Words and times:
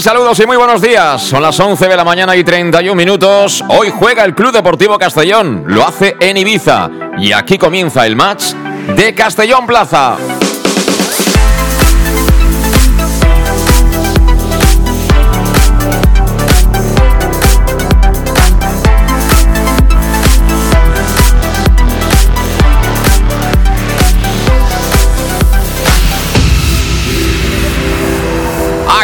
Saludos 0.00 0.40
y 0.40 0.46
muy 0.46 0.56
buenos 0.56 0.80
días. 0.80 1.20
Son 1.20 1.42
las 1.42 1.60
11 1.60 1.86
de 1.86 1.94
la 1.94 2.04
mañana 2.04 2.34
y 2.34 2.42
31 2.42 2.94
minutos. 2.94 3.62
Hoy 3.68 3.90
juega 3.90 4.24
el 4.24 4.34
Club 4.34 4.50
Deportivo 4.50 4.98
Castellón. 4.98 5.64
Lo 5.66 5.86
hace 5.86 6.16
en 6.20 6.38
Ibiza. 6.38 6.88
Y 7.18 7.32
aquí 7.32 7.58
comienza 7.58 8.06
el 8.06 8.16
match 8.16 8.54
de 8.96 9.14
Castellón 9.14 9.66
Plaza. 9.66 10.16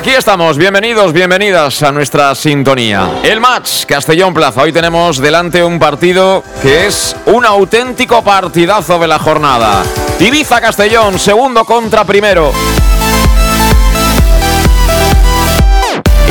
Aquí 0.06 0.14
estamos, 0.14 0.56
bienvenidos, 0.56 1.12
bienvenidas 1.12 1.82
a 1.82 1.90
nuestra 1.90 2.32
sintonía. 2.36 3.10
El 3.24 3.40
match 3.40 3.86
Castellón 3.86 4.32
Plaza. 4.32 4.62
Hoy 4.62 4.72
tenemos 4.72 5.18
delante 5.18 5.64
un 5.64 5.80
partido 5.80 6.44
que 6.62 6.86
es 6.86 7.16
un 7.26 7.44
auténtico 7.44 8.22
partidazo 8.22 9.00
de 9.00 9.08
la 9.08 9.18
jornada. 9.18 9.82
Ibiza 10.20 10.60
Castellón, 10.60 11.18
segundo 11.18 11.64
contra 11.64 12.04
primero. 12.04 12.52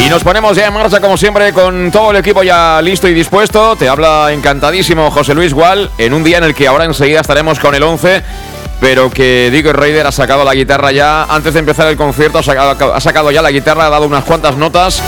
Y 0.05 0.09
nos 0.09 0.23
ponemos 0.23 0.55
ya 0.55 0.67
en 0.67 0.73
marcha 0.73 1.01
como 1.01 1.17
siempre 1.17 1.51
con 1.51 1.91
todo 1.91 2.11
el 2.11 2.17
equipo 2.17 2.43
ya 2.43 2.81
listo 2.81 3.07
y 3.07 3.13
dispuesto. 3.13 3.75
Te 3.75 3.89
habla 3.89 4.31
encantadísimo 4.31 5.09
José 5.09 5.33
Luis 5.33 5.53
Gual 5.53 5.89
en 5.97 6.13
un 6.13 6.23
día 6.23 6.37
en 6.37 6.43
el 6.43 6.53
que 6.53 6.67
ahora 6.67 6.85
enseguida 6.85 7.21
estaremos 7.21 7.59
con 7.59 7.73
el 7.75 7.83
11 7.83 8.23
pero 8.85 9.09
que 9.09 9.49
Diego 9.49 9.73
Raider 9.73 10.05
ha 10.05 10.11
sacado 10.11 10.43
la 10.43 10.53
guitarra 10.53 10.91
ya, 10.91 11.23
antes 11.23 11.55
de 11.55 11.59
empezar 11.59 11.87
el 11.87 11.97
concierto, 11.97 12.37
ha 12.37 12.43
sacado, 12.43 12.93
ha 12.93 13.01
sacado, 13.01 13.31
ya 13.31 13.41
la 13.41 13.49
guitarra, 13.49 13.87
ha 13.87 13.89
dado 13.89 14.05
unas 14.05 14.23
cuantas 14.23 14.57
notas 14.57 15.01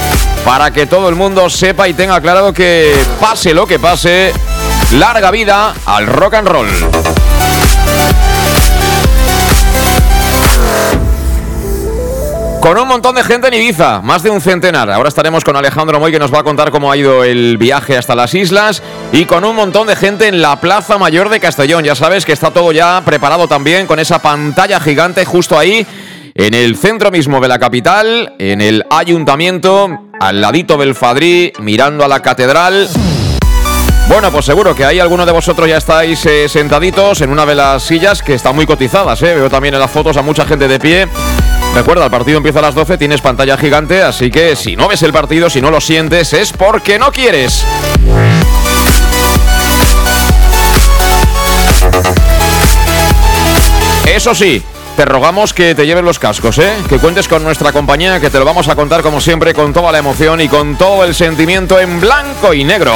para 0.43 0.71
que 0.71 0.87
todo 0.87 1.09
el 1.09 1.15
mundo 1.15 1.47
sepa 1.47 1.87
y 1.87 1.93
tenga 1.93 2.19
claro 2.19 2.51
que 2.51 2.91
pase 3.21 3.53
lo 3.53 3.67
que 3.67 3.77
pase, 3.77 4.33
larga 4.93 5.29
vida 5.29 5.75
al 5.85 6.07
rock 6.07 6.33
and 6.33 6.47
roll. 6.47 7.16
Con 12.61 12.77
un 12.77 12.87
montón 12.87 13.15
de 13.15 13.23
gente 13.23 13.47
en 13.47 13.53
Ibiza, 13.53 14.01
más 14.01 14.23
de 14.23 14.29
un 14.29 14.41
centenar. 14.41 14.89
Ahora 14.89 15.09
estaremos 15.09 15.43
con 15.43 15.55
Alejandro 15.55 15.99
Moy 15.99 16.11
que 16.11 16.19
nos 16.19 16.33
va 16.33 16.39
a 16.39 16.43
contar 16.43 16.71
cómo 16.71 16.91
ha 16.91 16.97
ido 16.97 17.23
el 17.23 17.57
viaje 17.57 17.97
hasta 17.97 18.15
las 18.15 18.33
islas 18.33 18.81
y 19.11 19.25
con 19.25 19.45
un 19.45 19.55
montón 19.55 19.87
de 19.87 19.95
gente 19.95 20.27
en 20.27 20.41
la 20.41 20.59
Plaza 20.59 20.97
Mayor 20.97 21.29
de 21.29 21.39
Castellón. 21.39 21.85
Ya 21.85 21.95
sabes 21.95 22.25
que 22.25 22.33
está 22.33 22.51
todo 22.51 22.71
ya 22.71 23.01
preparado 23.05 23.47
también 23.47 23.87
con 23.87 23.99
esa 23.99 24.19
pantalla 24.19 24.79
gigante 24.79 25.23
justo 25.23 25.57
ahí 25.57 25.85
en 26.35 26.53
el 26.53 26.75
centro 26.75 27.09
mismo 27.09 27.39
de 27.39 27.47
la 27.47 27.57
capital, 27.57 28.33
en 28.37 28.61
el 28.61 28.83
ayuntamiento, 28.89 29.89
al 30.19 30.41
ladito 30.41 30.77
del 30.77 30.93
Fadrí, 30.93 31.53
mirando 31.59 32.03
a 32.03 32.07
la 32.07 32.21
catedral. 32.21 32.89
Bueno, 34.07 34.31
pues 34.31 34.45
seguro 34.45 34.75
que 34.75 34.85
ahí 34.85 34.99
alguno 34.99 35.25
de 35.25 35.31
vosotros 35.31 35.67
ya 35.67 35.77
estáis 35.77 36.25
eh, 36.25 36.47
sentaditos 36.47 37.21
en 37.21 37.29
una 37.29 37.45
de 37.45 37.55
las 37.55 37.83
sillas 37.83 38.21
que 38.21 38.35
están 38.35 38.55
muy 38.55 38.65
cotizadas. 38.65 39.21
¿eh? 39.21 39.35
Veo 39.35 39.49
también 39.49 39.73
en 39.73 39.79
las 39.79 39.91
fotos 39.91 40.15
a 40.17 40.21
mucha 40.21 40.45
gente 40.45 40.67
de 40.67 40.79
pie. 40.79 41.07
Recuerda, 41.77 42.05
el 42.05 42.11
partido 42.11 42.37
empieza 42.37 42.57
a 42.57 42.63
las 42.63 42.73
12, 42.73 42.97
tienes 42.97 43.21
pantalla 43.21 43.55
gigante, 43.55 44.01
así 44.01 44.31
que 44.31 44.55
si 44.55 44.75
no 44.75 44.87
ves 44.87 45.03
el 45.03 45.13
partido, 45.13 45.47
si 45.47 45.61
no 45.61 45.69
lo 45.69 45.79
sientes, 45.79 46.33
es 46.33 46.51
porque 46.51 46.97
no 46.97 47.11
quieres. 47.11 47.63
Eso 54.07 54.33
sí, 54.33 54.63
te 54.95 55.05
rogamos 55.05 55.53
que 55.53 55.75
te 55.75 55.85
lleves 55.85 56.03
los 56.03 56.17
cascos, 56.17 56.57
¿eh? 56.57 56.73
Que 56.89 56.97
cuentes 56.97 57.27
con 57.27 57.43
nuestra 57.43 57.71
compañía, 57.71 58.19
que 58.19 58.31
te 58.31 58.39
lo 58.39 58.45
vamos 58.45 58.67
a 58.69 58.75
contar 58.75 59.03
como 59.03 59.21
siempre 59.21 59.53
con 59.53 59.71
toda 59.71 59.91
la 59.91 59.99
emoción 59.99 60.41
y 60.41 60.47
con 60.47 60.79
todo 60.79 61.03
el 61.03 61.13
sentimiento 61.13 61.79
en 61.79 62.01
blanco 62.01 62.55
y 62.55 62.63
negro. 62.63 62.95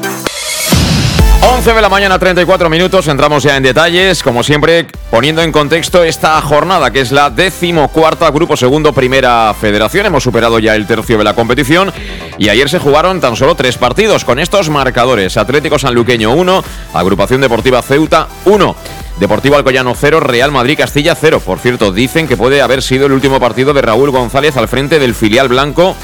11 1.43 1.73
de 1.73 1.81
la 1.81 1.89
mañana, 1.89 2.19
34 2.19 2.69
minutos. 2.69 3.07
Entramos 3.07 3.41
ya 3.41 3.57
en 3.57 3.63
detalles, 3.63 4.21
como 4.21 4.43
siempre, 4.43 4.85
poniendo 5.09 5.41
en 5.41 5.51
contexto 5.51 6.03
esta 6.03 6.39
jornada, 6.39 6.91
que 6.91 7.01
es 7.01 7.11
la 7.11 7.31
decimocuarta 7.31 8.29
Grupo 8.29 8.55
Segundo 8.55 8.93
Primera 8.93 9.51
Federación. 9.59 10.05
Hemos 10.05 10.23
superado 10.23 10.59
ya 10.59 10.75
el 10.75 10.85
tercio 10.85 11.17
de 11.17 11.23
la 11.23 11.33
competición 11.33 11.91
y 12.37 12.49
ayer 12.49 12.69
se 12.69 12.77
jugaron 12.77 13.19
tan 13.19 13.35
solo 13.35 13.55
tres 13.55 13.79
partidos 13.79 14.23
con 14.23 14.37
estos 14.37 14.69
marcadores: 14.69 15.35
Atlético 15.35 15.79
Sanluqueño 15.79 16.31
1, 16.31 16.63
Agrupación 16.93 17.41
Deportiva 17.41 17.81
Ceuta 17.81 18.27
1. 18.45 18.75
Deportivo 19.19 19.55
Alcoyano 19.55 19.95
0, 19.95 20.19
Real 20.19 20.51
Madrid 20.51 20.77
Castilla 20.77 21.15
0. 21.15 21.41
Por 21.43 21.57
cierto, 21.57 21.91
dicen 21.91 22.27
que 22.27 22.37
puede 22.37 22.61
haber 22.61 22.83
sido 22.83 23.07
el 23.07 23.13
último 23.13 23.39
partido 23.39 23.73
de 23.73 23.81
Raúl 23.81 24.11
González 24.11 24.57
al 24.57 24.67
frente 24.67 24.99
del 24.99 25.15
filial 25.15 25.47
blanco. 25.47 25.95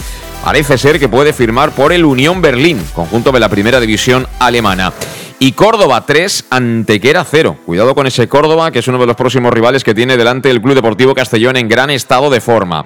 Parece 0.44 0.78
ser 0.78 1.00
que 1.00 1.10
puede 1.10 1.34
firmar 1.34 1.72
por 1.72 1.94
el 1.94 2.06
Unión 2.06 2.42
Berlín, 2.42 2.84
conjunto 2.94 3.32
de 3.32 3.40
la 3.40 3.50
primera 3.50 3.80
división 3.80 4.28
alemana. 4.40 4.94
Y 5.40 5.52
Córdoba 5.52 6.04
3, 6.04 6.46
Antequera 6.50 7.24
0. 7.24 7.58
Cuidado 7.64 7.94
con 7.94 8.08
ese 8.08 8.28
Córdoba, 8.28 8.72
que 8.72 8.80
es 8.80 8.88
uno 8.88 8.98
de 8.98 9.06
los 9.06 9.16
próximos 9.16 9.54
rivales 9.54 9.84
que 9.84 9.94
tiene 9.94 10.18
delante 10.18 10.50
el 10.50 10.62
Club 10.62 10.74
Deportivo 10.74 11.14
Castellón 11.14 11.58
en 11.58 11.68
gran 11.68 11.92
estado 11.92 12.32
de 12.32 12.42
forma. 12.42 12.86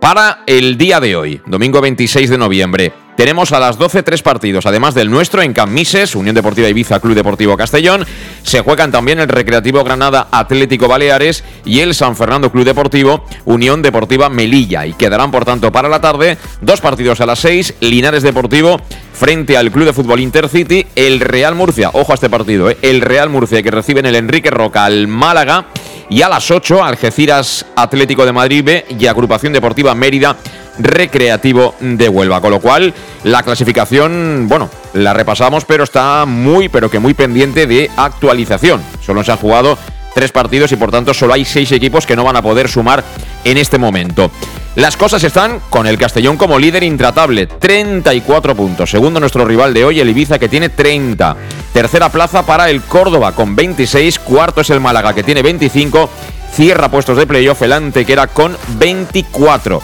Para 0.00 0.44
el 0.46 0.78
día 0.78 1.00
de 1.00 1.16
hoy, 1.16 1.40
domingo 1.44 1.80
26 1.80 2.30
de 2.30 2.38
noviembre, 2.38 2.92
tenemos 3.16 3.52
a 3.52 3.60
las 3.60 3.78
12 3.78 4.02
tres 4.02 4.22
partidos, 4.22 4.64
además 4.66 4.94
del 4.94 5.10
nuestro 5.10 5.42
en 5.42 5.52
Camises, 5.52 6.14
Unión 6.14 6.34
Deportiva 6.34 6.68
Ibiza, 6.68 6.98
Club 6.98 7.14
Deportivo 7.14 7.56
Castellón. 7.56 8.06
Se 8.42 8.60
juegan 8.60 8.90
también 8.90 9.20
el 9.20 9.28
Recreativo 9.28 9.84
Granada 9.84 10.28
Atlético 10.30 10.88
Baleares 10.88 11.44
y 11.64 11.80
el 11.80 11.94
San 11.94 12.16
Fernando 12.16 12.50
Club 12.50 12.64
Deportivo, 12.64 13.24
Unión 13.44 13.82
Deportiva 13.82 14.28
Melilla. 14.28 14.86
Y 14.86 14.94
quedarán, 14.94 15.30
por 15.30 15.44
tanto, 15.44 15.70
para 15.70 15.88
la 15.88 16.00
tarde 16.00 16.38
dos 16.62 16.80
partidos 16.80 17.20
a 17.20 17.26
las 17.26 17.40
6, 17.40 17.74
Linares 17.80 18.22
Deportivo 18.22 18.80
frente 19.12 19.56
al 19.56 19.70
Club 19.70 19.86
de 19.86 19.92
Fútbol 19.92 20.20
Intercity, 20.20 20.86
el 20.96 21.20
Real 21.20 21.54
Murcia, 21.54 21.90
ojo 21.92 22.12
a 22.12 22.14
este 22.14 22.30
partido, 22.30 22.70
¿eh? 22.70 22.78
el 22.82 23.02
Real 23.02 23.28
Murcia 23.28 23.62
que 23.62 23.70
recibe 23.70 24.00
en 24.00 24.06
el 24.06 24.16
Enrique 24.16 24.50
Roca 24.50 24.84
al 24.84 25.06
Málaga. 25.06 25.66
Y 26.08 26.20
a 26.20 26.28
las 26.28 26.50
8, 26.50 26.84
Algeciras 26.84 27.64
Atlético 27.74 28.26
de 28.26 28.32
Madrid 28.32 28.62
B 28.62 28.84
y 28.98 29.06
Agrupación 29.06 29.52
Deportiva 29.52 29.94
Mérida 29.94 30.36
Recreativo 30.78 31.74
de 31.80 32.08
Huelva. 32.08 32.40
Con 32.40 32.50
lo 32.50 32.60
cual, 32.60 32.94
la 33.24 33.42
clasificación, 33.42 34.46
bueno, 34.48 34.70
la 34.94 35.12
repasamos, 35.12 35.64
pero 35.64 35.84
está 35.84 36.24
muy, 36.26 36.68
pero 36.68 36.90
que 36.90 36.98
muy 36.98 37.14
pendiente 37.14 37.66
de 37.66 37.90
actualización. 37.96 38.82
Solo 39.04 39.22
se 39.24 39.32
han 39.32 39.38
jugado 39.38 39.78
tres 40.14 40.32
partidos 40.32 40.72
y 40.72 40.76
por 40.76 40.90
tanto 40.90 41.14
solo 41.14 41.32
hay 41.34 41.44
seis 41.44 41.72
equipos 41.72 42.06
que 42.06 42.16
no 42.16 42.24
van 42.24 42.36
a 42.36 42.42
poder 42.42 42.68
sumar 42.68 43.02
en 43.44 43.56
este 43.56 43.78
momento. 43.78 44.30
Las 44.74 44.96
cosas 44.96 45.22
están 45.22 45.60
con 45.68 45.86
el 45.86 45.98
Castellón 45.98 46.38
como 46.38 46.58
líder 46.58 46.82
intratable, 46.82 47.46
34 47.46 48.54
puntos. 48.54 48.90
Segundo 48.90 49.20
nuestro 49.20 49.44
rival 49.44 49.74
de 49.74 49.84
hoy, 49.84 50.00
el 50.00 50.08
Ibiza, 50.08 50.38
que 50.38 50.48
tiene 50.48 50.70
30. 50.70 51.36
Tercera 51.74 52.08
plaza 52.08 52.46
para 52.46 52.70
el 52.70 52.80
Córdoba 52.80 53.32
con 53.32 53.54
26. 53.54 54.18
Cuarto 54.20 54.62
es 54.62 54.70
el 54.70 54.80
Málaga, 54.80 55.14
que 55.14 55.22
tiene 55.22 55.42
25. 55.42 56.08
Cierra 56.54 56.90
puestos 56.90 57.18
de 57.18 57.26
playoff 57.26 57.60
el 57.62 57.72
Antequera 57.72 58.28
con 58.28 58.56
24. 58.78 59.82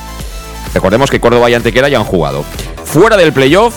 Recordemos 0.75 1.11
que 1.11 1.21
Córdoba 1.21 1.51
y 1.51 1.55
Antequera 1.55 1.89
ya 1.89 1.99
han 1.99 2.05
jugado. 2.05 2.45
Fuera 2.85 3.17
del 3.17 3.33
playoff, 3.33 3.75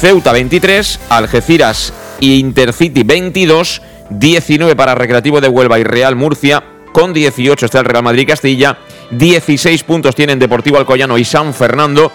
Ceuta 0.00 0.32
23, 0.32 1.00
Algeciras 1.08 1.92
y 2.20 2.38
Intercity 2.38 3.02
22, 3.02 3.82
19 4.10 4.76
para 4.76 4.94
Recreativo 4.94 5.40
de 5.40 5.48
Huelva 5.48 5.78
y 5.78 5.84
Real 5.84 6.16
Murcia, 6.16 6.62
con 6.92 7.12
18 7.12 7.66
está 7.66 7.80
el 7.80 7.84
Real 7.84 8.02
Madrid 8.02 8.26
Castilla 8.26 8.78
16 9.10 9.82
puntos 9.84 10.14
tienen 10.14 10.38
Deportivo 10.38 10.78
Alcoyano 10.78 11.18
y 11.18 11.24
San 11.24 11.52
Fernando. 11.52 12.12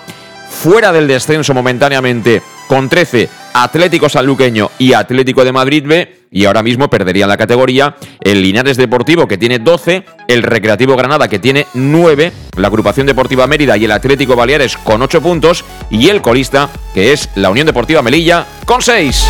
Fuera 0.49 0.91
del 0.91 1.07
descenso 1.07 1.53
momentáneamente 1.53 2.41
con 2.67 2.87
13 2.87 3.29
Atlético 3.55 4.09
Sanluqueño 4.09 4.69
y 4.77 4.91
Atlético 4.93 5.45
de 5.45 5.53
Madrid 5.53 5.83
B. 5.85 6.25
Y 6.29 6.43
ahora 6.43 6.61
mismo 6.61 6.89
perderían 6.89 7.29
la 7.29 7.37
categoría 7.37 7.95
el 8.19 8.41
Linares 8.41 8.75
Deportivo 8.75 9.27
que 9.27 9.37
tiene 9.37 9.59
12, 9.59 10.03
el 10.27 10.43
Recreativo 10.43 10.97
Granada 10.97 11.29
que 11.29 11.39
tiene 11.39 11.65
9, 11.73 12.33
la 12.57 12.67
Agrupación 12.67 13.07
Deportiva 13.07 13.47
Mérida 13.47 13.77
y 13.77 13.85
el 13.85 13.91
Atlético 13.91 14.35
Baleares 14.35 14.75
con 14.75 15.01
8 15.01 15.21
puntos 15.21 15.63
y 15.89 16.09
el 16.09 16.21
colista 16.21 16.69
que 16.93 17.13
es 17.13 17.29
la 17.35 17.49
Unión 17.49 17.67
Deportiva 17.67 18.01
Melilla 18.01 18.45
con 18.65 18.81
6. 18.81 19.25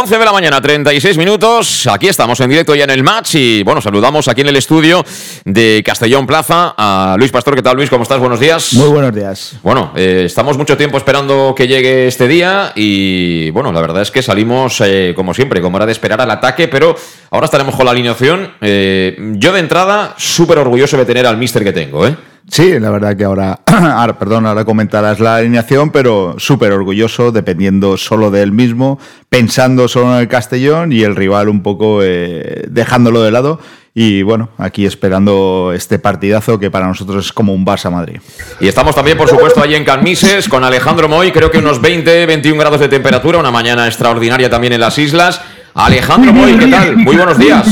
11 0.00 0.18
de 0.18 0.24
la 0.24 0.32
mañana, 0.32 0.62
36 0.62 1.18
minutos. 1.18 1.86
Aquí 1.86 2.08
estamos 2.08 2.40
en 2.40 2.48
directo 2.48 2.74
ya 2.74 2.84
en 2.84 2.90
el 2.90 3.02
match 3.02 3.34
y 3.34 3.62
bueno, 3.62 3.82
saludamos 3.82 4.28
aquí 4.28 4.40
en 4.40 4.48
el 4.48 4.56
estudio 4.56 5.04
de 5.44 5.82
Castellón 5.84 6.26
Plaza 6.26 6.74
a 6.74 7.16
Luis 7.18 7.30
Pastor. 7.30 7.54
¿Qué 7.54 7.60
tal, 7.60 7.76
Luis? 7.76 7.90
¿Cómo 7.90 8.04
estás? 8.04 8.18
Buenos 8.18 8.40
días. 8.40 8.72
Muy 8.72 8.88
buenos 8.88 9.14
días. 9.14 9.56
Bueno, 9.62 9.92
eh, 9.94 10.22
estamos 10.24 10.56
mucho 10.56 10.78
tiempo 10.78 10.96
esperando 10.96 11.54
que 11.54 11.68
llegue 11.68 12.06
este 12.06 12.28
día 12.28 12.72
y 12.74 13.50
bueno, 13.50 13.72
la 13.72 13.82
verdad 13.82 14.00
es 14.00 14.10
que 14.10 14.22
salimos 14.22 14.80
eh, 14.80 15.12
como 15.14 15.34
siempre, 15.34 15.60
como 15.60 15.76
era 15.76 15.84
de 15.84 15.92
esperar 15.92 16.18
al 16.22 16.30
ataque, 16.30 16.66
pero 16.66 16.96
ahora 17.30 17.44
estaremos 17.44 17.76
con 17.76 17.84
la 17.84 17.90
alineación. 17.90 18.54
Eh, 18.62 19.18
yo 19.34 19.52
de 19.52 19.60
entrada, 19.60 20.14
súper 20.16 20.56
orgulloso 20.56 20.96
de 20.96 21.04
tener 21.04 21.26
al 21.26 21.36
mister 21.36 21.62
que 21.62 21.72
tengo, 21.72 22.06
¿eh? 22.06 22.16
Sí, 22.50 22.80
la 22.80 22.90
verdad 22.90 23.16
que 23.16 23.22
ahora, 23.24 23.60
ahora 23.66 24.18
perdón, 24.18 24.44
ahora 24.44 24.64
comentarás 24.64 25.20
la 25.20 25.36
alineación, 25.36 25.90
pero 25.90 26.34
súper 26.38 26.72
orgulloso, 26.72 27.30
dependiendo 27.30 27.96
solo 27.96 28.32
de 28.32 28.42
él 28.42 28.50
mismo, 28.50 28.98
pensando 29.28 29.86
solo 29.86 30.14
en 30.14 30.20
el 30.22 30.28
Castellón 30.28 30.90
y 30.90 31.02
el 31.02 31.14
rival 31.14 31.48
un 31.48 31.62
poco 31.62 32.00
eh, 32.02 32.64
dejándolo 32.68 33.22
de 33.22 33.30
lado. 33.30 33.60
Y 33.94 34.22
bueno, 34.22 34.50
aquí 34.58 34.84
esperando 34.84 35.72
este 35.74 35.98
partidazo 35.98 36.58
que 36.58 36.70
para 36.70 36.86
nosotros 36.86 37.26
es 37.26 37.32
como 37.32 37.54
un 37.54 37.64
Barça 37.64 37.90
Madrid. 37.90 38.20
Y 38.60 38.66
estamos 38.66 38.94
también, 38.96 39.16
por 39.16 39.28
supuesto, 39.28 39.62
allí 39.62 39.76
en 39.76 39.84
Canmises 39.84 40.48
con 40.48 40.64
Alejandro 40.64 41.08
Moy, 41.08 41.30
creo 41.30 41.50
que 41.50 41.58
unos 41.58 41.80
20, 41.80 42.26
21 42.26 42.58
grados 42.58 42.80
de 42.80 42.88
temperatura, 42.88 43.38
una 43.38 43.50
mañana 43.50 43.86
extraordinaria 43.86 44.50
también 44.50 44.72
en 44.72 44.80
las 44.80 44.98
islas. 44.98 45.40
Alejandro 45.74 46.32
Moy, 46.32 46.56
¿qué 46.56 46.66
tal? 46.66 46.96
Muy 46.96 47.16
buenos 47.16 47.38
días. 47.38 47.68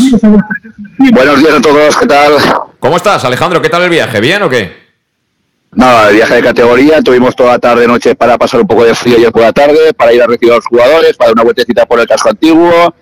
Buenos 0.99 1.39
días 1.41 1.55
a 1.55 1.61
todos, 1.61 1.97
¿qué 1.97 2.07
tal? 2.07 2.33
¿Cómo 2.81 2.97
estás, 2.97 3.25
Alejandro? 3.25 3.61
¿Qué 3.61 3.69
tal 3.69 3.83
el 3.83 3.91
viaje? 3.91 4.21
¿Bien 4.21 4.43
o 4.43 4.49
qué? 4.49 4.89
Nada, 5.73 6.09
el 6.09 6.17
viaje 6.17 6.35
de 6.37 6.43
categoría, 6.43 7.03
tuvimos 7.03 7.35
toda 7.35 7.53
la 7.53 7.59
tarde 7.59 7.87
noche 7.87 8.15
para 8.15 8.39
pasar 8.39 8.61
un 8.61 8.67
poco 8.67 8.85
de 8.85 8.95
frío 8.95 9.17
ayer 9.17 9.33
por 9.33 9.43
la 9.43 9.53
tarde, 9.53 9.93
para 9.95 10.13
ir 10.13 10.23
a 10.23 10.27
recibir 10.27 10.53
a 10.53 10.57
los 10.57 10.67
jugadores, 10.67 11.17
para 11.17 11.29
dar 11.29 11.35
una 11.35 11.43
vueltecita 11.43 11.87
por 11.87 12.01
el 12.01 12.07
casco 12.07 12.31
antiguo, 12.31 12.95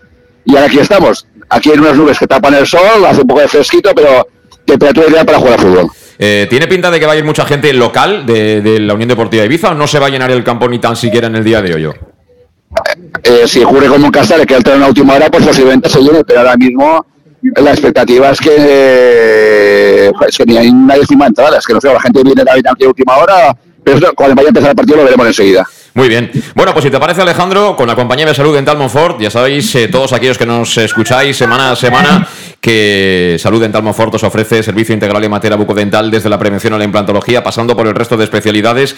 y 0.44 0.54
ahora 0.54 0.66
aquí 0.66 0.78
estamos, 0.78 1.26
aquí 1.48 1.70
en 1.70 1.80
unas 1.80 1.96
nubes 1.96 2.18
que 2.18 2.26
tapan 2.26 2.54
el 2.54 2.66
sol, 2.66 3.04
hace 3.06 3.20
un 3.20 3.26
poco 3.26 3.40
de 3.40 3.48
fresquito, 3.48 3.92
pero 3.94 4.26
temperatura 4.64 5.08
ideal 5.08 5.26
para 5.26 5.38
jugar 5.38 5.54
al 5.54 5.60
fútbol. 5.60 5.90
Eh, 6.18 6.46
¿Tiene 6.48 6.66
pinta 6.66 6.90
de 6.90 6.98
que 6.98 7.06
va 7.06 7.12
a 7.12 7.16
ir 7.16 7.24
mucha 7.24 7.44
gente 7.44 7.72
local 7.72 8.24
de, 8.26 8.78
la 8.80 8.94
Unión 8.94 9.10
Deportiva 9.10 9.42
de 9.42 9.46
Ibiza 9.46 9.70
o 9.70 9.74
no 9.74 9.86
se 9.86 9.98
va 9.98 10.06
a 10.06 10.10
llenar 10.10 10.30
el 10.30 10.42
campo 10.42 10.68
ni 10.68 10.78
tan 10.78 10.96
siquiera 10.96 11.26
en 11.26 11.36
el 11.36 11.44
día 11.44 11.60
de 11.60 11.74
hoy? 11.74 11.94
Eh, 13.22 13.46
si 13.46 13.62
ocurre 13.62 13.86
como 13.86 14.06
en 14.06 14.12
Casale, 14.12 14.46
que 14.46 14.54
al 14.54 14.64
tener 14.64 14.78
una 14.78 14.88
última 14.88 15.14
hora, 15.14 15.30
pues 15.30 15.46
posiblemente 15.46 15.88
se 15.88 16.00
llene, 16.00 16.24
pero 16.24 16.40
ahora 16.40 16.56
mismo 16.56 17.06
la 17.54 17.70
expectativa 17.70 18.30
es 18.30 18.40
que, 18.40 18.56
eh, 18.58 20.12
es 20.28 20.36
que 20.36 20.44
ni 20.44 20.56
hay 20.56 20.68
una 20.68 20.96
décima 20.96 21.26
entrada, 21.26 21.58
es 21.58 21.66
que 21.66 21.74
no 21.74 21.80
sé, 21.80 21.92
la 21.92 22.00
gente 22.00 22.22
viene 22.22 22.42
de 22.44 22.86
última 22.86 23.16
hora, 23.16 23.56
pero 23.82 24.12
cuando 24.14 24.34
vaya 24.34 24.48
a 24.48 24.50
empezar 24.50 24.70
el 24.70 24.76
partido 24.76 24.96
lo 24.98 25.04
veremos 25.04 25.26
enseguida. 25.26 25.66
Muy 25.96 26.10
bien. 26.10 26.30
Bueno, 26.54 26.74
pues 26.74 26.84
si 26.84 26.90
te 26.90 27.00
parece, 27.00 27.22
Alejandro, 27.22 27.74
con 27.74 27.88
la 27.88 27.94
compañía 27.94 28.26
de 28.26 28.34
salud 28.34 28.54
Dental 28.54 28.76
Monfort, 28.76 29.18
ya 29.18 29.30
sabéis, 29.30 29.74
eh, 29.76 29.88
todos 29.88 30.12
aquellos 30.12 30.36
que 30.36 30.44
nos 30.44 30.76
escucháis 30.76 31.34
semana 31.38 31.70
a 31.70 31.76
semana, 31.76 32.28
que 32.60 33.38
Salud 33.38 33.62
Dental 33.62 33.82
Monfort 33.82 34.14
os 34.14 34.22
ofrece 34.22 34.62
servicio 34.62 34.92
integral 34.92 35.24
en 35.24 35.30
materia 35.30 35.56
bucodental 35.56 36.10
desde 36.10 36.28
la 36.28 36.38
prevención 36.38 36.74
a 36.74 36.78
la 36.78 36.84
implantología, 36.84 37.42
pasando 37.42 37.74
por 37.74 37.86
el 37.86 37.94
resto 37.94 38.18
de 38.18 38.24
especialidades 38.24 38.94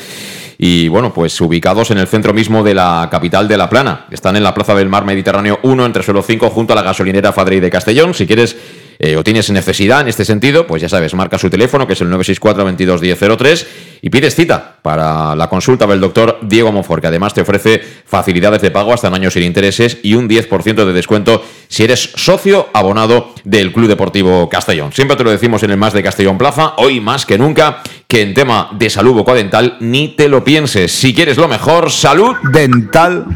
y 0.58 0.88
bueno, 0.88 1.14
pues 1.14 1.40
ubicados 1.40 1.92
en 1.92 1.98
el 1.98 2.08
centro 2.08 2.34
mismo 2.34 2.64
de 2.64 2.74
la 2.74 3.06
capital 3.08 3.46
de 3.46 3.56
La 3.56 3.70
Plana. 3.70 4.06
Están 4.10 4.34
en 4.34 4.42
la 4.42 4.52
Plaza 4.52 4.74
del 4.74 4.88
Mar 4.88 5.04
Mediterráneo 5.04 5.60
1, 5.62 5.86
entre 5.86 6.02
suelo 6.02 6.22
5, 6.22 6.50
junto 6.50 6.72
a 6.72 6.76
la 6.76 6.82
gasolinera 6.82 7.32
Fadrey 7.32 7.60
de 7.60 7.70
Castellón. 7.70 8.12
Si 8.12 8.26
quieres 8.26 8.56
eh, 8.98 9.16
o 9.16 9.22
tienes 9.22 9.50
necesidad 9.50 10.00
en 10.00 10.08
este 10.08 10.24
sentido, 10.24 10.66
pues 10.66 10.82
ya 10.82 10.88
sabes, 10.88 11.14
marca 11.14 11.38
su 11.38 11.50
teléfono, 11.50 11.86
que 11.86 11.92
es 11.92 12.00
el 12.00 12.10
964 12.10 12.64
22 12.64 13.00
1003 13.00 13.66
y 14.02 14.10
pides 14.10 14.34
cita 14.34 14.76
para 14.82 15.36
la 15.36 15.48
consulta 15.48 15.86
del 15.86 16.00
doctor 16.00 16.38
Diego 16.42 16.72
Monfort, 16.72 17.00
que 17.00 17.08
además 17.08 17.34
te 17.34 17.40
ofrece 17.40 17.80
facilidades 18.04 18.62
de 18.62 18.70
pago 18.70 18.92
hasta 18.92 19.08
en 19.08 19.14
años 19.14 19.34
sin 19.34 19.42
intereses 19.42 19.98
y 20.02 20.14
un 20.14 20.28
10% 20.28 20.84
de 20.84 20.92
descuento 20.92 21.44
si 21.68 21.84
eres 21.84 22.10
socio 22.14 22.68
abonado 22.72 23.34
del 23.44 23.72
Club 23.72 23.88
Deportivo 23.88 24.48
Castellón. 24.48 24.92
Siempre 24.92 25.16
te 25.16 25.24
lo 25.24 25.30
decimos 25.30 25.62
en 25.62 25.70
el 25.70 25.76
más 25.76 25.92
de 25.92 26.02
Castellón 26.02 26.38
Plaza, 26.38 26.74
hoy 26.76 27.00
más 27.00 27.26
que 27.26 27.38
nunca, 27.38 27.82
que 28.10 28.22
en 28.22 28.32
tema 28.32 28.70
de 28.72 28.88
salud 28.88 29.12
bucodental 29.12 29.76
ni 29.80 30.08
te 30.08 30.30
lo 30.30 30.42
pienses. 30.42 30.90
Si 30.90 31.12
quieres 31.12 31.36
lo 31.36 31.46
mejor, 31.46 31.90
salud 31.90 32.34
dental 32.52 33.26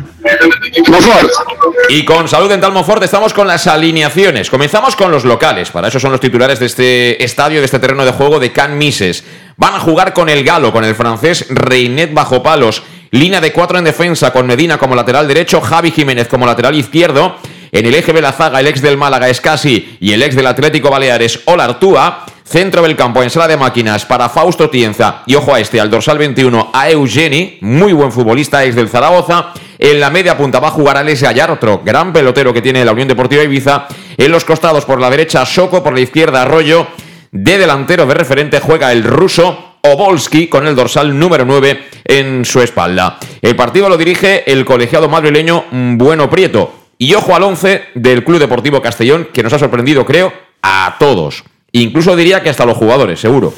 y 1.91 2.07
con 2.07 2.27
Salud 2.27 2.49
Dental 2.49 2.73
Monfort 2.73 3.03
estamos 3.03 3.35
con 3.35 3.47
las 3.47 3.67
alineaciones. 3.67 4.49
Comenzamos 4.49 4.97
con 4.97 5.11
los 5.11 5.27
locales. 5.27 5.71
Para 5.71 5.89
eso 5.89 6.01
son 6.01 6.11
los 6.13 6.21
titulares 6.21 6.59
de 6.59 6.65
este 6.65 7.23
estadio, 7.23 7.59
de 7.59 7.67
este 7.67 7.81
terreno 7.81 8.07
de 8.07 8.13
juego 8.13 8.41
de 8.41 8.51
Can 8.51 8.79
Mises. 8.79 9.25
Van 9.59 9.75
a 9.75 9.79
jugar 9.79 10.15
con 10.15 10.31
el 10.31 10.43
galo, 10.43 10.73
con 10.73 10.85
el 10.85 10.95
francés 10.95 11.45
Reinet 11.51 12.15
bajo 12.15 12.43
palos. 12.43 12.83
Línea 13.11 13.43
de 13.43 13.53
cuatro 13.53 13.77
en 13.77 13.85
defensa, 13.85 14.33
con 14.33 14.47
Medina 14.47 14.79
como 14.79 14.95
lateral 14.95 15.29
derecho, 15.29 15.61
Javi 15.61 15.91
Jiménez 15.91 16.29
como 16.29 16.47
lateral 16.47 16.75
izquierdo. 16.75 17.37
En 17.73 17.85
el 17.85 17.95
eje 17.95 18.15
de 18.15 18.23
la 18.23 18.33
zaga, 18.33 18.61
el 18.61 18.67
ex 18.67 18.81
del 18.81 18.97
Málaga 18.97 19.29
Escasi 19.29 19.99
y 20.01 20.13
el 20.13 20.23
ex 20.23 20.35
del 20.35 20.47
Atlético 20.47 20.89
Baleares 20.89 21.41
Olartúa. 21.45 22.25
Centro 22.45 22.83
del 22.83 22.97
campo 22.97 23.23
en 23.23 23.31
sala 23.31 23.49
de 23.49 23.57
máquinas 23.57 24.05
para 24.05 24.29
Fausto 24.29 24.69
Tienza 24.69 25.23
y 25.27 25.35
ojo 25.37 25.55
a 25.55 25.61
este, 25.61 25.81
al 25.81 25.91
dorsal 25.91 26.19
21 26.19 26.71
a 26.73 26.91
Eugeni, 26.91 27.59
muy 27.61 27.93
buen 27.93 28.13
futbolista, 28.13 28.65
ex 28.65 28.75
del 28.75 28.89
Zaragoza. 28.89 29.53
En 29.79 30.01
la 30.01 30.11
media 30.11 30.37
punta 30.37 30.61
va 30.61 30.69
a 30.69 30.73
jugar 30.73 30.97
Alex 30.97 31.23
Ayar, 31.23 31.51
otro 31.51 31.83
gran 31.85 32.13
pelotero 32.13 32.53
que 32.53 32.63
tiene 32.63 32.85
la 32.85 32.93
Unión 32.93 33.09
Deportiva 33.09 33.43
Ibiza. 33.43 33.87
En 34.17 34.31
los 34.31 34.45
costados 34.45 34.85
por 34.85 35.01
la 35.01 35.11
derecha 35.11 35.47
Soco, 35.47 35.83
por 35.83 35.95
la 35.95 36.01
izquierda 36.01 36.43
Arroyo. 36.43 36.87
De 37.31 37.57
delantero 37.57 38.07
de 38.07 38.15
referente 38.15 38.61
juega 38.61 38.93
el 38.93 39.05
ruso 39.05 39.77
Obolski 39.83 40.49
con 40.49 40.67
el 40.67 40.77
dorsal 40.77 41.19
número 41.19 41.45
9 41.45 41.83
en 42.05 42.45
su 42.45 42.61
espalda. 42.61 43.19
El 43.41 43.57
partido 43.57 43.89
lo 43.89 43.97
dirige 43.97 44.51
el 44.51 44.65
colegiado 44.65 45.09
madrileño 45.09 45.65
Bueno 45.71 46.29
Prieto. 46.29 46.73
Y 46.99 47.15
ojo 47.15 47.35
al 47.35 47.43
11 47.43 47.83
del 47.95 48.23
Club 48.23 48.39
Deportivo 48.39 48.81
Castellón, 48.83 49.29
que 49.33 49.43
nos 49.43 49.53
ha 49.53 49.59
sorprendido, 49.59 50.05
creo, 50.05 50.33
a 50.63 50.97
todos. 51.01 51.43
Incluso 51.73 52.15
diría 52.15 52.43
que 52.43 52.51
hasta 52.51 52.67
los 52.67 52.77
jugadores, 52.77 53.21
seguro. 53.21 53.55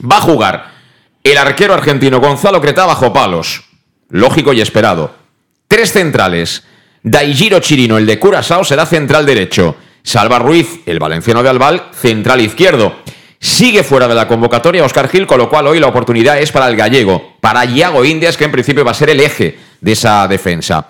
Va 0.00 0.18
a 0.18 0.22
jugar 0.22 0.70
el 1.24 1.36
arquero 1.36 1.74
argentino 1.74 2.20
Gonzalo 2.20 2.60
Creta 2.60 2.86
bajo 2.86 3.12
palos. 3.12 3.64
Lógico 4.08 4.52
y 4.52 4.60
esperado. 4.60 5.14
Tres 5.68 5.92
centrales. 5.92 6.64
Daijiro 7.02 7.60
Chirino, 7.60 7.96
el 7.96 8.06
de 8.06 8.18
Curazao, 8.18 8.64
será 8.64 8.84
central 8.84 9.24
derecho. 9.24 9.76
Salva 10.02 10.38
Ruiz, 10.38 10.80
el 10.86 10.98
valenciano 10.98 11.42
de 11.42 11.48
Albal, 11.48 11.88
central 11.92 12.40
izquierdo. 12.40 12.94
Sigue 13.38 13.82
fuera 13.82 14.06
de 14.06 14.14
la 14.14 14.28
convocatoria 14.28 14.84
Oscar 14.84 15.08
Gil, 15.08 15.26
con 15.26 15.38
lo 15.38 15.48
cual 15.48 15.66
hoy 15.66 15.80
la 15.80 15.86
oportunidad 15.86 16.38
es 16.38 16.52
para 16.52 16.68
el 16.68 16.76
gallego, 16.76 17.36
para 17.40 17.64
Iago 17.64 18.04
Indias, 18.04 18.36
que 18.36 18.44
en 18.44 18.52
principio 18.52 18.84
va 18.84 18.90
a 18.90 18.94
ser 18.94 19.10
el 19.10 19.20
eje 19.20 19.58
de 19.80 19.92
esa 19.92 20.28
defensa. 20.28 20.88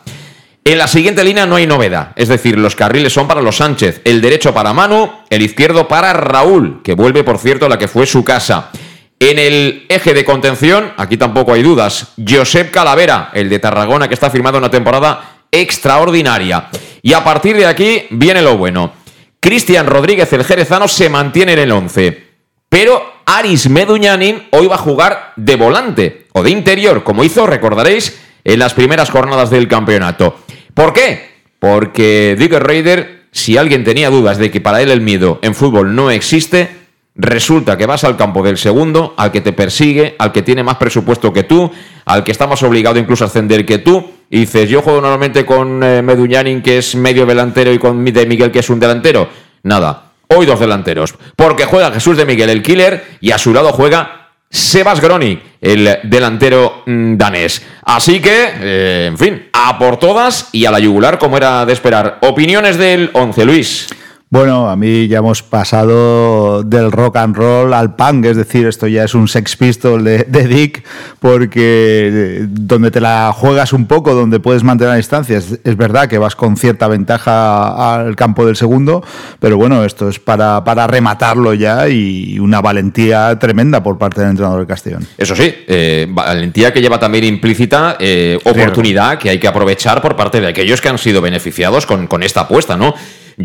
En 0.71 0.79
la 0.79 0.87
siguiente 0.87 1.25
línea 1.25 1.47
no 1.47 1.57
hay 1.57 1.67
novedad, 1.67 2.13
es 2.15 2.29
decir, 2.29 2.57
los 2.57 2.77
carriles 2.77 3.13
son 3.13 3.27
para 3.27 3.43
los 3.43 3.57
Sánchez, 3.57 4.03
el 4.05 4.21
derecho 4.21 4.55
para 4.55 4.73
Manu, 4.73 5.11
el 5.29 5.43
izquierdo 5.43 5.89
para 5.89 6.13
Raúl, 6.13 6.81
que 6.85 6.95
vuelve, 6.95 7.25
por 7.25 7.39
cierto, 7.39 7.67
a 7.67 7.69
la 7.69 7.77
que 7.77 7.89
fue 7.89 8.07
su 8.07 8.23
casa. 8.23 8.71
En 9.19 9.41
el 9.41 9.87
eje 9.89 10.15
de 10.15 10.25
contención, 10.25 10.93
aquí 10.97 11.17
tampoco 11.17 11.55
hay 11.55 11.65
dudas, 11.65 12.13
Josep 12.25 12.71
Calavera, 12.71 13.33
el 13.35 13.49
de 13.49 13.59
Tarragona, 13.59 14.07
que 14.07 14.15
está 14.15 14.31
firmado 14.31 14.59
una 14.59 14.71
temporada 14.71 15.41
extraordinaria. 15.51 16.69
Y 17.03 17.15
a 17.15 17.25
partir 17.25 17.57
de 17.57 17.67
aquí 17.67 18.07
viene 18.11 18.41
lo 18.41 18.57
bueno. 18.57 18.93
Cristian 19.41 19.89
Rodríguez, 19.89 20.33
el 20.35 20.45
jerezano, 20.45 20.87
se 20.87 21.09
mantiene 21.09 21.55
en 21.55 21.59
el 21.59 21.73
11. 21.73 22.29
Pero 22.69 23.15
Aris 23.27 23.69
Meduñanin 23.69 24.47
hoy 24.53 24.69
va 24.69 24.77
a 24.77 24.79
jugar 24.79 25.33
de 25.35 25.57
volante 25.57 26.29
o 26.33 26.45
de 26.45 26.51
interior, 26.51 27.03
como 27.03 27.25
hizo, 27.25 27.45
recordaréis, 27.45 28.21
en 28.45 28.61
las 28.61 28.75
primeras 28.75 29.11
jornadas 29.11 29.51
del 29.51 29.67
campeonato. 29.67 30.39
¿Por 30.75 30.93
qué? 30.93 31.31
Porque 31.59 32.37
Dick 32.39 32.53
Raider, 32.53 33.25
si 33.33 33.57
alguien 33.57 33.85
tenía 33.85 34.11
dudas 34.11 34.39
de 34.39 34.51
que 34.51 34.61
para 34.61 34.83
él 34.83 34.91
el 34.91 35.01
miedo 35.01 35.39
en 35.43 35.55
fútbol 35.55 35.95
no 35.95 36.11
existe, 36.11 36.71
resulta 37.15 37.77
que 37.77 37.87
vas 37.87 38.05
al 38.05 38.17
campo 38.17 38.43
del 38.43 38.57
segundo, 38.57 39.15
al 39.17 39.33
que 39.33 39.41
te 39.41 39.53
persigue, 39.53 40.17
al 40.19 40.33
que 40.33 40.43
tiene 40.43 40.63
más 40.63 40.77
presupuesto 40.77 41.33
que 41.33 41.43
tú, 41.43 41.71
al 42.07 42.25
que 42.25 42.33
está 42.33 42.47
más 42.47 42.63
obligado 42.63 42.99
incluso 42.99 43.25
a 43.25 43.27
ascender 43.27 43.67
que 43.67 43.79
tú, 43.79 44.11
y 44.31 44.41
dices, 44.41 44.69
yo 44.71 44.83
juego 44.83 45.01
normalmente 45.01 45.45
con 45.45 45.83
eh, 45.83 46.61
que 46.65 46.79
es 46.79 46.95
medio 46.95 47.27
delantero, 47.27 47.73
y 47.73 47.79
con 47.79 48.05
de 48.05 48.27
Miguel, 48.27 48.51
que 48.51 48.61
es 48.61 48.71
un 48.71 48.81
delantero. 48.81 49.29
Nada, 49.63 50.11
Hoy 50.33 50.47
dos 50.47 50.61
delanteros, 50.61 51.17
porque 51.35 51.65
juega 51.65 51.91
Jesús 51.91 52.17
de 52.17 52.25
Miguel 52.25 52.51
el 52.51 52.63
killer 52.63 53.05
y 53.21 53.33
a 53.33 53.39
su 53.39 53.53
lado 53.53 53.73
juega 53.73 54.20
Sebas 54.53 55.01
Groni, 55.01 55.41
el 55.61 56.01
delantero 56.03 56.83
mm, 56.85 57.17
danés. 57.17 57.63
Así 57.85 58.21
que, 58.21 58.51
eh, 58.61 59.05
en 59.07 59.17
fin, 59.17 59.49
a 59.53 59.79
por 59.79 59.97
todas 59.97 60.49
y 60.51 60.65
a 60.65 60.73
la 60.73 60.81
yugular 60.81 61.19
como 61.19 61.37
era 61.37 61.65
de 61.65 61.73
esperar. 61.73 62.19
Opiniones 62.23 62.77
del 62.77 63.11
11, 63.13 63.45
Luis. 63.45 63.87
Bueno, 64.33 64.71
a 64.71 64.77
mí 64.77 65.09
ya 65.09 65.19
hemos 65.19 65.43
pasado 65.43 66.63
del 66.63 66.93
rock 66.93 67.17
and 67.17 67.35
roll 67.35 67.75
al 67.75 67.97
punk, 67.97 68.27
es 68.27 68.37
decir, 68.37 68.65
esto 68.69 68.87
ya 68.87 69.03
es 69.03 69.13
un 69.13 69.27
sex 69.27 69.57
pistol 69.57 70.05
de, 70.05 70.25
Dick, 70.47 70.85
porque 71.19 72.11
eh, 72.13 72.47
donde 72.49 72.93
te 72.93 73.01
la 73.01 73.33
juegas 73.35 73.73
un 73.73 73.87
poco, 73.87 74.15
donde 74.15 74.39
puedes 74.39 74.63
mantener 74.63 74.93
la 74.93 74.99
distancia, 74.99 75.37
es, 75.37 75.77
verdad 75.77 76.09
que 76.09 76.17
vas 76.19 76.37
con 76.37 76.57
cierta 76.57 76.87
ventaja 76.87 77.97
al 77.97 78.15
campo 78.15 78.47
del 78.47 78.55
segundo, 78.55 79.03
pero 79.41 79.57
bueno, 79.57 79.85
esto 79.85 80.09
es 80.09 80.21
para, 80.21 80.63
para 80.63 80.87
rematarlo 80.87 81.53
ya 81.53 81.89
y 81.89 82.39
una 82.39 82.61
valentía 82.61 83.37
tremenda 83.37 83.83
por 83.83 83.99
parte 83.99 84.21
del 84.21 84.31
entrenador 84.31 84.61
de 84.61 84.67
Castellón. 84.69 85.09
Eso 85.19 85.35
sí, 85.35 85.53
eh, 85.67 86.07
valentía 86.09 86.73
que 86.73 86.81
lleva 86.81 87.01
también 87.01 87.25
implícita 87.25 87.97
eh, 87.99 88.39
oportunidad 88.45 89.19
que 89.19 89.29
hay 89.29 89.41
que 89.41 89.49
aprovechar 89.49 90.01
por 90.01 90.15
parte 90.15 90.41
de 90.41 90.47
aquellos 90.47 90.81
que 90.81 90.89
han 90.89 90.99
sido 90.99 91.21
beneficiados 91.21 91.85
con, 91.85 92.07
con 92.07 92.23
esta 92.23 92.43
apuesta, 92.43 92.77
¿no? 92.77 92.95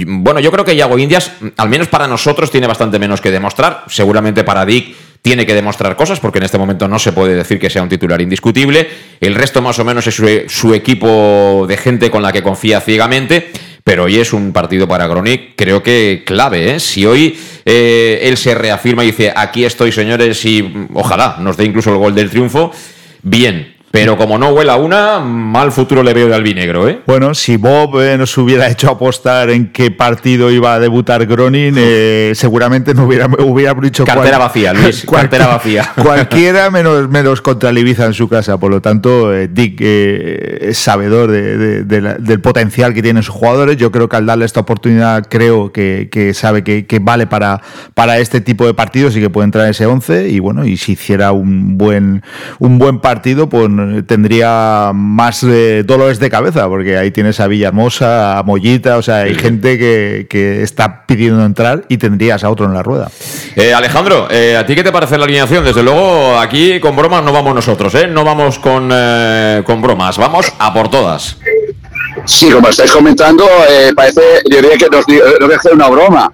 Bueno, 0.04 0.40
yo 0.40 0.52
creo 0.52 0.66
que 0.66 0.76
Yago 0.76 0.98
Indias, 0.98 1.32
al 1.56 1.70
menos 1.70 1.88
para 1.88 2.08
nosotros, 2.08 2.52
tiene 2.52 2.68
bastante 2.68 3.00
menos 3.00 3.22
que 3.22 3.32
demostrar. 3.32 3.86
Seguramente 3.88 4.44
para 4.44 4.66
Dick 4.66 4.96
tiene 5.22 5.46
que 5.46 5.54
demostrar 5.54 5.96
cosas, 5.96 6.20
porque 6.20 6.40
en 6.40 6.46
este 6.46 6.58
momento 6.58 6.88
no 6.88 7.00
se 7.00 7.14
puede 7.14 7.34
decir 7.34 7.60
que 7.60 7.70
sea 7.70 7.82
un 7.82 7.90
titular 7.90 8.22
indiscutible. 8.22 8.88
El 9.22 9.36
resto, 9.36 9.62
más 9.62 9.80
o 9.80 9.86
menos, 9.86 10.06
es 10.06 10.16
su, 10.48 10.74
equipo 10.74 11.66
de 11.68 11.78
gente 11.78 12.12
con 12.12 12.22
la 12.22 12.32
que 12.32 12.44
confía 12.44 12.82
ciegamente. 12.82 13.52
Pero 13.84 14.06
hoy 14.06 14.18
es 14.18 14.34
un 14.34 14.52
partido 14.52 14.88
para 14.88 15.08
Gronic, 15.08 15.54
creo 15.56 15.84
que 15.84 16.24
clave. 16.26 16.76
¿eh? 16.76 16.80
Si 16.80 17.06
hoy 17.06 17.40
eh, 17.66 18.20
él 18.24 18.36
se 18.36 18.56
reafirma 18.56 19.04
y 19.04 19.08
dice, 19.08 19.32
aquí 19.36 19.64
estoy, 19.64 19.92
señores, 19.92 20.44
y 20.44 20.64
mm, 20.64 20.90
ojalá 20.96 21.38
nos 21.40 21.56
dé 21.56 21.66
incluso 21.66 21.92
el 21.92 21.98
gol 21.98 22.16
del 22.16 22.32
triunfo, 22.32 22.72
bien. 23.22 23.75
Pero 23.96 24.18
como 24.18 24.38
no 24.38 24.50
huela 24.50 24.76
una, 24.76 25.20
mal 25.22 25.72
futuro 25.72 26.04
le 26.04 26.14
veo 26.14 26.28
de 26.28 26.36
albinegro, 26.36 26.90
¿eh? 26.90 27.00
Bueno, 27.08 27.34
si 27.34 27.56
Bob 27.56 28.02
eh, 28.02 28.18
nos 28.18 28.38
hubiera 28.38 28.68
hecho 28.68 28.90
apostar 28.90 29.50
en 29.50 29.72
qué 29.72 29.90
partido 29.90 30.52
iba 30.52 30.74
a 30.74 30.80
debutar 30.82 31.26
Gronin, 31.26 31.76
eh, 31.78 32.34
seguramente 32.36 32.94
no 32.94 33.06
hubiera, 33.06 33.28
hubiera 33.28 33.74
dicho... 33.76 34.04
Cartera 34.04 34.38
vacía, 34.38 34.74
Luis, 34.74 35.06
cartera 35.10 35.48
vacía. 35.48 35.94
Cualquiera 36.04 36.70
menos, 36.72 37.08
menos 37.08 37.42
contra 37.42 37.72
Ibiza 37.72 38.06
en 38.06 38.14
su 38.14 38.28
casa. 38.28 38.58
Por 38.58 38.70
lo 38.70 38.82
tanto, 38.82 39.34
eh, 39.34 39.48
Dick 39.48 39.80
es 39.80 40.78
sabedor 40.78 41.32
del 41.32 42.42
potencial 42.42 42.94
que 42.94 43.02
tienen 43.02 43.24
sus 43.24 43.34
jugadores. 43.34 43.78
Yo 43.78 43.94
creo 43.94 44.10
que 44.10 44.18
al 44.18 44.26
darle 44.26 44.44
esta 44.44 44.60
oportunidad, 44.60 45.26
creo 45.30 45.72
que, 45.72 46.32
sabe 46.34 46.66
que, 46.66 47.00
vale 47.02 47.28
para, 47.28 47.62
para 47.94 48.18
este 48.18 48.42
tipo 48.42 48.66
de 48.66 48.74
partidos 48.74 49.16
y 49.16 49.22
que 49.22 49.30
puede 49.30 49.46
entrar 49.46 49.64
en 49.64 49.72
ese 49.72 49.86
11. 49.86 50.28
Y 50.28 50.40
bueno, 50.40 50.66
y 50.66 50.76
si 50.76 50.94
hiciera 50.94 51.32
un 51.32 51.78
buen, 51.78 52.24
un 52.60 52.78
buen 52.78 53.00
partido, 53.00 53.48
pues 53.48 53.70
tendría 54.08 54.92
más 54.94 55.44
eh, 55.44 55.84
dolores 55.86 56.20
de 56.20 56.30
cabeza, 56.30 56.68
porque 56.68 56.98
ahí 56.98 57.12
tienes 57.12 57.40
a 57.40 57.48
Villahermosa, 57.48 58.38
a 58.38 58.44
Mollita, 58.44 58.98
o 58.98 59.02
sea, 59.02 59.18
hay 59.18 59.36
gente 59.36 59.78
que, 59.78 60.28
que, 60.30 60.64
está 60.64 61.06
pidiendo 61.06 61.44
entrar 61.44 61.86
y 61.90 61.98
tendrías 61.98 62.44
a 62.44 62.50
otro 62.50 62.66
en 62.66 62.74
la 62.74 62.84
rueda. 62.84 63.10
Eh, 63.56 63.74
Alejandro, 63.74 64.28
eh, 64.30 64.56
¿a 64.58 64.66
ti 64.66 64.76
qué 64.76 64.84
te 64.84 64.92
parece 64.92 65.18
la 65.18 65.26
alineación? 65.26 65.64
Desde 65.64 65.84
luego, 65.84 66.38
aquí 66.38 66.80
con 66.80 66.96
bromas 66.96 67.24
no 67.24 67.32
vamos 67.32 67.56
nosotros, 67.56 67.94
¿eh? 67.96 68.08
No 68.08 68.24
vamos 68.24 68.60
con, 68.60 68.90
con 69.64 69.82
bromas, 69.82 70.18
vamos 70.18 70.54
a 70.60 70.74
por 70.74 70.90
todas. 70.90 71.38
Sí, 72.26 72.50
como 72.50 72.70
estáis 72.70 72.92
comentando, 72.92 73.46
parece, 73.96 74.22
yo 74.50 74.62
diría 74.62 74.78
que 74.78 74.90
nos, 74.90 75.06
no 75.08 75.56
hacer 75.56 75.74
una 75.74 75.90
broma. 75.90 76.32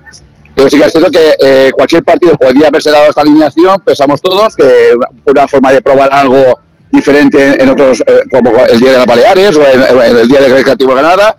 Pero 0.53 0.70
sí 0.70 0.77
que 0.77 0.86
es 0.86 0.91
cierto 0.91 1.10
que 1.10 1.72
cualquier 1.74 2.03
partido 2.03 2.36
podría 2.36 2.67
haberse 2.67 2.91
dado 2.91 3.10
esta 3.10 3.22
alineación, 3.22 3.79
pensamos 3.86 4.22
todos 4.22 4.55
que 4.55 4.93
una 5.25 5.48
forma 5.48 5.72
de 5.72 5.81
probar 5.81 6.10
algo 6.12 6.60
diferente 6.91 7.62
en 7.62 7.69
otros, 7.69 8.03
eh, 8.05 8.21
como 8.29 8.51
el 8.65 8.79
Día 8.79 8.91
de 8.91 8.98
las 8.98 9.05
Baleares 9.05 9.55
o 9.57 9.63
en, 9.63 10.17
el 10.17 10.27
Día 10.27 10.41
de 10.41 10.50
Recreativo 10.50 10.93
Granada, 10.93 11.36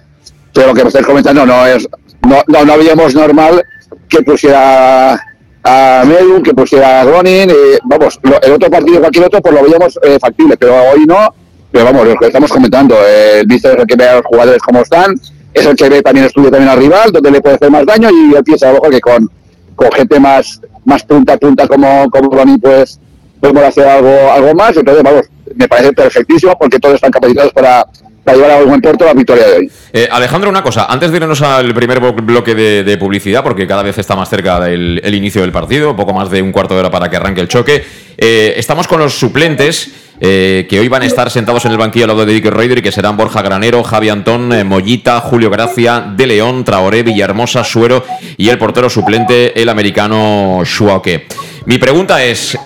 pero 0.53 0.69
lo 0.69 0.75
que 0.75 0.83
me 0.83 0.89
estáis 0.89 1.07
comentando 1.07 1.45
no 1.47 1.67
es, 1.67 1.89
no, 2.27 2.43
no, 2.47 2.65
no 2.65 2.73
habíamos 2.73 3.15
normal 3.15 3.63
que 4.09 4.23
pusiera 4.23 5.21
a 5.65 6.05
Medu, 6.07 6.43
que 6.43 6.55
pusiera 6.55 7.01
a 7.01 7.05
Gronin, 7.05 7.51
eh, 7.51 7.79
vamos, 7.85 8.19
el 8.43 8.53
otro 8.53 8.71
partido, 8.71 9.01
cualquier 9.01 9.27
otro, 9.27 9.41
pues 9.41 9.55
lo 9.55 9.63
veíamos 9.63 9.99
eh, 10.03 10.19
factible, 10.21 10.57
pero 10.57 10.75
hoy 10.75 11.05
no, 11.07 11.35
pero 11.71 11.85
vamos, 11.85 12.07
lo 12.07 12.17
que 12.17 12.27
estamos 12.27 12.51
comentando, 12.51 12.97
el 13.07 13.47
visto 13.47 13.71
es 13.71 13.79
el 13.79 13.87
que 13.87 13.97
ve 13.97 14.09
a 14.09 14.17
los 14.17 14.27
jugadores 14.27 14.61
como 14.63 14.81
están, 14.81 15.15
es 15.55 15.67
el 15.67 15.77
que 15.77 15.89
ve 15.89 16.03
también 16.03 16.27
estudia 16.27 16.51
también 16.51 16.71
al 16.71 16.79
rival, 16.79 17.13
donde 17.13 17.31
le 17.31 17.41
puede 17.41 17.57
hacer 17.57 17.71
más 17.71 17.87
daño 17.87 18.09
y 18.11 18.35
él 18.35 18.43
piensa 18.43 18.69
a 18.69 18.73
lo 18.73 18.79
mejor 18.79 18.91
que 18.91 19.01
con, 19.01 19.31
con 19.77 19.93
gente 19.93 20.19
más, 20.19 20.61
más 20.85 21.03
punta 21.05 21.35
a 21.35 21.37
punta 21.37 21.69
como, 21.69 22.11
como 22.11 22.29
Gronin, 22.29 22.61
pues 22.61 22.99
podemos 23.41 23.65
hacer 23.65 23.87
algo, 23.87 24.33
algo 24.33 24.55
más, 24.55 24.77
entonces 24.77 25.03
vamos, 25.03 25.23
me 25.55 25.69
parece 25.69 25.93
perfectísimo 25.93 26.57
porque 26.59 26.79
todos 26.79 26.97
están 26.97 27.11
capacitados 27.11 27.53
para, 27.53 27.87
llevar 28.27 28.51
a 28.51 28.63
buen 28.63 28.81
puerto 28.81 29.05
la 29.05 29.15
victoria 29.15 29.47
de 29.47 29.57
hoy. 29.57 29.71
Eh, 29.93 30.09
Alejandro, 30.11 30.49
una 30.49 30.63
cosa, 30.63 30.87
antes 30.87 31.11
de 31.11 31.17
irnos 31.17 31.43
al 31.43 31.75
primer 31.75 32.01
bloque 32.01 32.55
de, 32.55 32.97
publicidad, 32.99 33.43
porque 33.43 33.67
cada 33.67 33.83
vez 33.83 33.99
está 33.99 34.15
más 34.15 34.29
cerca 34.29 34.69
el 34.69 35.15
inicio 35.15 35.43
del 35.43 35.53
partido, 35.53 35.97
poco 35.97 36.13
más 36.13 36.31
de 36.31 36.41
un 36.41 36.53
cuarto 36.53 36.75
de 36.75 36.81
hora 36.81 36.91
para 36.91 37.11
que 37.11 37.17
arranque 37.17 37.41
el 37.41 37.49
choque, 37.49 37.85
eh, 38.17 38.55
estamos 38.57 38.87
con 38.87 39.01
los 39.01 39.15
suplentes. 39.15 39.91
Eh, 40.25 40.69
que 40.71 40.79
hoy 40.79 40.87
van 40.87 41.03
a 41.03 41.07
estar 41.07 41.29
sentados 41.33 41.65
en 41.65 41.73
el 41.73 41.79
banquillo 41.79 42.05
al 42.05 42.11
lado 42.11 42.25
de 42.25 42.33
Dick 42.33 42.47
Raider 42.47 42.79
y 42.79 42.83
que 42.83 42.93
serán 42.93 43.17
Borja 43.17 43.43
Granero, 43.43 43.83
Javi 43.83 44.09
Antón, 44.09 44.51
Mollita, 44.69 45.19
Julio 45.21 45.51
Gracia, 45.51 46.13
De 46.17 46.29
León, 46.29 46.63
Traoré, 46.63 47.03
Villahermosa, 47.03 47.65
Suero 47.65 48.05
y 48.37 48.49
el 48.49 48.57
portero 48.57 48.89
suplente, 48.89 49.61
el 49.61 49.69
americano 49.69 50.63
Shuaque. 50.65 51.27
Mi 51.67 51.79
pregunta 51.79 52.23
es, 52.23 52.57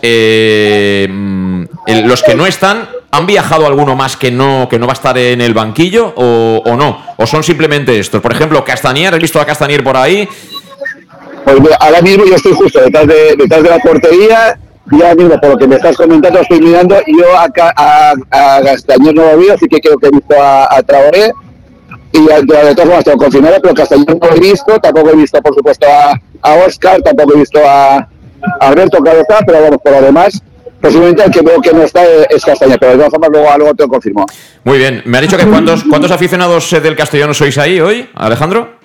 los 2.05 2.23
que 2.23 2.35
no 2.35 2.47
están, 2.47 2.91
¿han 3.11 3.27
viajado 3.27 3.67
alguno 3.67 3.97
más 3.97 4.19
que 4.19 4.31
no, 4.31 4.69
que 4.69 4.79
no 4.79 4.87
va 4.87 4.93
a 4.93 5.01
estar 5.01 5.17
en 5.17 5.41
el 5.41 5.55
banquillo 5.55 6.13
o, 6.15 6.77
no? 6.77 7.03
¿O 7.17 7.27
son 7.27 7.43
simplemente 7.43 7.99
estos? 7.99 8.21
Por 8.21 8.33
ejemplo, 8.33 8.63
Castanier, 8.67 9.15
¿he 9.15 9.19
visto 9.19 9.41
a 9.41 9.47
Castanier 9.47 9.83
por 9.83 9.97
ahí? 9.97 10.29
Pues 11.43 11.59
ahora 11.81 12.03
mismo 12.03 12.27
yo 12.27 12.35
estoy 12.35 12.53
justo 12.53 12.83
detrás 12.83 13.07
de, 13.07 13.35
detrás 13.39 13.63
de 13.63 13.71
la 13.71 13.79
portería 13.79 14.59
y 14.91 15.03
ahora 15.03 15.15
mismo, 15.15 15.41
por 15.41 15.51
lo 15.51 15.57
que 15.57 15.67
me 15.67 15.77
estás 15.77 15.97
comentando, 15.97 16.41
estoy 16.41 16.61
mirando 16.61 16.97
yo 17.07 17.37
a, 17.37 17.49
a, 17.77 18.15
a 18.31 18.63
Castañer 18.63 19.15
no 19.15 19.23
lo 19.23 19.43
he 19.43 19.53
así 19.53 19.67
que 19.67 19.81
creo 19.81 19.99
que 19.99 20.07
he 20.07 20.11
visto 20.11 20.35
a, 20.41 20.83
Traoré 20.83 21.33
y 22.13 22.21
de, 22.21 22.47
todas 22.47 22.77
formas 22.77 23.05
tengo 23.05 23.19
confirmado, 23.19 23.57
pero 23.61 23.75
Castañer 23.75 24.07
no 24.07 24.29
he 24.31 24.41
visto, 24.41 24.79
tampoco 24.79 25.11
he 25.11 25.17
visto, 25.17 25.41
por 25.43 25.55
supuesto, 25.55 25.87
a, 25.89 26.21
a 26.43 26.55
Oscar, 26.67 27.03
tampoco 27.03 27.35
he 27.35 27.39
visto 27.39 27.61
a, 27.67 28.09
Alberto, 28.61 28.99
está, 29.05 29.39
pero 29.45 29.63
vamos, 29.63 29.79
por 29.83 29.93
lo 29.93 30.03
demás, 30.03 30.41
posiblemente 30.81 31.25
el 31.25 31.31
que 31.31 31.43
veo 31.43 31.61
que 31.61 31.73
no 31.73 31.83
está 31.83 32.05
es 32.31 32.45
Castaña, 32.45 32.77
pero 32.79 32.93
de 32.93 32.99
todas 32.99 33.11
formas 33.11 33.31
luego, 33.33 33.49
luego 33.59 33.75
te 33.75 33.83
lo 33.83 33.89
confirmo. 33.89 34.27
Muy 34.65 34.79
bien, 34.79 35.03
me 35.05 35.19
ha 35.19 35.21
dicho 35.21 35.37
que 35.37 35.47
cuántos, 35.47 35.85
cuántos 35.85 36.11
aficionados 36.11 36.73
eh, 36.73 36.81
del 36.81 36.97
Castellano 36.97 37.35
sois 37.35 37.59
ahí 37.59 37.81
hoy, 37.81 38.09
Alejandro. 38.15 38.76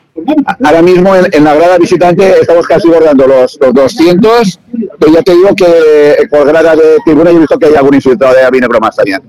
Ahora 0.63 0.81
mismo 0.81 1.15
en, 1.15 1.43
la 1.43 1.55
grada 1.55 1.77
visitante 1.77 2.41
estamos 2.41 2.67
casi 2.67 2.87
bordando 2.89 3.27
los, 3.27 3.57
los 3.59 3.73
200 3.73 4.59
pero 5.01 5.13
ya 5.13 5.21
te 5.23 5.33
digo 5.33 5.55
que 5.55 6.27
por 6.29 6.45
grada 6.45 6.75
de 6.75 6.97
tribuna 7.03 7.31
he 7.31 7.37
visto 7.37 7.57
que 7.57 7.65
hay 7.65 7.75
algún 7.75 7.95
infiltrado 7.95 8.35
de 8.35 8.43
Avine 8.43 8.67
más 8.79 8.95
también. 8.95 9.21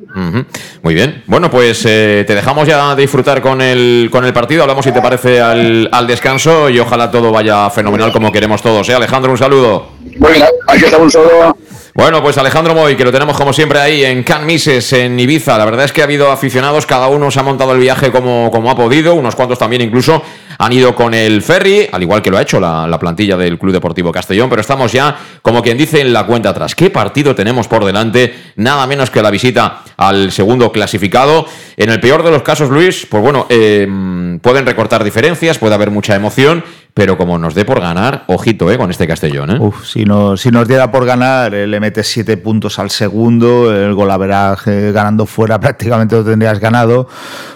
Muy 0.83 0.95
bien. 0.95 1.23
Bueno, 1.27 1.51
pues 1.51 1.85
eh, 1.87 2.25
te 2.27 2.35
dejamos 2.35 2.69
ya 2.69 2.95
disfrutar 2.95 3.41
con 3.41 3.61
el, 3.62 4.09
con 4.12 4.25
el 4.25 4.33
partido. 4.33 4.62
Hablamos, 4.62 4.85
si 4.85 4.93
te 4.93 5.01
parece, 5.01 5.41
al, 5.41 5.89
al 5.91 6.07
descanso 6.07 6.69
y 6.69 6.79
ojalá 6.79 7.11
todo 7.11 7.33
vaya 7.33 7.71
fenomenal 7.71 8.12
como 8.12 8.31
queremos 8.31 8.61
todos. 8.62 8.89
¿eh? 8.91 8.95
Alejandro, 8.95 9.33
un 9.33 9.39
saludo. 9.39 9.89
Bien, 10.01 10.45
aquí 10.67 10.85
está 10.85 10.99
un 10.99 11.11
saludo. 11.11 11.57
Bueno, 11.95 12.23
pues 12.23 12.39
Alejandro 12.39 12.75
Moy, 12.75 12.97
que 12.97 13.05
lo 13.05 13.13
tenemos 13.13 13.37
como 13.37 13.53
siempre 13.53 13.79
ahí 13.79 14.03
en 14.03 14.23
Can 14.23 14.47
Mises, 14.47 14.95
en 14.95 15.21
Ibiza. 15.21 15.59
La 15.59 15.67
verdad 15.67 15.85
es 15.85 15.93
que 15.93 16.01
ha 16.01 16.05
habido 16.05 16.33
aficionados, 16.33 16.87
cada 16.87 17.09
uno 17.09 17.31
se 17.31 17.39
ha 17.39 17.43
montado 17.43 17.75
el 17.75 17.81
viaje 17.81 18.11
como, 18.11 18.51
como 18.51 18.71
ha 18.71 18.75
podido, 18.75 19.13
unos 19.13 19.35
cuantos 19.37 19.59
también 19.59 19.83
incluso 19.83 20.23
han 20.57 20.73
ido 20.73 20.95
con 20.95 21.13
el 21.13 21.43
ferry, 21.43 21.91
al 21.93 22.03
igual 22.03 22.23
que 22.23 22.31
lo 22.31 22.39
ha 22.39 22.43
hecho 22.43 22.59
la, 22.59 22.87
la, 22.87 22.99
plantilla 22.99 23.37
del 23.37 23.59
Club 23.59 23.73
Deportivo 23.75 24.11
Castellón, 24.11 24.49
pero 24.49 24.63
estamos 24.63 24.91
ya, 24.91 25.15
como 25.43 25.63
quien 25.63 25.77
dice, 25.77 26.01
en 26.01 26.15
la 26.15 26.25
cuenta 26.25 26.49
atrás. 26.49 26.75
¿Qué 26.75 26.89
partido 26.89 27.35
tenemos 27.35 27.69
por 27.69 27.85
delante? 27.85 28.35
Nada 28.57 28.87
menos 28.87 29.11
que 29.11 29.21
la 29.21 29.31
visita 29.31 29.83
al 29.99 30.33
segundo 30.33 30.73
clasificado. 30.73 31.45
En 31.77 31.91
el 31.91 32.01
peor 32.01 32.23
de 32.23 32.31
los 32.31 32.43
casos, 32.43 32.71
Luis, 32.71 33.07
pues 33.11 33.23
bueno, 33.23 33.47
eh, 33.51 33.87
pueden 34.41 34.65
recortar 34.65 35.05
diferencias, 35.05 35.59
puede 35.59 35.75
haber 35.75 35.91
mucha 35.91 36.15
emoción 36.15 36.65
pero 36.95 37.17
como 37.17 37.39
nos 37.39 37.55
dé 37.55 37.65
por 37.65 37.81
ganar, 37.81 38.25
ojito 38.27 38.71
eh, 38.71 38.77
con 38.77 38.91
este 38.91 39.07
Castellón. 39.07 39.51
¿eh? 39.51 39.59
Uf, 39.59 39.87
si, 39.87 40.05
no, 40.05 40.37
si 40.37 40.51
nos 40.51 40.69
diera 40.69 40.91
por 40.91 41.07
ganar, 41.07 41.53
le 41.53 41.81
mete 41.81 42.03
siete 42.03 42.37
puntos 42.37 42.79
al 42.79 42.91
segundo, 42.91 43.75
el 43.75 43.95
golaveraje 43.95 44.93
ganando 44.93 45.25
fuera 45.25 45.59
prácticamente 45.61 46.17
lo 46.17 46.25
tendrías 46.25 46.61
ganado. 46.61 47.09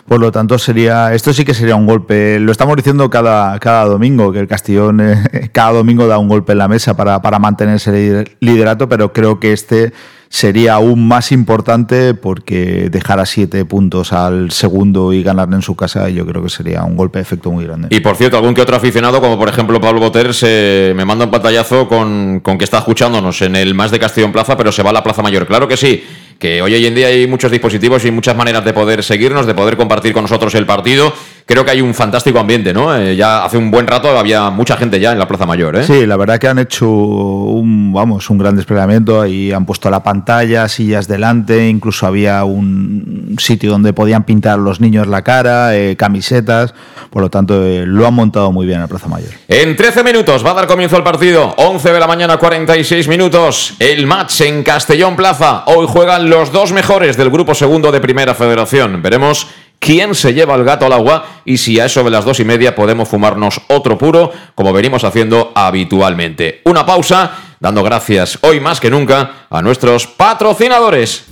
Por 0.08 0.20
lo 0.20 0.32
tanto, 0.32 0.58
sería 0.58 1.12
esto 1.12 1.32
sí 1.32 1.44
que 1.44 1.52
sería 1.52 1.76
un 1.76 1.86
golpe. 1.86 2.38
Lo 2.40 2.50
estamos 2.50 2.76
diciendo 2.76 3.10
cada, 3.10 3.58
cada 3.58 3.84
domingo, 3.84 4.32
que 4.32 4.38
el 4.38 4.48
Castellón 4.48 5.00
eh, 5.00 5.50
cada 5.52 5.72
domingo 5.72 6.06
da 6.06 6.18
un 6.18 6.28
golpe 6.28 6.52
en 6.52 6.58
la 6.58 6.68
mesa 6.68 6.96
para, 6.96 7.20
para 7.20 7.38
mantenerse 7.38 7.90
el 7.90 8.36
liderato, 8.40 8.88
pero 8.88 9.12
creo 9.12 9.38
que 9.38 9.52
este 9.52 9.92
sería 10.28 10.74
aún 10.74 11.06
más 11.06 11.32
importante 11.32 12.14
porque 12.14 12.88
dejar 12.90 13.20
a 13.20 13.26
siete 13.26 13.64
puntos 13.64 14.12
al 14.12 14.50
segundo 14.50 15.12
y 15.12 15.22
ganar 15.22 15.48
en 15.52 15.62
su 15.62 15.76
casa, 15.76 16.08
yo 16.08 16.26
creo 16.26 16.42
que 16.42 16.50
sería 16.50 16.82
un 16.84 16.96
golpe 16.96 17.18
de 17.18 17.22
efecto 17.22 17.50
muy 17.50 17.64
grande. 17.64 17.88
Y 17.90 18.00
por 18.00 18.16
cierto, 18.16 18.36
algún 18.36 18.54
que 18.54 18.62
otro 18.62 18.76
aficionado, 18.76 19.20
como 19.20 19.38
por 19.38 19.48
ejemplo 19.48 19.80
Pablo 19.80 20.00
Boter, 20.00 20.34
se 20.34 20.92
me 20.96 21.04
manda 21.04 21.24
un 21.24 21.30
pantallazo 21.30 21.88
con, 21.88 22.40
con 22.40 22.58
que 22.58 22.64
está 22.64 22.78
escuchándonos 22.78 23.42
en 23.42 23.56
el 23.56 23.74
más 23.74 23.90
de 23.90 23.98
Castellón 23.98 24.32
Plaza, 24.32 24.56
pero 24.56 24.72
se 24.72 24.82
va 24.82 24.90
a 24.90 24.94
la 24.94 25.02
Plaza 25.02 25.22
Mayor. 25.22 25.46
Claro 25.46 25.68
que 25.68 25.76
sí 25.76 26.02
que 26.38 26.60
hoy, 26.60 26.74
hoy 26.74 26.86
en 26.86 26.94
día 26.94 27.06
hay 27.06 27.26
muchos 27.26 27.50
dispositivos 27.50 28.04
y 28.04 28.10
muchas 28.10 28.36
maneras 28.36 28.64
de 28.64 28.72
poder 28.72 29.02
seguirnos, 29.02 29.46
de 29.46 29.54
poder 29.54 29.76
compartir 29.76 30.12
con 30.12 30.22
nosotros 30.22 30.54
el 30.54 30.66
partido. 30.66 31.12
Creo 31.48 31.64
que 31.64 31.70
hay 31.70 31.80
un 31.80 31.94
fantástico 31.94 32.40
ambiente, 32.40 32.74
¿no? 32.74 32.92
Eh, 32.96 33.14
ya 33.14 33.44
hace 33.44 33.56
un 33.56 33.70
buen 33.70 33.86
rato 33.86 34.18
había 34.18 34.50
mucha 34.50 34.76
gente 34.76 34.98
ya 34.98 35.12
en 35.12 35.18
la 35.20 35.28
Plaza 35.28 35.46
Mayor, 35.46 35.76
¿eh? 35.76 35.84
Sí, 35.84 36.04
la 36.04 36.16
verdad 36.16 36.40
que 36.40 36.48
han 36.48 36.58
hecho 36.58 36.90
un, 36.90 37.92
vamos, 37.92 38.28
un 38.30 38.38
gran 38.38 38.56
desplegamiento 38.56 39.24
y 39.26 39.52
han 39.52 39.64
puesto 39.64 39.88
la 39.88 40.02
pantalla, 40.02 40.66
sillas 40.66 41.06
delante, 41.06 41.68
incluso 41.68 42.04
había 42.04 42.42
un 42.42 43.36
sitio 43.38 43.70
donde 43.70 43.92
podían 43.92 44.24
pintar 44.24 44.58
los 44.58 44.80
niños 44.80 45.06
la 45.06 45.22
cara, 45.22 45.76
eh, 45.76 45.94
camisetas, 45.94 46.74
por 47.10 47.22
lo 47.22 47.30
tanto 47.30 47.62
eh, 47.64 47.84
lo 47.86 48.08
han 48.08 48.14
montado 48.14 48.50
muy 48.50 48.66
bien 48.66 48.78
en 48.78 48.82
la 48.82 48.88
Plaza 48.88 49.06
Mayor. 49.06 49.30
En 49.46 49.76
13 49.76 50.02
minutos 50.02 50.44
va 50.44 50.50
a 50.50 50.54
dar 50.54 50.66
comienzo 50.66 50.96
el 50.96 51.04
partido, 51.04 51.54
11 51.58 51.92
de 51.92 52.00
la 52.00 52.08
mañana, 52.08 52.38
46 52.38 53.06
minutos, 53.06 53.74
el 53.78 54.04
match 54.08 54.40
en 54.40 54.64
Castellón 54.64 55.14
Plaza. 55.14 55.62
Hoy 55.66 55.86
juegan 55.88 56.28
los 56.28 56.50
dos 56.50 56.72
mejores 56.72 57.16
del 57.16 57.30
grupo 57.30 57.54
segundo 57.54 57.92
de 57.92 58.00
Primera 58.00 58.34
Federación. 58.34 59.00
Veremos 59.00 59.46
quién 59.78 60.14
se 60.14 60.34
lleva 60.34 60.54
el 60.54 60.64
gato 60.64 60.86
al 60.86 60.92
agua 60.92 61.24
y 61.44 61.58
si 61.58 61.78
a 61.80 61.86
eso 61.86 62.02
de 62.04 62.10
las 62.10 62.24
dos 62.24 62.40
y 62.40 62.44
media 62.44 62.74
podemos 62.74 63.08
fumarnos 63.08 63.60
otro 63.68 63.98
puro, 63.98 64.32
como 64.54 64.72
venimos 64.72 65.04
haciendo 65.04 65.52
habitualmente. 65.54 66.60
Una 66.64 66.84
pausa, 66.84 67.32
dando 67.60 67.82
gracias 67.82 68.38
hoy 68.42 68.60
más 68.60 68.80
que 68.80 68.90
nunca 68.90 69.46
a 69.50 69.62
nuestros 69.62 70.06
patrocinadores. 70.06 71.26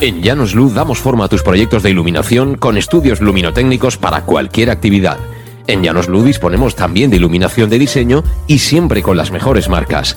En 0.00 0.22
Llanos 0.22 0.54
Luz 0.54 0.74
damos 0.74 0.98
forma 0.98 1.24
a 1.24 1.28
tus 1.28 1.42
proyectos 1.42 1.82
de 1.82 1.90
iluminación 1.90 2.56
con 2.56 2.76
estudios 2.76 3.20
luminotécnicos 3.20 3.96
para 3.96 4.22
cualquier 4.22 4.70
actividad. 4.70 5.16
En 5.66 5.82
Llanos 5.82 6.08
Luz 6.08 6.24
disponemos 6.24 6.76
también 6.76 7.10
de 7.10 7.16
iluminación 7.16 7.70
de 7.70 7.78
diseño 7.78 8.22
y 8.46 8.58
siempre 8.58 9.02
con 9.02 9.16
las 9.16 9.30
mejores 9.30 9.68
marcas. 9.68 10.16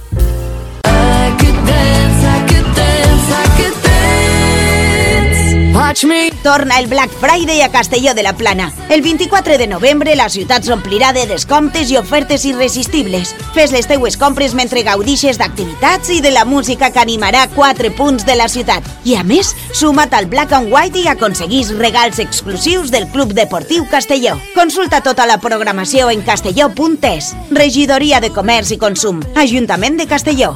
Torna 6.41 6.79
el 6.79 6.87
Black 6.87 7.11
Friday 7.11 7.61
a 7.61 7.69
Castelló 7.69 8.13
de 8.13 8.23
la 8.23 8.31
Plana. 8.31 8.71
El 8.87 9.01
24 9.01 9.57
de 9.57 9.67
novembre 9.67 10.15
la 10.15 10.29
ciutat 10.29 10.63
s'omplirà 10.63 11.11
de 11.11 11.25
descomptes 11.27 11.91
i 11.91 11.97
ofertes 11.99 12.45
irresistibles. 12.47 13.33
Fes 13.53 13.73
les 13.75 13.89
teues 13.89 14.15
compres 14.15 14.55
mentre 14.55 14.85
gaudixes 14.87 15.37
d'activitats 15.37 16.13
i 16.15 16.21
de 16.23 16.31
la 16.31 16.45
música 16.45 16.93
que 16.95 17.01
animarà 17.03 17.49
quatre 17.51 17.91
punts 17.91 18.25
de 18.25 18.37
la 18.39 18.47
ciutat. 18.47 18.87
I 19.03 19.17
a 19.19 19.25
més, 19.27 19.51
suma't 19.73 20.15
al 20.15 20.29
Black 20.31 20.55
and 20.55 20.71
White 20.71 21.03
i 21.03 21.09
aconseguís 21.11 21.73
regals 21.75 22.23
exclusius 22.23 22.89
del 22.89 23.09
Club 23.11 23.33
Deportiu 23.35 23.83
Castelló. 23.91 24.37
Consulta 24.55 25.01
tota 25.03 25.27
la 25.27 25.41
programació 25.43 26.09
en 26.09 26.21
castelló.es. 26.23 27.33
Regidoria 27.51 28.21
de 28.23 28.31
Comerç 28.31 28.71
i 28.71 28.79
Consum. 28.79 29.19
Ajuntament 29.35 29.99
de 29.99 30.07
Castelló. 30.07 30.55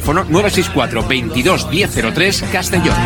964 0.00 1.06
22 1.06 1.68
1003 1.70 2.44
Castellón. 2.52 2.96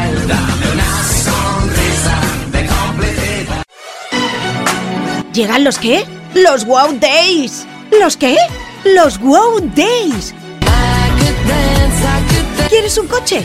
¿Llegan 5.33 5.65
los 5.65 5.79
qué? 5.79 6.05
¡Los 6.35 6.65
Wow 6.65 6.99
Days! 7.01 7.67
¿Los 8.01 8.17
qué? 8.17 8.37
los 8.85 9.19
Wow 9.19 9.61
Days. 9.75 10.35
¿Quieres 12.69 12.99
un 12.99 13.07
coche? 13.07 13.45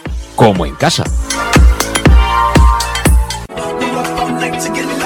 como 0.41 0.65
en 0.65 0.73
casa. 0.73 1.03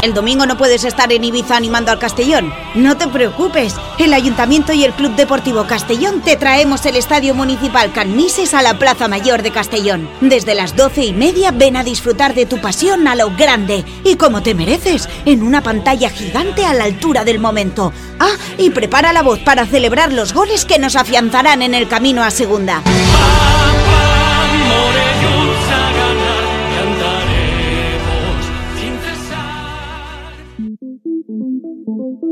El 0.00 0.14
domingo 0.14 0.46
no 0.46 0.56
puedes 0.56 0.84
estar 0.84 1.12
en 1.12 1.24
Ibiza 1.24 1.56
animando 1.56 1.90
al 1.90 1.98
Castellón. 1.98 2.52
No 2.76 2.96
te 2.96 3.08
preocupes. 3.08 3.74
El 3.98 4.14
Ayuntamiento 4.14 4.72
y 4.72 4.84
el 4.84 4.92
Club 4.92 5.16
Deportivo 5.16 5.66
Castellón 5.66 6.20
te 6.20 6.36
traemos 6.36 6.86
el 6.86 6.94
Estadio 6.94 7.34
Municipal 7.34 7.92
Canmises 7.92 8.54
a 8.54 8.62
la 8.62 8.78
Plaza 8.78 9.08
Mayor 9.08 9.42
de 9.42 9.50
Castellón. 9.50 10.08
Desde 10.20 10.54
las 10.54 10.76
doce 10.76 11.04
y 11.04 11.12
media 11.12 11.50
ven 11.50 11.76
a 11.76 11.82
disfrutar 11.82 12.34
de 12.34 12.46
tu 12.46 12.60
pasión 12.60 13.08
a 13.08 13.16
lo 13.16 13.34
grande 13.36 13.84
y 14.04 14.14
como 14.14 14.40
te 14.40 14.54
mereces, 14.54 15.08
en 15.24 15.42
una 15.42 15.62
pantalla 15.62 16.10
gigante 16.10 16.64
a 16.64 16.74
la 16.74 16.84
altura 16.84 17.24
del 17.24 17.40
momento. 17.40 17.92
Ah, 18.20 18.36
y 18.56 18.70
prepara 18.70 19.12
la 19.12 19.22
voz 19.22 19.40
para 19.40 19.66
celebrar 19.66 20.12
los 20.12 20.32
goles 20.32 20.64
que 20.64 20.78
nos 20.78 20.94
afianzarán 20.94 21.60
en 21.60 21.74
el 21.74 21.88
camino 21.88 22.22
a 22.22 22.30
segunda. 22.30 22.82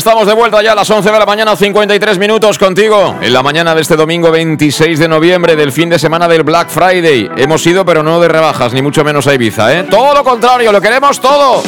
Estamos 0.00 0.26
de 0.26 0.32
vuelta 0.32 0.62
ya 0.62 0.72
a 0.72 0.74
las 0.74 0.88
11 0.88 1.12
de 1.12 1.18
la 1.18 1.26
mañana, 1.26 1.54
53 1.54 2.18
minutos 2.18 2.58
contigo. 2.58 3.16
En 3.20 3.34
la 3.34 3.42
mañana 3.42 3.74
de 3.74 3.82
este 3.82 3.96
domingo 3.96 4.30
26 4.30 4.98
de 4.98 5.06
noviembre 5.06 5.56
del 5.56 5.72
fin 5.72 5.90
de 5.90 5.98
semana 5.98 6.26
del 6.26 6.42
Black 6.42 6.70
Friday. 6.70 7.30
Hemos 7.36 7.66
ido, 7.66 7.84
pero 7.84 8.02
no 8.02 8.18
de 8.18 8.28
rebajas, 8.28 8.72
ni 8.72 8.80
mucho 8.80 9.04
menos 9.04 9.26
a 9.26 9.34
Ibiza, 9.34 9.74
¿eh? 9.74 9.84
Todo 9.90 10.14
lo 10.14 10.24
contrario, 10.24 10.72
lo 10.72 10.80
queremos 10.80 11.20
todo. 11.20 11.62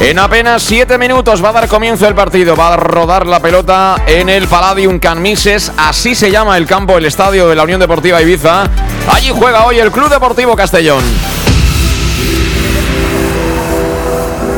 En 0.00 0.18
apenas 0.18 0.62
7 0.62 0.96
minutos 0.96 1.44
va 1.44 1.50
a 1.50 1.52
dar 1.52 1.68
comienzo 1.68 2.08
el 2.08 2.14
partido. 2.14 2.56
Va 2.56 2.72
a 2.72 2.76
rodar 2.78 3.26
la 3.26 3.40
pelota 3.40 3.96
en 4.06 4.30
el 4.30 4.48
Palladium 4.48 5.00
Canmises. 5.00 5.70
Así 5.76 6.14
se 6.14 6.30
llama 6.30 6.56
el 6.56 6.66
campo, 6.66 6.96
el 6.96 7.04
estadio 7.04 7.46
de 7.46 7.56
la 7.56 7.64
Unión 7.64 7.78
Deportiva 7.78 8.22
Ibiza. 8.22 8.70
Allí 9.06 9.30
juega 9.38 9.66
hoy 9.66 9.80
el 9.80 9.92
Club 9.92 10.08
Deportivo 10.08 10.56
Castellón. 10.56 11.04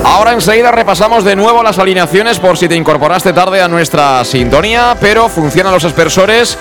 Ahora 0.06 0.32
enseguida 0.32 0.70
repasamos 0.70 1.24
de 1.24 1.34
nuevo 1.34 1.64
las 1.64 1.80
alineaciones 1.80 2.38
por 2.38 2.56
si 2.56 2.68
te 2.68 2.76
incorporaste 2.76 3.32
tarde 3.32 3.60
a 3.60 3.66
nuestra 3.66 4.24
sintonía, 4.24 4.96
pero 5.00 5.28
funcionan 5.28 5.72
los 5.72 5.84
aspersores. 5.84 6.56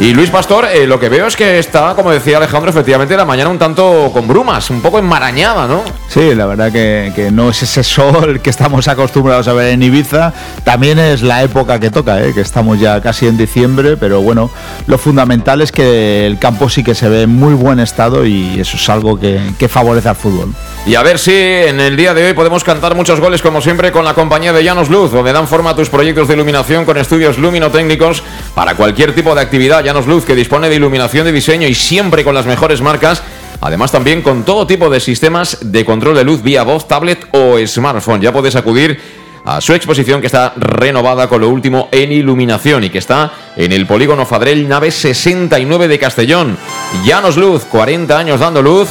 Y 0.00 0.12
Luis 0.12 0.30
Pastor, 0.30 0.66
eh, 0.66 0.84
lo 0.84 0.98
que 0.98 1.08
veo 1.08 1.28
es 1.28 1.36
que 1.36 1.60
está, 1.60 1.94
como 1.94 2.10
decía 2.10 2.38
Alejandro, 2.38 2.68
efectivamente 2.68 3.16
la 3.16 3.24
mañana 3.24 3.50
un 3.50 3.58
tanto 3.58 4.10
con 4.12 4.26
brumas, 4.26 4.68
un 4.68 4.82
poco 4.82 4.98
enmarañada, 4.98 5.68
¿no? 5.68 5.84
Sí, 6.08 6.34
la 6.34 6.44
verdad 6.46 6.72
que, 6.72 7.30
no 7.32 7.50
es 7.50 7.62
ese 7.62 7.84
sol 7.84 8.40
que 8.40 8.50
estamos 8.50 8.88
acostumbrados 8.88 9.46
a 9.46 9.52
ver 9.52 9.72
en 9.72 9.82
Ibiza. 9.84 10.32
También 10.64 10.98
es 10.98 11.22
la 11.22 11.44
época 11.44 11.78
que 11.78 11.90
toca, 11.90 12.20
¿eh? 12.20 12.34
que 12.34 12.40
estamos 12.40 12.80
ya 12.80 13.00
casi 13.00 13.28
en 13.28 13.38
diciembre, 13.38 13.96
pero 13.96 14.22
bueno, 14.22 14.50
lo 14.88 14.98
fundamental 14.98 15.62
es 15.62 15.70
que 15.70 16.26
el 16.26 16.40
campo 16.40 16.68
sí 16.68 16.82
que 16.82 16.96
se 16.96 17.08
ve 17.08 17.22
en 17.22 17.30
muy 17.30 17.54
buen 17.54 17.78
estado 17.78 18.26
y 18.26 18.58
eso 18.60 18.76
es 18.76 18.88
algo 18.90 19.18
que 19.20 19.68
favorece 19.68 20.08
al 20.08 20.16
fútbol. 20.16 20.52
Y 20.86 20.94
a 20.94 21.02
ver 21.02 21.18
si 21.18 21.32
en 21.34 21.80
el 21.80 21.96
día 21.96 22.14
de 22.14 22.24
hoy 22.24 22.32
podemos 22.32 22.62
cantar 22.62 22.94
muchos 22.94 23.18
goles, 23.18 23.42
como 23.42 23.60
siempre, 23.60 23.90
con 23.90 24.04
la 24.04 24.14
compañía 24.14 24.52
de 24.52 24.62
Llanos 24.62 24.88
Luz, 24.88 25.10
donde 25.10 25.32
dan 25.32 25.48
forma 25.48 25.70
a 25.70 25.74
tus 25.74 25.90
proyectos 25.90 26.28
de 26.28 26.34
iluminación 26.34 26.84
con 26.84 26.96
estudios 26.96 27.38
luminotécnicos 27.38 28.22
para 28.54 28.76
cualquier 28.76 29.12
tipo 29.12 29.34
de 29.34 29.40
actividad. 29.40 29.82
Llanos 29.82 30.06
Luz, 30.06 30.24
que 30.24 30.36
dispone 30.36 30.68
de 30.68 30.76
iluminación 30.76 31.24
de 31.24 31.32
diseño 31.32 31.66
y 31.66 31.74
siempre 31.74 32.22
con 32.22 32.36
las 32.36 32.46
mejores 32.46 32.82
marcas. 32.82 33.24
Además, 33.60 33.90
también 33.90 34.22
con 34.22 34.44
todo 34.44 34.68
tipo 34.68 34.88
de 34.88 35.00
sistemas 35.00 35.58
de 35.60 35.84
control 35.84 36.14
de 36.14 36.22
luz 36.22 36.40
vía 36.40 36.62
voz, 36.62 36.86
tablet 36.86 37.26
o 37.32 37.58
smartphone. 37.66 38.20
Ya 38.20 38.32
puedes 38.32 38.54
acudir 38.54 39.00
a 39.46 39.60
su 39.60 39.72
exposición 39.74 40.20
que 40.20 40.26
está 40.26 40.52
renovada 40.56 41.28
con 41.28 41.40
lo 41.40 41.48
último 41.48 41.88
en 41.92 42.10
iluminación 42.10 42.82
y 42.82 42.90
que 42.90 42.98
está 42.98 43.32
en 43.56 43.72
el 43.72 43.86
polígono 43.86 44.26
Fadrell 44.26 44.68
Nave 44.68 44.90
69 44.90 45.86
de 45.86 45.98
Castellón. 46.00 46.58
Llanos 47.04 47.36
Luz, 47.36 47.64
40 47.64 48.18
años 48.18 48.40
dando 48.40 48.60
luz 48.60 48.90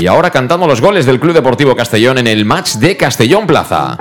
y 0.00 0.06
ahora 0.06 0.30
cantando 0.30 0.68
los 0.68 0.80
goles 0.80 1.04
del 1.04 1.18
Club 1.18 1.34
Deportivo 1.34 1.74
Castellón 1.74 2.18
en 2.18 2.28
el 2.28 2.44
match 2.44 2.74
de 2.74 2.96
Castellón 2.96 3.46
Plaza. 3.46 3.98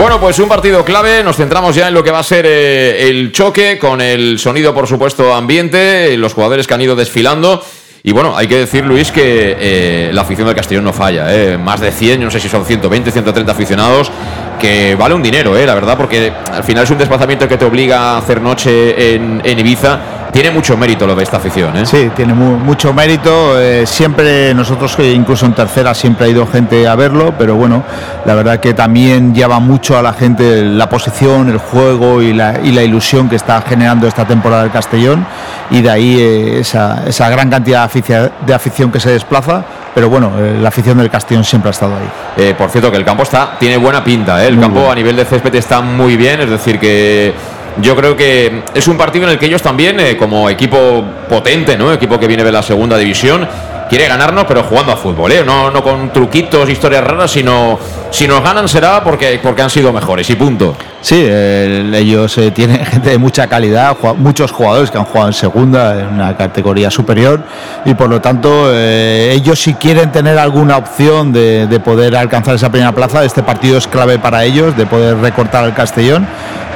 Bueno, 0.00 0.18
pues 0.18 0.38
un 0.38 0.48
partido 0.48 0.82
clave. 0.82 1.22
Nos 1.22 1.36
centramos 1.36 1.74
ya 1.74 1.88
en 1.88 1.94
lo 1.94 2.02
que 2.02 2.10
va 2.10 2.20
a 2.20 2.22
ser 2.22 2.46
eh, 2.48 3.10
el 3.10 3.32
choque 3.32 3.78
con 3.78 4.00
el 4.00 4.38
sonido, 4.38 4.72
por 4.72 4.86
supuesto, 4.86 5.34
ambiente, 5.34 6.16
los 6.16 6.32
jugadores 6.32 6.66
que 6.66 6.72
han 6.72 6.80
ido 6.80 6.96
desfilando. 6.96 7.62
Y 8.02 8.12
bueno, 8.12 8.34
hay 8.36 8.46
que 8.46 8.56
decir, 8.56 8.84
Luis, 8.84 9.12
que 9.12 9.56
eh, 9.58 10.10
la 10.12 10.22
afición 10.22 10.46
del 10.46 10.56
Castellón 10.56 10.84
no 10.84 10.92
falla. 10.92 11.34
eh. 11.34 11.58
Más 11.58 11.80
de 11.80 11.92
100, 11.92 12.20
yo 12.20 12.24
no 12.24 12.30
sé 12.30 12.40
si 12.40 12.48
son 12.48 12.64
120, 12.64 13.10
130 13.10 13.52
aficionados, 13.52 14.10
que 14.58 14.94
vale 14.94 15.14
un 15.14 15.22
dinero, 15.22 15.56
eh, 15.56 15.66
la 15.66 15.74
verdad, 15.74 15.96
porque 15.98 16.32
al 16.52 16.64
final 16.64 16.84
es 16.84 16.90
un 16.90 16.98
desplazamiento 16.98 17.46
que 17.46 17.58
te 17.58 17.64
obliga 17.64 18.14
a 18.14 18.18
hacer 18.18 18.40
noche 18.40 19.14
en 19.14 19.58
Ibiza. 19.58 20.19
Tiene 20.32 20.52
mucho 20.52 20.76
mérito 20.76 21.06
lo 21.06 21.16
de 21.16 21.24
esta 21.24 21.38
afición. 21.38 21.76
¿eh? 21.76 21.84
Sí, 21.84 22.10
tiene 22.14 22.32
mu- 22.34 22.56
mucho 22.56 22.92
mérito. 22.94 23.60
eh, 23.60 23.84
siempre 23.84 24.54
nosotros, 24.54 24.94
que 24.94 25.10
incluso 25.12 25.44
en 25.44 25.52
tercera, 25.54 25.92
siempre 25.92 26.26
ha 26.26 26.28
ido 26.28 26.46
gente 26.46 26.86
a 26.86 26.94
verlo, 26.94 27.34
pero 27.36 27.56
bueno, 27.56 27.82
la 28.24 28.34
verdad 28.34 28.60
que 28.60 28.72
también 28.72 29.34
llama 29.34 29.58
mucho 29.58 29.98
a 29.98 30.02
la 30.02 30.12
gente 30.12 30.62
la 30.62 30.88
posición, 30.88 31.48
el 31.50 31.58
juego 31.58 32.22
y 32.22 32.32
la, 32.32 32.60
y 32.62 32.70
la 32.70 32.82
ilusión 32.82 33.28
que 33.28 33.36
está 33.36 33.60
generando 33.62 34.06
esta 34.06 34.24
temporada 34.24 34.62
el 34.62 34.70
Castellón, 34.70 35.26
y 35.70 35.82
de 35.82 35.90
ahí 35.90 36.16
eh, 36.20 36.60
esa, 36.60 37.02
esa 37.06 37.28
gran 37.28 37.50
cantidad 37.50 37.90
de 37.90 38.54
afición 38.54 38.92
que 38.92 39.00
se 39.00 39.10
desplaza. 39.10 39.64
Pero 39.92 40.08
bueno, 40.08 40.30
eh, 40.38 40.56
la 40.62 40.68
afición 40.68 40.98
del 40.98 41.10
Castellón 41.10 41.42
siempre 41.42 41.68
ha 41.70 41.72
estado 41.72 41.94
ahí. 41.96 42.08
Eh, 42.36 42.54
por 42.56 42.70
cierto, 42.70 42.92
que 42.92 42.96
el 42.96 43.04
campo 43.04 43.24
está 43.24 43.56
tiene 43.58 43.76
buena 43.76 44.04
pinta. 44.04 44.42
¿eh? 44.44 44.46
El 44.46 44.54
Muy 44.54 44.62
campo 44.62 44.78
bueno. 44.78 44.92
a 44.92 44.94
nivel 44.94 45.16
de 45.16 45.24
césped 45.24 45.52
está 45.56 45.80
muy 45.80 46.16
bien. 46.16 46.40
Es 46.40 46.48
decir, 46.50 46.78
que 46.78 47.34
yo 47.80 47.96
creo 47.96 48.16
que 48.16 48.62
es 48.74 48.88
un 48.88 48.96
partido 48.96 49.24
en 49.24 49.32
el 49.32 49.38
que 49.38 49.46
ellos 49.46 49.62
también, 49.62 50.00
eh, 50.00 50.16
como 50.16 50.48
equipo 50.50 51.04
potente, 51.28 51.76
¿no? 51.76 51.92
equipo 51.92 52.18
que 52.18 52.26
viene 52.26 52.44
de 52.44 52.52
la 52.52 52.62
segunda 52.62 52.96
división, 52.96 53.48
quiere 53.90 54.06
ganarnos, 54.08 54.44
pero 54.46 54.62
jugando 54.62 54.92
a 54.92 54.96
fútbol. 54.96 55.32
¿eh? 55.32 55.42
No, 55.44 55.70
no 55.70 55.82
con 55.82 56.10
truquitos, 56.12 56.70
historias 56.70 57.04
raras, 57.04 57.30
sino 57.32 57.78
si 58.10 58.26
nos 58.26 58.42
ganan 58.42 58.68
será 58.68 59.04
porque, 59.04 59.38
porque 59.42 59.60
han 59.62 59.68
sido 59.70 59.92
mejores 59.92 60.30
y 60.30 60.36
punto. 60.36 60.74
Sí, 61.02 61.16
el- 61.26 61.94
ellos 61.94 62.36
eh, 62.38 62.50
tienen 62.50 62.84
gente 62.86 63.10
de 63.10 63.18
mucha 63.18 63.46
calidad, 63.48 63.96
muchos 64.16 64.52
jugadores 64.52 64.90
que 64.90 64.98
han 64.98 65.04
jugado 65.04 65.28
en 65.28 65.34
segunda, 65.34 65.98
en 65.98 66.06
una 66.08 66.36
categoría 66.36 66.90
superior, 66.90 67.42
y 67.84 67.94
por 67.94 68.08
lo 68.08 68.20
tanto 68.20 68.66
eh, 68.72 69.32
ellos 69.34 69.58
si 69.60 69.74
quieren 69.74 70.12
tener 70.12 70.38
alguna 70.38 70.76
opción 70.76 71.32
de, 71.32 71.66
de 71.66 71.80
poder 71.80 72.14
alcanzar 72.16 72.54
esa 72.54 72.70
primera 72.70 72.92
plaza, 72.92 73.24
este 73.24 73.42
partido 73.42 73.76
es 73.78 73.86
clave 73.88 74.18
para 74.18 74.44
ellos, 74.44 74.76
de 74.76 74.86
poder 74.86 75.16
recortar 75.18 75.64
al 75.64 75.74
Castellón. 75.74 76.26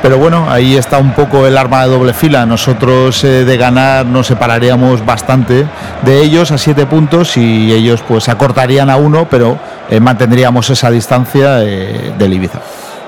Pero 0.03 0.19
bueno, 0.19 0.47
ahí 0.51 0.77
está 0.77 0.99
un 0.99 1.13
poco 1.15 1.47
el 1.47 1.57
arma 1.57 1.83
de 1.85 1.89
doble 1.91 2.13
fila. 2.13 2.45
Nosotros 2.45 3.23
de 3.23 3.57
ganar 3.57 4.05
nos 4.05 4.27
separaríamos 4.27 5.03
bastante 5.07 5.65
de 6.03 6.21
ellos 6.23 6.51
a 6.51 6.59
siete 6.59 6.85
puntos 6.85 7.04
y 7.37 7.73
ellos 7.73 8.03
pues 8.07 8.29
acortarían 8.29 8.91
a 8.91 8.97
uno, 8.97 9.27
pero 9.31 9.59
eh, 9.91 10.01
mantendríamos 10.01 10.69
esa 10.71 10.91
distancia 10.91 11.63
eh, 11.63 12.13
del 12.19 12.33
Ibiza. 12.33 12.61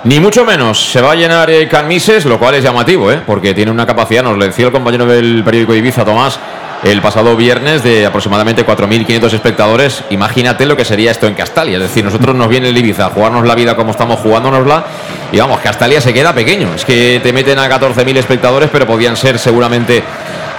Ni 0.04 0.20
mucho 0.20 0.44
menos. 0.44 0.92
Se 0.92 1.00
va 1.00 1.12
a 1.12 1.14
llenar 1.16 1.50
eh, 1.50 1.66
Canmises, 1.68 2.24
lo 2.26 2.38
cual 2.38 2.54
es 2.54 2.62
llamativo, 2.62 3.10
¿eh? 3.10 3.20
porque 3.26 3.54
tiene 3.54 3.72
una 3.72 3.86
capacidad, 3.86 4.22
nos 4.22 4.38
lo 4.38 4.44
decía 4.44 4.66
el 4.66 4.72
compañero 4.72 5.04
del 5.04 5.42
periódico 5.42 5.74
Ibiza, 5.74 6.04
Tomás, 6.04 6.38
el 6.82 7.00
pasado 7.00 7.36
viernes 7.36 7.82
de 7.82 8.06
aproximadamente 8.06 8.66
4.500 8.66 9.32
espectadores. 9.32 10.04
Imagínate 10.10 10.66
lo 10.66 10.76
que 10.76 10.84
sería 10.84 11.10
esto 11.10 11.26
en 11.26 11.34
Castalia. 11.34 11.76
Es 11.76 11.82
decir, 11.82 12.04
nosotros 12.04 12.34
nos 12.34 12.48
viene 12.48 12.68
el 12.68 12.76
Ibiza 12.76 13.06
a 13.06 13.10
jugarnos 13.10 13.46
la 13.46 13.54
vida 13.54 13.76
como 13.76 13.90
estamos 13.90 14.20
jugándonosla 14.20 14.84
y 15.32 15.38
vamos, 15.38 15.60
Castalia 15.60 16.00
se 16.00 16.12
queda 16.12 16.32
pequeño. 16.32 16.74
Es 16.74 16.84
que 16.84 17.20
te 17.22 17.32
meten 17.32 17.58
a 17.58 17.68
14.000 17.68 18.16
espectadores, 18.16 18.68
pero 18.70 18.86
podían 18.86 19.16
ser 19.16 19.38
seguramente 19.38 20.02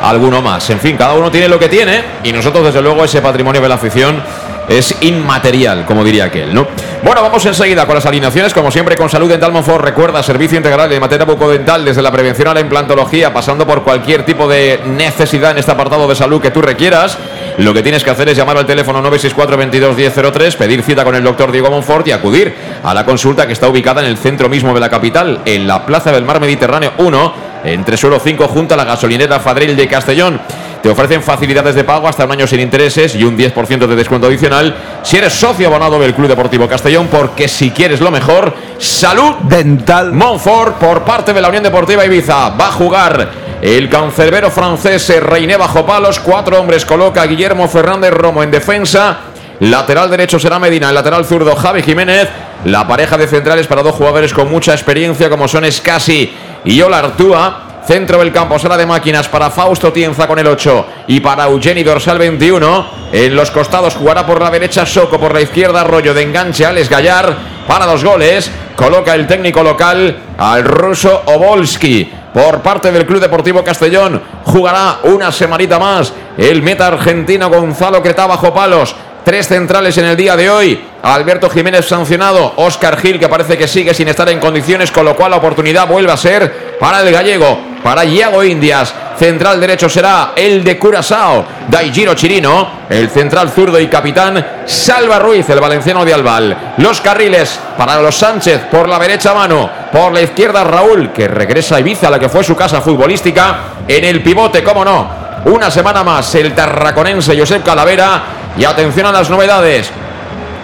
alguno 0.02 0.42
más. 0.42 0.70
En 0.70 0.80
fin, 0.80 0.98
cada 0.98 1.14
uno 1.14 1.32
tiene 1.32 1.48
lo 1.48 1.60
que 1.60 1.70
tiene 1.70 2.04
y 2.24 2.32
nosotros, 2.32 2.66
desde 2.66 2.82
luego, 2.82 3.04
ese 3.04 3.22
patrimonio 3.22 3.62
de 3.62 3.70
la 3.70 3.76
afición 3.76 4.22
es 4.68 4.96
inmaterial, 5.02 5.86
como 5.86 6.04
diría 6.04 6.26
aquel, 6.26 6.54
¿no? 6.54 6.68
Bueno, 7.04 7.22
vamos 7.22 7.46
enseguida 7.46 7.86
con 7.86 7.96
las 7.96 8.06
alineaciones, 8.06 8.54
como 8.54 8.72
siempre, 8.72 8.96
con 8.96 9.10
Salud 9.10 9.30
Dental 9.30 9.52
Monfort. 9.52 9.84
Recuerda, 9.84 10.22
servicio 10.24 10.58
integral 10.58 10.90
de 10.90 11.00
materia 11.00 11.26
bucodental, 11.26 11.86
desde 11.86 12.02
la 12.02 12.12
prevención 12.12 12.48
a 12.50 12.54
la 12.54 12.60
implantología, 12.60 13.34
pasando 13.34 13.66
por 13.66 13.84
cualquier 13.84 14.26
tipo 14.26 14.48
de 14.48 14.82
necesidad 14.86 15.52
en 15.52 15.60
este 15.60 15.72
apartado 15.72 16.08
de 16.08 16.16
salud 16.16 16.42
que 16.42 16.52
tú 16.52 16.62
requieras. 16.62 17.18
Lo 17.58 17.74
que 17.74 17.82
tienes 17.82 18.04
que 18.04 18.10
hacer 18.10 18.30
es 18.30 18.38
llamar 18.38 18.58
al 18.58 18.66
teléfono 18.66 19.00
964 19.02 19.58
22 19.58 19.96
1003, 19.96 20.56
pedir 20.56 20.84
cita 20.84 21.04
con 21.04 21.16
el 21.16 21.24
doctor 21.24 21.52
Diego 21.52 21.70
Monfort 21.70 22.08
y 22.08 22.12
acudir 22.12 22.54
a 22.84 22.94
la 22.94 23.06
consulta 23.06 23.48
que 23.48 23.54
está 23.54 23.68
ubicada 23.68 24.02
en 24.02 24.08
el 24.08 24.18
centro 24.18 24.50
mismo 24.50 24.74
de 24.74 24.80
la 24.80 24.90
capital, 24.90 25.42
en 25.46 25.68
la 25.68 25.86
Plaza 25.86 26.12
del 26.12 26.24
Mar 26.24 26.40
Mediterráneo 26.40 26.94
1, 26.98 27.34
entre 27.64 27.98
suelo 27.98 28.20
5, 28.20 28.48
junto 28.48 28.74
a 28.74 28.78
la 28.78 28.86
gasolinera 28.86 29.40
Fadril 29.40 29.76
de 29.76 29.88
Castellón. 29.88 30.40
Te 30.82 30.90
ofrecen 30.90 31.24
facilidades 31.24 31.76
de 31.76 31.84
pago 31.84 32.08
hasta 32.08 32.26
un 32.26 32.32
año 32.32 32.48
sin 32.48 32.60
intereses 32.60 33.16
y 33.16 33.24
un 33.24 33.38
10% 33.38 33.88
de 33.88 33.96
descuento 33.96 34.28
adicional 34.28 34.76
si 35.04 35.18
eres 35.18 35.34
socio 35.34 35.68
abonado 35.68 36.00
del 36.00 36.14
Club 36.14 36.28
Deportivo 36.28 36.68
Castellón, 36.68 37.08
porque 37.08 37.48
si 37.48 37.72
quieres 37.72 38.00
lo 38.02 38.12
mejor, 38.12 38.54
salud 38.78 39.36
Dental 39.44 40.14
Montfort 40.14 40.78
por 40.78 41.04
parte 41.04 41.34
de 41.34 41.42
la 41.42 41.50
Unión 41.50 41.64
Deportiva 41.64 42.06
Ibiza. 42.06 42.50
Va 42.50 42.68
a 42.68 42.72
jugar 42.72 43.30
el 43.62 43.90
cancerbero 43.90 44.52
francés 44.52 45.12
Reiné 45.22 45.58
bajo 45.58 45.86
palos. 45.86 46.20
Cuatro 46.20 46.60
hombres 46.60 46.86
coloca 46.86 47.22
a 47.22 47.28
Guillermo 47.28 47.68
Fernández 47.68 48.12
Romo 48.12 48.44
en 48.44 48.52
defensa. 48.52 49.18
Lateral 49.60 50.12
derecho 50.12 50.38
será 50.38 50.60
Medina, 50.60 50.90
el 50.90 50.96
lateral 50.96 51.26
zurdo 51.26 51.56
Javi 51.56 51.82
Jiménez. 51.82 52.30
La 52.66 52.88
pareja 52.88 53.18
de 53.18 53.28
centrales 53.28 53.68
para 53.68 53.82
dos 53.82 53.96
jugadores 53.96 54.34
con 54.34 54.50
mucha 54.50 54.74
experiencia 54.74 55.30
como 55.30 55.48
son 55.48 55.66
Escasi 55.66 56.32
y 56.66 56.82
Ola 56.82 57.00
Artúa. 57.00 57.67
Centro 57.88 58.20
del 58.20 58.34
campo 58.34 58.60
será 58.60 58.76
de 58.76 58.86
máquinas 58.86 59.30
para 59.30 59.50
Fausto 59.50 59.94
Tienza 59.94 60.28
con 60.28 60.38
el 60.38 60.48
8 60.48 60.86
y 61.08 61.22
para 61.22 61.46
Eugeni 61.46 61.84
Dorsal 61.84 62.18
21. 62.18 62.86
En 63.14 63.34
los 63.34 63.50
costados 63.50 63.96
jugará 63.96 64.26
por 64.26 64.42
la 64.42 64.52
derecha 64.52 64.86
Soco, 64.86 65.18
por 65.18 65.34
la 65.34 65.40
izquierda 65.40 65.80
Arroyo 65.80 66.14
de 66.14 66.24
enganche 66.24 66.66
Alex 66.66 66.90
Gallar 66.90 67.34
para 67.66 67.86
los 67.86 68.04
goles. 68.04 68.52
Coloca 68.76 69.16
el 69.16 69.26
técnico 69.26 69.64
local 69.64 70.20
al 70.38 70.66
ruso 70.66 71.24
Obolski. 71.28 72.12
Por 72.34 72.60
parte 72.60 72.92
del 72.92 73.06
Club 73.06 73.22
Deportivo 73.22 73.64
Castellón 73.64 74.22
jugará 74.44 74.98
una 75.04 75.32
semanita 75.32 75.80
más 75.80 76.12
el 76.38 76.62
meta 76.62 76.88
argentino 76.88 77.50
Gonzalo 77.50 78.04
Cretá 78.04 78.28
bajo 78.28 78.54
palos. 78.54 78.98
Tres 79.24 79.48
centrales 79.48 79.98
en 79.98 80.06
el 80.06 80.16
día 80.18 80.36
de 80.36 80.50
hoy. 80.50 80.82
Alberto 81.04 81.50
Jiménez 81.50 81.86
sancionado. 81.86 82.54
Oscar 82.58 82.98
Gil 82.98 83.18
que 83.18 83.30
parece 83.30 83.58
que 83.58 83.68
sigue 83.68 83.94
sin 83.94 84.10
estar 84.10 84.28
en 84.30 84.40
condiciones, 84.40 84.92
con 84.92 85.06
lo 85.06 85.16
cual 85.16 85.32
la 85.32 85.38
oportunidad 85.38 85.88
vuelve 85.88 86.12
a 86.12 86.18
ser 86.18 86.78
para 86.80 87.02
el 87.02 87.12
gallego, 87.12 87.60
para 87.88 88.04
Iago 88.04 88.44
Indias. 88.44 88.94
Central 89.18 89.62
derecho 89.62 89.88
será 89.88 90.34
el 90.36 90.62
de 90.62 90.78
Curazao, 90.78 91.46
Daijiro 91.70 92.16
Chirino. 92.16 92.86
El 92.90 93.10
central 93.10 93.50
zurdo 93.50 93.80
y 93.80 93.88
capitán 93.88 94.46
Salva 94.66 95.20
Ruiz, 95.20 95.50
el 95.50 95.62
valenciano 95.62 96.04
de 96.04 96.14
Albal. 96.14 96.74
Los 96.80 97.00
carriles 97.00 97.58
para 97.78 98.02
los 98.02 98.14
Sánchez 98.14 98.66
por 98.70 98.90
la 98.90 99.00
derecha 99.00 99.34
mano. 99.34 99.70
Por 99.90 100.12
la 100.12 100.20
izquierda 100.20 100.66
Raúl, 100.66 101.14
que 101.14 101.30
regresa 101.30 101.78
a 101.78 101.80
Ibiza, 101.80 102.10
la 102.10 102.20
que 102.20 102.28
fue 102.28 102.44
su 102.44 102.58
casa 102.58 102.82
futbolística. 102.82 103.60
En 103.88 104.04
el 104.04 104.22
pivote, 104.22 104.62
cómo 104.62 104.84
no. 104.84 105.10
Una 105.46 105.72
semana 105.72 106.04
más 106.04 106.36
el 106.36 106.54
tarraconense 106.54 107.40
Josep 107.40 107.64
Calavera. 107.64 108.22
Y 108.58 108.66
atención 108.66 109.06
a 109.06 109.14
las 109.14 109.30
novedades. 109.30 109.90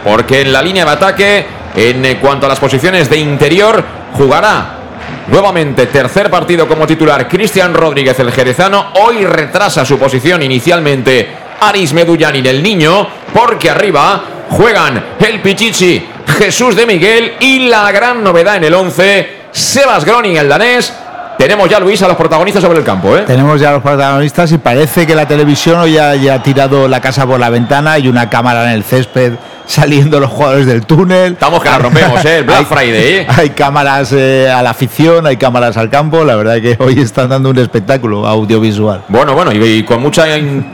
Porque 0.04 0.42
en 0.42 0.52
la 0.52 0.62
línea 0.62 0.84
de 0.84 0.92
ataque, 0.92 1.48
en 1.74 2.18
cuanto 2.18 2.48
a 2.48 2.50
las 2.50 2.60
posiciones 2.60 3.10
de 3.10 3.16
interior, 3.16 3.82
jugará 4.18 4.83
nuevamente 5.28 5.88
tercer 5.88 6.30
partido 6.30 6.68
como 6.68 6.88
titular 6.88 7.28
Cristian 7.28 7.74
Rodríguez, 7.74 8.20
el 8.20 8.32
jerezano. 8.32 8.88
Hoy 8.96 9.26
retrasa 9.26 9.86
su 9.86 9.98
posición 9.98 10.42
inicialmente 10.44 11.28
Aris 11.62 11.94
Medullanin, 11.94 12.46
el 12.46 12.62
niño, 12.62 13.08
porque 13.34 13.70
arriba 13.70 14.24
juegan 14.50 15.04
el 15.20 15.42
Pichichi, 15.42 16.06
Jesús 16.38 16.76
de 16.76 16.86
Miguel 16.86 17.34
y 17.40 17.68
la 17.68 17.92
gran 17.92 18.24
novedad 18.24 18.58
en 18.58 18.66
el 18.66 18.74
11, 18.74 19.44
Sebas 19.52 20.06
Groning, 20.06 20.38
el 20.38 20.50
danés. 20.50 20.94
Tenemos 21.38 21.68
ya, 21.68 21.80
Luis, 21.80 22.02
a 22.04 22.08
los 22.08 22.16
protagonistas 22.16 22.62
sobre 22.62 22.80
el 22.80 22.86
campo, 22.86 23.18
¿eh? 23.18 23.24
Tenemos 23.26 23.60
ya 23.60 23.72
los 23.72 23.82
protagonistas 23.82 24.52
y 24.52 24.60
parece 24.60 25.08
que 25.08 25.16
la 25.16 25.28
televisión 25.28 25.80
hoy 25.80 25.94
ya 25.94 26.12
ha 26.12 26.44
tirado 26.44 26.88
la 26.88 27.02
casa 27.02 27.26
por 27.26 27.40
la 27.40 27.50
ventana 27.50 27.98
y 27.98 28.08
una 28.08 28.30
cámara 28.30 28.66
en 28.66 28.70
el 28.72 28.84
césped 28.84 29.34
saliendo 29.66 30.20
los 30.20 30.30
jugadores 30.30 30.66
del 30.66 30.86
túnel. 30.86 31.34
Estamos 31.34 31.62
que 31.64 31.70
la 31.70 31.78
rompemos, 31.80 32.24
¿eh? 32.26 32.38
El 32.40 32.44
Black 32.44 32.60
Hay- 32.60 32.66
Friday, 32.66 33.14
¿eh? 33.14 33.28
Hay 33.30 33.50
cámaras 33.52 34.12
eh, 34.14 34.50
a 34.50 34.62
la 34.62 34.72
afición, 34.72 35.26
hay 35.26 35.38
cámaras 35.38 35.78
al 35.78 35.90
campo. 35.90 36.24
La 36.24 36.36
verdad 36.36 36.62
que 36.62 36.76
hoy 36.80 37.00
están 37.00 37.30
dando 37.30 37.50
un 37.50 37.58
espectáculo 37.58 38.28
audiovisual. 38.28 39.04
Bueno, 39.08 39.34
bueno, 39.34 39.52
y, 39.52 39.64
y 39.64 39.84
con, 39.84 40.02
mucha, 40.02 40.26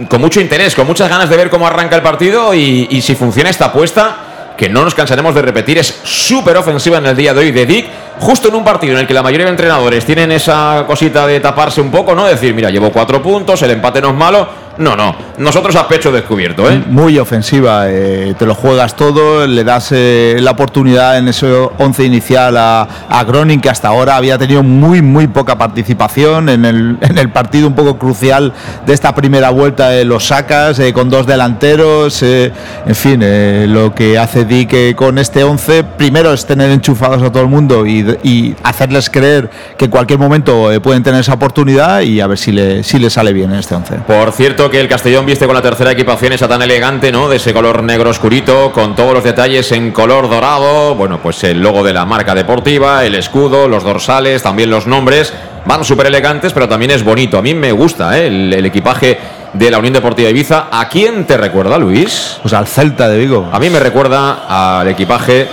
con 0.10 0.22
mucho 0.22 0.42
interés, 0.42 0.76
con 0.76 0.88
muchas 0.88 1.10
ganas 1.10 1.30
de 1.30 1.38
ver 1.38 1.50
cómo 1.50 1.68
arranca 1.68 1.96
el 1.96 2.02
partido 2.02 2.54
y, 2.54 2.88
y 2.90 3.02
si 3.02 3.16
funciona 3.16 3.50
esta 3.50 3.66
apuesta, 3.66 4.18
que 4.58 4.68
no 4.68 4.84
nos 4.84 4.94
cansaremos 4.94 5.34
de 5.36 5.42
repetir, 5.42 5.78
es 5.78 6.00
súper 6.04 6.58
ofensiva 6.58 6.98
en 6.98 7.06
el 7.06 7.16
día 7.16 7.34
de 7.34 7.40
hoy 7.40 7.52
de 7.52 7.66
Dick, 7.66 7.86
justo 8.20 8.50
en 8.50 8.56
un 8.56 8.64
partido 8.64 8.94
en 8.94 9.00
el 9.00 9.08
que 9.08 9.14
la 9.14 9.24
mayoría 9.24 9.46
de 9.46 9.52
entrenadores 9.52 10.06
tienen 10.06 10.32
esa 10.32 10.84
cosita 10.88 11.26
de 11.26 11.40
taparse 11.40 11.82
un 11.82 11.92
poco, 11.92 12.16
¿no? 12.16 12.26
Decir, 12.26 12.54
mira, 12.54 12.70
llevo 12.70 12.92
cuatro 12.92 13.22
puntos, 13.22 13.62
el 13.62 13.72
empate 13.72 14.02
no 14.02 14.10
es 14.10 14.16
malo, 14.16 14.70
No, 14.80 14.96
no. 14.96 15.14
Nosotros 15.38 15.76
a 15.76 15.90
pecho 15.90 16.10
descubierto, 16.10 16.70
¿eh? 16.70 16.82
Muy 16.88 17.20
ofensiva, 17.20 17.90
eh, 17.90 18.34
te 18.38 18.46
lo 18.46 18.56
juegas 18.56 18.96
todo, 18.96 19.46
le 19.46 19.66
das 19.66 19.90
eh, 19.92 20.38
la 20.40 20.52
oportunidad 20.52 21.18
en 21.18 21.28
ese 21.28 21.52
11 21.52 22.06
inicial 22.06 22.56
a, 22.56 22.88
a 23.10 23.24
Groning, 23.26 23.60
que 23.60 23.70
hasta 23.70 23.90
ahora 23.90 24.16
había 24.16 24.38
tenido 24.38 24.64
muy, 24.64 25.02
muy 25.02 25.28
poca 25.28 25.58
participación 25.58 26.48
en 26.48 26.64
el, 26.64 26.98
en 27.02 27.18
el 27.18 27.30
partido 27.30 27.68
un 27.68 27.76
poco 27.76 27.98
crucial 27.98 28.54
de 28.86 28.94
esta 28.94 29.14
primera 29.14 29.50
vuelta, 29.50 29.96
eh, 29.98 30.06
lo 30.06 30.20
sacas 30.20 30.80
con 30.94 31.10
dos 31.10 31.26
delanteros, 31.26 32.22
eh, 32.24 32.52
en 32.86 32.96
fin, 32.96 33.22
eh, 33.24 33.66
lo 33.68 33.94
que 33.94 34.18
hace 34.18 34.46
Dick 34.46 34.96
con 34.96 35.18
este 35.18 35.44
11, 35.44 35.84
primero 35.84 36.34
es 36.34 36.46
tener 36.46 36.72
enchufados 36.72 37.22
a 37.22 37.32
todo 37.32 37.44
el 37.44 37.50
mundo 37.50 37.86
y, 37.86 38.09
y 38.24 38.56
hacerles 38.64 39.10
creer 39.10 39.50
que 39.78 39.86
en 39.86 39.92
cualquier 39.92 40.20
momento 40.20 40.72
eh, 40.72 40.80
pueden 40.80 41.04
tener 41.04 41.22
esa 41.22 41.34
oportunidad 41.34 42.02
y 42.02 42.22
a 42.22 42.28
ver 42.28 42.38
si 42.38 42.52
le, 42.52 42.84
si 42.84 43.00
le 43.00 43.10
sale 43.10 43.34
bien 43.34 43.52
en 43.52 43.60
este 43.60 43.76
11. 43.76 43.96
Por 44.08 44.32
cierto 44.32 44.70
que 44.70 44.80
el 44.80 44.88
Castellón 44.88 45.26
viste 45.26 45.46
con 45.46 45.56
la 45.56 45.62
tercera 45.62 45.92
equipación 45.92 46.34
esa 46.34 46.48
tan 46.48 46.62
elegante, 46.62 47.12
¿no? 47.12 47.30
De 47.30 47.38
ese 47.38 47.54
color 47.54 47.84
negro 47.84 48.10
oscurito, 48.10 48.72
con 48.72 48.96
todos 48.96 49.14
los 49.14 49.24
detalles 49.24 49.72
en 49.72 49.92
color 49.92 50.30
dorado. 50.30 50.96
Bueno, 50.96 51.20
pues 51.22 51.44
el 51.44 51.62
logo 51.62 51.84
de 51.84 51.94
la 51.94 52.06
marca 52.06 52.36
deportiva, 52.36 53.06
el 53.06 53.16
escudo, 53.16 53.68
los 53.68 53.84
dorsales, 53.84 54.44
también 54.44 54.70
los 54.70 54.88
nombres. 54.88 55.34
Van 55.66 55.84
súper 55.84 56.08
elegantes, 56.08 56.54
pero 56.54 56.68
también 56.68 56.92
es 56.92 57.04
bonito. 57.04 57.38
A 57.38 57.42
mí 57.42 57.54
me 57.54 57.72
gusta 57.72 58.18
¿eh? 58.18 58.28
el, 58.28 58.54
el 58.54 58.66
equipaje 58.66 59.18
de 59.54 59.72
la 59.72 59.80
Unión 59.80 59.94
Deportiva 59.94 60.30
Ibiza. 60.30 60.68
¿A 60.72 60.88
quién 60.90 61.26
te 61.26 61.38
recuerda, 61.38 61.78
Luis? 61.78 62.38
Pues 62.42 62.54
al 62.54 62.68
Celta 62.68 63.08
de 63.08 63.18
Vigo. 63.18 63.50
A 63.52 63.60
mí 63.60 63.70
me 63.70 63.80
recuerda 63.80 64.80
al 64.80 64.88
equipaje 64.88 65.48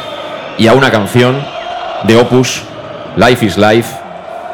y 0.58 0.66
a 0.66 0.72
una 0.72 0.90
canción 0.90 1.55
de 2.06 2.16
Opus, 2.16 2.62
Life 3.16 3.44
is 3.44 3.56
Life. 3.58 3.94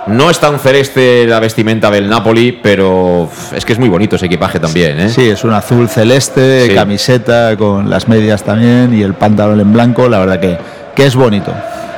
No 0.09 0.31
es 0.31 0.39
tan 0.41 0.59
celeste 0.59 1.27
la 1.29 1.39
vestimenta 1.39 1.89
del 1.91 2.09
Napoli, 2.09 2.59
pero 2.61 3.31
es 3.55 3.65
que 3.65 3.73
es 3.73 3.79
muy 3.79 3.89
bonito 3.89 4.17
ese 4.17 4.27
equipaje 4.27 4.59
también, 4.59 4.99
¿eh? 4.99 5.09
Sí, 5.09 5.29
es 5.29 5.45
un 5.45 5.53
azul 5.53 5.89
celeste, 5.89 6.67
Sí. 6.67 6.75
camiseta 6.75 7.57
con 7.57 7.89
las 7.89 8.09
medias 8.09 8.43
también 8.43 8.93
y 8.99 9.03
el 9.03 9.15
pantalón 9.15 9.61
en 9.61 9.73
blanco, 9.73 10.09
la 10.09 10.19
verdad 10.19 10.41
que, 10.41 10.59
que 10.97 11.07
es 11.07 11.15
bonito. 11.15 11.53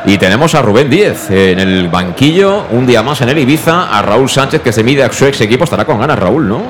Y 0.04 0.18
tenemos 0.18 0.54
a 0.54 0.60
Rubén 0.60 0.90
Díez 0.90 1.30
en 1.30 1.58
el 1.60 1.88
banquillo, 1.88 2.64
un 2.72 2.86
día 2.86 3.02
más 3.02 3.22
en 3.22 3.30
el 3.30 3.38
Ibiza, 3.38 3.88
a 3.96 4.02
Raúl 4.02 4.28
Sánchez 4.28 4.60
que 4.60 4.70
se 4.70 4.84
mide 4.84 5.02
a 5.02 5.10
su 5.10 5.24
ex 5.24 5.40
equipo, 5.40 5.64
estará 5.64 5.86
con 5.86 5.98
ganas 5.98 6.18
Raúl, 6.18 6.46
¿no? 6.46 6.60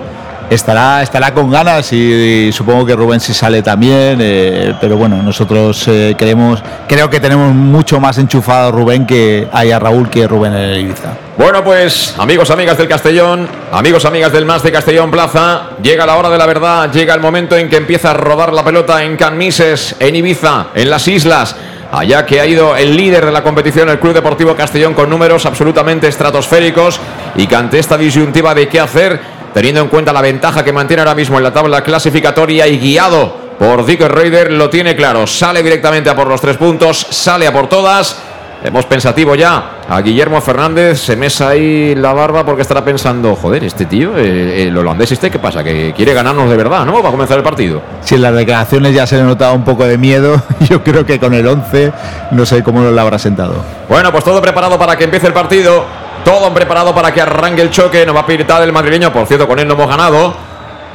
Estará, 0.51 1.03
estará 1.03 1.33
con 1.33 1.51
ganas 1.51 1.93
y, 1.93 2.53
supongo 2.53 2.85
que 2.85 2.95
Rubén 2.95 3.19
sí 3.19 3.33
sale 3.33 3.63
también, 3.63 4.19
eh, 4.21 4.75
pero 4.81 4.97
bueno, 4.97 5.23
nosotros 5.23 5.89
eh, 5.89 6.15
queremos, 6.19 6.63
creo 6.87 7.09
que 7.09 7.19
tenemos 7.19 7.53
mucho 7.55 7.99
más 7.99 8.19
enchufado 8.19 8.71
Rubén 8.71 9.07
que 9.07 9.49
hay 9.51 9.73
a 9.73 9.79
Raúl 9.79 10.11
que 10.11 10.29
Rubén 10.29 10.53
en 10.53 10.61
el 10.61 10.81
Ibiza. 10.81 11.15
Bueno, 11.37 11.65
pues 11.65 12.15
amigos, 12.19 12.51
amigas 12.51 12.79
del 12.79 12.89
Castellón, 12.89 13.49
amigos, 13.73 14.05
amigas 14.05 14.33
del 14.33 14.45
Más 14.45 14.63
de 14.63 14.71
Castellón 14.71 15.11
Plaza, 15.11 15.71
llega 15.83 16.07
la 16.07 16.17
hora 16.17 16.31
de 16.31 16.39
la 16.39 16.47
verdad, 16.47 16.93
llega 16.93 17.15
el 17.15 17.21
momento 17.21 17.57
en 17.57 17.69
que 17.69 17.77
empieza 17.77 18.11
a 18.11 18.15
rodar 18.15 18.53
la 18.53 18.63
pelota 18.63 19.03
en 19.03 19.17
Canmises, 19.17 19.97
en 19.99 20.15
Ibiza, 20.15 20.67
en 20.75 20.91
las 20.91 21.09
islas. 21.09 21.57
Allá 21.91 22.27
que 22.27 22.41
ha 22.41 22.47
ido 22.47 22.75
el 22.75 22.97
líder 22.97 23.25
de 23.25 23.31
la 23.31 23.43
competición, 23.43 23.89
el 23.89 24.01
Club 24.01 24.15
Deportivo 24.15 24.57
Castellón, 24.57 24.95
con 24.95 25.09
números 25.09 25.47
absolutamente 25.47 26.09
estratosféricos 26.09 26.99
y 27.37 27.47
que 27.47 27.55
ante 27.55 27.79
esta 27.79 27.97
disyuntiva 27.97 28.55
de 28.55 28.67
qué 28.67 28.81
hacer, 28.81 29.21
teniendo 29.55 29.81
en 29.81 29.89
cuenta 29.89 30.13
la 30.13 30.21
ventaja 30.21 30.65
que 30.65 30.73
mantiene 30.73 31.01
ahora 31.01 31.15
mismo 31.15 31.39
en 31.39 31.45
la 31.45 31.53
tabla 31.53 31.83
clasificatoria 31.83 32.67
y 32.67 32.79
guiado 32.79 33.45
por 33.59 33.87
Dick 33.87 34.01
Raider, 34.01 34.53
lo 34.53 34.69
tiene 34.69 34.97
claro. 34.97 35.27
Sale 35.27 35.63
directamente 35.63 36.11
a 36.11 36.17
por 36.17 36.27
los 36.27 36.41
tres 36.41 36.57
puntos, 36.57 37.07
sale 37.11 37.47
a 37.47 37.53
por 37.53 37.69
todas. 37.69 38.21
Hemos 38.65 38.87
pensativo 38.87 39.35
ya 39.35 39.83
a 39.89 40.01
Guillermo 40.01 40.41
Fernández, 40.41 40.99
se 40.99 41.17
mesa 41.17 41.51
ahí 41.51 41.95
la 41.95 42.15
barba 42.15 42.47
porque 42.47 42.63
estará 42.63 42.83
pensando, 42.83 43.37
joder, 43.37 43.63
este 43.63 43.85
tío, 43.85 44.17
eh, 44.17 44.67
el 44.67 44.77
holandés 44.77 45.13
este, 45.13 45.31
¿qué 45.31 45.39
pasa? 45.39 45.63
Que 45.63 45.93
quiere 45.95 46.15
ganarnos 46.15 46.49
de 46.49 46.57
verdad, 46.57 46.87
¿no? 46.87 47.03
Va 47.03 47.11
a 47.11 47.13
comenzar 47.13 47.37
el 47.37 47.45
partido. 47.45 47.83
Si 48.01 48.15
en 48.15 48.23
las 48.23 48.35
declaraciones 48.35 48.95
ya 48.95 49.07
se 49.07 49.17
le 49.17 49.23
notaba 49.25 49.53
un 49.53 49.65
poco 49.65 49.85
de 49.85 49.99
miedo, 49.99 50.41
yo 50.69 50.83
creo 50.83 51.05
que 51.05 51.21
con 51.21 51.35
el 51.35 51.47
11 51.47 51.93
no 52.31 52.47
sé 52.47 52.63
cómo 52.63 52.81
lo 52.81 52.99
habrá 52.99 53.19
sentado. 53.19 53.63
Bueno, 53.87 54.11
pues 54.11 54.25
todo 54.25 54.41
preparado 54.41 54.79
para 54.79 54.97
que 54.97 55.05
empiece 55.05 55.27
el 55.27 55.35
partido, 55.35 55.85
todo 56.25 56.53
preparado 56.53 56.95
para 56.95 57.13
que 57.13 57.21
arranque 57.21 57.63
el 57.63 57.71
choque, 57.71 58.05
nos 58.05 58.17
va 58.17 58.21
a 58.21 58.27
pitar 58.27 58.63
el 58.63 58.73
madrileño, 58.73 59.13
por 59.13 59.27
cierto, 59.27 59.47
con 59.47 59.59
él 59.59 59.69
no 59.69 59.75
hemos 59.75 59.89
ganado. 59.89 60.35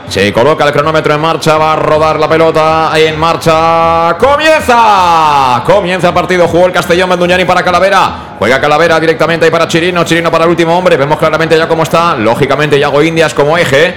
Se 0.10 0.34
coloca 0.34 0.66
el 0.66 0.74
cronómetro 0.74 1.14
en 1.14 1.22
marcha, 1.22 1.56
va 1.60 1.74
a 1.74 1.76
rodar 1.76 2.20
la 2.20 2.28
pelota 2.28 2.92
en 2.96 3.20
marcha. 3.20 4.18
¡Comienza! 4.18 5.62
Comienza 5.64 6.08
el 6.08 6.14
partido, 6.16 6.48
jugó 6.48 6.66
el 6.66 6.72
Castellón 6.72 7.10
Menduñani 7.10 7.46
para 7.46 7.62
Calavera. 7.62 8.36
Juega 8.40 8.60
Calavera 8.60 9.00
directamente 9.00 9.46
ahí 9.46 9.52
para 9.52 9.68
Chirino, 9.68 10.04
Chirino 10.04 10.32
para 10.32 10.46
el 10.46 10.50
último 10.50 10.76
hombre. 10.76 10.98
Vemos 10.98 11.20
claramente 11.20 11.56
ya 11.56 11.68
cómo 11.68 11.84
está. 11.84 12.16
Lógicamente 12.16 12.80
Yago 12.80 13.04
Indias 13.04 13.36
como 13.36 13.56
eje. 13.56 13.94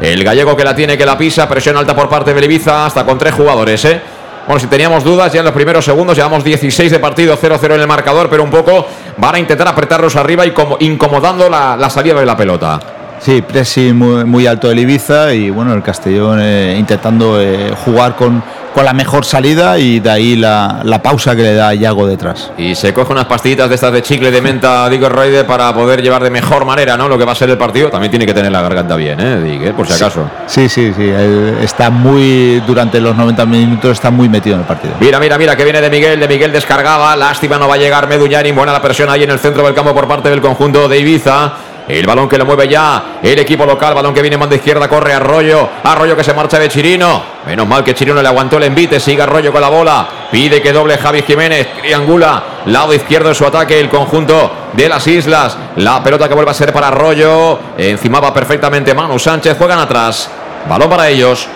El 0.00 0.22
gallego 0.22 0.56
que 0.56 0.62
la 0.62 0.76
tiene, 0.76 0.96
que 0.96 1.04
la 1.04 1.18
pisa, 1.18 1.48
presión 1.48 1.76
alta 1.76 1.96
por 1.96 2.08
parte 2.08 2.32
de 2.32 2.44
Ibiza, 2.44 2.86
hasta 2.86 3.04
con 3.04 3.18
tres 3.18 3.34
jugadores, 3.34 3.84
¿eh? 3.86 4.00
Bueno, 4.46 4.60
si 4.60 4.68
teníamos 4.68 5.02
dudas 5.02 5.32
ya 5.32 5.40
en 5.40 5.44
los 5.44 5.54
primeros 5.54 5.84
segundos, 5.84 6.16
llevamos 6.16 6.44
16 6.44 6.92
de 6.92 6.98
partido, 7.00 7.36
0-0 7.36 7.74
en 7.74 7.80
el 7.80 7.86
marcador, 7.88 8.30
pero 8.30 8.44
un 8.44 8.50
poco 8.50 8.86
van 9.16 9.34
a 9.34 9.38
intentar 9.40 9.66
apretarlos 9.66 10.14
arriba 10.14 10.46
y 10.46 10.52
como 10.52 10.76
incomodando 10.78 11.50
la, 11.50 11.90
salida 11.90 12.20
de 12.20 12.26
la 12.26 12.36
pelota. 12.36 12.78
Sí, 13.18 13.42
pressing 13.42 13.96
muy, 13.96 14.46
alto 14.46 14.68
del 14.68 14.78
Ibiza 14.78 15.34
y 15.34 15.50
bueno, 15.50 15.74
el 15.74 15.82
Castellón 15.82 16.38
eh, 16.40 16.76
intentando 16.78 17.40
eh, 17.40 17.74
jugar 17.84 18.14
con, 18.14 18.40
con 18.76 18.84
la 18.84 18.92
mejor 18.92 19.24
salida 19.24 19.78
y 19.78 20.00
de 20.00 20.10
ahí 20.10 20.36
la, 20.36 20.82
la 20.84 21.00
pausa 21.00 21.34
que 21.34 21.40
le 21.40 21.54
da 21.54 21.72
Yago 21.72 22.06
detrás. 22.06 22.52
Y 22.58 22.74
se 22.74 22.92
coge 22.92 23.10
unas 23.10 23.24
pastillitas 23.24 23.70
de 23.70 23.74
estas 23.74 23.90
de 23.90 24.02
chicle 24.02 24.30
de 24.30 24.42
menta 24.42 24.86
Raider 24.90 25.46
para 25.46 25.72
poder 25.72 26.02
llevar 26.02 26.22
de 26.22 26.28
mejor 26.28 26.66
manera, 26.66 26.94
¿no? 26.94 27.08
Lo 27.08 27.16
que 27.16 27.24
va 27.24 27.32
a 27.32 27.34
ser 27.34 27.48
el 27.48 27.56
partido. 27.56 27.88
También 27.88 28.10
tiene 28.10 28.26
que 28.26 28.34
tener 28.34 28.52
la 28.52 28.60
garganta 28.60 28.94
bien, 28.96 29.18
¿eh? 29.18 29.40
Dick, 29.40 29.62
¿eh? 29.62 29.72
Por 29.72 29.86
si 29.86 29.94
acaso. 29.94 30.28
Sí, 30.46 30.68
sí, 30.68 30.92
sí, 30.94 31.04
él 31.04 31.56
está 31.62 31.88
muy, 31.88 32.62
durante 32.66 33.00
los 33.00 33.16
90 33.16 33.46
minutos 33.46 33.92
está 33.92 34.10
muy 34.10 34.28
metido 34.28 34.56
en 34.56 34.60
el 34.60 34.66
partido. 34.66 34.92
Mira, 35.00 35.18
mira, 35.20 35.38
mira, 35.38 35.56
que 35.56 35.64
viene 35.64 35.80
de 35.80 35.88
Miguel, 35.88 36.20
de 36.20 36.28
Miguel 36.28 36.52
descargaba, 36.52 37.16
lástima 37.16 37.56
no 37.56 37.68
va 37.68 37.76
a 37.76 37.78
llegar 37.78 38.06
Meduñani, 38.06 38.52
buena 38.52 38.74
la 38.74 38.82
presión 38.82 39.08
ahí 39.08 39.22
en 39.22 39.30
el 39.30 39.38
centro 39.38 39.64
del 39.64 39.74
campo 39.74 39.94
por 39.94 40.06
parte 40.06 40.28
del 40.28 40.42
conjunto 40.42 40.86
de 40.86 40.98
Ibiza. 40.98 41.54
El 41.88 42.04
balón 42.04 42.28
que 42.28 42.36
lo 42.36 42.44
mueve 42.44 42.66
ya 42.68 43.18
el 43.22 43.38
equipo 43.38 43.64
local, 43.64 43.94
balón 43.94 44.12
que 44.12 44.20
viene 44.20 44.34
en 44.34 44.40
banda 44.40 44.56
izquierda, 44.56 44.88
corre 44.88 45.12
Arroyo, 45.12 45.68
Arroyo 45.84 46.16
que 46.16 46.24
se 46.24 46.34
marcha 46.34 46.58
de 46.58 46.68
Chirino. 46.68 47.22
Menos 47.46 47.66
mal 47.66 47.84
que 47.84 47.94
Chirino 47.94 48.20
le 48.20 48.28
aguantó 48.28 48.56
el 48.56 48.64
envite, 48.64 48.98
sigue 48.98 49.22
Arroyo 49.22 49.52
con 49.52 49.60
la 49.60 49.68
bola, 49.68 50.08
pide 50.30 50.60
que 50.60 50.72
doble 50.72 50.98
Javi 50.98 51.22
Jiménez, 51.22 51.68
triangula, 51.80 52.42
lado 52.66 52.92
izquierdo 52.92 53.28
de 53.28 53.36
su 53.36 53.46
ataque, 53.46 53.78
el 53.78 53.88
conjunto 53.88 54.50
de 54.72 54.88
las 54.88 55.06
islas. 55.06 55.56
La 55.76 56.02
pelota 56.02 56.28
que 56.28 56.34
vuelve 56.34 56.50
a 56.50 56.54
ser 56.54 56.72
para 56.72 56.88
Arroyo, 56.88 57.58
encimaba 57.78 58.34
perfectamente 58.34 58.92
Manu 58.92 59.18
Sánchez, 59.18 59.56
juegan 59.56 59.78
atrás, 59.78 60.28
balón 60.68 60.90
para 60.90 61.08
ellos. 61.08 61.48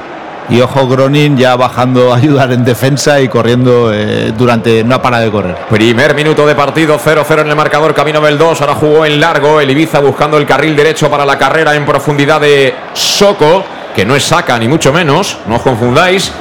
Y 0.50 0.60
ojo 0.60 0.88
Gronin 0.88 1.36
ya 1.36 1.54
bajando 1.54 2.12
a 2.12 2.16
ayudar 2.16 2.50
en 2.52 2.64
defensa 2.64 3.20
y 3.20 3.28
corriendo 3.28 3.92
eh, 3.92 4.32
durante, 4.36 4.82
no 4.82 5.00
para 5.00 5.20
de 5.20 5.30
correr. 5.30 5.56
Primer 5.70 6.14
minuto 6.14 6.44
de 6.44 6.56
partido, 6.56 6.98
0-0 6.98 7.42
en 7.42 7.48
el 7.48 7.56
marcador, 7.56 7.94
camino 7.94 8.20
del 8.20 8.36
2. 8.36 8.60
Ahora 8.60 8.74
jugó 8.74 9.06
en 9.06 9.20
largo 9.20 9.60
el 9.60 9.70
Ibiza 9.70 10.00
buscando 10.00 10.38
el 10.38 10.46
carril 10.46 10.74
derecho 10.74 11.08
para 11.08 11.24
la 11.24 11.38
carrera 11.38 11.76
en 11.76 11.86
profundidad 11.86 12.40
de 12.40 12.74
Soco, 12.94 13.62
que 13.94 14.04
no 14.04 14.16
es 14.16 14.24
saca 14.24 14.58
ni 14.58 14.66
mucho 14.66 14.92
menos, 14.92 15.38
no 15.46 15.56
os 15.56 15.62
confundáis. 15.62 16.32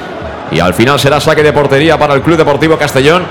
Y 0.50 0.58
al 0.58 0.74
final 0.74 0.98
será 0.98 1.20
saque 1.20 1.44
de 1.44 1.52
portería 1.52 1.96
para 1.96 2.14
el 2.14 2.22
Club 2.22 2.36
Deportivo 2.36 2.76
Castellón. 2.76 3.24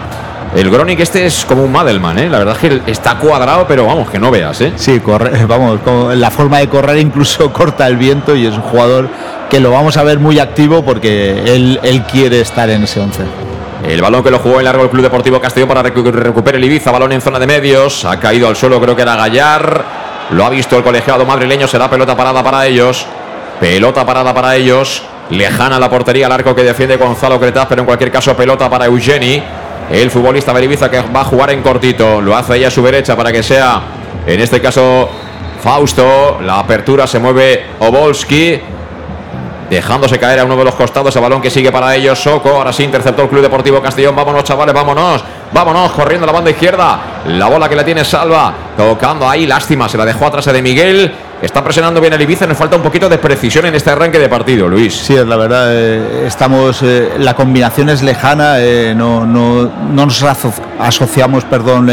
El 0.55 0.69
Gronic 0.71 0.99
este 1.01 1.25
es 1.27 1.45
como 1.45 1.63
un 1.63 1.71
Madelman, 1.71 2.17
¿eh? 2.17 2.27
la 2.29 2.39
verdad 2.39 2.57
es 2.59 2.81
que 2.83 2.91
está 2.91 3.15
cuadrado, 3.19 3.65
pero 3.67 3.85
vamos, 3.85 4.09
que 4.09 4.17
no 4.17 4.31
veas. 4.31 4.59
¿eh? 4.61 4.73
Sí, 4.75 4.99
corre, 4.99 5.45
vamos, 5.47 5.79
la 6.17 6.31
forma 6.31 6.57
de 6.57 6.67
correr 6.67 6.97
incluso 6.97 7.53
corta 7.53 7.85
el 7.87 7.97
viento 7.97 8.35
y 8.35 8.47
es 8.47 8.55
un 8.55 8.61
jugador 8.61 9.09
que 9.49 9.59
lo 9.59 9.71
vamos 9.71 9.97
a 9.97 10.03
ver 10.03 10.19
muy 10.19 10.39
activo 10.39 10.83
porque 10.83 11.31
él, 11.55 11.79
él 11.83 12.03
quiere 12.03 12.41
estar 12.41 12.69
en 12.69 12.83
ese 12.83 12.99
11. 12.99 13.23
El 13.87 14.01
balón 14.01 14.23
que 14.23 14.31
lo 14.31 14.39
jugó 14.39 14.59
en 14.59 14.65
largo 14.65 14.83
el 14.83 14.89
Club 14.89 15.03
Deportivo 15.03 15.39
Castellón 15.39 15.69
para 15.69 15.83
recu- 15.83 16.11
recupere 16.11 16.57
el 16.57 16.63
Ibiza, 16.65 16.91
balón 16.91 17.11
en 17.11 17.21
zona 17.21 17.39
de 17.39 17.47
medios, 17.47 18.03
ha 18.05 18.19
caído 18.19 18.47
al 18.47 18.55
suelo, 18.55 18.81
creo 18.81 18.95
que 18.95 19.03
era 19.03 19.15
Gallar, 19.15 19.83
lo 20.31 20.45
ha 20.45 20.49
visto 20.49 20.77
el 20.77 20.83
colegiado 20.83 21.25
madrileño, 21.25 21.67
será 21.67 21.89
pelota 21.89 22.15
parada 22.17 22.43
para 22.43 22.65
ellos, 22.65 23.05
pelota 23.59 24.05
parada 24.05 24.33
para 24.33 24.55
ellos, 24.55 25.03
lejana 25.29 25.79
la 25.79 25.89
portería 25.89 26.25
al 26.25 26.31
arco 26.33 26.53
que 26.53 26.63
defiende 26.63 26.97
Gonzalo 26.97 27.39
Cretaz, 27.39 27.67
pero 27.69 27.81
en 27.81 27.85
cualquier 27.85 28.11
caso 28.11 28.35
pelota 28.35 28.69
para 28.69 28.85
Eugeni, 28.85 29.41
el 29.91 30.11
futbolista 30.11 30.53
del 30.53 30.65
Ibiza 30.65 30.89
que 30.89 31.01
va 31.01 31.21
a 31.21 31.25
jugar 31.25 31.51
en 31.51 31.61
cortito, 31.61 32.21
lo 32.21 32.35
hace 32.35 32.53
ahí 32.53 32.63
a 32.63 32.71
su 32.71 32.83
derecha 32.83 33.15
para 33.15 33.31
que 33.31 33.41
sea, 33.41 33.81
en 34.25 34.39
este 34.39 34.61
caso, 34.61 35.09
Fausto, 35.61 36.39
la 36.41 36.59
apertura 36.59 37.05
se 37.07 37.19
mueve 37.19 37.65
Obolski, 37.79 38.59
dejándose 39.69 40.17
caer 40.17 40.39
a 40.39 40.45
uno 40.45 40.55
de 40.55 40.63
los 40.63 40.75
costados. 40.75 41.15
El 41.15 41.21
balón 41.21 41.41
que 41.41 41.49
sigue 41.49 41.71
para 41.71 41.95
ellos. 41.95 42.17
Soco 42.19 42.49
ahora 42.49 42.73
sí 42.73 42.83
interceptó 42.83 43.23
el 43.23 43.29
Club 43.29 43.41
Deportivo 43.41 43.81
Castellón. 43.81 44.15
Vámonos 44.15 44.43
chavales 44.43 44.73
vámonos. 44.73 45.23
Vámonos 45.51 45.91
corriendo 45.91 46.25
a 46.25 46.27
la 46.27 46.33
banda 46.33 46.49
izquierda. 46.51 46.99
La 47.27 47.47
bola 47.47 47.69
que 47.69 47.75
la 47.75 47.83
tiene 47.83 48.03
Salva. 48.03 48.53
Tocando 48.75 49.29
ahí 49.29 49.45
lástima 49.45 49.87
se 49.87 49.97
la 49.97 50.05
dejó 50.05 50.27
atrás 50.27 50.45
de 50.45 50.61
Miguel 50.61 51.13
está 51.41 51.63
presionando 51.63 52.01
bien 52.01 52.13
el 52.13 52.21
Ibiza 52.21 52.45
nos 52.45 52.57
falta 52.57 52.75
un 52.75 52.81
poquito 52.81 53.07
de 53.09 53.17
precisión 53.17 53.65
en 53.65 53.75
este 53.75 53.89
arranque 53.91 54.19
de 54.19 54.27
partido 54.29 54.67
Luis 54.67 54.95
Sí, 54.95 55.15
es 55.15 55.25
la 55.25 55.37
verdad, 55.37 55.67
eh, 55.73 56.23
estamos, 56.27 56.81
eh, 56.83 57.13
la 57.17 57.33
combinación 57.35 57.89
es 57.89 58.01
lejana, 58.01 58.59
eh, 58.59 58.93
no, 58.95 59.25
no, 59.25 59.63
no 59.63 60.05
nos 60.05 60.21
aso- 60.23 60.53
asociamos, 60.79 61.43
perdón, 61.45 61.89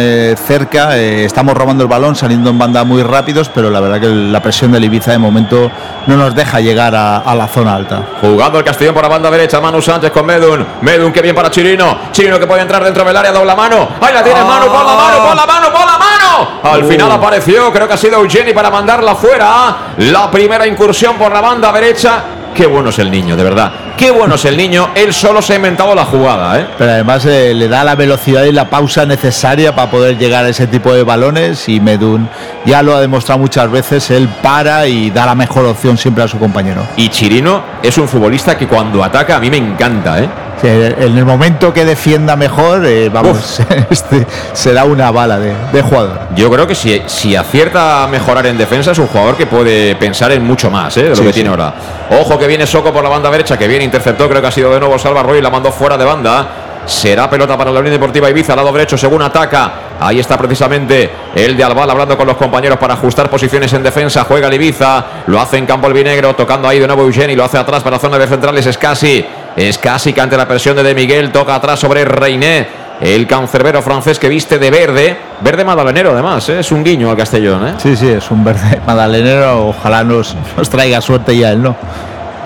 cerca, 0.47 0.97
estamos 0.97 1.55
robando 1.57 1.83
el 1.83 1.89
balón, 1.89 2.15
saliendo 2.15 2.51
en 2.51 2.59
banda 2.59 2.85
muy 2.85 3.03
rápidos, 3.03 3.51
pero 3.55 3.71
la 3.71 3.81
verdad 3.81 4.01
que 4.01 4.07
la 4.09 4.41
presión 4.41 4.73
del 4.73 4.85
Ibiza 4.85 5.13
de 5.13 5.19
momento 5.19 5.71
no 6.07 6.17
nos 6.17 6.35
deja 6.35 6.61
llegar 6.61 6.95
a, 6.95 7.19
a 7.19 7.35
la 7.35 7.49
zona 7.49 7.75
alta. 7.75 8.03
Jugando 8.21 8.59
el 8.59 8.65
Castellón 8.65 8.95
por 8.95 9.03
la 9.03 9.09
banda 9.09 9.31
derecha, 9.31 9.61
Manu 9.61 9.83
Sánchez 9.83 10.11
con 10.13 10.25
Medun. 10.27 10.65
Medun 10.83 11.13
que 11.13 11.21
bien 11.23 11.35
para 11.35 11.51
Chirino. 11.51 11.99
Chirino 12.13 12.39
que 12.39 12.47
puede 12.47 12.63
entrar 12.63 12.83
dentro 12.85 13.05
del 13.05 13.17
área, 13.17 13.33
dobla 13.33 13.57
mano. 13.57 13.89
Ahí 14.01 14.15
la 14.15 14.23
tienes, 14.23 14.45
Manu, 14.45 14.67
pon 14.67 14.87
la 14.87 14.95
mano, 14.95 15.19
pon 15.27 15.37
la 15.37 15.47
mano, 15.47 15.67
pon 15.73 15.87
la 15.87 15.99
mano. 15.99 16.49
Al 16.63 16.85
Uh. 16.85 16.89
final 16.89 17.11
apareció, 17.11 17.73
creo 17.73 17.89
que 17.89 17.95
ha 17.95 17.97
sido 17.97 18.17
Eugeni 18.21 18.53
para 18.53 18.71
mandarla 18.71 19.15
fuera. 19.15 19.36
La 19.39 20.31
primera 20.31 20.67
incursión 20.67 21.17
por 21.17 21.33
la 21.33 21.41
banda 21.41 21.73
derecha. 21.73 22.23
Qué 22.55 22.65
bueno 22.65 22.89
es 22.89 22.99
el 22.99 23.11
niño, 23.11 23.37
de 23.37 23.45
verdad. 23.45 23.71
Qué 23.99 24.11
bueno 24.11 24.37
es 24.37 24.45
el 24.47 24.57
niño. 24.57 24.89
Él 24.95 25.13
solo 25.13 25.43
se 25.43 25.53
ha 25.53 25.57
inventado 25.57 25.95
la 25.95 26.07
jugada, 26.07 26.59
¿eh? 26.59 26.67
Pero 26.79 26.91
además 26.91 27.27
eh, 27.27 27.53
le 27.53 27.69
da 27.69 27.85
la 27.85 27.95
velocidad 27.95 28.45
y 28.45 28.53
la 28.53 28.71
pausa 28.71 29.05
necesaria 29.05 29.75
para 29.75 29.91
poder 29.91 30.17
llegar 30.17 30.47
a 30.47 30.49
ese 30.49 30.67
tipo 30.67 30.95
de 30.95 31.03
balones 31.03 31.69
y 31.69 31.81
Medun 31.81 32.31
ya 32.65 32.83
lo 32.83 32.97
ha 32.97 33.01
demostrado 33.03 33.41
muchas 33.41 33.71
veces, 33.71 34.11
él 34.11 34.27
para 34.43 34.87
y 34.87 35.11
da 35.11 35.27
la 35.27 35.35
mejor 35.35 35.67
opción 35.67 35.99
siempre 35.99 36.25
a 36.25 36.29
su 36.29 36.39
compañero. 36.39 36.87
Y 36.97 37.11
Chirino 37.11 37.63
es 37.83 37.99
un 37.99 38.09
futbolista 38.09 38.57
que 38.57 38.67
cuando 38.67 39.05
ataca 39.05 39.37
a 39.37 39.41
mí 39.41 39.51
me 39.51 39.59
encanta, 39.59 40.19
¿eh? 40.21 40.29
En 40.63 41.17
el 41.19 41.25
momento 41.25 41.73
que 41.73 41.85
defienda 41.85 42.35
mejor, 42.35 42.85
eh, 42.87 43.09
vamos, 43.11 43.61
este 43.91 44.27
será 44.55 44.85
una 44.85 45.11
bala 45.11 45.39
de, 45.39 45.53
de 45.73 45.83
jugador. 45.83 46.19
Yo 46.35 46.51
creo 46.51 46.67
que 46.67 46.75
si, 46.75 47.03
si 47.07 47.37
acierta 47.37 48.05
a 48.05 48.07
mejorar 48.09 48.47
en 48.47 48.57
defensa 48.57 48.93
es 48.93 48.99
un 48.99 49.07
jugador 49.07 49.37
que 49.37 49.47
puede 49.47 49.95
pensar 49.97 50.33
en 50.33 50.45
mucho 50.45 50.71
más 50.71 50.97
¿eh? 50.97 51.03
de 51.05 51.09
lo 51.11 51.17
Sí, 51.17 51.23
que 51.23 51.29
sí. 51.29 51.35
tiene 51.35 51.51
ahora. 51.51 51.75
Ojo 52.21 52.39
que 52.39 52.47
viene 52.47 52.67
Soco 52.67 52.93
por 52.93 53.03
la 53.05 53.11
banda 53.11 53.31
derecha, 53.31 53.59
que 53.59 53.69
viene 53.69 53.85
interceptó, 53.85 54.29
creo 54.29 54.41
que 54.41 54.49
ha 54.49 54.53
sido 54.53 54.73
de 54.73 54.81
nuevo 54.81 54.99
Salva 54.99 55.23
Ruiz, 55.23 55.43
la 55.43 55.51
mandó 55.51 55.71
fuera 55.71 55.97
de 55.99 56.05
banda. 56.05 56.49
Será 56.87 57.29
pelota 57.29 57.57
para 57.59 57.71
la 57.73 57.81
Unión 57.81 57.93
Deportiva 57.95 58.31
Ibiza, 58.31 58.55
lado 58.55 58.71
derecho, 58.73 58.97
según 58.97 59.21
ataca. 59.21 59.73
Ahí 60.01 60.21
está 60.21 60.39
precisamente 60.39 61.11
el 61.35 61.57
de 61.57 61.65
Albal 61.65 61.91
hablando 61.91 62.17
con 62.17 62.29
los 62.29 62.37
compañeros 62.37 62.79
para 62.79 62.95
ajustar 62.95 63.29
posiciones 63.29 63.73
en 63.73 63.83
defensa. 63.83 64.25
Juega 64.25 64.47
el 64.47 64.55
Ibiza, 64.55 65.05
lo 65.27 65.41
hace 65.41 65.59
en 65.59 65.67
campo 65.67 65.89
el 65.89 65.93
Vinegro, 65.95 66.35
tocando 66.37 66.69
ahí 66.69 66.79
de 66.79 66.87
nuevo 66.87 67.03
Eugeni, 67.03 67.35
lo 67.35 67.45
hace 67.45 67.59
atrás 67.59 67.83
para 67.83 67.97
la 67.97 68.01
zona 68.01 68.19
de 68.19 68.29
centrales. 68.29 68.65
Es 68.67 68.79
casi, 68.79 69.27
es 69.57 69.79
casi 69.79 70.13
que 70.13 70.21
ante 70.21 70.37
la 70.37 70.47
presión 70.47 70.77
de 70.77 70.83
De 70.83 70.95
Miguel 70.95 71.33
toca 71.33 71.55
atrás 71.55 71.81
sobre 71.81 72.05
Reiné. 72.05 72.87
El 73.01 73.27
cancerbero 73.27 73.83
francés 73.83 74.19
que 74.19 74.29
viste 74.29 74.59
de 74.59 74.71
verde, 74.71 75.19
verde 75.43 75.65
madalenero 75.65 76.13
además, 76.13 76.49
¿eh? 76.49 76.61
es 76.61 76.73
un 76.73 76.83
guiño 76.83 77.11
al 77.11 77.17
Castellón. 77.17 77.67
¿eh? 77.67 77.75
Sí, 77.77 77.95
sí, 77.95 78.09
es 78.09 78.31
un 78.31 78.43
verde 78.43 78.81
madalenero, 78.87 79.69
ojalá 79.69 80.03
nos, 80.03 80.35
nos 80.57 80.71
traiga 80.71 81.03
suerte 81.03 81.37
ya 81.37 81.53
él, 81.53 81.63
¿no? 81.63 81.77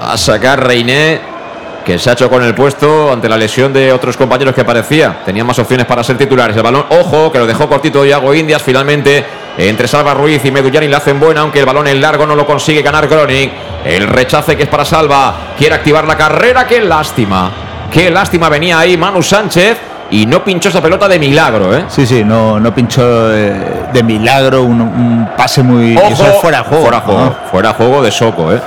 A 0.01 0.17
sacar 0.17 0.67
Reiné, 0.67 1.21
que 1.85 1.99
se 1.99 2.11
ha 2.11 2.15
hecho 2.15 2.29
con 2.29 2.43
el 2.43 2.55
puesto 2.55 3.13
ante 3.13 3.29
la 3.29 3.37
lesión 3.37 3.73
de 3.73 3.93
otros 3.93 4.17
compañeros 4.17 4.55
que 4.55 4.65
parecía. 4.65 5.21
Tenían 5.25 5.47
más 5.47 5.59
opciones 5.59 5.87
para 5.87 6.03
ser 6.03 6.19
titulares. 6.19 6.57
El 6.57 6.63
balón, 6.63 6.85
ojo, 6.91 7.31
que 7.31 7.39
lo 7.39 7.47
dejó 7.47 7.69
cortito 7.69 8.05
Iago 8.05 8.35
Indias. 8.35 8.63
Finalmente, 8.63 9.25
entre 9.69 9.87
Salva 9.89 10.15
Ruiz 10.15 10.45
y 10.45 10.51
Medullani 10.51 10.89
le 10.89 10.97
hacen 10.97 11.21
buena, 11.21 11.43
aunque 11.43 11.61
el 11.61 11.67
balón 11.67 11.87
en 11.87 12.01
largo 12.01 12.25
no 12.27 12.35
lo 12.35 12.47
consigue 12.47 12.83
ganar 12.83 13.07
Groning. 13.09 13.51
El 13.85 14.07
rechace 14.09 14.57
que 14.57 14.65
es 14.65 14.69
para 14.69 14.85
Salva. 14.85 15.35
Quiere 15.59 15.75
activar 15.75 16.05
la 16.07 16.17
carrera. 16.17 16.67
Qué 16.67 16.81
lástima. 16.81 17.51
Qué 17.93 18.11
lástima 18.11 18.49
venía 18.49 18.79
ahí 18.79 18.97
Manu 18.97 19.23
Sánchez 19.23 19.79
y 20.11 20.27
no 20.27 20.43
pinchó 20.43 20.69
esa 20.69 20.81
pelota 20.81 21.09
de 21.09 21.19
milagro, 21.19 21.77
¿eh? 21.77 21.85
Sí, 21.89 22.07
sí, 22.07 22.25
no, 22.25 22.59
no 22.59 22.75
pinchó 22.75 23.33
eh, 23.35 23.53
de 23.93 24.03
milagro, 24.03 24.63
un, 24.63 24.81
un 24.81 25.29
pase 25.37 25.63
muy 25.63 25.97
Ojo, 25.97 26.07
eso 26.09 26.27
es 26.27 26.37
fuera 26.41 26.59
de 26.59 26.65
juego. 26.65 26.83
Fuera 26.85 27.01
juego, 27.01 27.21
¿no? 27.21 27.37
fuera 27.51 27.69
de 27.69 27.75
juego 27.75 28.03
de 28.03 28.11
Soco, 28.11 28.53
¿eh? 28.53 28.61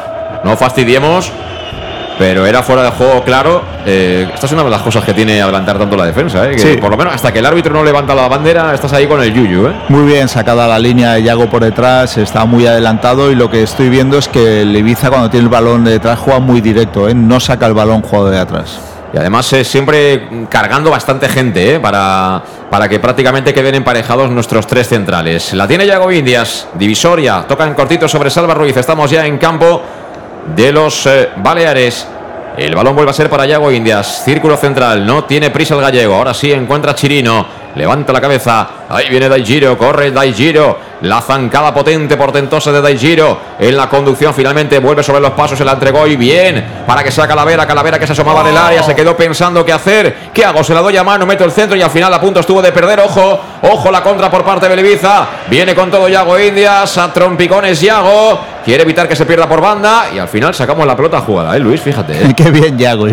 No 0.43 0.55
fastidiemos, 0.57 1.31
pero 2.17 2.45
era 2.45 2.63
fuera 2.63 2.83
de 2.83 2.91
juego, 2.91 3.23
claro. 3.23 3.61
Eh, 3.85 4.29
esta 4.33 4.45
es 4.45 4.51
una 4.53 4.63
de 4.63 4.69
las 4.69 4.81
cosas 4.81 5.03
que 5.03 5.13
tiene 5.13 5.41
adelantar 5.41 5.77
tanto 5.77 5.97
la 5.97 6.05
defensa, 6.05 6.45
¿eh? 6.45 6.51
Que 6.51 6.59
Sí. 6.59 6.77
Por 6.77 6.91
lo 6.91 6.97
menos 6.97 7.13
hasta 7.13 7.33
que 7.33 7.39
el 7.39 7.45
árbitro 7.45 7.73
no 7.73 7.83
levanta 7.83 8.15
la 8.15 8.27
bandera, 8.27 8.73
estás 8.73 8.93
ahí 8.93 9.07
con 9.07 9.21
el 9.21 9.33
yuyu, 9.33 9.67
¿eh? 9.67 9.73
Muy 9.89 10.05
bien 10.05 10.27
sacada 10.29 10.67
la 10.67 10.79
línea 10.79 11.13
de 11.13 11.23
Yago 11.23 11.49
por 11.49 11.63
detrás, 11.63 12.17
está 12.17 12.45
muy 12.45 12.65
adelantado 12.65 13.31
y 13.31 13.35
lo 13.35 13.49
que 13.49 13.63
estoy 13.63 13.89
viendo 13.89 14.17
es 14.17 14.27
que 14.27 14.61
el 14.61 14.75
Ibiza 14.75 15.09
cuando 15.09 15.29
tiene 15.29 15.43
el 15.45 15.49
balón 15.49 15.83
de 15.83 15.91
detrás 15.91 16.19
juega 16.19 16.39
muy 16.39 16.61
directo, 16.61 17.09
¿eh? 17.09 17.13
no 17.13 17.39
saca 17.39 17.65
el 17.65 17.73
balón 17.73 18.01
jugado 18.01 18.29
de 18.29 18.39
atrás. 18.39 18.79
Y 19.13 19.17
además 19.17 19.51
eh, 19.53 19.63
siempre 19.63 20.47
cargando 20.49 20.89
bastante 20.89 21.29
gente, 21.29 21.75
¿eh? 21.75 21.79
Para, 21.79 22.41
para 22.71 22.89
que 22.89 22.99
prácticamente 22.99 23.53
queden 23.53 23.75
emparejados 23.75 24.31
nuestros 24.31 24.65
tres 24.65 24.87
centrales. 24.87 25.53
La 25.53 25.67
tiene 25.67 25.85
Yago 25.85 26.11
Indias, 26.11 26.67
divisoria, 26.73 27.45
toca 27.47 27.65
en 27.67 27.75
cortito 27.75 28.07
sobre 28.07 28.31
Salva 28.31 28.55
Ruiz. 28.55 28.75
Estamos 28.75 29.11
ya 29.11 29.27
en 29.27 29.37
campo 29.37 29.83
de 30.55 30.71
los 30.71 31.05
eh, 31.05 31.29
Baleares. 31.37 32.07
El 32.57 32.75
balón 32.75 32.95
vuelve 32.95 33.09
a 33.09 33.13
ser 33.13 33.29
para 33.31 33.47
Yago 33.47 33.71
Indias. 33.71 34.23
Círculo 34.23 34.55
central. 34.57 35.05
No 35.05 35.23
tiene 35.23 35.49
prisa 35.49 35.73
el 35.73 35.81
gallego. 35.81 36.13
Ahora 36.15 36.35
sí 36.35 36.51
encuentra 36.51 36.93
Chirino. 36.93 37.47
Levanta 37.75 38.13
la 38.13 38.21
cabeza. 38.21 38.67
Ahí 38.93 39.09
viene 39.09 39.27
Daigiro. 39.27 39.75
Corre 39.75 40.11
Daigiro. 40.11 40.93
La 41.01 41.19
zancada 41.19 41.73
potente, 41.73 42.15
portentosa 42.15 42.71
de 42.71 42.79
Daigiro. 42.79 43.37
En 43.59 43.75
la 43.75 43.89
conducción 43.89 44.33
finalmente 44.33 44.77
vuelve 44.77 45.01
sobre 45.01 45.19
los 45.19 45.31
pasos. 45.31 45.57
Se 45.57 45.65
la 45.65 45.73
entregó 45.73 46.05
y 46.05 46.15
bien. 46.15 46.83
Para 46.85 47.03
que 47.03 47.11
sea 47.11 47.27
Calavera. 47.27 47.65
Calavera 47.65 47.97
que 47.97 48.05
se 48.05 48.13
asomaba 48.13 48.41
en 48.41 48.47
el 48.47 48.57
área. 48.57 48.83
Se 48.83 48.95
quedó 48.95 49.17
pensando 49.17 49.65
qué 49.65 49.73
hacer. 49.73 50.31
¿Qué 50.31 50.45
hago? 50.45 50.63
Se 50.63 50.75
la 50.75 50.81
doy 50.81 50.95
a 50.95 51.03
mano. 51.03 51.25
Meto 51.25 51.43
el 51.43 51.51
centro 51.51 51.75
y 51.75 51.81
al 51.81 51.89
final 51.89 52.13
a 52.13 52.21
punto 52.21 52.39
estuvo 52.39 52.61
de 52.61 52.71
perder. 52.71 52.99
Ojo. 52.99 53.39
Ojo 53.63 53.91
la 53.91 54.03
contra 54.03 54.29
por 54.29 54.43
parte 54.45 54.69
de 54.69 54.79
Ibiza. 54.79 55.25
Viene 55.49 55.73
con 55.73 55.89
todo 55.89 56.07
Yago 56.07 56.39
Indias. 56.39 56.97
A 56.97 57.11
trompicones 57.11 57.81
Yago. 57.81 58.53
Quiere 58.63 58.83
evitar 58.83 59.09
que 59.09 59.15
se 59.15 59.25
pierda 59.25 59.49
por 59.49 59.59
banda. 59.59 60.05
Y 60.13 60.19
al 60.19 60.29
final 60.29 60.53
sacamos 60.53 60.87
la 60.87 60.95
pelota 60.95 61.19
jugada, 61.19 61.57
¿eh, 61.57 61.59
Luis? 61.59 61.81
Fíjate. 61.81 62.13
¿eh? 62.13 62.33
Qué 62.37 62.49
bien 62.49 62.77
Yago. 62.77 63.07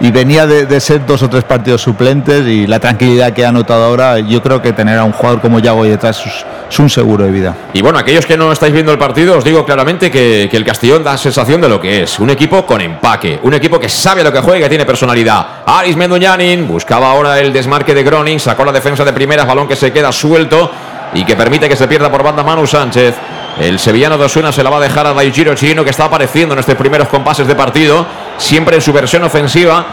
Y, 0.00 0.10
venía 0.10 0.46
de, 0.46 0.66
de 0.66 0.80
ser 0.80 1.06
dos 1.06 1.22
o 1.22 1.30
tres 1.30 1.44
partidos 1.44 1.82
suplentes 1.82 2.46
y 2.46 2.66
la 2.66 2.80
tranquilidad 2.80 3.32
que 3.32 3.46
ha 3.46 3.52
notado 3.52 3.84
ahora, 3.84 4.18
yo 4.18 4.42
creo 4.42 4.60
que 4.60 4.72
tener 4.72 4.98
a 4.98 5.04
un 5.04 5.12
jugador 5.18 5.40
como 5.40 5.58
Yago 5.58 5.82
ahí 5.82 5.90
detrás 5.90 6.24
es, 6.70 6.78
un 6.78 6.88
seguro 6.88 7.24
de 7.24 7.30
vida. 7.30 7.54
Y 7.72 7.82
bueno, 7.82 7.98
aquellos 7.98 8.24
que 8.24 8.36
no 8.36 8.52
estáis 8.52 8.72
viendo 8.72 8.92
el 8.92 8.98
partido, 8.98 9.36
os 9.36 9.44
digo 9.44 9.64
claramente 9.64 10.10
que, 10.10 10.48
el 10.50 10.64
Castellón 10.64 11.04
da 11.04 11.16
sensación 11.18 11.60
de 11.60 11.68
lo 11.68 11.80
que 11.80 12.02
es. 12.02 12.18
Un 12.18 12.30
equipo 12.30 12.64
con 12.64 12.80
empaque, 12.80 13.38
un 13.42 13.54
equipo 13.54 13.78
que 13.78 13.88
sabe 13.88 14.22
lo 14.22 14.32
que 14.32 14.40
juega 14.40 14.58
y 14.58 14.62
que 14.62 14.68
tiene 14.68 14.84
personalidad. 14.84 15.46
Aris 15.66 15.96
Mendoñanin 15.96 16.66
buscaba 16.66 17.10
ahora 17.10 17.38
el 17.38 17.52
desmarque 17.52 17.94
de 17.94 18.02
Groning, 18.02 18.40
sacó 18.40 18.64
la 18.64 18.72
defensa 18.72 19.04
de 19.04 19.12
primeras, 19.12 19.46
balón 19.46 19.68
que 19.68 19.76
se 19.76 19.92
queda 19.92 20.12
suelto 20.12 20.70
y 21.14 21.24
que 21.24 21.36
permite 21.36 21.68
que 21.68 21.76
se 21.76 21.88
pierda 21.88 22.10
por 22.10 22.22
banda 22.22 22.42
Manu 22.42 22.66
Sánchez. 22.66 23.14
El 23.60 23.78
sevillano 23.78 24.16
de 24.16 24.24
Osuna 24.24 24.52
se 24.52 24.62
la 24.62 24.70
va 24.70 24.76
a 24.76 24.80
dejar 24.80 25.06
a 25.06 25.12
Daijiro 25.12 25.54
Chirino, 25.54 25.82
que 25.82 25.90
está 25.90 26.04
apareciendo 26.04 26.54
en 26.54 26.60
estos 26.60 26.76
primeros 26.76 27.08
compases 27.08 27.46
de 27.46 27.56
partido, 27.56 28.06
siempre 28.36 28.76
en 28.76 28.82
su 28.82 28.92
versión 28.92 29.24
ofensiva. 29.24 29.84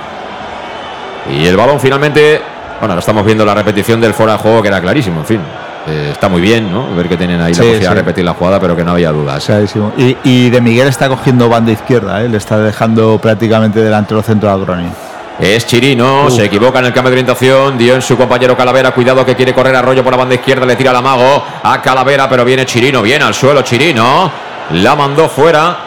Y 1.31 1.47
el 1.47 1.57
balón 1.57 1.79
finalmente, 1.79 2.41
bueno, 2.79 2.93
ahora 2.93 2.99
estamos 2.99 3.25
viendo 3.25 3.45
la 3.45 3.53
repetición 3.53 3.99
del 4.01 4.13
fuera 4.13 4.33
de 4.33 4.39
juego 4.39 4.61
que 4.61 4.67
era 4.67 4.81
clarísimo, 4.81 5.21
en 5.21 5.25
fin. 5.25 5.41
Eh, 5.87 6.09
está 6.13 6.29
muy 6.29 6.41
bien, 6.41 6.71
¿no? 6.71 6.95
Ver 6.95 7.07
que 7.07 7.15
tienen 7.15 7.39
ahí 7.41 7.53
Sí, 7.53 7.59
la 7.59 7.65
posibilidad 7.65 7.91
sí. 7.91 7.95
de 7.95 8.01
repetir 8.01 8.25
la 8.25 8.33
jugada, 8.33 8.59
pero 8.59 8.75
que 8.75 8.83
no 8.83 8.91
había 8.91 9.11
dudas. 9.11 9.45
Clarísimo. 9.45 9.91
Y, 9.97 10.17
y 10.23 10.49
de 10.49 10.59
Miguel 10.59 10.87
está 10.87 11.07
cogiendo 11.07 11.47
banda 11.47 11.71
izquierda, 11.71 12.23
¿eh? 12.23 12.29
le 12.29 12.37
está 12.37 12.57
dejando 12.57 13.19
prácticamente 13.19 13.79
delantero 13.81 14.23
centro 14.23 14.49
a 14.49 14.57
Gronin. 14.57 14.91
Es 15.39 15.67
Chirino, 15.67 16.29
se 16.31 16.45
equivoca 16.45 16.79
en 16.79 16.85
el 16.85 16.93
cambio 16.93 17.09
de 17.11 17.15
orientación, 17.15 17.77
dio 17.77 17.93
en 17.95 18.01
su 18.01 18.15
compañero 18.17 18.55
Calavera, 18.55 18.91
cuidado 18.91 19.25
que 19.25 19.35
quiere 19.35 19.53
correr 19.53 19.75
Arroyo 19.75 20.01
por 20.01 20.13
la 20.13 20.17
banda 20.17 20.33
izquierda, 20.33 20.65
le 20.65 20.77
tira 20.77 20.91
al 20.91 20.95
amago 20.95 21.43
a 21.61 21.81
Calavera, 21.81 22.29
pero 22.29 22.45
viene 22.45 22.65
Chirino, 22.65 23.01
bien 23.01 23.21
al 23.21 23.33
suelo 23.33 23.61
Chirino, 23.61 24.31
la 24.71 24.95
mandó 24.95 25.27
fuera, 25.27 25.77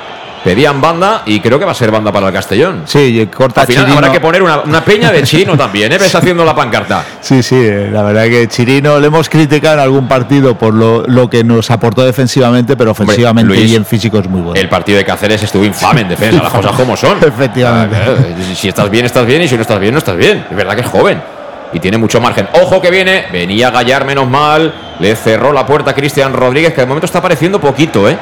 pedían 0.45 0.80
banda 0.80 1.22
y 1.26 1.41
creo 1.41 1.59
que 1.59 1.64
va 1.64 1.72
a 1.72 1.74
ser 1.74 1.91
banda 1.91 2.12
para 2.12 2.28
el 2.28 2.32
Castellón. 2.32 2.82
Sí, 2.86 3.20
y 3.20 3.26
corta 3.26 3.62
Al 3.62 3.66
final 3.66 3.84
Chirino. 3.84 3.99
habrá 3.99 4.12
que 4.12 4.20
poner 4.20 4.43
una, 4.43 4.61
una 4.61 4.84
peña 4.84 5.11
de 5.11 5.22
Chirino 5.22 5.57
también, 5.57 5.93
¿eh? 5.93 5.99
Ves 5.99 6.14
haciendo 6.14 6.45
la 6.45 6.55
pancarta. 6.55 7.05
Sí, 7.20 7.43
sí, 7.43 7.57
eh, 7.57 7.89
la 7.93 8.03
verdad 8.03 8.24
que 8.24 8.49
Chirino 8.49 8.99
le 8.99 9.07
hemos 9.09 9.28
criticado 9.28 9.74
en 9.74 9.80
algún 9.80 10.09
partido 10.09 10.57
por 10.57 10.74
lo, 10.74 11.05
lo 11.07 11.28
que 11.28 11.45
nos 11.45 11.70
aportó 11.70 12.05
defensivamente, 12.05 12.76
pero 12.76 12.93
ofensivamente 12.93 13.55
Luis, 13.55 13.70
y 13.70 13.76
en 13.76 13.84
físico 13.84 14.18
es 14.18 14.28
muy 14.28 14.41
bueno. 14.41 14.61
El 14.61 14.68
partido 14.68 14.99
de 14.99 15.05
Cáceres 15.05 15.43
estuvo 15.43 15.64
infame 15.64 16.03
en 16.03 16.09
defensa, 16.09 16.43
las 16.43 16.53
cosas 16.53 16.72
como 16.72 16.97
son. 16.97 17.18
Efectivamente. 17.22 17.97
Ah, 17.97 18.05
claro, 18.05 18.24
Si 18.55 18.68
estás 18.68 18.91
bien, 18.91 19.05
estás 19.07 19.26
bien, 19.26 19.43
y 19.43 19.49
si 19.49 19.57
no 19.57 19.62
estás 19.62 19.80
bien, 19.80 19.93
no 19.93 19.99
estás 19.99 20.16
bien. 20.16 20.45
Es 20.51 20.57
verdad 20.57 20.74
que 20.74 20.82
es 20.82 20.86
joven 20.89 21.20
y 21.72 21.80
tiene 21.80 21.99
mucho 21.99 22.20
margen. 22.20 22.49
Ojo 22.62 22.80
que 22.80 22.91
viene, 22.91 23.26
venía 23.32 23.70
Gallar 23.70 24.05
menos 24.05 24.28
mal, 24.28 24.72
le 25.01 25.14
cerró 25.16 25.53
la 25.53 25.66
puerta 25.66 25.91
a 25.91 25.95
Cristian 25.95 26.32
Rodríguez, 26.32 26.72
que 26.72 26.80
de 26.80 26.86
momento 26.86 27.07
está 27.07 27.18
apareciendo 27.18 27.61
poquito, 27.61 28.09
¿eh? 28.09 28.16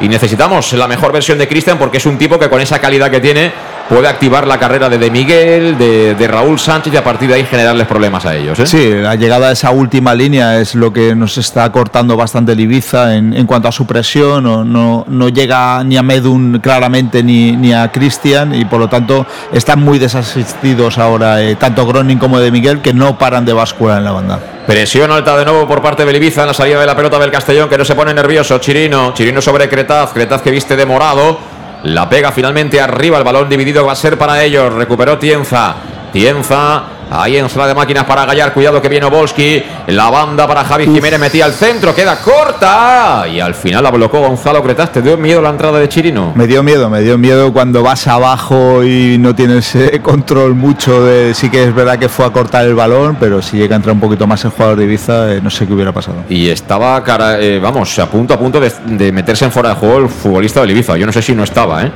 Y 0.00 0.08
necesitamos 0.08 0.72
la 0.72 0.88
mejor 0.88 1.12
versión 1.12 1.38
de 1.38 1.46
Cristian 1.46 1.78
porque 1.78 1.98
es 1.98 2.06
un 2.06 2.16
tipo 2.16 2.38
que 2.38 2.48
con 2.48 2.60
esa 2.60 2.78
calidad 2.78 3.10
que 3.10 3.20
tiene 3.20 3.52
puede 3.90 4.06
activar 4.06 4.46
la 4.46 4.56
carrera 4.56 4.88
de 4.88 4.98
De 4.98 5.10
Miguel, 5.10 5.76
de, 5.76 6.28
Raúl 6.28 6.60
Sánchez 6.60 6.94
y 6.94 6.96
a 6.96 7.02
partir 7.02 7.28
de 7.28 7.34
ahí 7.34 7.44
generarles 7.44 7.88
problemas 7.88 8.24
a 8.24 8.36
ellos. 8.36 8.58
¿eh? 8.60 8.66
Sí, 8.66 8.92
la 8.94 9.16
llegada 9.16 9.48
a 9.48 9.52
esa 9.52 9.72
última 9.72 10.14
línea 10.14 10.60
es 10.60 10.76
lo 10.76 10.92
que 10.92 11.16
nos 11.16 11.36
está 11.38 11.70
cortando 11.72 12.16
bastante 12.16 12.52
el 12.52 12.60
Ibiza 12.60 13.16
en, 13.16 13.34
en 13.34 13.46
cuanto 13.46 13.66
a 13.66 13.72
su 13.72 13.86
presión. 13.86 14.44
No, 14.44 14.64
no, 14.64 15.04
no 15.08 15.28
llega 15.28 15.82
ni 15.82 15.96
a 15.96 16.04
Medun 16.04 16.60
claramente 16.60 17.24
ni, 17.24 17.56
ni 17.56 17.72
a 17.72 17.90
Cristian 17.90 18.54
y 18.54 18.64
por 18.64 18.78
lo 18.78 18.88
tanto 18.88 19.26
están 19.52 19.82
muy 19.82 19.98
desasistidos 19.98 20.96
ahora 20.96 21.42
eh, 21.42 21.56
tanto 21.56 21.84
Groning 21.84 22.18
como 22.18 22.38
de 22.38 22.52
Miguel 22.52 22.80
que 22.80 22.94
no 22.94 23.18
paran 23.18 23.44
de 23.44 23.52
bascular 23.52 23.98
en 23.98 24.04
la 24.04 24.12
banda. 24.12 24.38
Presión 24.70 25.10
alta 25.10 25.36
de 25.36 25.44
nuevo 25.44 25.66
por 25.66 25.82
parte 25.82 26.04
de 26.04 26.16
Ibiza 26.16 26.42
en 26.42 26.46
la 26.46 26.54
salida 26.54 26.78
de 26.78 26.86
la 26.86 26.94
pelota 26.94 27.18
del 27.18 27.32
Castellón 27.32 27.68
que 27.68 27.76
no 27.76 27.84
se 27.84 27.96
pone 27.96 28.14
nervioso. 28.14 28.58
Chirino, 28.58 29.12
Chirino 29.12 29.42
sobre 29.42 29.68
Cretaz, 29.68 30.12
Cretaz 30.12 30.42
que 30.42 30.52
viste 30.52 30.76
de 30.76 30.86
morado. 30.86 31.40
La 31.82 32.08
pega 32.08 32.30
finalmente 32.30 32.80
arriba, 32.80 33.18
el 33.18 33.24
balón 33.24 33.48
dividido 33.48 33.84
va 33.84 33.94
a 33.94 33.96
ser 33.96 34.16
para 34.16 34.44
ellos. 34.44 34.72
Recuperó 34.72 35.18
Tienza. 35.18 35.74
Tienza 36.12 36.84
Ahí 37.12 37.36
en 37.36 37.48
sala 37.48 37.66
de 37.66 37.74
máquinas 37.74 38.04
para 38.04 38.24
Gallar. 38.24 38.52
Cuidado 38.52 38.80
que 38.80 38.88
viene 38.88 39.04
Obolski. 39.06 39.62
La 39.88 40.10
banda 40.10 40.46
para 40.46 40.64
Javi 40.64 40.86
Jiménez 40.86 41.18
metía 41.18 41.44
al 41.44 41.52
centro. 41.52 41.92
Queda 41.92 42.16
corta. 42.20 43.26
Y 43.28 43.40
al 43.40 43.54
final 43.54 43.82
la 43.82 43.90
bloqueó 43.90 44.20
Gonzalo 44.20 44.62
Cretas. 44.62 44.92
¿Te 44.92 45.02
dio 45.02 45.16
miedo 45.16 45.42
la 45.42 45.50
entrada 45.50 45.80
de 45.80 45.88
Chirino? 45.88 46.32
Me 46.36 46.46
dio 46.46 46.62
miedo, 46.62 46.88
me 46.88 47.00
dio 47.00 47.18
miedo 47.18 47.52
cuando 47.52 47.82
vas 47.82 48.06
abajo 48.06 48.84
y 48.84 49.18
no 49.18 49.34
tienes 49.34 49.74
eh, 49.74 50.00
control 50.02 50.54
mucho 50.54 51.04
de. 51.04 51.34
Sí 51.34 51.50
que 51.50 51.64
es 51.64 51.74
verdad 51.74 51.98
que 51.98 52.08
fue 52.08 52.24
a 52.26 52.30
cortar 52.30 52.64
el 52.64 52.76
balón, 52.76 53.16
pero 53.18 53.42
si 53.42 53.56
llega 53.56 53.74
a 53.74 53.78
entrar 53.78 53.92
un 53.92 54.00
poquito 54.00 54.28
más 54.28 54.44
el 54.44 54.52
jugador 54.52 54.78
de 54.78 54.84
Ibiza, 54.84 55.34
eh, 55.34 55.40
no 55.42 55.50
sé 55.50 55.66
qué 55.66 55.72
hubiera 55.72 55.90
pasado. 55.90 56.18
Y 56.28 56.48
estaba, 56.48 57.02
cara, 57.02 57.40
eh, 57.40 57.58
vamos, 57.58 57.98
a 57.98 58.06
punto 58.06 58.34
a 58.34 58.38
punto 58.38 58.60
de, 58.60 58.72
de 58.86 59.10
meterse 59.10 59.44
en 59.44 59.50
fuera 59.50 59.70
de 59.70 59.74
juego 59.74 59.98
el 59.98 60.08
futbolista 60.08 60.60
del 60.60 60.70
Ibiza. 60.70 60.96
Yo 60.96 61.06
no 61.06 61.12
sé 61.12 61.22
si 61.22 61.34
no 61.34 61.42
estaba, 61.42 61.82
¿eh? 61.82 61.90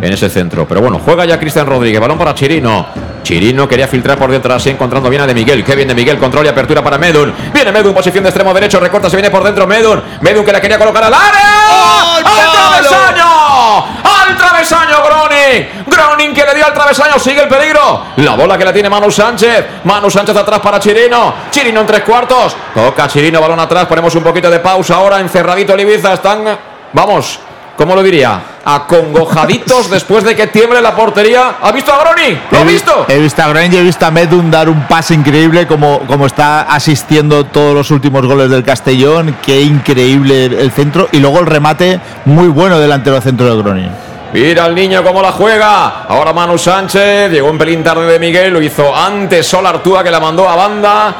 en 0.00 0.12
ese 0.12 0.28
centro. 0.30 0.66
Pero 0.68 0.80
bueno, 0.80 1.00
juega 1.04 1.24
ya 1.24 1.40
Cristian 1.40 1.66
Rodríguez. 1.66 2.00
Balón 2.00 2.18
para 2.18 2.34
Chirino. 2.34 2.86
Chirino 3.22 3.68
quería 3.68 3.86
filtrar 3.86 4.18
por 4.18 4.30
dentro, 4.30 4.52
así 4.54 4.70
encontrando 4.70 5.08
bien 5.08 5.22
a 5.22 5.26
de 5.26 5.34
Miguel. 5.34 5.64
Qué 5.64 5.74
bien 5.74 5.88
de 5.88 5.94
Miguel, 5.94 6.18
control 6.18 6.46
y 6.46 6.48
apertura 6.48 6.82
para 6.82 6.98
Medun. 6.98 7.32
Viene 7.52 7.72
Medun, 7.72 7.94
posición 7.94 8.24
de 8.24 8.30
extremo 8.30 8.52
derecho, 8.54 8.80
recorta, 8.80 9.08
se 9.08 9.16
viene 9.16 9.30
por 9.30 9.44
dentro 9.44 9.66
Medun. 9.66 10.02
Medun 10.20 10.44
que 10.44 10.52
la 10.52 10.60
quería 10.60 10.78
colocar 10.78 11.04
al 11.04 11.14
área. 11.14 12.16
¡Al 12.16 12.24
travesaño! 12.52 13.84
¡Al 14.02 14.36
travesaño, 14.36 14.96
Groning! 15.04 15.84
Groning 15.86 16.34
que 16.34 16.44
le 16.44 16.54
dio 16.54 16.66
al 16.66 16.74
travesaño, 16.74 17.18
sigue 17.18 17.42
el 17.42 17.48
peligro. 17.48 18.06
La 18.16 18.34
bola 18.34 18.56
que 18.56 18.64
la 18.64 18.72
tiene 18.72 18.88
Manu 18.88 19.10
Sánchez. 19.10 19.66
Manu 19.84 20.10
Sánchez 20.10 20.36
atrás 20.36 20.60
para 20.60 20.78
Chirino. 20.78 21.34
Chirino 21.50 21.80
en 21.80 21.86
tres 21.86 22.02
cuartos. 22.02 22.56
Toca 22.74 23.08
Chirino, 23.08 23.40
balón 23.40 23.60
atrás. 23.60 23.86
Ponemos 23.86 24.14
un 24.14 24.22
poquito 24.22 24.50
de 24.50 24.60
pausa 24.60 24.96
ahora. 24.96 25.20
Encerradito 25.20 25.74
el 25.74 25.80
Ibiza. 25.80 26.14
Están, 26.14 26.44
vamos, 26.92 27.38
¿cómo 27.80 27.94
lo 27.94 28.02
diría? 28.02 28.38
Acongojaditos 28.62 29.88
después 29.90 30.22
de 30.22 30.36
que 30.36 30.46
tiemble 30.48 30.82
la 30.82 30.94
portería. 30.94 31.54
¿Ha 31.62 31.72
visto 31.72 31.90
a 31.92 31.98
Groning? 32.04 32.38
¿Lo 32.50 32.58
He 32.58 32.64
vi- 32.64 32.72
visto? 32.74 33.06
He 33.08 33.18
visto 33.18 33.42
a 33.42 33.48
Groningen 33.48 33.72
y 33.72 33.76
he 33.78 33.82
visto 33.82 34.04
a 34.04 34.10
Medun 34.10 34.50
dar 34.50 34.68
un 34.68 34.82
pase 34.86 35.14
increíble 35.14 35.66
como, 35.66 36.00
como 36.00 36.26
está 36.26 36.62
asistiendo 36.62 37.46
todos 37.46 37.74
los 37.74 37.90
últimos 37.90 38.26
goles 38.26 38.50
del 38.50 38.62
Castellón. 38.62 39.36
Qué 39.42 39.62
increíble 39.62 40.44
el 40.44 40.70
centro. 40.72 41.08
Y 41.12 41.18
luego 41.20 41.40
el 41.40 41.46
remate 41.46 41.98
muy 42.26 42.48
bueno 42.48 42.78
delantero 42.78 43.14
del 43.14 43.22
centro 43.22 43.46
de 43.56 43.62
Groningen. 43.62 44.10
Mira 44.34 44.66
el 44.66 44.74
niño 44.74 45.02
cómo 45.02 45.22
la 45.22 45.32
juega. 45.32 46.04
Ahora 46.08 46.32
Manu 46.34 46.58
Sánchez. 46.58 47.30
Llegó 47.32 47.50
un 47.50 47.56
pelín 47.58 47.82
tarde 47.82 48.06
de 48.06 48.18
Miguel. 48.18 48.52
Lo 48.52 48.60
hizo 48.60 48.94
antes 48.94 49.46
Sol 49.46 49.66
Artúa 49.66 50.04
que 50.04 50.10
la 50.10 50.20
mandó 50.20 50.48
a 50.48 50.54
banda. 50.54 51.14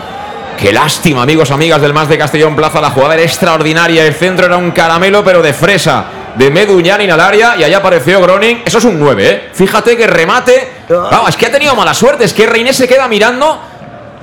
Qué 0.59 0.73
lástima, 0.75 1.23
amigos, 1.23 1.51
amigas 1.51 1.81
del 1.81 1.95
Más 1.95 2.07
de 2.09 2.19
Castellón 2.19 2.55
Plaza. 2.55 2.83
La 2.83 2.91
jugada 2.91 3.15
era 3.15 3.23
extraordinaria. 3.23 4.05
El 4.05 4.13
centro 4.15 4.45
era 4.47 4.59
un 4.59 4.73
caramelo, 4.73 5.25
pero 5.25 5.41
de 5.41 5.55
fresa. 5.55 6.05
De 6.41 6.51
Meduñanin 6.51 7.11
al 7.11 7.21
área. 7.21 7.55
Y 7.59 7.65
allá 7.65 7.77
apareció 7.77 8.19
Groning. 8.23 8.63
Eso 8.65 8.79
es 8.79 8.85
un 8.85 8.99
9, 8.99 9.29
¿eh? 9.29 9.51
Fíjate 9.53 9.95
que 9.95 10.07
remate. 10.07 10.73
Vamos, 10.89 11.29
es 11.29 11.37
que 11.37 11.45
ha 11.45 11.53
tenido 11.53 11.75
mala 11.77 11.93
suerte. 11.93 12.25
Es 12.25 12.33
que 12.33 12.47
Reiner 12.47 12.75
se 12.75 12.89
queda 12.89 13.07
mirando. 13.09 13.61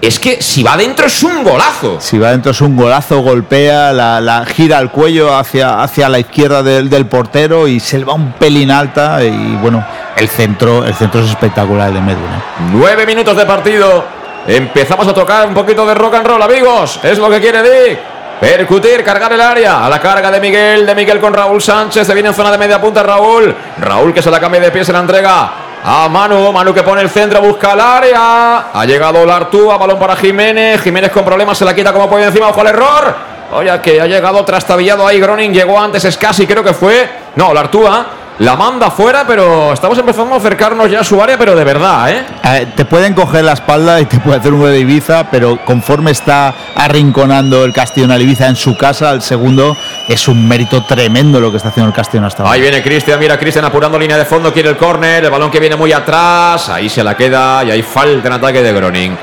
Es 0.01 0.18
que 0.20 0.41
si 0.41 0.63
va 0.63 0.74
adentro 0.74 1.05
es 1.05 1.22
un 1.22 1.43
golazo. 1.43 1.97
Si 2.01 2.18
va 2.18 2.32
dentro 2.32 2.51
es 2.53 2.61
un 2.61 2.76
golazo, 2.76 3.20
golpea, 3.20 3.93
la, 3.93 4.20
la 4.20 4.45
gira 4.47 4.80
el 4.80 4.89
cuello 4.89 5.36
hacia, 5.36 5.84
hacia 5.84 6.09
la 6.09 6.18
izquierda 6.18 6.63
del, 6.63 6.89
del 6.89 7.05
portero 7.05 7.68
y 7.68 7.80
se 7.80 7.99
le 7.99 8.05
va 8.05 8.13
un 8.13 8.32
pelín 8.34 8.72
alta. 8.72 9.24
Y 9.24 9.55
bueno, 9.61 9.86
el 10.15 10.28
centro, 10.28 10.86
el 10.86 10.95
centro 10.95 11.22
es 11.22 11.30
espectacular 11.30 11.89
el 11.89 11.93
de 11.95 12.01
Medun. 12.01 12.24
¿eh? 12.24 12.41
Nueve 12.72 13.05
minutos 13.05 13.38
de 13.38 13.45
partido. 13.45 14.03
Empezamos 14.47 15.07
a 15.07 15.13
tocar 15.13 15.47
un 15.47 15.53
poquito 15.53 15.86
de 15.86 15.93
rock 15.93 16.15
and 16.15 16.26
roll, 16.26 16.41
amigos. 16.41 16.99
Es 17.03 17.20
lo 17.20 17.30
que 17.30 17.39
quiere 17.39 17.61
Dick. 17.61 17.99
Percutir, 18.40 19.04
cargar 19.04 19.34
el 19.34 19.42
área. 19.42 19.86
A 19.86 19.90
la 19.90 20.00
carga 20.00 20.30
de 20.30 20.40
Miguel, 20.40 20.86
de 20.86 20.94
Miguel 20.94 21.20
con 21.20 21.34
Raúl 21.34 21.62
Sánchez. 21.62 22.06
Se 22.06 22.14
viene 22.14 22.30
en 22.30 22.36
zona 22.36 22.52
de 22.52 22.58
media 22.58 22.80
punta 22.80 23.02
Raúl. 23.02 23.54
Raúl 23.80 24.14
que 24.14 24.22
se 24.22 24.30
la 24.30 24.40
cambia 24.40 24.62
de 24.62 24.72
pie, 24.72 24.86
se 24.86 24.94
la 24.94 25.00
entrega. 25.00 25.52
A 25.84 26.08
Manu, 26.10 26.52
Manu 26.52 26.74
que 26.74 26.84
pone 26.84 27.02
el 27.02 27.10
centro, 27.10 27.42
busca 27.42 27.74
el 27.74 27.80
área. 27.80 28.72
Ha 28.74 28.86
llegado 28.86 29.26
Lartúa, 29.26 29.78
balón 29.78 29.98
para 29.98 30.16
Jiménez. 30.16 30.82
Jiménez 30.82 31.12
con 31.12 31.26
problemas, 31.26 31.58
se 31.58 31.66
la 31.66 31.74
quita 31.74 31.92
como 31.92 32.10
puede 32.10 32.26
encima, 32.26 32.50
ojo 32.50 32.62
al 32.62 32.68
error. 32.68 33.16
Oye, 33.54 33.82
que 33.82 34.02
ha 34.02 34.06
llegado 34.06 34.44
trastabillado 34.44 35.08
ahí 35.08 35.20
Groning, 35.20 35.54
llegó 35.54 35.80
antes 35.80 36.08
Scassi, 36.12 36.46
creo 36.46 36.64
que 36.64 36.74
fue. 36.74 37.10
No, 37.36 37.54
Lartúa. 37.54 38.06
La 38.40 38.56
manda 38.56 38.92
fuera, 38.92 39.26
pero 39.26 39.74
estamos 39.74 39.98
empezando 39.98 40.36
a 40.36 40.38
acercarnos 40.38 40.92
ya 40.92 41.00
a 41.00 41.04
su 41.04 41.20
área, 41.20 41.40
pero 41.40 41.56
de 41.56 41.64
verdad, 41.64 42.12
¿eh? 42.12 42.24
Eh, 42.44 42.68
te 42.76 42.86
pueden 42.86 43.16
coger 43.16 43.44
la 43.44 43.54
espalda 43.54 44.00
y 44.00 44.06
te 44.06 44.20
puede 44.20 44.38
hacer 44.38 44.54
un 44.54 44.60
gol 44.60 44.70
de 44.70 44.80
Ibiza, 44.80 45.32
pero 45.32 45.58
conforme 45.66 46.12
está 46.12 46.54
arrinconando 46.76 47.66
el 47.66 47.74
Castellón 47.74 48.12
Ibiza 48.22 48.46
en 48.46 48.56
su 48.56 48.78
casa, 48.78 49.10
al 49.10 49.24
segundo, 49.24 49.76
es 50.08 50.28
un 50.28 50.48
mérito 50.48 50.84
tremendo 50.84 51.40
lo 51.40 51.50
que 51.50 51.58
está 51.58 51.70
haciendo 51.70 51.90
el 51.90 51.96
Castellón 51.96 52.26
hasta 52.26 52.44
ahora. 52.44 52.54
Ahí 52.54 52.62
viene 52.62 52.84
Cristian, 52.84 53.20
mira 53.20 53.40
Cristian 53.40 53.66
apurando 53.66 53.98
línea 53.98 54.20
de 54.20 54.26
fondo, 54.26 54.54
quiere 54.54 54.70
el 54.70 54.78
córner, 54.78 55.26
el 55.26 55.32
balón 55.32 55.50
que 55.50 55.60
viene 55.60 55.76
muy 55.76 55.92
atrás, 55.92 56.70
ahí 56.70 56.90
se 56.90 57.04
la 57.04 57.18
queda 57.18 57.64
y 57.64 57.72
ahí 57.72 57.82
falta 57.82 58.28
en 58.28 58.34
ataque 58.34 58.62
de 58.62 58.72
Groning. 58.72 59.18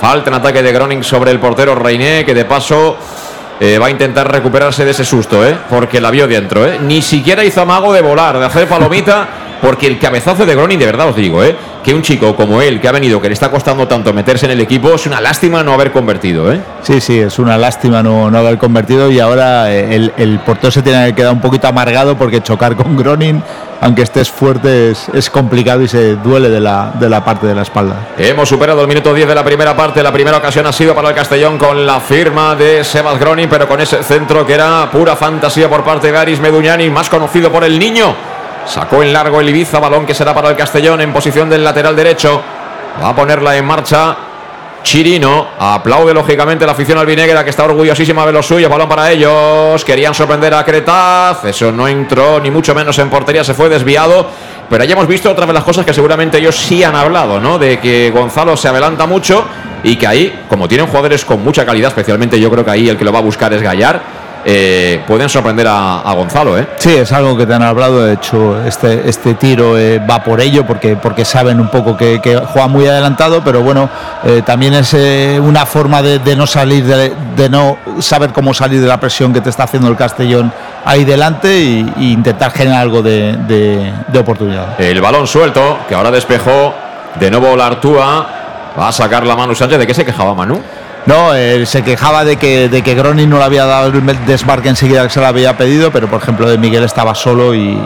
Falta 0.00 0.30
en 0.30 0.36
ataque 0.36 0.62
de 0.62 0.72
Groning 0.72 1.04
sobre 1.04 1.32
el 1.32 1.38
portero 1.38 1.74
Reiné, 1.74 2.24
que 2.24 2.32
de 2.32 2.46
paso 2.46 2.96
eh, 3.60 3.78
va 3.78 3.86
a 3.86 3.90
intentar 3.90 4.30
recuperarse 4.30 4.84
de 4.84 4.90
ese 4.90 5.04
susto, 5.04 5.46
¿eh? 5.46 5.56
porque 5.70 6.00
la 6.00 6.10
vio 6.10 6.26
dentro. 6.26 6.66
¿eh? 6.66 6.78
Ni 6.80 7.02
siquiera 7.02 7.44
hizo 7.44 7.60
amago 7.60 7.92
de 7.92 8.00
volar, 8.00 8.38
de 8.38 8.44
hacer 8.44 8.68
palomita, 8.68 9.28
porque 9.60 9.86
el 9.86 9.98
cabezazo 9.98 10.44
de 10.44 10.54
Groning, 10.54 10.78
de 10.78 10.86
verdad 10.86 11.08
os 11.08 11.16
digo, 11.16 11.42
¿eh? 11.42 11.56
que 11.82 11.94
un 11.94 12.02
chico 12.02 12.34
como 12.34 12.60
él, 12.62 12.80
que 12.80 12.88
ha 12.88 12.92
venido, 12.92 13.20
que 13.20 13.28
le 13.28 13.34
está 13.34 13.50
costando 13.50 13.86
tanto 13.86 14.12
meterse 14.12 14.46
en 14.46 14.52
el 14.52 14.60
equipo, 14.60 14.94
es 14.94 15.06
una 15.06 15.20
lástima 15.20 15.62
no 15.62 15.72
haber 15.74 15.92
convertido. 15.92 16.52
¿eh? 16.52 16.60
Sí, 16.82 17.00
sí, 17.00 17.18
es 17.18 17.38
una 17.38 17.56
lástima 17.56 18.02
no, 18.02 18.30
no 18.30 18.38
haber 18.38 18.58
convertido 18.58 19.10
y 19.10 19.20
ahora 19.20 19.72
eh, 19.72 19.94
el, 19.94 20.12
el 20.16 20.38
portero 20.40 20.70
se 20.70 20.82
tiene 20.82 21.06
que 21.08 21.14
quedar 21.14 21.32
un 21.32 21.40
poquito 21.40 21.68
amargado 21.68 22.16
porque 22.16 22.42
chocar 22.42 22.74
con 22.74 22.96
Gronin, 22.96 23.42
aunque 23.84 24.00
estés 24.00 24.30
fuerte, 24.30 24.92
es, 24.92 25.28
complicado 25.28 25.82
y 25.82 25.88
se 25.88 26.16
duele 26.16 26.48
de 26.48 26.58
la, 26.58 26.92
de 26.94 27.06
la 27.06 27.22
parte 27.22 27.46
de 27.46 27.54
la 27.54 27.62
espalda. 27.62 27.96
Hemos 28.16 28.48
superado 28.48 28.80
el 28.80 28.88
minuto 28.88 29.12
10 29.12 29.28
de 29.28 29.34
la 29.34 29.44
primera 29.44 29.76
parte. 29.76 30.02
La 30.02 30.10
primera 30.10 30.38
ocasión 30.38 30.66
ha 30.66 30.72
sido 30.72 30.94
para 30.94 31.10
el 31.10 31.14
Castellón 31.14 31.58
con 31.58 31.84
la 31.84 32.00
firma 32.00 32.54
de 32.54 32.82
Sebas 32.82 33.20
Groning, 33.20 33.46
pero 33.46 33.68
con 33.68 33.78
ese 33.82 34.02
centro 34.02 34.46
que 34.46 34.54
era 34.54 34.88
pura 34.90 35.14
fantasía 35.16 35.68
por 35.68 35.84
parte 35.84 36.10
de 36.10 36.16
Aris 36.16 36.40
Meduñani, 36.40 36.88
más 36.88 37.10
conocido 37.10 37.52
por 37.52 37.62
el 37.62 37.78
niño. 37.78 38.16
Sacó 38.64 39.02
en 39.02 39.12
largo 39.12 39.42
el 39.42 39.50
Ibiza, 39.50 39.78
balón 39.80 40.06
que 40.06 40.14
será 40.14 40.32
para 40.32 40.48
el 40.48 40.56
Castellón 40.56 41.02
en 41.02 41.12
posición 41.12 41.50
del 41.50 41.62
lateral 41.62 41.94
derecho. 41.94 42.40
Va 43.02 43.10
a 43.10 43.14
ponerla 43.14 43.54
en 43.54 43.66
marcha 43.66 44.16
Chirino. 44.84 45.48
Aplaude 45.58 46.14
lógicamente 46.14 46.64
la 46.64 46.72
afición 46.72 46.98
albinegra 46.98 47.42
que 47.42 47.50
está 47.50 47.64
orgullosísima 47.64 48.24
de 48.24 48.32
los 48.32 48.46
suyos. 48.46 48.70
Balón 48.70 48.88
para 48.88 49.10
ellos. 49.10 49.84
Querían 49.84 50.14
sorprender 50.14 50.54
a 50.54 50.64
Cretaz. 50.64 51.44
Eso 51.46 51.72
no 51.72 51.88
entró 51.88 52.38
ni 52.38 52.52
mucho 52.52 52.72
menos 52.74 52.96
en 53.00 53.10
portería. 53.10 53.42
Se 53.42 53.54
fue 53.54 53.68
desviado. 53.68 54.28
Pero 54.70 54.84
ya 54.84 54.92
hemos 54.92 55.08
visto 55.08 55.30
otra 55.30 55.46
de 55.46 55.52
las 55.52 55.64
cosas 55.64 55.84
que 55.84 55.92
seguramente 55.92 56.38
ellos 56.38 56.56
sí 56.56 56.84
han 56.84 56.94
hablado, 56.94 57.40
¿no? 57.40 57.58
De 57.58 57.80
que 57.80 58.10
Gonzalo 58.10 58.56
se 58.56 58.68
adelanta 58.68 59.06
mucho 59.06 59.44
y 59.82 59.96
que 59.96 60.06
ahí, 60.06 60.44
como 60.48 60.66
tienen 60.66 60.86
jugadores 60.86 61.24
con 61.24 61.44
mucha 61.44 61.66
calidad, 61.66 61.88
especialmente 61.88 62.40
yo 62.40 62.50
creo 62.50 62.64
que 62.64 62.70
ahí 62.70 62.88
el 62.88 62.96
que 62.96 63.04
lo 63.04 63.12
va 63.12 63.18
a 63.18 63.22
buscar 63.22 63.52
es 63.52 63.60
Gallar, 63.60 64.00
eh, 64.44 65.02
pueden 65.06 65.28
sorprender 65.28 65.66
a, 65.68 66.00
a 66.00 66.12
Gonzalo, 66.14 66.58
¿eh? 66.58 66.66
Sí, 66.78 66.94
es 66.94 67.10
algo 67.12 67.36
que 67.36 67.46
te 67.46 67.54
han 67.54 67.62
hablado. 67.62 68.04
De 68.04 68.14
hecho, 68.14 68.62
este, 68.64 69.08
este 69.08 69.34
tiro 69.34 69.78
eh, 69.78 69.98
va 69.98 70.22
por 70.22 70.40
ello 70.40 70.66
porque, 70.66 70.96
porque 70.96 71.24
saben 71.24 71.60
un 71.60 71.68
poco 71.68 71.96
que, 71.96 72.20
que 72.20 72.36
juega 72.36 72.68
muy 72.68 72.86
adelantado, 72.86 73.42
pero 73.44 73.62
bueno, 73.62 73.88
eh, 74.24 74.42
también 74.44 74.74
es 74.74 74.94
una 75.40 75.64
forma 75.66 76.02
de, 76.02 76.18
de 76.18 76.36
no 76.36 76.46
salir, 76.46 76.84
de, 76.84 77.14
de 77.36 77.48
no 77.48 77.78
saber 78.00 78.32
cómo 78.32 78.52
salir 78.54 78.80
de 78.80 78.86
la 78.86 78.98
presión 79.00 79.32
que 79.32 79.40
te 79.40 79.50
está 79.50 79.64
haciendo 79.64 79.88
el 79.88 79.96
Castellón 79.96 80.52
ahí 80.84 81.04
delante 81.04 81.58
y, 81.58 81.92
y 81.98 82.12
intentar 82.12 82.52
generar 82.52 82.82
algo 82.82 83.02
de, 83.02 83.32
de- 83.48 83.92
de 84.08 84.18
oportunidad. 84.18 84.80
El 84.80 85.00
balón 85.00 85.26
suelto, 85.26 85.78
que 85.88 85.94
ahora 85.94 86.10
despejó 86.10 86.74
de 87.18 87.30
nuevo 87.30 87.56
la 87.56 87.66
Artúa. 87.68 88.26
Va 88.78 88.88
a 88.88 88.92
sacar 88.92 89.24
la 89.24 89.36
Manu 89.36 89.54
Sánchez. 89.54 89.78
¿De 89.78 89.86
qué 89.86 89.94
se 89.94 90.04
quejaba 90.04 90.34
Manu? 90.34 90.60
No, 91.06 91.32
se 91.66 91.82
quejaba 91.82 92.24
de 92.24 92.36
que, 92.36 92.68
de 92.68 92.82
que 92.82 92.94
no 92.94 93.38
le 93.38 93.44
había 93.44 93.66
dado 93.66 93.88
el 93.88 94.26
desmarque 94.26 94.70
enseguida 94.70 95.02
que 95.04 95.10
se 95.10 95.20
lo 95.20 95.26
había 95.26 95.56
pedido, 95.56 95.90
pero 95.90 96.08
por 96.08 96.22
ejemplo 96.22 96.48
de 96.48 96.56
Miguel 96.56 96.84
estaba 96.84 97.14
solo 97.14 97.54
y, 97.54 97.78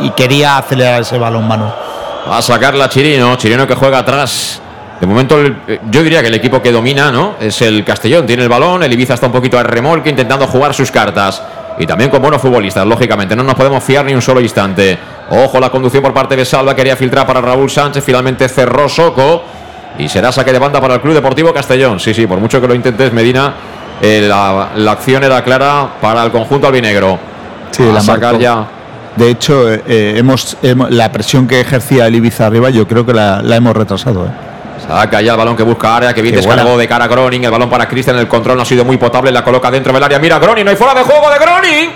y 0.00 0.10
quería 0.10 0.58
acelerar 0.58 1.00
ese 1.00 1.16
balón, 1.16 1.48
Manu. 1.48 1.72
Va 2.28 2.38
a 2.38 2.42
sacar 2.42 2.74
la 2.74 2.88
Chirino. 2.88 3.36
Chirino 3.36 3.66
que 3.66 3.74
juega 3.74 3.98
atrás. 3.98 4.60
De 5.00 5.06
momento, 5.06 5.40
eh, 5.40 5.80
yo 5.90 6.02
diría 6.02 6.22
que 6.22 6.28
el 6.28 6.34
equipo 6.34 6.60
que 6.60 6.72
domina 6.72 7.12
¿no? 7.12 7.34
es 7.40 7.62
el 7.62 7.84
Castellón. 7.84 8.26
Tiene 8.26 8.42
el 8.42 8.48
balón. 8.48 8.82
El 8.82 8.92
Ibiza 8.92 9.14
está 9.14 9.26
un 9.26 9.32
poquito 9.32 9.58
al 9.58 9.64
remolque 9.64 10.10
intentando 10.10 10.46
jugar 10.46 10.74
sus 10.74 10.90
cartas. 10.90 11.42
Y 11.78 11.86
también 11.86 12.10
con 12.10 12.20
buenos 12.20 12.40
futbolistas, 12.40 12.84
lógicamente. 12.86 13.36
No 13.36 13.44
nos 13.44 13.54
podemos 13.54 13.84
fiar 13.84 14.04
ni 14.04 14.14
un 14.14 14.22
solo 14.22 14.40
instante. 14.40 14.98
Ojo, 15.30 15.60
la 15.60 15.70
conducción 15.70 16.02
por 16.02 16.12
parte 16.12 16.34
de 16.34 16.44
Salva. 16.44 16.74
Quería 16.74 16.96
filtrar 16.96 17.26
para 17.26 17.40
Raúl 17.40 17.70
Sánchez. 17.70 18.02
Finalmente 18.02 18.48
cerró 18.48 18.88
Soco. 18.88 19.44
Y 19.98 20.08
será 20.08 20.30
saque 20.32 20.52
de 20.52 20.58
banda 20.58 20.80
para 20.80 20.94
el 20.94 21.00
Club 21.00 21.14
Deportivo 21.14 21.52
Castellón. 21.54 21.98
Sí, 22.00 22.12
sí, 22.12 22.26
por 22.26 22.38
mucho 22.38 22.60
que 22.60 22.68
lo 22.68 22.74
intentes, 22.74 23.12
Medina, 23.12 23.54
eh, 24.02 24.26
la, 24.28 24.70
la 24.76 24.92
acción 24.92 25.24
era 25.24 25.42
clara 25.42 25.88
para 26.00 26.22
el 26.22 26.30
conjunto 26.30 26.66
albinegro. 26.66 27.18
Sí, 27.70 27.82
a 27.82 27.92
la 27.92 28.00
sacar 28.00 28.38
ya. 28.38 28.66
De 29.16 29.30
hecho, 29.30 29.72
eh, 29.72 29.82
eh, 29.86 30.14
hemos, 30.18 30.56
hemos- 30.62 30.90
la 30.90 31.10
presión 31.10 31.46
que 31.48 31.60
ejercía 31.60 32.06
el 32.06 32.14
Ibiza 32.16 32.46
arriba, 32.46 32.68
yo 32.68 32.86
creo 32.86 33.06
que 33.06 33.14
la, 33.14 33.40
la 33.42 33.56
hemos 33.56 33.74
retrasado. 33.74 34.26
¿eh? 34.26 34.30
Saca 34.86 35.22
ya 35.22 35.32
el 35.32 35.38
balón 35.38 35.56
que 35.56 35.62
busca 35.62 35.96
área, 35.96 36.12
que 36.12 36.20
bien 36.20 36.34
Qué 36.34 36.42
descargó 36.42 36.64
buena. 36.64 36.78
de 36.78 36.86
cara 36.88 37.06
a 37.06 37.08
Groning. 37.08 37.44
El 37.44 37.50
balón 37.50 37.70
para 37.70 37.88
Cristian, 37.88 38.18
el 38.18 38.28
control 38.28 38.56
no 38.56 38.62
ha 38.62 38.66
sido 38.66 38.84
muy 38.84 38.98
potable, 38.98 39.32
la 39.32 39.42
coloca 39.42 39.70
dentro 39.70 39.94
del 39.94 40.02
área. 40.02 40.18
Mira, 40.18 40.38
Groning, 40.38 40.64
no 40.66 40.70
hay 40.70 40.76
fuera 40.76 40.92
de 40.94 41.00
juego 41.02 41.30
de 41.30 41.38
Groning. 41.38 41.90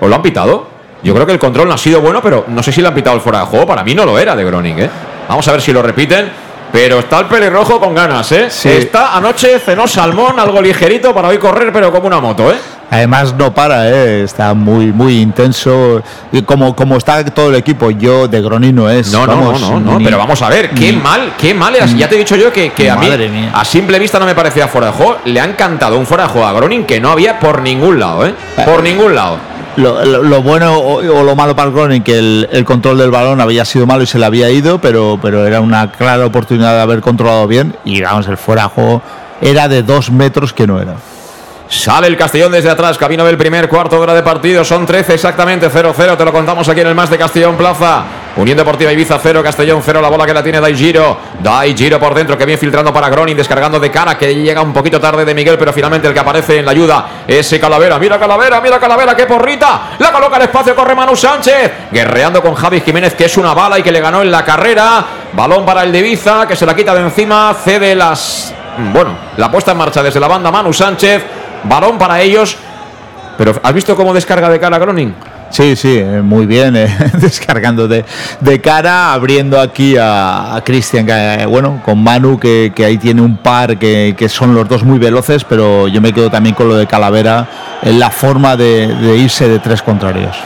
¿O 0.00 0.08
lo 0.08 0.14
han 0.16 0.22
pitado? 0.22 0.66
Yo 1.02 1.12
creo 1.12 1.26
que 1.26 1.32
el 1.32 1.38
control 1.38 1.68
no 1.68 1.74
ha 1.74 1.78
sido 1.78 2.00
bueno, 2.00 2.22
pero 2.22 2.46
no 2.48 2.62
sé 2.62 2.72
si 2.72 2.80
le 2.80 2.88
han 2.88 2.94
pitado 2.94 3.14
el 3.16 3.20
fuera 3.22 3.40
de 3.40 3.44
juego. 3.46 3.66
Para 3.66 3.84
mí 3.84 3.94
no 3.94 4.06
lo 4.06 4.18
era 4.18 4.34
de 4.34 4.42
Groning, 4.44 4.78
¿eh? 4.78 4.90
Vamos 5.28 5.46
a 5.48 5.52
ver 5.52 5.60
si 5.60 5.72
lo 5.72 5.82
repiten. 5.82 6.30
Pero 6.72 7.00
está 7.00 7.20
el 7.20 7.26
pelirrojo 7.26 7.78
con 7.78 7.94
ganas, 7.94 8.32
¿eh? 8.32 8.46
Sí. 8.50 8.68
Está 8.70 9.14
anoche 9.16 9.58
cenó 9.58 9.86
salmón, 9.86 10.40
algo 10.40 10.60
ligerito 10.62 11.12
para 11.14 11.28
hoy 11.28 11.36
correr, 11.38 11.70
pero 11.72 11.92
como 11.92 12.06
una 12.06 12.18
moto, 12.20 12.50
¿eh? 12.50 12.56
Además 12.90 13.34
no 13.34 13.54
para, 13.54 13.88
¿eh? 13.88 14.22
está 14.22 14.52
muy 14.52 14.86
muy 14.92 15.18
intenso. 15.20 16.02
Y 16.30 16.42
como, 16.42 16.76
como 16.76 16.96
está 16.98 17.24
todo 17.26 17.48
el 17.48 17.54
equipo, 17.56 17.90
yo 17.90 18.28
de 18.28 18.40
Gronin 18.42 18.74
no 18.74 18.88
es. 18.90 19.10
No, 19.12 19.26
no, 19.26 19.36
vamos, 19.36 19.60
no, 19.62 19.70
no, 19.70 19.92
no, 19.92 19.98
ni- 19.98 20.04
pero 20.04 20.18
vamos 20.18 20.40
a 20.42 20.48
ver, 20.50 20.70
qué 20.70 20.92
ni- 20.92 20.98
mal, 20.98 21.32
qué 21.38 21.54
mal. 21.54 21.74
es. 21.76 21.96
Ya 21.96 22.06
te 22.08 22.16
he 22.16 22.18
dicho 22.18 22.36
yo 22.36 22.52
que, 22.52 22.70
que 22.72 22.90
a 22.90 22.96
mí, 22.96 23.08
mía. 23.08 23.50
a 23.54 23.64
simple 23.64 23.98
vista 23.98 24.18
no 24.18 24.26
me 24.26 24.34
parecía 24.34 24.68
fuera 24.68 24.88
de 24.88 24.92
juego. 24.94 25.16
Le 25.24 25.40
han 25.40 25.54
cantado 25.54 25.98
un 25.98 26.04
fuera 26.06 26.24
de 26.24 26.30
juego 26.30 26.46
a 26.46 26.52
Gronin 26.52 26.84
que 26.84 27.00
no 27.00 27.10
había 27.10 27.38
por 27.38 27.62
ningún 27.62 27.98
lado, 27.98 28.26
¿eh? 28.26 28.34
Por 28.64 28.82
ningún 28.82 29.14
lado. 29.14 29.38
Lo, 29.76 30.04
lo- 30.04 30.42
bueno 30.42 30.76
o, 30.78 31.00
lo 31.02 31.34
malo 31.34 31.56
para 31.56 31.68
el 31.68 31.74
Groningen, 31.74 32.02
que 32.02 32.18
el, 32.18 32.48
el 32.52 32.64
control 32.64 32.98
del 32.98 33.10
balón 33.10 33.40
había 33.40 33.64
sido 33.64 33.86
malo 33.86 34.02
y 34.02 34.06
se 34.06 34.18
le 34.18 34.26
había 34.26 34.50
ido, 34.50 34.78
pero, 34.80 35.18
pero 35.22 35.46
era 35.46 35.60
una 35.62 35.90
clara 35.90 36.26
oportunidad 36.26 36.74
de 36.76 36.82
haber 36.82 37.00
controlado 37.00 37.46
bien. 37.46 37.74
Y 37.84 38.02
vamos, 38.02 38.28
el 38.28 38.36
fuera 38.36 38.64
de 38.64 38.68
juego 38.68 39.02
era 39.40 39.68
de 39.68 39.82
dos 39.82 40.10
metros 40.10 40.52
que 40.52 40.66
no 40.66 40.78
era. 40.80 40.96
Sale 41.72 42.06
el 42.06 42.18
Castellón 42.18 42.52
desde 42.52 42.68
atrás, 42.68 42.98
camino 42.98 43.24
del 43.24 43.38
primer 43.38 43.66
cuarto 43.66 43.96
de 43.96 44.02
hora 44.02 44.12
de 44.12 44.22
partido, 44.22 44.62
son 44.62 44.84
13 44.84 45.14
exactamente, 45.14 45.70
0-0, 45.70 46.18
te 46.18 46.24
lo 46.26 46.30
contamos 46.30 46.68
aquí 46.68 46.82
en 46.82 46.88
el 46.88 46.94
más 46.94 47.08
de 47.08 47.16
Castellón 47.16 47.56
Plaza. 47.56 48.04
Unión 48.36 48.58
Deportiva 48.58 48.92
Ibiza 48.92 49.18
0, 49.18 49.42
Castellón 49.42 49.80
0, 49.82 50.02
la 50.02 50.10
bola 50.10 50.26
que 50.26 50.34
la 50.34 50.42
tiene 50.42 50.60
Dai 50.60 50.76
Giro. 50.76 51.16
Dai 51.40 51.74
Giro 51.74 51.98
por 51.98 52.12
dentro, 52.12 52.36
que 52.36 52.44
viene 52.44 52.58
filtrando 52.58 52.92
para 52.92 53.08
Gronin, 53.08 53.38
descargando 53.38 53.80
de 53.80 53.90
cara, 53.90 54.18
que 54.18 54.34
llega 54.34 54.60
un 54.60 54.74
poquito 54.74 55.00
tarde 55.00 55.24
de 55.24 55.34
Miguel, 55.34 55.56
pero 55.58 55.72
finalmente 55.72 56.06
el 56.06 56.12
que 56.12 56.20
aparece 56.20 56.58
en 56.58 56.66
la 56.66 56.72
ayuda 56.72 57.06
es 57.26 57.58
Calavera. 57.58 57.98
Mira 57.98 58.18
Calavera, 58.18 58.60
mira 58.60 58.78
Calavera, 58.78 59.16
qué 59.16 59.24
porrita. 59.24 59.92
La 59.98 60.12
coloca 60.12 60.36
al 60.36 60.42
espacio, 60.42 60.76
corre 60.76 60.94
Manu 60.94 61.16
Sánchez. 61.16 61.88
Guerreando 61.90 62.42
con 62.42 62.54
Javi 62.54 62.82
Jiménez, 62.82 63.14
que 63.14 63.24
es 63.24 63.36
una 63.38 63.54
bala 63.54 63.78
y 63.78 63.82
que 63.82 63.92
le 63.92 64.00
ganó 64.00 64.20
en 64.20 64.30
la 64.30 64.44
carrera. 64.44 65.06
Balón 65.32 65.64
para 65.64 65.84
el 65.84 65.90
de 65.90 66.00
Ibiza, 66.00 66.46
que 66.46 66.54
se 66.54 66.66
la 66.66 66.76
quita 66.76 66.94
de 66.94 67.00
encima, 67.00 67.56
cede 67.64 67.94
las. 67.94 68.52
Bueno, 68.92 69.16
la 69.38 69.50
puesta 69.50 69.72
en 69.72 69.78
marcha 69.78 70.02
desde 70.02 70.20
la 70.20 70.28
banda 70.28 70.50
Manu 70.50 70.70
Sánchez. 70.70 71.41
Balón 71.64 71.98
para 71.98 72.20
ellos. 72.20 72.56
Pero 73.38 73.54
¿has 73.62 73.74
visto 73.74 73.96
cómo 73.96 74.12
descarga 74.12 74.48
de 74.48 74.60
cara 74.60 74.78
Gronin? 74.78 75.14
Sí, 75.52 75.76
sí, 75.76 75.98
eh, 75.98 76.22
muy 76.22 76.46
bien, 76.46 76.74
eh, 76.76 76.88
descargando 77.14 77.86
de, 77.86 78.06
de 78.40 78.60
cara, 78.62 79.12
abriendo 79.12 79.60
aquí 79.60 79.98
a, 79.98 80.54
a 80.56 80.64
Cristian, 80.64 81.06
eh, 81.10 81.44
bueno, 81.46 81.82
con 81.84 82.02
Manu, 82.02 82.38
que, 82.38 82.72
que 82.74 82.86
ahí 82.86 82.96
tiene 82.96 83.20
un 83.20 83.36
par 83.36 83.76
que, 83.76 84.14
que 84.16 84.30
son 84.30 84.54
los 84.54 84.66
dos 84.66 84.82
muy 84.82 84.98
veloces, 84.98 85.44
pero 85.44 85.88
yo 85.88 86.00
me 86.00 86.14
quedo 86.14 86.30
también 86.30 86.54
con 86.54 86.68
lo 86.68 86.76
de 86.76 86.86
Calavera, 86.86 87.46
en 87.82 87.98
la 87.98 88.08
forma 88.08 88.56
de, 88.56 88.94
de 88.94 89.16
irse 89.18 89.46
de 89.46 89.58
tres 89.58 89.82
contrarios. 89.82 90.38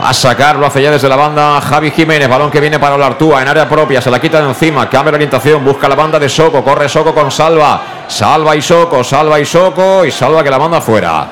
A 0.00 0.12
sacarlo 0.14 0.66
hace 0.66 0.82
ya 0.82 0.90
desde 0.90 1.08
la 1.08 1.16
banda 1.16 1.60
Javi 1.60 1.90
Jiménez, 1.90 2.28
balón 2.28 2.50
que 2.50 2.60
viene 2.60 2.78
para 2.78 2.94
Olartúa 2.94 3.42
en 3.42 3.48
área 3.48 3.68
propia, 3.68 4.00
se 4.00 4.10
la 4.10 4.20
quita 4.20 4.40
de 4.40 4.48
encima, 4.48 4.88
cambia 4.88 5.12
la 5.12 5.16
orientación, 5.16 5.64
busca 5.64 5.88
la 5.88 5.94
banda 5.94 6.18
de 6.18 6.28
Soco, 6.28 6.64
corre 6.64 6.88
Soco 6.88 7.14
con 7.14 7.30
Salva, 7.30 7.80
Salva 8.08 8.56
y 8.56 8.62
Soco, 8.62 9.04
Salva 9.04 9.38
y 9.38 9.44
Soco 9.44 10.04
y 10.04 10.10
Salva 10.10 10.42
que 10.42 10.50
la 10.50 10.58
manda 10.58 10.80
fuera. 10.80 11.26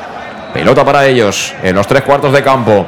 Pelota 0.52 0.84
para 0.84 1.06
ellos 1.06 1.54
en 1.62 1.74
los 1.74 1.86
tres 1.86 2.02
cuartos 2.02 2.32
de 2.32 2.42
campo. 2.42 2.86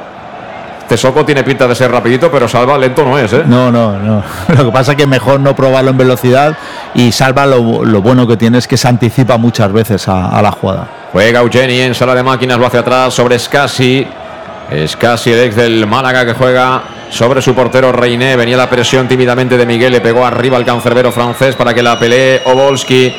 Este 0.83 0.95
Soco 0.95 1.25
tiene 1.25 1.43
pinta 1.43 1.67
de 1.67 1.75
ser 1.75 1.91
rapidito, 1.91 2.29
pero 2.31 2.47
Salva 2.47 2.77
lento 2.77 3.03
no 3.03 3.17
es, 3.17 3.33
¿eh? 3.33 3.43
No, 3.45 3.71
no, 3.71 3.97
no. 3.97 4.23
Lo 4.55 4.65
que 4.65 4.71
pasa 4.71 4.91
es 4.91 4.97
que 4.97 5.07
mejor 5.07 5.39
no 5.39 5.55
probarlo 5.55 5.89
en 5.89 5.97
velocidad 5.97 6.55
y 6.93 7.11
Salva 7.11 7.45
lo, 7.45 7.83
lo 7.83 8.01
bueno 8.01 8.27
que 8.27 8.37
tiene 8.37 8.59
es 8.59 8.67
que 8.67 8.77
se 8.77 8.87
anticipa 8.87 9.37
muchas 9.37 9.71
veces 9.73 10.07
a, 10.07 10.29
a 10.29 10.41
la 10.41 10.51
jugada. 10.51 10.87
Juega 11.11 11.39
Eugeni 11.39 11.79
en 11.81 11.95
sala 11.95 12.13
de 12.15 12.23
máquinas, 12.23 12.57
lo 12.57 12.67
hace 12.67 12.77
atrás 12.77 13.13
sobre 13.13 13.39
Scassi. 13.39 14.07
Scassi, 14.87 15.31
el 15.31 15.39
ex 15.41 15.55
del 15.55 15.85
Málaga 15.87 16.25
que 16.25 16.33
juega 16.33 16.83
sobre 17.09 17.41
su 17.41 17.53
portero 17.53 17.91
Reiné. 17.91 18.35
Venía 18.35 18.57
la 18.57 18.69
presión 18.69 19.07
tímidamente 19.07 19.57
de 19.57 19.65
Miguel, 19.65 19.91
le 19.91 20.01
pegó 20.01 20.25
arriba 20.25 20.57
al 20.57 20.65
cancerbero 20.65 21.11
francés 21.11 21.55
para 21.55 21.73
que 21.73 21.83
la 21.83 21.99
pelee 21.99 22.41
Obolski. 22.45 23.13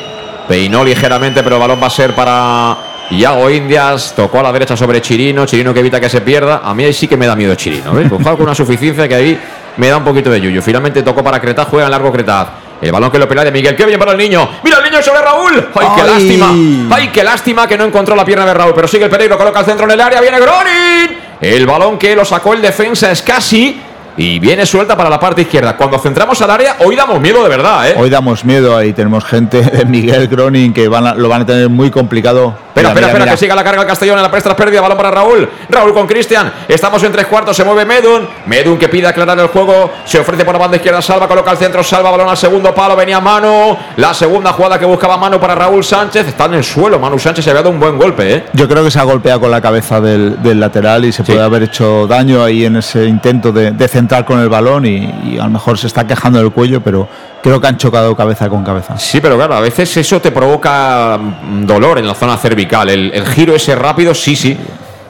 Peinó 0.47 0.83
ligeramente, 0.83 1.41
pero 1.43 1.55
el 1.55 1.61
balón 1.61 1.79
va 1.81 1.87
a 1.87 1.89
ser 1.89 2.13
para 2.13 2.77
Iago 3.09 3.49
Indias. 3.49 4.13
Tocó 4.15 4.39
a 4.39 4.43
la 4.43 4.51
derecha 4.51 4.77
sobre 4.77 5.01
Chirino. 5.01 5.45
Chirino 5.45 5.73
que 5.73 5.79
evita 5.79 5.99
que 5.99 6.09
se 6.09 6.21
pierda. 6.21 6.61
A 6.63 6.73
mí 6.73 6.83
ahí 6.83 6.93
sí 6.93 7.07
que 7.07 7.17
me 7.17 7.25
da 7.25 7.35
miedo 7.35 7.55
Chirino. 7.55 7.93
¿ves? 7.93 8.07
Pues 8.09 8.21
juega 8.21 8.37
con 8.37 8.45
una 8.45 8.55
suficiencia 8.55 9.07
que 9.07 9.15
ahí 9.15 9.39
me 9.77 9.89
da 9.89 9.97
un 9.97 10.03
poquito 10.03 10.29
de 10.29 10.39
yuyu. 10.39 10.61
Finalmente 10.61 11.01
tocó 11.01 11.23
para 11.23 11.39
Cretaz, 11.39 11.67
juega 11.69 11.85
en 11.85 11.91
largo 11.91 12.11
Cretaz. 12.11 12.47
El 12.81 12.91
balón 12.91 13.09
que 13.09 13.17
lo 13.17 13.27
pelea 13.27 13.45
de 13.45 13.51
Miguel. 13.51 13.75
¡Qué 13.75 13.85
bien 13.85 13.97
para 13.97 14.11
el 14.11 14.17
niño! 14.17 14.47
¡Mira 14.63 14.77
el 14.77 14.83
niño 14.83 15.01
sobre 15.01 15.21
Raúl! 15.21 15.69
¡Ay, 15.73 15.87
qué 15.95 16.01
¡Ay! 16.01 16.09
lástima! 16.09 16.95
¡Ay, 16.95 17.07
qué 17.07 17.23
lástima 17.23 17.67
que 17.67 17.77
no 17.77 17.85
encontró 17.85 18.15
la 18.15 18.25
pierna 18.25 18.45
de 18.45 18.53
Raúl! 18.53 18.73
Pero 18.75 18.87
sigue 18.87 19.05
el 19.05 19.09
peligro, 19.09 19.37
coloca 19.37 19.61
el 19.61 19.65
centro 19.65 19.85
en 19.85 19.91
el 19.93 20.01
área. 20.01 20.21
¡Viene 20.21 20.39
Gronin! 20.39 21.24
El 21.41 21.65
balón 21.65 21.97
que 21.97 22.15
lo 22.15 22.25
sacó 22.25 22.53
el 22.53 22.61
defensa 22.61 23.11
es 23.11 23.21
casi. 23.21 23.81
Y 24.17 24.39
viene 24.39 24.65
suelta 24.65 24.95
para 24.95 25.09
la 25.09 25.19
parte 25.19 25.41
izquierda. 25.41 25.75
Cuando 25.75 25.97
centramos 25.99 26.41
al 26.41 26.49
área, 26.49 26.77
hoy 26.85 26.95
damos 26.95 27.19
miedo 27.19 27.43
de 27.43 27.49
verdad, 27.49 27.89
¿eh? 27.89 27.95
Hoy 27.97 28.09
damos 28.09 28.45
miedo, 28.45 28.75
ahí 28.77 28.93
tenemos 28.93 29.25
gente 29.25 29.61
de 29.61 29.85
Miguel 29.85 30.27
Gronin 30.27 30.73
que 30.73 30.87
van 30.87 31.05
a- 31.07 31.15
lo 31.15 31.27
van 31.27 31.41
a 31.41 31.45
tener 31.45 31.69
muy 31.69 31.91
complicado. 31.91 32.55
Espera, 32.75 32.89
Mira, 32.89 32.89
espera, 32.89 32.93
mira, 32.93 33.07
espera, 33.07 33.25
mira. 33.25 33.31
que 33.31 33.37
siga 33.37 33.55
la 33.55 33.63
carga 33.63 33.81
el 33.81 33.87
Castellón 33.87 34.17
en 34.17 34.23
la 34.23 34.31
prestra 34.31 34.55
pérdida. 34.55 34.81
Balón 34.81 34.97
para 34.97 35.11
Raúl. 35.11 35.49
Raúl 35.69 35.93
con 35.93 36.07
Cristian. 36.07 36.51
Estamos 36.67 37.01
en 37.03 37.11
tres 37.13 37.25
cuartos. 37.27 37.55
Se 37.55 37.63
mueve 37.63 37.85
Medun. 37.85 38.27
Medun 38.47 38.77
que 38.77 38.89
pide 38.89 39.07
aclarar 39.07 39.39
el 39.39 39.47
juego. 39.47 39.91
Se 40.05 40.19
ofrece 40.19 40.43
por 40.43 40.53
la 40.55 40.59
banda 40.59 40.75
izquierda. 40.75 41.01
Salva, 41.01 41.25
coloca 41.27 41.51
al 41.51 41.57
centro. 41.57 41.81
Salva, 41.83 42.11
balón 42.11 42.27
al 42.27 42.35
segundo 42.35 42.73
palo. 42.75 42.95
Venía 42.97 43.21
Manu. 43.21 43.77
La 43.95 44.13
segunda 44.13 44.51
jugada 44.51 44.77
que 44.77 44.85
buscaba 44.85 45.15
Manu 45.17 45.39
para 45.39 45.55
Raúl 45.55 45.85
Sánchez. 45.85 46.27
Está 46.27 46.45
en 46.45 46.55
el 46.55 46.63
suelo. 46.65 46.99
Manu 46.99 47.17
Sánchez 47.17 47.45
se 47.45 47.51
había 47.51 47.61
dado 47.61 47.73
un 47.73 47.79
buen 47.79 47.97
golpe, 47.97 48.33
¿eh? 48.35 48.43
Yo 48.51 48.67
creo 48.67 48.83
que 48.83 48.91
se 48.91 48.99
ha 48.99 49.03
golpeado 49.03 49.39
con 49.39 49.51
la 49.51 49.61
cabeza 49.61 50.01
del, 50.01 50.41
del 50.43 50.59
lateral 50.59 51.05
y 51.05 51.11
se 51.13 51.23
Sí. 51.23 51.31
puede 51.31 51.45
haber 51.45 51.63
hecho 51.63 52.07
daño 52.07 52.43
ahí 52.43 52.65
en 52.65 52.75
ese 52.75 53.05
intento 53.05 53.53
de, 53.53 53.71
de 53.71 53.87
centrar 53.87 54.04
con 54.25 54.39
el 54.39 54.49
balón 54.49 54.85
y, 54.85 55.09
y 55.25 55.37
a 55.39 55.43
lo 55.43 55.49
mejor 55.49 55.77
se 55.77 55.87
está 55.87 56.05
quejando 56.05 56.39
del 56.39 56.51
cuello, 56.51 56.81
pero 56.81 57.07
creo 57.41 57.59
que 57.59 57.67
han 57.67 57.77
chocado 57.77 58.15
cabeza 58.15 58.49
con 58.49 58.63
cabeza. 58.63 58.97
Sí, 58.97 59.19
pero 59.21 59.35
claro, 59.35 59.55
a 59.55 59.59
veces 59.61 59.95
eso 59.97 60.19
te 60.19 60.31
provoca 60.31 61.17
mm, 61.17 61.65
dolor 61.65 61.99
en 61.99 62.07
la 62.07 62.13
zona 62.13 62.37
cervical. 62.37 62.89
El, 62.89 63.11
el 63.13 63.25
giro 63.27 63.55
ese 63.55 63.75
rápido, 63.75 64.13
sí, 64.13 64.35
sí. 64.35 64.57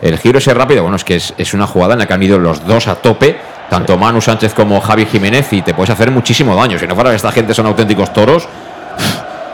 El 0.02 0.18
giro 0.18 0.38
ese 0.38 0.54
rápido, 0.54 0.84
bueno, 0.84 0.98
es 0.98 1.04
que 1.04 1.16
es, 1.16 1.34
es 1.38 1.54
una 1.54 1.66
jugada 1.68 1.94
en 1.94 2.00
la 2.00 2.06
que 2.06 2.14
han 2.14 2.22
ido 2.22 2.38
los 2.38 2.66
dos 2.68 2.88
a 2.88 2.96
tope, 2.96 3.38
tanto 3.70 3.98
Manu 3.98 4.22
Sánchez 4.22 4.54
como 4.54 4.80
Javi 4.82 5.06
Jiménez, 5.06 5.52
y 5.54 5.62
te 5.62 5.74
puedes 5.74 5.90
hacer 5.90 6.12
muchísimo 6.12 6.56
daño. 6.56 6.78
Si 6.78 6.86
no 6.86 6.96
fuera 6.96 7.10
que 7.10 7.16
esta 7.16 7.32
gente 7.32 7.54
son 7.54 7.66
auténticos 7.66 8.14
toros, 8.14 8.48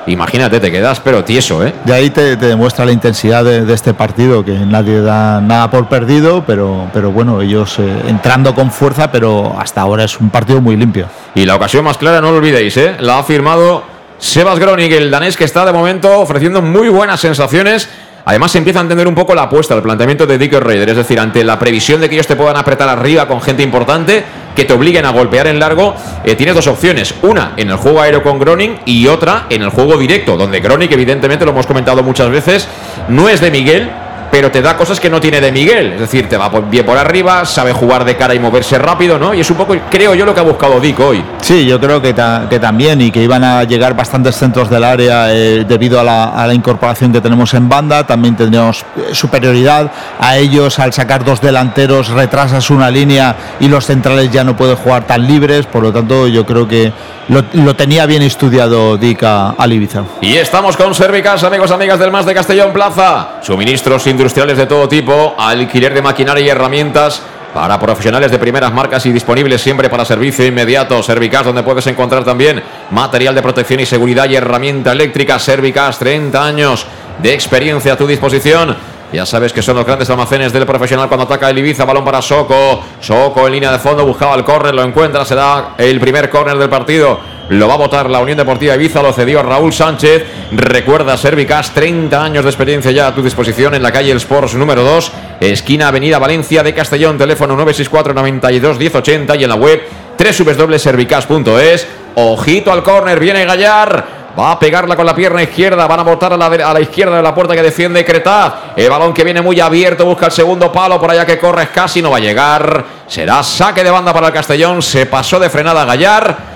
imagínate, 0.08 0.60
te 0.60 0.72
quedas 0.72 0.99
pero 0.99 1.24
tieso, 1.24 1.66
¿eh? 1.66 1.74
De 1.86 1.93
ahí 1.93 2.10
te, 2.10 2.38
te 2.38 2.47
demuestra 2.47 2.86
la 2.86 2.91
intensidad 2.91 3.43
de, 3.43 3.66
de 3.66 3.74
este 3.74 3.93
partido, 3.93 4.43
que 4.43 4.54
nadie 4.54 5.02
da 5.02 5.41
nada 5.41 5.70
por 5.70 5.88
perdido, 5.88 6.43
pero, 6.45 6.88
pero 6.93 7.12
bueno, 7.12 7.41
ellos 7.41 7.80
eh, 7.80 8.04
entrando 8.08 8.54
con 8.56 8.72
fuerza, 8.72 9.12
pero 9.12 9.56
hasta 9.60 9.82
ahora 9.82 10.04
es 10.04 10.20
un 10.20 10.30
partido 10.30 10.62
muy 10.62 10.76
limpio. 10.76 11.08
Y 11.36 11.45
la 11.45 11.56
ocasión 11.56 11.84
más 11.84 11.97
clara, 11.97 12.22
no 12.22 12.32
lo 12.32 12.38
olvidéis, 12.38 12.76
¿eh? 12.78 12.95
la 12.99 13.20
ha 13.20 13.24
firmado 13.24 13.84
Sebas 14.18 14.60
Groning, 14.60 14.91
el 14.91 15.10
danés 15.10 15.36
que 15.36 15.45
está 15.45 15.66
de 15.66 15.74
momento 15.74 16.20
ofreciendo 16.20 16.62
muy 16.62 16.89
buenas 16.89 17.20
sensaciones. 17.20 17.89
Además, 18.24 18.52
se 18.52 18.60
empieza 18.60 18.78
a 18.80 18.84
entender 18.84 19.08
un 19.08 19.16
poco 19.16 19.34
la 19.34 19.43
apuesta, 19.43 19.74
el 19.74 19.82
planteamiento 19.82 20.28
de 20.28 20.38
Dicker 20.38 20.64
Raider. 20.64 20.89
Es 20.89 20.97
decir, 20.97 21.20
ante 21.20 21.43
la 21.43 21.58
previsión 21.58 21.99
de 21.99 22.08
que 22.08 22.16
ellos 22.16 22.28
te 22.28 22.36
puedan 22.36 22.56
apretar 22.56 22.88
arriba 22.88 23.28
con 23.28 23.41
gente 23.41 23.64
importante, 23.64 24.24
que 24.56 24.66
te 24.66 24.74
obliguen 24.74 25.06
a 25.06 25.12
golpear 25.12 25.47
en 25.47 25.60
largo, 25.60 25.95
eh, 26.24 26.36
tienes 26.36 26.56
dos 26.56 26.68
opciones. 26.68 27.14
Una 27.22 27.54
en 27.58 27.70
el 27.70 27.78
juego 27.78 28.02
aéreo 28.02 28.24
con 28.24 28.39
Groning 28.39 28.80
y 28.86 29.08
otra 29.08 29.45
en 29.49 29.62
el 29.62 29.70
juego 29.70 29.97
directo, 29.97 30.38
donde 30.38 30.60
Groning, 30.60 30.91
evidentemente, 30.91 31.45
lo 31.45 31.52
hemos 31.52 31.68
comentado 31.68 32.04
muchas 32.04 32.30
veces, 32.30 32.68
no 33.08 33.30
es 33.30 33.41
de 33.41 33.52
Miguel, 33.52 33.89
pero 34.32 34.50
te 34.50 34.62
da 34.62 34.78
cosas 34.78 35.00
que 35.00 35.10
no 35.10 35.20
tiene 35.20 35.42
de 35.42 35.52
Miguel. 35.52 35.94
Es 35.94 36.00
decir, 36.00 36.28
te 36.30 36.38
va 36.38 36.50
bien 36.50 36.86
por 36.86 36.98
arriba, 36.98 37.46
sabe 37.46 37.74
jugar 37.74 38.06
de 38.06 38.16
cara 38.16 38.34
y 38.34 38.40
moverse 38.40 38.78
rápido, 38.80 39.20
¿no? 39.20 39.34
Y 39.34 39.42
es 39.42 39.52
un 39.52 39.58
poco, 39.58 39.76
creo 39.90 40.16
yo, 40.16 40.26
lo 40.26 40.34
que 40.34 40.40
ha 40.40 40.44
buscado 40.44 40.80
Dick 40.80 41.00
hoy. 41.00 41.24
Sí, 41.42 41.66
yo 41.66 41.80
creo 41.80 42.02
que, 42.02 42.14
ta- 42.14 42.48
que 42.50 42.60
también 42.60 43.02
y 43.02 43.12
que 43.12 43.22
iban 43.22 43.44
a 43.44 43.64
llegar 43.66 43.96
bastantes 43.96 44.36
centros 44.38 44.70
del 44.70 44.84
área 44.84 45.34
eh, 45.34 45.66
debido 45.68 46.00
a 46.00 46.04
la, 46.04 46.24
a 46.30 46.48
la 46.48 46.54
incorporación 46.54 47.12
que 47.12 47.20
tenemos 47.22 47.54
en 47.54 47.68
banda. 47.68 48.06
También 48.08 48.36
tendríamos 48.36 48.86
eh, 48.98 49.14
superioridad 49.14 49.92
a 50.20 50.38
ellos 50.38 50.80
al 50.80 50.94
sacar 50.94 51.26
dos 51.26 51.42
delanteros, 51.42 52.10
retrasas 52.10 52.70
una 52.70 52.90
línea 52.90 53.36
y 53.60 53.68
los 53.68 53.86
centrales 53.86 54.32
ya 54.32 54.44
no 54.44 54.56
pueden 54.56 54.76
jugar 54.78 55.04
tan 55.06 55.28
libres. 55.28 55.66
Por 55.66 55.84
lo 55.84 55.92
tanto, 55.92 56.28
yo 56.28 56.46
creo 56.46 56.68
que 56.68 56.94
lo, 57.32 57.46
lo 57.54 57.76
tenía 57.76 58.06
bien 58.06 58.22
estudiado 58.24 58.98
Dick 58.98 59.24
a, 59.24 59.52
al 59.52 59.72
Ibiza. 59.72 60.04
Y 60.20 60.36
estamos 60.36 60.76
con 60.76 60.94
Servicas, 60.94 61.44
amigos, 61.46 61.72
amigas 61.72 61.98
del 61.98 62.12
Más 62.12 62.26
de 62.26 62.34
Castellón 62.34 62.74
Plaza. 62.74 63.42
Suministros 63.42 64.06
industriales 64.08 64.58
de 64.58 64.66
todo 64.66 64.90
tipo, 64.90 65.34
alquiler 65.38 65.94
de 65.94 66.02
maquinaria 66.02 66.46
y 66.46 66.50
herramientas 66.50 67.22
para 67.54 67.80
profesionales 67.80 68.32
de 68.32 68.38
primeras 68.38 68.74
marcas 68.74 69.06
y 69.06 69.14
disponibles 69.14 69.62
siempre 69.62 69.90
para 69.90 70.04
servicio 70.04 70.46
inmediato. 70.46 71.02
Servicas, 71.02 71.46
donde 71.46 71.64
puedes 71.64 71.88
encontrar 71.88 72.26
también 72.26 72.62
material 72.92 73.34
de 73.34 73.42
protección 73.42 73.80
y 73.80 73.86
seguridad 73.86 74.30
y 74.30 74.36
herramienta 74.36 74.92
eléctrica. 74.92 75.40
Servicas, 75.40 76.00
30 76.00 76.46
años 76.46 76.86
de 77.22 77.34
experiencia 77.34 77.94
a 77.94 77.98
tu 77.98 78.08
disposición. 78.08 78.76
Ya 79.14 79.26
sabes 79.26 79.51
que 79.51 79.62
son 79.62 79.76
los 79.76 79.86
grandes 79.86 80.09
almacenes 80.09 80.53
del 80.53 80.66
profesional 80.66 81.09
cuando 81.09 81.26
ataca 81.26 81.49
el 81.49 81.57
Ibiza, 81.57 81.84
balón 81.84 82.05
para 82.05 82.22
Soco. 82.22 82.82
Soco 83.01 83.45
en 83.45 83.53
línea 83.53 83.72
de 83.72 83.80
fondo, 83.80 84.05
buscaba 84.05 84.36
el 84.36 84.45
córner, 84.45 84.74
lo 84.74 84.84
encuentra, 84.84 85.26
será 85.26 85.76
el 85.78 85.99
primer 85.99 86.30
córner 86.30 86.57
del 86.57 86.70
partido. 86.70 87.20
Lo 87.49 87.68
va 87.68 87.74
a 87.74 87.78
votar 87.78 88.09
la 88.09 88.20
Unión 88.20 88.38
Deportiva 88.38 88.76
Ibiza, 88.76 89.01
lo 89.01 89.12
cedió 89.12 89.43
Raúl 89.43 89.74
Sánchez. 89.74 90.24
Recuerda 90.53 91.18
Servicas, 91.18 91.74
30 91.74 92.24
años 92.24 92.45
de 92.45 92.49
experiencia 92.49 92.91
ya 92.91 93.07
a 93.07 93.14
tu 93.14 93.22
disposición 93.22 93.76
en 93.76 93.84
la 93.84 93.91
calle 93.91 94.12
El 94.12 94.18
Sports 94.18 94.53
número 94.53 94.84
2, 94.84 95.12
esquina 95.41 95.89
Avenida 95.89 96.18
Valencia 96.18 96.64
de 96.64 96.74
Castellón, 96.74 97.18
teléfono 97.18 97.55
964 97.55 98.14
92 98.14 98.80
1080 98.80 99.36
y 99.36 99.43
en 99.43 99.49
la 99.49 99.55
web 99.55 99.82
www.servicas.es. 100.18 101.88
Ojito 102.16 102.72
al 102.72 102.84
córner, 102.84 103.20
viene 103.20 103.43
Gallar. 103.43 104.20
Va 104.38 104.52
a 104.52 104.60
pegarla 104.60 104.96
con 104.96 105.06
la 105.06 105.16
pierna 105.16 105.44
izquierda. 105.44 105.88
Van 105.88 106.00
a 106.00 106.04
botar 106.04 106.34
a 106.34 106.38
la, 106.38 106.48
a 106.48 106.80
izquierda 106.80 107.18
de 107.18 107.22
la 107.22 107.36
puerta 107.36 107.56
que 107.56 107.62
defiende 107.62 108.06
Cretaz. 108.06 108.54
El 108.76 108.90
balón 108.90 109.14
que 109.14 109.24
viene 109.24 109.42
muy 109.42 109.60
abierto. 109.60 110.06
Busca 110.06 110.28
el 110.28 110.32
segundo 110.32 110.72
palo. 110.72 111.00
Por 111.00 111.12
allá 111.12 111.26
que 111.26 111.38
corre 111.38 111.68
casi 111.70 112.02
no 112.02 112.12
va 112.12 112.18
a 112.18 112.22
llegar. 112.22 112.86
Será 113.08 113.44
saque 113.44 113.84
de 113.84 113.92
banda 113.92 114.14
para 114.14 114.28
el 114.28 114.34
Castellón. 114.34 114.82
Se 114.82 115.06
pasó 115.06 115.40
de 115.40 115.50
frenada 115.50 115.86
Gallar. 115.86 116.52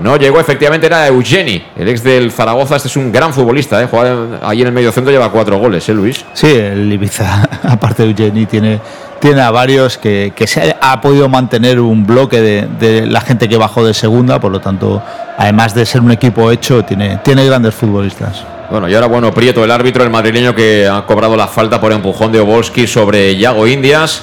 No 0.00 0.16
llegó, 0.16 0.40
efectivamente, 0.40 0.86
era 0.86 1.06
Eugeni, 1.06 1.62
el 1.76 1.88
ex 1.88 2.02
del 2.02 2.32
Zaragoza. 2.32 2.76
Este 2.76 2.88
es 2.88 2.96
un 2.96 3.12
gran 3.12 3.34
futbolista, 3.34 3.82
¿eh? 3.82 3.86
Juega 3.90 4.38
ahí 4.42 4.62
en 4.62 4.68
el 4.68 4.72
medio 4.72 4.90
centro, 4.92 5.12
lleva 5.12 5.30
cuatro 5.30 5.58
goles, 5.58 5.86
¿eh, 5.90 5.92
Luis? 5.92 6.24
Sí, 6.32 6.50
el 6.50 6.90
Ibiza, 6.90 7.46
aparte 7.68 8.04
de 8.04 8.08
Eugeni, 8.10 8.46
tiene, 8.46 8.80
tiene 9.20 9.42
a 9.42 9.50
varios 9.50 9.98
que, 9.98 10.32
que 10.34 10.46
se 10.46 10.76
ha, 10.80 11.00
podido 11.00 11.28
mantener 11.28 11.78
un 11.78 12.06
bloque 12.06 12.40
de, 12.40 12.68
de 12.78 13.06
la 13.06 13.20
gente 13.20 13.48
que 13.48 13.56
bajó 13.56 13.84
de 13.84 13.94
segunda, 13.94 14.40
por 14.40 14.50
lo 14.50 14.60
tanto, 14.60 15.02
además 15.38 15.74
de 15.74 15.86
ser 15.86 16.00
un 16.00 16.10
equipo 16.10 16.50
hecho, 16.50 16.84
tiene, 16.84 17.18
tiene 17.18 17.44
grandes 17.46 17.74
futbolistas. 17.74 18.44
Bueno, 18.70 18.88
y 18.88 18.94
ahora, 18.94 19.08
bueno, 19.08 19.32
Prieto, 19.32 19.64
el 19.64 19.70
árbitro, 19.72 20.04
el 20.04 20.10
madrileño 20.10 20.54
que 20.54 20.86
ha 20.86 21.04
cobrado 21.04 21.36
la 21.36 21.48
falta 21.48 21.80
por 21.80 21.90
empujón 21.90 22.30
de 22.30 22.38
Obolski 22.38 22.86
sobre 22.86 23.36
Yago 23.36 23.66
Indias. 23.66 24.22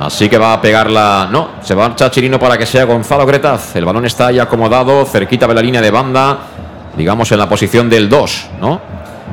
Así 0.00 0.28
que 0.28 0.38
va 0.38 0.54
a 0.54 0.60
pegarla. 0.60 1.28
No, 1.30 1.50
se 1.62 1.74
va 1.74 1.84
a 1.84 1.88
marchar 1.90 2.10
Chirino 2.10 2.38
para 2.38 2.58
que 2.58 2.66
sea 2.66 2.84
Gonzalo 2.84 3.24
Cretaz. 3.26 3.76
El 3.76 3.84
balón 3.84 4.06
está 4.06 4.28
ahí 4.28 4.40
acomodado, 4.40 5.04
cerquita 5.04 5.46
de 5.46 5.54
la 5.54 5.62
línea 5.62 5.80
de 5.80 5.90
banda, 5.90 6.38
digamos 6.96 7.30
en 7.30 7.38
la 7.38 7.48
posición 7.48 7.88
del 7.88 8.08
2, 8.08 8.46
¿no? 8.60 8.80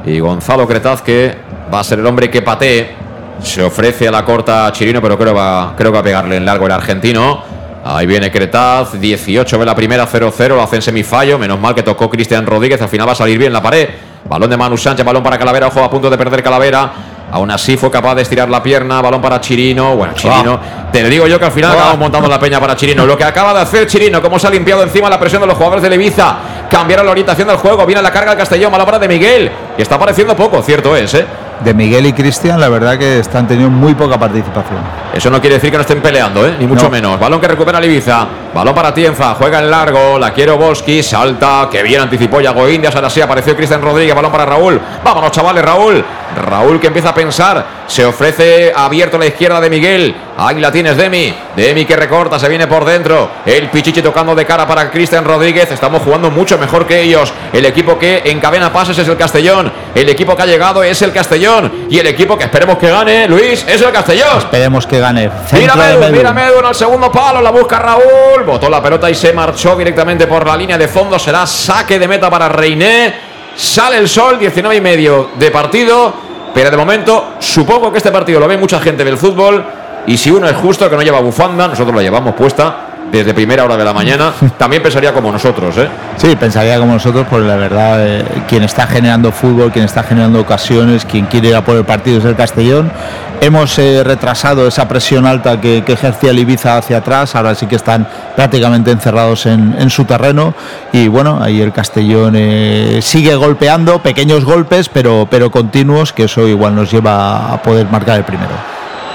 Y 0.05 0.19
Gonzalo 0.19 0.67
Cretaz, 0.67 1.01
que 1.01 1.35
va 1.73 1.79
a 1.79 1.83
ser 1.83 1.99
el 1.99 2.05
hombre 2.05 2.29
que 2.29 2.43
patee, 2.43 3.06
se 3.41 3.63
ofrece 3.63 4.07
a 4.07 4.11
la 4.11 4.25
corta 4.25 4.67
a 4.67 4.71
Chirino, 4.71 5.01
pero 5.01 5.17
creo, 5.17 5.33
va, 5.33 5.73
creo 5.75 5.91
que 5.91 5.95
va 5.95 5.99
a 5.99 6.03
pegarle 6.03 6.37
en 6.37 6.45
largo 6.45 6.65
el 6.65 6.71
argentino. 6.71 7.43
Ahí 7.83 8.05
viene 8.05 8.29
Cretaz, 8.31 8.99
18 8.99 9.59
ve 9.59 9.65
la 9.65 9.75
primera, 9.75 10.05
0-0, 10.05 10.47
lo 10.49 10.61
hace 10.61 10.75
en 10.75 10.81
semifallo. 10.81 11.39
Menos 11.39 11.59
mal 11.59 11.73
que 11.73 11.83
tocó 11.83 12.09
Cristian 12.09 12.45
Rodríguez, 12.45 12.81
al 12.81 12.89
final 12.89 13.07
va 13.07 13.13
a 13.13 13.15
salir 13.15 13.37
bien 13.37 13.53
la 13.53 13.61
pared. 13.61 13.87
Balón 14.25 14.49
de 14.49 14.57
Manu 14.57 14.77
Sánchez, 14.77 15.05
balón 15.05 15.23
para 15.23 15.37
Calavera, 15.37 15.67
ojo 15.67 15.81
a 15.83 15.89
punto 15.89 16.09
de 16.09 16.17
perder 16.17 16.43
Calavera. 16.43 16.91
Aún 17.31 17.51
así 17.51 17.75
fue 17.77 17.91
capaz 17.91 18.15
de 18.15 18.21
estirar 18.21 18.49
la 18.49 18.63
pierna, 18.63 19.01
balón 19.01 19.21
para 19.21 19.39
Chirino. 19.39 19.95
Bueno, 19.95 20.13
Chirino, 20.13 20.59
te 20.91 21.01
lo 21.01 21.09
digo 21.09 21.27
yo 21.27 21.39
que 21.39 21.45
al 21.45 21.51
final 21.51 21.71
acabamos 21.71 21.99
montando 21.99 22.27
la 22.27 22.39
peña 22.39 22.59
para 22.59 22.75
Chirino. 22.75 23.05
Lo 23.05 23.17
que 23.17 23.23
acaba 23.23 23.53
de 23.53 23.61
hacer 23.61 23.87
Chirino, 23.87 24.21
cómo 24.21 24.39
se 24.39 24.47
ha 24.47 24.49
limpiado 24.49 24.83
encima 24.83 25.09
la 25.09 25.19
presión 25.19 25.41
de 25.41 25.47
los 25.47 25.55
jugadores 25.55 25.83
de 25.83 25.93
Ibiza. 25.93 26.37
Cambiaron 26.69 27.05
la 27.05 27.11
orientación 27.11 27.47
del 27.47 27.57
juego, 27.57 27.85
viene 27.85 28.01
la 28.01 28.11
carga 28.11 28.31
del 28.31 28.39
Castellón, 28.39 28.71
mala 28.71 28.99
de 28.99 29.07
Miguel. 29.07 29.51
Y 29.77 29.81
está 29.81 29.95
apareciendo 29.95 30.35
poco, 30.35 30.61
cierto 30.61 30.95
es, 30.95 31.13
¿eh? 31.13 31.25
De 31.63 31.73
Miguel 31.73 32.05
y 32.05 32.13
Cristian, 32.13 32.59
la 32.59 32.69
verdad 32.69 32.97
que 32.97 33.19
están 33.19 33.47
teniendo 33.47 33.75
muy 33.75 33.95
poca 33.95 34.17
participación. 34.17 35.06
Eso 35.17 35.31
no 35.31 35.41
quiere 35.41 35.55
decir 35.55 35.71
que 35.71 35.77
no 35.77 35.81
estén 35.81 35.99
peleando, 35.99 36.45
¿eh? 36.45 36.55
ni 36.59 36.67
mucho 36.67 36.83
No. 36.83 36.89
menos. 36.91 37.19
Balón 37.19 37.41
que 37.41 37.47
recupera 37.47 37.79
el 37.79 37.85
Ibiza. 37.85 38.27
Balón 38.53 38.75
para 38.75 38.93
Tienza. 38.93 39.33
Juega 39.33 39.57
en 39.59 39.71
largo. 39.71 40.19
La 40.19 40.31
quiere 40.31 40.51
Boski. 40.51 41.01
Salta. 41.01 41.67
Que 41.71 41.81
bien 41.81 42.01
anticipó 42.01 42.39
Yago 42.39 42.69
Indias. 42.69 42.95
Ahora 42.95 43.09
sí 43.09 43.19
apareció 43.19 43.55
Cristian 43.55 43.81
Rodríguez. 43.81 44.13
Balón 44.15 44.31
para 44.31 44.45
Raúl. 44.45 44.79
Vámonos, 45.03 45.31
chavales. 45.31 45.65
Raúl. 45.65 46.05
Raúl 46.35 46.79
que 46.79 46.87
empieza 46.87 47.09
a 47.09 47.13
pensar. 47.15 47.65
Se 47.87 48.05
ofrece 48.05 48.71
abierto 48.75 49.17
a 49.17 49.19
la 49.21 49.25
izquierda 49.25 49.59
de 49.59 49.69
Miguel. 49.71 50.15
Ahí 50.37 50.59
la 50.59 50.71
tienes, 50.71 50.95
Demi. 50.97 51.33
Demi 51.55 51.85
que 51.85 51.95
recorta. 51.95 52.37
Se 52.37 52.47
viene 52.47 52.67
por 52.67 52.85
dentro. 52.85 53.29
El 53.43 53.69
Pichichi 53.71 54.03
tocando 54.03 54.35
de 54.35 54.45
cara 54.45 54.67
para 54.67 54.91
Cristian 54.91 55.25
Rodríguez. 55.25 55.71
Estamos 55.71 56.03
jugando 56.03 56.29
mucho 56.29 56.59
mejor 56.59 56.85
que 56.85 57.01
ellos. 57.01 57.33
El 57.53 57.65
equipo 57.65 57.97
que 57.97 58.21
encadena 58.25 58.71
pases 58.71 58.99
es 58.99 59.07
el 59.07 59.17
Castellón. 59.17 59.71
El 59.95 60.07
equipo 60.09 60.35
que 60.35 60.43
ha 60.43 60.45
llegado 60.45 60.83
es 60.83 61.01
el 61.01 61.11
Castellón. 61.11 61.87
Y 61.89 61.97
el 61.97 62.05
equipo 62.07 62.37
que 62.37 62.43
esperemos 62.43 62.77
que 62.77 62.89
gane, 62.91 63.27
Luis, 63.27 63.65
es 63.67 63.81
el 63.81 63.91
Castellón. 63.91 64.37
Esperemos 64.37 64.85
que 64.85 64.99
gane. 64.99 65.06
Mira 65.51 65.75
Medu, 65.75 66.11
mira 66.11 66.33
Medu 66.33 66.59
en 66.59 66.65
el 66.65 66.75
segundo 66.75 67.11
palo, 67.11 67.41
la 67.41 67.51
busca 67.51 67.79
Raúl, 67.79 68.43
botó 68.45 68.69
la 68.69 68.81
pelota 68.81 69.09
y 69.09 69.15
se 69.15 69.33
marchó 69.33 69.75
directamente 69.75 70.27
por 70.27 70.45
la 70.45 70.55
línea 70.55 70.77
de 70.77 70.87
fondo, 70.87 71.17
será 71.17 71.45
saque 71.45 71.99
de 71.99 72.07
meta 72.07 72.29
para 72.29 72.49
Reiné, 72.49 73.13
sale 73.55 73.97
el 73.97 74.07
sol, 74.09 74.37
19 74.39 74.75
y 74.75 74.81
medio 74.81 75.29
de 75.37 75.51
partido, 75.51 76.13
pero 76.53 76.71
de 76.71 76.77
momento 76.77 77.33
supongo 77.39 77.91
que 77.91 77.97
este 77.97 78.11
partido 78.11 78.39
lo 78.39 78.47
ve 78.47 78.57
mucha 78.57 78.79
gente 78.79 79.03
del 79.03 79.17
fútbol. 79.17 79.63
Y 80.07 80.17
si 80.17 80.31
uno 80.31 80.47
es 80.47 80.55
justo 80.55 80.89
que 80.89 80.95
no 80.95 81.01
lleva 81.01 81.19
bufanda, 81.19 81.67
nosotros 81.67 81.93
la 81.93 82.01
llevamos 82.01 82.33
puesta 82.33 82.87
desde 83.11 83.33
primera 83.33 83.63
hora 83.63 83.77
de 83.77 83.85
la 83.85 83.93
mañana, 83.93 84.33
también 84.57 84.81
pensaría 84.81 85.13
como 85.13 85.31
nosotros, 85.31 85.77
¿eh? 85.77 85.87
Sí, 86.17 86.35
pensaría 86.35 86.77
como 86.79 86.93
nosotros, 86.93 87.25
porque 87.29 87.47
la 87.47 87.55
verdad, 87.55 88.05
eh, 88.05 88.23
quien 88.47 88.63
está 88.63 88.87
generando 88.87 89.31
fútbol, 89.31 89.71
quien 89.71 89.85
está 89.85 90.03
generando 90.03 90.39
ocasiones, 90.39 91.05
quien 91.05 91.25
quiere 91.25 91.49
ir 91.49 91.55
a 91.55 91.63
por 91.63 91.75
el 91.75 91.85
partido 91.85 92.19
es 92.19 92.25
el 92.25 92.35
Castellón. 92.35 92.91
Hemos 93.39 93.77
eh, 93.77 94.03
retrasado 94.03 94.67
esa 94.67 94.87
presión 94.87 95.27
alta 95.27 95.61
que, 95.61 95.83
que 95.83 95.93
ejercía 95.93 96.31
el 96.31 96.39
Ibiza 96.39 96.77
hacia 96.77 96.97
atrás, 96.97 97.35
ahora 97.35 97.53
sí 97.53 97.67
que 97.67 97.75
están 97.75 98.07
prácticamente 98.35 98.89
encerrados 98.89 99.45
en, 99.45 99.89
su 99.91 100.05
terreno. 100.05 100.55
Y 100.91 101.07
bueno, 101.07 101.39
ahí 101.41 101.61
el 101.61 101.71
Castellón 101.71 102.33
eh, 102.35 102.99
sigue 103.03 103.35
golpeando, 103.35 103.99
pequeños 103.99 104.43
golpes, 104.43 104.89
pero, 104.89 105.27
pero 105.29 105.51
continuos, 105.51 106.13
que 106.13 106.23
eso 106.23 106.47
igual 106.47 106.75
nos 106.75 106.91
lleva 106.91 107.53
a 107.53 107.61
poder 107.61 107.85
marcar 107.91 108.17
el 108.17 108.23
primero. 108.23 108.51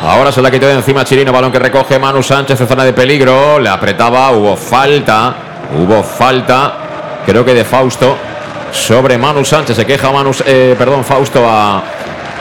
Ahora 0.03 0.31
se 0.31 0.41
la 0.41 0.51
quitó 0.53 0.67
de 0.67 0.75
encima 0.75 1.05
Chirino, 1.05 1.33
balón 1.33 1.51
que 1.51 1.59
recoge 1.59 1.99
Manu 1.99 2.23
Sánchez 2.23 2.61
en 2.61 2.69
zona 2.69 2.85
de 2.85 2.93
peligro, 2.93 3.59
le 3.59 3.69
apretaba, 3.69 4.31
hubo 4.31 4.57
falta, 4.57 5.35
hubo 5.77 6.03
falta, 6.03 6.75
creo 7.27 7.45
que 7.45 7.55
de 7.55 7.65
Fausto 7.65 8.17
sobre 8.71 9.19
Manu 9.19 9.45
Sánchez, 9.45 9.77
se 9.77 9.85
queja 9.85 10.11
Manu, 10.13 10.31
eh, 10.47 10.75
perdón, 10.79 11.05
Fausto 11.05 11.45
a- 11.49 11.83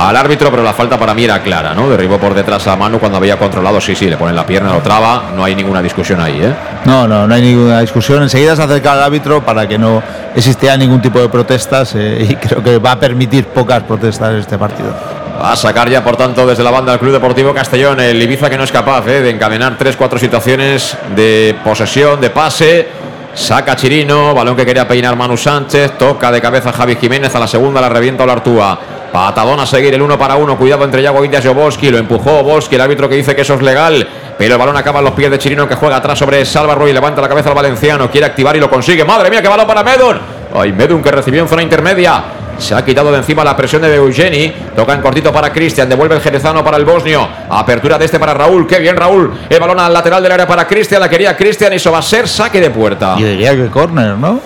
al 0.09 0.15
árbitro, 0.15 0.49
pero 0.49 0.63
la 0.63 0.73
falta 0.73 0.97
para 0.97 1.13
mí 1.13 1.23
era 1.23 1.41
clara, 1.41 1.73
¿no? 1.73 1.89
Derribó 1.89 2.17
por 2.17 2.33
detrás 2.33 2.67
a 2.67 2.75
Manu 2.75 2.99
cuando 2.99 3.17
había 3.17 3.37
controlado, 3.37 3.79
sí, 3.79 3.95
sí, 3.95 4.09
le 4.09 4.17
ponen 4.17 4.35
la 4.35 4.45
pierna, 4.45 4.73
lo 4.73 4.79
traba, 4.79 5.31
no 5.35 5.43
hay 5.43 5.55
ninguna 5.55 5.81
discusión 5.81 6.19
ahí, 6.19 6.39
¿eh? 6.41 6.53
No, 6.85 7.07
no, 7.07 7.27
no 7.27 7.33
hay 7.33 7.41
ninguna 7.41 7.81
discusión. 7.81 8.23
Enseguida 8.23 8.55
se 8.55 8.63
acerca 8.63 8.93
al 8.93 9.03
árbitro 9.03 9.43
para 9.43 9.67
que 9.67 9.77
no 9.77 10.01
existiera 10.35 10.77
ningún 10.77 11.01
tipo 11.01 11.19
de 11.19 11.29
protestas 11.29 11.93
eh, 11.95 12.27
y 12.29 12.35
creo 12.35 12.63
que 12.63 12.77
va 12.79 12.93
a 12.93 12.99
permitir 12.99 13.45
pocas 13.47 13.83
protestas 13.83 14.31
en 14.31 14.37
este 14.37 14.57
partido. 14.57 14.93
Va 15.41 15.53
a 15.53 15.55
sacar 15.55 15.89
ya, 15.89 16.03
por 16.03 16.17
tanto, 16.17 16.45
desde 16.45 16.63
la 16.63 16.71
banda 16.71 16.91
del 16.91 16.99
Club 16.99 17.13
Deportivo 17.13 17.53
Castellón, 17.53 17.99
el 17.99 18.21
Ibiza 18.21 18.49
que 18.49 18.57
no 18.57 18.63
es 18.63 18.71
capaz 18.71 19.07
eh, 19.07 19.21
de 19.21 19.29
encadenar 19.29 19.77
tres, 19.77 19.95
cuatro 19.95 20.19
situaciones 20.19 20.95
de 21.15 21.55
posesión, 21.63 22.21
de 22.21 22.29
pase. 22.29 22.87
Saca 23.33 23.77
Chirino, 23.77 24.33
balón 24.33 24.57
que 24.57 24.65
quería 24.65 24.85
peinar 24.85 25.15
Manu 25.15 25.37
Sánchez, 25.37 25.97
toca 25.97 26.31
de 26.31 26.41
cabeza 26.41 26.73
Javi 26.73 26.97
Jiménez, 26.97 27.33
a 27.33 27.39
la 27.39 27.47
segunda 27.47 27.79
la 27.79 27.87
revienta 27.87 28.25
Olartúa. 28.25 28.79
Patadón 29.11 29.59
a 29.59 29.65
seguir 29.65 29.93
el 29.93 30.01
uno 30.01 30.17
para 30.17 30.35
uno, 30.35 30.57
cuidado 30.57 30.85
entre 30.85 31.01
Yago 31.01 31.23
Indias 31.25 31.43
y 31.43 31.47
Obolski, 31.49 31.89
lo 31.89 31.97
empujó 31.97 32.39
Obolski, 32.39 32.75
el 32.75 32.81
árbitro 32.81 33.09
que 33.09 33.15
dice 33.15 33.35
que 33.35 33.41
eso 33.41 33.55
es 33.55 33.61
legal, 33.61 34.07
pero 34.37 34.53
el 34.53 34.59
balón 34.59 34.77
acaba 34.77 34.99
en 34.99 35.05
los 35.05 35.13
pies 35.13 35.29
de 35.29 35.37
Chirino 35.37 35.67
que 35.67 35.75
juega 35.75 35.97
atrás 35.97 36.17
sobre 36.17 36.45
Salva 36.45 36.75
Ruiz, 36.75 36.93
levanta 36.93 37.21
la 37.21 37.27
cabeza 37.27 37.49
al 37.49 37.55
valenciano, 37.55 38.09
quiere 38.09 38.27
activar 38.27 38.55
y 38.55 38.59
lo 38.59 38.69
consigue. 38.69 39.03
Madre 39.03 39.29
mía, 39.29 39.41
qué 39.41 39.49
balón 39.49 39.67
para 39.67 39.83
Medun. 39.83 40.19
Ay, 40.55 40.71
Medun 40.71 41.01
que 41.03 41.11
recibió 41.11 41.41
en 41.41 41.47
zona 41.47 41.61
intermedia. 41.61 42.23
Se 42.57 42.75
ha 42.75 42.85
quitado 42.85 43.11
de 43.11 43.17
encima 43.17 43.43
la 43.43 43.57
presión 43.57 43.81
de 43.81 43.95
Eugeni. 43.95 44.53
Toca 44.75 44.93
en 44.93 45.01
cortito 45.01 45.33
para 45.33 45.51
Cristian. 45.51 45.89
Devuelve 45.89 46.15
el 46.15 46.21
jerezano 46.21 46.63
para 46.63 46.77
el 46.77 46.85
bosnio. 46.85 47.27
Apertura 47.49 47.97
de 47.97 48.05
este 48.05 48.19
para 48.19 48.35
Raúl. 48.35 48.67
Qué 48.67 48.77
bien, 48.77 48.95
Raúl. 48.95 49.33
El 49.49 49.59
balón 49.59 49.79
al 49.79 49.91
lateral 49.91 50.21
del 50.21 50.31
área 50.31 50.45
para 50.45 50.67
Cristian. 50.67 51.01
La 51.01 51.09
quería 51.09 51.35
Cristian 51.35 51.73
y 51.73 51.77
eso 51.77 51.91
va 51.91 51.97
a 51.99 52.03
ser 52.03 52.27
saque 52.27 52.61
de 52.61 52.69
puerta. 52.69 53.15
Yo 53.17 53.25
diría 53.25 53.55
que 53.55 53.67
córner, 53.67 54.15
¿no? 54.15 54.39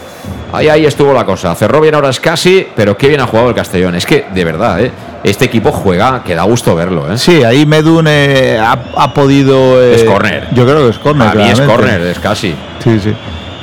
Ahí, 0.53 0.69
ahí 0.69 0.85
estuvo 0.85 1.13
la 1.13 1.25
cosa. 1.25 1.53
Cerró 1.55 1.81
bien 1.81 1.95
ahora 1.95 2.09
casi, 2.21 2.65
pero 2.75 2.97
qué 2.97 3.07
bien 3.09 3.19
ha 3.21 3.27
jugado 3.27 3.49
el 3.49 3.55
Castellón. 3.55 3.95
Es 3.95 4.05
que, 4.05 4.25
de 4.33 4.45
verdad, 4.45 4.79
¿eh? 4.81 4.91
este 5.23 5.45
equipo 5.45 5.71
juega 5.71 6.23
que 6.23 6.35
da 6.35 6.43
gusto 6.43 6.75
verlo. 6.75 7.11
¿eh? 7.11 7.17
Sí, 7.17 7.43
ahí 7.43 7.65
Medun 7.65 8.05
eh, 8.07 8.57
ha, 8.61 8.77
ha 8.95 9.13
podido. 9.13 9.81
eh, 9.81 9.95
Es 9.95 10.03
córner. 10.03 10.47
Yo 10.51 10.65
creo 10.65 10.83
que 10.85 10.89
es 10.91 10.99
córner. 10.99 11.27
A 11.27 11.33
mí 11.33 11.49
es 11.49 11.59
córner, 11.61 12.01
es 12.01 12.19
casi. 12.19 12.53
Sí, 12.83 12.99
sí. 12.99 13.13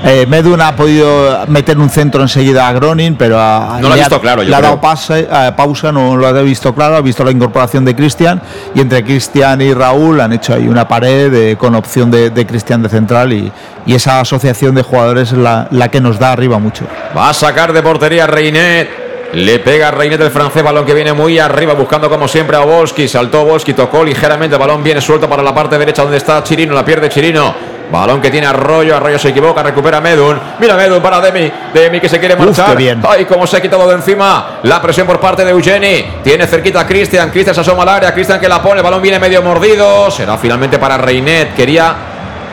Eh, 0.04 0.26
Medun 0.26 0.60
ha 0.60 0.74
podido 0.74 1.46
meter 1.46 1.78
un 1.78 1.88
centro 1.88 2.22
enseguida 2.22 2.66
a 2.66 2.72
Gronin, 2.72 3.14
pero 3.14 3.38
ha, 3.40 3.78
No 3.80 3.88
lo 3.88 3.94
ha 3.94 3.96
visto 3.96 4.20
claro, 4.20 4.42
yo 4.42 4.50
le 4.50 4.56
ha 4.56 4.60
dado 4.60 4.80
pase- 4.80 5.28
eh, 5.30 5.52
pausa, 5.56 5.92
no 5.92 6.16
lo 6.16 6.26
ha 6.26 6.32
visto 6.42 6.74
claro, 6.74 6.96
ha 6.96 7.00
visto 7.00 7.22
la 7.22 7.30
incorporación 7.30 7.84
de 7.84 7.94
Cristian 7.94 8.40
y 8.74 8.80
entre 8.80 9.04
Cristian 9.04 9.60
y 9.60 9.72
Raúl 9.72 10.20
han 10.20 10.32
hecho 10.32 10.54
ahí 10.54 10.66
una 10.66 10.88
pared 10.88 11.32
eh, 11.32 11.56
con 11.56 11.74
opción 11.76 12.10
de, 12.10 12.30
de 12.30 12.46
Cristian 12.46 12.82
de 12.82 12.88
central 12.88 13.32
y, 13.32 13.52
y 13.86 13.94
esa 13.94 14.18
asociación 14.20 14.74
de 14.74 14.82
jugadores 14.82 15.30
es 15.32 15.38
la, 15.38 15.68
la 15.70 15.88
que 15.88 16.00
nos 16.00 16.18
da 16.18 16.32
arriba 16.32 16.58
mucho. 16.58 16.84
Va 17.16 17.28
a 17.28 17.34
sacar 17.34 17.72
de 17.72 17.82
portería 17.82 18.26
Reinet. 18.26 19.02
Le 19.34 19.60
pega 19.60 19.88
a 19.88 19.90
Reinet 19.92 20.20
el 20.20 20.30
francés, 20.30 20.62
balón 20.62 20.84
que 20.84 20.92
viene 20.92 21.14
muy 21.14 21.38
arriba, 21.38 21.72
buscando 21.72 22.10
como 22.10 22.28
siempre 22.28 22.54
a 22.54 22.60
Obolski. 22.60 23.08
Saltó 23.08 23.40
Obolski, 23.42 23.72
tocó 23.72 24.04
ligeramente, 24.04 24.56
el 24.56 24.60
balón 24.60 24.82
viene 24.84 25.00
suelto 25.00 25.26
para 25.26 25.42
la 25.42 25.54
parte 25.54 25.78
derecha 25.78 26.02
donde 26.02 26.18
está 26.18 26.42
Chirino, 26.42 26.74
la 26.74 26.84
pierde 26.84 27.08
Chirino. 27.08 27.54
Balón 27.90 28.20
que 28.20 28.30
tiene 28.30 28.46
Arroyo, 28.46 28.96
Arroyo 28.96 29.18
se 29.18 29.30
equivoca, 29.30 29.62
recupera 29.62 30.00
Medun. 30.00 30.38
Mira 30.58 30.76
Medun 30.76 31.02
para 31.02 31.20
Demi, 31.20 31.50
Demi 31.74 32.00
que 32.00 32.08
se 32.08 32.18
quiere 32.18 32.36
marchar. 32.36 32.76
bien. 32.76 33.02
Ay, 33.06 33.24
cómo 33.24 33.46
se 33.46 33.56
ha 33.56 33.60
quitado 33.60 33.88
de 33.88 33.94
encima 33.94 34.60
la 34.62 34.80
presión 34.80 35.06
por 35.06 35.20
parte 35.20 35.44
de 35.44 35.50
Eugeni. 35.50 36.04
Tiene 36.22 36.46
cerquita 36.46 36.80
a 36.80 36.86
Cristian, 36.86 37.30
Cristian 37.30 37.54
se 37.54 37.60
asoma 37.60 37.82
al 37.82 37.88
área, 37.90 38.14
Cristian 38.14 38.40
que 38.40 38.48
la 38.48 38.62
pone, 38.62 38.76
el 38.78 38.82
balón 38.82 39.02
viene 39.02 39.18
medio 39.18 39.42
mordido. 39.42 40.10
Será 40.10 40.38
finalmente 40.38 40.78
para 40.78 40.96
Reinet, 40.96 41.54
quería 41.54 41.94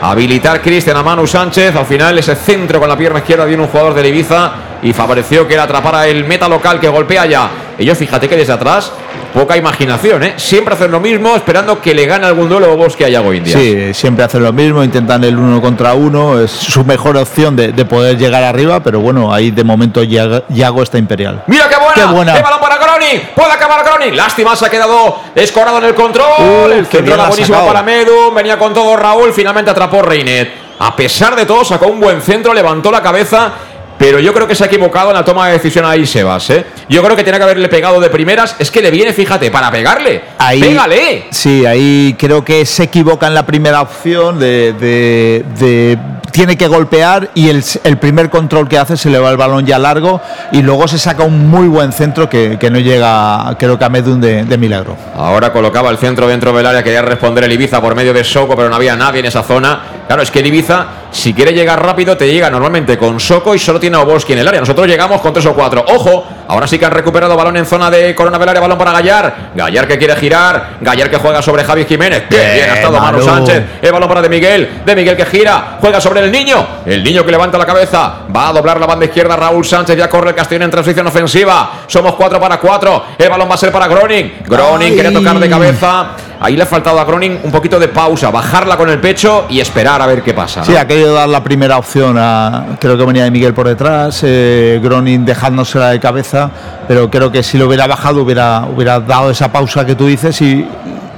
habilitar 0.02 0.62
Cristian 0.62 0.98
a 0.98 1.04
Manu 1.04 1.28
Sánchez. 1.28 1.76
Al 1.76 1.86
final 1.86 2.18
ese 2.18 2.36
centro 2.36 2.80
con 2.80 2.90
la 2.90 2.98
pierna 2.98 3.20
izquierda 3.20 3.46
viene 3.46 3.64
un 3.64 3.70
jugador 3.70 3.94
de 3.94 4.08
Ibiza 4.08 4.52
y 4.82 4.94
favoreció 4.94 5.48
que 5.48 5.56
la 5.56 5.64
atrapara 5.64 6.08
el 6.08 6.26
meta 6.26 6.48
local 6.48 6.80
que 6.80 6.88
golpea 6.88 7.26
ya 7.26 7.50
ellos 7.80 7.98
fíjate 7.98 8.28
que 8.28 8.36
desde 8.36 8.52
atrás 8.54 8.92
poca 9.34 9.56
imaginación, 9.56 10.24
¿eh? 10.24 10.34
Siempre 10.38 10.74
hacen 10.74 10.92
lo 10.92 11.00
mismo 11.00 11.36
esperando 11.36 11.80
que 11.80 11.94
le 11.94 12.06
gane 12.06 12.26
algún 12.26 12.50
duelo 12.50 12.74
o 12.74 12.76
bosque 12.76 13.06
a 13.06 13.10
Yago 13.10 13.34
India. 13.34 13.58
Sí, 13.58 13.94
siempre 13.94 14.26
hacen 14.26 14.44
lo 14.44 14.52
mismo, 14.52 14.84
intentan 14.84 15.24
el 15.24 15.38
uno 15.38 15.62
contra 15.62 15.94
uno, 15.94 16.40
es 16.40 16.52
su 16.52 16.84
mejor 16.84 17.16
opción 17.16 17.56
de, 17.56 17.72
de 17.72 17.86
poder 17.86 18.18
llegar 18.18 18.44
arriba, 18.44 18.82
pero 18.82 19.00
bueno, 19.00 19.34
ahí 19.34 19.52
de 19.52 19.64
momento 19.64 20.04
Yago, 20.04 20.84
está 20.84 20.98
imperial. 20.98 21.44
Mira 21.48 21.70
qué 21.70 21.76
buena. 21.78 21.94
Qué 21.94 22.06
buena. 22.06 22.34
¡Qué 22.34 22.42
balón 22.42 22.60
para 22.60 22.78
Groning! 22.78 23.22
Puede 23.36 23.52
acabar 23.52 23.86
Groning. 23.86 24.16
Lástima, 24.16 24.56
se 24.56 24.66
ha 24.66 24.70
quedado 24.70 25.18
escorado 25.36 25.78
en 25.78 25.86
el 25.86 25.96
control. 25.96 26.72
El 26.74 26.86
centro 26.86 27.14
era 27.14 27.28
buenísimo 27.28 27.66
para 27.66 27.84
Medu. 27.84 28.34
Venía 28.34 28.58
con 28.58 28.74
todo 28.74 28.98
Raúl. 28.98 29.32
Finalmente 29.32 29.72
atrapó 29.72 30.02
Reinet. 30.02 30.70
A 30.80 30.96
pesar 30.96 31.36
de 31.36 31.46
todo, 31.46 31.66
sacó 31.66 31.88
un 31.88 32.00
buen 32.00 32.22
centro, 32.22 32.54
levantó 32.54 32.90
la 32.90 33.02
cabeza. 33.02 33.52
Pero 34.00 34.20
yo 34.20 34.34
creo 34.34 34.48
que 34.48 34.56
se 34.56 34.64
ha 34.64 34.68
equivocado 34.68 35.10
en 35.10 35.16
la 35.18 35.24
toma 35.26 35.46
de 35.48 35.54
decisión 35.54 35.84
ahí 35.86 36.08
Sebas, 36.08 36.50
¿eh? 36.50 36.66
Yo 36.88 37.04
creo 37.04 37.16
que 37.16 37.24
tenía 37.24 37.38
que 37.38 37.44
haberle 37.44 37.68
pegado 37.68 38.00
de 38.00 38.10
primeras. 38.10 38.56
Es 38.58 38.72
que 38.72 38.82
le 38.82 38.90
viene, 38.90 39.12
fíjate, 39.14 39.52
para 39.52 39.70
pegarle. 39.70 40.22
Ahí, 40.38 40.62
¡Pégale! 40.62 41.26
Sí, 41.32 41.66
ahí 41.66 42.16
creo 42.18 42.44
que 42.44 42.66
se 42.66 42.84
equivoca 42.84 43.28
en 43.28 43.34
la 43.36 43.46
primera 43.46 43.82
opción 43.82 44.40
de, 44.40 44.74
de- 44.74 45.46
de- 45.60 45.98
tiene 46.32 46.56
que 46.58 46.68
golpear 46.68 47.32
y 47.34 47.50
el, 47.50 47.64
el 47.84 47.98
primer 47.98 48.30
control 48.30 48.70
que 48.70 48.78
hace 48.78 48.96
se 48.96 49.10
le 49.10 49.18
va 49.20 49.32
el 49.32 49.36
balón 49.38 49.66
ya 49.66 49.80
largo 49.80 50.22
y 50.52 50.62
luego 50.62 50.88
se 50.88 50.98
saca 51.00 51.24
un 51.24 51.50
muy 51.50 51.68
buen 51.68 51.92
centro 51.92 52.30
que, 52.30 52.58
que 52.60 52.70
no 52.70 52.78
llega, 52.80 53.56
creo 53.58 53.78
que 53.80 53.84
a 53.86 53.90
Medun 53.90 54.22
de, 54.22 54.46
de 54.46 54.58
milagro. 54.58 54.96
Ahora 55.16 55.52
colocaba 55.52 55.90
el 55.90 55.98
centro 55.98 56.28
dentro 56.28 56.54
del 56.56 56.66
área, 56.68 56.84
quería 56.84 57.02
responder 57.02 57.44
el 57.46 57.52
Ibiza 57.52 57.82
por 57.82 57.96
medio 57.96 58.14
de 58.14 58.24
Soco, 58.24 58.56
pero 58.56 58.70
no 58.70 58.76
había 58.76 58.96
nadie 58.96 59.20
en 59.22 59.26
esa 59.26 59.42
zona. 59.44 59.82
Claro, 60.08 60.22
es 60.22 60.30
que 60.32 60.40
el 60.40 60.48
Ibiza, 60.48 60.86
si 61.12 61.34
quiere 61.34 61.54
llegar 61.54 61.84
rápido, 61.84 62.16
te 62.16 62.32
llega 62.32 62.50
normalmente 62.50 62.98
con 62.98 63.20
Soco 63.20 63.56
y 63.56 63.60
solo 63.60 63.80
tiene 63.80 63.98
a 63.98 64.02
Obolski 64.02 64.34
en 64.34 64.40
el 64.40 64.48
área. 64.48 64.60
Nosotros 64.60 64.88
llegamos 64.88 65.22
con 65.22 65.34
tres 65.34 65.46
o 65.48 65.54
cuatro. 65.54 65.84
Ojo, 65.88 66.26
ahora 66.48 66.68
sí 66.68 66.78
que 66.78 66.86
han 66.86 66.92
recuperado 66.92 67.36
balón 67.36 67.58
en 67.58 67.66
zona 67.66 67.90
de 67.90 68.14
Corona 68.14 68.38
del 68.38 68.50
área, 68.50 68.62
balón 68.62 68.78
para 68.78 68.92
Gallar. 68.92 69.52
Gallar 69.56 69.88
que 69.88 69.98
quiere 69.98 70.16
girar, 70.16 70.78
Gallar 70.82 71.10
que 71.10 71.18
juega 71.18 71.42
sobre 71.42 71.64
Javi 71.64 71.86
Jiménez. 71.86 72.26
Qué 72.30 72.38
Bien, 72.38 72.54
bien 72.54 72.70
ha 72.70 72.74
estado 72.76 73.00
Manu. 73.00 73.22
Sánchez. 73.22 73.64
El 73.82 73.92
balón 73.92 74.08
para 74.08 74.22
De 74.22 74.30
Miguel, 74.30 74.82
De 74.86 74.96
Miguel 74.96 75.18
que 75.18 75.26
gira, 75.26 75.78
juega 75.82 76.00
sobre 76.00 76.22
el 76.22 76.32
niño. 76.32 76.66
El 76.86 77.04
niño 77.04 77.26
que 77.26 77.32
levanta 77.32 77.58
la 77.58 77.66
cabeza, 77.66 78.14
va 78.36 78.50
a 78.50 78.54
doblar 78.54 78.80
la 78.80 78.86
banda 78.86 79.06
izquierda. 79.06 79.36
Raúl 79.36 79.66
Sánchez 79.66 79.98
ya 79.98 80.10
corre 80.10 80.30
el 80.30 80.36
Castellón 80.36 80.64
en 80.64 80.72
transición 80.72 81.08
ofensiva. 81.08 81.72
Somos 81.88 82.16
4 82.16 82.40
para 82.40 82.60
4. 82.60 83.04
El 83.18 83.30
balón 83.30 83.50
va 83.50 83.56
a 83.56 83.58
ser 83.58 83.72
para 83.72 83.88
Groning. 83.88 84.44
Groning 84.46 84.94
quiere 84.94 85.12
tocar 85.12 85.40
de 85.40 85.50
cabeza. 85.50 86.08
Ahí 86.42 86.56
le 86.56 86.64
ha 86.64 86.66
faltado 86.66 86.98
a 87.00 87.04
Groning 87.04 87.42
un 87.44 87.52
poquito 87.52 87.78
de 87.78 87.90
pausa, 87.90 88.32
bajarla 88.32 88.78
con 88.78 88.90
el 88.90 89.00
pecho 89.00 89.46
y 89.50 89.60
esperar 89.60 90.02
a 90.02 90.08
ver 90.08 90.22
qué 90.22 90.34
pasa. 90.34 90.62
¿no? 90.62 90.66
Sí, 90.66 90.76
ha 90.76 90.88
querido 91.00 91.16
dar 91.16 91.30
la 91.30 91.42
primera 91.42 91.78
opción 91.78 92.18
a. 92.18 92.76
Creo 92.80 92.98
que 92.98 93.06
venía 93.06 93.24
de 93.24 93.32
Miguel 93.32 93.54
por 93.54 93.68
detrás, 93.68 94.22
eh, 94.24 94.82
Gronin 94.84 95.26
dejándosela 95.26 95.92
de 95.92 96.00
cabeza, 96.00 96.52
pero 96.90 97.10
creo 97.10 97.32
que 97.32 97.42
si 97.42 97.58
lo 97.58 97.68
hubiera 97.68 97.88
bajado 97.88 98.22
hubiera, 98.22 98.66
hubiera 98.66 99.00
dado 99.00 99.32
esa 99.32 99.50
pausa 99.50 99.86
que 99.86 99.96
tú 99.96 100.08
dices 100.08 100.42
y 100.42 100.68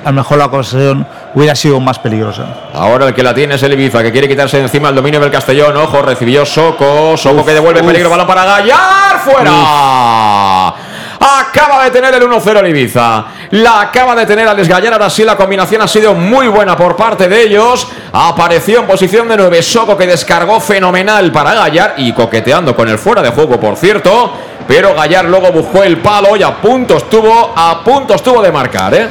a 0.06 0.10
lo 0.12 0.18
mejor 0.18 0.38
la 0.38 0.46
ocasión 0.46 1.08
hubiera 1.34 1.56
sido 1.56 1.80
más 1.80 1.98
peligrosa. 1.98 2.46
Ahora 2.76 3.08
el 3.08 3.16
que 3.16 3.24
la 3.24 3.34
tiene 3.34 3.56
es 3.56 3.64
el 3.64 3.74
Ibiza, 3.74 4.04
que 4.04 4.12
quiere 4.12 4.28
quitarse 4.28 4.60
encima 4.60 4.90
el 4.90 4.96
dominio 4.96 5.20
del 5.20 5.32
Castellón. 5.32 5.76
Ojo, 5.78 6.04
recibió 6.04 6.46
Soco. 6.46 7.18
Soco 7.18 7.44
que 7.44 7.54
devuelve 7.54 7.82
uf. 7.82 7.88
peligro, 7.88 8.12
balón 8.12 8.28
para 8.28 8.46
Gallar. 8.46 9.20
¡Fuera! 9.24 10.91
Acaba 11.24 11.84
de 11.84 11.92
tener 11.92 12.16
el 12.16 12.24
1-0 12.24 12.60
el 12.60 12.68
Ibiza. 12.70 13.26
La 13.52 13.82
acaba 13.82 14.16
de 14.16 14.26
tener 14.26 14.48
Alex 14.48 14.68
Gallar. 14.68 14.94
Ahora 14.94 15.08
sí, 15.08 15.24
la 15.24 15.38
combinación 15.38 15.80
ha 15.84 15.88
sido 15.88 16.16
muy 16.16 16.48
buena 16.48 16.76
por 16.76 16.96
parte 16.96 17.30
de 17.30 17.44
ellos. 17.44 17.88
Apareció 18.12 18.80
en 18.80 18.88
posición 18.88 19.28
de 19.28 19.38
9 19.38 19.62
Soco, 19.62 19.96
que 19.96 20.08
descargó 20.08 20.60
fenomenal 20.60 21.32
para 21.32 21.54
Gallar 21.54 21.94
y 21.98 22.12
coqueteando 22.12 22.76
con 22.76 22.90
el 22.90 22.98
fuera 22.98 23.22
de 23.22 23.30
juego, 23.30 23.60
por 23.60 23.78
cierto. 23.78 24.34
Pero 24.68 24.96
Gallar 24.96 25.26
luego 25.26 25.52
buscó 25.52 25.84
el 25.84 25.98
palo 25.98 26.36
y 26.36 26.42
a 26.42 26.56
punto 26.56 26.98
estuvo, 26.98 27.54
a 27.56 27.84
punto 27.84 28.16
estuvo 28.16 28.42
de 28.42 28.52
marcar, 28.52 28.94
¿eh? 28.96 29.08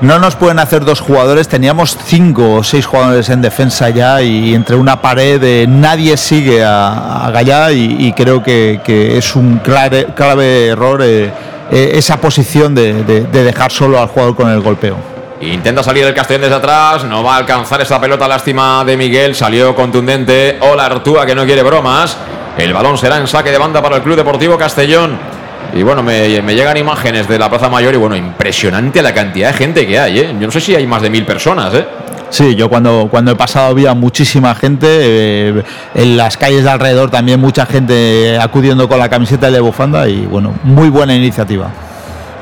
No 0.00 0.18
nos 0.18 0.34
pueden 0.34 0.58
hacer 0.58 0.84
dos 0.86 1.00
jugadores, 1.00 1.46
teníamos 1.48 1.94
cinco 2.06 2.54
o 2.54 2.62
seis 2.64 2.86
jugadores 2.86 3.28
en 3.28 3.42
defensa 3.42 3.90
ya 3.90 4.22
y 4.22 4.54
entre 4.54 4.74
una 4.76 5.02
pared 5.02 5.42
eh, 5.44 5.66
nadie 5.68 6.16
sigue 6.16 6.64
a, 6.64 7.26
a 7.26 7.30
y, 7.72 8.10
creo 8.14 8.42
que, 8.42 8.80
es 9.18 9.36
un 9.36 9.58
clave, 9.58 10.06
error 10.68 11.02
eh, 11.02 11.30
eh, 11.70 11.90
esa 11.94 12.16
posición 12.18 12.74
de, 12.74 13.04
de- 13.04 13.20
de 13.24 13.44
dejar 13.44 13.70
solo 13.70 14.00
al 14.00 14.08
jugador 14.08 14.36
con 14.36 14.48
el 14.50 14.60
golpeo. 14.60 14.96
Intenta 15.42 15.82
salir 15.82 16.04
el 16.04 16.14
Castellón 16.14 16.42
desde 16.42 16.56
atrás, 16.56 17.04
no 17.04 17.22
va 17.22 17.34
a 17.34 17.38
alcanzar 17.38 17.82
esa 17.82 18.00
pelota, 18.00 18.26
lástima 18.26 18.82
de 18.86 18.96
Miguel, 18.96 19.34
salió 19.34 19.74
contundente. 19.74 20.56
Hola 20.60 20.86
Artúa 20.86 21.26
que 21.26 21.34
no 21.34 21.44
quiere 21.44 21.62
bromas. 21.62 22.16
El 22.56 22.72
balón 22.72 22.96
será 22.96 23.18
en 23.18 23.26
saque 23.26 23.50
de 23.50 23.58
banda 23.58 23.82
para 23.82 23.96
el 23.96 24.02
Club 24.02 24.16
Deportivo 24.16 24.56
Castellón. 24.56 25.18
Y 25.72 25.82
bueno, 25.82 26.02
me, 26.02 26.42
me 26.42 26.54
llegan 26.54 26.76
imágenes 26.76 27.28
de 27.28 27.38
la 27.38 27.48
Plaza 27.48 27.68
Mayor 27.68 27.94
y 27.94 27.96
bueno, 27.96 28.16
impresionante 28.16 29.02
la 29.02 29.14
cantidad 29.14 29.52
de 29.52 29.54
gente 29.54 29.86
que 29.86 29.98
hay, 29.98 30.18
¿eh? 30.18 30.36
Yo 30.38 30.46
no 30.46 30.50
sé 30.50 30.60
si 30.60 30.74
hay 30.74 30.86
más 30.86 31.02
de 31.02 31.10
mil 31.10 31.24
personas, 31.24 31.74
¿eh? 31.74 31.86
Sí, 32.30 32.54
yo 32.54 32.68
cuando, 32.68 33.08
cuando 33.10 33.32
he 33.32 33.36
pasado 33.36 33.66
había 33.70 33.92
muchísima 33.94 34.54
gente, 34.54 34.86
eh, 34.88 35.62
en 35.94 36.16
las 36.16 36.36
calles 36.36 36.62
de 36.62 36.70
alrededor 36.70 37.10
también 37.10 37.40
mucha 37.40 37.66
gente 37.66 38.38
acudiendo 38.40 38.88
con 38.88 38.98
la 38.98 39.08
camiseta 39.08 39.50
de 39.50 39.60
bufanda 39.60 40.08
y 40.08 40.26
bueno, 40.26 40.54
muy 40.62 40.88
buena 40.90 41.14
iniciativa. 41.14 41.70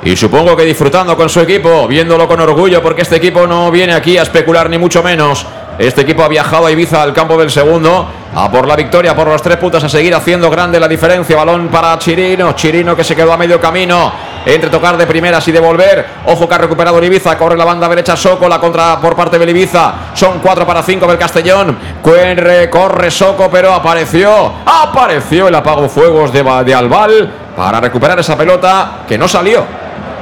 Y 0.05 0.15
supongo 0.15 0.57
que 0.57 0.65
disfrutando 0.65 1.17
con 1.17 1.29
su 1.29 1.41
equipo, 1.41 1.89
viéndolo 1.89 2.29
con 2.29 2.41
orgullo, 2.41 2.83
porque 2.83 3.03
este 3.03 3.17
equipo 3.17 3.47
no 3.47 3.71
viene 3.71 3.95
aquí 3.95 4.17
a 4.17 4.23
especular 4.23 4.71
ni 4.71 4.79
mucho 4.79 5.03
menos. 5.03 5.45
Este 5.79 6.01
equipo 6.01 6.25
ha 6.25 6.29
viajado 6.29 6.67
a 6.67 6.73
Ibiza 6.73 7.01
al 7.01 7.13
campo 7.13 7.39
del 7.39 7.53
segundo, 7.53 8.09
a 8.35 8.51
por 8.51 8.67
la 8.67 8.75
victoria, 8.75 9.15
por 9.15 9.29
los 9.29 9.41
tres 9.41 9.59
puntos, 9.59 9.85
a 9.85 9.89
seguir 9.89 10.13
haciendo 10.13 10.51
grande 10.51 10.81
la 10.81 10.89
diferencia. 10.89 11.37
Balón 11.37 11.69
para 11.69 11.97
Chirino, 12.01 12.53
Chirino 12.55 12.97
que 12.97 13.05
se 13.05 13.15
quedó 13.15 13.33
a 13.33 13.37
medio 13.37 13.61
camino, 13.61 14.13
entre 14.45 14.71
tocar 14.71 14.97
de 14.97 15.07
primeras 15.07 15.47
y 15.47 15.53
devolver. 15.53 16.05
Ojo 16.27 16.49
que 16.49 16.55
ha 16.57 16.59
recuperado 16.59 17.01
Ibiza, 17.01 17.39
corre 17.39 17.57
la 17.57 17.65
banda 17.65 17.89
derecha 17.89 18.17
Soco, 18.17 18.49
la 18.49 18.59
contra 18.59 19.01
por 19.01 19.15
parte 19.15 19.39
del 19.39 19.51
Ibiza. 19.51 19.93
Son 20.15 20.41
4 20.41 20.67
para 20.67 20.83
5 20.83 21.07
del 21.07 21.17
Castellón. 21.17 21.79
Corre, 22.03 22.69
corre 22.69 23.13
Soco, 23.13 23.49
pero 23.49 23.73
apareció, 23.73 24.53
apareció 24.67 25.47
el 25.47 25.55
apago 25.55 25.89
fuegos 25.89 26.33
de, 26.33 26.43
de 26.65 26.75
Albal 26.75 27.31
para 27.57 27.81
recuperar 27.81 28.19
esa 28.19 28.37
pelota 28.37 29.05
que 29.07 29.17
no 29.17 29.29
salió. 29.29 29.78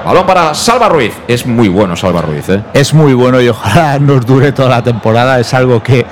Balón 0.07 0.25
para 0.25 0.55
Salva 0.55 0.89
Ruiz. 0.89 1.13
Es 1.27 1.45
muy 1.47 1.67
bueno 1.67 1.97
Salva 1.97 2.23
Ruiz, 2.23 2.49
¿eh? 2.49 2.63
Es 2.73 2.95
muy 2.95 3.13
bueno 3.13 3.41
y 3.41 3.49
ojalá 3.49 3.99
nos 4.01 4.25
dure 4.25 4.53
toda 4.53 4.69
la 4.69 4.81
temporada. 4.81 5.41
Es 5.41 5.53
algo 5.53 5.83
que, 5.83 6.07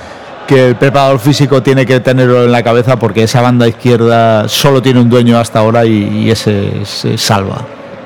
que 0.45 0.67
el 0.67 0.75
preparador 0.75 1.17
físico 1.17 1.63
tiene 1.63 1.85
que 1.85 2.01
tenerlo 2.01 2.43
en 2.43 2.51
la 2.51 2.61
cabeza 2.61 2.97
porque 2.99 3.23
esa 3.23 3.39
banda 3.39 3.69
izquierda 3.69 4.49
solo 4.49 4.81
tiene 4.81 4.99
un 4.99 5.09
dueño 5.09 5.39
hasta 5.39 5.59
ahora 5.59 5.85
y, 5.85 6.09
y 6.09 6.29
ese 6.29 6.85
se 6.85 7.17
salva. 7.17 7.61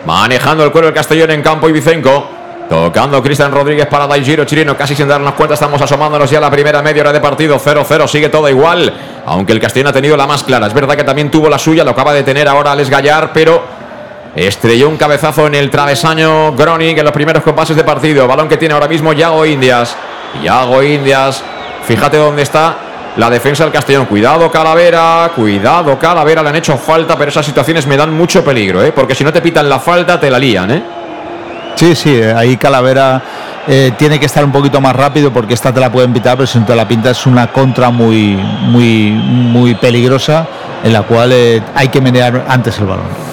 Manejando 0.05 0.63
el 0.63 0.71
cuero 0.71 0.89
el 0.89 0.93
Castellón 0.93 1.31
en 1.31 1.41
campo 1.41 1.67
y 1.67 1.71
Vicenco. 1.71 2.37
Tocando 2.69 3.23
Cristian 3.23 3.51
Rodríguez 3.51 3.87
para 3.87 4.05
Daigiro 4.05 4.45
Chirino, 4.45 4.77
casi 4.77 4.93
sin 4.93 5.07
darnos 5.07 5.33
cuenta, 5.33 5.55
estamos 5.55 5.81
asomándonos 5.81 6.29
ya 6.29 6.37
a 6.37 6.41
la 6.41 6.51
primera 6.51 6.83
media 6.83 7.01
hora 7.01 7.11
de 7.11 7.19
partido. 7.19 7.57
0-0, 7.57 8.07
sigue 8.07 8.29
todo 8.29 8.47
igual. 8.47 8.93
Aunque 9.25 9.53
el 9.53 9.59
Castellón 9.59 9.87
ha 9.87 9.93
tenido 9.93 10.15
la 10.15 10.27
más 10.27 10.43
clara. 10.43 10.67
Es 10.67 10.73
verdad 10.75 10.95
que 10.95 11.03
también 11.03 11.31
tuvo 11.31 11.49
la 11.49 11.57
suya, 11.57 11.83
lo 11.83 11.89
acaba 11.89 12.13
de 12.13 12.21
tener 12.21 12.47
ahora 12.47 12.73
Alex 12.73 12.91
Gallar, 12.91 13.31
pero 13.33 13.78
estrelló 14.35 14.89
un 14.89 14.97
cabezazo 14.97 15.47
en 15.47 15.55
el 15.55 15.69
travesaño 15.69 16.53
Groning 16.53 16.97
en 16.97 17.03
los 17.03 17.13
primeros 17.13 17.43
compases 17.43 17.75
de 17.75 17.83
partido. 17.83 18.27
Balón 18.27 18.47
que 18.47 18.57
tiene 18.57 18.73
ahora 18.73 18.87
mismo 18.87 19.13
Yago 19.13 19.45
Indias. 19.45 19.95
Yago 20.43 20.83
Indias, 20.83 21.43
fíjate 21.85 22.17
dónde 22.17 22.43
está 22.43 22.75
la 23.17 23.29
defensa 23.29 23.63
del 23.63 23.73
Castellón. 23.73 24.05
Cuidado 24.05 24.49
Calavera, 24.51 25.31
cuidado 25.35 25.97
Calavera, 25.97 26.43
le 26.43 26.49
han 26.49 26.55
hecho 26.55 26.77
falta, 26.77 27.17
pero 27.17 27.29
esas 27.29 27.45
situaciones 27.45 27.87
me 27.87 27.97
dan 27.97 28.13
mucho 28.13 28.43
peligro, 28.43 28.83
¿eh? 28.83 28.91
porque 28.91 29.15
si 29.15 29.23
no 29.23 29.33
te 29.33 29.41
pitan 29.41 29.67
la 29.67 29.79
falta, 29.79 30.19
te 30.19 30.29
la 30.29 30.39
lían. 30.39 30.71
¿eh? 30.71 30.83
Sí, 31.75 31.95
sí, 31.95 32.13
eh, 32.13 32.33
ahí 32.35 32.57
Calavera 32.57 33.21
eh, 33.67 33.93
tiene 33.97 34.19
que 34.19 34.25
estar 34.25 34.43
un 34.43 34.51
poquito 34.51 34.81
más 34.81 34.95
rápido 34.95 35.31
porque 35.31 35.53
esta 35.53 35.73
te 35.73 35.79
la 35.79 35.91
pueden 35.91 36.11
pitar, 36.11 36.35
pero 36.35 36.47
si 36.47 36.59
no 36.59 36.75
la 36.75 36.87
pinta 36.87 37.11
es 37.11 37.25
una 37.25 37.47
contra 37.51 37.89
muy, 37.89 38.35
muy, 38.35 39.11
muy 39.11 39.75
peligrosa 39.75 40.47
en 40.83 40.91
la 40.91 41.03
cual 41.03 41.31
eh, 41.31 41.61
hay 41.75 41.89
que 41.89 42.01
menear 42.01 42.45
antes 42.47 42.79
el 42.79 42.85
balón. 42.85 43.28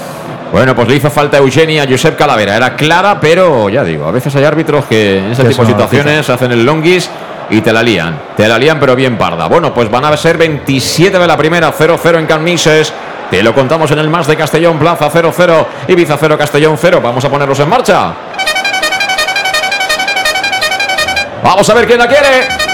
Bueno, 0.52 0.74
pues 0.74 0.88
le 0.88 0.96
hizo 0.96 1.10
falta 1.10 1.36
a 1.36 1.40
Eugenia 1.40 1.82
a 1.82 1.86
Josep 1.88 2.16
Calavera. 2.16 2.56
Era 2.56 2.76
clara, 2.76 3.18
pero 3.20 3.68
ya 3.68 3.84
digo, 3.84 4.06
a 4.06 4.10
veces 4.10 4.34
hay 4.36 4.44
árbitros 4.44 4.84
que 4.86 5.18
en 5.18 5.32
ese 5.32 5.44
tipo 5.44 5.62
de 5.62 5.68
situaciones 5.68 6.30
hacen 6.30 6.52
el 6.52 6.64
longuis 6.64 7.10
y 7.50 7.60
te 7.60 7.72
la 7.72 7.82
lían. 7.82 8.18
Te 8.36 8.48
la 8.48 8.58
lían, 8.58 8.80
pero 8.80 8.96
bien 8.96 9.18
parda. 9.18 9.48
Bueno, 9.48 9.74
pues 9.74 9.90
van 9.90 10.04
a 10.04 10.16
ser 10.16 10.38
27 10.38 11.18
de 11.18 11.26
la 11.26 11.36
primera, 11.36 11.72
0-0 11.72 12.18
en 12.18 12.26
Camises. 12.26 12.92
Te 13.30 13.42
lo 13.42 13.52
contamos 13.54 13.90
en 13.90 13.98
el 13.98 14.08
más 14.08 14.26
de 14.28 14.36
Castellón, 14.36 14.78
Plaza 14.78 15.10
0-0, 15.10 15.66
Ibiza 15.88 16.16
0, 16.18 16.38
Castellón 16.38 16.78
0. 16.80 17.00
Vamos 17.02 17.24
a 17.24 17.28
ponerlos 17.28 17.58
en 17.58 17.68
marcha. 17.68 18.12
Vamos 21.42 21.68
a 21.68 21.74
ver 21.74 21.86
quién 21.86 21.98
la 21.98 22.06
quiere. 22.06 22.65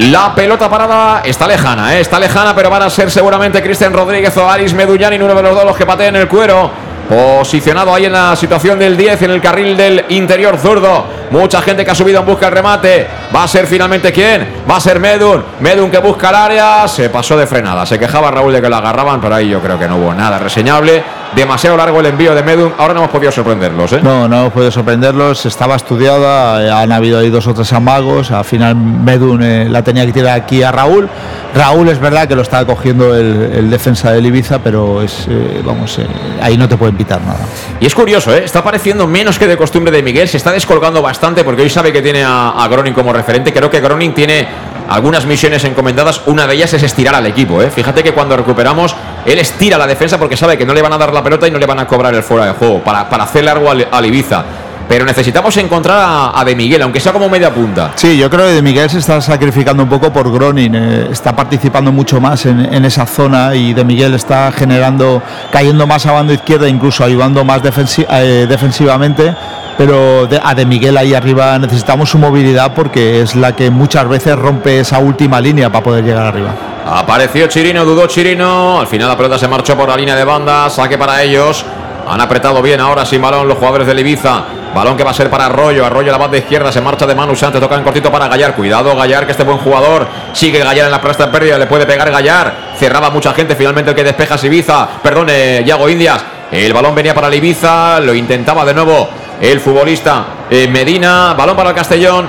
La 0.00 0.34
pelota 0.34 0.68
parada 0.68 1.22
está 1.24 1.46
lejana, 1.46 1.94
¿eh? 1.94 2.00
está 2.00 2.18
lejana, 2.18 2.52
pero 2.54 2.68
van 2.68 2.82
a 2.82 2.90
ser 2.90 3.10
seguramente 3.12 3.62
Cristian 3.62 3.92
Rodríguez 3.92 4.36
o 4.36 4.50
Aris 4.50 4.74
Medullani, 4.74 5.16
uno 5.16 5.34
de 5.34 5.42
los 5.42 5.54
dos 5.54 5.64
los 5.64 5.76
que 5.76 5.86
pateen 5.86 6.16
el 6.16 6.26
cuero. 6.26 6.68
Posicionado 7.08 7.94
ahí 7.94 8.06
en 8.06 8.12
la 8.12 8.34
situación 8.34 8.78
del 8.78 8.96
10, 8.96 9.22
en 9.22 9.30
el 9.30 9.40
carril 9.40 9.76
del 9.76 10.06
interior 10.08 10.58
zurdo. 10.58 11.04
Mucha 11.30 11.62
gente 11.62 11.84
que 11.84 11.90
ha 11.92 11.94
subido 11.94 12.20
en 12.20 12.26
busca 12.26 12.46
del 12.46 12.54
remate. 12.56 13.06
Va 13.34 13.44
a 13.44 13.48
ser 13.48 13.66
finalmente 13.66 14.10
quién? 14.10 14.64
Va 14.68 14.76
a 14.76 14.80
ser 14.80 14.98
Medun. 14.98 15.44
Medun 15.60 15.90
que 15.90 15.98
busca 15.98 16.30
el 16.30 16.34
área. 16.34 16.88
Se 16.88 17.10
pasó 17.10 17.36
de 17.36 17.46
frenada. 17.46 17.86
Se 17.86 17.98
quejaba 17.98 18.30
Raúl 18.30 18.52
de 18.52 18.62
que 18.62 18.68
la 18.70 18.78
agarraban, 18.78 19.20
pero 19.20 19.34
ahí 19.34 19.50
yo 19.50 19.60
creo 19.60 19.78
que 19.78 19.86
no 19.86 19.96
hubo 19.96 20.14
nada 20.14 20.38
reseñable. 20.38 21.04
Demasiado 21.34 21.76
largo 21.76 22.00
el 22.00 22.06
envío 22.06 22.34
de 22.34 22.42
Medun. 22.42 22.72
Ahora 22.78 22.94
no 22.94 23.00
hemos 23.00 23.10
podido 23.10 23.32
sorprenderlos, 23.32 23.92
¿eh? 23.92 24.00
No, 24.02 24.28
no 24.28 24.40
hemos 24.40 24.52
podido 24.52 24.70
sorprenderlos. 24.70 25.46
Estaba 25.46 25.76
estudiada, 25.76 26.62
eh, 26.62 26.70
han 26.70 26.92
habido 26.92 27.18
ahí 27.18 27.30
dos 27.30 27.46
o 27.46 27.54
tres 27.54 27.72
amagos. 27.72 28.30
Al 28.30 28.44
final 28.44 28.76
Medun 28.76 29.42
eh, 29.42 29.68
la 29.68 29.82
tenía 29.82 30.06
que 30.06 30.12
tirar 30.12 30.38
aquí 30.38 30.62
a 30.62 30.72
Raúl. 30.72 31.08
Raúl 31.54 31.88
es 31.88 32.00
verdad 32.00 32.26
que 32.26 32.34
lo 32.34 32.42
estaba 32.42 32.66
cogiendo 32.66 33.14
el, 33.14 33.52
el 33.54 33.70
defensa 33.70 34.10
del 34.10 34.26
Ibiza, 34.26 34.58
pero 34.58 35.02
es, 35.02 35.26
eh, 35.28 35.62
vamos, 35.64 35.98
eh, 35.98 36.06
ahí 36.42 36.56
no 36.56 36.68
te 36.68 36.76
pueden 36.76 36.96
pitar 36.96 37.20
nada. 37.20 37.38
Y 37.80 37.86
es 37.86 37.94
curioso, 37.94 38.34
está 38.34 38.62
pareciendo 38.62 39.06
menos 39.06 39.38
que 39.38 39.46
de 39.46 39.56
costumbre 39.56 39.92
de 39.92 40.02
Miguel, 40.02 40.28
se 40.28 40.36
está 40.36 40.50
descolgando 40.50 41.00
bastante 41.00 41.44
porque 41.44 41.62
hoy 41.62 41.70
sabe 41.70 41.92
que 41.92 42.02
tiene 42.02 42.24
a, 42.24 42.50
a 42.50 42.68
Groning 42.68 42.92
como 42.92 43.12
referente. 43.12 43.52
Creo 43.52 43.70
que 43.70 43.80
Groning 43.80 44.14
tiene 44.14 44.48
algunas 44.88 45.26
misiones 45.26 45.64
encomendadas, 45.64 46.22
una 46.26 46.46
de 46.46 46.54
ellas 46.54 46.72
es 46.74 46.82
estirar 46.82 47.14
al 47.14 47.26
equipo. 47.26 47.62
¿eh? 47.62 47.70
Fíjate 47.70 48.02
que 48.02 48.12
cuando 48.12 48.36
recuperamos, 48.36 48.94
él 49.24 49.38
estira 49.38 49.78
la 49.78 49.86
defensa 49.86 50.18
porque 50.18 50.36
sabe 50.36 50.58
que 50.58 50.66
no 50.66 50.74
le 50.74 50.82
van 50.82 50.92
a 50.92 50.98
dar 50.98 51.12
la 51.12 51.22
pelota 51.22 51.48
y 51.48 51.50
no 51.50 51.58
le 51.58 51.66
van 51.66 51.80
a 51.80 51.86
cobrar 51.86 52.14
el 52.14 52.22
fuera 52.22 52.46
de 52.46 52.52
juego 52.52 52.82
para, 52.82 53.08
para 53.08 53.24
hacer 53.24 53.44
largo 53.44 53.70
al, 53.70 53.88
al 53.90 54.06
Ibiza. 54.06 54.44
Pero 54.88 55.04
necesitamos 55.06 55.56
encontrar 55.56 55.98
a, 55.98 56.38
a 56.38 56.44
De 56.44 56.54
Miguel, 56.54 56.82
aunque 56.82 57.00
sea 57.00 57.12
como 57.12 57.28
media 57.28 57.52
punta. 57.52 57.92
Sí, 57.94 58.18
yo 58.18 58.28
creo 58.28 58.46
que 58.46 58.52
De 58.52 58.62
Miguel 58.62 58.90
se 58.90 58.98
está 58.98 59.20
sacrificando 59.20 59.82
un 59.82 59.88
poco 59.88 60.12
por 60.12 60.30
Gronin, 60.30 60.74
eh, 60.74 61.08
está 61.10 61.34
participando 61.34 61.90
mucho 61.90 62.20
más 62.20 62.44
en, 62.46 62.60
en 62.72 62.84
esa 62.84 63.06
zona 63.06 63.54
y 63.54 63.72
De 63.72 63.82
Miguel 63.84 64.14
está 64.14 64.52
generando, 64.52 65.22
cayendo 65.50 65.86
más 65.86 66.04
a 66.06 66.12
banda 66.12 66.34
izquierda, 66.34 66.68
incluso 66.68 67.02
ayudando 67.02 67.44
más 67.44 67.62
defensi- 67.62 68.06
eh, 68.10 68.46
defensivamente. 68.48 69.34
Pero 69.78 70.26
de- 70.26 70.40
a 70.42 70.54
De 70.54 70.64
Miguel 70.66 70.96
ahí 70.96 71.14
arriba 71.14 71.58
necesitamos 71.58 72.10
su 72.10 72.18
movilidad 72.18 72.72
porque 72.74 73.22
es 73.22 73.34
la 73.34 73.56
que 73.56 73.70
muchas 73.70 74.06
veces 74.08 74.36
rompe 74.38 74.78
esa 74.80 74.98
última 74.98 75.40
línea 75.40 75.70
para 75.70 75.82
poder 75.82 76.04
llegar 76.04 76.26
arriba. 76.26 76.50
Apareció 76.86 77.46
Chirino, 77.48 77.84
dudó 77.84 78.06
Chirino. 78.06 78.78
Al 78.78 78.86
final 78.86 79.08
la 79.08 79.16
pelota 79.16 79.38
se 79.38 79.48
marchó 79.48 79.74
por 79.76 79.88
la 79.88 79.96
línea 79.96 80.14
de 80.14 80.22
banda. 80.24 80.68
Saque 80.70 80.96
para 80.98 81.22
ellos. 81.22 81.64
Han 82.06 82.20
apretado 82.20 82.60
bien 82.60 82.80
ahora 82.80 83.04
sin 83.06 83.22
balón 83.22 83.48
los 83.48 83.56
jugadores 83.56 83.86
del 83.86 83.98
Ibiza. 83.98 84.44
Balón 84.74 84.96
que 84.96 85.04
va 85.04 85.12
a 85.12 85.14
ser 85.14 85.30
para 85.30 85.46
Arroyo. 85.46 85.86
Arroyo 85.86 86.10
la 86.10 86.18
banda 86.18 86.36
izquierda. 86.36 86.72
Se 86.72 86.80
marcha 86.80 87.06
de 87.06 87.14
Manu 87.14 87.36
Sánchez. 87.36 87.60
Toca 87.60 87.76
en 87.76 87.84
cortito 87.84 88.10
para 88.10 88.28
Gallar. 88.28 88.54
Cuidado, 88.54 88.94
Gallar, 88.96 89.24
que 89.24 89.32
este 89.32 89.44
buen 89.44 89.58
jugador. 89.58 90.06
Sigue 90.32 90.58
Gallar 90.58 90.86
en 90.86 90.90
la 90.90 91.00
plasta 91.00 91.26
de 91.26 91.32
pérdida. 91.32 91.58
Le 91.58 91.66
puede 91.66 91.86
pegar 91.86 92.10
Gallar. 92.10 92.52
Cerraba 92.78 93.10
mucha 93.10 93.32
gente. 93.32 93.54
Finalmente 93.54 93.90
el 93.90 93.96
que 93.96 94.04
despeja 94.04 94.34
es 94.34 94.44
Ibiza. 94.44 94.88
Perdón, 95.02 95.28
eh, 95.30 95.62
Yago 95.64 95.88
Indias. 95.88 96.24
El 96.50 96.72
balón 96.72 96.94
venía 96.94 97.14
para 97.14 97.28
el 97.28 97.34
Ibiza. 97.34 98.00
Lo 98.00 98.14
intentaba 98.14 98.64
de 98.64 98.74
nuevo 98.74 99.08
el 99.40 99.60
futbolista 99.60 100.24
eh, 100.50 100.68
Medina. 100.68 101.34
Balón 101.34 101.56
para 101.56 101.70
el 101.70 101.76
Castellón. 101.76 102.28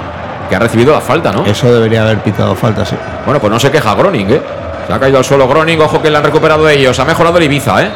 Que 0.50 0.56
ha 0.56 0.60
recibido 0.60 0.94
la 0.94 1.02
falta, 1.02 1.32
¿no? 1.32 1.46
Eso 1.46 1.74
debería 1.74 2.04
haber 2.04 2.20
pitado 2.20 2.56
falta, 2.56 2.86
sí. 2.86 2.96
Bueno, 3.26 3.40
pues 3.40 3.52
no 3.52 3.60
se 3.60 3.72
queja 3.72 3.96
Groning, 3.96 4.30
¿eh? 4.30 4.42
Se 4.86 4.94
ha 4.94 5.00
caído 5.00 5.18
al 5.18 5.26
suelo 5.26 5.48
Groning, 5.48 5.82
ojo 5.82 6.00
que 6.00 6.12
le 6.12 6.18
han 6.18 6.24
recuperado 6.24 6.70
ellos. 6.70 7.00
Ha 7.00 7.06
mejorado 7.06 7.38
el 7.40 7.46
Ibiza, 7.46 7.82
¿eh? 7.82 7.92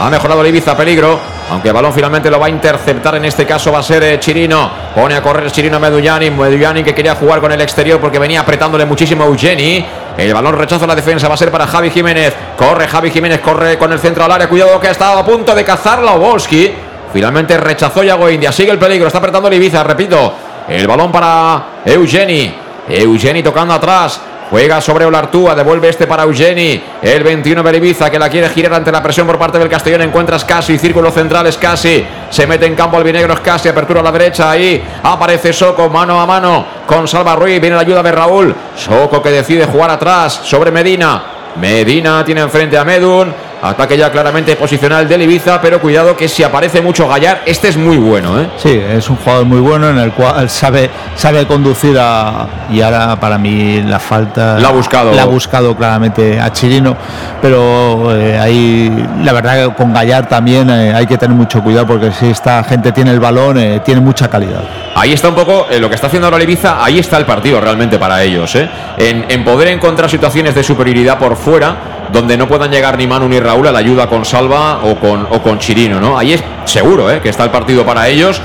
Ha 0.00 0.10
mejorado 0.10 0.44
el 0.44 0.62
peligro. 0.62 1.18
Aunque 1.50 1.68
el 1.68 1.74
balón 1.74 1.92
finalmente 1.92 2.30
lo 2.30 2.38
va 2.38 2.46
a 2.46 2.50
interceptar, 2.50 3.16
en 3.16 3.24
este 3.24 3.46
caso 3.46 3.72
va 3.72 3.78
a 3.78 3.82
ser 3.82 4.02
eh, 4.02 4.20
Chirino. 4.20 4.70
Pone 4.94 5.16
a 5.16 5.22
correr 5.22 5.50
Chirino 5.50 5.78
a 5.78 5.80
Meduyani. 5.80 6.30
Meduyani 6.30 6.84
que 6.84 6.94
quería 6.94 7.14
jugar 7.14 7.40
con 7.40 7.50
el 7.50 7.60
exterior 7.60 7.98
porque 7.98 8.18
venía 8.18 8.40
apretándole 8.40 8.84
muchísimo 8.84 9.24
a 9.24 9.26
Eugeni. 9.26 9.84
El 10.16 10.34
balón 10.34 10.56
rechaza 10.56 10.86
la 10.86 10.94
defensa, 10.94 11.26
va 11.26 11.34
a 11.34 11.36
ser 11.36 11.50
para 11.50 11.66
Javi 11.66 11.90
Jiménez. 11.90 12.34
Corre 12.56 12.86
Javi 12.86 13.10
Jiménez, 13.10 13.40
corre 13.40 13.78
con 13.78 13.92
el 13.92 13.98
centro 13.98 14.24
al 14.24 14.32
área. 14.32 14.48
Cuidado 14.48 14.78
que 14.78 14.88
ha 14.88 14.92
estado 14.92 15.18
a 15.18 15.24
punto 15.24 15.54
de 15.54 15.64
cazarla 15.64 16.12
Obolski. 16.12 16.72
Finalmente 17.12 17.56
rechazó 17.56 18.02
Yago 18.04 18.28
India. 18.28 18.52
Sigue 18.52 18.70
el 18.70 18.78
peligro, 18.78 19.06
está 19.06 19.18
apretando 19.18 19.48
el 19.48 19.84
repito. 19.84 20.34
El 20.68 20.86
balón 20.86 21.10
para 21.10 21.62
Eugeni. 21.84 22.54
Eugeni 22.88 23.42
tocando 23.42 23.74
atrás. 23.74 24.20
Juega 24.50 24.80
sobre 24.80 25.04
Olartúa, 25.04 25.54
devuelve 25.54 25.90
este 25.90 26.06
para 26.06 26.22
Eugeni. 26.22 26.82
El 27.02 27.22
21 27.22 27.62
Beribiza 27.62 28.10
que 28.10 28.18
la 28.18 28.30
quiere 28.30 28.48
girar 28.48 28.74
ante 28.74 28.90
la 28.90 29.02
presión 29.02 29.26
por 29.26 29.38
parte 29.38 29.58
del 29.58 29.68
Castellón. 29.68 30.02
Encuentras 30.02 30.44
casi, 30.44 30.78
círculo 30.78 31.10
central 31.10 31.48
casi. 31.60 32.06
Se 32.30 32.46
mete 32.46 32.64
en 32.66 32.74
campo 32.74 32.96
albinegro 32.96 33.34
casi. 33.42 33.68
Apertura 33.68 34.00
a 34.00 34.02
la 34.02 34.12
derecha. 34.12 34.50
Ahí 34.50 34.82
aparece 35.02 35.52
Soco 35.52 35.88
mano 35.90 36.20
a 36.20 36.26
mano 36.26 36.64
con 36.86 37.06
Salva 37.06 37.36
Ruiz. 37.36 37.60
Viene 37.60 37.76
la 37.76 37.82
ayuda 37.82 38.02
de 38.02 38.12
Raúl. 38.12 38.54
Soco 38.74 39.22
que 39.22 39.30
decide 39.30 39.66
jugar 39.66 39.90
atrás 39.90 40.40
sobre 40.44 40.70
Medina. 40.70 41.22
Medina 41.56 42.24
tiene 42.24 42.40
enfrente 42.40 42.78
a 42.78 42.84
Medun. 42.84 43.47
Ataque 43.60 43.96
ya 43.96 44.12
claramente 44.12 44.54
posicional 44.54 45.08
del 45.08 45.22
Ibiza, 45.22 45.60
pero 45.60 45.80
cuidado 45.80 46.16
que 46.16 46.28
si 46.28 46.44
aparece 46.44 46.80
mucho 46.80 47.08
Gallar, 47.08 47.42
este 47.44 47.68
es 47.68 47.76
muy 47.76 47.96
bueno, 47.96 48.40
¿eh? 48.40 48.48
Sí, 48.56 48.70
es 48.70 49.10
un 49.10 49.16
jugador 49.16 49.46
muy 49.46 49.60
bueno 49.60 49.88
en 49.90 49.98
el 49.98 50.12
cual 50.12 50.48
sabe, 50.48 50.88
sabe 51.16 51.46
conducir 51.46 51.98
a. 51.98 52.46
Y 52.70 52.80
ahora 52.80 53.18
para 53.18 53.36
mí 53.36 53.82
la 53.82 53.98
falta. 53.98 54.58
La 54.58 54.68
ha 54.68 54.72
buscado. 54.72 55.12
La 55.12 55.22
ha 55.22 55.26
buscado 55.26 55.76
claramente 55.76 56.38
a 56.40 56.52
Chirino. 56.52 56.96
Pero 57.42 58.16
eh, 58.16 58.38
ahí, 58.38 59.06
la 59.22 59.32
verdad 59.32 59.68
que 59.68 59.74
con 59.74 59.92
Gallar 59.92 60.28
también 60.28 60.70
eh, 60.70 60.92
hay 60.94 61.06
que 61.06 61.18
tener 61.18 61.36
mucho 61.36 61.62
cuidado 61.62 61.86
porque 61.86 62.12
si 62.12 62.30
esta 62.30 62.62
gente 62.62 62.92
tiene 62.92 63.10
el 63.10 63.20
balón, 63.20 63.58
eh, 63.58 63.80
tiene 63.84 64.00
mucha 64.00 64.28
calidad. 64.28 64.62
Ahí 64.94 65.12
está 65.12 65.28
un 65.28 65.34
poco 65.34 65.66
lo 65.78 65.88
que 65.88 65.94
está 65.94 66.08
haciendo 66.08 66.26
ahora 66.26 66.36
el 66.36 66.44
Ibiza, 66.44 66.84
ahí 66.84 66.98
está 66.98 67.16
el 67.16 67.24
partido 67.24 67.60
realmente 67.60 67.98
para 67.98 68.22
ellos. 68.22 68.54
En, 68.54 69.26
en 69.28 69.44
poder 69.44 69.68
encontrar 69.68 70.10
situaciones 70.10 70.54
de 70.54 70.62
superioridad 70.62 71.18
por 71.18 71.36
fuera, 71.36 71.97
donde 72.12 72.36
no 72.36 72.48
puedan 72.48 72.70
llegar 72.70 72.96
ni 72.96 73.06
Manu 73.06 73.28
ni 73.28 73.40
Raúl 73.40 73.66
a 73.66 73.72
la 73.72 73.78
ayuda 73.78 74.08
con 74.08 74.24
Salva 74.24 74.80
o 74.84 74.96
con, 74.96 75.26
o 75.30 75.42
con 75.42 75.58
Chirino, 75.58 76.00
¿no? 76.00 76.18
Ahí 76.18 76.32
es 76.32 76.42
seguro, 76.64 77.10
¿eh? 77.10 77.20
Que 77.20 77.28
está 77.28 77.44
el 77.44 77.50
partido 77.50 77.84
para 77.84 78.08
ellos. 78.08 78.40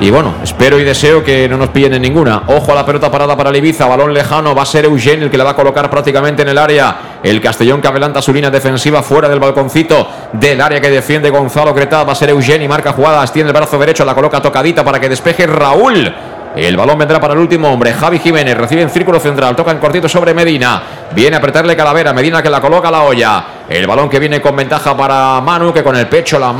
Y 0.00 0.10
bueno, 0.10 0.32
espero 0.42 0.80
y 0.80 0.84
deseo 0.84 1.22
que 1.22 1.46
no 1.46 1.58
nos 1.58 1.68
pillen 1.68 1.92
en 1.92 2.00
ninguna. 2.00 2.44
Ojo 2.46 2.72
a 2.72 2.74
la 2.74 2.86
pelota 2.86 3.10
parada 3.10 3.36
para 3.36 3.50
el 3.50 3.56
Ibiza, 3.56 3.86
balón 3.86 4.14
lejano, 4.14 4.54
va 4.54 4.62
a 4.62 4.66
ser 4.66 4.86
Eugen 4.86 5.22
el 5.22 5.30
que 5.30 5.36
la 5.36 5.44
va 5.44 5.50
a 5.50 5.56
colocar 5.56 5.90
prácticamente 5.90 6.40
en 6.40 6.48
el 6.48 6.56
área. 6.56 7.18
El 7.22 7.38
Castellón 7.42 7.82
que 7.82 7.88
adelanta 7.88 8.22
su 8.22 8.32
línea 8.32 8.50
defensiva 8.50 9.02
fuera 9.02 9.28
del 9.28 9.38
balconcito 9.38 10.08
del 10.32 10.58
área 10.62 10.80
que 10.80 10.88
defiende 10.88 11.28
Gonzalo 11.28 11.74
Cretá, 11.74 12.02
va 12.04 12.12
a 12.12 12.14
ser 12.14 12.30
Eugen 12.30 12.62
y 12.62 12.68
marca 12.68 12.92
jugada, 12.92 13.20
extiende 13.20 13.50
el 13.50 13.56
brazo 13.58 13.78
derecho, 13.78 14.06
la 14.06 14.14
coloca 14.14 14.40
tocadita 14.40 14.82
para 14.82 14.98
que 14.98 15.10
despeje 15.10 15.46
Raúl. 15.46 16.10
El 16.56 16.76
balón 16.76 16.98
vendrá 16.98 17.20
para 17.20 17.34
el 17.34 17.38
último 17.38 17.72
hombre, 17.72 17.92
Javi 17.92 18.18
Jiménez, 18.18 18.56
recibe 18.56 18.82
en 18.82 18.90
círculo 18.90 19.20
central, 19.20 19.54
toca 19.54 19.70
en 19.70 19.78
cortito 19.78 20.08
sobre 20.08 20.34
Medina, 20.34 20.82
viene 21.12 21.36
a 21.36 21.38
apretarle 21.38 21.76
Calavera, 21.76 22.12
Medina 22.12 22.42
que 22.42 22.50
la 22.50 22.60
coloca 22.60 22.88
a 22.88 22.90
la 22.90 23.02
olla. 23.02 23.44
El 23.68 23.86
balón 23.86 24.08
que 24.08 24.18
viene 24.18 24.40
con 24.40 24.56
ventaja 24.56 24.96
para 24.96 25.40
Manu, 25.40 25.72
que 25.72 25.84
con 25.84 25.94
el 25.94 26.08
pecho 26.08 26.40
la, 26.40 26.52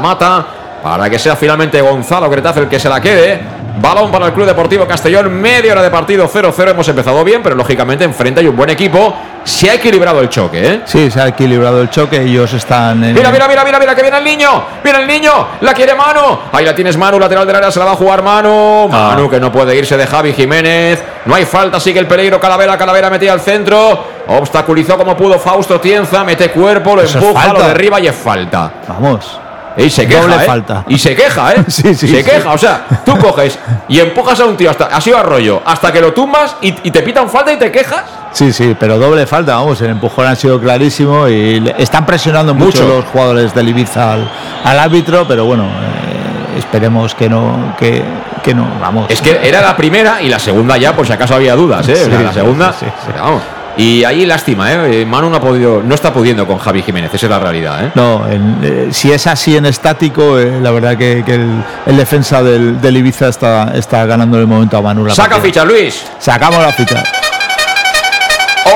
mata, 0.00 0.46
para 0.82 1.10
que 1.10 1.18
sea 1.18 1.36
finalmente 1.36 1.80
Gonzalo 1.80 2.30
Cretaz 2.30 2.56
el 2.58 2.68
que 2.68 2.78
se 2.78 2.88
la 2.88 3.00
quede. 3.00 3.40
Balón 3.78 4.10
para 4.10 4.26
el 4.26 4.32
Club 4.32 4.46
Deportivo 4.46 4.86
Castellón, 4.86 5.30
media 5.34 5.72
hora 5.72 5.82
de 5.82 5.90
partido 5.90 6.28
0-0. 6.28 6.70
Hemos 6.70 6.88
empezado 6.88 7.22
bien, 7.22 7.42
pero 7.42 7.54
lógicamente 7.54 8.04
enfrente 8.04 8.40
hay 8.40 8.48
un 8.48 8.56
buen 8.56 8.70
equipo. 8.70 9.14
Se 9.44 9.70
ha 9.70 9.74
equilibrado 9.74 10.20
el 10.20 10.28
choque, 10.30 10.66
¿eh? 10.66 10.80
Sí, 10.86 11.10
se 11.10 11.20
ha 11.20 11.28
equilibrado 11.28 11.82
el 11.82 11.90
choque, 11.90 12.22
ellos 12.22 12.52
están 12.54 13.04
en. 13.04 13.14
Mira, 13.14 13.30
mira, 13.30 13.46
mira, 13.46 13.64
mira, 13.64 13.78
mira, 13.78 13.94
que 13.94 14.02
viene 14.02 14.18
el 14.18 14.24
niño. 14.24 14.64
Viene 14.82 15.00
el 15.00 15.06
niño. 15.06 15.30
La 15.60 15.74
quiere 15.74 15.94
Manu. 15.94 16.38
Ahí 16.52 16.64
la 16.64 16.74
tienes 16.74 16.96
Manu, 16.96 17.18
lateral 17.18 17.46
del 17.46 17.56
área, 17.56 17.70
se 17.70 17.78
la 17.78 17.84
va 17.84 17.92
a 17.92 17.96
jugar 17.96 18.22
Manu. 18.22 18.88
Ah. 18.90 19.10
Manu 19.10 19.28
que 19.28 19.38
no 19.38 19.52
puede 19.52 19.76
irse 19.76 19.96
de 19.96 20.06
Javi 20.06 20.32
Jiménez. 20.32 21.02
No 21.26 21.34
hay 21.34 21.44
falta, 21.44 21.78
sigue 21.78 22.00
el 22.00 22.06
peligro. 22.06 22.40
Calavera, 22.40 22.78
Calavera 22.78 23.10
metía 23.10 23.34
al 23.34 23.40
centro. 23.40 24.04
Obstaculizó 24.26 24.96
como 24.96 25.16
pudo 25.16 25.38
Fausto 25.38 25.78
Tienza. 25.78 26.24
Mete 26.24 26.50
cuerpo, 26.50 26.96
lo 26.96 27.02
Eso 27.02 27.18
es 27.18 27.24
empuja, 27.24 27.52
lo 27.52 27.62
derriba 27.62 28.00
y 28.00 28.06
es 28.06 28.16
falta. 28.16 28.72
Vamos. 28.88 29.40
Y 29.78 29.90
se 29.90 30.06
queja, 30.06 30.22
Doble 30.22 30.36
¿eh? 30.36 30.46
falta. 30.46 30.84
Y 30.88 30.98
se 30.98 31.14
queja, 31.14 31.52
¿eh? 31.54 31.64
Sí, 31.68 31.94
sí, 31.94 32.08
se 32.08 32.18
sí. 32.18 32.24
queja. 32.24 32.50
O 32.52 32.58
sea, 32.58 32.86
tú 33.04 33.16
coges 33.18 33.58
y 33.88 34.00
empujas 34.00 34.40
a 34.40 34.46
un 34.46 34.56
tío 34.56 34.70
hasta 34.70 34.86
así 34.86 35.12
a 35.12 35.22
rollo, 35.22 35.60
hasta 35.64 35.92
que 35.92 36.00
lo 36.00 36.12
tumbas 36.14 36.56
y, 36.62 36.68
y 36.82 36.90
te 36.90 37.02
pitan 37.02 37.28
falta 37.28 37.52
y 37.52 37.56
te 37.58 37.70
quejas. 37.70 38.04
Sí, 38.32 38.52
sí, 38.52 38.74
pero 38.78 38.98
doble 38.98 39.26
falta, 39.26 39.56
vamos, 39.56 39.80
el 39.82 39.90
empujón 39.90 40.26
ha 40.26 40.34
sido 40.34 40.60
clarísimo 40.60 41.28
y 41.28 41.60
le- 41.60 41.74
están 41.78 42.04
presionando 42.06 42.54
mucho, 42.54 42.82
Mucho. 42.82 42.96
los 42.96 43.04
jugadores 43.06 43.54
del 43.54 43.68
Ibiza 43.68 44.12
al, 44.14 44.30
al 44.64 44.78
árbitro, 44.78 45.26
pero 45.28 45.44
bueno, 45.44 45.64
eh, 45.64 46.58
esperemos 46.58 47.14
que 47.14 47.28
no, 47.28 47.74
que, 47.78 48.02
que 48.42 48.54
no, 48.54 48.66
vamos. 48.80 49.06
Es 49.10 49.20
que 49.22 49.40
era 49.46 49.60
la 49.62 49.76
primera 49.76 50.20
y 50.22 50.28
la 50.28 50.38
segunda 50.38 50.76
ya, 50.76 50.94
por 50.94 51.06
si 51.06 51.12
acaso 51.12 51.34
había 51.34 51.54
dudas, 51.54 51.86
¿eh? 51.88 51.92
O 51.92 51.96
sea, 51.96 52.18
Sí, 52.18 52.24
la 52.24 52.32
segunda. 52.32 52.72
sí, 52.72 52.86
sí, 53.04 53.12
vamos. 53.18 53.42
Y 53.78 54.04
ahí 54.04 54.24
lástima, 54.24 54.72
¿eh? 54.72 55.04
Manu 55.04 55.28
no 55.28 55.36
ha 55.36 55.40
podido, 55.40 55.82
no 55.82 55.94
está 55.94 56.10
pudiendo 56.10 56.46
con 56.46 56.56
Javi 56.58 56.82
Jiménez, 56.82 57.12
esa 57.12 57.26
es 57.26 57.30
la 57.30 57.38
realidad, 57.38 57.84
¿eh? 57.84 57.90
No, 57.94 58.26
en- 58.26 58.58
eh, 58.62 58.88
si 58.90 59.12
es 59.12 59.26
así 59.26 59.54
en 59.54 59.66
estático, 59.66 60.38
eh, 60.38 60.60
la 60.62 60.70
verdad 60.70 60.96
que, 60.96 61.22
que 61.26 61.34
el, 61.34 61.62
el 61.84 61.96
defensa 61.96 62.42
del, 62.42 62.80
del 62.80 62.96
Ibiza 62.96 63.28
está, 63.28 63.72
está 63.74 64.06
ganando 64.06 64.38
en 64.38 64.42
el 64.44 64.46
momento 64.48 64.78
a 64.78 64.82
Manu. 64.82 65.04
la 65.04 65.14
Saca 65.14 65.38
ficha, 65.40 65.62
Luis. 65.64 66.06
Sacamos 66.18 66.58
la 66.62 66.72
ficha. 66.72 67.02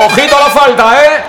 Ojito 0.05 0.37
a 0.37 0.39
la 0.39 0.45
falta, 0.49 0.95
¿eh? 1.03 1.23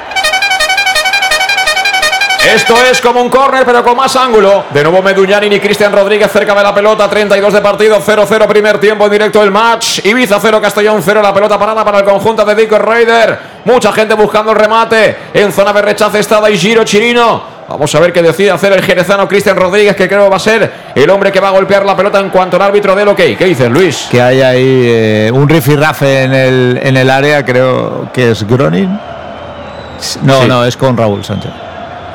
Esto 2.54 2.74
es 2.90 3.00
como 3.00 3.22
un 3.22 3.30
córner, 3.30 3.64
pero 3.64 3.82
con 3.82 3.96
más 3.96 4.14
ángulo. 4.16 4.64
De 4.74 4.82
nuevo 4.82 5.00
Meduñani 5.02 5.46
y 5.46 5.58
Cristian 5.60 5.92
Rodríguez 5.92 6.30
cerca 6.30 6.54
de 6.54 6.62
la 6.62 6.74
pelota. 6.74 7.08
32 7.08 7.52
de 7.54 7.60
partido, 7.60 7.98
0-0 8.00 8.46
primer 8.46 8.78
tiempo 8.78 9.06
en 9.06 9.12
directo 9.12 9.42
el 9.42 9.50
match. 9.50 10.04
Ibiza 10.04 10.38
0, 10.40 10.60
Castellón 10.60 11.00
0. 11.02 11.22
La 11.22 11.32
pelota 11.32 11.58
parada 11.58 11.82
para 11.84 12.00
el 12.00 12.04
conjunto 12.04 12.44
de 12.44 12.54
Dico 12.54 12.78
Raider. 12.78 13.38
Mucha 13.64 13.90
gente 13.92 14.14
buscando 14.14 14.52
el 14.52 14.58
remate. 14.58 15.16
En 15.32 15.50
zona 15.52 15.72
de 15.72 15.80
rechazo 15.82 16.18
está 16.18 16.40
Daishiro 16.40 16.84
Chirino. 16.84 17.42
Vamos 17.68 17.94
a 17.94 18.00
ver 18.00 18.12
qué 18.12 18.20
decide 18.20 18.50
hacer 18.50 18.72
el 18.74 18.82
jerezano 18.82 19.26
Cristian 19.26 19.56
Rodríguez, 19.56 19.96
que 19.96 20.06
creo 20.06 20.28
va 20.28 20.36
a 20.36 20.40
ser 20.40 20.70
el 20.94 21.08
hombre 21.08 21.32
que 21.32 21.40
va 21.40 21.48
a 21.48 21.52
golpear 21.52 21.86
la 21.86 21.96
pelota 21.96 22.20
en 22.20 22.28
cuanto 22.28 22.56
al 22.56 22.62
árbitro 22.62 22.94
del 22.94 23.08
ok. 23.08 23.16
¿Qué 23.38 23.44
dices, 23.46 23.70
Luis? 23.70 24.08
Que 24.10 24.20
hay 24.20 24.42
ahí 24.42 24.82
eh, 24.84 25.30
un 25.32 25.48
rifirrafe 25.48 26.24
en 26.24 26.34
el, 26.34 26.80
en 26.82 26.96
el 26.98 27.08
área, 27.08 27.44
creo 27.46 28.08
que 28.12 28.32
es 28.32 28.46
Gronin. 28.46 28.90
No, 30.22 30.42
Sí. 30.42 30.48
no, 30.48 30.64
es 30.66 30.76
con 30.76 30.96
Raúl 30.96 31.24
Sánchez. 31.24 31.50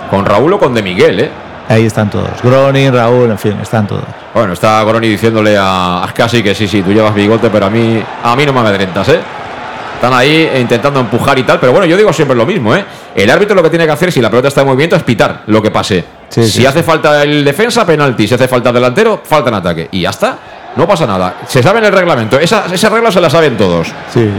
Con 0.09 0.25
Raúl 0.25 0.53
o 0.53 0.59
con 0.59 0.73
De 0.73 0.81
Miguel, 0.81 1.19
¿eh? 1.19 1.31
Ahí 1.69 1.85
están 1.85 2.09
todos. 2.09 2.29
Gronin, 2.41 2.93
Raúl, 2.93 3.29
en 3.29 3.37
fin, 3.37 3.57
están 3.61 3.85
todos. 3.85 4.03
Bueno, 4.33 4.53
está 4.53 4.81
Goroni 4.83 5.09
diciéndole 5.09 5.57
a 5.57 6.03
Ascasi 6.03 6.41
que 6.41 6.55
sí, 6.55 6.67
sí, 6.67 6.81
tú 6.81 6.93
llevas 6.93 7.13
bigote, 7.13 7.49
pero 7.49 7.65
a 7.65 7.69
mí, 7.69 8.01
a 8.23 8.35
mí 8.35 8.45
no 8.45 8.53
me 8.53 8.61
amedrentas, 8.61 9.09
¿eh? 9.09 9.19
Están 9.95 10.13
ahí 10.13 10.49
intentando 10.55 10.99
empujar 10.99 11.37
y 11.39 11.43
tal, 11.43 11.59
pero 11.59 11.71
bueno, 11.71 11.87
yo 11.87 11.97
digo 11.97 12.13
siempre 12.13 12.37
lo 12.37 12.45
mismo, 12.45 12.73
¿eh? 12.75 12.85
El 13.15 13.29
árbitro 13.31 13.55
lo 13.55 13.63
que 13.63 13.69
tiene 13.69 13.85
que 13.85 13.91
hacer 13.91 14.11
si 14.11 14.21
la 14.21 14.29
pelota 14.29 14.47
está 14.47 14.61
en 14.61 14.67
movimiento 14.67 14.95
es 14.95 15.03
pitar 15.03 15.41
lo 15.47 15.61
que 15.61 15.71
pase. 15.71 16.05
Sí, 16.29 16.43
si 16.43 16.51
sí, 16.59 16.65
hace 16.65 16.83
falta 16.83 17.23
el 17.23 17.43
defensa, 17.43 17.85
penalti. 17.85 18.27
Si 18.27 18.35
hace 18.35 18.47
falta 18.47 18.69
el 18.69 18.75
delantero, 18.75 19.21
falta 19.25 19.49
en 19.49 19.55
ataque. 19.55 19.89
Y 19.91 20.01
ya 20.01 20.11
está. 20.11 20.37
No 20.75 20.87
pasa 20.87 21.07
nada. 21.07 21.37
Se 21.47 21.63
sabe 21.63 21.79
en 21.79 21.85
el 21.85 21.91
reglamento. 21.91 22.39
Esa, 22.39 22.65
esa 22.71 22.89
regla 22.89 23.11
se 23.11 23.19
la 23.19 23.29
saben 23.29 23.57
todos. 23.57 23.87
Sí. 24.13 24.29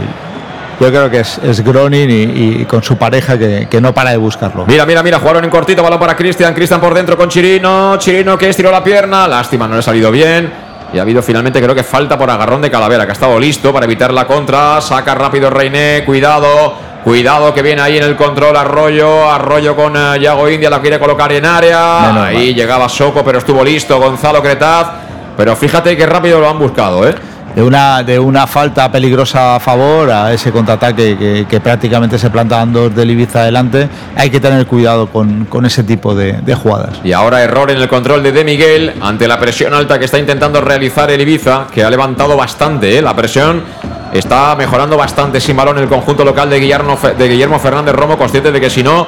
Yo 0.79 0.87
creo 0.89 1.09
que 1.09 1.19
es, 1.19 1.37
es 1.39 1.61
Gronin 1.63 2.09
y, 2.09 2.61
y 2.61 2.65
con 2.65 2.81
su 2.81 2.97
pareja 2.97 3.37
que, 3.37 3.67
que 3.69 3.81
no 3.81 3.93
para 3.93 4.11
de 4.11 4.17
buscarlo. 4.17 4.65
Mira, 4.65 4.85
mira, 4.85 5.03
mira, 5.03 5.19
jugaron 5.19 5.43
en 5.43 5.49
cortito, 5.49 5.83
balón 5.83 5.99
para 5.99 6.15
Cristian, 6.15 6.53
Cristian 6.53 6.79
por 6.79 6.93
dentro 6.93 7.17
con 7.17 7.27
Chirino, 7.27 7.97
Chirino 7.97 8.37
que 8.37 8.49
estiró 8.49 8.71
la 8.71 8.83
pierna, 8.83 9.27
lástima, 9.27 9.67
no 9.67 9.73
le 9.73 9.79
ha 9.79 9.83
salido 9.83 10.09
bien. 10.11 10.69
Y 10.91 10.97
ha 10.97 11.03
habido 11.03 11.21
finalmente, 11.21 11.61
creo 11.61 11.75
que 11.75 11.83
falta 11.83 12.17
por 12.17 12.29
agarrón 12.31 12.61
de 12.61 12.71
Calavera, 12.71 13.05
que 13.05 13.11
ha 13.11 13.13
estado 13.13 13.39
listo 13.39 13.71
para 13.71 13.85
evitar 13.85 14.11
la 14.11 14.25
contra. 14.25 14.81
Saca 14.81 15.13
rápido 15.13 15.49
Reiné, 15.49 16.03
cuidado, 16.03 16.73
cuidado 17.03 17.53
que 17.53 17.61
viene 17.61 17.81
ahí 17.81 17.97
en 17.97 18.03
el 18.03 18.15
control 18.15 18.55
Arroyo. 18.57 19.29
Arroyo 19.29 19.75
con 19.75 19.95
eh, 19.95 20.19
Yago 20.19 20.49
India, 20.49 20.69
la 20.69 20.81
quiere 20.81 20.97
colocar 20.97 21.31
en 21.31 21.45
área. 21.45 21.99
Menos 22.07 22.23
ahí 22.23 22.47
mal. 22.47 22.55
llegaba 22.55 22.89
Soco, 22.89 23.23
pero 23.23 23.37
estuvo 23.37 23.63
listo 23.63 23.99
Gonzalo 23.99 24.41
Cretaz. 24.41 24.87
Pero 25.37 25.55
fíjate 25.55 25.95
que 25.95 26.07
rápido 26.07 26.39
lo 26.39 26.49
han 26.49 26.57
buscado, 26.57 27.07
¿eh? 27.07 27.13
De 27.59 27.65
una, 27.65 28.03
de 28.03 28.17
una 28.17 28.47
falta 28.47 28.89
peligrosa 28.89 29.57
a 29.57 29.59
favor 29.59 30.09
a 30.09 30.31
ese 30.31 30.49
contraataque 30.49 31.45
que, 31.45 31.59
prácticamente 31.59 32.17
se 32.17 32.29
plantan 32.29 32.71
dos 32.71 32.95
del 32.95 33.11
Ibiza 33.11 33.41
adelante, 33.41 33.89
hay 34.15 34.29
que 34.29 34.39
tener 34.39 34.65
cuidado 34.65 35.07
con, 35.07 35.43
con 35.43 35.65
ese 35.65 35.83
tipo 35.83 36.15
de, 36.15 36.39
de 36.41 36.55
jugadas. 36.55 37.01
Y 37.03 37.11
ahora 37.11 37.43
error 37.43 37.69
en 37.69 37.81
el 37.81 37.89
control 37.89 38.23
de 38.23 38.31
De 38.31 38.45
Miguel 38.45 38.93
ante 39.01 39.27
la 39.27 39.37
presión 39.37 39.73
alta 39.73 39.99
que 39.99 40.05
está 40.05 40.17
intentando 40.17 40.61
realizar 40.61 41.11
el 41.11 41.19
Ibiza, 41.19 41.67
que 41.69 41.83
ha 41.83 41.89
levantado 41.89 42.37
bastante. 42.37 42.97
¿eh? 42.97 43.01
La 43.01 43.13
presión 43.13 43.61
está 44.13 44.55
mejorando 44.55 44.95
bastante 44.95 45.41
sin 45.41 45.57
balón 45.57 45.79
el 45.79 45.89
conjunto 45.89 46.23
local 46.23 46.49
de 46.49 46.61
Guillermo, 46.61 46.97
de 47.17 47.27
Guillermo 47.27 47.59
Fernández 47.59 47.93
Romo, 47.93 48.17
consciente 48.17 48.53
de 48.53 48.61
que 48.61 48.69
si 48.69 48.83
no 48.83 49.05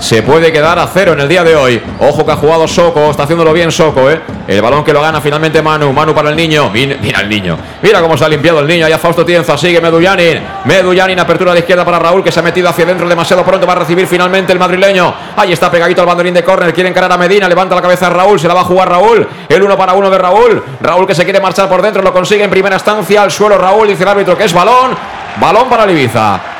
se 0.00 0.22
puede 0.22 0.52
quedar 0.52 0.78
a 0.78 0.86
cero 0.86 1.12
en 1.12 1.20
el 1.20 1.28
día 1.28 1.44
de 1.44 1.56
hoy. 1.56 1.82
Ojo 2.00 2.26
que 2.26 2.32
ha 2.32 2.36
jugado 2.36 2.68
Soco, 2.68 3.10
está 3.10 3.22
haciéndolo 3.22 3.52
bien 3.52 3.72
Soco, 3.72 4.10
¿eh? 4.10 4.20
El 4.46 4.60
balón 4.60 4.84
que 4.84 4.92
lo 4.92 5.00
gana 5.00 5.20
finalmente 5.20 5.62
Manu, 5.62 5.92
Manu 5.92 6.14
para 6.14 6.30
el 6.30 6.36
niño. 6.36 6.70
Mira, 6.70 7.20
el 7.20 7.28
niño, 7.28 7.56
mira 7.82 8.00
cómo 8.00 8.16
se 8.16 8.24
ha 8.24 8.28
limpiado 8.28 8.60
el 8.60 8.66
niño. 8.66 8.86
Allá 8.86 8.98
Fausto 8.98 9.24
Tienza, 9.24 9.56
sigue 9.56 9.80
Medullanin. 9.80 10.40
Medullanin, 10.64 11.18
apertura 11.18 11.52
de 11.52 11.60
izquierda 11.60 11.84
para 11.84 11.98
Raúl, 11.98 12.22
que 12.22 12.30
se 12.30 12.40
ha 12.40 12.42
metido 12.42 12.68
hacia 12.68 12.84
adentro 12.84 13.08
demasiado 13.08 13.44
pronto. 13.44 13.66
Va 13.66 13.72
a 13.72 13.76
recibir 13.76 14.06
finalmente 14.06 14.52
el 14.52 14.58
madrileño. 14.58 15.14
Ahí 15.36 15.52
está 15.52 15.70
pegadito 15.70 16.02
al 16.02 16.06
banderín 16.06 16.34
de 16.34 16.44
córner. 16.44 16.74
Quiere 16.74 16.90
encarar 16.90 17.10
a 17.12 17.16
Medina, 17.16 17.48
levanta 17.48 17.74
la 17.74 17.82
cabeza 17.82 18.08
a 18.08 18.10
Raúl, 18.10 18.38
se 18.38 18.48
la 18.48 18.54
va 18.54 18.60
a 18.60 18.64
jugar 18.64 18.88
Raúl. 18.88 19.26
El 19.48 19.62
uno 19.62 19.76
para 19.76 19.94
uno 19.94 20.10
de 20.10 20.18
Raúl. 20.18 20.62
Raúl 20.80 21.06
que 21.06 21.14
se 21.14 21.24
quiere 21.24 21.40
marchar 21.40 21.68
por 21.68 21.80
dentro, 21.80 22.02
lo 22.02 22.12
consigue 22.12 22.44
en 22.44 22.50
primera 22.50 22.76
instancia. 22.76 23.22
Al 23.22 23.30
suelo 23.30 23.56
Raúl, 23.56 23.88
dice 23.88 24.02
el 24.02 24.08
árbitro 24.08 24.36
que 24.36 24.44
es 24.44 24.52
balón. 24.52 24.96
Balón 25.40 25.68
para 25.68 25.84
el 25.84 25.90
Ibiza. 25.90 26.53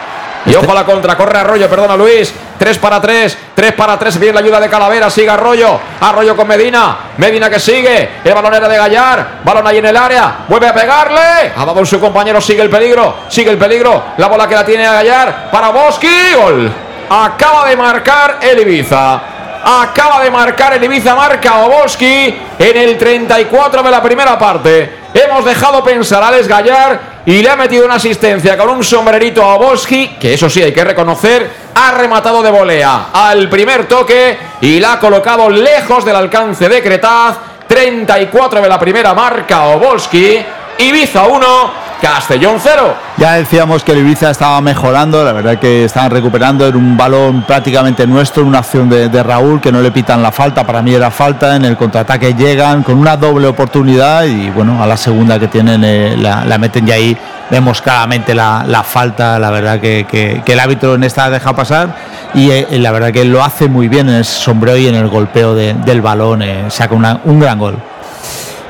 Y 0.47 0.55
ojo 0.55 0.71
a 0.71 0.75
la 0.75 0.85
contra, 0.85 1.17
corre 1.17 1.39
Arroyo, 1.39 1.69
perdona 1.69 1.97
Luis. 1.97 2.33
3 2.59 2.79
para 2.79 3.01
3, 3.01 3.39
3 3.55 3.73
para 3.73 3.99
3. 3.99 4.19
Viene 4.19 4.35
la 4.35 4.41
ayuda 4.41 4.61
de 4.61 4.69
Calavera, 4.69 5.11
sigue 5.11 5.31
Arroyo. 5.31 5.79
Arroyo 6.01 6.37
con 6.37 6.47
Medina. 6.47 6.97
Medina 7.17 7.49
que 7.49 7.59
sigue. 7.59 8.11
El 8.23 8.35
balón 8.35 8.55
era 8.55 8.69
de 8.69 8.77
Gallar. 8.77 9.41
Balón 9.43 9.67
ahí 9.67 9.79
en 9.79 9.87
el 9.87 9.97
área. 9.97 10.45
Vuelve 10.49 10.69
a 10.69 10.75
pegarle. 10.75 11.53
Ha 11.57 11.65
dado 11.65 11.85
su 11.85 11.99
compañero, 11.99 12.41
sigue 12.41 12.63
el 12.63 12.71
peligro. 12.71 13.17
Sigue 13.29 13.51
el 13.51 13.59
peligro. 13.59 14.03
La 14.19 14.29
bola 14.29 14.47
que 14.47 14.55
la 14.55 14.65
tiene 14.65 14.87
a 14.87 14.93
Gallar. 14.93 15.51
Para 15.51 15.71
Boski. 15.71 16.35
Gol. 16.35 16.71
Acaba 17.09 17.69
de 17.69 17.77
marcar 17.77 18.39
el 18.41 18.61
Ibiza. 18.61 19.21
Acaba 19.67 20.23
de 20.23 20.31
marcar 20.31 20.75
el 20.75 20.85
Ibiza, 20.85 21.15
marca 21.15 21.61
Oboski 21.61 22.39
en 22.59 22.77
el 22.77 22.99
34 22.99 23.83
de 23.83 23.91
la 23.91 24.03
primera 24.03 24.39
parte. 24.39 25.05
Hemos 25.15 25.43
dejado 25.43 25.83
pensar 25.83 26.23
a 26.23 26.29
Alex 26.29 26.47
Gallar 26.47 27.14
y 27.27 27.43
le 27.43 27.49
ha 27.49 27.57
metido 27.57 27.85
una 27.85 27.95
asistencia 27.95 28.57
con 28.57 28.69
un 28.71 28.85
sombrerito 28.85 29.43
a 29.43 29.55
Oboski, 29.55 30.17
que 30.21 30.35
eso 30.35 30.51
sí 30.51 30.63
hay 30.63 30.73
que 30.73 30.85
reconocer, 30.85 31.51
ha 31.75 31.93
rematado 31.93 32.43
de 32.43 32.51
volea 32.51 33.07
al 33.13 33.49
primer 33.49 33.87
toque 33.87 34.39
y 34.61 34.79
la 34.81 34.95
ha 34.95 35.01
colocado 35.01 35.49
lejos 35.49 36.05
del 36.05 36.17
alcance 36.17 36.69
de 36.69 36.83
Cretaz. 36.83 37.37
34 37.67 38.61
de 38.61 38.69
la 38.69 38.79
primera 38.79 39.15
marca 39.15 39.65
Oboski. 39.65 40.39
Ibiza 40.79 41.27
1, 41.27 41.73
Castellón 42.01 42.57
0. 42.59 42.95
Ya 43.17 43.33
decíamos 43.35 43.83
que 43.85 43.93
el 43.93 43.99
Ibiza 43.99 44.31
estaba 44.31 44.61
mejorando, 44.61 45.25
la 45.25 45.33
verdad 45.33 45.59
que 45.59 45.85
estaban 45.85 46.11
recuperando, 46.11 46.67
era 46.67 46.77
un 46.77 46.97
balón 46.97 47.43
prácticamente 47.47 48.07
nuestro, 48.07 48.45
una 48.45 48.59
acción 48.59 48.89
de, 48.89 49.23
Raúl 49.23 49.61
que 49.61 49.73
no 49.73 49.81
le 49.81 49.91
pitan 49.91 50.23
la 50.23 50.31
falta, 50.33 50.65
para 50.65 50.83
mí 50.83 50.93
era 50.95 51.11
falta, 51.11 51.57
en 51.57 51.65
el 51.65 51.77
contraataque 51.77 52.35
llegan 52.35 52.83
con 52.83 52.99
una 52.99 53.17
doble 53.17 53.47
oportunidad 53.47 54.25
y 54.25 54.51
bueno, 54.51 54.83
a 54.83 54.87
la 54.87 54.97
segunda 54.97 55.39
que 55.39 55.49
tienen 55.49 55.83
eh, 55.85 56.17
la, 56.17 56.59
meten 56.59 56.87
ya 56.87 56.97
ahí, 56.97 57.17
vemos 57.51 57.81
claramente 57.81 58.35
la, 58.35 58.83
falta, 58.85 59.39
la 59.39 59.51
verdad 59.51 59.81
que, 59.81 60.43
el 60.47 60.61
árbitro 60.61 60.95
en 60.95 61.05
esta 61.05 61.31
deja 61.31 61.55
pasar 61.55 61.95
y 62.35 62.51
eh, 62.51 62.67
la 62.73 62.91
verdad 62.91 63.13
que 63.13 63.25
lo 63.25 63.43
hace 63.43 63.69
muy 63.69 63.89
bien 63.89 64.09
en 64.09 64.17
el 64.17 64.25
sombrero 64.25 64.77
y 64.77 64.89
en 64.89 64.95
el 64.97 65.09
golpeo 65.09 65.55
de- 65.55 65.75
del 65.75 66.03
balón, 66.03 66.43
eh, 66.43 66.65
saca 66.69 66.95
un 67.25 67.41
gran 67.41 67.59
gol. 67.59 67.79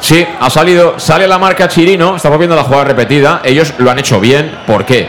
Sí, 0.04 0.22
ha 0.38 0.50
salido, 0.50 1.00
sale 1.00 1.26
la 1.26 1.38
marca 1.38 1.66
Chirino, 1.66 2.16
estamos 2.16 2.36
viendo 2.36 2.54
la 2.54 2.64
jugada 2.64 2.84
repetida, 2.84 3.40
ellos 3.42 3.72
lo 3.78 3.90
han 3.90 3.98
hecho 3.98 4.20
bien, 4.20 4.54
¿por 4.66 4.84
qué? 4.84 5.08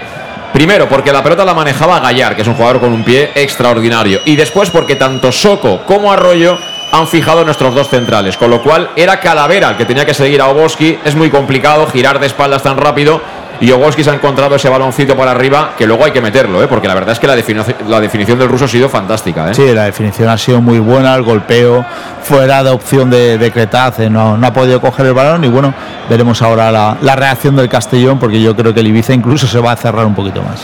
Primero, 0.53 0.87
porque 0.87 1.11
la 1.11 1.21
pelota 1.21 1.43
la 1.43 1.53
manejaba 1.53 1.99
Gallar, 1.99 2.33
que 2.33 2.43
es 2.43 2.47
un 2.47 2.53
jugador 2.53 2.79
con 2.79 2.93
un 2.93 3.03
pie 3.03 3.29
extraordinario, 3.35 4.21
y 4.23 4.37
después 4.37 4.69
porque 4.69 4.95
tanto 4.95 5.33
Soco 5.33 5.81
como 5.85 6.13
Arroyo 6.13 6.57
han 6.93 7.09
fijado 7.09 7.43
nuestros 7.43 7.75
dos 7.75 7.89
centrales, 7.89 8.37
con 8.37 8.49
lo 8.49 8.63
cual 8.63 8.91
era 8.95 9.19
Calavera 9.19 9.71
el 9.71 9.75
que 9.75 9.83
tenía 9.83 10.05
que 10.05 10.13
seguir 10.13 10.39
a 10.41 10.47
Oboski, 10.47 10.97
es 11.03 11.13
muy 11.13 11.29
complicado 11.29 11.87
girar 11.87 12.19
de 12.19 12.27
espaldas 12.27 12.63
tan 12.63 12.77
rápido, 12.77 13.21
y 13.61 13.71
Oboski 13.71 14.03
se 14.03 14.09
ha 14.09 14.13
encontrado 14.13 14.55
ese 14.55 14.69
baloncito 14.69 15.15
para 15.15 15.31
arriba, 15.31 15.71
que 15.77 15.85
luego 15.85 16.05
hay 16.05 16.11
que 16.11 16.21
meterlo, 16.21 16.61
¿eh? 16.63 16.67
porque 16.67 16.87
la 16.87 16.93
verdad 16.93 17.11
es 17.13 17.19
que 17.19 17.27
la, 17.27 17.35
defini- 17.35 17.63
la 17.87 17.99
definición 17.99 18.37
del 18.39 18.49
ruso 18.49 18.65
ha 18.65 18.67
sido 18.67 18.89
fantástica. 18.89 19.49
¿eh? 19.51 19.53
Sí, 19.53 19.73
la 19.73 19.83
definición 19.85 20.29
ha 20.29 20.37
sido 20.37 20.61
muy 20.61 20.79
buena, 20.79 21.15
el 21.15 21.23
golpeo 21.23 21.85
fuera 22.23 22.63
de 22.63 22.69
opción 22.71 23.09
de, 23.09 23.37
de 23.37 23.51
Cretaz, 23.51 23.99
eh, 23.99 24.09
no, 24.09 24.37
no 24.37 24.47
ha 24.47 24.53
podido 24.53 24.81
coger 24.81 25.05
el 25.05 25.13
balón 25.13 25.43
y 25.43 25.47
bueno, 25.47 25.73
veremos 26.09 26.41
ahora 26.41 26.71
la, 26.71 26.97
la 27.01 27.15
reacción 27.15 27.55
del 27.55 27.69
Castellón 27.69 28.19
porque 28.19 28.41
yo 28.41 28.55
creo 28.55 28.73
que 28.73 28.79
el 28.79 28.87
Ibiza 28.87 29.13
incluso 29.13 29.47
se 29.47 29.59
va 29.59 29.71
a 29.71 29.75
cerrar 29.75 30.05
un 30.05 30.15
poquito 30.15 30.41
más. 30.41 30.61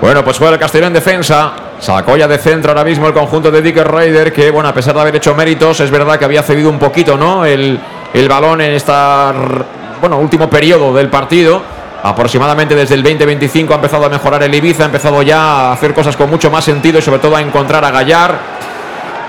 Bueno, 0.00 0.24
pues 0.24 0.38
juega 0.38 0.54
el 0.54 0.58
Castellón 0.60 0.88
en 0.88 0.94
defensa. 0.94 1.52
Sacó 1.78 2.16
ya 2.16 2.28
de 2.28 2.36
centro 2.38 2.70
ahora 2.72 2.84
mismo 2.84 3.06
el 3.06 3.12
conjunto 3.14 3.50
de 3.50 3.60
Dicker 3.62 3.86
Raider, 3.90 4.32
que 4.32 4.50
bueno, 4.50 4.68
a 4.68 4.74
pesar 4.74 4.94
de 4.94 5.00
haber 5.00 5.16
hecho 5.16 5.34
méritos, 5.34 5.80
es 5.80 5.90
verdad 5.90 6.18
que 6.18 6.24
había 6.26 6.42
cedido 6.42 6.68
un 6.70 6.78
poquito, 6.78 7.16
¿no? 7.16 7.44
El, 7.44 7.78
el 8.12 8.28
balón 8.28 8.60
en 8.60 8.72
esta 8.72 9.32
bueno, 10.00 10.18
último 10.18 10.48
periodo 10.48 10.94
del 10.94 11.08
partido. 11.08 11.62
Aproximadamente 12.02 12.74
desde 12.74 12.94
el 12.94 13.04
20-25 13.04 13.72
ha 13.72 13.74
empezado 13.74 14.06
a 14.06 14.08
mejorar 14.08 14.42
el 14.42 14.54
Ibiza, 14.54 14.84
ha 14.84 14.86
empezado 14.86 15.20
ya 15.22 15.38
a 15.40 15.72
hacer 15.72 15.92
cosas 15.92 16.16
con 16.16 16.30
mucho 16.30 16.50
más 16.50 16.64
sentido 16.64 16.98
y 16.98 17.02
sobre 17.02 17.18
todo 17.20 17.36
a 17.36 17.42
encontrar 17.42 17.84
a 17.84 17.90
Gallar. 17.90 18.38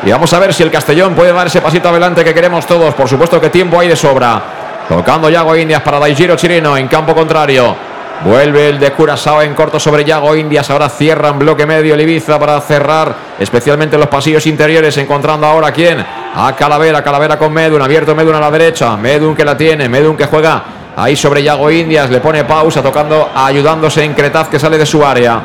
Y 0.06 0.12
vamos 0.12 0.32
a 0.34 0.40
ver 0.40 0.54
si 0.54 0.64
el 0.64 0.72
Castellón 0.72 1.14
puede 1.14 1.34
dar 1.34 1.48
ese 1.48 1.62
pasito 1.62 1.90
adelante 1.90 2.24
que 2.24 2.34
queremos 2.34 2.66
todos. 2.66 2.94
Por 2.94 3.08
supuesto 3.08 3.40
que 3.42 3.50
tiempo 3.50 3.80
hay 3.80 3.90
de 3.90 3.96
sobra. 3.96 4.42
Tocando 4.88 5.30
Yago 5.30 5.56
Indias 5.56 5.82
para 5.82 6.00
Daijiro 6.00 6.36
Chirino 6.36 6.76
en 6.78 6.88
campo 6.88 7.14
contrario. 7.14 7.76
Vuelve 8.24 8.70
el 8.70 8.80
de 8.80 8.92
Curazao 8.92 9.42
en 9.42 9.54
corto 9.54 9.80
sobre 9.80 10.06
Yago 10.06 10.36
Indias. 10.36 10.70
Ahora 10.70 10.90
cierra 10.90 11.30
en 11.30 11.40
bloque 11.40 11.66
medio 11.66 11.94
el 11.94 12.02
Ibiza 12.02 12.40
para 12.40 12.60
cerrar, 12.62 13.14
especialmente 13.38 13.98
los 13.98 14.08
pasillos 14.08 14.46
interiores. 14.48 14.98
Encontrando 14.98 15.46
ahora 15.46 15.68
a 15.68 15.72
quién? 15.72 16.04
A 16.36 16.56
Calavera. 16.56 17.04
Calavera 17.04 17.38
con 17.38 17.52
Medun. 17.52 17.82
Abierto 17.82 18.16
Medun 18.16 18.36
a 18.36 18.40
la 18.40 18.50
derecha. 18.50 18.96
Medun 18.96 19.36
que 19.36 19.44
la 19.44 19.58
tiene. 19.58 19.90
Medun 19.90 20.16
que 20.16 20.26
juega 20.26 20.81
ahí 20.96 21.16
sobre 21.16 21.44
Yago 21.44 21.70
Indias. 21.72 22.10
Le 22.10 22.20
pone 22.20 22.44
pausa, 22.44 22.82
tocando, 22.82 23.30
ayudándose 23.34 24.04
en 24.04 24.14
Cretaz 24.14 24.48
que 24.48 24.60
sale 24.60 24.78
de 24.78 24.86
su 24.86 25.06
área. 25.06 25.42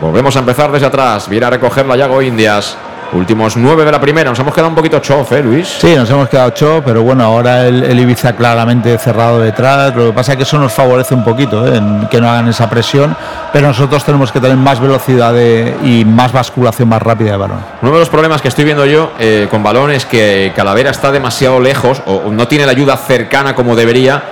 Volvemos 0.00 0.36
a 0.36 0.40
empezar 0.40 0.70
desde 0.70 0.86
atrás. 0.86 1.28
Viene 1.28 1.46
a 1.46 1.50
recoger 1.50 1.86
la 1.86 1.96
Yago 1.96 2.20
Indias. 2.22 2.76
Últimos 3.12 3.56
nueve 3.56 3.84
de 3.84 3.92
la 3.92 4.00
primera. 4.00 4.30
Nos 4.30 4.38
hemos 4.40 4.52
quedado 4.52 4.68
un 4.68 4.74
poquito 4.74 4.98
chof, 4.98 5.30
¿eh, 5.32 5.42
Luis? 5.42 5.68
Sí, 5.80 5.94
nos 5.94 6.10
hemos 6.10 6.28
quedado 6.28 6.48
ocho, 6.48 6.82
pero 6.84 7.02
bueno, 7.02 7.24
ahora 7.24 7.66
el, 7.66 7.82
el 7.84 8.00
Ibiza 8.00 8.34
claramente 8.34 8.98
cerrado 8.98 9.40
detrás. 9.40 9.94
Lo 9.94 10.06
que 10.06 10.12
pasa 10.12 10.32
es 10.32 10.36
que 10.36 10.42
eso 10.42 10.58
nos 10.58 10.72
favorece 10.72 11.14
un 11.14 11.24
poquito, 11.24 11.66
¿eh? 11.66 11.76
en 11.76 12.08
que 12.10 12.20
no 12.20 12.28
hagan 12.28 12.48
esa 12.48 12.68
presión, 12.68 13.16
pero 13.52 13.68
nosotros 13.68 14.04
tenemos 14.04 14.32
que 14.32 14.40
tener 14.40 14.56
más 14.56 14.80
velocidad 14.80 15.32
de- 15.32 15.76
y 15.84 16.04
más 16.04 16.32
basculación 16.32 16.88
más 16.88 17.00
rápida 17.00 17.30
de 17.32 17.36
balón. 17.36 17.58
Uno 17.80 17.92
de 17.92 17.98
los 18.00 18.08
problemas 18.08 18.42
que 18.42 18.48
estoy 18.48 18.64
viendo 18.64 18.84
yo 18.86 19.12
eh, 19.18 19.46
con 19.50 19.62
balón 19.62 19.92
es 19.92 20.04
que 20.04 20.52
Calavera 20.56 20.90
está 20.90 21.10
demasiado 21.12 21.60
lejos 21.60 22.02
o 22.06 22.16
o 22.26 22.32
no 22.32 22.48
tiene 22.48 22.66
la 22.66 22.72
ayuda 22.72 22.96
cercana 22.96 23.54
como 23.54 23.76
debería 23.76 24.22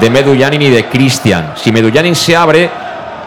de 0.00 0.10
Medullanin 0.10 0.60
y 0.62 0.68
de 0.70 0.86
Cristian. 0.86 1.52
Si 1.54 1.70
Medullanin 1.70 2.14
se 2.16 2.34
abre 2.36 2.68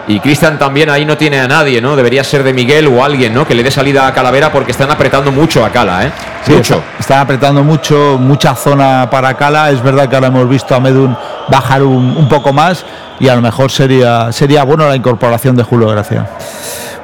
y 0.10 0.20
Cristian 0.20 0.58
también 0.60 0.90
ahí 0.90 1.06
no 1.06 1.16
tiene 1.16 1.40
a 1.40 1.48
nadie, 1.48 1.80
¿no? 1.82 1.96
Debería 1.96 2.24
ser 2.24 2.44
de 2.44 2.52
Miguel 2.52 2.88
o 2.88 3.04
alguien, 3.04 3.34
¿no? 3.34 3.48
Que 3.48 3.54
le 3.56 3.62
dé 3.64 3.70
salida 3.72 4.08
a 4.08 4.14
Calavera 4.14 4.52
porque 4.52 4.72
están 4.72 4.90
apretando 4.92 5.32
mucho 5.32 5.64
a 5.64 5.70
Cala, 5.70 6.06
¿eh? 6.08 6.12
Sí, 6.44 6.52
mucho. 6.54 6.76
está- 6.76 7.00
Están 7.00 7.20
apretando 7.20 7.64
mucho, 7.64 8.18
mucha 8.20 8.56
zona 8.56 9.08
para 9.10 9.36
Cala. 9.36 9.70
Es 9.70 9.82
verdad 9.82 10.10
que 10.10 10.16
ahora 10.16 10.28
hemos 10.28 10.50
visto 10.50 10.74
a 10.76 10.80
Medun 10.80 11.16
bajar 11.48 11.84
un, 11.84 12.18
un 12.18 12.28
poco 12.28 12.52
más 12.52 12.84
y 13.20 13.28
a 13.30 13.36
lo 13.36 13.42
mejor 13.42 13.72
sería, 13.72 14.32
sería 14.32 14.64
bueno 14.64 14.88
la 14.88 14.96
incorporación 14.96 15.56
de 15.56 15.64
Julio 15.64 15.88
Gracia. 15.90 16.28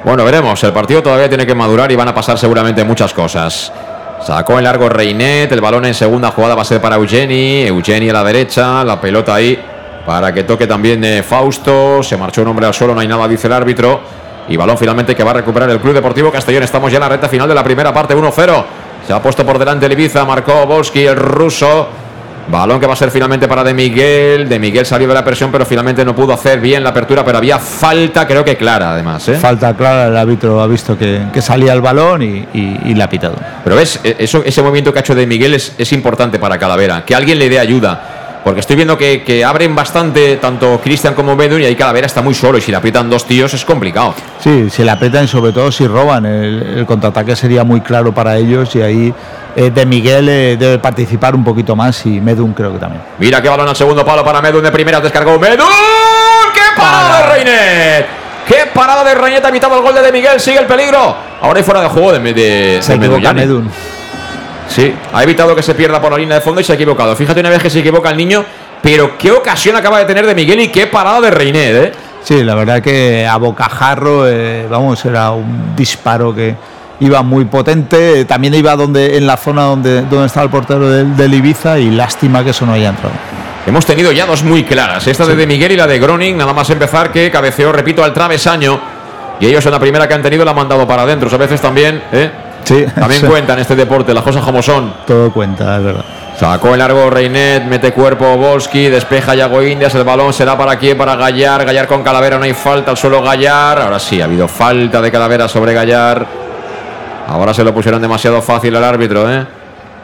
Bueno, 0.04 0.24
veremos. 0.24 0.62
El 0.64 0.72
partido 0.72 1.02
todavía 1.02 1.28
tiene 1.28 1.46
que 1.46 1.54
madurar 1.54 1.90
y 1.92 1.96
van 1.96 2.08
a 2.08 2.14
pasar 2.14 2.38
seguramente 2.38 2.82
muchas 2.84 3.12
cosas. 3.14 3.72
Sacó 4.24 4.58
en 4.58 4.64
largo 4.64 4.88
Reinet, 4.88 5.50
el 5.52 5.60
balón 5.60 5.84
en 5.84 5.94
segunda 5.94 6.30
jugada 6.32 6.54
va 6.56 6.62
a 6.62 6.64
ser 6.64 6.80
para 6.80 6.96
Eugeni, 6.96 7.62
Eugeni 7.62 8.10
a 8.10 8.12
la 8.14 8.24
derecha, 8.24 8.82
la 8.82 9.00
pelota 9.00 9.34
ahí 9.34 9.60
para 10.06 10.32
que 10.32 10.44
toque 10.44 10.66
también 10.66 11.02
eh, 11.04 11.22
Fausto, 11.22 12.02
se 12.02 12.16
marchó 12.16 12.42
un 12.42 12.48
hombre 12.48 12.66
al 12.66 12.72
suelo, 12.74 12.94
no 12.94 13.00
hay 13.00 13.08
nada, 13.08 13.26
dice 13.28 13.48
el 13.48 13.52
árbitro, 13.52 14.00
y 14.48 14.56
balón 14.56 14.78
finalmente 14.78 15.14
que 15.16 15.24
va 15.24 15.32
a 15.32 15.34
recuperar 15.34 15.68
el 15.70 15.80
Club 15.80 15.92
Deportivo 15.94 16.30
Castellón, 16.30 16.62
estamos 16.62 16.90
ya 16.92 16.98
en 16.98 17.02
la 17.02 17.08
recta 17.08 17.28
final 17.28 17.48
de 17.48 17.54
la 17.54 17.64
primera 17.64 17.92
parte, 17.92 18.14
1-0, 18.16 18.64
se 19.06 19.12
ha 19.12 19.20
puesto 19.20 19.44
por 19.44 19.58
delante 19.58 19.86
el 19.86 19.92
Ibiza, 19.92 20.24
marcó 20.24 20.64
Volsky, 20.66 21.04
el 21.06 21.16
ruso, 21.16 21.88
balón 22.48 22.78
que 22.78 22.86
va 22.86 22.92
a 22.92 22.96
ser 22.96 23.10
finalmente 23.10 23.48
para 23.48 23.64
De 23.64 23.74
Miguel, 23.74 24.48
De 24.48 24.60
Miguel 24.60 24.86
salió 24.86 25.08
de 25.08 25.14
la 25.14 25.24
presión, 25.24 25.50
pero 25.50 25.66
finalmente 25.66 26.04
no 26.04 26.14
pudo 26.14 26.32
hacer 26.34 26.60
bien 26.60 26.84
la 26.84 26.90
apertura, 26.90 27.24
pero 27.24 27.38
había 27.38 27.58
falta, 27.58 28.24
creo 28.28 28.44
que 28.44 28.56
clara 28.56 28.92
además, 28.92 29.28
¿eh? 29.28 29.34
Falta 29.34 29.74
clara, 29.74 30.06
el 30.06 30.16
árbitro 30.16 30.60
ha 30.60 30.68
visto 30.68 30.96
que, 30.96 31.22
que 31.32 31.42
salía 31.42 31.72
el 31.72 31.80
balón 31.80 32.22
y, 32.22 32.46
y, 32.54 32.80
y 32.84 32.94
le 32.94 33.02
ha 33.02 33.08
pitado. 33.10 33.34
Pero 33.64 33.74
ves, 33.74 33.98
E- 34.04 34.14
eso, 34.20 34.42
ese 34.44 34.62
movimiento 34.62 34.92
que 34.92 35.00
ha 35.00 35.02
hecho 35.02 35.16
de 35.16 35.26
Miguel 35.26 35.54
es, 35.54 35.74
es 35.76 35.92
importante 35.92 36.38
para 36.38 36.56
Calavera, 36.56 37.04
que 37.04 37.16
alguien 37.16 37.40
le 37.40 37.48
dé 37.48 37.58
ayuda. 37.58 38.15
Porque 38.46 38.60
estoy 38.60 38.76
viendo 38.76 38.96
que, 38.96 39.24
que 39.24 39.44
abren 39.44 39.74
bastante 39.74 40.36
tanto 40.36 40.80
Cristian 40.80 41.14
como 41.14 41.34
Medun 41.34 41.60
y 41.62 41.64
ahí 41.64 41.74
Calavera 41.74 42.06
está 42.06 42.22
muy 42.22 42.32
solo 42.32 42.58
y 42.58 42.60
si 42.60 42.70
le 42.70 42.76
aprietan 42.76 43.10
dos 43.10 43.24
tíos 43.24 43.52
es 43.54 43.64
complicado. 43.64 44.14
Sí, 44.38 44.70
si 44.70 44.84
le 44.84 44.92
apretan 44.92 45.24
y 45.24 45.26
sobre 45.26 45.50
todo 45.50 45.72
si 45.72 45.84
roban, 45.88 46.26
el, 46.26 46.62
el 46.78 46.86
contraataque 46.86 47.34
sería 47.34 47.64
muy 47.64 47.80
claro 47.80 48.14
para 48.14 48.36
ellos 48.36 48.72
y 48.76 48.82
ahí 48.82 49.14
eh, 49.56 49.72
De 49.72 49.84
Miguel 49.84 50.28
eh, 50.28 50.56
debe 50.56 50.78
participar 50.78 51.34
un 51.34 51.42
poquito 51.42 51.74
más 51.74 52.06
y 52.06 52.20
Medun 52.20 52.52
creo 52.52 52.72
que 52.72 52.78
también. 52.78 53.02
Mira 53.18 53.42
qué 53.42 53.48
balón 53.48 53.68
al 53.68 53.74
segundo 53.74 54.04
palo 54.04 54.24
para 54.24 54.40
Medun 54.40 54.62
de 54.62 54.70
primera, 54.70 55.00
descargó 55.00 55.40
Medun. 55.40 55.66
¡Qué 56.54 56.80
parada 56.80 57.18
de 57.18 57.32
Reinet! 57.34 58.06
¡Qué 58.46 58.70
parada 58.72 59.02
de 59.02 59.14
Reinet! 59.16 59.44
Ha 59.44 59.48
evitado 59.48 59.76
el 59.76 59.82
gol 59.82 59.92
de 59.92 60.02
De 60.02 60.12
Miguel, 60.12 60.38
sigue 60.38 60.60
el 60.60 60.66
peligro. 60.66 61.16
Ahora 61.40 61.58
hay 61.58 61.64
fuera 61.64 61.80
de 61.80 61.88
juego 61.88 62.12
de, 62.12 62.20
de, 62.20 62.32
de 62.32 62.78
Se. 62.80 62.96
Medun. 62.96 63.68
Sí, 64.76 64.94
ha 65.10 65.22
evitado 65.22 65.56
que 65.56 65.62
se 65.62 65.74
pierda 65.74 66.02
por 66.02 66.12
la 66.12 66.18
línea 66.18 66.34
de 66.34 66.42
fondo 66.42 66.60
y 66.60 66.64
se 66.64 66.72
ha 66.72 66.74
equivocado. 66.74 67.16
Fíjate 67.16 67.40
una 67.40 67.48
vez 67.48 67.62
que 67.62 67.70
se 67.70 67.78
equivoca 67.78 68.10
el 68.10 68.16
niño, 68.18 68.44
pero 68.82 69.16
qué 69.16 69.32
ocasión 69.32 69.74
acaba 69.74 70.00
de 70.00 70.04
tener 70.04 70.26
de 70.26 70.34
Miguel 70.34 70.60
y 70.60 70.68
qué 70.68 70.86
parada 70.86 71.18
de 71.22 71.30
Reinet, 71.30 71.74
¿eh? 71.74 71.92
Sí, 72.22 72.44
la 72.44 72.54
verdad 72.54 72.82
que 72.82 73.26
a 73.26 73.38
bocajarro, 73.38 74.28
eh, 74.28 74.66
vamos, 74.68 75.02
era 75.06 75.30
un 75.30 75.74
disparo 75.74 76.34
que 76.34 76.54
iba 77.00 77.22
muy 77.22 77.46
potente. 77.46 78.26
También 78.26 78.52
iba 78.52 78.76
donde 78.76 79.16
en 79.16 79.26
la 79.26 79.38
zona 79.38 79.62
donde, 79.62 80.02
donde 80.02 80.26
estaba 80.26 80.44
el 80.44 80.50
portero 80.50 80.90
del, 80.90 81.16
del 81.16 81.32
Ibiza 81.32 81.78
y 81.78 81.88
lástima 81.88 82.44
que 82.44 82.50
eso 82.50 82.66
no 82.66 82.74
haya 82.74 82.90
entrado. 82.90 83.14
Hemos 83.66 83.86
tenido 83.86 84.12
ya 84.12 84.26
dos 84.26 84.42
muy 84.42 84.62
claras, 84.64 85.06
esta 85.06 85.24
de 85.24 85.36
De 85.36 85.46
Miguel 85.46 85.72
y 85.72 85.76
la 85.76 85.86
de 85.86 85.98
Groning, 85.98 86.36
nada 86.36 86.52
más 86.52 86.68
empezar 86.68 87.10
que 87.10 87.30
cabeceó, 87.30 87.72
repito, 87.72 88.04
al 88.04 88.12
travesaño. 88.12 88.78
Y 89.40 89.46
ellos 89.46 89.64
en 89.64 89.72
la 89.72 89.80
primera 89.80 90.06
que 90.06 90.12
han 90.12 90.22
tenido 90.22 90.44
la 90.44 90.50
han 90.50 90.56
mandado 90.58 90.86
para 90.86 91.02
adentro. 91.02 91.30
A 91.32 91.38
veces 91.38 91.62
también, 91.62 92.02
¿eh? 92.12 92.30
Sí, 92.66 92.84
También 92.96 93.20
sí. 93.20 93.26
cuentan 93.28 93.60
este 93.60 93.76
deporte, 93.76 94.12
las 94.12 94.24
cosas 94.24 94.44
como 94.44 94.60
son. 94.60 94.92
Todo 95.06 95.32
cuenta, 95.32 95.76
es 95.76 95.84
verdad. 95.84 96.04
Sacó 96.36 96.72
el 96.74 96.80
largo 96.80 97.08
Reinet, 97.08 97.64
mete 97.64 97.92
cuerpo 97.92 98.36
Volsky, 98.36 98.88
despeja 98.88 99.36
Yago 99.36 99.62
Indias, 99.62 99.94
el 99.94 100.02
balón 100.02 100.32
será 100.32 100.58
para 100.58 100.76
quién, 100.76 100.98
para 100.98 101.14
Gallar, 101.14 101.64
Gallar 101.64 101.86
con 101.86 102.02
Calavera, 102.02 102.38
no 102.38 102.44
hay 102.44 102.52
falta, 102.54 102.90
al 102.90 102.96
suelo 102.96 103.22
Gallar, 103.22 103.80
ahora 103.80 104.00
sí, 104.00 104.20
ha 104.20 104.24
habido 104.24 104.48
falta 104.48 105.00
de 105.00 105.12
Calavera 105.12 105.48
sobre 105.48 105.72
Gallar, 105.72 106.26
ahora 107.28 107.54
se 107.54 107.62
lo 107.62 107.72
pusieron 107.72 108.02
demasiado 108.02 108.42
fácil 108.42 108.74
al 108.74 108.84
árbitro, 108.84 109.32
¿eh? 109.32 109.46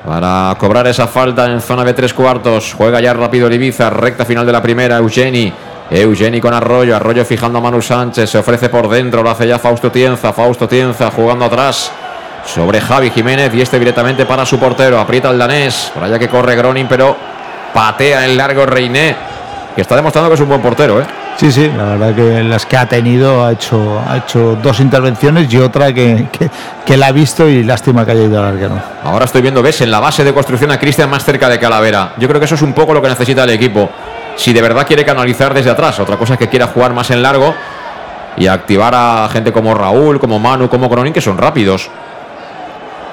Para 0.06 0.54
cobrar 0.56 0.86
esa 0.86 1.06
falta 1.08 1.46
en 1.46 1.60
zona 1.60 1.84
de 1.84 1.94
tres 1.94 2.14
cuartos, 2.14 2.74
juega 2.78 3.00
ya 3.00 3.12
rápido 3.12 3.48
el 3.48 3.54
Ibiza, 3.54 3.90
recta 3.90 4.24
final 4.24 4.46
de 4.46 4.52
la 4.52 4.62
primera, 4.62 4.96
Eugeni, 4.96 5.52
Eugeni 5.90 6.40
con 6.40 6.54
Arroyo, 6.54 6.96
Arroyo 6.96 7.24
fijando 7.24 7.58
a 7.58 7.60
Manu 7.60 7.82
Sánchez, 7.82 8.30
se 8.30 8.38
ofrece 8.38 8.68
por 8.70 8.88
dentro, 8.88 9.22
lo 9.22 9.30
hace 9.30 9.46
ya 9.46 9.58
Fausto 9.58 9.90
Tienza, 9.92 10.32
Fausto 10.32 10.66
Tienza 10.66 11.10
jugando 11.10 11.44
atrás, 11.44 11.92
sobre 12.46 12.80
Javi 12.80 13.10
Jiménez 13.10 13.52
y 13.54 13.60
este 13.60 13.78
directamente 13.78 14.26
para 14.26 14.44
su 14.44 14.58
portero. 14.58 14.98
Aprieta 14.98 15.30
el 15.30 15.38
danés. 15.38 15.90
Por 15.94 16.04
allá 16.04 16.18
que 16.18 16.28
corre 16.28 16.56
Groning, 16.56 16.86
pero 16.88 17.16
patea 17.72 18.24
el 18.24 18.36
largo 18.36 18.66
Reiné, 18.66 19.16
que 19.74 19.80
está 19.80 19.96
demostrando 19.96 20.28
que 20.28 20.34
es 20.34 20.40
un 20.40 20.48
buen 20.48 20.60
portero. 20.60 21.00
¿eh? 21.00 21.06
Sí, 21.36 21.50
sí, 21.50 21.70
la 21.76 21.84
verdad 21.84 22.14
que 22.14 22.42
las 22.42 22.66
que 22.66 22.76
ha 22.76 22.86
tenido 22.86 23.44
ha 23.44 23.52
hecho, 23.52 24.00
ha 24.06 24.18
hecho 24.18 24.58
dos 24.62 24.80
intervenciones 24.80 25.52
y 25.52 25.58
otra 25.58 25.92
que, 25.92 26.26
que, 26.30 26.50
que 26.84 26.96
la 26.96 27.06
ha 27.06 27.12
visto 27.12 27.48
y 27.48 27.64
lástima 27.64 28.04
que 28.04 28.12
haya 28.12 28.24
ido 28.24 28.38
al 28.38 28.54
arquero. 28.54 28.78
Ahora 29.02 29.24
estoy 29.24 29.42
viendo, 29.42 29.62
ves, 29.62 29.80
en 29.80 29.90
la 29.90 29.98
base 30.00 30.24
de 30.24 30.34
construcción 30.34 30.70
a 30.70 30.78
Cristian 30.78 31.08
más 31.08 31.24
cerca 31.24 31.48
de 31.48 31.58
Calavera. 31.58 32.12
Yo 32.18 32.28
creo 32.28 32.38
que 32.38 32.44
eso 32.44 32.54
es 32.54 32.62
un 32.62 32.74
poco 32.74 32.92
lo 32.92 33.00
que 33.00 33.08
necesita 33.08 33.44
el 33.44 33.50
equipo. 33.50 33.88
Si 34.36 34.52
de 34.52 34.62
verdad 34.62 34.86
quiere 34.86 35.04
canalizar 35.04 35.52
desde 35.54 35.70
atrás, 35.70 35.98
otra 36.00 36.16
cosa 36.16 36.34
es 36.34 36.38
que 36.38 36.48
quiera 36.48 36.66
jugar 36.66 36.92
más 36.92 37.10
en 37.10 37.22
largo 37.22 37.54
y 38.36 38.46
activar 38.46 38.94
a 38.94 39.28
gente 39.30 39.52
como 39.52 39.74
Raúl, 39.74 40.18
como 40.18 40.38
Manu, 40.38 40.68
como 40.68 40.88
Groning, 40.88 41.12
que 41.12 41.20
son 41.20 41.36
rápidos. 41.38 41.90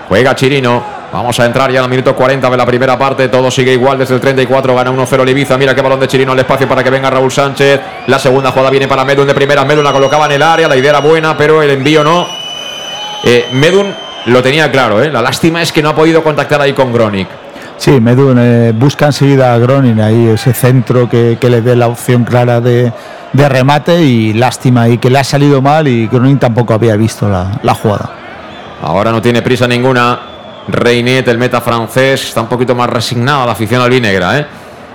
Juega 0.10 0.36
Chirino. 0.36 0.84
Vamos 1.14 1.40
a 1.40 1.45
entrar 1.45 1.72
ya 1.72 1.84
el 1.84 1.90
minuto 1.90 2.15
40 2.15 2.49
de 2.49 2.57
la 2.57 2.65
primera 2.65 2.98
parte. 2.98 3.30
Todo 3.30 3.49
sigue 3.49 3.73
igual 3.73 3.99
desde 3.99 4.15
el 4.15 4.22
34. 4.22 4.76
Gana 4.76 4.91
1-0 4.91 5.22
el 5.22 5.30
Ibiza. 5.30 5.57
Mira 5.57 5.76
qué 5.76 5.81
balón 5.81 5.99
de 5.99 6.07
Chirino 6.07 6.31
al 6.31 6.40
espacio 6.40 6.68
para 6.68 6.84
que 6.84 6.90
venga 6.90 7.10
Raúl 7.11 7.31
Sánchez. 7.31 7.80
La 8.07 8.18
segunda 8.18 8.52
jugada 8.52 8.72
viene 8.72 8.88
para 8.88 9.06
Medun 9.06 9.27
de 9.27 9.36
primera. 9.36 9.64
Medun 9.64 9.84
la 9.84 9.91
colocaba 9.91 10.26
en 10.26 10.34
el 10.34 10.41
área. 10.41 10.68
La 10.68 10.76
idea 10.76 10.90
era 10.90 10.99
buena, 10.99 11.38
pero 11.38 11.61
el 11.61 11.69
envío 11.69 12.03
no. 12.03 12.27
Eh, 13.23 13.45
Medun 13.53 13.94
lo 14.26 14.41
tenía 14.41 14.72
claro. 14.72 15.02
¿eh? 15.02 15.11
La 15.11 15.22
lástima 15.22 15.61
es 15.61 15.72
que 15.72 15.84
no 15.84 15.90
ha 15.90 15.95
podido 15.95 16.23
contactar 16.23 16.60
ahí 16.60 16.73
con 16.73 16.91
Gronik. 16.91 17.27
Sí, 17.77 17.91
Medun 18.02 18.38
eh, 18.40 18.73
busca 18.76 19.06
enseguida 19.06 19.53
a 19.53 19.57
Gronin 19.60 20.02
ahí 20.02 20.27
ese 20.27 20.53
centro 20.53 21.07
que, 21.07 21.38
le 21.41 21.61
dé 21.61 21.76
la 21.76 21.88
opción 21.88 22.26
clara 22.26 22.60
de, 22.60 22.91
de 23.31 23.49
remate 23.49 24.02
y 24.02 24.34
lástima 24.34 24.90
y 24.90 24.98
que 24.98 25.10
le 25.10 25.19
ha 25.19 25.23
salido 25.23 25.61
mal 25.61 25.88
y 25.88 26.07
Gronin 26.07 26.40
tampoco 26.40 26.73
había 26.73 26.95
visto 26.98 27.30
la, 27.30 27.60
la 27.64 27.73
jugada. 27.73 28.19
Ahora 28.81 29.11
no 29.11 29.22
tiene 29.22 29.41
prisa 29.41 29.68
ninguna. 29.68 30.19
Reinet, 30.68 31.27
el 31.27 31.38
meta 31.39 31.61
francés, 31.61 32.26
está 32.26 32.41
un 32.41 32.47
poquito 32.47 32.76
más 32.76 32.89
resignado 32.89 33.41
a 33.41 33.45
la 33.47 33.53
afición 33.53 33.81
albinegra, 33.81 34.38
¿eh? 34.38 34.45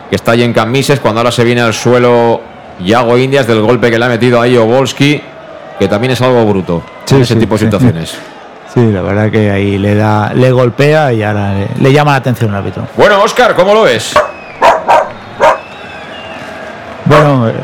que 0.09 0.15
está 0.15 0.33
ahí 0.33 0.43
en 0.45 0.53
camises 0.53 1.01
cuando 1.01 1.21
ahora 1.21 1.33
se 1.33 1.43
viene 1.43 1.63
al 1.63 1.75
suelo 1.75 2.41
Yago 2.81 3.19
Indias 3.19 3.47
del 3.47 3.61
golpe 3.61 3.91
que 3.91 3.99
le 3.99 4.05
ha 4.05 4.09
metido 4.09 4.41
ahí 4.41 4.57
Obolski, 4.57 5.21
que 5.79 5.89
también 5.89 6.13
es 6.13 6.21
algo 6.23 6.45
bruto 6.45 6.83
Sí, 7.07 7.17
en 7.17 7.23
ese 7.23 7.35
sí, 7.35 7.41
tipo 7.41 7.55
de 7.57 7.65
situaciones. 7.65 8.17
Sí, 8.73 8.91
la 8.91 9.03
verdad 9.03 9.31
que 9.31 9.53
ahí 9.53 9.79
le 9.79 9.95
da, 9.95 10.33
le 10.35 10.51
golpea 10.51 11.13
y 11.13 11.23
ahora 11.23 11.55
le, 11.55 11.69
le 11.79 11.93
llama 11.93 12.11
la 12.11 12.17
atención 12.17 12.51
el 12.51 12.57
árbitro. 12.57 12.89
Bueno, 12.97 13.23
Oscar, 13.23 13.55
¿cómo 13.55 13.73
lo 13.73 13.83
ves? 13.83 14.15
Bueno, 17.05 17.49
eh, 17.49 17.55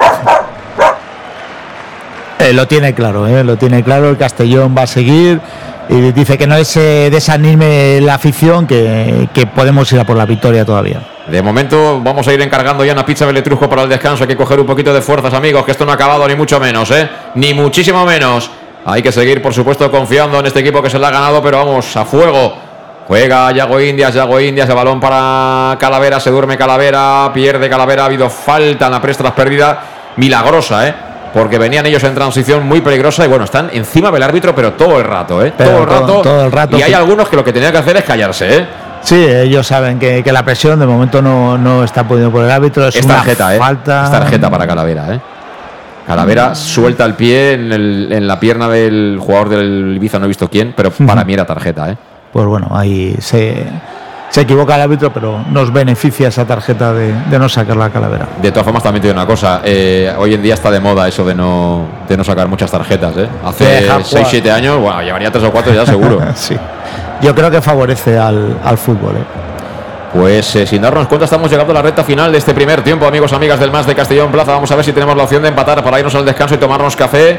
eh, 2.38 2.52
lo 2.52 2.68
tiene 2.68 2.94
claro, 2.94 3.26
eh, 3.26 3.42
lo 3.42 3.56
tiene 3.56 3.82
claro. 3.82 4.10
El 4.10 4.18
Castellón 4.18 4.74
va 4.76 4.82
a 4.82 4.86
seguir 4.86 5.40
y 5.90 6.12
dice 6.12 6.38
que 6.38 6.46
no 6.46 6.62
se 6.64 7.10
desanime 7.10 8.00
la 8.00 8.14
afición, 8.14 8.64
que, 8.64 9.28
que 9.34 9.46
podemos 9.46 9.92
ir 9.92 9.98
a 9.98 10.04
por 10.04 10.16
la 10.16 10.24
victoria 10.24 10.64
todavía. 10.64 11.02
De 11.26 11.42
momento 11.42 12.00
vamos 12.00 12.26
a 12.28 12.32
ir 12.32 12.40
encargando 12.40 12.84
ya 12.84 12.92
una 12.92 13.04
pizza 13.04 13.26
Beletrusco 13.26 13.68
para 13.68 13.82
el 13.82 13.88
descanso. 13.88 14.22
Hay 14.22 14.28
que 14.28 14.36
coger 14.36 14.60
un 14.60 14.66
poquito 14.66 14.94
de 14.94 15.02
fuerzas, 15.02 15.34
amigos, 15.34 15.64
que 15.64 15.72
esto 15.72 15.84
no 15.84 15.90
ha 15.90 15.96
acabado 15.96 16.28
ni 16.28 16.36
mucho 16.36 16.60
menos, 16.60 16.92
¿eh? 16.92 17.08
Ni 17.34 17.54
muchísimo 17.54 18.04
menos. 18.04 18.50
Hay 18.84 19.02
que 19.02 19.10
seguir, 19.10 19.42
por 19.42 19.52
supuesto, 19.52 19.90
confiando 19.90 20.38
en 20.38 20.46
este 20.46 20.60
equipo 20.60 20.80
que 20.80 20.88
se 20.88 20.98
le 20.98 21.06
ha 21.06 21.10
ganado, 21.10 21.42
pero 21.42 21.58
vamos, 21.58 21.96
a 21.96 22.04
fuego. 22.04 22.54
Juega 23.08 23.50
Yago 23.50 23.80
Indias, 23.80 24.14
Yago 24.14 24.38
Indias, 24.38 24.68
el 24.68 24.76
balón 24.76 25.00
para 25.00 25.76
Calavera, 25.78 26.20
se 26.20 26.30
duerme 26.30 26.56
Calavera, 26.56 27.32
pierde 27.34 27.68
Calavera, 27.68 28.04
ha 28.04 28.06
habido 28.06 28.30
falta 28.30 28.86
en 28.86 28.92
la 28.92 29.02
presta, 29.02 29.24
las 29.24 29.32
pérdida 29.32 29.80
milagrosa, 30.16 30.86
¿eh? 30.88 30.94
Porque 31.32 31.58
venían 31.58 31.86
ellos 31.86 32.02
en 32.04 32.14
transición 32.14 32.66
muy 32.66 32.80
peligrosa 32.80 33.24
y 33.24 33.28
bueno, 33.28 33.44
están 33.44 33.70
encima 33.72 34.10
del 34.10 34.22
árbitro, 34.22 34.54
pero 34.54 34.72
todo 34.72 34.98
el 34.98 35.04
rato, 35.04 35.44
¿eh? 35.44 35.52
Pero 35.56 35.70
todo, 35.70 35.80
el 35.82 35.86
rato. 35.88 36.22
todo 36.22 36.44
el 36.46 36.52
rato, 36.52 36.78
Y 36.78 36.82
hay 36.82 36.92
algunos 36.92 37.28
que 37.28 37.36
lo 37.36 37.44
que 37.44 37.52
tenían 37.52 37.70
que 37.72 37.78
hacer 37.78 37.96
es 37.96 38.04
callarse, 38.04 38.56
¿eh? 38.58 38.66
Sí, 39.02 39.14
ellos 39.16 39.66
saben 39.66 39.98
que, 39.98 40.22
que 40.22 40.32
la 40.32 40.44
presión 40.44 40.78
de 40.78 40.86
momento 40.86 41.22
no, 41.22 41.56
no 41.56 41.84
está 41.84 42.06
pudiendo 42.06 42.30
por 42.32 42.44
el 42.44 42.50
árbitro. 42.50 42.86
Es, 42.88 42.96
Es 42.96 43.04
una 43.04 43.14
tarjeta, 43.16 43.54
¿eh? 43.54 43.58
falta. 43.58 44.04
Es 44.04 44.10
tarjeta 44.10 44.50
para 44.50 44.66
Calavera, 44.66 45.14
¿eh? 45.14 45.20
Calavera 46.06 46.54
suelta 46.54 47.04
el 47.04 47.14
pie 47.14 47.52
en, 47.52 47.72
el- 47.72 48.08
en 48.10 48.26
la 48.26 48.40
pierna 48.40 48.68
del 48.68 49.18
jugador 49.20 49.48
del 49.50 49.92
Ibiza, 49.96 50.18
no 50.18 50.24
he 50.24 50.28
visto 50.28 50.48
quién, 50.48 50.72
pero 50.76 50.90
para 50.90 51.24
mí 51.24 51.32
era 51.34 51.46
tarjeta, 51.46 51.90
¿eh? 51.90 51.96
Pues 52.32 52.46
bueno, 52.46 52.68
ahí 52.72 53.14
se, 53.20 53.64
se 54.30 54.42
equivoca 54.42 54.76
el 54.76 54.82
árbitro, 54.82 55.12
pero 55.12 55.44
nos 55.50 55.72
beneficia 55.72 56.28
esa 56.28 56.46
tarjeta 56.46 56.92
de, 56.92 57.12
de 57.12 57.38
no 57.38 57.48
sacar 57.48 57.76
la 57.76 57.90
calavera. 57.90 58.26
De 58.40 58.50
todas 58.50 58.64
formas, 58.64 58.82
también 58.82 59.02
te 59.02 59.08
digo 59.08 59.18
una 59.18 59.26
cosa, 59.26 59.60
eh, 59.64 60.12
hoy 60.16 60.34
en 60.34 60.42
día 60.42 60.54
está 60.54 60.70
de 60.70 60.78
moda 60.80 61.08
eso 61.08 61.24
de 61.24 61.34
no, 61.34 61.86
de 62.08 62.16
no 62.16 62.22
sacar 62.24 62.46
muchas 62.48 62.70
tarjetas, 62.70 63.16
¿eh? 63.16 63.28
Hace 63.44 63.64
Dejar 63.64 64.02
6-7 64.02 64.40
jugar. 64.40 64.56
años, 64.56 64.78
bueno, 64.78 65.02
llevaría 65.02 65.30
3 65.32 65.44
o 65.44 65.50
4 65.50 65.74
ya 65.74 65.84
seguro. 65.84 66.20
sí. 66.36 66.56
Yo 67.20 67.34
creo 67.34 67.50
que 67.50 67.60
favorece 67.60 68.16
al, 68.16 68.56
al 68.64 68.78
fútbol. 68.78 69.16
¿eh? 69.16 69.24
Pues 70.14 70.56
eh, 70.56 70.66
sin 70.66 70.82
darnos 70.82 71.06
cuenta 71.06 71.24
estamos 71.24 71.50
llegando 71.50 71.72
a 71.72 71.74
la 71.74 71.82
recta 71.82 72.02
final 72.02 72.32
de 72.32 72.38
este 72.38 72.54
primer 72.54 72.82
tiempo, 72.82 73.06
amigos, 73.06 73.32
amigas 73.32 73.60
del 73.60 73.70
Más 73.70 73.86
de 73.86 73.94
Castellón 73.94 74.30
Plaza. 74.32 74.52
Vamos 74.52 74.70
a 74.70 74.76
ver 74.76 74.84
si 74.84 74.92
tenemos 74.92 75.16
la 75.16 75.24
opción 75.24 75.42
de 75.42 75.48
empatar 75.48 75.82
para 75.84 75.98
irnos 75.98 76.14
al 76.14 76.24
descanso 76.24 76.54
y 76.54 76.58
tomarnos 76.58 76.96
café, 76.96 77.38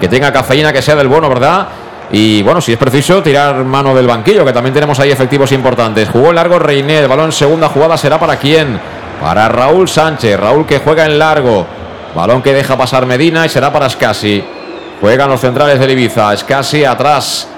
que 0.00 0.08
tenga 0.08 0.32
cafeína, 0.32 0.72
que 0.72 0.82
sea 0.82 0.94
del 0.96 1.08
bueno, 1.08 1.28
¿verdad? 1.28 1.66
Y 2.12 2.42
bueno, 2.42 2.60
si 2.60 2.72
es 2.72 2.78
preciso, 2.78 3.22
tirar 3.22 3.64
mano 3.64 3.94
del 3.94 4.06
banquillo, 4.06 4.44
que 4.44 4.52
también 4.52 4.74
tenemos 4.74 5.00
ahí 5.00 5.10
efectivos 5.10 5.50
importantes. 5.52 6.10
Jugó 6.10 6.30
largo 6.30 6.58
Reiné, 6.58 6.98
el 6.98 7.08
balón 7.08 7.32
segunda 7.32 7.68
jugada 7.68 7.96
será 7.96 8.20
para 8.20 8.36
quién? 8.36 8.78
Para 9.18 9.48
Raúl 9.48 9.88
Sánchez, 9.88 10.38
Raúl 10.38 10.66
que 10.66 10.78
juega 10.78 11.06
en 11.06 11.18
largo. 11.18 11.66
Balón 12.14 12.42
que 12.42 12.52
deja 12.52 12.76
pasar 12.76 13.06
Medina 13.06 13.46
y 13.46 13.48
será 13.48 13.72
para 13.72 13.88
Scassi. 13.88 14.44
Juegan 15.00 15.30
los 15.30 15.40
centrales 15.40 15.80
del 15.80 15.90
Ibiza, 15.90 16.36
Scassi 16.36 16.84
atrás. 16.84 17.48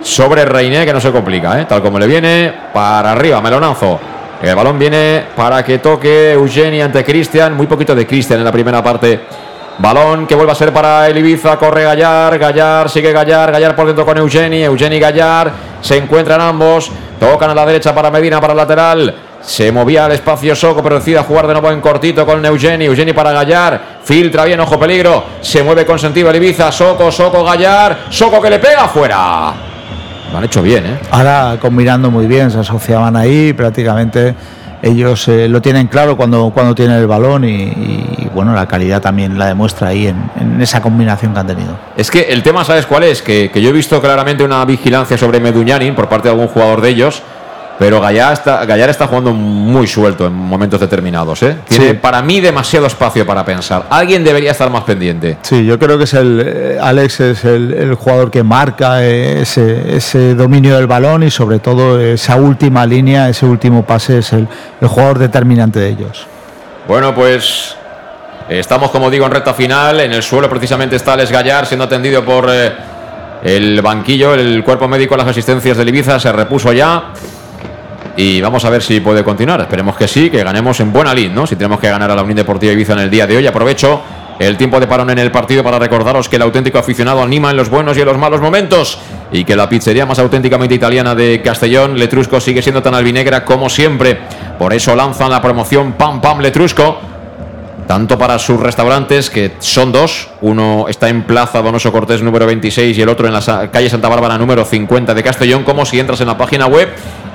sobre 0.00 0.44
Reiné, 0.44 0.84
que 0.84 0.92
no 0.92 1.00
se 1.00 1.10
complica, 1.10 1.58
¿eh? 1.58 1.64
tal 1.64 1.82
como 1.82 1.98
le 1.98 2.06
viene, 2.06 2.52
para 2.72 3.12
arriba, 3.12 3.40
melonazo. 3.40 3.98
El 4.42 4.54
balón 4.54 4.78
viene 4.78 5.24
para 5.34 5.64
que 5.64 5.78
toque 5.78 6.32
Eugeni 6.32 6.82
ante 6.82 7.02
Cristian, 7.02 7.56
muy 7.56 7.66
poquito 7.66 7.94
de 7.94 8.06
Cristian 8.06 8.38
en 8.38 8.44
la 8.44 8.52
primera 8.52 8.82
parte. 8.82 9.22
Balón 9.78 10.26
que 10.26 10.34
vuelve 10.34 10.52
a 10.52 10.54
ser 10.54 10.72
para 10.72 11.08
el 11.08 11.18
Ibiza, 11.18 11.56
corre 11.58 11.84
Gallar, 11.84 12.38
Gallar, 12.38 12.88
sigue 12.88 13.12
Gallar, 13.12 13.50
Gallar 13.50 13.74
por 13.74 13.86
dentro 13.86 14.04
con 14.04 14.16
Eugeni, 14.16 14.62
Eugeni 14.62 15.00
Gallar, 15.00 15.52
se 15.80 15.96
encuentran 15.96 16.40
ambos, 16.40 16.90
tocan 17.18 17.50
a 17.50 17.54
la 17.54 17.66
derecha 17.66 17.94
para 17.94 18.10
Medina, 18.10 18.40
para 18.40 18.52
el 18.52 18.56
lateral, 18.56 19.14
se 19.46 19.70
movía 19.70 20.06
al 20.06 20.12
espacio 20.12 20.56
Soco, 20.56 20.82
pero 20.82 20.96
decide 20.96 21.18
jugar 21.18 21.46
de 21.46 21.52
nuevo 21.52 21.70
en 21.70 21.80
cortito 21.80 22.24
con 22.24 22.44
Eugeni. 22.44 22.86
Eugeni 22.86 23.12
para 23.12 23.30
Gallar. 23.32 23.98
Filtra 24.02 24.44
bien, 24.44 24.58
ojo 24.60 24.78
peligro. 24.78 25.22
Se 25.42 25.62
mueve 25.62 25.84
con 25.84 25.98
sentido 25.98 26.30
el 26.30 26.36
Ibiza. 26.36 26.72
Soco, 26.72 27.12
Soco, 27.12 27.44
Gallar. 27.44 28.06
Soco 28.08 28.40
que 28.40 28.48
le 28.48 28.58
pega 28.58 28.88
fuera. 28.88 29.52
Lo 30.32 30.38
han 30.38 30.44
hecho 30.44 30.62
bien, 30.62 30.86
¿eh? 30.86 30.98
Ahora 31.10 31.58
combinando 31.60 32.10
muy 32.10 32.26
bien, 32.26 32.50
se 32.50 32.58
asociaban 32.58 33.16
ahí 33.16 33.52
prácticamente. 33.52 34.34
Ellos 34.86 35.28
eh, 35.28 35.48
lo 35.48 35.62
tienen 35.62 35.86
claro 35.86 36.14
cuando, 36.14 36.50
cuando 36.50 36.74
tienen 36.74 36.98
el 36.98 37.06
balón 37.06 37.44
y, 37.44 38.28
bueno, 38.34 38.52
la 38.52 38.68
calidad 38.68 39.00
también 39.00 39.38
la 39.38 39.46
demuestra 39.46 39.88
ahí 39.88 40.08
en, 40.08 40.30
en, 40.38 40.60
esa 40.60 40.82
combinación 40.82 41.32
que 41.32 41.40
han 41.40 41.46
tenido. 41.46 41.78
Es 41.96 42.10
que 42.10 42.20
el 42.20 42.42
tema, 42.42 42.66
¿sabes 42.66 42.84
cuál 42.84 43.04
es? 43.04 43.22
Que, 43.22 43.50
que 43.50 43.62
yo 43.62 43.70
he 43.70 43.72
visto 43.72 43.98
claramente 44.02 44.44
una 44.44 44.62
vigilancia 44.66 45.16
sobre 45.16 45.40
Meduñanin 45.40 45.94
por 45.94 46.10
parte 46.10 46.28
de 46.28 46.34
algún 46.34 46.48
jugador 46.48 46.82
de 46.82 46.90
ellos 46.90 47.22
pero 47.78 48.00
Gallar 48.00 48.32
está, 48.32 48.64
Gallar 48.64 48.88
está 48.90 49.06
jugando 49.06 49.32
muy 49.32 49.86
suelto 49.86 50.26
en 50.26 50.32
momentos 50.32 50.80
determinados. 50.80 51.42
¿eh? 51.42 51.56
Tiene 51.68 51.88
sí. 51.88 51.94
para 51.94 52.22
mí 52.22 52.40
demasiado 52.40 52.86
espacio 52.86 53.26
para 53.26 53.44
pensar. 53.44 53.86
Alguien 53.90 54.22
debería 54.22 54.52
estar 54.52 54.70
más 54.70 54.84
pendiente. 54.84 55.38
Sí, 55.42 55.64
yo 55.64 55.78
creo 55.78 55.98
que 55.98 56.04
es 56.04 56.14
el 56.14 56.42
eh, 56.44 56.78
Alex 56.80 57.20
es 57.20 57.44
el, 57.44 57.72
el 57.72 57.94
jugador 57.94 58.30
que 58.30 58.42
marca 58.42 59.02
eh, 59.02 59.42
ese, 59.42 59.96
ese, 59.96 60.34
dominio 60.34 60.76
del 60.76 60.86
balón 60.86 61.24
y 61.24 61.30
sobre 61.30 61.58
todo 61.58 62.00
esa 62.00 62.36
última 62.36 62.86
línea, 62.86 63.28
ese 63.28 63.46
último 63.46 63.84
pase 63.84 64.18
es 64.18 64.32
el, 64.32 64.46
el 64.80 64.88
jugador 64.88 65.18
determinante 65.18 65.80
de 65.80 65.88
ellos. 65.88 66.26
Bueno, 66.86 67.14
pues 67.14 67.76
estamos, 68.48 68.90
como 68.90 69.10
digo, 69.10 69.26
en 69.26 69.32
recta 69.32 69.52
final. 69.52 70.00
En 70.00 70.12
el 70.12 70.22
suelo 70.22 70.48
precisamente 70.48 70.96
está 70.96 71.14
Alex 71.14 71.32
Gallar 71.32 71.66
siendo 71.66 71.84
atendido 71.84 72.24
por 72.24 72.48
el 73.42 73.82
banquillo, 73.82 74.34
el 74.34 74.62
cuerpo 74.62 74.86
médico, 74.86 75.16
las 75.16 75.26
asistencias 75.26 75.76
del 75.76 75.88
Ibiza. 75.88 76.20
Se 76.20 76.30
repuso 76.30 76.72
ya 76.72 77.12
y 78.16 78.40
vamos 78.40 78.64
a 78.64 78.70
ver 78.70 78.82
si 78.82 79.00
puede 79.00 79.24
continuar. 79.24 79.60
Esperemos 79.60 79.96
que 79.96 80.08
sí, 80.08 80.30
que 80.30 80.42
ganemos 80.42 80.78
en 80.80 80.92
buena 80.92 81.14
lid, 81.14 81.30
¿no? 81.30 81.46
Si 81.46 81.56
tenemos 81.56 81.80
que 81.80 81.88
ganar 81.88 82.10
a 82.10 82.14
la 82.14 82.22
Unión 82.22 82.36
Deportiva 82.36 82.72
Ibiza 82.72 82.92
en 82.92 83.00
el 83.00 83.10
día 83.10 83.26
de 83.26 83.36
hoy. 83.36 83.46
Aprovecho 83.46 84.00
el 84.38 84.56
tiempo 84.56 84.80
de 84.80 84.86
parón 84.86 85.10
en 85.10 85.18
el 85.18 85.30
partido 85.30 85.62
para 85.62 85.78
recordaros 85.78 86.28
que 86.28 86.36
el 86.36 86.42
auténtico 86.42 86.78
aficionado 86.78 87.22
anima 87.22 87.50
en 87.50 87.56
los 87.56 87.70
buenos 87.70 87.96
y 87.96 88.00
en 88.00 88.06
los 88.06 88.18
malos 88.18 88.40
momentos 88.40 88.98
y 89.32 89.44
que 89.44 89.56
la 89.56 89.68
pizzería 89.68 90.06
más 90.06 90.18
auténticamente 90.18 90.74
italiana 90.74 91.14
de 91.14 91.40
Castellón, 91.42 91.98
Letrusco, 91.98 92.40
sigue 92.40 92.62
siendo 92.62 92.82
tan 92.82 92.94
albinegra 92.94 93.44
como 93.44 93.68
siempre. 93.68 94.18
Por 94.58 94.72
eso 94.72 94.94
lanzan 94.94 95.30
la 95.30 95.42
promoción 95.42 95.92
Pam 95.92 96.20
Pam 96.20 96.40
Letrusco. 96.40 97.13
Tanto 97.86 98.16
para 98.16 98.38
sus 98.38 98.58
restaurantes, 98.58 99.28
que 99.28 99.52
son 99.58 99.92
dos, 99.92 100.28
uno 100.40 100.86
está 100.88 101.10
en 101.10 101.24
Plaza 101.24 101.60
Donoso 101.60 101.92
Cortés 101.92 102.22
número 102.22 102.46
26 102.46 102.96
y 102.96 103.02
el 103.02 103.08
otro 103.10 103.26
en 103.26 103.34
la 103.34 103.70
calle 103.70 103.90
Santa 103.90 104.08
Bárbara 104.08 104.38
número 104.38 104.64
50 104.64 105.12
de 105.12 105.22
Castellón, 105.22 105.64
como 105.64 105.84
si 105.84 106.00
entras 106.00 106.20
en 106.22 106.28
la 106.28 106.38
página 106.38 106.66
web 106.66 106.88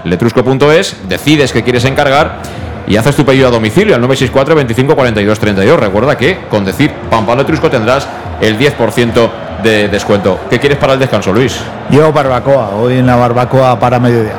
letrusco.es, 0.06 0.98
decides 1.08 1.54
que 1.54 1.64
quieres 1.64 1.86
encargar 1.86 2.42
y 2.88 2.98
haces 2.98 3.16
tu 3.16 3.24
pedido 3.24 3.48
a 3.48 3.52
domicilio 3.52 3.94
al 3.94 4.02
964 4.02 4.56
25 4.56 4.96
42 4.96 5.40
32. 5.40 5.80
Recuerda 5.80 6.18
que 6.18 6.40
con 6.50 6.66
decir 6.66 6.92
Pampa 7.12 7.36
Letrusco 7.36 7.70
tendrás 7.70 8.08
el 8.42 8.58
10% 8.58 9.30
de 9.62 9.88
descuento. 9.90 10.40
¿Qué 10.50 10.60
quieres 10.60 10.80
para 10.80 10.94
el 10.94 11.00
descanso, 11.00 11.32
Luis? 11.32 11.60
Yo 11.92 12.12
barbacoa, 12.12 12.70
hoy 12.70 12.98
en 12.98 13.06
la 13.06 13.16
barbacoa 13.16 13.80
para 13.80 14.00
mediodía. 14.00 14.34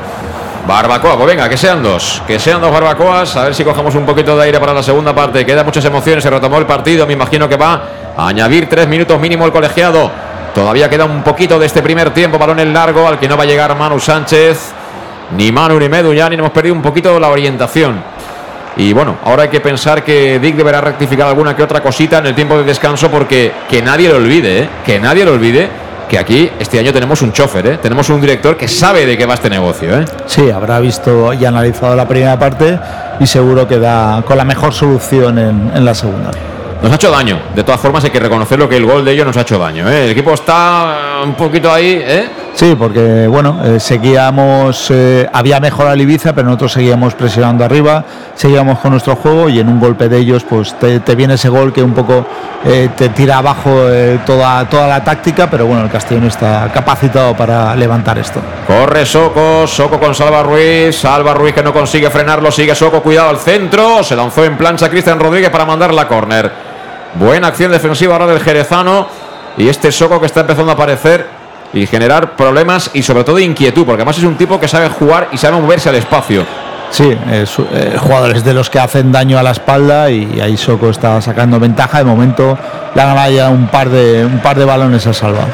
Barbacoa, 0.71 1.17
pues 1.17 1.27
venga, 1.27 1.49
que 1.49 1.57
sean 1.57 1.83
dos, 1.83 2.23
que 2.29 2.39
sean 2.39 2.61
dos 2.61 2.71
barbacoas, 2.71 3.37
a 3.37 3.43
ver 3.43 3.57
si 3.57 3.65
cogemos 3.65 3.93
un 3.97 4.07
poquito 4.07 4.37
de 4.37 4.45
aire 4.45 4.61
para 4.61 4.73
la 4.73 4.85
segunda 4.85 5.13
parte. 5.13 5.45
Queda 5.45 5.65
muchas 5.65 5.85
emociones, 5.85 6.23
se 6.23 6.31
retomó 6.31 6.59
el 6.59 6.65
partido, 6.65 7.09
me 7.09 7.13
imagino 7.13 7.49
que 7.49 7.57
va 7.57 7.83
a 8.17 8.29
añadir 8.29 8.69
tres 8.69 8.87
minutos 8.87 9.19
mínimo 9.19 9.45
el 9.45 9.51
colegiado. 9.51 10.09
Todavía 10.55 10.89
queda 10.89 11.07
un 11.07 11.25
poquito 11.25 11.59
de 11.59 11.67
este 11.67 11.83
primer 11.83 12.11
tiempo, 12.11 12.39
balón 12.39 12.61
en 12.61 12.73
largo, 12.73 13.09
al 13.09 13.19
que 13.19 13.27
no 13.27 13.37
va 13.37 13.43
a 13.43 13.47
llegar 13.47 13.77
Manu 13.77 13.99
Sánchez. 13.99 14.71
Ni 15.37 15.51
Manu 15.51 15.77
ni 15.77 15.89
Medu 15.89 16.13
ya 16.13 16.29
ni 16.29 16.37
hemos 16.37 16.53
perdido 16.53 16.77
un 16.77 16.83
poquito 16.83 17.19
la 17.19 17.31
orientación. 17.31 18.01
Y 18.77 18.93
bueno, 18.93 19.17
ahora 19.25 19.43
hay 19.43 19.49
que 19.49 19.61
pensar 19.61 20.05
que 20.05 20.39
Dick 20.39 20.55
deberá 20.55 20.81
rectificar 20.81 21.27
alguna 21.27 21.57
que 21.57 21.65
otra 21.65 21.83
cosita 21.83 22.19
en 22.19 22.27
el 22.27 22.37
tiempo 22.37 22.57
de 22.57 22.63
descanso 22.63 23.11
porque 23.11 23.53
que 23.69 23.83
nadie 23.83 24.09
lo 24.09 24.19
olvide, 24.19 24.61
¿eh? 24.61 24.69
que 24.87 25.01
nadie 25.01 25.25
lo 25.25 25.33
olvide 25.33 25.69
que 26.11 26.19
aquí 26.19 26.51
este 26.59 26.81
año 26.81 26.93
tenemos 26.93 27.23
un 27.23 27.33
chofer, 27.33 27.67
¿eh? 27.69 27.79
tenemos 27.79 28.11
un 28.11 28.21
director 28.21 28.57
que 28.57 28.67
sabe 28.67 29.07
de 29.07 29.17
qué 29.17 29.27
va 29.27 29.35
este 29.35 29.49
negocio. 29.49 30.01
¿eh? 30.01 30.05
Sí, 30.27 30.51
habrá 30.51 30.81
visto 30.81 31.33
y 31.33 31.45
analizado 31.45 31.95
la 31.95 32.09
primera 32.09 32.37
parte 32.37 32.77
y 33.21 33.27
seguro 33.29 33.69
que 33.69 33.79
da 33.79 34.21
con 34.27 34.37
la 34.37 34.45
mejor 34.45 34.75
solución 34.75 35.39
en, 35.39 35.71
en 35.73 35.85
la 35.85 35.95
segunda. 35.95 36.33
Nos 36.83 36.91
ha 36.91 36.95
hecho 36.97 37.13
daño, 37.13 37.39
de 37.55 37.63
todas 37.63 37.81
formas 37.81 38.03
hay 38.03 38.11
que 38.11 38.19
reconocerlo 38.19 38.69
que 38.69 38.77
el 38.77 38.87
gol 38.87 39.05
de 39.05 39.13
ellos 39.13 39.25
nos 39.25 39.37
ha 39.37 39.43
hecho 39.43 39.57
daño. 39.57 39.89
¿eh? 39.89 40.07
El 40.07 40.11
equipo 40.11 40.35
está 40.35 41.21
un 41.23 41.35
poquito 41.35 41.73
ahí, 41.73 42.03
¿eh? 42.05 42.29
Sí, 42.55 42.75
porque 42.77 43.27
bueno, 43.27 43.61
eh, 43.65 43.81
seguíamos, 43.81 44.91
eh, 44.91 45.29
había 45.33 45.61
mejorado 45.61 45.97
Ibiza, 45.97 46.35
pero 46.35 46.47
nosotros 46.47 46.73
seguíamos 46.73 47.15
presionando 47.15 47.65
arriba, 47.65 48.05
seguíamos 48.35 48.81
con 48.81 48.91
nuestro 48.91 49.17
juego 49.17 49.49
y 49.49 49.61
en 49.61 49.69
un 49.69 49.81
golpe 49.81 50.09
de 50.09 50.19
ellos, 50.19 50.45
pues 50.45 50.75
te, 50.79 51.15
viene 51.15 51.35
ese 51.35 51.49
gol 51.49 51.73
que 51.73 51.83
un 51.83 51.95
poco 51.95 52.27
eh, 52.65 52.91
te 52.97 53.11
tira 53.11 53.39
abajo 53.39 53.71
toda, 54.27 54.69
toda 54.69 54.89
la 54.89 55.03
táctica, 55.03 55.49
pero 55.49 55.67
bueno, 55.67 55.85
el 55.85 55.91
Castellón 55.91 56.25
está 56.25 56.71
capacitado 56.73 57.35
para 57.35 57.75
levantar 57.77 58.19
esto. 58.19 58.41
Corre 58.67 59.07
Soco, 59.07 59.67
Soco 59.67 59.99
con 59.99 60.15
Salva 60.15 60.43
Ruiz, 60.43 60.97
Salva 60.97 61.33
Ruiz 61.33 61.55
que 61.55 61.63
no 61.63 61.73
consigue 61.73 62.11
frenarlo, 62.11 62.51
sigue 62.51 62.75
Soco, 62.75 63.01
cuidado 63.01 63.31
al 63.31 63.39
centro, 63.39 64.03
se 64.03 64.17
lanzó 64.17 64.45
en 64.45 64.57
plancha 64.57 64.91
Cristian 64.91 65.19
Rodríguez 65.19 65.51
para 65.51 65.65
mandar 65.65 65.95
la 65.95 66.07
córner. 66.07 66.51
Buena 67.15 67.49
acción 67.49 67.71
defensiva 67.71 68.15
ahora 68.15 68.27
del 68.27 68.41
Jerezano 68.41 69.07
y 69.57 69.69
este 69.69 69.91
Soco 69.93 70.21
que 70.21 70.27
está 70.27 70.41
empezando 70.41 70.73
a 70.73 70.75
aparecer 70.75 71.40
y 71.73 71.87
generar 71.87 72.37
problemas 72.37 72.91
y 72.95 73.03
sobre 73.03 73.25
todo 73.25 73.39
inquietud, 73.39 73.85
porque 73.85 74.03
además 74.03 74.19
es 74.19 74.25
un 74.25 74.37
tipo 74.37 74.59
que 74.59 74.69
sabe 74.69 74.89
jugar 74.89 75.29
y 75.33 75.39
sabe 75.39 75.61
moverse 75.61 75.89
al 75.89 75.97
espacio. 75.97 76.45
Sí, 76.91 77.17
es, 77.31 77.57
eh, 77.73 77.97
jugadores 77.99 78.45
de 78.45 78.53
los 78.53 78.69
que 78.69 78.81
hacen 78.81 79.13
daño 79.13 79.39
a 79.39 79.43
la 79.43 79.53
espalda 79.53 80.11
y 80.11 80.41
ahí 80.41 80.57
Soco 80.57 80.91
está 80.91 81.21
sacando 81.23 81.61
ventaja. 81.61 81.99
De 81.99 82.05
momento 82.05 82.59
le 82.95 83.01
han 83.01 83.09
ganado 83.09 83.31
ya 83.31 83.49
un 83.49 83.69
par 83.69 83.89
de, 83.89 84.25
un 84.25 84.41
par 84.41 84.59
de 84.59 84.65
balones 84.65 85.07
a 85.07 85.13
Salva. 85.13 85.47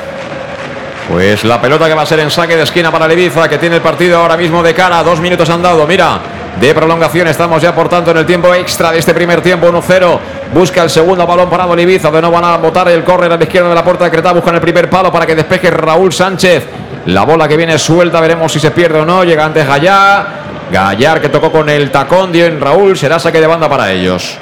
Pues 1.10 1.44
la 1.44 1.60
pelota 1.60 1.86
que 1.86 1.94
va 1.94 2.02
a 2.02 2.06
ser 2.06 2.20
en 2.20 2.30
saque 2.30 2.56
de 2.56 2.62
esquina 2.62 2.90
para 2.90 3.06
Leviza, 3.06 3.48
que 3.48 3.59
tiene 3.59 3.76
el 3.76 3.82
partido 3.82 4.18
ahora 4.18 4.36
mismo 4.36 4.62
de 4.62 4.74
cara. 4.74 5.02
Dos 5.02 5.20
minutos 5.20 5.48
han 5.51 5.62
dado, 5.62 5.86
mira, 5.86 6.18
de 6.60 6.74
prolongación. 6.74 7.28
Estamos 7.28 7.60
ya, 7.62 7.74
por 7.74 7.88
tanto, 7.88 8.10
en 8.10 8.18
el 8.18 8.26
tiempo 8.26 8.52
extra 8.54 8.92
de 8.92 8.98
este 8.98 9.14
primer 9.14 9.40
tiempo, 9.42 9.68
1-0. 9.68 10.18
Busca 10.54 10.82
el 10.82 10.90
segundo 10.90 11.26
balón 11.26 11.50
parado 11.50 11.74
el. 11.74 11.86
De 11.86 12.22
no 12.22 12.30
van 12.30 12.44
a 12.44 12.56
botar 12.56 12.88
el 12.88 13.04
córner 13.04 13.32
a 13.32 13.36
la 13.36 13.44
izquierda 13.44 13.68
de 13.68 13.74
la 13.74 13.84
puerta 13.84 14.04
de 14.04 14.10
Creta. 14.10 14.32
Buscan 14.32 14.54
el 14.54 14.60
primer 14.60 14.88
palo 14.88 15.12
para 15.12 15.26
que 15.26 15.34
despeje 15.34 15.70
Raúl 15.70 16.12
Sánchez. 16.12 16.66
La 17.06 17.24
bola 17.24 17.46
que 17.46 17.56
viene 17.56 17.78
suelta, 17.78 18.20
veremos 18.20 18.50
si 18.52 18.58
se 18.58 18.70
pierde 18.70 19.00
o 19.00 19.04
no. 19.04 19.24
Llega 19.24 19.44
antes 19.44 19.66
Gallar. 19.66 20.26
Gallar 20.72 21.20
que 21.20 21.28
tocó 21.28 21.52
con 21.52 21.68
el 21.68 21.90
tacón. 21.90 22.32
Dio 22.32 22.46
en 22.46 22.60
Raúl. 22.60 22.96
Será 22.96 23.18
saque 23.18 23.40
de 23.40 23.46
banda 23.46 23.68
para 23.68 23.92
ellos. 23.92 24.36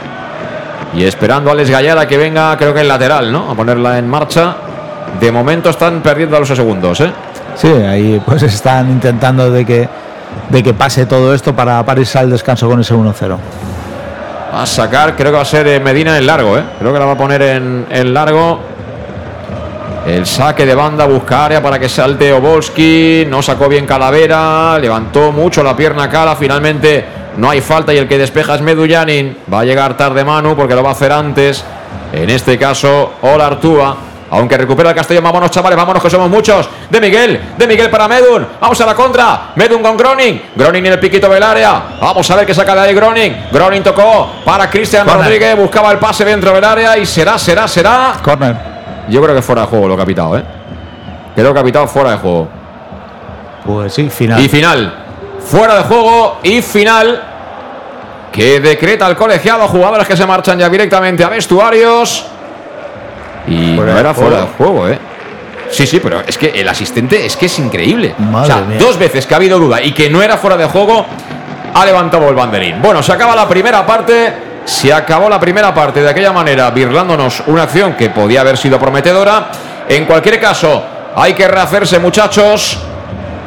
Y 0.94 1.04
esperando 1.04 1.50
a 1.50 1.54
Alex 1.54 1.70
Gallar 1.70 1.98
a 1.98 2.06
que 2.06 2.16
venga, 2.16 2.56
creo 2.56 2.72
que 2.72 2.82
el 2.82 2.88
lateral, 2.88 3.32
¿no? 3.32 3.50
A 3.50 3.54
ponerla 3.54 3.98
en 3.98 4.08
marcha. 4.08 4.56
De 5.20 5.32
momento 5.32 5.70
están 5.70 6.02
perdiendo 6.02 6.36
a 6.36 6.40
los 6.40 6.48
segundos, 6.48 7.00
¿eh? 7.00 7.12
Sí, 7.56 7.68
ahí 7.68 8.20
pues 8.24 8.42
están 8.42 8.90
intentando 8.90 9.50
de 9.50 9.64
que 9.64 9.88
de 10.48 10.62
que 10.62 10.74
pase 10.74 11.06
todo 11.06 11.34
esto 11.34 11.54
para, 11.54 11.84
para 11.84 12.02
al 12.14 12.30
descanso 12.30 12.68
con 12.68 12.80
ese 12.80 12.94
1-0. 12.94 13.36
Va 14.52 14.62
a 14.62 14.66
sacar, 14.66 15.16
creo 15.16 15.32
que 15.32 15.36
va 15.36 15.42
a 15.42 15.46
ser 15.46 15.80
Medina 15.80 16.16
en 16.16 16.26
largo, 16.26 16.56
¿eh? 16.56 16.64
creo 16.78 16.92
que 16.92 16.98
la 16.98 17.06
va 17.06 17.12
a 17.12 17.18
poner 17.18 17.42
en, 17.42 17.86
en 17.90 18.14
largo. 18.14 18.60
El 20.06 20.26
saque 20.26 20.66
de 20.66 20.74
banda 20.74 21.06
busca 21.06 21.46
área 21.46 21.62
para 21.62 21.78
que 21.78 21.88
salte 21.88 22.30
Obolski. 22.30 23.24
No 23.26 23.42
sacó 23.42 23.70
bien 23.70 23.86
Calavera. 23.86 24.78
Levantó 24.78 25.32
mucho 25.32 25.62
la 25.62 25.74
pierna 25.74 26.10
Cala. 26.10 26.36
Finalmente 26.36 27.04
no 27.38 27.48
hay 27.48 27.62
falta 27.62 27.94
y 27.94 27.96
el 27.96 28.06
que 28.06 28.18
despeja 28.18 28.54
es 28.54 28.60
Medullanin. 28.60 29.38
Va 29.52 29.60
a 29.60 29.64
llegar 29.64 29.96
tarde 29.96 30.22
Manu 30.22 30.54
porque 30.54 30.74
lo 30.74 30.82
va 30.82 30.90
a 30.90 30.92
hacer 30.92 31.10
antes. 31.10 31.64
En 32.12 32.28
este 32.28 32.58
caso, 32.58 33.14
Ola 33.22 33.46
Artúa. 33.46 33.96
Aunque 34.34 34.56
recupera 34.56 34.90
el 34.90 34.96
Castellón, 34.96 35.22
vámonos 35.22 35.48
chavales, 35.52 35.76
vámonos 35.76 36.02
que 36.02 36.10
somos 36.10 36.28
muchos. 36.28 36.68
De 36.90 37.00
Miguel, 37.00 37.54
de 37.56 37.66
Miguel 37.68 37.88
para 37.88 38.08
Medun. 38.08 38.44
Vamos 38.60 38.80
a 38.80 38.86
la 38.86 38.94
contra. 38.94 39.52
Medun 39.54 39.80
con 39.80 39.96
Groning. 39.96 40.42
Groning 40.56 40.86
en 40.86 40.92
el 40.92 40.98
piquito 40.98 41.28
del 41.28 41.42
área. 41.42 41.80
Vamos 42.00 42.28
a 42.28 42.36
ver 42.36 42.44
qué 42.44 42.52
saca 42.52 42.74
de 42.74 42.80
ahí 42.80 42.94
Groning. 42.94 43.46
Groning 43.52 43.84
tocó 43.84 44.32
para 44.44 44.68
Cristian 44.68 45.06
Rodríguez. 45.06 45.56
Buscaba 45.56 45.92
el 45.92 45.98
pase 45.98 46.24
dentro 46.24 46.52
del 46.52 46.64
área 46.64 46.98
y 46.98 47.06
será, 47.06 47.38
será, 47.38 47.68
será. 47.68 48.14
Corner. 48.24 48.56
Yo 49.08 49.22
creo 49.22 49.36
que 49.36 49.42
fuera 49.42 49.62
de 49.62 49.68
juego 49.68 49.86
lo 49.86 49.96
que 49.96 50.02
ha 50.02 50.06
pitado, 50.06 50.36
¿eh? 50.36 50.44
Creo 51.36 51.54
que 51.54 51.60
ha 51.60 51.64
pitado 51.64 51.86
fuera 51.86 52.10
de 52.10 52.16
juego. 52.16 52.48
Pues 53.64 53.94
sí, 53.94 54.10
final. 54.10 54.40
Y 54.40 54.48
final. 54.48 54.94
Fuera 55.46 55.76
de 55.76 55.82
juego 55.84 56.38
y 56.42 56.60
final. 56.60 57.22
Que 58.32 58.58
decreta 58.58 59.06
el 59.06 59.14
colegiado. 59.14 59.68
Jugadores 59.68 60.08
que 60.08 60.16
se 60.16 60.26
marchan 60.26 60.58
ya 60.58 60.68
directamente 60.68 61.22
a 61.22 61.28
vestuarios. 61.28 62.26
Y 63.46 63.76
Fuera 63.76 63.92
no 63.92 63.98
era 63.98 64.14
fuera 64.14 64.40
de 64.42 64.46
juego, 64.56 64.88
¿eh? 64.88 64.98
Sí, 65.70 65.86
sí, 65.86 66.00
pero 66.00 66.20
es 66.26 66.38
que 66.38 66.48
el 66.48 66.68
asistente 66.68 67.24
es 67.26 67.36
que 67.36 67.46
es 67.46 67.58
increíble. 67.58 68.14
Madre 68.18 68.52
o 68.52 68.56
sea, 68.56 68.64
mía. 68.64 68.78
dos 68.78 68.98
veces 68.98 69.26
que 69.26 69.34
ha 69.34 69.38
habido 69.38 69.58
duda 69.58 69.82
y 69.82 69.92
que 69.92 70.08
no 70.08 70.22
era 70.22 70.36
fuera 70.36 70.56
de 70.56 70.66
juego, 70.66 71.04
ha 71.74 71.84
levantado 71.84 72.28
el 72.28 72.34
banderín. 72.34 72.80
Bueno, 72.80 73.02
se 73.02 73.12
acaba 73.12 73.34
la 73.34 73.48
primera 73.48 73.84
parte. 73.84 74.32
Se 74.64 74.92
acabó 74.92 75.28
la 75.28 75.38
primera 75.38 75.74
parte 75.74 76.00
de 76.00 76.08
aquella 76.08 76.32
manera, 76.32 76.70
birlándonos 76.70 77.42
una 77.48 77.64
acción 77.64 77.94
que 77.94 78.08
podía 78.08 78.40
haber 78.40 78.56
sido 78.56 78.78
prometedora. 78.78 79.50
En 79.86 80.06
cualquier 80.06 80.40
caso, 80.40 80.82
hay 81.14 81.34
que 81.34 81.46
rehacerse, 81.46 81.98
muchachos. 81.98 82.78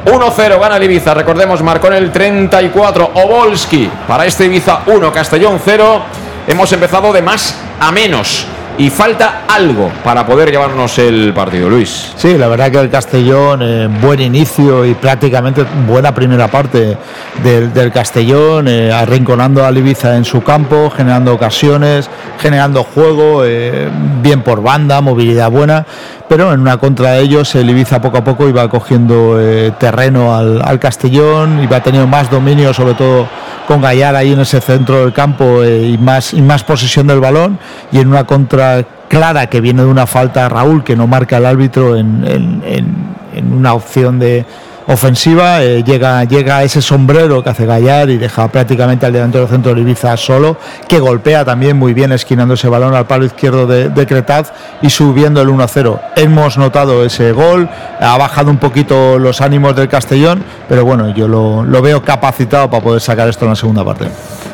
1-0 0.06 0.60
gana 0.60 0.78
el 0.78 0.84
Ibiza, 0.84 1.14
recordemos, 1.15 1.64
marcó 1.64 1.88
en 1.88 1.94
el 1.94 2.11
34 2.11 3.11
Obolski 3.15 3.90
para 4.07 4.26
este 4.26 4.45
Ibiza 4.45 4.82
1, 4.86 5.11
Castellón 5.11 5.60
0. 5.64 6.02
Hemos 6.48 6.72
empezado 6.72 7.11
de 7.11 7.22
más 7.22 7.56
a 7.80 7.91
menos 7.91 8.45
y 8.78 8.90
falta 8.91 9.44
algo 9.48 9.91
para 10.04 10.26
poder 10.26 10.52
llevarnos 10.52 10.99
el 10.99 11.34
partido, 11.34 11.70
Luis. 11.70 12.14
Sí, 12.16 12.38
la 12.38 12.48
verdad 12.48 12.72
que 12.72 12.80
el 12.80 12.90
Castellón, 12.90 13.62
eh, 13.64 13.90
buen 14.02 14.20
inicio 14.20 14.86
y 14.86 14.94
prácticamente 14.94 15.66
buena 15.88 16.14
primera 16.14 16.48
parte 16.48 16.95
del, 17.44 17.91
Castellón, 17.91 18.68
eh, 18.68 18.91
arrinconando 18.91 19.66
al 19.66 19.78
Ibiza 19.78 20.16
en 20.16 20.26
su 20.26 20.44
campo, 20.44 20.91
generando 20.91 21.34
ocasiones, 21.34 22.10
generando 22.40 22.84
juego, 22.84 23.44
eh, 23.45 23.90
bien 24.22 24.41
por 24.41 24.62
banda, 24.62 25.02
movilidad 25.02 25.49
buena, 25.49 25.86
pero 26.28 26.52
en 26.54 26.60
una 26.60 26.78
contra 26.78 27.12
de 27.12 27.22
ellos 27.22 27.56
el 27.56 27.70
Ibiza 27.70 28.02
poco 28.02 28.18
a 28.18 28.24
poco 28.24 28.48
iba 28.49 28.68
cogiendo 28.70 29.40
eh, 29.40 29.72
terreno 29.80 30.36
al, 30.36 30.62
al 30.64 30.80
Castellón, 30.80 31.64
iba 31.64 31.80
teniendo 31.82 32.08
más 32.08 32.30
dominio, 32.30 32.74
sobre 32.74 32.94
todo 32.95 33.28
con 33.68 33.82
Gallar 33.82 34.16
ahí 34.16 34.34
en 34.34 34.40
ese 34.41 34.60
centro 34.62 35.02
del 35.02 35.14
campo 35.14 35.64
eh, 35.64 35.84
y, 35.88 35.98
más, 35.98 36.34
y 36.34 36.41
más 36.41 36.64
posesión 36.64 37.08
del 37.08 37.20
balón, 37.20 37.60
y 37.91 37.99
en 37.99 38.08
una 38.10 38.26
contra 38.26 38.84
clara 39.08 39.48
que 39.48 39.62
viene 39.62 39.84
de 39.84 39.88
una 39.88 40.06
falta 40.06 40.49
Raúl 40.49 40.84
que 40.84 40.95
no 40.95 41.08
marca 41.08 41.38
el 41.38 41.45
árbitro 41.45 41.95
en, 41.95 42.24
en- 42.26 43.18
una 43.54 43.74
opción 43.76 44.18
de 44.20 44.45
ofensiva 44.88 45.64
eh, 45.64 45.84
llega 45.84 46.23
llega 46.23 46.64
ese 46.64 46.81
sombrero 46.81 47.43
que 47.43 47.49
hace 47.49 47.65
Gallar 47.65 48.09
y 48.09 48.18
deja 48.18 48.47
prácticamente 48.47 49.05
al 49.05 49.14
delantero 49.14 49.47
centro 49.47 49.76
de 49.76 49.81
Ibiza 49.81 50.15
solo 50.15 50.57
que 50.88 50.99
golpea 50.99 51.43
también 51.43 51.77
muy 51.77 51.93
bien 51.93 52.14
esquinando 52.14 52.53
ese 52.53 52.69
balón 52.69 52.95
al 52.95 53.05
palo 53.05 53.26
izquierdo 53.26 53.68
de, 53.68 53.89
de 53.89 54.07
Cretaz 54.07 54.53
y 54.81 54.89
subiendo 54.89 55.41
el 55.41 55.49
1-0 55.49 55.99
hemos 56.15 56.57
notado 56.57 57.03
ese 57.03 57.34
gol 57.34 57.69
ha 57.99 58.18
bajado 58.18 58.49
un 58.49 58.57
poquito 58.57 59.19
los 59.19 59.41
ánimos 59.41 59.76
del 59.76 59.89
Castellón 59.89 60.43
pero 60.69 60.85
bueno 60.85 61.14
yo 61.14 61.27
lo, 61.27 61.64
lo 61.65 61.81
veo 61.81 62.01
capacitado 62.01 62.69
para 62.69 62.84
poder 62.84 63.01
sacar 63.01 63.27
esto 63.27 63.45
en 63.45 63.49
la 63.49 63.55
segunda 63.55 63.84
parte 63.84 64.05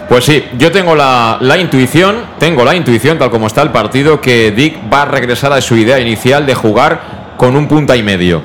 Pues 0.10 0.26
sí, 0.26 0.44
yo 0.58 0.72
tengo 0.72 0.96
la, 0.96 1.38
la 1.42 1.58
intuición, 1.58 2.16
tengo 2.38 2.64
la 2.66 2.76
intuición, 2.76 3.18
tal 3.18 3.30
como 3.32 3.48
está 3.48 3.62
el 3.62 3.70
partido, 3.72 4.20
que 4.20 4.52
Dick 4.52 4.92
va 4.92 5.04
a 5.04 5.06
regresar 5.06 5.54
a 5.54 5.62
su 5.62 5.76
idea 5.76 6.00
inicial 6.00 6.46
de 6.46 6.54
jugar 6.54 7.34
con 7.38 7.56
un 7.56 7.68
punta 7.68 7.96
y 7.96 8.04
medio. 8.04 8.42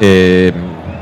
Eh, 0.00 0.52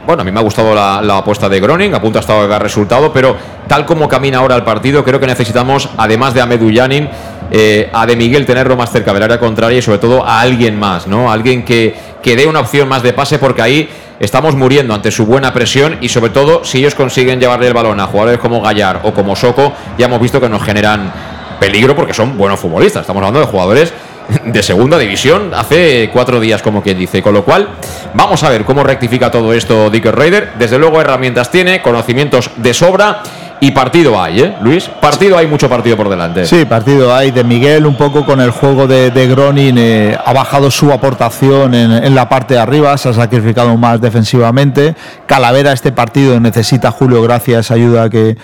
bueno, 0.06 0.22
a 0.22 0.24
mí 0.24 0.30
me 0.30 0.38
ha 0.38 0.42
gustado 0.42 0.74
la, 0.74 1.18
apuesta 1.18 1.48
de 1.48 1.58
Groning, 1.58 1.92
a 1.94 2.00
punto 2.00 2.18
ha 2.18 2.20
estado 2.20 2.42
de 2.42 2.48
dar 2.48 2.62
resultado, 2.62 3.12
pero 3.12 3.36
tal 3.66 3.84
como 3.84 4.08
camina 4.08 4.38
ahora 4.38 4.54
el 4.54 4.62
partido, 4.62 5.04
creo 5.04 5.18
que 5.18 5.26
necesitamos, 5.26 5.88
además 5.96 6.32
de 6.32 6.40
Ahmed 6.40 6.62
Ullanin, 6.62 7.08
eh, 7.50 7.90
a 7.92 8.06
De 8.06 8.14
Miguel 8.14 8.46
tenerlo 8.46 8.76
más 8.76 8.90
cerca 8.90 9.12
del 9.12 9.24
área 9.24 9.40
contraria 9.40 9.78
y 9.78 9.82
sobre 9.82 9.98
todo 9.98 10.24
a 10.24 10.40
alguien 10.40 10.78
más, 10.78 11.06
¿no? 11.08 11.30
Alguien 11.30 11.64
que, 11.64 11.94
que 12.22 12.36
dé 12.36 12.46
una 12.46 12.60
opción 12.60 12.88
más 12.88 13.02
de 13.02 13.12
pase, 13.12 13.38
porque 13.38 13.62
ahí 13.62 13.88
estamos 14.20 14.54
muriendo 14.54 14.94
ante 14.94 15.10
su 15.10 15.26
buena 15.26 15.52
presión 15.52 15.98
y 16.00 16.08
sobre 16.08 16.30
todo 16.30 16.64
si 16.64 16.78
ellos 16.78 16.94
consiguen 16.94 17.40
llevarle 17.40 17.66
el 17.66 17.74
balón 17.74 17.98
a 17.98 18.06
jugadores 18.06 18.38
como 18.38 18.60
Gallar 18.60 19.00
o 19.02 19.12
como 19.12 19.34
Soco, 19.34 19.72
ya 19.98 20.06
hemos 20.06 20.20
visto 20.20 20.40
que 20.40 20.48
nos 20.48 20.62
generan 20.62 21.12
peligro 21.58 21.96
porque 21.96 22.14
son 22.14 22.38
buenos 22.38 22.60
futbolistas. 22.60 23.02
Estamos 23.02 23.20
hablando 23.20 23.40
de 23.40 23.46
jugadores 23.46 23.92
de 24.44 24.62
segunda 24.62 24.98
división 24.98 25.52
hace 25.54 26.10
cuatro 26.12 26.40
días, 26.40 26.62
como 26.62 26.82
quien 26.82 26.98
dice. 26.98 27.22
Con 27.22 27.34
lo 27.34 27.44
cual, 27.44 27.68
vamos 28.14 28.42
a 28.42 28.50
ver 28.50 28.64
cómo 28.64 28.82
rectifica 28.82 29.30
todo 29.30 29.52
esto 29.52 29.90
Dicker 29.90 30.14
Raider. 30.14 30.52
Desde 30.58 30.78
luego, 30.78 31.00
herramientas 31.00 31.50
tiene, 31.50 31.82
conocimientos 31.82 32.50
de 32.56 32.74
sobra 32.74 33.22
y 33.58 33.70
partido 33.70 34.20
hay, 34.20 34.40
¿eh, 34.40 34.54
Luis? 34.60 34.88
Partido 35.00 35.38
hay, 35.38 35.46
mucho 35.46 35.68
partido 35.68 35.96
por 35.96 36.10
delante. 36.10 36.44
Sí, 36.44 36.66
partido 36.66 37.14
hay 37.14 37.30
de 37.30 37.42
Miguel, 37.42 37.86
un 37.86 37.96
poco 37.96 38.26
con 38.26 38.40
el 38.40 38.50
juego 38.50 38.86
de, 38.86 39.10
de 39.10 39.26
Gronin, 39.28 39.78
eh, 39.78 40.18
ha 40.22 40.32
bajado 40.34 40.70
su 40.70 40.92
aportación 40.92 41.74
en, 41.74 41.90
en 41.90 42.14
la 42.14 42.28
parte 42.28 42.54
de 42.54 42.60
arriba, 42.60 42.96
se 42.98 43.08
ha 43.08 43.12
sacrificado 43.14 43.74
más 43.78 44.00
defensivamente. 44.00 44.94
Calavera, 45.26 45.72
este 45.72 45.90
partido 45.90 46.38
necesita 46.38 46.90
Julio 46.90 47.22
Gracia 47.22 47.60
esa 47.60 47.74
ayuda 47.74 48.10
que, 48.10 48.36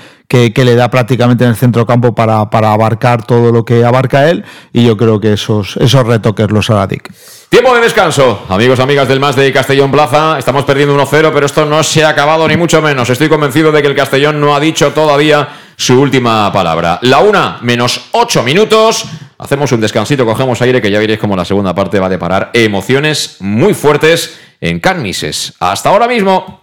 que, 0.55 0.65
le 0.65 0.75
da 0.75 0.89
prácticamente 0.89 1.45
en 1.45 1.51
el 1.51 1.57
centro 1.57 1.85
campo 1.85 2.15
para, 2.15 2.49
para 2.49 2.73
abarcar 2.73 3.23
todo 3.23 3.53
lo 3.53 3.67
que 3.67 3.85
abarca 3.85 4.31
él, 4.31 4.45
y 4.73 4.87
yo 4.87 4.97
creo 4.97 5.21
que 5.21 5.35
esos, 5.35 5.77
esos 5.77 6.07
retoques 6.07 6.51
los 6.51 6.71
hará 6.71 6.87
Dick. 6.87 7.13
Tiempo 7.51 7.75
de 7.75 7.83
descanso. 7.83 8.47
Amigos, 8.49 8.81
amigas 8.81 9.07
del 9.09 9.21
Más 9.21 9.37
de 9.37 9.53
Castellón 9.53 9.91
Plaza, 9.91 10.39
estamos 10.39 10.65
perdiendo 10.65 10.97
1-0, 10.97 11.33
pero 11.35 11.45
esto 11.45 11.67
no 11.67 11.83
se 11.83 12.03
ha 12.03 12.09
acabado 12.09 12.49
ni 12.49 12.57
mucho 12.57 12.81
menos. 12.81 13.11
Estoy 13.11 13.29
convencido 13.29 13.71
de 13.73 13.83
que 13.83 13.89
el 13.89 13.95
Castellón 13.95 14.41
no 14.41 14.57
ha 14.57 14.61
dicho 14.61 14.93
todavía 14.93 15.49
su 15.77 16.01
última 16.01 16.51
palabra. 16.51 16.99
La 17.03 17.19
una 17.19 17.59
menos 17.61 18.09
8 18.13 18.43
minutos. 18.43 19.05
Hacemos 19.39 19.71
un 19.73 19.83
descansito, 19.83 20.25
cogemos 20.25 20.63
aire, 20.63 20.81
que 20.81 20.91
ya 20.91 20.99
veréis 20.99 21.19
cómo 21.19 21.37
la 21.37 21.45
segunda 21.45 21.75
parte 21.75 22.01
va 22.01 22.07
a 22.07 22.11
deparar 22.11 22.51
emociones 22.55 23.37
muy 23.41 23.75
fuertes 23.75 24.39
en 24.63 24.81
Canmises. 24.81 25.53
Hasta 25.61 25.91
ahora 25.91 26.09
mismo. 26.09 26.63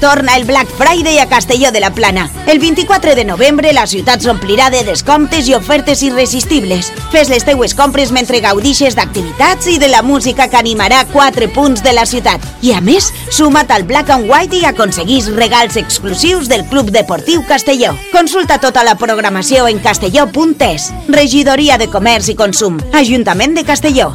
Torna 0.00 0.36
el 0.36 0.44
Black 0.46 0.66
Friday 0.68 1.18
a 1.18 1.28
Castelló 1.28 1.70
de 1.70 1.78
la 1.78 1.92
Plana. 1.92 2.30
El 2.46 2.58
24 2.58 3.14
de 3.14 3.26
novembre 3.26 3.74
la 3.74 3.86
ciutat 3.86 4.22
s'omplirà 4.24 4.70
de 4.72 4.80
descomptes 4.84 5.48
i 5.48 5.54
ofertes 5.54 6.00
irresistibles. 6.02 6.88
Fes 7.12 7.28
les 7.28 7.44
teues 7.44 7.74
compres 7.76 8.10
mentre 8.10 8.40
gaudixes 8.40 8.96
d'activitats 8.96 9.68
i 9.68 9.76
de 9.78 9.90
la 9.92 10.00
música 10.02 10.48
que 10.48 10.56
animarà 10.56 11.04
quatre 11.12 11.48
punts 11.52 11.84
de 11.84 11.92
la 11.92 12.06
ciutat. 12.08 12.40
I 12.62 12.72
a 12.72 12.80
més, 12.80 13.10
suma't 13.28 13.68
al 13.68 13.84
Black 13.84 14.08
and 14.08 14.32
White 14.32 14.62
i 14.62 14.64
aconseguís 14.64 15.28
regals 15.36 15.76
exclusius 15.76 16.48
del 16.48 16.64
Club 16.72 16.88
Deportiu 16.88 17.44
Castelló. 17.46 17.92
Consulta 18.12 18.58
tota 18.58 18.82
la 18.82 18.96
programació 18.96 19.68
en 19.68 19.78
castelló.es. 19.84 20.88
Regidoria 21.08 21.76
de 21.76 21.90
Comerç 21.92 22.32
i 22.32 22.34
Consum. 22.34 22.80
Ajuntament 22.92 23.60
de 23.60 23.68
Castelló. 23.68 24.14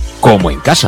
como 0.21 0.51
en 0.51 0.59
casa. 0.59 0.87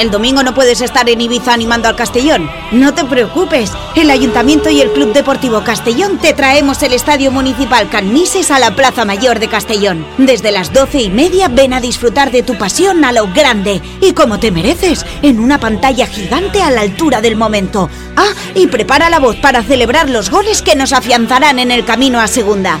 ¿El 0.00 0.10
domingo 0.10 0.42
no 0.42 0.54
puedes 0.54 0.80
estar 0.80 1.10
en 1.10 1.20
Ibiza 1.20 1.52
animando 1.52 1.86
al 1.86 1.94
Castellón? 1.94 2.50
No 2.72 2.94
te 2.94 3.04
preocupes. 3.04 3.70
El 3.94 4.08
Ayuntamiento 4.08 4.70
y 4.70 4.80
el 4.80 4.90
Club 4.92 5.12
Deportivo 5.12 5.62
Castellón 5.62 6.16
te 6.16 6.32
traemos 6.32 6.82
el 6.82 6.94
Estadio 6.94 7.30
Municipal 7.30 7.90
Canises 7.90 8.50
a 8.50 8.58
la 8.58 8.74
Plaza 8.74 9.04
Mayor 9.04 9.40
de 9.40 9.48
Castellón. 9.48 10.06
Desde 10.16 10.52
las 10.52 10.72
doce 10.72 11.02
y 11.02 11.10
media 11.10 11.48
ven 11.48 11.74
a 11.74 11.82
disfrutar 11.82 12.30
de 12.30 12.42
tu 12.42 12.56
pasión 12.56 13.04
a 13.04 13.12
lo 13.12 13.28
grande 13.34 13.82
y 14.00 14.14
como 14.14 14.40
te 14.40 14.50
mereces, 14.50 15.04
en 15.20 15.38
una 15.38 15.60
pantalla 15.60 16.06
gigante 16.06 16.62
a 16.62 16.70
la 16.70 16.80
altura 16.80 17.20
del 17.20 17.36
momento. 17.36 17.90
Ah, 18.16 18.32
y 18.54 18.68
prepara 18.68 19.10
la 19.10 19.18
voz 19.18 19.36
para 19.36 19.62
celebrar 19.62 20.08
los 20.08 20.30
goles 20.30 20.62
que 20.62 20.76
nos 20.76 20.94
afianzarán 20.94 21.58
en 21.58 21.70
el 21.70 21.84
camino 21.84 22.20
a 22.20 22.26
segunda. 22.26 22.80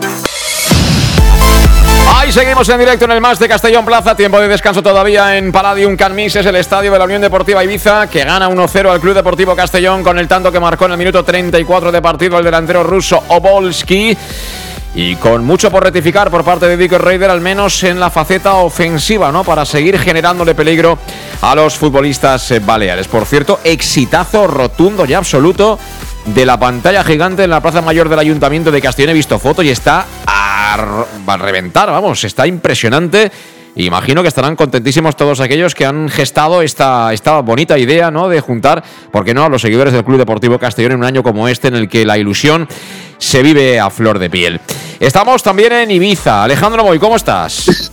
Seguimos 2.31 2.69
en 2.69 2.79
directo 2.79 3.03
en 3.03 3.11
el 3.11 3.19
más 3.19 3.39
de 3.39 3.49
Castellón 3.49 3.83
Plaza. 3.83 4.15
Tiempo 4.15 4.39
de 4.39 4.47
descanso 4.47 4.81
todavía 4.81 5.37
en 5.37 5.51
Palladium 5.51 5.97
Canmises, 5.97 6.45
el 6.45 6.55
estadio 6.55 6.89
de 6.89 6.97
la 6.97 7.03
Unión 7.03 7.21
Deportiva 7.21 7.61
Ibiza, 7.61 8.07
que 8.07 8.23
gana 8.23 8.49
1-0 8.49 8.89
al 8.89 9.01
Club 9.01 9.15
Deportivo 9.15 9.53
Castellón 9.53 10.01
con 10.01 10.17
el 10.17 10.29
tanto 10.29 10.49
que 10.49 10.57
marcó 10.57 10.85
en 10.85 10.93
el 10.93 10.97
minuto 10.97 11.25
34 11.25 11.91
de 11.91 12.01
partido 12.01 12.37
el 12.37 12.45
delantero 12.45 12.83
ruso 12.83 13.21
Obolski. 13.27 14.17
Y 14.95 15.17
con 15.17 15.43
mucho 15.43 15.69
por 15.69 15.83
rectificar 15.83 16.31
por 16.31 16.45
parte 16.45 16.67
de 16.67 16.77
Dico 16.77 16.97
Raider, 16.97 17.29
al 17.29 17.41
menos 17.41 17.83
en 17.83 17.99
la 17.99 18.09
faceta 18.09 18.53
ofensiva, 18.53 19.29
¿no? 19.33 19.43
Para 19.43 19.65
seguir 19.65 19.99
generándole 19.99 20.55
peligro 20.55 20.97
a 21.41 21.53
los 21.53 21.75
futbolistas 21.75 22.49
eh, 22.51 22.59
baleares. 22.59 23.09
Por 23.09 23.25
cierto, 23.25 23.59
exitazo 23.65 24.47
rotundo 24.47 25.05
y 25.05 25.13
absoluto 25.13 25.77
de 26.25 26.45
la 26.45 26.57
pantalla 26.57 27.03
gigante 27.03 27.43
en 27.43 27.49
la 27.49 27.59
Plaza 27.59 27.81
Mayor 27.81 28.07
del 28.07 28.19
Ayuntamiento 28.19 28.71
de 28.71 28.81
Castellón. 28.81 29.09
He 29.09 29.15
visto 29.15 29.37
fotos 29.37 29.65
y 29.65 29.69
está 29.69 30.05
r- 30.75 31.05
a 31.27 31.37
reventar, 31.37 31.89
vamos, 31.89 32.23
está 32.23 32.47
impresionante. 32.47 33.31
Imagino 33.75 34.21
que 34.21 34.27
estarán 34.27 34.57
contentísimos 34.57 35.15
todos 35.15 35.39
aquellos 35.39 35.73
que 35.73 35.85
han 35.85 36.09
gestado 36.09 36.61
esta, 36.61 37.13
esta 37.13 37.39
bonita 37.39 37.77
idea, 37.77 38.11
¿no? 38.11 38.27
De 38.27 38.41
juntar, 38.41 38.83
¿por 39.13 39.23
qué 39.23 39.33
no?, 39.33 39.45
a 39.45 39.49
los 39.49 39.61
seguidores 39.61 39.93
del 39.93 40.03
Club 40.03 40.17
Deportivo 40.17 40.59
Castellón 40.59 40.91
en 40.91 40.97
un 40.99 41.05
año 41.05 41.23
como 41.23 41.47
este 41.47 41.69
en 41.69 41.75
el 41.75 41.87
que 41.87 42.03
la 42.05 42.17
ilusión 42.17 42.67
se 43.17 43.41
vive 43.41 43.79
a 43.79 43.89
flor 43.89 44.19
de 44.19 44.29
piel. 44.29 44.59
Estamos 44.99 45.41
también 45.41 45.71
en 45.71 45.89
Ibiza. 45.91 46.43
Alejandro 46.43 46.83
Moy, 46.83 46.99
¿cómo 46.99 47.15
estás? 47.15 47.91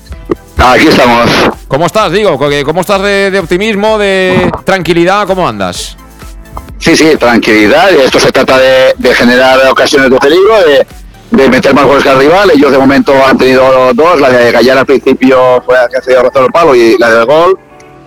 Aquí 0.56 0.88
estamos. 0.88 1.30
¿Cómo 1.68 1.86
estás, 1.86 2.10
digo? 2.10 2.36
¿Cómo 2.64 2.80
estás 2.80 3.00
de, 3.00 3.30
de 3.30 3.38
optimismo, 3.38 3.98
de 3.98 4.50
tranquilidad? 4.64 5.28
¿Cómo 5.28 5.48
andas? 5.48 5.96
Sí, 6.80 6.96
sí, 6.96 7.16
tranquilidad. 7.16 7.90
Esto 7.92 8.18
se 8.18 8.32
trata 8.32 8.58
de, 8.58 8.94
de 8.98 9.14
generar 9.14 9.60
ocasiones 9.68 10.10
de 10.10 10.18
peligro, 10.18 10.58
de, 10.66 10.86
de 11.30 11.48
meter 11.48 11.74
más 11.74 11.84
goles 11.84 12.02
que 12.02 12.10
al 12.10 12.18
rival. 12.18 12.50
Ellos 12.50 12.70
de 12.72 12.78
momento 12.78 13.12
han 13.26 13.38
tenido 13.38 13.92
dos, 13.94 14.20
la 14.20 14.30
de 14.30 14.52
Gallar 14.52 14.78
al 14.78 14.86
principio 14.86 15.62
fue 15.64 15.76
la 15.76 15.88
que 15.88 15.96
ha 15.96 16.02
cedido 16.02 16.22
rozar 16.22 16.44
el 16.44 16.52
palo 16.52 16.74
y 16.74 16.96
la 16.98 17.10
del 17.10 17.26
gol. 17.26 17.58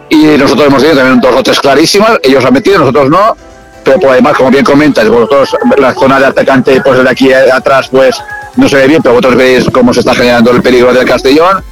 Y 0.09 0.25
nosotros 0.37 0.67
hemos 0.67 0.81
tenido 0.81 0.99
también 0.99 1.21
dos 1.21 1.35
o 1.35 1.43
tres 1.43 1.59
clarísimas, 1.59 2.19
ellos 2.21 2.43
han 2.43 2.53
metido, 2.53 2.79
nosotros 2.79 3.09
no. 3.09 3.35
pero 3.83 3.97
por 3.97 4.09
además, 4.11 4.35
como 4.35 4.51
bien 4.51 4.65
comentas, 4.65 5.07
vosotros 5.07 5.55
la 5.77 5.93
zona 5.93 6.19
de 6.19 6.25
atacante, 6.25 6.81
pues 6.81 7.01
de 7.01 7.09
aquí 7.09 7.31
atrás, 7.31 7.87
pues 7.89 8.21
no 8.57 8.67
se 8.67 8.75
ve 8.75 8.87
bien, 8.87 9.01
pero 9.01 9.15
vosotros 9.15 9.35
veis 9.35 9.65
cómo 9.71 9.93
se 9.93 10.01
está 10.01 10.13
generando 10.13 10.51
el 10.51 10.61
peligro 10.61 10.93
del 10.93 11.05
Castellón. 11.05 11.63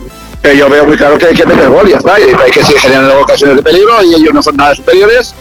Pero 0.42 0.56
yo 0.56 0.70
veo 0.70 0.86
muy 0.86 0.96
claro 0.96 1.18
que 1.18 1.26
hay 1.26 1.36
que 1.36 1.46
meter 1.46 1.68
gol 1.68 1.86
y 1.88 1.92
ya 1.92 1.98
está, 1.98 2.16
hay 2.16 2.52
que 2.52 2.64
seguir 2.64 2.80
generando 2.80 3.20
ocasiones 3.20 3.58
de 3.58 3.64
peligro 3.64 4.02
y 4.04 4.16
ellos 4.16 4.34
no 4.34 4.42
son 4.42 4.56
nada 4.56 4.74
superiores. 4.74 5.36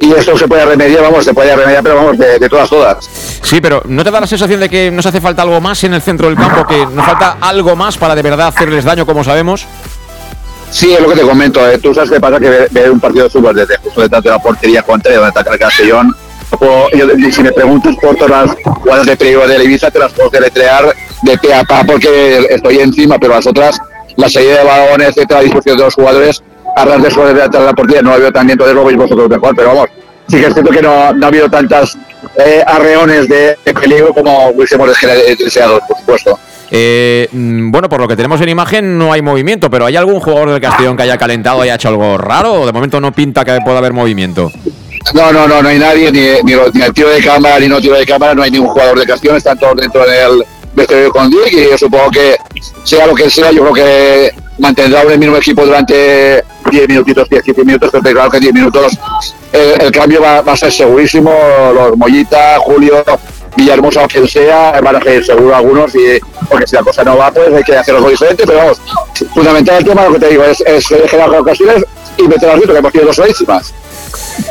Y 0.00 0.12
esto 0.12 0.36
se 0.36 0.46
puede 0.48 0.64
remediar, 0.66 1.02
vamos, 1.02 1.24
se 1.24 1.32
puede 1.32 1.54
remediar, 1.56 1.82
pero 1.82 1.96
vamos, 1.96 2.18
de, 2.18 2.38
de 2.38 2.48
todas, 2.48 2.68
todas. 2.68 3.08
Sí, 3.42 3.60
pero 3.60 3.82
¿no 3.86 4.02
te 4.04 4.10
da 4.10 4.20
la 4.20 4.26
sensación 4.26 4.60
de 4.60 4.68
que 4.68 4.90
nos 4.90 5.06
hace 5.06 5.20
falta 5.20 5.42
algo 5.42 5.60
más 5.60 5.82
en 5.84 5.94
el 5.94 6.02
centro 6.02 6.28
del 6.28 6.36
campo? 6.36 6.66
¿Que 6.66 6.84
nos 6.86 7.06
falta 7.06 7.36
algo 7.40 7.74
más 7.76 7.96
para 7.96 8.14
de 8.14 8.22
verdad 8.22 8.48
hacerles 8.48 8.84
daño, 8.84 9.06
como 9.06 9.22
sabemos? 9.24 9.66
Sí, 10.70 10.92
es 10.92 11.00
lo 11.00 11.08
que 11.08 11.14
te 11.14 11.22
comento. 11.22 11.66
eh. 11.70 11.78
Tú 11.78 11.94
sabes 11.94 12.10
qué 12.10 12.20
pasa 12.20 12.40
que 12.40 12.50
ver, 12.50 12.68
ver 12.70 12.90
un 12.90 12.98
partido 13.00 13.24
de 13.24 13.30
fútbol 13.30 13.54
desde 13.54 13.76
justo 13.78 14.00
detrás 14.00 14.22
de 14.24 14.30
la 14.30 14.38
portería 14.40 14.82
contraria 14.82 15.20
donde 15.20 15.30
ataca 15.30 15.52
el 15.54 15.58
Castellón. 15.60 16.14
o- 16.60 16.88
yo- 16.94 17.06
si 17.32 17.42
me 17.42 17.52
preguntas 17.52 17.94
por 18.00 18.14
todas 18.16 18.46
las 18.48 18.56
jugadas 18.64 19.06
de 19.06 19.16
peligro 19.16 19.46
de 19.48 19.58
la 19.58 19.64
Ibiza, 19.64 19.90
te 19.90 19.98
las 19.98 20.12
puedo 20.12 20.30
deletrear 20.30 20.94
de 21.22 21.38
pe 21.38 21.54
a 21.54 21.64
pa 21.64 21.82
porque 21.84 22.46
estoy 22.50 22.78
encima, 22.78 23.18
pero 23.18 23.34
las 23.34 23.46
otras, 23.46 23.78
la 24.16 24.28
salida 24.28 24.58
de 24.58 24.64
balones, 24.64 25.08
etcétera, 25.08 25.40
la 25.40 25.44
disposición 25.44 25.78
de 25.78 25.84
los 25.84 25.94
jugadores, 25.94 26.42
a 26.76 26.84
ras 26.84 27.02
de 27.02 27.10
suelo 27.10 27.32
de 27.32 27.58
la 27.58 27.72
portería, 27.72 28.02
no 28.02 28.18
veo 28.18 28.32
tan 28.32 28.46
bien, 28.46 28.54
entonces 28.54 28.74
lo 28.74 28.84
veis 28.84 28.98
vosotros 28.98 29.28
mejor, 29.28 29.54
pero 29.54 29.68
vamos, 29.68 29.88
sí 30.28 30.40
que 30.40 30.46
es 30.46 30.54
cierto 30.54 30.70
que 30.70 30.82
no, 30.82 31.12
no 31.12 31.26
ha 31.26 31.28
habido 31.28 31.48
tantas 31.48 31.96
eh, 32.36 32.62
arreones 32.66 33.28
de, 33.28 33.56
de 33.64 33.74
peligro 33.74 34.12
como 34.12 34.48
hubiésemos 34.48 34.88
deseado, 35.38 35.80
por 35.86 35.98
supuesto. 35.98 36.38
Eh, 36.70 37.28
mm, 37.30 37.70
bueno, 37.70 37.88
por 37.88 38.00
lo 38.00 38.08
que 38.08 38.16
tenemos 38.16 38.40
en 38.40 38.48
imagen 38.48 38.98
no 38.98 39.12
hay 39.12 39.22
movimiento, 39.22 39.70
pero 39.70 39.86
¿hay 39.86 39.96
algún 39.96 40.18
jugador 40.18 40.50
del 40.50 40.60
Castellón 40.60 40.96
que 40.96 41.04
haya 41.04 41.18
calentado 41.18 41.60
y 41.60 41.62
haya 41.62 41.76
hecho 41.76 41.88
algo 41.88 42.18
raro? 42.18 42.62
¿O 42.62 42.66
de 42.66 42.72
momento 42.72 43.00
no 43.00 43.12
pinta 43.12 43.44
que 43.44 43.58
pueda 43.64 43.78
haber 43.78 43.92
movimiento? 43.92 44.50
No, 45.12 45.32
no, 45.32 45.46
no, 45.46 45.62
no 45.62 45.68
hay 45.68 45.78
nadie, 45.78 46.10
ni, 46.10 46.20
ni, 46.42 46.58
ni 46.72 46.82
el 46.82 46.92
tiro 46.92 47.10
de 47.10 47.22
cámara, 47.22 47.60
ni 47.60 47.68
no 47.68 47.80
tiro 47.80 47.96
de 47.96 48.06
cámara, 48.06 48.34
no 48.34 48.42
hay 48.42 48.50
ningún 48.50 48.68
jugador 48.68 48.98
de 48.98 49.06
Castellón, 49.06 49.36
están 49.36 49.58
todos 49.58 49.76
dentro 49.76 50.04
del 50.04 50.42
vestuario 50.74 51.10
con 51.10 51.30
Dick 51.30 51.52
y 51.52 51.70
yo 51.70 51.78
supongo 51.78 52.10
que 52.10 52.36
sea 52.82 53.06
lo 53.06 53.14
que 53.14 53.30
sea, 53.30 53.52
yo 53.52 53.60
creo 53.62 53.74
que 53.74 54.32
mantendrá 54.58 55.02
el 55.02 55.18
mismo 55.18 55.36
equipo 55.36 55.64
durante 55.64 56.42
10 56.70 56.88
minutitos, 56.88 57.28
10, 57.28 57.42
15 57.42 57.64
minutos, 57.64 57.90
pero 57.92 58.14
claro 58.14 58.30
que 58.30 58.36
en 58.38 58.42
10 58.42 58.54
minutos 58.54 58.98
el, 59.52 59.82
el 59.82 59.92
cambio 59.92 60.20
va, 60.20 60.40
va 60.42 60.52
a 60.52 60.56
ser 60.56 60.72
segurísimo, 60.72 61.32
los 61.74 61.96
Mollita, 61.96 62.58
Julio, 62.58 63.04
Villahermosa 63.56 64.04
o 64.04 64.08
quien 64.08 64.26
sea, 64.26 64.80
van 64.80 64.96
a 64.96 65.00
ser 65.00 65.24
seguro 65.24 65.54
algunos 65.54 65.94
y 65.94 66.18
porque 66.48 66.66
si 66.66 66.76
la 66.76 66.82
cosa 66.82 67.04
no 67.04 67.16
va, 67.16 67.30
pues 67.30 67.52
hay 67.52 67.62
que 67.62 67.76
hacer 67.76 67.94
algo 67.94 68.10
diferente, 68.10 68.44
pero 68.46 68.58
vamos, 68.58 68.80
fundamental 69.32 69.78
el 69.78 69.84
tema, 69.84 70.04
lo 70.04 70.14
que 70.14 70.20
te 70.20 70.28
digo, 70.28 70.44
es, 70.44 70.60
es 70.60 70.86
generar 70.86 71.30
ocasiones 71.30 71.84
y 72.16 72.22
meter 72.22 72.48
al 72.48 72.58
grito, 72.58 72.72
que 72.72 72.78
hemos 72.78 72.92
tenido 72.92 73.08
dos 73.08 73.16
clarísimas. 73.16 73.74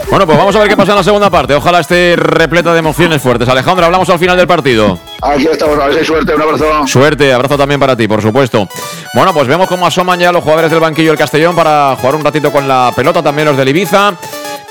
Bueno, 0.09 0.25
pues 0.25 0.37
vamos 0.37 0.55
a 0.55 0.59
ver 0.59 0.67
qué 0.67 0.77
pasa 0.77 0.91
en 0.91 0.97
la 0.97 1.03
segunda 1.03 1.29
parte. 1.29 1.53
Ojalá 1.55 1.79
esté 1.79 2.15
repleta 2.15 2.73
de 2.73 2.79
emociones 2.79 3.21
fuertes. 3.21 3.47
Alejandro, 3.49 3.85
hablamos 3.85 4.09
al 4.09 4.19
final 4.19 4.37
del 4.37 4.47
partido. 4.47 4.99
Aquí 5.21 5.47
estamos, 5.47 5.79
a 5.79 5.85
ver 5.85 5.93
si 5.93 5.99
hay 5.99 6.05
suerte, 6.05 6.35
un 6.35 6.41
abrazo. 6.41 6.87
Suerte, 6.87 7.33
abrazo 7.33 7.57
también 7.57 7.79
para 7.79 7.95
ti, 7.95 8.07
por 8.07 8.21
supuesto. 8.21 8.67
Bueno, 9.13 9.33
pues 9.33 9.47
vemos 9.47 9.67
cómo 9.67 9.87
asoman 9.87 10.19
ya 10.19 10.31
los 10.31 10.43
jugadores 10.43 10.69
del 10.69 10.79
banquillo 10.79 11.09
del 11.09 11.17
Castellón 11.17 11.55
para 11.55 11.95
jugar 11.99 12.15
un 12.15 12.23
ratito 12.23 12.51
con 12.51 12.67
la 12.67 12.91
pelota, 12.95 13.23
también 13.23 13.47
los 13.47 13.57
del 13.57 13.69
Ibiza. 13.69 14.13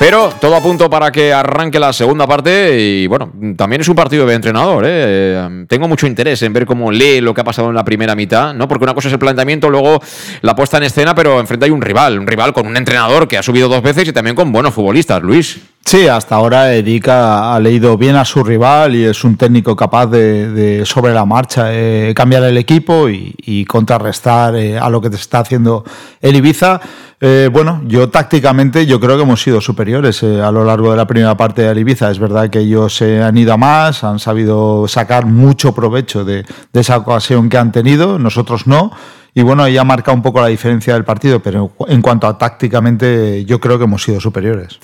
Pero 0.03 0.31
todo 0.41 0.57
a 0.57 0.61
punto 0.61 0.91
para 0.91 1.13
que 1.13 1.33
arranque 1.33 1.79
la 1.79 1.93
segunda 1.93 2.27
parte 2.27 2.77
y 2.77 3.07
bueno, 3.07 3.31
también 3.57 3.83
es 3.83 3.89
un 3.89 3.95
partido 3.95 4.27
de 4.27 4.35
entrenador. 4.35 4.85
¿eh? 4.85 4.89
Eh, 4.91 5.65
Tengo 5.69 5.87
mucho 5.87 6.09
interés 6.09 6.43
en 6.43 6.53
ver 6.53 6.67
cómo 6.67 6.91
lee 6.91 7.21
lo 7.21 7.33
que 7.33 7.41
ha 7.41 7.45
pasado 7.45 7.69
en 7.69 7.77
la 7.77 7.85
primera 7.85 8.17
mitad, 8.17 8.53
¿no? 8.53 8.67
Porque 8.67 8.83
una 8.83 8.95
cosa 8.95 9.07
es 9.07 9.13
el 9.13 9.21
planteamiento, 9.21 9.71
luego 9.71 10.03
la 10.41 10.57
puesta 10.57 10.79
en 10.79 10.83
escena, 10.83 11.15
pero 11.15 11.39
enfrente 11.39 11.67
hay 11.67 11.71
un 11.71 11.81
rival, 11.81 12.19
un 12.19 12.27
rival 12.27 12.53
con 12.53 12.67
un 12.67 12.77
entrenador 12.77 13.29
que 13.29 13.39
ha 13.39 13.45
subido 13.45 13.69
dos 13.69 13.81
veces 13.81 14.09
y 14.09 14.13
también 14.13 14.35
con 14.35 14.51
buenos 14.51 14.75
futbolistas, 14.75 15.23
Luis. 15.23 15.61
Sí, 15.85 16.09
hasta 16.09 16.35
ahora 16.35 16.73
Eric 16.75 17.07
ha, 17.09 17.59
leído 17.61 17.97
bien 17.97 18.17
a 18.17 18.25
su 18.25 18.43
rival 18.43 18.97
y 18.97 19.05
es 19.05 19.23
un 19.23 19.37
técnico 19.37 19.77
capaz 19.77 20.07
de, 20.07 20.83
sobre 20.85 21.13
la 21.13 21.25
marcha 21.25 21.73
eh, 21.73 22.13
cambiar 22.15 22.43
el 22.43 22.57
equipo 22.57 23.09
y, 23.09 23.65
contrarrestar 23.67 24.55
a 24.57 24.91
lo 24.91 25.01
que 25.01 25.11
te 25.11 25.17
está 25.17 25.41
haciendo 25.41 25.85
el 26.21 26.37
Ibiza. 26.37 26.81
Eh, 27.25 27.49
bueno, 27.53 27.81
yo 27.87 28.09
tácticamente 28.09 28.85
yo 28.85 28.99
creo 28.99 29.17
que 29.17 29.23
hemos 29.23 29.41
sido 29.41 29.61
superiores 29.61 30.25
eh, 30.25 30.41
a 30.41 30.51
lo 30.51 30.65
largo 30.65 30.91
de 30.91 30.97
la 30.97 31.07
primera 31.07 31.37
parte 31.37 31.63
del 31.63 31.79
Ibiza. 31.79 32.11
Es 32.11 32.19
verdad 32.19 32.51
que 32.51 32.59
ellos 32.59 32.97
se 32.97 33.23
han 33.23 33.37
ido 33.37 33.53
a 33.53 33.57
más, 33.57 34.03
han 34.03 34.19
sabido 34.19 34.89
sacar 34.89 35.25
mucho 35.25 35.73
provecho 35.73 36.25
de, 36.25 36.45
de 36.73 36.81
esa 36.81 36.97
ocasión 36.97 37.49
que 37.49 37.59
han 37.59 37.71
tenido, 37.71 38.19
nosotros 38.19 38.67
no. 38.67 38.91
Y 39.35 39.43
bueno, 39.43 39.63
ahí 39.63 39.79
ha 39.79 39.85
marcado 39.85 40.17
un 40.17 40.23
poco 40.23 40.41
la 40.41 40.49
diferencia 40.49 40.95
del 40.95 41.05
partido, 41.05 41.41
pero 41.41 41.71
en 41.87 42.03
cuanto 42.03 42.27
a 42.27 42.37
tácticamente, 42.37 43.45
yo 43.45 43.61
creo 43.61 43.79
que 43.79 43.85
hemos 43.85 44.03
sido 44.03 44.21
superiores. 44.21 44.81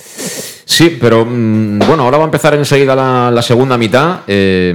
Sí, 0.64 0.96
pero 1.00 1.26
mm, 1.26 1.80
bueno, 1.88 2.04
ahora 2.04 2.18
va 2.18 2.22
a 2.22 2.26
empezar 2.26 2.54
enseguida 2.54 2.94
la, 3.32 3.42
segunda 3.42 3.76
mitad. 3.76 4.20
Eh, 4.28 4.72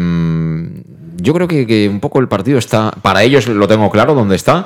yo 1.16 1.34
creo 1.34 1.48
que, 1.48 1.66
que, 1.66 1.88
un 1.88 2.02
poco 2.02 2.20
el 2.20 2.28
partido 2.28 2.60
está, 2.60 2.92
para 3.02 3.24
ellos 3.24 3.48
lo 3.48 3.70
tengo 3.70 3.90
claro 3.90 4.14
dónde 4.14 4.36
está. 4.36 4.66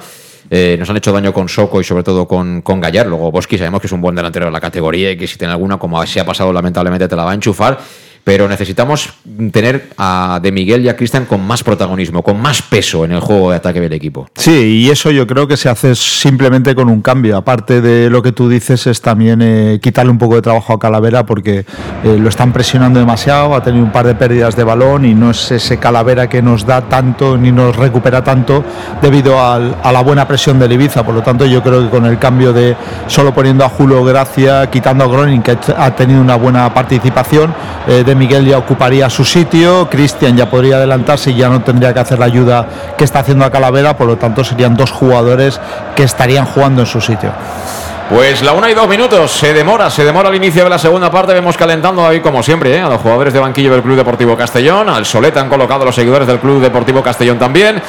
Eh, 0.49 0.76
nos 0.80 0.90
han 0.90 0.98
hecho 0.98 1.11
daño 1.11 1.34
con 1.34 1.49
Soco 1.49 1.82
y 1.82 1.84
sobre 1.84 2.03
todo 2.03 2.28
con, 2.28 2.61
con 2.61 2.80
Gallar. 2.80 3.07
Luego 3.07 3.32
Bosque 3.32 3.57
sabemos 3.57 3.82
que 3.82 3.88
es 3.88 3.94
un 3.94 4.02
buen 4.02 4.15
delantero 4.15 4.45
de 4.45 4.52
la 4.52 4.61
categoría 4.61 5.11
y 5.11 5.18
que 5.18 5.28
si 5.28 5.38
tiene 5.38 5.53
alguna, 5.53 5.78
como 5.78 6.06
se 6.06 6.19
ha 6.19 6.26
pasado 6.26 6.53
lamentablemente, 6.53 7.07
te 7.07 7.15
la 7.15 7.24
va 7.24 7.32
a 7.32 7.36
enchufar. 7.36 7.80
Pero 8.23 8.48
necesitamos 8.48 9.14
tener 9.52 9.89
a 9.98 10.39
De 10.41 10.52
Miguel 10.52 10.84
y 10.85 10.89
a 10.89 10.95
Cristian 10.95 11.26
con 11.26 11.45
más 11.45 11.64
protagonismo, 11.64 12.23
con 12.23 12.41
más 12.41 12.61
peso 12.61 13.06
en 13.06 13.11
el 13.11 13.19
juego 13.19 13.52
de 13.52 13.57
ataque 13.57 13.80
del 13.80 13.94
equipo. 13.94 14.27
Sí, 14.35 14.84
y 14.85 14.89
eso 14.89 15.11
yo 15.11 15.26
creo 15.27 15.48
que 15.48 15.57
se 15.57 15.69
hace 15.69 15.95
simplemente 15.95 16.76
con 16.76 16.89
un 16.89 17.02
cambio. 17.02 17.38
Aparte 17.38 17.81
de 17.81 18.10
lo 18.10 18.22
que 18.22 18.31
tú 18.31 18.49
dices, 18.49 18.88
es 18.88 19.02
también 19.02 19.41
eh, 19.41 19.80
quitarle 19.81 20.11
un 20.11 20.18
poco 20.18 20.35
de 20.35 20.41
trabajo 20.41 20.73
a 20.73 20.80
Calavera 20.80 21.26
porque 21.26 21.65
eh, 22.03 22.18
lo 22.19 22.30
están 22.30 22.52
presionando 22.52 22.99
demasiado, 22.99 23.56
ha 23.56 23.64
tenido 23.64 23.84
un 23.84 23.91
par 23.91 24.06
de 24.06 24.15
pérdidas 24.15 24.56
de 24.56 24.64
balón 24.64 25.06
y 25.06 25.14
no 25.14 25.31
es 25.31 25.52
ese 25.52 25.77
Calavera 25.77 26.27
que 26.27 26.41
nos 26.41 26.65
da 26.65 26.81
tanto 26.81 27.38
ni 27.38 27.52
nos 27.52 27.76
recupera 27.76 28.23
tanto 28.23 28.64
debido 29.02 29.44
al, 29.44 29.76
a 29.84 29.91
la 29.91 30.02
buena 30.02 30.27
presión 30.27 30.60
del 30.60 30.72
Ibiza. 30.72 31.06
Por 31.06 31.15
lo 31.15 31.23
tanto, 31.23 31.45
yo 31.45 31.61
creo 31.64 31.84
que 31.84 31.89
con 31.89 32.06
el 32.06 32.19
cambio 32.19 32.53
de 32.53 32.76
solo 33.07 33.34
poniendo 33.34 33.64
a 33.64 33.69
Julio 33.69 34.03
Gracia, 34.03 34.69
quitando 34.69 35.03
a 35.03 35.07
Gronin, 35.07 35.41
que 35.41 35.57
ha 35.77 35.95
tenido 35.95 36.22
una 36.22 36.35
buena 36.35 36.73
participación, 36.73 37.53
eh, 37.88 38.03
de 38.06 38.15
Miguel 38.18 38.45
ya 38.45 38.57
ocuparía 38.57 39.10
su 39.10 39.23
sitio, 39.23 39.88
Cristian 39.89 40.35
ya 40.35 40.49
podría 40.49 40.77
adelantarse 40.77 41.31
y 41.31 41.35
ya 41.35 41.49
no 41.49 41.61
tendría 41.61 41.94
que 41.94 41.99
hacer 41.99 42.19
la 42.19 42.26
ayuda 42.26 42.68
que 42.98 43.03
está 43.03 43.19
haciendo 43.19 43.45
a 43.45 43.52
Calavera, 43.52 43.95
por 43.95 44.07
lo 44.07 44.18
tanto 44.18 44.44
serían 44.44 44.76
dos 44.76 44.91
jugadores 44.91 45.60
que 45.95 46.03
estarían 46.03 46.45
jugando 46.45 46.81
en 46.81 46.88
su 46.88 46.99
sitio. 46.99 47.31
Pues 48.10 48.41
la 48.41 48.53
una 48.53 48.72
y 48.72 48.73
dos 48.73 48.88
minutos, 48.88 49.31
se 49.31 49.53
demora, 49.53 49.89
se 49.89 50.06
demora 50.06 50.30
el 50.30 50.35
inicio 50.35 50.64
de 50.64 50.69
la 50.69 50.80
segunda 50.80 51.11
parte, 51.11 51.34
vemos 51.34 51.57
calentando 51.57 52.07
ahí 52.07 52.22
como 52.22 52.41
siempre 52.41 52.73
¿eh? 52.77 52.80
a 52.80 52.88
los 52.88 53.02
jugadores 53.02 53.34
de 53.34 53.39
banquillo 53.39 53.73
del 53.73 53.81
Club 53.81 53.98
Deportivo 53.98 54.38
Castellón, 54.38 54.88
al 54.88 55.06
Soleta 55.06 55.41
han 55.41 55.49
colocado 55.49 55.84
los 55.84 55.94
seguidores 55.94 56.26
del 56.26 56.39
Club 56.39 56.61
Deportivo 56.61 57.03
Castellón 57.03 57.38
también. 57.38 57.81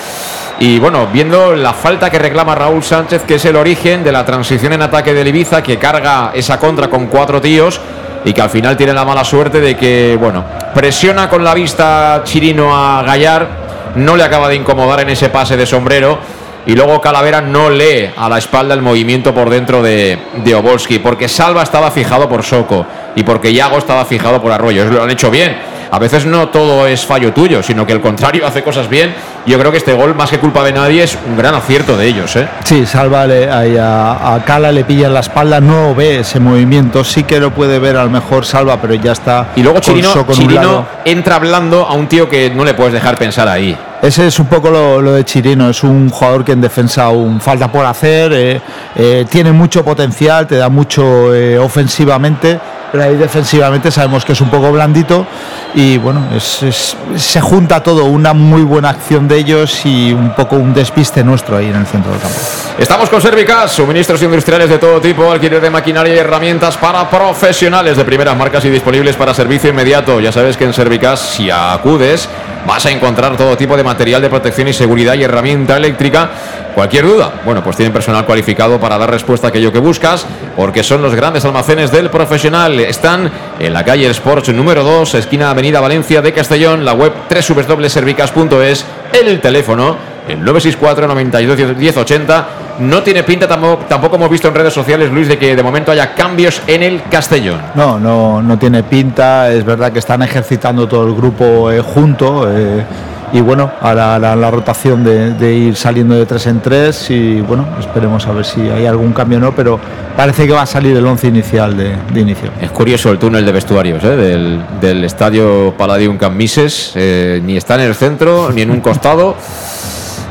Y 0.61 0.81
bueno, 0.81 1.07
viendo 1.13 1.55
la 1.55 1.73
falta 1.73 2.11
que 2.11 2.19
reclama 2.19 2.55
Raúl 2.55 2.83
Sánchez, 2.83 3.23
que 3.23 3.37
es 3.37 3.45
el 3.45 3.55
origen 3.55 4.03
de 4.03 4.11
la 4.11 4.25
transición 4.25 4.73
en 4.73 4.83
ataque 4.83 5.15
del 5.15 5.29
Ibiza, 5.29 5.63
que 5.63 5.79
carga 5.79 6.33
esa 6.35 6.59
contra 6.59 6.89
con 6.89 7.07
cuatro 7.07 7.41
tíos 7.41 7.81
y 8.25 8.33
que 8.33 8.43
al 8.43 8.51
final 8.51 8.77
tiene 8.77 8.93
la 8.93 9.05
mala 9.05 9.25
suerte 9.25 9.61
de 9.61 9.77
que, 9.77 10.17
bueno, 10.19 10.45
presiona 10.75 11.29
con 11.29 11.45
la 11.45 11.55
vista 11.55 12.23
Chirino 12.25 12.77
a 12.77 13.05
Gallar, 13.05 13.47
no 13.95 14.17
le 14.17 14.25
acaba 14.25 14.49
de 14.49 14.57
incomodar 14.57 15.01
en 15.01 15.11
ese 15.11 15.29
pase 15.29 15.57
de 15.57 15.65
sombrero 15.65 16.19
y 16.67 16.75
luego 16.75 17.01
Calavera 17.01 17.41
no 17.41 17.71
lee 17.71 18.11
a 18.17 18.29
la 18.29 18.39
espalda 18.39 18.75
el 18.75 18.83
movimiento 18.83 19.33
por 19.33 19.51
dentro 19.51 19.81
de, 19.81 20.19
de 20.45 20.55
Obolski, 20.57 20.99
porque 20.99 21.29
Salva 21.29 21.63
estaba 21.63 21.93
fijado 21.93 22.29
por 22.29 22.43
Soco 22.43 22.85
y 23.15 23.23
porque 23.23 23.53
Yago 23.53 23.79
estaba 23.79 24.05
fijado 24.05 24.41
por 24.41 24.53
Arroyo. 24.53 24.85
Lo 24.87 25.03
han 25.03 25.11
hecho 25.11 25.31
bien. 25.31 25.57
A 25.91 25.99
veces 25.99 26.27
no 26.27 26.49
todo 26.49 26.87
es 26.87 27.07
fallo 27.07 27.33
tuyo, 27.33 27.63
sino 27.63 27.87
que 27.87 27.93
el 27.93 28.01
contrario 28.01 28.47
hace 28.47 28.63
cosas 28.63 28.89
bien. 28.89 29.15
Yo 29.47 29.59
creo 29.59 29.73
que 29.73 29.79
este 29.79 29.95
gol, 29.95 30.15
más 30.15 30.29
que 30.29 30.39
culpa 30.39 30.63
de 30.63 30.73
nadie, 30.73 31.03
es 31.03 31.17
un 31.27 31.37
gran 31.37 31.55
acierto 31.55 31.97
de 31.97 32.07
ellos. 32.07 32.37
¿eh? 32.37 32.47
Sí, 32.65 32.85
Salva 32.85 33.27
le, 33.27 33.49
a, 33.49 34.35
a, 34.35 34.45
Cala 34.45 34.71
le 34.71 34.85
pilla 34.85 35.07
en 35.07 35.15
la 35.15 35.21
espalda, 35.21 35.61
no 35.61 35.95
ve 35.95 36.21
ese 36.21 36.39
movimiento, 36.39 37.03
sí 37.03 37.23
que 37.25 37.41
lo 37.41 37.51
puede 37.53 37.79
ver 37.79 37.97
a 37.97 38.05
lo 38.05 38.11
mejor 38.11 38.45
Salva, 38.45 38.79
pero 38.79 38.93
ya 38.95 39.13
está. 39.13 39.49
Y 39.57 39.63
luego 39.63 39.81
Chirino, 39.81 40.27
Chirino 40.31 40.87
entra 41.07 41.37
hablando 41.37 41.87
a 41.87 41.95
un 41.95 42.09
tío 42.09 42.29
que 42.29 42.51
no 42.51 42.65
le 42.65 42.75
puedes 42.75 42.93
dejar 42.93 43.17
pensar 43.17 43.49
ahí. 43.49 43.75
Ese 44.03 44.27
es 44.29 44.39
un 44.39 44.47
poco 44.47 44.71
lo, 44.71 45.01
lo, 45.01 45.13
de 45.13 45.25
Chirino, 45.25 45.71
es 45.71 45.83
un 45.83 46.09
jugador 46.09 46.45
que 46.45 46.53
en 46.53 46.61
defensa 46.61 47.05
aún 47.05 47.41
falta 47.41 47.73
por 47.73 47.85
hacer, 47.85 48.33
eh, 48.33 48.61
eh, 48.95 49.27
tiene 49.29 49.51
mucho 49.51 49.85
potencial, 49.85 50.47
te 50.47 50.57
da 50.57 50.69
mucho 50.69 51.35
eh, 51.35 51.59
ofensivamente, 51.59 52.61
pero 52.91 53.05
ahí 53.05 53.17
defensivamente 53.17 53.91
sabemos 53.91 54.25
que 54.25 54.33
es 54.33 54.41
un 54.41 54.51
poco 54.51 54.73
blandito 54.73 55.27
y 55.75 55.99
bueno, 55.99 56.29
se 56.41 57.41
junta 57.41 57.83
todo, 57.83 58.05
una 58.05 58.33
muy 58.33 58.63
buena 58.63 58.91
acción 58.91 59.29
de 59.29 59.37
ellos 59.37 59.85
y 59.85 60.13
un 60.13 60.35
poco 60.35 60.57
un 60.57 60.73
despiste 60.73 61.23
nuestro 61.23 61.57
ahí 61.57 61.67
en 61.67 61.77
el 61.77 61.87
centro 61.87 62.11
del 62.13 62.21
campo. 62.21 62.39
Estamos 62.79 63.09
con 63.11 63.21
Servicas, 63.21 63.73
suministros 63.73 64.23
industriales 64.23 64.71
de 64.71 64.79
todo 64.79 65.01
tipo, 65.01 65.31
alquiler 65.31 65.61
de 65.61 65.71
maquinaria 65.71 66.15
y 66.15 66.19
herramientas 66.19 66.77
para 66.77 67.09
profesionales 67.09 67.97
de 67.97 68.05
primeras 68.05 68.37
marcas 68.37 68.65
y 68.65 68.71
disponibles 68.71 69.17
para 69.17 69.35
servicio 69.35 69.71
inmediato. 69.71 70.21
Ya 70.21 70.33
sabes 70.33 70.57
que 70.57 70.65
en 70.65 70.73
Servicas, 70.73 71.21
si 71.21 71.51
acudes, 71.51 72.29
vas 72.69 72.85
a 72.85 72.91
encontrar 72.91 73.35
todo 73.37 73.57
tipo 73.57 73.77
de 73.77 73.83
material 73.83 74.21
de 74.21 74.29
protección 74.29 74.69
y 74.69 74.75
seguridad 74.75 75.15
y 75.15 75.25
herramienta 75.25 75.79
eléctrica. 75.79 76.31
Cualquier 76.75 77.07
duda, 77.07 77.41
bueno, 77.45 77.65
pues 77.65 77.77
tienen 77.77 77.95
personal 77.95 78.27
cualificado 78.27 78.79
para 78.79 78.99
dar 78.99 79.11
respuesta 79.11 79.49
a 79.49 79.51
aquello 79.51 79.73
que 79.73 79.79
buscas, 79.79 80.27
porque 80.55 80.85
son 80.85 81.03
los 81.03 81.15
grandes 81.15 81.45
almacenes 81.47 81.91
del 81.91 82.11
profesional. 82.11 82.79
Están 82.79 83.33
en 83.59 83.73
la 83.73 83.85
calle 83.85 84.09
Sports 84.11 84.51
número 84.51 84.85
2, 84.85 85.15
esquina 85.15 85.51
Avenida 85.51 85.81
Valencia 85.81 86.21
de 86.21 86.33
Castellón, 86.33 86.85
la 86.85 86.93
web 86.93 87.13
www.servicas.es, 87.31 88.85
el 89.15 89.41
teléfono 89.41 90.18
el 90.29 90.45
964 90.45 91.07
92 91.09 91.77
1080 91.77 92.49
no 92.81 93.03
tiene 93.03 93.25
pinta 93.25 93.49
tampoco, 93.49 93.85
tampoco 93.89 94.17
hemos 94.17 94.31
visto 94.31 94.47
en 94.49 94.55
redes 94.55 94.73
sociales 94.73 95.11
Luis 95.11 95.27
de 95.29 95.37
que 95.37 95.57
de 95.57 95.63
momento 95.63 95.91
haya 95.91 96.15
cambios 96.15 96.63
en 96.67 96.83
el 96.85 97.03
Castellón 97.11 97.61
No, 97.75 97.99
no, 97.99 98.41
no 98.41 98.57
tiene 98.59 98.83
pinta. 98.85 99.51
Es 99.51 99.65
verdad 99.65 99.91
que 99.93 99.99
están 99.99 100.23
ejercitando 100.23 100.87
todo 100.87 101.07
el 101.07 101.15
grupo 101.15 101.71
eh, 101.73 101.81
junto. 101.81 102.47
eh, 102.51 102.85
y 103.31 103.43
bueno, 103.43 103.71
ahora 103.83 104.19
la, 104.19 104.35
la 104.35 104.51
rotación 104.51 105.05
de, 105.05 105.33
de 105.35 105.53
ir 105.53 105.77
saliendo 105.77 106.15
de 106.15 106.25
tres 106.25 106.47
en 106.47 106.61
tres. 106.61 107.11
Y 107.11 107.41
bueno, 107.43 107.67
esperemos 107.79 108.27
a 108.27 108.33
ver 108.33 108.45
si 108.47 108.61
hay 108.71 108.87
algún 108.87 109.13
cambio 109.13 109.37
o 109.39 109.41
no. 109.43 109.53
Pero 109.55 109.79
parece 110.17 110.47
que 110.47 110.53
va 110.55 110.63
a 110.63 110.67
salir 110.67 110.97
el 110.97 111.05
once 111.05 111.27
inicial 111.27 111.77
de, 111.77 111.95
de 112.13 112.21
inicio. 112.21 112.49
Es 112.63 112.71
curioso 112.71 113.11
el 113.11 113.19
túnel 113.19 113.45
de 113.45 113.53
vestuarios 113.53 114.03
¿eh? 114.05 114.17
del, 114.17 114.63
del 114.81 115.05
estadio 115.05 115.75
Palladium 115.77 116.17
Cambises. 116.17 116.93
eh, 116.95 117.43
ni 117.45 117.57
está 117.59 117.75
en 117.75 117.81
el 117.83 117.95
centro 117.95 118.51
ni 118.51 118.63
en 118.63 118.71
un 118.71 118.81
costado. 118.81 119.35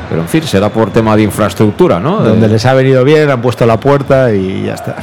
Pero 0.08 0.22
en 0.22 0.28
fin, 0.28 0.42
será 0.42 0.68
por 0.70 0.90
tema 0.90 1.14
de 1.16 1.22
infraestructura, 1.22 2.00
¿no? 2.00 2.18
Donde 2.20 2.46
De- 2.46 2.52
les 2.54 2.64
ha 2.66 2.72
venido 2.74 3.04
bien, 3.04 3.30
han 3.30 3.40
puesto 3.42 3.66
la 3.66 3.78
puerta 3.78 4.32
y 4.32 4.64
ya 4.66 4.74
está. 4.74 4.96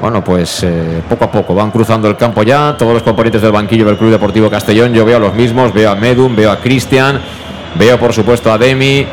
Bueno, 0.00 0.22
pues 0.22 0.62
eh, 0.62 1.02
poco 1.08 1.24
a 1.24 1.30
poco 1.30 1.54
van 1.56 1.72
cruzando 1.72 2.08
el 2.08 2.16
campo 2.16 2.44
ya. 2.44 2.76
Todos 2.78 2.94
los 2.94 3.02
componentes 3.02 3.42
del 3.42 3.50
banquillo 3.50 3.84
del 3.84 3.96
Club 3.96 4.12
Deportivo 4.12 4.48
Castellón. 4.48 4.92
Yo 4.94 5.04
veo 5.04 5.16
a 5.16 5.20
los 5.20 5.34
mismos, 5.34 5.74
veo 5.74 5.90
a 5.90 5.96
Medun, 5.96 6.36
veo 6.36 6.52
a 6.52 6.58
Cristian, 6.60 7.20
veo 7.74 7.98
por 7.98 8.12
supuesto 8.12 8.52
a 8.52 8.58
Demi. 8.58 9.04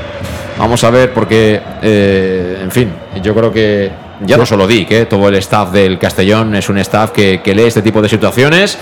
Vamos 0.59 0.83
a 0.83 0.91
ver, 0.91 1.11
porque, 1.11 1.59
eh, 1.81 2.59
en 2.61 2.69
fin, 2.71 2.93
yo 3.21 3.33
creo 3.33 3.51
que 3.51 3.91
ya 4.21 4.37
no 4.37 4.45
solo 4.45 4.67
Dick, 4.67 4.91
eh, 4.91 5.05
todo 5.07 5.27
el 5.27 5.35
staff 5.35 5.71
del 5.71 5.97
Castellón 5.97 6.53
es 6.55 6.69
un 6.69 6.77
staff 6.77 7.09
que, 7.09 7.41
que 7.43 7.53
lee 7.55 7.63
este 7.63 7.81
tipo 7.81 7.99
de 8.01 8.07
situaciones. 8.07 8.77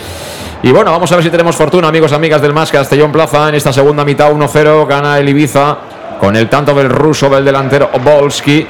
Y 0.62 0.72
bueno, 0.72 0.92
vamos 0.92 1.12
a 1.12 1.16
ver 1.16 1.24
si 1.24 1.30
tenemos 1.32 1.56
fortuna, 1.56 1.88
amigos, 1.88 2.12
amigas 2.12 2.42
del 2.42 2.54
Más 2.54 2.70
Castellón 2.70 3.12
Plaza. 3.14 3.48
En 3.50 3.56
esta 3.56 3.72
segunda 3.74 4.04
mitad 4.06 4.32
1-0 4.32 4.86
gana 4.88 5.18
el 5.20 5.28
Ibiza 5.30 5.78
con 6.24 6.38
el 6.38 6.48
tanto 6.48 6.74
del 6.74 6.90
ruso 6.90 7.30
del 7.30 7.44
delantero 7.44 7.90
Obolski 7.92 8.66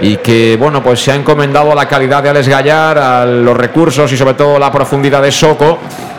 y 0.00 0.16
que 0.18 0.58
bueno 0.60 0.82
pues 0.82 1.02
se 1.02 1.10
ha 1.10 1.14
encomendado 1.14 1.72
a 1.72 1.74
la 1.74 1.88
calidad 1.88 2.22
de 2.22 2.28
Alex 2.28 2.48
Gallar, 2.48 2.98
a 2.98 3.24
los 3.24 3.56
recursos 3.56 4.12
y 4.12 4.16
sobre 4.18 4.34
todo 4.34 4.58
la 4.58 4.70
profundidad 4.70 5.22
de 5.22 5.32
Soco 5.32 5.78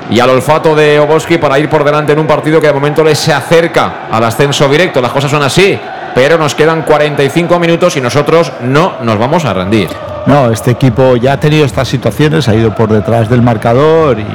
y 0.10 0.20
al 0.20 0.32
olfato 0.32 0.76
de 0.76 1.00
Oboski 1.00 1.38
para 1.38 1.60
ir 1.60 1.70
por 1.70 1.84
delante 1.84 2.14
en 2.14 2.20
un 2.20 2.26
partido 2.26 2.60
que 2.60 2.66
de 2.66 2.74
momento 2.74 3.04
les 3.04 3.20
se 3.20 3.32
acerca 3.32 4.08
al 4.12 4.24
ascenso 4.24 4.68
directo. 4.68 5.00
Las 5.00 5.12
cosas 5.12 5.30
son 5.30 5.44
así, 5.44 5.80
pero 6.16 6.40
nos 6.40 6.56
quedan 6.56 6.82
45 6.82 7.60
minutos 7.60 7.96
y 7.98 8.02
nosotros 8.02 8.52
no 8.62 8.94
nos 9.04 9.20
vamos 9.20 9.46
a 9.46 9.54
rendir. 9.54 9.90
No, 10.26 10.52
este 10.52 10.72
equipo 10.72 11.18
ya 11.18 11.34
ha 11.34 11.40
tenido 11.40 11.66
estas 11.66 11.88
situaciones, 11.88 12.48
ha 12.48 12.56
ido 12.56 12.74
por 12.74 12.90
detrás 12.90 13.30
del 13.30 13.44
marcador 13.44 14.20
y, 14.20 14.26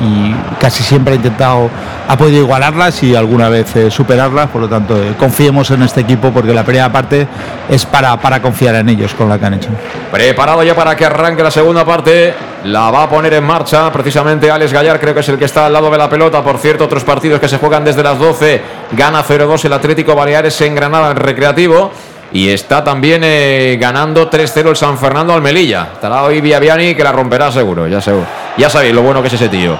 y 0.00 0.34
casi 0.58 0.82
siempre 0.82 1.12
ha 1.12 1.16
intentado, 1.16 1.68
ha 2.08 2.16
podido 2.16 2.38
igualarlas 2.38 3.02
y 3.02 3.14
alguna 3.14 3.48
vez 3.48 3.76
eh, 3.76 3.90
superarlas. 3.90 4.48
Por 4.48 4.62
lo 4.62 4.68
tanto, 4.68 4.96
eh, 4.96 5.14
confiemos 5.18 5.70
en 5.70 5.82
este 5.82 6.00
equipo 6.00 6.30
porque 6.30 6.54
la 6.54 6.64
primera 6.64 6.90
parte 6.90 7.26
es 7.68 7.84
para, 7.84 8.16
para 8.18 8.40
confiar 8.40 8.74
en 8.76 8.88
ellos 8.88 9.14
con 9.14 9.28
la 9.28 9.38
que 9.38 9.46
han 9.46 9.54
hecho. 9.54 9.68
Preparado 10.10 10.62
ya 10.62 10.74
para 10.74 10.96
que 10.96 11.04
arranque 11.04 11.42
la 11.42 11.50
segunda 11.50 11.84
parte. 11.84 12.34
La 12.64 12.90
va 12.90 13.04
a 13.04 13.08
poner 13.08 13.32
en 13.34 13.44
marcha 13.44 13.90
precisamente 13.90 14.50
Alex 14.50 14.72
Gallar, 14.72 15.00
creo 15.00 15.14
que 15.14 15.20
es 15.20 15.28
el 15.30 15.38
que 15.38 15.46
está 15.46 15.66
al 15.66 15.72
lado 15.72 15.90
de 15.90 15.96
la 15.96 16.10
pelota. 16.10 16.42
Por 16.42 16.58
cierto, 16.58 16.84
otros 16.84 17.04
partidos 17.04 17.40
que 17.40 17.48
se 17.48 17.58
juegan 17.58 17.84
desde 17.84 18.02
las 18.02 18.18
12. 18.18 18.60
Gana 18.92 19.24
0-2 19.24 19.64
el 19.64 19.72
Atlético 19.72 20.14
Baleares 20.14 20.60
en 20.60 20.74
Granada 20.74 21.10
en 21.10 21.16
recreativo. 21.16 21.90
Y 22.32 22.48
está 22.48 22.84
también 22.84 23.22
eh, 23.24 23.76
ganando 23.80 24.30
3-0 24.30 24.68
el 24.68 24.76
San 24.76 24.98
Fernando 24.98 25.32
al 25.32 25.42
Melilla. 25.42 25.88
Estará 25.94 26.22
hoy 26.22 26.40
Viaviani 26.40 26.94
que 26.94 27.02
la 27.02 27.12
romperá 27.12 27.50
seguro, 27.50 27.88
ya 27.88 28.00
seguro. 28.00 28.26
Ya 28.56 28.68
sabéis 28.68 28.94
lo 28.94 29.02
bueno 29.02 29.22
que 29.22 29.28
es 29.28 29.34
ese 29.34 29.48
tío. 29.48 29.78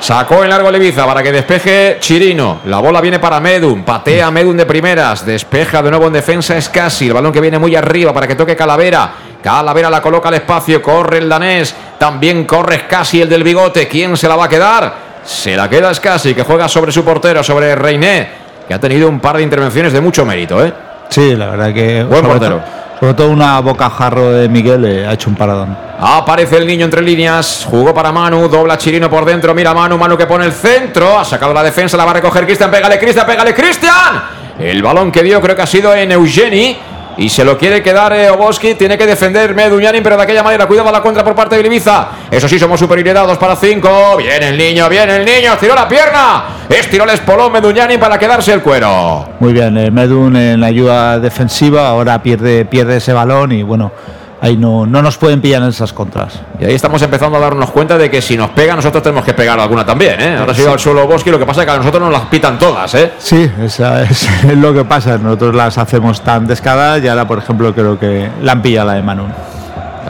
Sacó 0.00 0.42
en 0.42 0.48
largo 0.48 0.70
Leviza 0.70 1.04
para 1.04 1.22
que 1.22 1.30
despeje 1.30 1.98
Chirino. 2.00 2.60
La 2.64 2.78
bola 2.78 3.02
viene 3.02 3.18
para 3.18 3.38
Medun. 3.38 3.84
Patea 3.84 4.30
Medun 4.30 4.56
de 4.56 4.64
primeras. 4.64 5.26
Despeja 5.26 5.82
de 5.82 5.90
nuevo 5.90 6.06
en 6.06 6.14
defensa 6.14 6.56
es 6.56 6.70
casi. 6.70 7.08
El 7.08 7.12
balón 7.12 7.32
que 7.32 7.40
viene 7.40 7.58
muy 7.58 7.76
arriba 7.76 8.12
para 8.12 8.26
que 8.26 8.34
toque 8.34 8.56
Calavera. 8.56 9.12
Calavera 9.42 9.90
la 9.90 10.00
coloca 10.00 10.28
al 10.28 10.36
espacio. 10.36 10.80
Corre 10.80 11.18
el 11.18 11.28
danés. 11.28 11.74
También 11.98 12.44
corre 12.44 12.86
casi 12.86 13.20
el 13.20 13.28
del 13.28 13.44
bigote. 13.44 13.86
¿Quién 13.88 14.16
se 14.16 14.26
la 14.26 14.36
va 14.36 14.46
a 14.46 14.48
quedar? 14.48 14.94
Se 15.22 15.54
la 15.54 15.68
queda 15.68 15.92
Scassi, 15.92 16.34
que 16.34 16.44
juega 16.44 16.66
sobre 16.66 16.92
su 16.92 17.04
portero, 17.04 17.42
sobre 17.42 17.74
Reiné, 17.74 18.28
que 18.66 18.72
ha 18.72 18.80
tenido 18.80 19.06
un 19.06 19.20
par 19.20 19.36
de 19.36 19.42
intervenciones 19.42 19.92
de 19.92 20.00
mucho 20.00 20.24
mérito. 20.24 20.64
¿eh? 20.64 20.72
Sí, 21.10 21.36
la 21.36 21.50
verdad 21.50 21.74
que. 21.74 22.02
Buen 22.04 22.24
portero. 22.24 22.79
Sobre 23.00 23.14
todo 23.14 23.30
una 23.30 23.58
bocajarro 23.60 24.32
de 24.32 24.46
Miguel 24.50 24.84
eh, 24.84 25.06
ha 25.06 25.14
hecho 25.14 25.30
un 25.30 25.36
paradón. 25.36 25.74
Aparece 25.98 26.58
el 26.58 26.66
niño 26.66 26.84
entre 26.84 27.00
líneas, 27.00 27.66
jugó 27.68 27.94
para 27.94 28.12
Manu, 28.12 28.46
dobla 28.46 28.76
Chirino 28.76 29.08
por 29.08 29.24
dentro, 29.24 29.54
mira 29.54 29.72
Manu, 29.72 29.96
Manu 29.96 30.18
que 30.18 30.26
pone 30.26 30.44
el 30.44 30.52
centro, 30.52 31.18
ha 31.18 31.24
sacado 31.24 31.54
la 31.54 31.62
defensa, 31.62 31.96
la 31.96 32.04
va 32.04 32.10
a 32.10 32.14
recoger 32.14 32.44
Cristian, 32.44 32.70
pégale 32.70 32.98
Cristian, 32.98 33.26
pégale 33.26 33.54
Cristian. 33.54 34.22
El 34.58 34.82
balón 34.82 35.10
que 35.10 35.22
dio 35.22 35.40
creo 35.40 35.56
que 35.56 35.62
ha 35.62 35.66
sido 35.66 35.94
en 35.94 36.12
Eugeni 36.12 36.76
y 37.20 37.28
se 37.28 37.44
lo 37.44 37.58
quiere 37.58 37.82
quedar 37.82 38.14
eh, 38.14 38.30
Oboski, 38.30 38.74
tiene 38.76 38.96
que 38.96 39.06
defender 39.06 39.54
Meduñanin, 39.54 40.02
pero 40.02 40.16
de 40.16 40.22
aquella 40.22 40.42
manera 40.42 40.66
cuidado 40.66 40.90
la 40.90 41.02
contra 41.02 41.22
por 41.22 41.34
parte 41.34 41.54
de 41.54 41.66
Ibiza. 41.66 42.08
Eso 42.30 42.48
sí, 42.48 42.58
somos 42.58 42.80
superioridad, 42.80 43.26
2 43.26 43.36
para 43.36 43.54
5. 43.54 44.16
Viene 44.16 44.48
el 44.48 44.56
niño, 44.56 44.88
viene 44.88 45.16
el 45.16 45.26
niño, 45.26 45.52
estiró 45.52 45.74
la 45.74 45.86
pierna, 45.86 46.44
estiró 46.66 47.04
el 47.04 47.10
espolón 47.10 47.52
Meduñanin 47.52 48.00
para 48.00 48.18
quedarse 48.18 48.54
el 48.54 48.62
cuero. 48.62 49.28
Muy 49.38 49.52
bien, 49.52 49.76
eh, 49.76 49.90
Medun 49.90 50.34
en 50.34 50.62
la 50.62 50.68
ayuda 50.68 51.20
defensiva, 51.20 51.88
ahora 51.88 52.22
pierde, 52.22 52.64
pierde 52.64 52.96
ese 52.96 53.12
balón 53.12 53.52
y 53.52 53.62
bueno, 53.64 53.92
ahí 54.40 54.56
no, 54.56 54.86
no 54.86 55.02
nos 55.02 55.18
pueden 55.18 55.40
pillar 55.40 55.62
en 55.62 55.68
esas 55.68 55.92
contras. 55.92 56.40
Y 56.58 56.64
ahí 56.64 56.74
estamos 56.74 57.00
empezando 57.02 57.36
a 57.36 57.40
darnos 57.40 57.70
cuenta 57.70 57.98
de 57.98 58.10
que 58.10 58.22
si 58.22 58.36
nos 58.36 58.50
pega, 58.50 58.74
nosotros 58.74 59.02
tenemos 59.02 59.24
que 59.24 59.34
pegar 59.34 59.58
alguna 59.60 59.84
también. 59.84 60.20
¿eh? 60.20 60.36
Ahora 60.38 60.52
ha 60.52 60.54
sido 60.54 60.72
al 60.72 60.78
suelo 60.78 61.06
Bosque, 61.06 61.30
lo 61.30 61.38
que 61.38 61.46
pasa 61.46 61.60
es 61.60 61.66
que 61.66 61.72
a 61.72 61.76
nosotros 61.76 62.02
nos 62.02 62.12
las 62.12 62.22
pitan 62.26 62.58
todas. 62.58 62.94
¿eh? 62.94 63.12
Sí, 63.18 63.50
esa 63.62 64.02
es, 64.02 64.28
lo 64.56 64.72
que 64.72 64.84
pasa. 64.84 65.18
Nosotros 65.18 65.54
las 65.54 65.76
hacemos 65.78 66.22
tan 66.22 66.46
descaradas 66.46 67.02
y 67.04 67.08
ahora, 67.08 67.26
por 67.26 67.38
ejemplo, 67.38 67.74
creo 67.74 67.98
que 67.98 68.30
la 68.42 68.52
han 68.52 68.62
pillado 68.62 68.88
la 68.88 68.94
de 68.94 69.02
Manu. 69.02 69.26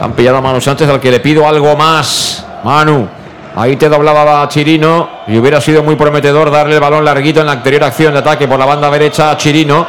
Han 0.01 0.13
pillado 0.13 0.37
a 0.37 0.41
Manu 0.41 0.61
Sánchez, 0.61 0.89
al 0.89 0.99
que 0.99 1.11
le 1.11 1.19
pido 1.19 1.47
algo 1.47 1.75
más. 1.75 2.45
Manu, 2.63 3.07
ahí 3.55 3.75
te 3.75 3.89
doblaba 3.89 4.47
Chirino 4.47 5.09
y 5.27 5.37
hubiera 5.37 5.59
sido 5.59 5.83
muy 5.83 5.95
prometedor 5.95 6.49
darle 6.49 6.75
el 6.75 6.81
balón 6.81 7.03
larguito 7.03 7.41
en 7.41 7.47
la 7.47 7.51
anterior 7.53 7.83
acción 7.83 8.13
de 8.13 8.19
ataque 8.19 8.47
por 8.47 8.57
la 8.57 8.65
banda 8.65 8.89
derecha 8.89 9.31
a 9.31 9.37
Chirino, 9.37 9.85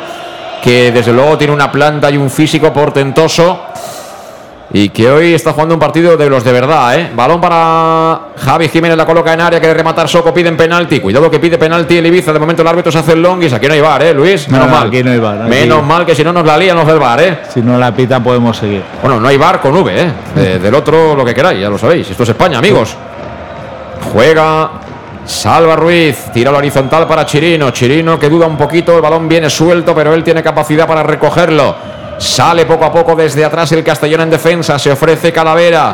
que 0.63 0.91
desde 0.91 1.13
luego 1.13 1.39
tiene 1.39 1.53
una 1.53 1.71
planta 1.71 2.11
y 2.11 2.17
un 2.17 2.29
físico 2.29 2.73
portentoso. 2.73 3.67
Y 4.75 4.89
que 4.89 5.11
hoy 5.11 5.35
está 5.35 5.53
jugando 5.53 5.75
un 5.75 5.81
partido 5.81 6.17
de 6.17 6.31
los 6.31 6.43
de 6.45 6.51
verdad, 6.51 6.99
¿eh? 6.99 7.11
Balón 7.15 7.43
para 7.43 8.29
Javi 8.39 8.69
Jiménez, 8.71 8.97
la 8.97 9.05
coloca 9.05 9.31
en 9.35 9.43
área, 9.43 9.61
quiere 9.61 9.75
rematar 9.75 10.09
Soco, 10.09 10.33
piden 10.33 10.57
penalti. 10.57 10.99
Cuidado 10.99 11.31
que 11.31 11.39
pide 11.39 11.59
penalti 11.59 11.99
el 11.99 12.07
Ibiza. 12.07 12.33
De 12.33 12.39
momento 12.39 12.63
el 12.63 12.69
árbitro 12.69 12.91
se 12.91 12.99
hace 12.99 13.13
el 13.13 13.21
longis. 13.21 13.53
Aquí 13.53 13.67
no 13.69 13.75
hay 13.75 13.83
bar, 13.83 14.03
¿eh, 14.03 14.15
Luis? 14.15 14.49
No, 14.49 14.55
Menos 14.57 14.71
no, 14.71 14.75
mal. 14.79 14.89
aquí 14.89 15.03
no 15.03 15.11
hay 15.11 15.19
VAR, 15.19 15.43
aquí- 15.43 15.51
Menos 15.51 15.85
mal 15.85 16.07
que 16.07 16.15
si 16.15 16.25
no 16.25 16.33
nos 16.33 16.47
la 16.47 16.57
lían 16.57 16.75
los 16.79 16.87
del 16.87 16.99
bar, 16.99 17.21
¿eh? 17.21 17.39
Si 17.53 17.61
no 17.61 17.77
la 17.79 17.95
pitan, 17.95 18.23
podemos 18.25 18.57
seguir. 18.57 18.83
Bueno, 19.03 19.21
no 19.21 19.29
hay 19.29 19.37
bar 19.37 19.61
con 19.61 19.77
V, 19.77 19.93
¿eh? 19.95 20.13
De- 20.35 20.59
del 20.59 20.75
otro 20.75 21.15
lo 21.15 21.23
que 21.23 21.35
queráis, 21.35 21.61
ya 21.61 21.69
lo 21.69 21.77
sabéis. 21.77 22.09
Esto 22.11 22.23
es 22.23 22.31
España, 22.31 22.57
amigos. 22.57 22.97
Juega 24.11 24.71
Salva 25.27 25.77
Ruiz, 25.77 26.31
tira 26.33 26.51
la 26.51 26.57
horizontal 26.59 27.07
para 27.07 27.27
Chirino. 27.27 27.71
Chirino 27.73 28.19
que 28.19 28.31
duda 28.31 28.47
un 28.47 28.57
poquito, 28.57 28.97
el 28.97 29.03
balón 29.03 29.29
viene 29.29 29.51
suelto, 29.51 29.95
pero 29.95 30.15
él 30.15 30.25
tiene 30.25 30.43
capacidad 30.43 30.87
para 30.87 31.03
recogerlo. 31.03 31.77
Sale 32.23 32.65
poco 32.67 32.85
a 32.85 32.93
poco 32.93 33.17
desde 33.17 33.45
atrás 33.45 33.73
el 33.73 33.83
Castellón 33.83 34.21
en 34.21 34.31
defensa, 34.31 34.79
se 34.79 34.93
ofrece 34.93 35.33
Calavera. 35.33 35.93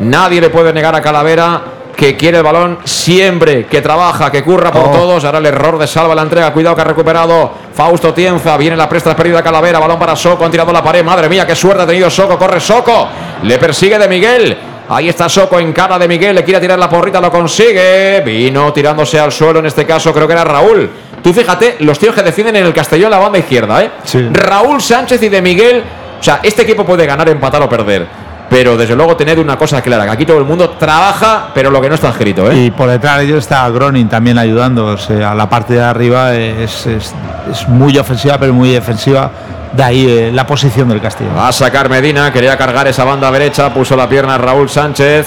Nadie 0.00 0.40
le 0.40 0.48
puede 0.48 0.72
negar 0.72 0.94
a 0.94 1.02
Calavera 1.02 1.60
que 1.94 2.16
quiere 2.16 2.38
el 2.38 2.42
balón 2.42 2.78
siempre, 2.84 3.66
que 3.66 3.82
trabaja, 3.82 4.30
que 4.32 4.42
curra 4.42 4.72
por 4.72 4.88
Oh. 4.88 4.90
todos. 4.90 5.24
Ahora 5.26 5.38
el 5.38 5.46
error 5.46 5.78
de 5.78 5.86
Salva 5.86 6.14
la 6.14 6.22
entrega, 6.22 6.50
cuidado 6.52 6.74
que 6.76 6.80
ha 6.80 6.84
recuperado 6.84 7.50
Fausto 7.74 8.14
Tienza. 8.14 8.56
Viene 8.56 8.74
la 8.74 8.88
presta 8.88 9.14
perdida 9.14 9.42
Calavera, 9.42 9.78
balón 9.78 9.98
para 9.98 10.16
Soco, 10.16 10.46
han 10.46 10.50
tirado 10.50 10.72
la 10.72 10.82
pared. 10.82 11.04
Madre 11.04 11.28
mía, 11.28 11.46
qué 11.46 11.54
suerte 11.54 11.82
ha 11.82 11.86
tenido 11.86 12.08
Soco, 12.08 12.38
corre 12.38 12.58
Soco. 12.58 13.08
Le 13.42 13.58
persigue 13.58 13.98
de 13.98 14.08
Miguel. 14.08 14.58
Ahí 14.88 15.08
está 15.08 15.28
Soco 15.28 15.58
en 15.58 15.72
cara 15.72 15.98
de 15.98 16.06
Miguel, 16.06 16.34
le 16.36 16.44
quiere 16.44 16.60
tirar 16.60 16.78
la 16.78 16.88
porrita, 16.88 17.20
lo 17.20 17.30
consigue. 17.30 18.20
Vino 18.24 18.72
tirándose 18.72 19.18
al 19.18 19.32
suelo, 19.32 19.58
en 19.58 19.66
este 19.66 19.84
caso 19.84 20.12
creo 20.12 20.26
que 20.26 20.32
era 20.32 20.44
Raúl. 20.44 20.88
Tú 21.22 21.32
fíjate, 21.32 21.76
los 21.80 21.98
tíos 21.98 22.14
que 22.14 22.22
defienden 22.22 22.56
en 22.56 22.66
el 22.66 22.72
Castellón 22.74 23.10
la 23.10 23.18
banda 23.18 23.38
izquierda, 23.38 23.82
¿eh? 23.82 23.90
Sí. 24.04 24.28
Raúl 24.32 24.80
Sánchez 24.80 25.20
y 25.24 25.28
de 25.28 25.42
Miguel. 25.42 25.82
O 26.20 26.22
sea, 26.22 26.40
este 26.42 26.62
equipo 26.62 26.84
puede 26.84 27.04
ganar, 27.04 27.28
empatar 27.28 27.60
o 27.62 27.68
perder. 27.68 28.06
Pero 28.48 28.76
desde 28.76 28.94
luego 28.94 29.16
tened 29.16 29.38
una 29.38 29.58
cosa 29.58 29.82
clara, 29.82 30.04
que 30.04 30.10
aquí 30.12 30.24
todo 30.24 30.38
el 30.38 30.44
mundo 30.44 30.70
trabaja, 30.78 31.48
pero 31.52 31.68
lo 31.68 31.80
que 31.80 31.88
no 31.88 31.96
está 31.96 32.10
escrito, 32.10 32.48
¿eh? 32.48 32.56
Y 32.66 32.70
por 32.70 32.88
detrás 32.88 33.18
de 33.18 33.24
ellos 33.24 33.38
está 33.38 33.68
Gronin 33.70 34.08
también 34.08 34.38
ayudando. 34.38 34.86
O 34.86 34.96
sea, 34.96 35.34
la 35.34 35.48
parte 35.50 35.74
de 35.74 35.82
arriba 35.82 36.32
es, 36.36 36.86
es- 36.86 37.12
es 37.50 37.68
muy 37.68 37.98
ofensiva, 37.98 38.38
pero 38.38 38.52
muy 38.54 38.70
defensiva. 38.70 39.28
De 39.72 39.82
ahí 39.82 40.08
eh, 40.08 40.30
la 40.32 40.46
posición 40.46 40.88
del 40.88 41.00
Castillo. 41.00 41.30
Va 41.36 41.48
a 41.48 41.52
sacar 41.52 41.88
Medina, 41.88 42.32
quería 42.32 42.56
cargar 42.56 42.86
esa 42.86 43.04
banda 43.04 43.30
derecha, 43.30 43.72
puso 43.72 43.96
la 43.96 44.08
pierna 44.08 44.38
Raúl 44.38 44.68
Sánchez. 44.68 45.26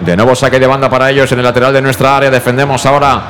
De 0.00 0.16
nuevo 0.16 0.34
saque 0.34 0.60
de 0.60 0.66
banda 0.66 0.90
para 0.90 1.10
ellos 1.10 1.30
en 1.32 1.38
el 1.38 1.44
lateral 1.44 1.72
de 1.72 1.80
nuestra 1.80 2.16
área. 2.16 2.30
Defendemos 2.30 2.84
ahora 2.84 3.22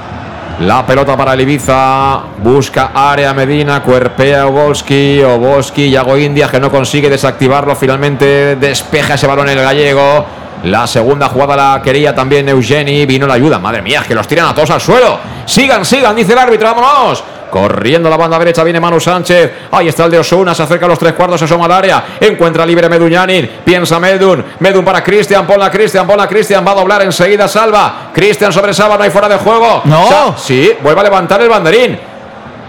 La 0.61 0.87
pelota 0.87 1.17
para 1.17 1.35
el 1.35 1.43
Ibiza. 1.43 2.19
Busca 2.39 2.91
área 2.95 3.35
Medina. 3.35 3.83
Cuerpea 3.83 4.47
Obolski. 4.47 5.23
Obolski. 5.23 5.91
Yago 5.91 6.17
India 6.17 6.49
que 6.49 6.59
no 6.59 6.71
consigue 6.71 7.11
desactivarlo. 7.11 7.77
Finalmente 7.77 8.57
despeja 8.57 9.15
ese 9.15 9.27
balón 9.27 9.49
el 9.51 9.61
gallego. 9.61 10.27
La 10.65 10.87
segunda 10.87 11.29
jugada 11.29 11.57
la 11.57 11.83
quería 11.83 12.15
también 12.15 12.49
Eugeni. 12.49 13.05
Vino 13.05 13.27
la 13.27 13.35
ayuda. 13.35 13.59
Madre 13.59 13.83
mía, 13.83 14.03
que 14.09 14.15
los 14.15 14.27
tiran 14.27 14.49
a 14.49 14.55
todos 14.55 14.71
al 14.71 14.81
suelo. 14.81 15.19
Sigan, 15.45 15.85
sigan, 15.85 16.17
dice 16.17 16.33
el 16.33 16.39
árbitro. 16.39 16.75
Vámonos. 16.75 17.23
Corriendo 17.51 18.11
la 18.11 18.17
banda 18.17 18.39
derecha 18.39 18.63
viene 18.65 18.81
Manu 18.81 18.99
Sánchez. 19.01 19.53
Ahí 19.71 19.89
está 19.89 20.05
el 20.05 20.11
de 20.11 20.19
Osuna. 20.19 20.55
Se 20.55 20.63
acerca 20.63 20.87
a 20.87 20.89
los 20.89 20.99
tres 20.99 21.13
cuartos. 21.15 21.39
Se 21.39 21.45
asoma 21.45 21.65
al 21.67 21.73
área. 21.73 22.05
Encuentra 22.21 22.67
libre 22.67 22.89
Meduñanin. 22.89 23.49
Piensa 23.65 23.99
Medun. 23.99 24.45
Medun 24.61 24.85
para 24.85 25.03
Cristian. 25.03 25.47
Ponla 25.47 25.71
Cristian. 25.71 26.07
Ponla 26.07 26.27
Cristian. 26.27 26.67
Va 26.67 26.73
a 26.73 26.75
doblar 26.75 27.03
enseguida. 27.03 27.49
Salva. 27.49 28.11
Cristian 28.13 28.53
sobre 28.53 28.75
Salva. 28.75 28.97
No 28.97 29.05
hay 29.05 29.11
fuera 29.11 29.29
de 29.29 29.37
juego. 29.37 29.83
No. 29.85 30.09
Sa- 30.09 30.35
sí, 30.37 30.73
vuelve 30.83 31.01
a 31.01 31.05
levantar 31.05 31.41
el 31.41 31.49
banderín. 31.49 31.99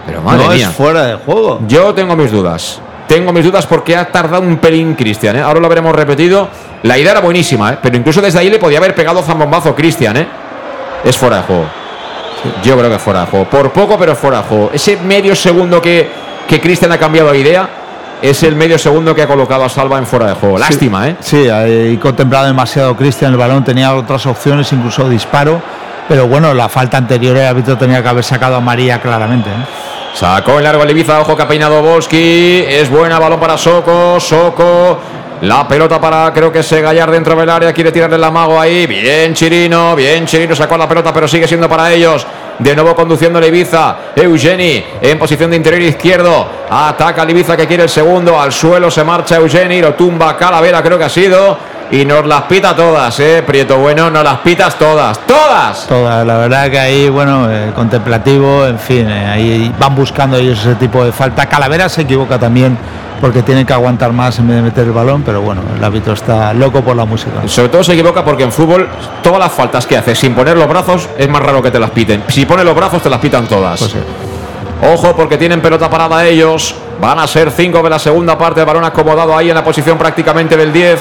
Pero 0.06 0.22
madre 0.22 0.44
no 0.46 0.50
mía. 0.54 0.68
es 0.68 0.74
fuera 0.74 1.02
de 1.04 1.14
juego. 1.16 1.60
Yo 1.66 1.92
tengo 1.92 2.16
mis 2.16 2.30
dudas. 2.30 2.80
Tengo 3.06 3.32
mis 3.32 3.44
dudas 3.44 3.66
porque 3.66 3.96
ha 3.96 4.06
tardado 4.10 4.42
un 4.42 4.56
pelín 4.58 4.94
Cristian. 4.94 5.36
¿eh? 5.36 5.40
Ahora 5.42 5.60
lo 5.60 5.68
veremos 5.68 5.94
repetido. 5.94 6.48
La 6.82 6.96
idea 6.96 7.12
era 7.12 7.20
buenísima, 7.20 7.72
¿eh? 7.72 7.78
pero 7.82 7.96
incluso 7.96 8.20
desde 8.20 8.38
ahí 8.38 8.48
le 8.50 8.58
podía 8.58 8.78
haber 8.78 8.94
pegado 8.94 9.22
zambombazo 9.22 9.74
Cristian. 9.74 10.16
¿eh? 10.16 10.26
Es 11.04 11.16
fuera 11.16 11.36
de 11.38 11.42
juego. 11.42 11.64
Yo 12.62 12.76
creo 12.76 12.90
que 12.90 12.98
fuera 12.98 13.20
de 13.20 13.26
juego. 13.26 13.46
Por 13.46 13.70
poco, 13.72 13.98
pero 13.98 14.14
fuera 14.14 14.38
de 14.38 14.44
juego. 14.44 14.70
Ese 14.72 14.96
medio 14.98 15.34
segundo 15.34 15.80
que, 15.80 16.08
que 16.46 16.60
Cristian 16.60 16.92
ha 16.92 16.98
cambiado 16.98 17.32
de 17.32 17.38
idea 17.38 17.68
es 18.20 18.42
el 18.42 18.56
medio 18.56 18.78
segundo 18.78 19.14
que 19.14 19.22
ha 19.22 19.26
colocado 19.26 19.64
a 19.64 19.68
Salva 19.68 19.98
en 19.98 20.06
fuera 20.06 20.26
de 20.26 20.34
juego. 20.34 20.58
Lástima, 20.58 21.08
¿eh? 21.08 21.16
Sí, 21.20 21.48
ahí 21.48 21.96
contemplado 21.98 22.46
demasiado 22.46 22.96
Cristian 22.96 23.32
el 23.32 23.38
balón, 23.38 23.62
tenía 23.64 23.94
otras 23.94 24.26
opciones, 24.26 24.72
incluso 24.72 25.08
disparo. 25.08 25.60
Pero 26.08 26.26
bueno, 26.26 26.54
la 26.54 26.68
falta 26.68 26.96
anterior 26.96 27.36
el 27.36 27.46
árbitro 27.46 27.76
tenía 27.76 28.02
que 28.02 28.08
haber 28.08 28.24
sacado 28.24 28.56
a 28.56 28.60
María 28.60 29.00
claramente. 29.00 29.50
¿eh? 29.50 29.66
Sacó 30.14 30.58
el 30.58 30.64
largo 30.64 30.82
el 30.82 30.90
Ibiza, 30.90 31.20
ojo 31.20 31.36
que 31.36 31.42
ha 31.42 31.48
peinado 31.48 31.82
Volski. 31.82 32.64
Es 32.66 32.90
buena, 32.90 33.18
balón 33.18 33.38
para 33.38 33.58
Soco. 33.58 34.18
Soco. 34.18 34.98
La 35.42 35.68
pelota 35.68 36.00
para, 36.00 36.32
creo 36.32 36.50
que 36.50 36.60
es 36.60 36.72
Gallar 36.72 37.10
dentro 37.10 37.36
del 37.36 37.48
área. 37.48 37.72
Quiere 37.72 37.92
tirarle 37.92 38.16
el 38.16 38.24
amago 38.24 38.60
ahí. 38.60 38.86
Bien 38.86 39.32
Chirino, 39.34 39.94
bien 39.94 40.26
Chirino. 40.26 40.56
Sacó 40.56 40.76
la 40.76 40.88
pelota, 40.88 41.12
pero 41.12 41.28
sigue 41.28 41.46
siendo 41.46 41.68
para 41.68 41.92
ellos. 41.92 42.26
De 42.58 42.74
nuevo 42.74 42.94
conduciendo 42.96 43.44
Ibiza. 43.44 43.96
Eugeni 44.16 44.84
en 45.00 45.16
posición 45.16 45.50
de 45.50 45.56
interior 45.56 45.82
izquierdo. 45.82 46.46
Ataca 46.68 47.22
el 47.22 47.30
Ibiza 47.30 47.56
que 47.56 47.68
quiere 47.68 47.84
el 47.84 47.88
segundo. 47.88 48.40
Al 48.40 48.52
suelo 48.52 48.90
se 48.90 49.04
marcha 49.04 49.36
Eugeni. 49.36 49.80
Lo 49.80 49.94
tumba 49.94 50.36
Calavera, 50.36 50.82
creo 50.82 50.98
que 50.98 51.04
ha 51.04 51.08
sido. 51.08 51.56
Y 51.90 52.04
nos 52.04 52.26
las 52.26 52.42
pita 52.42 52.76
todas, 52.76 53.18
¿eh? 53.20 53.42
Prieto 53.46 53.78
Bueno, 53.78 54.10
nos 54.10 54.22
las 54.22 54.40
pitas 54.40 54.76
todas. 54.76 55.20
¡Todas! 55.20 55.86
Toda, 55.86 56.22
la 56.22 56.36
verdad 56.36 56.70
que 56.70 56.78
ahí, 56.78 57.08
bueno, 57.08 57.50
eh, 57.50 57.70
contemplativo, 57.74 58.66
en 58.66 58.78
fin, 58.78 59.08
eh, 59.08 59.26
ahí 59.26 59.74
van 59.78 59.94
buscando 59.94 60.36
ellos 60.36 60.58
ese 60.58 60.74
tipo 60.74 61.02
de 61.02 61.12
falta. 61.12 61.46
Calavera 61.46 61.88
se 61.88 62.02
equivoca 62.02 62.38
también 62.38 62.76
porque 63.20 63.42
tiene 63.42 63.66
que 63.66 63.72
aguantar 63.72 64.12
más 64.12 64.38
en 64.38 64.48
vez 64.48 64.56
de 64.56 64.62
meter 64.62 64.84
el 64.84 64.92
balón, 64.92 65.22
pero 65.22 65.40
bueno, 65.40 65.62
el 65.76 65.82
árbitro 65.82 66.12
está 66.12 66.52
loco 66.54 66.82
por 66.82 66.96
la 66.96 67.04
música. 67.04 67.46
Sobre 67.46 67.68
todo 67.68 67.82
se 67.82 67.92
equivoca 67.92 68.24
porque 68.24 68.44
en 68.44 68.52
fútbol 68.52 68.88
todas 69.22 69.38
las 69.38 69.52
faltas 69.52 69.86
que 69.86 69.96
hace 69.96 70.14
sin 70.14 70.34
poner 70.34 70.56
los 70.56 70.68
brazos 70.68 71.08
es 71.18 71.28
más 71.28 71.42
raro 71.42 71.62
que 71.62 71.70
te 71.70 71.78
las 71.78 71.90
piten. 71.90 72.24
Si 72.28 72.46
pone 72.46 72.64
los 72.64 72.74
brazos 72.74 73.02
te 73.02 73.10
las 73.10 73.20
pitan 73.20 73.46
todas. 73.46 73.80
Pues 73.80 73.92
sí. 73.92 73.98
Ojo 74.92 75.16
porque 75.16 75.36
tienen 75.36 75.60
pelota 75.60 75.90
parada 75.90 76.24
ellos. 76.24 76.74
Van 77.00 77.18
a 77.18 77.26
ser 77.26 77.50
cinco 77.50 77.82
de 77.82 77.90
la 77.90 77.98
segunda 77.98 78.38
parte. 78.38 78.62
Balón 78.64 78.84
acomodado 78.84 79.36
ahí 79.36 79.48
en 79.48 79.54
la 79.54 79.64
posición 79.64 79.98
prácticamente 79.98 80.56
del 80.56 80.72
10. 80.72 81.00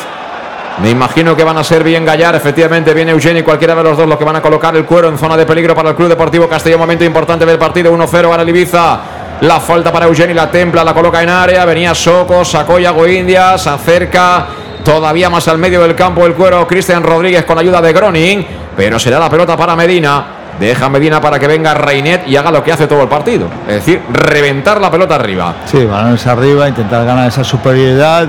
Me 0.81 0.91
imagino 0.91 1.35
que 1.35 1.44
van 1.44 1.57
a 1.57 1.64
ser 1.64 1.84
bien 1.84 2.06
Gallar, 2.06 2.35
efectivamente 2.35 2.94
viene 2.94 3.11
Eugeni, 3.11 3.41
cualquiera 3.41 3.73
de 3.73 3.81
los 3.81 3.98
dos 3.98 4.07
los 4.07 4.15
que 4.15 4.23
van 4.23 4.35
a 4.35 4.44
colocar 4.44 4.76
el 4.76 4.85
cuero 4.85 5.10
en 5.10 5.18
zona 5.18 5.35
de 5.35 5.44
peligro 5.44 5.73
para 5.73 5.89
el 5.89 5.95
Club 5.95 6.07
Deportivo 6.07 6.48
Castellón. 6.48 6.80
Momento 6.80 7.03
importante 7.03 7.48
del 7.48 7.57
partido, 7.57 7.91
1-0 7.91 8.30
gana 8.30 8.44
el 8.44 8.49
Ibiza. 8.49 8.99
La 9.41 9.59
falta 9.59 9.91
para 9.91 10.07
Eugeni, 10.07 10.34
la 10.34 10.49
templa, 10.49 10.84
la 10.84 10.93
coloca 10.93 11.22
en 11.22 11.30
área. 11.30 11.64
Venía 11.65 11.93
Soco, 11.93 12.43
sacó 12.43 12.80
Yago 12.80 13.03
acerca 13.03 14.47
todavía 14.84 15.30
más 15.30 15.47
al 15.47 15.57
medio 15.57 15.81
del 15.81 15.95
campo 15.95 16.26
el 16.26 16.34
cuero. 16.34 16.68
Cristian 16.68 17.03
Rodríguez 17.03 17.45
con 17.45 17.57
ayuda 17.57 17.81
de 17.81 17.93
Groning, 17.93 18.45
pero 18.76 18.97
será 18.97 19.19
la 19.19 19.30
pelota 19.30 19.55
para 19.55 19.76
Medina. 19.76 20.26
Deja 20.59 20.89
Medina 20.89 21.22
para 21.22 21.38
que 21.38 21.45
venga 21.45 21.76
Reinet 21.76 22.27
y 22.27 22.35
haga 22.35 22.49
lo 22.49 22.64
que 22.64 22.72
hace 22.72 22.88
todo 22.88 23.03
el 23.03 23.07
partido, 23.07 23.47
es 23.68 23.76
decir, 23.76 24.01
reventar 24.11 24.81
la 24.81 24.89
pelota 24.89 25.14
arriba. 25.14 25.53
Sí, 25.65 25.85
balones 25.85 26.26
arriba, 26.26 26.68
intentar 26.68 27.05
ganar 27.05 27.27
esa 27.27 27.43
superioridad 27.43 28.27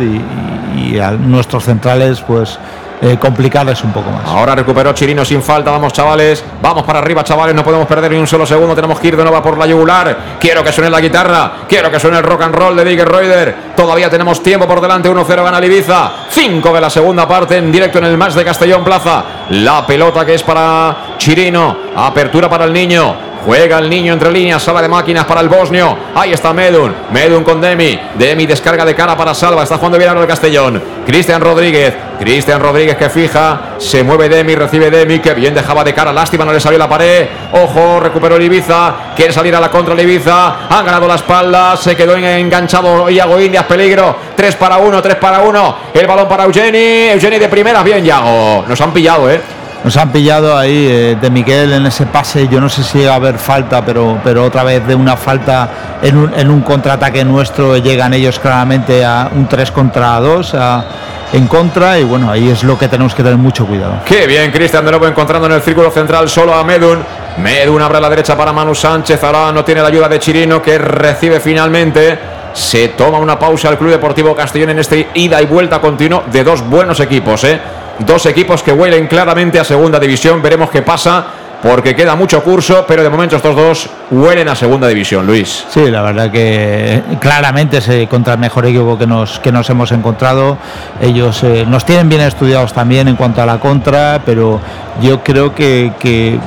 y 0.76 0.98
a 0.98 1.12
nuestros 1.12 1.64
centrales, 1.64 2.20
pues 2.20 2.58
eh, 3.00 3.16
complicarles 3.18 3.82
un 3.84 3.92
poco 3.92 4.10
más. 4.10 4.24
Ahora 4.26 4.54
recuperó 4.54 4.92
Chirino 4.92 5.24
sin 5.24 5.42
falta. 5.42 5.70
Vamos, 5.70 5.92
chavales. 5.92 6.44
Vamos 6.60 6.84
para 6.84 6.98
arriba, 6.98 7.22
chavales. 7.22 7.54
No 7.54 7.64
podemos 7.64 7.86
perder 7.86 8.10
ni 8.10 8.18
un 8.18 8.26
solo 8.26 8.44
segundo. 8.44 8.74
Tenemos 8.74 8.98
que 8.98 9.08
ir 9.08 9.16
de 9.16 9.22
nuevo 9.22 9.40
por 9.42 9.56
la 9.56 9.66
yugular. 9.66 10.16
Quiero 10.40 10.64
que 10.64 10.72
suene 10.72 10.90
la 10.90 11.00
guitarra. 11.00 11.52
Quiero 11.68 11.90
que 11.90 12.00
suene 12.00 12.18
el 12.18 12.24
rock 12.24 12.42
and 12.42 12.54
roll 12.54 12.76
de 12.76 12.84
Digger 12.84 13.08
Reuter. 13.08 13.56
Todavía 13.76 14.10
tenemos 14.10 14.42
tiempo 14.42 14.66
por 14.66 14.80
delante. 14.80 15.08
1-0 15.08 15.44
gana 15.44 15.64
Ibiza. 15.64 16.12
5 16.30 16.72
de 16.72 16.80
la 16.80 16.90
segunda 16.90 17.26
parte 17.28 17.56
en 17.56 17.70
directo 17.70 17.98
en 17.98 18.04
el 18.04 18.18
match 18.18 18.34
de 18.34 18.44
Castellón 18.44 18.82
Plaza. 18.82 19.24
La 19.50 19.86
pelota 19.86 20.24
que 20.26 20.34
es 20.34 20.42
para 20.42 21.14
Chirino. 21.18 21.76
Apertura 21.96 22.48
para 22.48 22.64
el 22.64 22.72
niño. 22.72 23.27
Juega 23.48 23.78
el 23.78 23.88
niño 23.88 24.12
entre 24.12 24.30
líneas, 24.30 24.62
sala 24.62 24.82
de 24.82 24.88
máquinas 24.88 25.24
para 25.24 25.40
el 25.40 25.48
bosnio. 25.48 25.96
Ahí 26.14 26.34
está 26.34 26.52
Medun. 26.52 26.94
Medun 27.10 27.42
con 27.42 27.62
Demi. 27.62 27.98
Demi 28.14 28.44
descarga 28.44 28.84
de 28.84 28.94
cara 28.94 29.16
para 29.16 29.32
Salva. 29.32 29.62
Está 29.62 29.76
jugando 29.78 29.96
bien 29.96 30.10
ahora 30.10 30.20
el 30.20 30.26
Castellón. 30.28 30.82
Cristian 31.06 31.40
Rodríguez. 31.40 31.94
Cristian 32.20 32.60
Rodríguez 32.60 32.98
que 32.98 33.08
fija. 33.08 33.58
Se 33.78 34.02
mueve 34.02 34.28
Demi, 34.28 34.54
recibe 34.54 34.90
Demi. 34.90 35.20
Que 35.20 35.32
bien 35.32 35.54
dejaba 35.54 35.82
de 35.82 35.94
cara. 35.94 36.12
Lástima, 36.12 36.44
no 36.44 36.52
le 36.52 36.60
salió 36.60 36.78
la 36.78 36.90
pared. 36.90 37.26
Ojo, 37.52 37.98
recuperó 38.00 38.36
el 38.36 38.42
Ibiza. 38.42 38.92
Quiere 39.16 39.32
salir 39.32 39.56
a 39.56 39.60
la 39.60 39.70
contra 39.70 39.94
el 39.94 40.00
Ibiza. 40.00 40.68
Han 40.68 40.84
ganado 40.84 41.08
la 41.08 41.14
espalda. 41.14 41.74
Se 41.78 41.96
quedó 41.96 42.16
en- 42.16 42.24
enganchado 42.24 43.08
Iago 43.08 43.40
Indias. 43.40 43.64
Peligro. 43.64 44.14
3 44.36 44.56
para 44.56 44.76
1, 44.76 45.00
3 45.00 45.14
para 45.14 45.40
1. 45.40 45.76
El 45.94 46.06
balón 46.06 46.28
para 46.28 46.44
Eugeni. 46.44 47.08
Eugeni 47.08 47.38
de 47.38 47.48
primeras. 47.48 47.82
Bien, 47.82 48.04
Iago. 48.04 48.66
Nos 48.68 48.78
han 48.78 48.92
pillado, 48.92 49.30
¿eh? 49.30 49.40
Nos 49.84 49.96
han 49.96 50.10
pillado 50.10 50.56
ahí 50.56 50.86
eh, 50.90 51.16
de 51.20 51.30
Miguel 51.30 51.72
en 51.72 51.86
ese 51.86 52.04
pase. 52.06 52.48
Yo 52.48 52.60
no 52.60 52.68
sé 52.68 52.82
si 52.82 53.04
va 53.04 53.12
a 53.12 53.16
haber 53.16 53.38
falta, 53.38 53.84
pero, 53.84 54.18
pero 54.24 54.44
otra 54.44 54.64
vez 54.64 54.86
de 54.86 54.94
una 54.94 55.16
falta 55.16 55.68
en 56.02 56.16
un, 56.16 56.34
en 56.34 56.50
un 56.50 56.60
contraataque 56.62 57.24
nuestro 57.24 57.76
llegan 57.76 58.12
ellos 58.12 58.38
claramente 58.38 59.04
a 59.04 59.30
un 59.34 59.46
3 59.48 59.70
contra 59.70 60.18
2 60.20 60.54
a- 60.54 60.84
en 61.32 61.46
contra. 61.46 61.98
Y 61.98 62.04
bueno, 62.04 62.30
ahí 62.30 62.48
es 62.50 62.64
lo 62.64 62.76
que 62.76 62.88
tenemos 62.88 63.14
que 63.14 63.22
tener 63.22 63.38
mucho 63.38 63.66
cuidado. 63.66 64.00
Qué 64.04 64.26
bien, 64.26 64.50
Cristian 64.50 64.84
de 64.84 64.90
nuevo 64.90 65.06
encontrando 65.06 65.46
en 65.46 65.52
el 65.54 65.62
círculo 65.62 65.90
central 65.90 66.28
solo 66.28 66.54
a 66.54 66.64
Medun. 66.64 66.98
Medun 67.38 67.80
abre 67.80 68.00
la 68.00 68.10
derecha 68.10 68.36
para 68.36 68.52
Manu 68.52 68.74
Sánchez. 68.74 69.22
Ahora 69.24 69.52
no 69.52 69.64
tiene 69.64 69.80
la 69.80 69.88
ayuda 69.88 70.08
de 70.08 70.18
Chirino 70.18 70.60
que 70.60 70.76
recibe 70.76 71.38
finalmente. 71.40 72.18
Se 72.52 72.88
toma 72.88 73.18
una 73.18 73.38
pausa 73.38 73.68
el 73.68 73.78
Club 73.78 73.90
Deportivo 73.92 74.34
Castellón 74.34 74.70
en 74.70 74.80
este 74.80 75.08
ida 75.14 75.40
y 75.40 75.46
vuelta 75.46 75.80
continuo 75.80 76.24
de 76.32 76.42
dos 76.42 76.62
buenos 76.62 76.98
equipos. 76.98 77.44
¿eh? 77.44 77.60
Dos 78.00 78.26
equipos 78.26 78.62
que 78.62 78.72
huelen 78.72 79.06
claramente 79.06 79.58
a 79.58 79.64
segunda 79.64 79.98
división. 79.98 80.40
Veremos 80.40 80.70
qué 80.70 80.82
pasa 80.82 81.26
porque 81.62 81.96
queda 81.96 82.14
mucho 82.14 82.42
curso, 82.42 82.84
pero 82.86 83.02
de 83.02 83.10
momento 83.10 83.36
estos 83.36 83.56
dos 83.56 83.90
huelen 84.10 84.48
a 84.48 84.54
segunda 84.54 84.86
división, 84.86 85.26
Luis. 85.26 85.64
Sí, 85.68 85.90
la 85.90 86.02
verdad 86.02 86.30
que 86.30 87.02
claramente 87.20 87.78
es 87.78 88.08
contra 88.08 88.34
el 88.34 88.38
mejor 88.38 88.66
equipo 88.66 88.96
que 88.96 89.06
nos, 89.06 89.40
que 89.40 89.50
nos 89.50 89.68
hemos 89.68 89.90
encontrado. 89.90 90.56
Ellos 91.00 91.42
eh, 91.42 91.64
nos 91.66 91.84
tienen 91.84 92.08
bien 92.08 92.20
estudiados 92.20 92.72
también 92.72 93.08
en 93.08 93.16
cuanto 93.16 93.42
a 93.42 93.46
la 93.46 93.58
contra, 93.58 94.22
pero 94.24 94.60
yo 95.02 95.22
creo 95.22 95.54
que, 95.54 96.38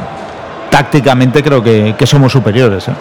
tácticamente 0.70 1.44
creo 1.44 1.62
que, 1.62 1.96
que 1.98 2.08
somos 2.08 2.32
superiores. 2.32 2.88
¿eh? 2.88 2.94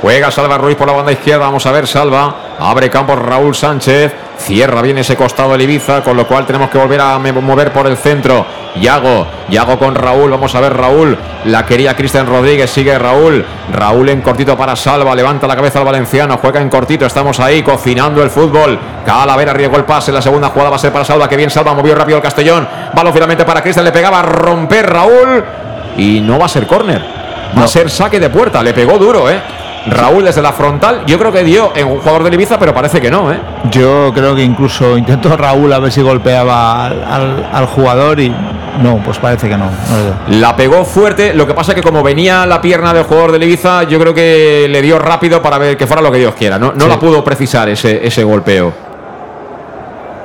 Juega 0.00 0.30
Salva 0.30 0.58
Ruiz 0.58 0.76
por 0.76 0.86
la 0.86 0.92
banda 0.92 1.10
izquierda. 1.10 1.46
Vamos 1.46 1.66
a 1.66 1.72
ver, 1.72 1.86
Salva. 1.86 2.34
Abre 2.60 2.88
campo 2.88 3.16
Raúl 3.16 3.54
Sánchez. 3.54 4.12
Cierra 4.38 4.80
bien 4.80 4.98
ese 4.98 5.16
costado 5.16 5.56
el 5.56 5.62
Ibiza, 5.62 6.02
con 6.02 6.16
lo 6.16 6.24
cual 6.24 6.46
tenemos 6.46 6.70
que 6.70 6.78
volver 6.78 7.00
a 7.00 7.18
mover 7.18 7.72
por 7.72 7.88
el 7.88 7.96
centro. 7.96 8.46
Yago, 8.80 9.26
Yago 9.48 9.76
con 9.76 9.96
Raúl. 9.96 10.30
Vamos 10.30 10.54
a 10.54 10.60
ver, 10.60 10.76
Raúl. 10.76 11.18
La 11.46 11.66
quería 11.66 11.96
Cristian 11.96 12.26
Rodríguez. 12.26 12.70
Sigue 12.70 12.96
Raúl. 12.96 13.44
Raúl 13.72 14.08
en 14.08 14.20
cortito 14.20 14.56
para 14.56 14.76
Salva. 14.76 15.16
Levanta 15.16 15.48
la 15.48 15.56
cabeza 15.56 15.80
al 15.80 15.84
valenciano. 15.84 16.38
Juega 16.40 16.60
en 16.60 16.68
cortito. 16.68 17.04
Estamos 17.04 17.40
ahí 17.40 17.64
cocinando 17.64 18.22
el 18.22 18.30
fútbol. 18.30 18.78
Calavera 19.04 19.50
arriesgó 19.50 19.76
el 19.76 19.84
pase. 19.84 20.12
La 20.12 20.22
segunda 20.22 20.50
jugada 20.50 20.70
va 20.70 20.76
a 20.76 20.78
ser 20.78 20.92
para 20.92 21.04
Salva. 21.04 21.28
Que 21.28 21.36
bien 21.36 21.50
Salva. 21.50 21.74
Movió 21.74 21.96
rápido 21.96 22.18
el 22.18 22.22
Castellón. 22.22 22.68
Balón 22.94 23.12
finalmente 23.12 23.44
para 23.44 23.60
Cristian. 23.62 23.84
Le 23.84 23.90
pegaba 23.90 24.20
a 24.20 24.22
romper 24.22 24.88
Raúl. 24.88 25.44
Y 25.96 26.20
no 26.20 26.38
va 26.38 26.46
a 26.46 26.48
ser 26.48 26.68
córner. 26.68 27.02
Va 27.58 27.64
a 27.64 27.68
ser 27.68 27.90
saque 27.90 28.20
de 28.20 28.30
puerta. 28.30 28.62
Le 28.62 28.72
pegó 28.72 28.96
duro, 28.96 29.28
¿eh? 29.28 29.40
Raúl 29.86 30.24
desde 30.24 30.42
la 30.42 30.52
frontal, 30.52 31.02
yo 31.06 31.18
creo 31.18 31.32
que 31.32 31.42
dio 31.44 31.72
en 31.74 31.86
un 31.86 31.98
jugador 31.98 32.22
del 32.24 32.34
Ibiza, 32.34 32.58
pero 32.58 32.74
parece 32.74 33.00
que 33.00 33.10
no, 33.10 33.32
¿eh? 33.32 33.38
Yo 33.70 34.12
creo 34.14 34.34
que 34.34 34.42
incluso 34.42 34.98
intentó 34.98 35.36
Raúl 35.36 35.72
a 35.72 35.78
ver 35.78 35.90
si 35.92 36.02
golpeaba 36.02 36.86
al, 36.86 37.04
al- 37.04 37.48
al 37.52 37.66
jugador 37.66 38.20
y 38.20 38.32
no, 38.82 39.00
pues 39.04 39.18
parece 39.18 39.48
que 39.48 39.56
no. 39.56 39.70
La 40.28 40.54
pegó 40.56 40.84
fuerte, 40.84 41.32
lo 41.34 41.46
que 41.46 41.54
pasa 41.54 41.74
que 41.74 41.82
como 41.82 42.02
venía 42.02 42.44
la 42.46 42.60
pierna 42.60 42.92
del 42.92 43.04
jugador 43.04 43.32
del 43.32 43.42
Ibiza, 43.44 43.84
yo 43.84 43.98
creo 43.98 44.12
que 44.14 44.66
le 44.68 44.82
dio 44.82 44.98
rápido 44.98 45.40
para 45.42 45.58
ver 45.58 45.76
que 45.76 45.86
fuera 45.86 46.02
lo 46.02 46.12
que 46.12 46.18
Dios 46.18 46.34
quiera. 46.34 46.58
No, 46.58 46.72
no 46.72 46.84
Sí. 46.84 46.88
la 46.88 46.98
pudo 46.98 47.24
precisar 47.24 47.68
ese, 47.68 48.06
ese 48.06 48.22
golpeo. 48.24 48.87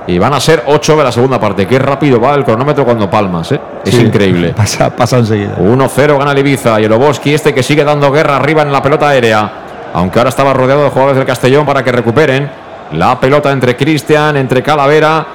Y 0.07 0.19
van 0.19 0.33
a 0.33 0.39
ser 0.39 0.63
8 0.67 0.97
de 0.97 1.03
la 1.03 1.11
segunda 1.11 1.39
parte. 1.39 1.65
Qué 1.65 1.79
rápido 1.79 2.19
va 2.19 2.35
el 2.35 2.43
cronómetro 2.43 2.83
cuando 2.83 3.09
palmas, 3.09 3.51
¿eh? 3.53 3.61
Es 3.85 3.95
Sí, 3.95 4.01
increíble. 4.01 4.53
Pasa, 4.57 4.89
pasa 4.95 5.17
enseguida. 5.19 5.55
1-0 5.57 6.17
gana 6.17 6.31
el 6.31 6.37
Ibiza 6.39 6.81
y 6.81 6.85
el 6.85 6.91
Oboski 6.91 7.33
este 7.33 7.53
que 7.53 7.63
sigue 7.63 7.83
dando 7.83 8.11
guerra 8.11 8.35
arriba 8.35 8.61
en 8.63 8.71
la 8.71 8.81
pelota 8.81 9.09
aérea. 9.09 9.51
Aunque 9.93 10.19
ahora 10.19 10.29
estaba 10.29 10.53
rodeado 10.53 10.83
de 10.83 10.89
jugadores 10.89 11.17
del 11.17 11.25
Castellón 11.25 11.65
para 11.65 11.83
que 11.83 11.91
recuperen 11.91 12.49
la 12.93 13.17
pelota 13.19 13.51
entre 13.51 13.77
Cristian, 13.77 14.35
entre 14.37 14.61
Calavera 14.61 15.25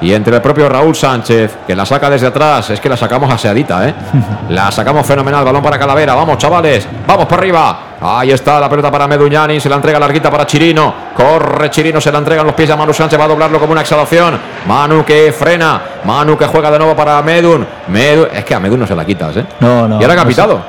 y 0.00 0.12
entre 0.12 0.36
el 0.36 0.42
propio 0.42 0.68
Raúl 0.68 0.94
Sánchez, 0.94 1.58
que 1.66 1.74
la 1.76 1.86
saca 1.86 2.10
desde 2.10 2.26
atrás. 2.26 2.70
Es 2.70 2.80
que 2.80 2.88
la 2.88 2.96
sacamos 2.96 3.32
aseadita, 3.32 3.88
¿eh? 3.88 3.94
La 4.50 4.70
sacamos 4.72 5.06
fenomenal. 5.06 5.44
Balón 5.44 5.62
para 5.62 5.78
Calavera. 5.78 6.14
Vamos, 6.14 6.36
chavales. 6.38 6.88
Vamos 7.06 7.26
para 7.26 7.40
arriba. 7.42 7.78
Ahí 8.00 8.30
está 8.30 8.60
la 8.60 8.68
pelota 8.68 8.90
para 8.90 9.06
Meduñani. 9.08 9.58
Se 9.58 9.68
la 9.68 9.76
entrega 9.76 9.98
larguita 9.98 10.30
para 10.30 10.46
Chirino. 10.46 10.94
Corre 11.14 11.70
Chirino. 11.70 12.00
Se 12.00 12.12
la 12.12 12.18
entrega 12.18 12.42
en 12.42 12.46
los 12.46 12.54
pies 12.54 12.70
a 12.70 12.76
Manu 12.76 12.92
Sánchez. 12.92 13.18
Va 13.18 13.24
a 13.24 13.28
doblarlo 13.28 13.58
como 13.58 13.72
una 13.72 13.80
exhalación. 13.80 14.38
Manu 14.66 15.04
que 15.04 15.32
frena. 15.32 15.80
Manu 16.04 16.36
que 16.36 16.46
juega 16.46 16.70
de 16.70 16.78
nuevo 16.78 16.94
para 16.94 17.20
Medun. 17.22 17.66
Medun. 17.88 18.28
Es 18.32 18.44
que 18.44 18.54
a 18.54 18.60
Medun 18.60 18.80
no 18.80 18.86
se 18.86 18.94
la 18.94 19.04
quitas, 19.04 19.36
¿eh? 19.38 19.46
No, 19.60 19.88
no. 19.88 20.00
y 20.00 20.04
ahora 20.04 20.16
no 20.16 20.22
sé. 20.22 20.28
pitado. 20.28 20.60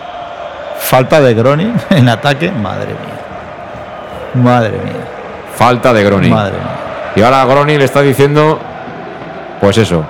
Falta 0.79 1.19
de 1.19 1.33
Gronin 1.33 1.73
en 1.89 2.07
ataque. 2.07 2.49
Madre 2.51 2.87
mía. 2.87 4.43
Madre 4.43 4.71
mía. 4.71 4.93
Falta 5.55 5.91
de 5.91 6.03
Groni. 6.03 6.29
Madre 6.29 6.53
mía. 6.53 7.13
Y 7.15 7.21
ahora 7.23 7.43
Groni 7.45 7.77
le 7.77 7.85
está 7.85 8.01
diciendo, 8.01 8.59
pues 9.59 9.77
eso. 9.79 10.05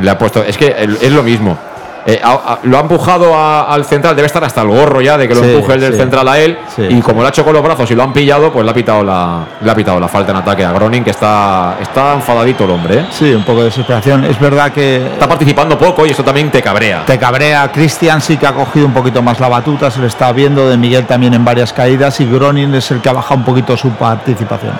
Le 0.00 0.10
ha 0.10 0.18
puesto, 0.18 0.42
es 0.42 0.56
que 0.58 0.74
es 0.78 1.12
lo 1.12 1.22
mismo. 1.22 1.56
Eh, 2.06 2.20
a- 2.22 2.32
a- 2.32 2.58
lo 2.64 2.76
ha 2.76 2.80
empujado 2.80 3.34
a- 3.34 3.62
al 3.72 3.84
central, 3.84 4.14
debe 4.14 4.26
estar 4.26 4.44
hasta 4.44 4.60
el 4.60 4.68
gorro 4.68 5.00
ya 5.00 5.16
de 5.16 5.26
que 5.26 5.34
lo 5.34 5.42
Sí, 5.42 5.52
empuje 5.54 5.72
el 5.74 5.80
del 5.80 5.92
sí. 5.92 5.98
central 5.98 6.28
a 6.28 6.38
él. 6.38 6.58
Sí. 6.76 6.82
Y 6.88 7.00
como 7.00 7.20
lo 7.22 7.26
ha 7.26 7.30
hecho 7.30 7.44
con 7.44 7.54
los 7.54 7.62
brazos 7.62 7.90
y 7.90 7.94
lo 7.94 8.02
han 8.02 8.12
pillado, 8.12 8.52
pues 8.52 8.64
le 8.64 8.70
ha 8.70 8.74
pitado 8.74 9.02
la, 9.02 9.40
le 9.60 9.70
ha 9.70 9.74
pitado 9.74 9.98
la 9.98 10.08
falta 10.08 10.32
en 10.32 10.36
ataque 10.38 10.64
a 10.64 10.72
Gronin, 10.72 11.02
que 11.02 11.10
está, 11.10 11.76
está 11.80 12.14
enfadadito 12.14 12.64
el 12.64 12.70
hombre. 12.70 12.98
¿eh? 13.00 13.06
Sí, 13.10 13.32
un 13.32 13.42
poco 13.44 13.60
de 13.60 13.64
desesperación. 13.66 14.24
Es 14.24 14.38
verdad 14.38 14.70
que 14.72 15.06
Está 15.06 15.26
participando 15.28 15.78
poco 15.78 16.04
y 16.04 16.10
eso 16.10 16.22
también 16.22 16.50
te 16.50 16.60
cabrea. 16.60 17.04
te 17.06 17.18
cabrea. 17.18 17.70
Cristian 17.72 18.20
sí 18.20 18.36
que 18.36 18.46
ha 18.46 18.52
cogido 18.52 18.86
un 18.86 18.92
poquito 18.92 19.22
más 19.22 19.40
la 19.40 19.48
batuta, 19.48 19.90
se 19.90 20.00
le 20.00 20.06
está 20.08 20.30
viendo. 20.32 20.68
De 20.68 20.76
Miguel 20.76 21.06
también 21.06 21.32
en 21.34 21.44
varias 21.44 21.72
caídas. 21.72 22.20
Y 22.20 22.26
Gronin 22.26 22.74
es 22.74 22.90
el 22.90 23.00
que 23.00 23.08
ha 23.08 23.12
bajado 23.12 23.36
un 23.36 23.44
poquito 23.44 23.76
su 23.76 23.90
participación. 23.92 24.72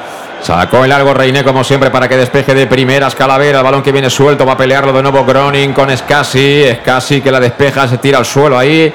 Sacó 0.44 0.84
el 0.84 0.90
largo 0.90 1.14
Reiné 1.14 1.42
como 1.42 1.64
siempre 1.64 1.90
para 1.90 2.06
que 2.06 2.18
despeje 2.18 2.54
de 2.54 2.66
primeras 2.66 3.14
Calavera. 3.14 3.60
El 3.60 3.64
balón 3.64 3.82
que 3.82 3.92
viene 3.92 4.10
suelto 4.10 4.44
va 4.44 4.52
a 4.52 4.56
pelearlo 4.58 4.92
de 4.92 5.00
nuevo 5.00 5.24
Groning 5.24 5.72
con 5.72 5.88
Scassi. 5.96 6.66
Scassi 6.82 7.22
que 7.22 7.32
la 7.32 7.40
despeja, 7.40 7.88
se 7.88 7.96
tira 7.96 8.18
al 8.18 8.26
suelo 8.26 8.58
ahí. 8.58 8.92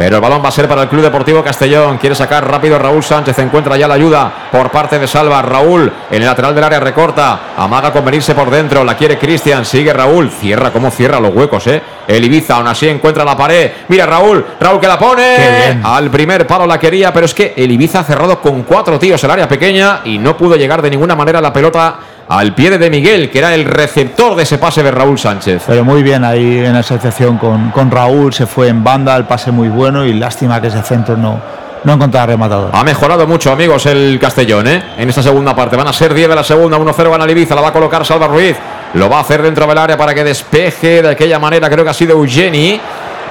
Pero 0.00 0.16
el 0.16 0.22
balón 0.22 0.42
va 0.42 0.48
a 0.48 0.50
ser 0.50 0.66
para 0.66 0.84
el 0.84 0.88
Club 0.88 1.02
Deportivo 1.02 1.44
Castellón. 1.44 1.98
Quiere 1.98 2.14
sacar 2.14 2.50
rápido 2.50 2.78
Raúl 2.78 3.02
Sánchez. 3.02 3.38
Encuentra 3.38 3.76
ya 3.76 3.86
la 3.86 3.96
ayuda 3.96 4.32
por 4.50 4.70
parte 4.70 4.98
de 4.98 5.06
Salva. 5.06 5.42
Raúl 5.42 5.92
en 6.10 6.22
el 6.22 6.24
lateral 6.24 6.54
del 6.54 6.64
área 6.64 6.80
recorta. 6.80 7.52
Amaga 7.54 7.92
con 7.92 8.02
venirse 8.02 8.34
por 8.34 8.48
dentro. 8.48 8.82
La 8.82 8.96
quiere 8.96 9.18
Cristian. 9.18 9.66
Sigue 9.66 9.92
Raúl. 9.92 10.30
Cierra 10.30 10.70
como 10.70 10.90
cierra 10.90 11.20
los 11.20 11.34
huecos, 11.34 11.66
¿eh? 11.66 11.82
El 12.08 12.24
Ibiza 12.24 12.56
aún 12.56 12.68
así 12.68 12.88
encuentra 12.88 13.26
la 13.26 13.36
pared. 13.36 13.72
Mira 13.88 14.06
Raúl. 14.06 14.42
Raúl 14.58 14.80
que 14.80 14.88
la 14.88 14.98
pone. 14.98 15.80
Al 15.84 16.10
primer 16.10 16.46
palo 16.46 16.66
la 16.66 16.78
quería. 16.78 17.12
Pero 17.12 17.26
es 17.26 17.34
que 17.34 17.52
el 17.54 17.70
Ibiza 17.70 18.00
ha 18.00 18.04
cerrado 18.04 18.40
con 18.40 18.62
cuatro 18.62 18.98
tíos 18.98 19.22
el 19.22 19.30
área 19.30 19.46
pequeña. 19.46 20.00
Y 20.06 20.16
no 20.16 20.34
pudo 20.34 20.56
llegar 20.56 20.80
de 20.80 20.88
ninguna 20.88 21.14
manera 21.14 21.42
la 21.42 21.52
pelota 21.52 21.98
al 22.30 22.54
pie 22.54 22.78
de 22.78 22.88
Miguel, 22.90 23.28
que 23.28 23.38
era 23.40 23.52
el 23.54 23.64
receptor 23.64 24.36
de 24.36 24.44
ese 24.44 24.56
pase 24.56 24.84
de 24.84 24.92
Raúl 24.92 25.18
Sánchez. 25.18 25.64
Pero 25.66 25.84
muy 25.84 26.04
bien 26.04 26.22
ahí 26.24 26.58
en 26.64 26.76
asociación 26.76 27.38
con, 27.38 27.72
con 27.72 27.90
Raúl. 27.90 28.32
Se 28.32 28.46
fue 28.46 28.68
en 28.68 28.84
banda, 28.84 29.16
el 29.16 29.24
pase 29.24 29.50
muy 29.50 29.68
bueno. 29.68 30.04
Y 30.04 30.14
lástima 30.14 30.60
que 30.60 30.68
ese 30.68 30.80
centro 30.82 31.16
no, 31.16 31.40
no 31.82 31.92
encontraba 31.92 32.26
rematador. 32.26 32.70
Ha 32.72 32.84
mejorado 32.84 33.26
mucho, 33.26 33.50
amigos, 33.50 33.84
el 33.86 34.16
Castellón, 34.20 34.68
¿eh? 34.68 34.80
En 34.96 35.08
esta 35.08 35.24
segunda 35.24 35.56
parte. 35.56 35.74
Van 35.76 35.88
a 35.88 35.92
ser 35.92 36.14
10 36.14 36.28
de 36.28 36.34
la 36.36 36.44
segunda, 36.44 36.78
1-0 36.78 37.10
gana 37.10 37.28
Ibiza, 37.28 37.56
la 37.56 37.62
va 37.62 37.68
a 37.68 37.72
colocar 37.72 38.06
Salva 38.06 38.28
Ruiz. 38.28 38.56
Lo 38.94 39.08
va 39.10 39.18
a 39.18 39.20
hacer 39.22 39.42
dentro 39.42 39.66
del 39.66 39.78
área 39.78 39.96
para 39.96 40.14
que 40.14 40.22
despeje 40.22 41.02
de 41.02 41.10
aquella 41.10 41.40
manera, 41.40 41.68
creo 41.68 41.82
que 41.82 41.90
ha 41.90 41.94
sido 41.94 42.12
Eugeni. 42.12 42.80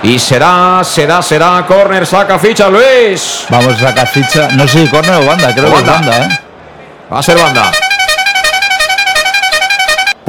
Y 0.03 0.19
será, 0.19 0.81
será, 0.83 1.21
será, 1.21 1.63
córner, 1.65 2.05
saca 2.05 2.37
ficha 2.37 2.67
Luis. 2.69 3.45
Vamos 3.49 3.81
a 3.81 3.87
sacar 3.87 4.07
ficha. 4.07 4.49
No 4.57 4.67
sé 4.67 4.83
si 4.85 4.89
córner 4.91 5.15
o 5.15 5.25
banda, 5.25 5.53
creo 5.53 5.67
O 5.69 5.75
que 5.75 5.79
es 5.79 5.85
banda. 5.87 6.09
banda, 6.09 6.25
¿eh? 6.25 6.39
Va 7.13 7.19
a 7.19 7.23
ser 7.23 7.37
banda. 7.37 7.71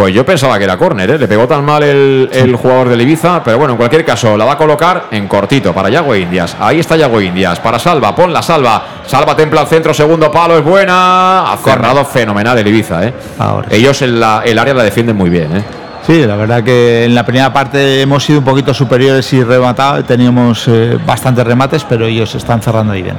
Pues 0.00 0.14
yo 0.14 0.24
pensaba 0.24 0.56
que 0.56 0.64
era 0.64 0.78
córner, 0.78 1.10
¿eh? 1.10 1.18
le 1.18 1.28
pegó 1.28 1.46
tan 1.46 1.62
mal 1.62 1.82
el, 1.82 2.30
el 2.32 2.56
jugador 2.56 2.88
del 2.88 3.02
Ibiza, 3.02 3.44
pero 3.44 3.58
bueno, 3.58 3.74
en 3.74 3.76
cualquier 3.76 4.02
caso, 4.02 4.34
la 4.34 4.46
va 4.46 4.52
a 4.52 4.56
colocar 4.56 5.08
en 5.10 5.28
cortito 5.28 5.74
para 5.74 5.90
Yago 5.90 6.16
Indias. 6.16 6.56
Ahí 6.58 6.80
está 6.80 6.96
Yago 6.96 7.20
Indias, 7.20 7.60
para 7.60 7.78
Salva, 7.78 8.16
pon 8.16 8.32
la 8.32 8.40
Salva. 8.40 8.82
Salva 9.06 9.36
templa 9.36 9.60
al 9.60 9.66
centro, 9.66 9.92
segundo 9.92 10.30
palo, 10.30 10.56
es 10.56 10.64
buena. 10.64 11.52
Ha 11.52 11.56
cerrado 11.58 12.02
fenomenal 12.06 12.56
el 12.56 12.66
Ibiza, 12.68 13.04
¿eh? 13.04 13.12
Ahora. 13.38 13.68
Ellos 13.70 14.00
en 14.00 14.18
la, 14.18 14.40
el 14.42 14.58
área 14.58 14.72
la 14.72 14.84
defienden 14.84 15.16
muy 15.18 15.28
bien, 15.28 15.54
¿eh? 15.54 15.64
Sí, 16.06 16.24
la 16.24 16.36
verdad 16.36 16.64
que 16.64 17.04
en 17.04 17.14
la 17.14 17.26
primera 17.26 17.52
parte 17.52 18.00
hemos 18.00 18.24
sido 18.24 18.38
un 18.38 18.46
poquito 18.46 18.72
superiores 18.72 19.30
y 19.34 19.44
rematado, 19.44 20.02
teníamos 20.02 20.66
eh, 20.68 20.98
bastantes 21.04 21.46
remates, 21.46 21.84
pero 21.84 22.06
ellos 22.06 22.34
están 22.34 22.62
cerrando 22.62 22.94
ahí 22.94 23.02
bien. 23.02 23.18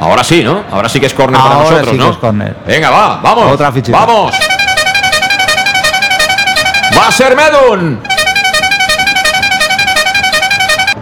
Ahora 0.00 0.24
sí, 0.24 0.42
¿no? 0.42 0.64
Ahora 0.72 0.88
sí 0.88 0.98
que 0.98 1.06
es 1.06 1.14
córner 1.14 1.40
para 1.40 1.54
nosotros, 1.54 1.84
sí 1.84 1.90
que 1.92 2.32
¿no? 2.32 2.44
es. 2.44 2.66
Venga, 2.66 2.90
va, 2.90 3.20
vamos. 3.22 3.52
Otra 3.52 3.70
fichita. 3.70 4.04
Vamos. 4.04 4.34
Va 6.98 7.08
a 7.08 7.12
ser 7.12 7.36
Medun. 7.36 8.00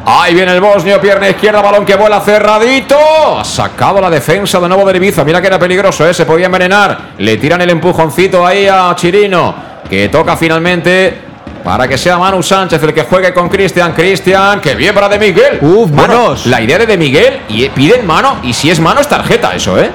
Ahí 0.07 0.35
viene 0.35 0.53
el 0.53 0.61
bosnio, 0.61 1.01
pierna 1.01 1.29
izquierda, 1.31 1.62
balón 1.62 1.87
que 1.87 1.95
vuela 1.97 2.21
cerradito. 2.21 2.97
Ha 3.39 3.45
sacado 3.45 4.01
la 4.03 4.11
defensa 4.11 4.61
de 4.61 4.69
nuevo 4.69 4.85
de 4.91 4.97
Ibiza. 4.99 5.25
Mira 5.25 5.41
que 5.41 5.47
era 5.47 5.59
peligroso, 5.59 6.07
¿eh? 6.07 6.12
se 6.12 6.27
podía 6.27 6.47
envenenar. 6.47 6.99
Le 7.19 7.37
tiran 7.39 7.61
el 7.62 7.71
empujoncito 7.71 8.47
ahí 8.47 8.66
a 8.66 8.93
Chirino, 8.97 9.55
que 9.89 10.09
toca 10.11 10.37
finalmente 10.37 11.23
para 11.65 11.89
que 11.89 11.97
sea 11.97 12.19
Manu 12.19 12.43
Sánchez 12.43 12.83
el 12.83 12.93
que 12.93 13.05
juegue 13.05 13.33
con 13.33 13.49
Cristian. 13.49 13.93
Cristian, 13.95 14.61
que 14.61 14.75
bien 14.75 14.95
para 14.95 15.09
de 15.09 15.19
Miguel. 15.19 15.59
Uf, 15.62 15.91
Bueno, 15.91 16.15
manos. 16.19 16.47
la 16.47 16.61
idea 16.61 16.77
de 16.79 16.87
de 16.87 16.99
Miguel 16.99 17.41
y 17.49 17.66
piden 17.71 18.07
mano, 18.07 18.37
y 18.43 18.53
si 18.53 18.71
es 18.71 18.79
mano 18.81 19.01
es 19.01 19.09
tarjeta 19.09 19.55
eso, 19.55 19.79
¿eh? 19.81 19.91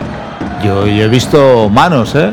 Yo, 0.64 0.88
yo 0.88 1.04
he 1.04 1.08
visto 1.08 1.70
manos, 1.70 2.16
¿eh? 2.16 2.32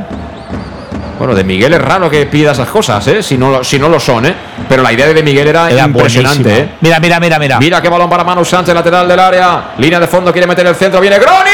Bueno, 1.19 1.35
de 1.35 1.45
Miguel 1.45 1.73
es 1.73 1.81
raro 1.81 2.11
que 2.11 2.27
pida 2.27 2.53
esas 2.53 2.69
cosas, 2.69 3.07
¿eh? 3.09 3.23
Si 3.23 3.39
no, 3.39 3.51
lo- 3.51 3.65
si 3.65 3.79
no 3.79 3.89
lo 3.89 3.99
son, 3.99 4.27
¿eh? 4.27 4.35
Pero 4.69 4.83
la 4.83 4.93
idea 4.93 5.07
de 5.09 5.23
Miguel 5.23 5.49
era, 5.49 5.71
Era 5.71 5.85
impresionante. 5.85 6.59
¿eh? 6.59 6.69
Mira, 6.83 7.01
mira, 7.01 7.19
mira, 7.19 7.39
mira. 7.39 7.59
Mira 7.59 7.81
qué 7.81 7.89
balón 7.89 8.11
para 8.11 8.23
Manu 8.23 8.45
Sánchez, 8.45 8.75
lateral 8.75 9.09
del 9.09 9.19
área. 9.19 9.63
Línea 9.79 9.99
de 9.99 10.07
fondo, 10.07 10.31
quiere 10.31 10.47
meter 10.47 10.67
el 10.67 10.75
centro. 10.75 11.01
Viene 11.01 11.19
Groni. 11.19 11.51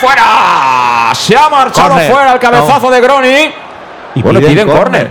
¡Fuera! 0.00 1.12
Se 1.14 1.36
ha 1.36 1.48
marchado 1.48 1.90
fuera 2.10 2.32
el 2.32 2.38
cabezazo 2.40 2.90
de 2.90 3.00
Groni. 3.00 3.52
Y 4.16 4.22
bueno, 4.22 4.40
piden 4.40 4.52
piden 4.52 4.68
córner. 4.68 5.10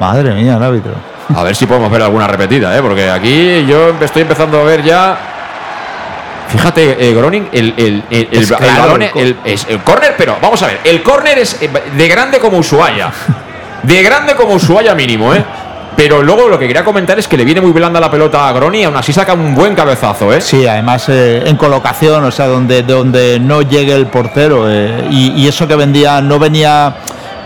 Madre 0.00 0.34
mía, 0.34 0.56
el 0.56 0.62
árbitro. 0.62 0.92
A 1.34 1.42
ver 1.42 1.54
si 1.56 1.66
podemos 1.66 1.90
ver 1.90 2.02
alguna 2.02 2.26
repetida, 2.26 2.76
¿eh? 2.76 2.82
Porque 2.82 3.10
aquí 3.10 3.64
yo 3.66 3.94
estoy 4.00 4.22
empezando 4.22 4.60
a 4.60 4.64
ver 4.64 4.82
ya. 4.82 5.16
Fíjate, 6.58 7.08
eh, 7.08 7.14
Groning, 7.14 7.48
el, 7.52 7.74
el, 7.76 8.02
el, 8.10 8.28
el- 8.30 8.42
Es 8.42 8.50
el 8.50 8.56
balón, 8.78 9.02
es 9.44 9.66
córner, 9.84 10.14
pero 10.16 10.36
vamos 10.40 10.62
a 10.62 10.68
ver, 10.68 10.80
el 10.84 11.02
córner 11.02 11.38
es 11.38 11.60
eh, 11.60 11.68
de 11.96 12.08
grande 12.08 12.38
como 12.38 12.58
Ushuaia. 12.58 13.10
De 13.82 14.02
grande 14.02 14.34
como 14.34 14.54
Ushuaia 14.54 14.94
mínimo, 14.94 15.34
¿eh? 15.34 15.44
Pero 15.96 16.22
luego 16.22 16.48
lo 16.48 16.58
que 16.58 16.66
quería 16.66 16.82
comentar 16.84 17.18
es 17.18 17.28
que 17.28 17.36
le 17.36 17.44
viene 17.44 17.60
muy 17.60 17.70
blanda 17.70 18.00
la 18.00 18.10
pelota 18.10 18.48
a 18.48 18.52
Groni 18.52 18.80
y 18.80 18.84
aún 18.84 18.96
así 18.96 19.12
saca 19.12 19.34
un 19.34 19.54
buen 19.54 19.74
cabezazo, 19.74 20.32
¿eh? 20.32 20.40
Sí, 20.40 20.66
además 20.66 21.04
eh, 21.08 21.42
en 21.44 21.56
colocación, 21.56 22.24
o 22.24 22.30
sea, 22.30 22.46
donde, 22.46 22.82
donde 22.82 23.38
no 23.40 23.62
llegue 23.62 23.92
el 23.94 24.06
portero. 24.06 24.70
eh, 24.70 25.06
y, 25.10 25.32
y 25.42 25.46
eso 25.48 25.68
que 25.68 25.76
vendía, 25.76 26.20
no 26.20 26.38
venía 26.38 26.94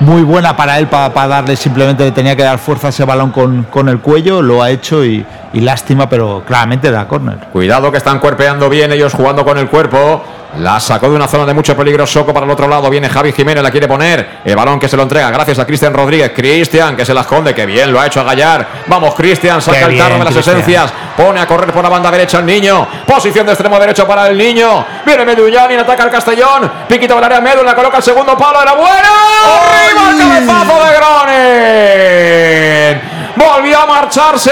muy 0.00 0.22
buena 0.22 0.56
para 0.56 0.78
él 0.78 0.86
para 0.86 1.28
darle, 1.28 1.56
simplemente 1.56 2.04
le 2.04 2.12
tenía 2.12 2.36
que 2.36 2.42
dar 2.42 2.58
fuerza 2.58 2.88
a 2.88 2.90
ese 2.90 3.04
balón 3.04 3.30
con, 3.30 3.64
con 3.64 3.88
el 3.88 4.00
cuello, 4.00 4.42
lo 4.42 4.62
ha 4.62 4.70
hecho 4.70 5.04
y, 5.04 5.24
lástima, 5.54 6.08
pero 6.08 6.44
claramente 6.46 6.88
era 6.88 7.08
córner. 7.08 7.38
Cuidado 7.52 7.90
que 7.90 7.98
están 7.98 8.20
cuerpeando 8.20 8.68
bien 8.68 8.92
ellos 8.92 9.12
jugando 9.12 9.44
con 9.44 9.58
el 9.58 9.68
cuerpo. 9.68 10.22
La 10.56 10.80
sacó 10.80 11.10
de 11.10 11.16
una 11.16 11.28
zona 11.28 11.44
de 11.44 11.54
mucho 11.54 11.76
peligro. 11.76 12.06
Soco 12.06 12.32
para 12.32 12.46
el 12.46 12.50
otro 12.50 12.66
lado. 12.66 12.88
Viene 12.88 13.08
Javi 13.08 13.32
Jiménez, 13.32 13.62
la 13.62 13.70
quiere 13.70 13.86
poner. 13.86 14.40
El 14.44 14.56
balón 14.56 14.80
que 14.80 14.88
se 14.88 14.96
lo 14.96 15.02
entrega 15.02 15.30
gracias 15.30 15.58
a 15.58 15.66
Cristian 15.66 15.92
Rodríguez. 15.92 16.32
Cristian 16.34 16.96
que 16.96 17.04
se 17.04 17.12
la 17.12 17.20
esconde. 17.20 17.54
Que 17.54 17.66
bien 17.66 17.92
lo 17.92 18.00
ha 18.00 18.06
hecho 18.06 18.20
a 18.20 18.24
Gallar. 18.24 18.66
Vamos, 18.86 19.14
Cristian, 19.14 19.60
saca 19.60 19.86
el 19.86 19.98
carro 19.98 20.14
bien, 20.14 20.20
de 20.20 20.24
las 20.24 20.36
esencias. 20.36 20.92
Pone 21.16 21.40
a 21.40 21.46
correr 21.46 21.72
por 21.72 21.82
la 21.82 21.90
banda 21.90 22.10
derecha 22.10 22.38
el 22.38 22.46
niño. 22.46 22.86
Posición 23.06 23.46
de 23.46 23.52
extremo 23.52 23.78
derecho 23.78 24.06
para 24.06 24.28
el 24.28 24.38
niño. 24.38 24.84
Viene 25.04 25.24
Medullani, 25.24 25.74
ataca 25.74 26.04
al 26.04 26.10
Castellón. 26.10 26.70
Piquito 26.88 27.14
del 27.14 27.24
área 27.24 27.40
Medu, 27.40 27.62
la 27.62 27.74
coloca 27.74 27.98
el 27.98 28.02
segundo 28.02 28.36
palo. 28.36 28.62
Era 28.62 28.74
bueno. 28.74 29.08
¡Arriba 29.44 30.10
el 30.10 30.18
cabezazo 30.18 30.84
de 30.84 30.96
Gronen! 30.96 33.07
Volvió 33.38 33.78
a 33.80 33.86
marcharse 33.86 34.50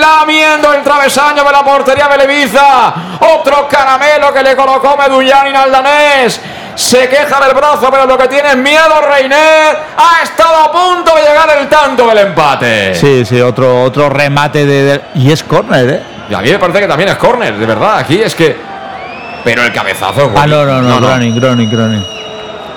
lamiendo 0.00 0.72
el 0.74 0.82
travesaño 0.82 1.44
de 1.44 1.52
la 1.52 1.62
portería 1.64 2.08
de 2.08 2.18
Leviza. 2.18 2.92
Otro 3.20 3.68
caramelo 3.68 4.32
que 4.32 4.42
le 4.42 4.56
colocó 4.56 4.96
Medullani 4.96 5.54
al 5.54 5.70
danés. 5.70 6.40
Se 6.74 7.08
queja 7.08 7.40
del 7.40 7.54
brazo, 7.54 7.88
pero 7.90 8.04
lo 8.06 8.18
que 8.18 8.28
tiene 8.28 8.50
es 8.50 8.56
miedo 8.56 9.00
Reiner. 9.10 9.76
Ha 9.96 10.22
estado 10.22 10.56
a 10.56 10.72
punto 10.72 11.14
de 11.14 11.22
llegar 11.22 11.48
el 11.58 11.68
tanto 11.68 12.06
del 12.08 12.18
empate. 12.18 12.94
Sí, 12.94 13.24
sí, 13.24 13.40
otro, 13.40 13.82
otro 13.84 14.08
remate 14.10 14.66
de, 14.66 14.82
de- 14.82 15.00
Y 15.14 15.30
es 15.32 15.42
córner, 15.42 15.88
¿eh? 15.88 16.02
Y 16.28 16.34
a 16.34 16.40
mí 16.40 16.50
me 16.50 16.58
parece 16.58 16.80
que 16.80 16.88
también 16.88 17.08
es 17.10 17.16
córner, 17.16 17.56
de 17.56 17.64
verdad. 17.66 17.98
Aquí 17.98 18.20
es 18.20 18.34
que. 18.34 18.56
Pero 19.44 19.62
el 19.62 19.72
cabezazo 19.72 20.22
es 20.24 20.30
Ah, 20.36 20.46
no, 20.46 20.58
bonito. 20.66 20.82
no, 20.82 21.00
no, 21.00 21.06
Groning, 21.06 21.36
Groning, 21.40 21.70
Groning. 21.70 22.04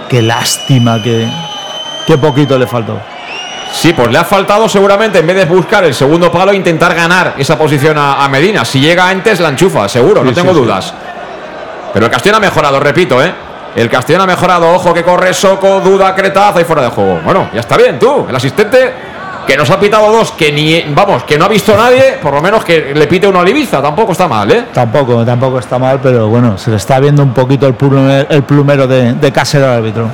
Qué 0.07 0.21
lástima 0.21 1.01
que. 1.01 1.27
Qué 2.07 2.17
poquito 2.17 2.57
le 2.57 2.67
faltó. 2.67 2.99
Sí, 3.71 3.93
pues 3.93 4.09
le 4.11 4.17
ha 4.17 4.23
faltado 4.23 4.67
seguramente, 4.67 5.19
en 5.19 5.27
vez 5.27 5.35
de 5.35 5.45
buscar 5.45 5.83
el 5.83 5.93
segundo 5.93 6.31
palo, 6.31 6.51
intentar 6.53 6.93
ganar 6.95 7.35
esa 7.37 7.57
posición 7.57 7.97
a, 7.97 8.23
a 8.23 8.27
Medina. 8.27 8.65
Si 8.65 8.79
llega 8.79 9.07
antes, 9.07 9.39
la 9.39 9.49
enchufa, 9.49 9.87
seguro, 9.87 10.23
no 10.23 10.29
Sí, 10.29 10.35
tengo 10.35 10.49
sí, 10.53 10.55
sí. 10.59 10.63
dudas. 10.65 10.93
Pero 11.93 12.05
el 12.05 12.11
Castellón 12.11 12.37
ha 12.37 12.45
mejorado, 12.45 12.79
repito, 12.79 13.23
¿eh? 13.23 13.31
El 13.75 13.89
Castellón 13.89 14.23
ha 14.23 14.25
mejorado, 14.25 14.71
ojo 14.73 14.93
que 14.93 15.03
corre 15.03 15.33
Soco, 15.33 15.79
duda, 15.81 16.15
Cretaz, 16.15 16.55
ahí 16.55 16.63
fuera 16.63 16.81
de 16.81 16.89
juego. 16.89 17.19
Bueno, 17.23 17.49
ya 17.53 17.59
está 17.59 17.77
bien, 17.77 17.99
tú, 17.99 18.25
el 18.27 18.35
asistente 18.35 18.91
que 19.45 19.55
nos 19.55 19.69
ha 19.69 19.79
pitado 19.79 20.11
dos, 20.11 20.31
que 20.31 20.51
ni, 20.51 20.83
vamos, 20.93 21.23
que 21.23 21.37
no 21.37 21.45
ha 21.45 21.47
visto 21.47 21.75
nadie, 21.77 22.17
por 22.21 22.33
lo 22.33 22.41
menos 22.41 22.63
que 22.65 22.91
le 22.95 23.07
pite 23.07 23.27
uno 23.27 23.41
a 23.41 23.49
Ibiza, 23.49 23.81
tampoco 23.81 24.11
está 24.11 24.27
mal, 24.27 24.51
¿eh? 24.51 24.65
Tampoco, 24.73 25.23
tampoco 25.23 25.59
está 25.59 25.77
mal, 25.79 25.99
pero 26.01 26.27
bueno, 26.27 26.57
se 26.57 26.71
le 26.71 26.77
está 26.77 26.99
viendo 26.99 27.21
un 27.23 27.33
poquito 27.33 27.65
el 27.67 27.75
plumero, 27.75 28.27
el 28.29 28.43
plumero 28.43 28.87
de, 28.87 29.13
de 29.13 29.31
Casero 29.31 29.65
al 29.67 29.77
árbitro. 29.77 30.07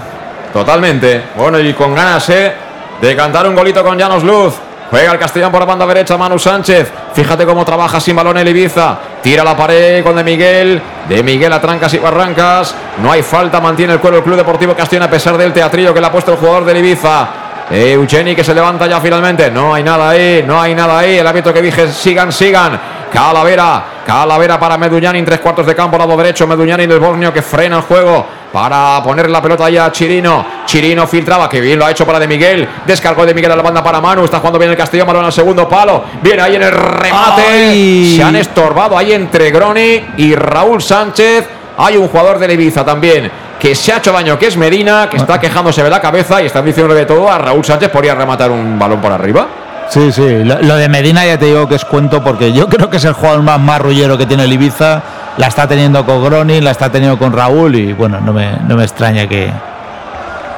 Totalmente. 0.53 1.21
Bueno, 1.37 1.59
y 1.59 1.73
con 1.73 1.93
ganas, 1.95 2.29
¿eh? 2.29 2.53
De 3.01 3.15
cantar 3.15 3.47
un 3.47 3.55
golito 3.55 3.83
con 3.83 3.97
Llanos 3.97 4.23
Luz. 4.23 4.53
Juega 4.89 5.11
el 5.11 5.19
Castellón 5.19 5.51
por 5.51 5.59
la 5.59 5.65
banda 5.65 5.85
derecha, 5.85 6.15
Manu 6.15 6.37
Sánchez. 6.37 6.91
Fíjate 7.13 7.45
cómo 7.45 7.65
trabaja 7.65 7.99
sin 7.99 8.15
balón 8.15 8.37
el 8.37 8.47
Ibiza. 8.47 8.97
Tira 9.21 9.43
la 9.43 9.57
pared 9.57 10.03
con 10.03 10.15
De 10.15 10.23
Miguel. 10.23 10.81
De 11.09 11.23
Miguel 11.23 11.51
a 11.51 11.59
trancas 11.59 11.93
y 11.93 11.97
barrancas. 11.97 12.75
No 13.01 13.11
hay 13.11 13.23
falta, 13.23 13.59
mantiene 13.59 13.93
el 13.93 13.99
cuero 13.99 14.17
el 14.17 14.23
Club 14.23 14.37
Deportivo 14.37 14.75
Castellón 14.75 15.03
a 15.03 15.09
pesar 15.09 15.37
del 15.37 15.51
teatrillo 15.51 15.93
que 15.93 15.99
le 15.99 16.07
ha 16.07 16.11
puesto 16.11 16.31
el 16.31 16.37
jugador 16.37 16.65
del 16.65 16.77
Ibiza. 16.77 17.27
Eugeni 17.69 18.35
que 18.35 18.43
se 18.43 18.53
levanta 18.53 18.85
ya 18.85 19.01
finalmente. 19.01 19.49
No 19.49 19.73
hay 19.73 19.83
nada 19.83 20.09
ahí, 20.09 20.43
no 20.45 20.61
hay 20.61 20.75
nada 20.75 20.99
ahí. 20.99 21.17
El 21.17 21.25
árbitro 21.25 21.51
que 21.51 21.61
dije, 21.61 21.91
sigan, 21.91 22.31
sigan. 22.31 22.79
Calavera, 23.15 23.83
Calavera 24.05 24.59
para 24.59 24.77
Meduñani 24.77 25.19
en 25.19 25.25
tres 25.25 25.39
cuartos 25.39 25.65
de 25.65 25.73
campo, 25.73 25.97
lado 25.97 26.17
derecho. 26.17 26.45
Meduñani 26.45 26.85
del 26.85 26.99
Borneo 26.99 27.31
que 27.31 27.41
frena 27.41 27.77
el 27.77 27.83
juego 27.83 28.25
para 28.51 29.01
poner 29.01 29.29
la 29.29 29.41
pelota 29.41 29.65
ahí 29.65 29.77
a 29.77 29.89
Chirino. 29.89 30.45
Chirino 30.65 31.07
filtraba, 31.07 31.47
que 31.47 31.61
bien 31.61 31.79
lo 31.79 31.85
ha 31.85 31.91
hecho 31.91 32.05
para 32.05 32.19
De 32.19 32.27
Miguel. 32.27 32.67
Descargó 32.85 33.25
De 33.25 33.33
Miguel 33.33 33.53
a 33.53 33.55
la 33.55 33.63
banda 33.63 33.81
para 33.81 34.01
Manu. 34.01 34.25
Está 34.25 34.39
jugando 34.39 34.59
bien 34.59 34.71
el 34.71 34.77
Castellón, 34.77 35.07
balón 35.07 35.23
al 35.23 35.31
segundo 35.31 35.67
palo. 35.69 36.03
Viene 36.21 36.41
ahí 36.41 36.55
en 36.57 36.63
el 36.63 36.71
remate. 36.71 37.43
Ay. 37.47 38.15
Se 38.17 38.23
han 38.23 38.35
estorbado 38.35 38.97
ahí 38.97 39.13
entre 39.13 39.49
Groni 39.49 40.05
y 40.17 40.35
Raúl 40.35 40.81
Sánchez. 40.81 41.47
Hay 41.77 41.95
un 41.95 42.09
jugador 42.09 42.37
de 42.37 42.53
Ibiza 42.53 42.83
también 42.83 43.31
que 43.57 43.73
se 43.73 43.93
ha 43.93 43.97
hecho 43.97 44.11
daño, 44.11 44.37
que 44.37 44.47
es 44.47 44.57
Medina, 44.57 45.09
que 45.09 45.17
está 45.17 45.39
quejándose 45.39 45.81
de 45.81 45.89
la 45.89 46.01
cabeza 46.01 46.41
y 46.41 46.47
están 46.47 46.65
diciendo 46.65 46.93
de 46.93 47.05
todo 47.05 47.31
a 47.31 47.37
Raúl 47.37 47.63
Sánchez 47.63 47.89
por 47.89 48.03
ir 48.03 48.11
a 48.11 48.15
rematar 48.15 48.51
un 48.51 48.77
balón 48.77 48.99
por 48.99 49.11
arriba. 49.11 49.47
Sí, 49.89 50.11
sí, 50.11 50.43
lo, 50.43 50.61
lo 50.61 50.75
de 50.75 50.89
Medina 50.89 51.25
ya 51.25 51.37
te 51.37 51.45
digo 51.45 51.67
que 51.67 51.75
es 51.75 51.85
cuento 51.85 52.23
porque 52.23 52.51
yo 52.51 52.67
creo 52.69 52.89
que 52.89 52.97
es 52.97 53.05
el 53.05 53.13
jugador 53.13 53.41
más 53.43 53.59
marrullero 53.59 54.17
que 54.17 54.25
tiene 54.25 54.43
el 54.43 54.53
Ibiza. 54.53 55.01
La 55.37 55.47
está 55.47 55.67
teniendo 55.67 56.05
con 56.05 56.23
Groni, 56.23 56.61
la 56.61 56.71
está 56.71 56.89
teniendo 56.89 57.17
con 57.19 57.33
Raúl 57.33 57.75
y 57.75 57.93
bueno, 57.93 58.19
no 58.21 58.31
me, 58.31 58.53
no 58.67 58.75
me 58.77 58.83
extraña 58.83 59.27
que... 59.27 59.49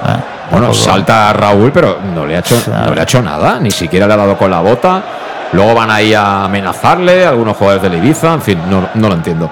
ah, 0.03 0.17
Bueno, 0.51 0.71
salta 0.73 1.33
Raúl, 1.33 1.71
pero 1.71 1.97
no 2.13 2.25
le, 2.25 2.35
ha 2.35 2.39
hecho, 2.39 2.55
no 2.85 2.93
le 2.93 3.01
ha 3.01 3.03
hecho 3.03 3.21
nada, 3.23 3.59
ni 3.59 3.71
siquiera 3.71 4.05
le 4.07 4.13
ha 4.13 4.17
dado 4.17 4.37
con 4.37 4.51
la 4.51 4.59
bota. 4.59 5.01
Luego 5.53 5.73
van 5.73 5.89
ahí 5.89 6.13
a 6.13 6.43
amenazarle, 6.43 7.25
algunos 7.25 7.57
jugadores 7.57 7.81
del 7.89 7.95
Ibiza, 7.95 8.33
en 8.33 8.41
fin, 8.41 8.59
no, 8.69 8.87
no 8.93 9.07
lo 9.09 9.15
entiendo. 9.15 9.49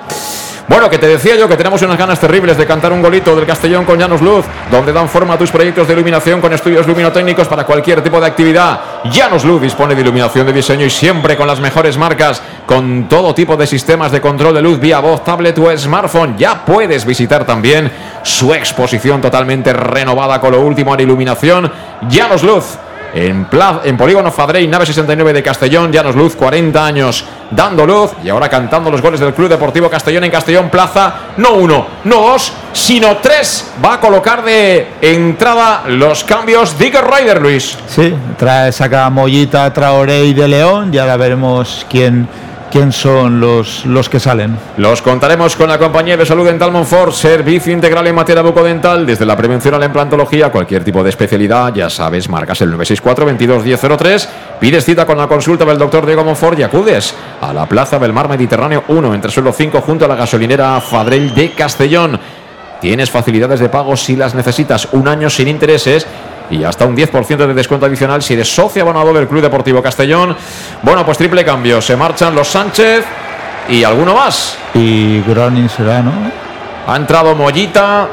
Bueno, 0.67 0.89
que 0.89 0.97
te 0.97 1.07
decía 1.07 1.35
yo 1.35 1.47
que 1.47 1.57
tenemos 1.57 1.79
unas 1.83 1.97
ganas 1.97 2.19
terribles 2.19 2.57
de 2.57 2.65
cantar 2.65 2.91
un 2.91 3.01
golito 3.01 3.35
del 3.35 3.45
Castellón 3.45 3.85
con 3.85 3.99
Llanos 3.99 4.21
Luz, 4.21 4.45
donde 4.71 4.91
dan 4.91 5.07
forma 5.07 5.35
a 5.35 5.37
tus 5.37 5.51
proyectos 5.51 5.87
de 5.87 5.93
iluminación 5.93 6.41
con 6.41 6.51
estudios 6.53 6.87
luminotécnicos 6.87 7.47
para 7.47 7.65
cualquier 7.65 8.01
tipo 8.01 8.19
de 8.19 8.25
actividad. 8.25 8.79
Llanos 9.11 9.45
Luz 9.45 9.61
dispone 9.61 9.93
de 9.93 10.01
iluminación 10.01 10.47
de 10.47 10.53
diseño 10.53 10.83
y 10.83 10.89
siempre 10.89 11.37
con 11.37 11.45
las 11.45 11.59
mejores 11.59 11.99
marcas, 11.99 12.41
con 12.65 13.07
todo 13.07 13.35
tipo 13.35 13.55
de 13.55 13.67
sistemas 13.67 14.11
de 14.11 14.21
control 14.21 14.55
de 14.55 14.63
luz 14.63 14.79
vía 14.79 14.99
voz, 14.99 15.23
tablet 15.23 15.55
o 15.59 15.77
smartphone. 15.77 16.35
Ya 16.35 16.65
puedes 16.65 17.05
visitar 17.05 17.45
también 17.45 17.91
su 18.23 18.51
exposición 18.51 19.21
totalmente 19.21 19.71
renovada 19.71 20.41
con 20.41 20.51
lo 20.51 20.61
último 20.61 20.95
en 20.95 21.01
iluminación. 21.01 21.71
Llanos 22.09 22.41
Luz. 22.41 22.65
En, 23.15 23.47
en 23.85 23.97
Polígono 23.97 24.29
Fadrey, 24.29 24.67
nave 24.67 24.85
69 24.85 25.31
de 25.31 25.41
Castellón, 25.41 25.89
Llanos 25.89 26.17
Luz, 26.17 26.35
40 26.35 26.85
años 26.85 27.23
dando 27.49 27.85
luz 27.85 28.11
y 28.21 28.27
ahora 28.27 28.49
cantando 28.49 28.91
los 28.91 29.01
goles 29.01 29.21
del 29.21 29.33
Club 29.33 29.47
Deportivo 29.47 29.89
Castellón 29.89 30.25
en 30.25 30.31
Castellón 30.31 30.69
Plaza, 30.69 31.13
no 31.37 31.53
uno, 31.53 31.87
no 32.03 32.17
dos, 32.17 32.51
sino 32.73 33.15
tres. 33.17 33.71
Va 33.83 33.93
a 33.93 33.99
colocar 34.01 34.43
de 34.43 34.87
entrada 35.01 35.83
los 35.87 36.25
cambios 36.25 36.77
Digger 36.77 37.05
Ryder, 37.05 37.41
Luis. 37.41 37.77
Sí, 37.87 38.13
trae, 38.37 38.73
saca 38.73 39.09
Mollita, 39.09 39.71
Traoré 39.71 40.25
y 40.25 40.33
de 40.33 40.49
León 40.49 40.93
y 40.93 40.97
ahora 40.97 41.15
veremos 41.15 41.85
quién, 41.89 42.27
quién 42.71 42.91
son 42.91 43.39
los, 43.39 43.85
los 43.85 44.09
que 44.09 44.19
salen. 44.19 44.57
Los 44.77 45.01
contaremos 45.01 45.55
con 45.55 45.69
la 45.69 45.77
compañía 45.77 46.17
de 46.17 46.25
salud 46.25 46.45
dental 46.45 46.71
Monfort, 46.71 47.13
servicio 47.13 47.73
integral 47.73 48.07
en 48.07 48.15
materia 48.15 48.41
bucodental, 48.41 49.05
desde 49.05 49.25
la 49.25 49.37
prevención 49.37 49.73
a 49.73 49.79
la 49.79 49.85
implantología, 49.85 50.51
cualquier 50.51 50.83
tipo 50.83 51.03
de 51.03 51.09
especialidad, 51.09 51.73
ya 51.73 51.89
sabes, 51.89 52.29
marcas 52.29 52.61
el 52.61 52.69
964 52.71 53.25
22 53.25 53.63
1003, 53.63 54.29
pides 54.59 54.85
cita 54.85 55.05
con 55.05 55.17
la 55.17 55.27
consulta 55.27 55.65
del 55.65 55.77
doctor 55.77 56.05
Diego 56.05 56.23
Monfort 56.23 56.59
y 56.59 56.63
acudes 56.63 57.15
a 57.41 57.53
la 57.53 57.65
Plaza 57.65 57.99
del 57.99 58.13
Mar 58.13 58.29
Mediterráneo 58.29 58.83
1, 58.87 59.13
entre 59.13 59.31
suelo 59.31 59.51
5, 59.51 59.81
junto 59.81 60.05
a 60.05 60.07
la 60.07 60.15
gasolinera 60.15 60.79
Fadrell 60.81 61.33
de 61.33 61.51
Castellón. 61.51 62.19
Tienes 62.81 63.09
facilidades 63.09 63.59
de 63.59 63.69
pago 63.69 63.95
si 63.95 64.15
las 64.15 64.35
necesitas, 64.35 64.89
un 64.91 65.07
año 65.07 65.29
sin 65.29 65.47
intereses 65.47 66.05
y 66.49 66.63
hasta 66.63 66.85
un 66.85 66.95
10% 66.95 67.37
de 67.47 67.53
descuento 67.53 67.85
adicional 67.85 68.21
si 68.21 68.33
eres 68.33 68.53
socio 68.53 68.81
abonado 68.83 69.13
del 69.13 69.27
Club 69.27 69.41
Deportivo 69.41 69.81
Castellón. 69.81 70.35
Bueno, 70.81 71.05
pues 71.05 71.17
triple 71.17 71.43
cambio, 71.45 71.81
se 71.81 71.95
marchan 71.95 72.35
los 72.35 72.47
Sánchez 72.47 73.03
y 73.69 73.83
alguno 73.83 74.13
más. 74.13 74.57
Y 74.73 75.21
Gronin 75.21 75.69
será, 75.69 76.01
¿no? 76.01 76.11
Ha 76.87 76.95
entrado 76.95 77.35
Mollita. 77.35 78.07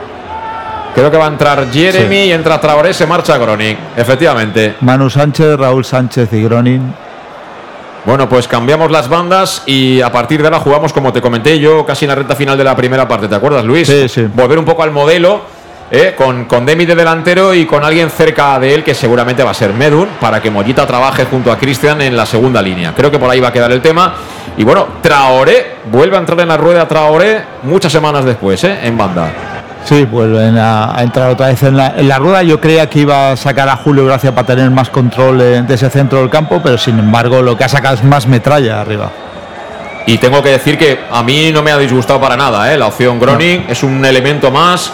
Creo 0.95 1.11
que 1.11 1.17
va 1.17 1.25
a 1.25 1.29
entrar 1.29 1.71
Jeremy 1.73 2.17
Sí. 2.17 2.23
y 2.29 2.33
entra 2.33 2.61
Traoré, 2.61 2.93
se 2.93 3.07
marcha 3.07 3.39
Groning. 3.39 3.77
Efectivamente. 3.97 4.75
Manu 4.81 5.09
Sánchez, 5.09 5.57
Raúl 5.59 5.85
Sánchez 5.85 6.31
y 6.33 6.43
Gronin. 6.43 6.95
Bueno, 8.05 8.29
pues 8.29 8.49
cambiamos 8.49 8.91
las 8.91 9.09
bandas 9.09 9.63
y 9.65 10.01
a 10.01 10.11
partir 10.11 10.41
de 10.43 10.49
ahora 10.49 10.59
jugamos, 10.59 10.93
como 10.93 11.13
te 11.13 11.23
comenté 11.23 11.59
yo, 11.61 11.87
casi 11.87 12.05
en 12.05 12.09
la 12.11 12.15
recta 12.17 12.35
final 12.35 12.59
de 12.59 12.65
la 12.65 12.75
primera 12.75 13.07
parte. 13.07 13.29
¿Te 13.29 13.35
acuerdas, 13.37 13.65
Luis? 13.65 13.87
Sí, 13.87 14.09
sí. 14.09 14.27
Volver 14.35 14.59
un 14.59 14.65
poco 14.65 14.83
al 14.83 14.91
modelo, 14.91 15.43
¿eh? 15.93 16.15
con, 16.17 16.47
con 16.47 16.65
Demi 16.65 16.87
de 16.87 16.95
delantero 16.95 17.55
y 17.55 17.67
con 17.67 17.85
alguien 17.85 18.11
cerca 18.11 18.59
de 18.59 18.75
él, 18.75 18.83
que 18.83 18.95
seguramente 18.95 19.45
va 19.45 19.51
a 19.51 19.55
ser 19.55 19.73
Medun, 19.75 20.09
para 20.19 20.41
que 20.41 20.51
Mollita 20.51 20.87
trabaje 20.87 21.27
junto 21.27 21.53
a 21.53 21.59
Cristian 21.59 22.01
en 22.01 22.17
la 22.17 22.27
segunda 22.27 22.61
línea. 22.63 22.95
Creo 22.97 23.11
que 23.11 23.19
por 23.19 23.31
ahí 23.31 23.39
va 23.39 23.49
a 23.49 23.53
quedar 23.53 23.71
el 23.71 23.83
tema. 23.83 24.15
Y 24.57 24.65
bueno, 24.65 24.87
Traoré 25.03 25.77
vuelve 25.91 26.17
a 26.17 26.21
entrar 26.21 26.41
en 26.41 26.49
la 26.49 26.57
rueda 26.57 26.89
Traoré 26.89 27.43
muchas 27.63 27.93
semanas 27.93 28.25
después, 28.25 28.65
¿eh? 28.65 28.79
en 28.83 28.97
banda. 28.97 29.31
Sí, 29.85 30.05
vuelven 30.05 30.57
a, 30.59 30.97
a 30.97 31.03
entrar 31.03 31.29
otra 31.31 31.49
vez 31.49 31.63
en 31.65 31.77
la, 31.77 31.95
en 31.97 32.09
la 32.09 32.19
rueda. 32.19 32.43
Yo 32.43 32.61
creía 32.61 32.89
que 32.89 33.01
iba 33.01 33.33
a 33.33 33.37
sacar 33.37 33.69
a 33.69 33.77
Julio 33.77 34.07
Gracia 34.07 34.33
para 34.35 34.47
tener 34.47 34.71
más 34.71 34.89
control 34.89 35.39
de 35.39 35.75
ese 35.75 35.91
centro 35.91 36.21
del 36.21 36.31
campo, 36.31 36.61
pero 36.63 36.79
sin 36.79 36.99
embargo 36.99 37.43
lo 37.43 37.57
que 37.57 37.65
ha 37.65 37.69
sacado 37.69 37.97
es 37.97 38.05
más 38.05 38.27
metralla 38.27 38.81
arriba. 38.81 39.11
Y 40.07 40.19
tengo 40.19 40.43
que 40.43 40.51
decir 40.51 40.79
que 40.79 41.01
a 41.11 41.23
mí 41.23 41.51
no 41.53 41.63
me 41.63 41.71
ha 41.71 41.79
disgustado 41.79 42.21
para 42.21 42.37
nada, 42.37 42.73
¿eh? 42.73 42.77
La 42.77 42.87
opción 42.87 43.21
Groning 43.21 43.67
es 43.69 43.83
un 43.83 44.05
elemento 44.05 44.51
más, 44.51 44.93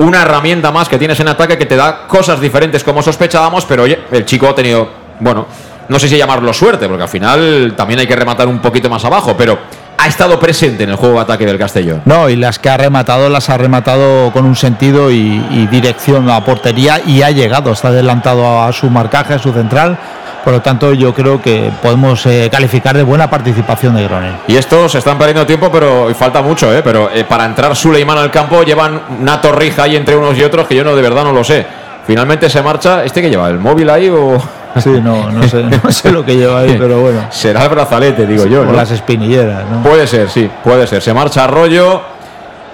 una 0.00 0.22
herramienta 0.22 0.72
más 0.72 0.88
que 0.88 0.98
tienes 0.98 1.20
en 1.20 1.28
ataque 1.28 1.58
que 1.58 1.66
te 1.66 1.76
da 1.76 2.06
cosas 2.06 2.40
diferentes 2.40 2.82
como 2.82 3.02
sospechábamos, 3.02 3.66
pero 3.66 3.82
oye, 3.82 3.98
el 4.10 4.24
chico 4.24 4.48
ha 4.48 4.54
tenido, 4.54 4.88
bueno, 5.20 5.46
no 5.88 5.98
sé 5.98 6.08
si 6.08 6.16
llamarlo 6.16 6.52
suerte, 6.52 6.88
porque 6.88 7.02
al 7.02 7.08
final 7.08 7.74
también 7.76 8.00
hay 8.00 8.06
que 8.06 8.16
rematar 8.16 8.48
un 8.48 8.60
poquito 8.60 8.88
más 8.88 9.04
abajo, 9.04 9.34
pero 9.36 9.58
ha 9.98 10.06
estado 10.06 10.40
presente 10.40 10.84
en 10.84 10.90
el 10.90 10.96
juego 10.96 11.16
de 11.16 11.20
ataque 11.20 11.44
del 11.44 11.58
Castellón. 11.58 12.00
No, 12.06 12.30
y 12.30 12.36
las 12.36 12.58
que 12.58 12.70
ha 12.70 12.78
rematado 12.78 13.28
las 13.28 13.50
ha 13.50 13.58
rematado 13.58 14.32
con 14.32 14.46
un 14.46 14.56
sentido 14.56 15.10
y, 15.10 15.44
y 15.50 15.66
dirección 15.66 16.30
a 16.30 16.42
portería 16.42 17.02
y 17.06 17.20
ha 17.20 17.30
llegado, 17.30 17.72
está 17.72 17.88
adelantado 17.88 18.62
a 18.62 18.72
su 18.72 18.88
marcaje, 18.88 19.34
a 19.34 19.38
su 19.38 19.52
central. 19.52 19.98
Por 20.44 20.54
lo 20.54 20.62
tanto, 20.62 20.94
yo 20.94 21.12
creo 21.12 21.40
que 21.40 21.70
podemos 21.82 22.24
eh, 22.26 22.48
calificar 22.50 22.96
de 22.96 23.02
buena 23.02 23.28
participación 23.28 23.94
de 23.94 24.04
Gronin. 24.04 24.36
Y 24.48 24.56
estos 24.56 24.94
están 24.94 25.18
perdiendo 25.18 25.46
tiempo, 25.46 25.70
pero 25.70 26.10
y 26.10 26.14
falta 26.14 26.40
mucho, 26.40 26.74
¿eh? 26.74 26.80
Pero 26.82 27.10
eh, 27.12 27.24
para 27.24 27.44
entrar 27.44 27.76
Suleiman 27.76 28.16
al 28.16 28.30
campo 28.30 28.62
llevan 28.62 29.00
una 29.20 29.40
torrija 29.40 29.82
ahí 29.82 29.96
entre 29.96 30.16
unos 30.16 30.36
y 30.38 30.42
otros 30.42 30.66
que 30.66 30.74
yo 30.74 30.84
no 30.84 30.96
de 30.96 31.02
verdad 31.02 31.24
no 31.24 31.32
lo 31.32 31.44
sé. 31.44 31.66
Finalmente 32.06 32.48
se 32.48 32.62
marcha. 32.62 33.04
¿Este 33.04 33.20
que 33.20 33.28
lleva? 33.28 33.48
¿El 33.48 33.58
móvil 33.58 33.90
ahí 33.90 34.08
o.? 34.08 34.38
Sí, 34.76 35.00
no, 35.02 35.32
no 35.32 35.42
sé, 35.48 35.64
no 35.64 35.90
sé 35.90 36.12
lo 36.12 36.24
que 36.24 36.36
lleva 36.36 36.60
ahí, 36.60 36.76
pero 36.78 37.00
bueno. 37.00 37.26
Será 37.30 37.64
el 37.64 37.70
brazalete, 37.70 38.24
digo 38.24 38.46
yo. 38.46 38.60
Por 38.60 38.68
¿no? 38.68 38.76
las 38.76 38.92
espinilleras, 38.92 39.64
¿no? 39.68 39.82
Puede 39.82 40.06
ser, 40.06 40.30
sí, 40.30 40.48
puede 40.62 40.86
ser. 40.86 41.02
Se 41.02 41.12
marcha 41.12 41.42
Arroyo. 41.42 42.00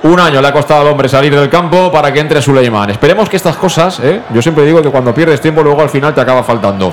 Un 0.03 0.21
año 0.21 0.43
le 0.43 0.49
ha 0.49 0.53
costado 0.53 0.83
al 0.83 0.89
hombre 0.89 1.09
salir 1.09 1.35
del 1.35 1.49
campo 1.49 1.91
para 1.91 2.13
que 2.13 2.21
entre 2.21 2.43
Suleiman. 2.43 2.91
Esperemos 2.91 3.31
que 3.31 3.37
estas 3.37 3.57
cosas, 3.57 3.99
¿eh? 4.01 4.21
yo 4.33 4.43
siempre 4.43 4.65
digo 4.65 4.83
que 4.83 4.91
cuando 4.91 5.15
pierdes 5.15 5.41
tiempo 5.41 5.63
luego 5.63 5.81
al 5.81 5.89
final 5.89 6.15
te 6.15 6.21
acaba 6.21 6.45
faltando. 6.45 6.93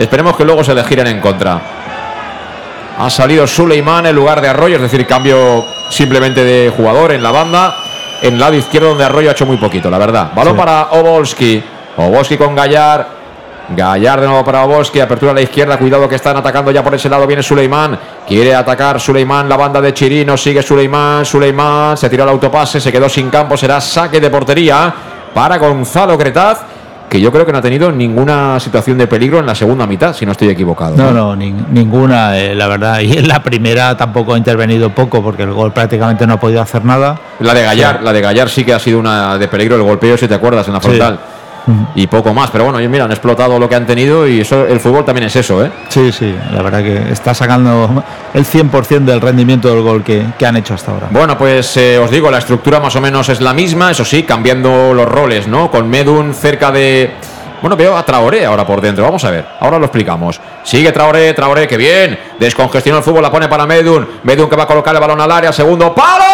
Esperemos 0.00 0.34
que 0.36 0.44
luego 0.44 0.64
se 0.64 0.74
le 0.74 0.82
giren 0.82 1.06
en 1.06 1.20
contra. 1.20 1.60
Ha 2.98 3.10
salido 3.10 3.46
Suleiman 3.46 4.06
en 4.06 4.16
lugar 4.16 4.40
de 4.40 4.48
Arroyo, 4.48 4.76
es 4.76 4.82
decir, 4.82 5.06
cambio 5.06 5.64
simplemente 5.90 6.42
de 6.42 6.72
jugador 6.74 7.12
en 7.12 7.22
la 7.22 7.30
banda. 7.30 7.74
En 8.22 8.34
el 8.34 8.40
lado 8.40 8.54
izquierdo 8.54 8.88
donde 8.90 9.04
Arroyo 9.04 9.28
ha 9.28 9.32
hecho 9.32 9.46
muy 9.46 9.58
poquito, 9.58 9.90
la 9.90 9.98
verdad. 9.98 10.30
Balón 10.34 10.54
Sí. 10.54 10.58
para 10.58 10.82
Obolski. 10.92 11.62
Obolski 11.96 12.36
con 12.36 12.54
Gallar. 12.54 13.20
Gallar 13.76 14.20
de 14.20 14.26
nuevo 14.26 14.44
para 14.44 14.64
Obolski. 14.64 15.00
Apertura 15.00 15.32
a 15.32 15.34
la 15.34 15.42
izquierda. 15.42 15.76
Cuidado 15.78 16.08
que 16.08 16.16
están 16.16 16.36
atacando 16.36 16.70
ya 16.70 16.82
por 16.82 16.94
ese 16.94 17.08
lado. 17.08 17.26
Viene 17.26 17.42
Suleiman. 17.42 17.98
Quiere 18.26 18.54
atacar 18.54 18.98
Suleiman. 19.00 19.48
La 19.48 19.56
banda 19.56 19.80
de 19.80 19.94
Chirino. 19.94 20.36
Sigue 20.36 20.62
Suleiman. 20.62 21.24
Suleiman. 21.24 21.96
Se 21.96 22.10
tiró 22.10 22.24
el 22.24 22.30
autopase. 22.30 22.80
Se 22.80 22.90
quedó 22.90 23.08
sin 23.08 23.30
campo. 23.30 23.56
Será 23.56 23.80
saque 23.80 24.20
de 24.20 24.28
portería 24.28 24.92
para 25.32 25.56
Gonzalo 25.58 26.18
Cretaz. 26.18 26.58
Que 27.10 27.20
yo 27.20 27.30
creo 27.32 27.44
que 27.44 27.52
no 27.52 27.58
ha 27.58 27.62
tenido 27.62 27.90
ninguna 27.92 28.58
situación 28.60 28.96
de 28.96 29.06
peligro 29.08 29.40
en 29.40 29.46
la 29.46 29.54
segunda 29.54 29.86
mitad, 29.86 30.14
si 30.14 30.24
no 30.24 30.32
estoy 30.32 30.48
equivocado. 30.48 30.96
No, 30.96 31.10
no, 31.12 31.34
ni- 31.36 31.50
ninguna, 31.52 32.38
eh, 32.38 32.54
la 32.54 32.68
verdad. 32.68 33.00
Y 33.10 33.18
en 33.18 33.28
la 33.28 33.42
primera 33.42 33.96
tampoco 33.96 34.34
ha 34.34 34.38
intervenido 34.38 34.90
poco 34.90 35.22
porque 35.22 35.42
el 35.42 35.52
gol 35.52 35.72
prácticamente 35.72 36.26
no 36.26 36.34
ha 36.34 36.40
podido 36.40 36.62
hacer 36.62 36.84
nada. 36.84 37.18
La 37.40 37.52
de 37.52 37.62
Gallar, 37.64 38.02
la 38.02 38.12
de 38.12 38.20
Gallar 38.20 38.48
sí 38.48 38.64
que 38.64 38.72
ha 38.72 38.78
sido 38.78 38.98
una 39.00 39.36
de 39.36 39.48
peligro, 39.48 39.74
el 39.76 39.82
golpeo, 39.82 40.16
si 40.16 40.28
te 40.28 40.34
acuerdas, 40.34 40.66
en 40.68 40.74
la 40.74 40.80
Sí. 40.80 40.86
Y 41.94 42.06
poco 42.06 42.32
más, 42.32 42.50
pero 42.50 42.64
bueno, 42.64 42.78
mira, 42.88 43.04
han 43.04 43.10
explotado 43.10 43.58
lo 43.58 43.68
que 43.68 43.74
han 43.74 43.86
tenido 43.86 44.26
y 44.26 44.40
eso, 44.40 44.66
el 44.66 44.80
fútbol 44.80 45.04
también 45.04 45.26
es 45.26 45.36
eso, 45.36 45.64
¿eh? 45.64 45.70
Sí, 45.88 46.12
sí, 46.12 46.34
la 46.52 46.62
verdad 46.62 46.82
que 46.82 47.12
está 47.12 47.34
sacando 47.34 48.02
el 48.32 48.44
100% 48.44 49.04
del 49.04 49.20
rendimiento 49.20 49.68
del 49.68 49.82
gol 49.82 50.02
que, 50.02 50.24
que 50.38 50.46
han 50.46 50.56
hecho 50.56 50.74
hasta 50.74 50.92
ahora. 50.92 51.08
Bueno, 51.10 51.36
pues 51.36 51.76
eh, 51.76 51.98
os 51.98 52.10
digo, 52.10 52.30
la 52.30 52.38
estructura 52.38 52.80
más 52.80 52.94
o 52.96 53.00
menos 53.00 53.28
es 53.28 53.40
la 53.40 53.52
misma, 53.52 53.90
eso 53.90 54.04
sí, 54.04 54.22
cambiando 54.22 54.94
los 54.94 55.06
roles, 55.06 55.48
¿no? 55.48 55.70
Con 55.70 55.88
Medun 55.88 56.34
cerca 56.34 56.70
de... 56.70 57.14
Bueno, 57.60 57.76
veo 57.76 57.94
a 57.96 58.02
Traoré 58.02 58.46
ahora 58.46 58.66
por 58.66 58.80
dentro, 58.80 59.04
vamos 59.04 59.22
a 59.24 59.30
ver, 59.30 59.44
ahora 59.60 59.78
lo 59.78 59.84
explicamos. 59.84 60.40
Sigue 60.62 60.92
Traoré, 60.92 61.34
Traoré, 61.34 61.68
que 61.68 61.76
bien, 61.76 62.18
descongestionó 62.38 62.98
el 62.98 63.04
fútbol, 63.04 63.22
la 63.22 63.30
pone 63.30 63.48
para 63.48 63.66
Medun, 63.66 64.08
Medun 64.22 64.48
que 64.48 64.56
va 64.56 64.62
a 64.62 64.66
colocar 64.66 64.94
el 64.94 65.00
balón 65.00 65.20
al 65.20 65.30
área, 65.30 65.52
segundo 65.52 65.94
palo, 65.94 66.24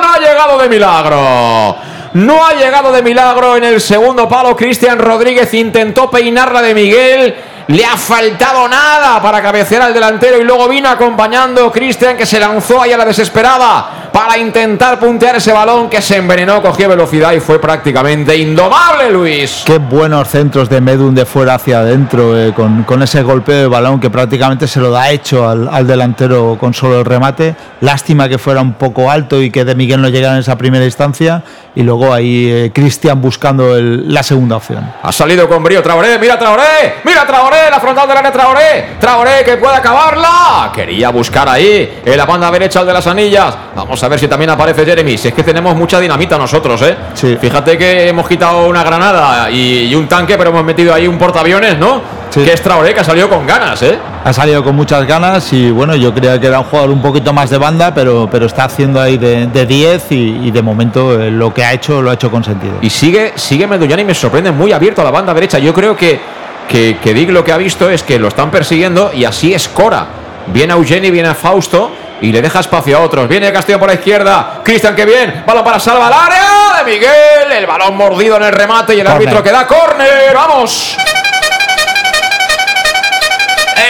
no 0.00 0.14
ha 0.14 0.18
llegado 0.18 0.58
de 0.58 0.68
milagro. 0.68 1.76
No 2.14 2.46
ha 2.46 2.54
llegado 2.54 2.90
de 2.92 3.02
milagro 3.02 3.56
en 3.56 3.64
el 3.64 3.80
segundo 3.80 4.28
palo. 4.28 4.56
Cristian 4.56 4.98
Rodríguez 4.98 5.52
intentó 5.54 6.10
peinarla 6.10 6.62
de 6.62 6.74
Miguel. 6.74 7.36
Le 7.68 7.84
ha 7.84 7.98
faltado 7.98 8.66
nada 8.66 9.20
para 9.20 9.42
cabecear 9.42 9.82
al 9.82 9.92
delantero 9.92 10.38
y 10.38 10.44
luego 10.44 10.68
vino 10.68 10.88
acompañando 10.88 11.70
Cristian 11.70 12.16
que 12.16 12.24
se 12.24 12.40
lanzó 12.40 12.80
ahí 12.80 12.92
a 12.92 12.96
la 12.96 13.04
desesperada 13.04 14.07
para 14.12 14.38
intentar 14.38 14.98
puntear 14.98 15.36
ese 15.36 15.52
balón 15.52 15.88
que 15.88 16.00
se 16.02 16.16
envenenó, 16.16 16.60
cogió 16.62 16.88
velocidad 16.88 17.32
y 17.32 17.40
fue 17.40 17.60
prácticamente 17.60 18.36
indomable, 18.36 19.10
Luis. 19.10 19.62
Qué 19.66 19.78
buenos 19.78 20.28
centros 20.28 20.68
de 20.68 20.80
Medun 20.80 21.14
de 21.14 21.24
fuera 21.26 21.54
hacia 21.54 21.80
adentro, 21.80 22.38
eh, 22.38 22.52
con, 22.54 22.82
con 22.84 23.02
ese 23.02 23.22
golpeo 23.22 23.56
de 23.56 23.66
balón 23.66 24.00
que 24.00 24.10
prácticamente 24.10 24.66
se 24.66 24.80
lo 24.80 24.90
da 24.90 25.10
hecho 25.10 25.48
al, 25.48 25.68
al 25.72 25.86
delantero 25.86 26.56
con 26.58 26.74
solo 26.74 26.98
el 27.00 27.04
remate. 27.04 27.54
Lástima 27.80 28.28
que 28.28 28.38
fuera 28.38 28.60
un 28.60 28.74
poco 28.74 29.10
alto 29.10 29.40
y 29.40 29.50
que 29.50 29.64
de 29.64 29.74
Miguel 29.74 30.00
no 30.02 30.08
llegara 30.08 30.34
en 30.34 30.40
esa 30.40 30.56
primera 30.56 30.84
instancia. 30.84 31.42
Y 31.74 31.82
luego 31.82 32.12
ahí 32.12 32.48
eh, 32.50 32.72
Cristian 32.74 33.20
buscando 33.20 33.76
el- 33.76 34.12
la 34.12 34.22
segunda 34.24 34.56
opción. 34.56 34.90
Ha 35.02 35.12
salido 35.12 35.48
con 35.48 35.62
brío 35.62 35.80
Traoré, 35.82 36.18
mira 36.18 36.36
Traoré, 36.38 36.94
mira 37.04 37.24
Traoré, 37.24 37.70
la 37.70 37.78
frontal 37.78 38.08
del 38.08 38.16
área 38.16 38.32
Traoré, 38.32 38.86
Traoré 39.00 39.44
que 39.44 39.56
puede 39.58 39.76
acabarla. 39.76 40.72
Quería 40.74 41.10
buscar 41.10 41.48
ahí 41.48 42.00
en 42.04 42.16
la 42.16 42.24
banda 42.26 42.50
derecha 42.50 42.80
el 42.80 42.86
de 42.86 42.92
las 42.94 43.06
anillas. 43.06 43.56
Vamos 43.76 43.97
a 44.02 44.08
ver 44.08 44.18
si 44.18 44.28
también 44.28 44.50
aparece 44.50 44.84
Jeremy. 44.84 45.16
Si 45.18 45.28
es 45.28 45.34
que 45.34 45.42
tenemos 45.42 45.74
mucha 45.76 45.98
dinamita 46.00 46.36
nosotros, 46.38 46.80
¿eh? 46.82 46.96
Sí. 47.14 47.36
Fíjate 47.40 47.76
que 47.78 48.08
hemos 48.08 48.28
quitado 48.28 48.66
una 48.66 48.82
granada 48.84 49.50
y, 49.50 49.84
y 49.84 49.94
un 49.94 50.06
tanque, 50.08 50.36
pero 50.36 50.50
hemos 50.50 50.64
metido 50.64 50.94
ahí 50.94 51.06
un 51.06 51.18
portaaviones, 51.18 51.78
¿no? 51.78 52.18
Sí. 52.30 52.44
Que 52.44 52.52
es 52.52 52.62
Traoré 52.62 52.92
que 52.92 53.00
ha 53.00 53.04
salido 53.04 53.28
con 53.28 53.46
ganas, 53.46 53.82
¿eh? 53.82 53.98
Ha 54.24 54.32
salido 54.32 54.62
con 54.62 54.76
muchas 54.76 55.06
ganas 55.06 55.50
y 55.52 55.70
bueno, 55.70 55.94
yo 55.96 56.12
creía 56.12 56.38
que 56.38 56.46
era 56.46 56.58
un 56.58 56.66
jugador 56.66 56.90
un 56.90 57.00
poquito 57.00 57.32
más 57.32 57.48
de 57.48 57.56
banda, 57.56 57.94
pero, 57.94 58.28
pero 58.30 58.46
está 58.46 58.64
haciendo 58.64 59.00
ahí 59.00 59.16
de 59.16 59.46
de 59.46 59.66
10 59.66 60.12
y, 60.12 60.40
y 60.44 60.50
de 60.50 60.62
momento 60.62 61.18
eh, 61.18 61.30
lo 61.30 61.54
que 61.54 61.64
ha 61.64 61.72
hecho 61.72 62.02
lo 62.02 62.10
ha 62.10 62.14
hecho 62.14 62.30
con 62.30 62.44
sentido. 62.44 62.74
Y 62.82 62.90
sigue, 62.90 63.32
sigue 63.36 63.66
Medullán 63.66 64.00
y 64.00 64.04
me 64.04 64.14
sorprende 64.14 64.50
muy 64.52 64.72
abierto 64.72 65.00
a 65.00 65.04
la 65.04 65.10
banda 65.10 65.32
derecha. 65.32 65.58
Yo 65.58 65.72
creo 65.72 65.96
que, 65.96 66.20
que, 66.68 66.98
que 67.02 67.14
Dick 67.14 67.30
lo 67.30 67.42
que 67.42 67.52
ha 67.52 67.56
visto 67.56 67.88
es 67.88 68.02
que 68.02 68.18
lo 68.18 68.28
están 68.28 68.50
persiguiendo 68.50 69.10
y 69.14 69.24
así 69.24 69.54
es 69.54 69.68
Cora. 69.68 70.06
Viene 70.48 70.72
a 70.72 70.76
Eugeni, 70.76 71.10
viene 71.10 71.28
a 71.30 71.34
Fausto 71.34 71.90
y 72.20 72.32
le 72.32 72.42
deja 72.42 72.60
espacio 72.60 72.96
a 72.98 73.00
otros. 73.00 73.28
Viene 73.28 73.52
Castillo 73.52 73.78
por 73.78 73.88
la 73.88 73.94
izquierda. 73.94 74.60
Cristian, 74.64 74.94
que 74.96 75.04
bien. 75.04 75.44
Balón 75.46 75.64
para 75.64 75.78
salvar 75.78 76.12
al 76.12 76.18
área 76.26 76.82
de 76.84 76.90
Miguel. 76.92 77.52
El 77.52 77.66
balón 77.66 77.96
mordido 77.96 78.36
en 78.36 78.44
el 78.44 78.52
remate 78.52 78.94
y 78.94 79.00
el 79.00 79.06
árbitro 79.06 79.42
que 79.42 79.50
da 79.52 79.66
córner. 79.66 80.34
¡Vamos! 80.34 80.96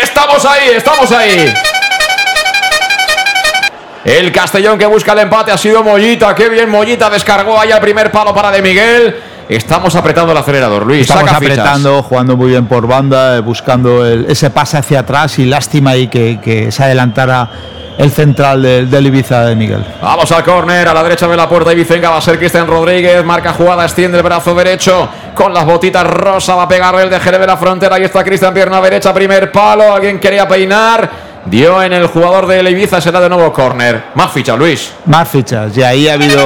Estamos 0.03 0.45
ahí, 0.45 0.71
estamos 0.77 1.11
ahí. 1.13 1.53
El 4.05 4.33
Castellón 4.33 4.79
que 4.79 4.87
busca 4.87 5.13
el 5.13 5.19
empate 5.21 5.53
ha 5.53 5.59
sido 5.59 5.83
Mollita. 5.83 6.35
Qué 6.35 6.49
bien 6.49 6.71
Mollita 6.71 7.11
descargó 7.11 7.61
ahí 7.61 7.73
al 7.73 7.81
primer 7.81 8.11
palo 8.11 8.35
para 8.35 8.51
de 8.51 8.63
Miguel. 8.63 9.21
Estamos 9.49 9.95
apretando 9.97 10.33
el 10.33 10.39
acelerador, 10.39 10.87
Luis. 10.87 11.03
Estamos 11.03 11.25
saca 11.31 11.41
fichas. 11.41 11.59
apretando, 11.59 12.03
jugando 12.03 12.37
muy 12.37 12.51
bien 12.51 12.67
por 12.67 12.87
banda, 12.87 13.37
eh, 13.37 13.41
buscando 13.41 14.05
el- 14.07 14.27
ese 14.31 14.51
pase 14.51 14.77
hacia 14.77 15.01
atrás 15.01 15.39
y 15.39 15.47
lástima 15.47 15.91
ahí 15.91 16.09
que, 16.09 16.39
que 16.43 16.71
se 16.71 16.85
adelantara 16.85 17.49
el 17.99 18.13
central 18.13 18.63
del, 18.63 18.89
del 18.89 19.07
Ibiza 19.09 19.45
de 19.45 19.57
Miguel. 19.57 19.85
Vamos 20.01 20.31
al 20.31 20.45
córner, 20.45 20.87
a 20.87 20.95
la 20.95 21.03
derecha 21.03 21.27
de 21.27 21.37
la 21.37 21.49
puerta 21.49 21.73
y 21.73 21.77
Vicenga 21.77 22.11
va 22.11 22.19
a 22.19 22.21
ser 22.21 22.39
Cristian 22.39 22.67
Rodríguez, 22.67 23.25
marca 23.25 23.53
jugada, 23.53 23.85
extiende 23.85 24.17
el 24.17 24.23
brazo 24.23 24.55
derecho 24.55 25.09
con 25.35 25.53
las 25.53 25.67
botitas 25.67 26.07
rosa, 26.07 26.55
va 26.55 26.63
a 26.63 26.69
pegarle 26.69 27.03
el 27.03 27.11
de 27.11 27.19
Jerez 27.19 27.41
de 27.41 27.47
la 27.47 27.57
frontera, 27.57 27.97
ahí 27.97 28.05
está 28.05 28.23
Cristian, 28.23 28.55
pierna 28.55 28.81
derecha, 28.81 29.13
primer 29.13 29.51
palo, 29.51 29.93
alguien 29.93 30.21
quería 30.21 30.47
peinar, 30.47 31.11
dio 31.45 31.83
en 31.83 31.93
el 31.93 32.07
jugador 32.07 32.47
de 32.47 32.71
Ibiza, 32.71 33.01
será 33.01 33.21
de 33.21 33.29
nuevo 33.29 33.53
córner. 33.53 34.05
Más 34.15 34.31
ficha, 34.31 34.57
Luis. 34.57 34.93
Más 35.07 35.29
fichas 35.29 35.77
y 35.77 35.83
ahí 35.83 36.09
ha 36.09 36.13
habido 36.13 36.45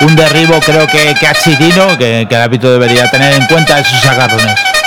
un 0.00 0.16
derribo 0.16 0.58
creo 0.64 0.86
que, 0.86 1.14
que 1.20 1.26
a 1.26 1.34
Chirino 1.34 1.98
que, 1.98 2.26
que 2.28 2.34
el 2.34 2.40
árbitro 2.40 2.70
debería 2.70 3.10
tener 3.10 3.34
en 3.34 3.46
cuenta 3.46 3.78
esos 3.78 4.04
agarrones. 4.06 4.77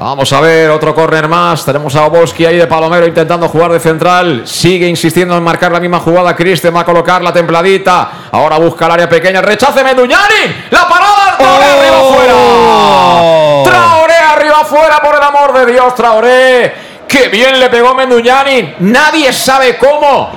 Vamos 0.00 0.32
a 0.32 0.40
ver, 0.40 0.70
otro 0.70 0.94
córner 0.94 1.26
más. 1.26 1.64
Tenemos 1.64 1.96
a 1.96 2.06
Oboski 2.06 2.46
ahí 2.46 2.56
de 2.56 2.68
Palomero 2.68 3.04
intentando 3.04 3.48
jugar 3.48 3.72
de 3.72 3.80
central. 3.80 4.42
Sigue 4.46 4.86
insistiendo 4.86 5.36
en 5.36 5.42
marcar 5.42 5.72
la 5.72 5.80
misma 5.80 5.98
jugada. 5.98 6.36
Cristian 6.36 6.72
va 6.74 6.82
a 6.82 6.84
colocar 6.84 7.20
la 7.20 7.32
templadita. 7.32 8.08
Ahora 8.30 8.58
busca 8.58 8.86
el 8.86 8.92
área 8.92 9.08
pequeña. 9.08 9.42
Rechace 9.42 9.82
Meduñani. 9.82 10.66
La 10.70 10.88
parada. 10.88 11.36
Traoré 11.36 11.66
¡Oh! 11.66 11.80
arriba 11.80 13.64
fuera. 13.64 13.72
Traoré 13.72 14.14
arriba 14.14 14.64
fuera 14.64 15.02
por 15.02 15.16
el 15.16 15.22
amor 15.22 15.52
de 15.52 15.72
Dios. 15.72 15.92
Traoré. 15.96 16.74
Qué 17.08 17.26
bien 17.26 17.58
le 17.58 17.68
pegó 17.68 17.92
Meduñani. 17.92 18.74
Nadie 18.78 19.32
sabe 19.32 19.78
cómo. 19.78 20.30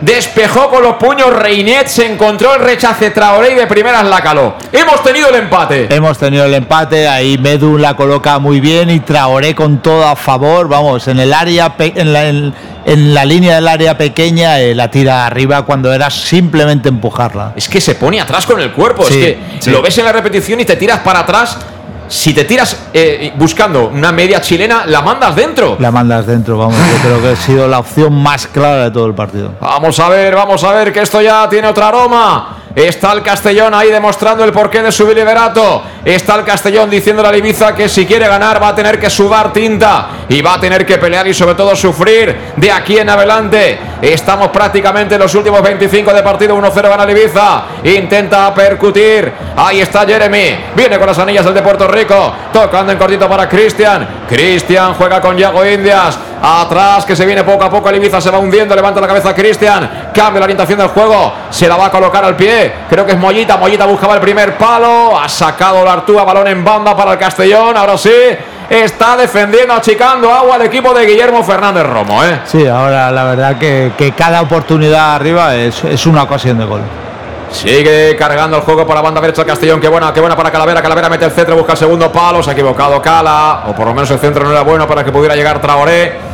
Despejó 0.00 0.70
con 0.70 0.82
los 0.82 0.94
puños 0.94 1.32
Reinet, 1.32 1.88
se 1.88 2.10
encontró 2.10 2.54
el 2.54 2.60
rechace 2.60 3.10
Traoré 3.10 3.52
y 3.52 3.54
de 3.54 3.66
primeras 3.66 4.04
la 4.04 4.20
caló. 4.20 4.54
Hemos 4.72 5.02
tenido 5.02 5.28
el 5.28 5.36
empate. 5.36 5.92
Hemos 5.94 6.18
tenido 6.18 6.44
el 6.44 6.54
empate, 6.54 7.08
ahí 7.08 7.36
Medun 7.38 7.82
la 7.82 7.94
coloca 7.94 8.38
muy 8.38 8.60
bien 8.60 8.90
y 8.90 9.00
Traoré 9.00 9.54
con 9.54 9.82
todo 9.82 10.06
a 10.06 10.16
favor, 10.16 10.68
vamos, 10.68 11.08
en 11.08 11.18
el 11.18 11.32
área, 11.32 11.74
en 11.78 12.12
la, 12.12 12.28
en, 12.28 12.54
en 12.84 13.14
la 13.14 13.24
línea 13.24 13.56
del 13.56 13.68
área 13.68 13.98
pequeña 13.98 14.60
eh, 14.60 14.74
la 14.74 14.90
tira 14.90 15.26
arriba 15.26 15.62
cuando 15.64 15.92
era 15.92 16.10
simplemente 16.10 16.88
empujarla. 16.88 17.52
Es 17.56 17.68
que 17.68 17.80
se 17.80 17.94
pone 17.94 18.20
atrás 18.20 18.46
con 18.46 18.60
el 18.60 18.72
cuerpo. 18.72 19.04
Sí, 19.04 19.14
es 19.14 19.24
que 19.24 19.38
sí. 19.58 19.70
lo 19.70 19.82
ves 19.82 19.98
en 19.98 20.04
la 20.04 20.12
repetición 20.12 20.60
y 20.60 20.64
te 20.64 20.76
tiras 20.76 21.00
para 21.00 21.20
atrás. 21.20 21.58
Si 22.08 22.32
te 22.32 22.44
tiras 22.44 22.88
eh, 22.92 23.32
buscando 23.36 23.88
una 23.88 24.12
media 24.12 24.40
chilena, 24.40 24.86
la 24.86 25.02
mandas 25.02 25.36
dentro. 25.36 25.76
La 25.78 25.90
mandas 25.90 26.26
dentro, 26.26 26.56
vamos, 26.56 26.76
yo 26.76 27.08
creo 27.08 27.22
que 27.22 27.28
ha 27.28 27.36
sido 27.36 27.68
la 27.68 27.78
opción 27.80 28.12
más 28.14 28.46
clara 28.46 28.84
de 28.84 28.90
todo 28.90 29.06
el 29.06 29.14
partido. 29.14 29.52
Vamos 29.60 29.98
a 30.00 30.08
ver, 30.08 30.34
vamos 30.34 30.64
a 30.64 30.72
ver 30.72 30.92
que 30.92 31.00
esto 31.00 31.20
ya 31.20 31.48
tiene 31.48 31.68
otro 31.68 31.84
aroma. 31.84 32.56
Está 32.78 33.12
el 33.12 33.22
Castellón 33.22 33.74
ahí 33.74 33.90
demostrando 33.90 34.44
el 34.44 34.52
porqué 34.52 34.80
de 34.80 34.92
su 34.92 35.04
liderato. 35.12 35.82
Está 36.04 36.36
el 36.36 36.44
Castellón 36.44 36.88
diciéndole 36.88 37.28
a 37.28 37.36
Ibiza 37.36 37.74
que 37.74 37.88
si 37.88 38.06
quiere 38.06 38.28
ganar 38.28 38.62
va 38.62 38.68
a 38.68 38.74
tener 38.76 39.00
que 39.00 39.10
sudar 39.10 39.52
tinta 39.52 40.10
y 40.28 40.40
va 40.42 40.54
a 40.54 40.60
tener 40.60 40.86
que 40.86 40.96
pelear 40.96 41.26
y 41.26 41.34
sobre 41.34 41.56
todo 41.56 41.74
sufrir 41.74 42.52
de 42.54 42.70
aquí 42.70 42.96
en 42.96 43.10
adelante. 43.10 43.80
Estamos 44.00 44.50
prácticamente 44.50 45.16
en 45.16 45.22
los 45.22 45.34
últimos 45.34 45.60
25 45.60 46.14
de 46.14 46.22
partido. 46.22 46.56
1-0 46.56 46.88
gana 46.88 47.02
el 47.02 47.10
Ibiza. 47.10 47.64
Intenta 47.82 48.54
percutir. 48.54 49.32
Ahí 49.56 49.80
está 49.80 50.06
Jeremy. 50.06 50.66
Viene 50.76 50.98
con 50.98 51.08
las 51.08 51.18
anillas 51.18 51.46
el 51.46 51.54
de 51.54 51.62
Puerto 51.62 51.88
Rico. 51.88 52.32
Tocando 52.52 52.92
en 52.92 52.98
cortito 52.98 53.28
para 53.28 53.48
Cristian. 53.48 54.06
Cristian 54.28 54.94
juega 54.94 55.20
con 55.20 55.36
Yago 55.36 55.66
Indias. 55.66 56.16
Atrás 56.42 57.04
que 57.04 57.16
se 57.16 57.26
viene 57.26 57.44
poco 57.44 57.64
a 57.64 57.70
poco 57.70 57.88
el 57.90 57.96
Ibiza 57.96 58.20
se 58.20 58.30
va 58.30 58.38
hundiendo. 58.38 58.74
Levanta 58.74 59.00
la 59.00 59.06
cabeza 59.06 59.34
Cristian. 59.34 60.10
Cambia 60.14 60.40
la 60.40 60.44
orientación 60.44 60.78
del 60.78 60.88
juego. 60.88 61.32
Se 61.50 61.68
la 61.68 61.76
va 61.76 61.86
a 61.86 61.90
colocar 61.90 62.24
al 62.24 62.36
pie. 62.36 62.72
Creo 62.88 63.04
que 63.04 63.12
es 63.12 63.18
Mollita. 63.18 63.56
Mollita 63.56 63.86
buscaba 63.86 64.14
el 64.14 64.20
primer 64.20 64.56
palo. 64.56 65.18
Ha 65.18 65.28
sacado 65.28 65.84
la 65.84 65.94
Artúa. 65.94 66.24
Balón 66.24 66.48
en 66.48 66.64
banda 66.64 66.96
para 66.96 67.12
el 67.12 67.18
Castellón. 67.18 67.76
Ahora 67.76 67.98
sí. 67.98 68.12
Está 68.68 69.16
defendiendo, 69.16 69.72
achicando 69.72 70.30
agua 70.30 70.56
al 70.56 70.62
equipo 70.62 70.92
de 70.92 71.06
Guillermo 71.06 71.42
Fernández 71.42 71.84
Romo. 71.86 72.22
¿eh? 72.22 72.40
Sí, 72.44 72.66
ahora 72.66 73.10
la 73.10 73.24
verdad 73.24 73.56
que, 73.56 73.92
que 73.96 74.12
cada 74.12 74.42
oportunidad 74.42 75.14
arriba 75.14 75.56
es, 75.56 75.82
es 75.84 76.06
una 76.06 76.24
ocasión 76.24 76.58
de 76.58 76.66
gol. 76.66 76.82
Sigue 77.50 78.14
cargando 78.16 78.58
el 78.58 78.62
juego 78.62 78.86
por 78.86 78.94
la 78.94 79.00
banda 79.00 79.22
derecha 79.22 79.44
Castellón. 79.44 79.80
Qué 79.80 79.88
buena, 79.88 80.12
qué 80.12 80.20
buena 80.20 80.36
para 80.36 80.50
Calavera. 80.50 80.82
Calavera 80.82 81.08
mete 81.08 81.24
el 81.24 81.30
centro, 81.30 81.56
busca 81.56 81.72
el 81.72 81.78
segundo 81.78 82.12
palo. 82.12 82.42
Se 82.42 82.50
ha 82.50 82.52
equivocado 82.52 83.00
Cala. 83.00 83.64
O 83.68 83.72
por 83.74 83.86
lo 83.86 83.94
menos 83.94 84.10
el 84.10 84.18
centro 84.18 84.44
no 84.44 84.50
era 84.50 84.62
bueno 84.62 84.86
para 84.86 85.02
que 85.02 85.10
pudiera 85.10 85.34
llegar 85.34 85.60
Traoré. 85.60 86.27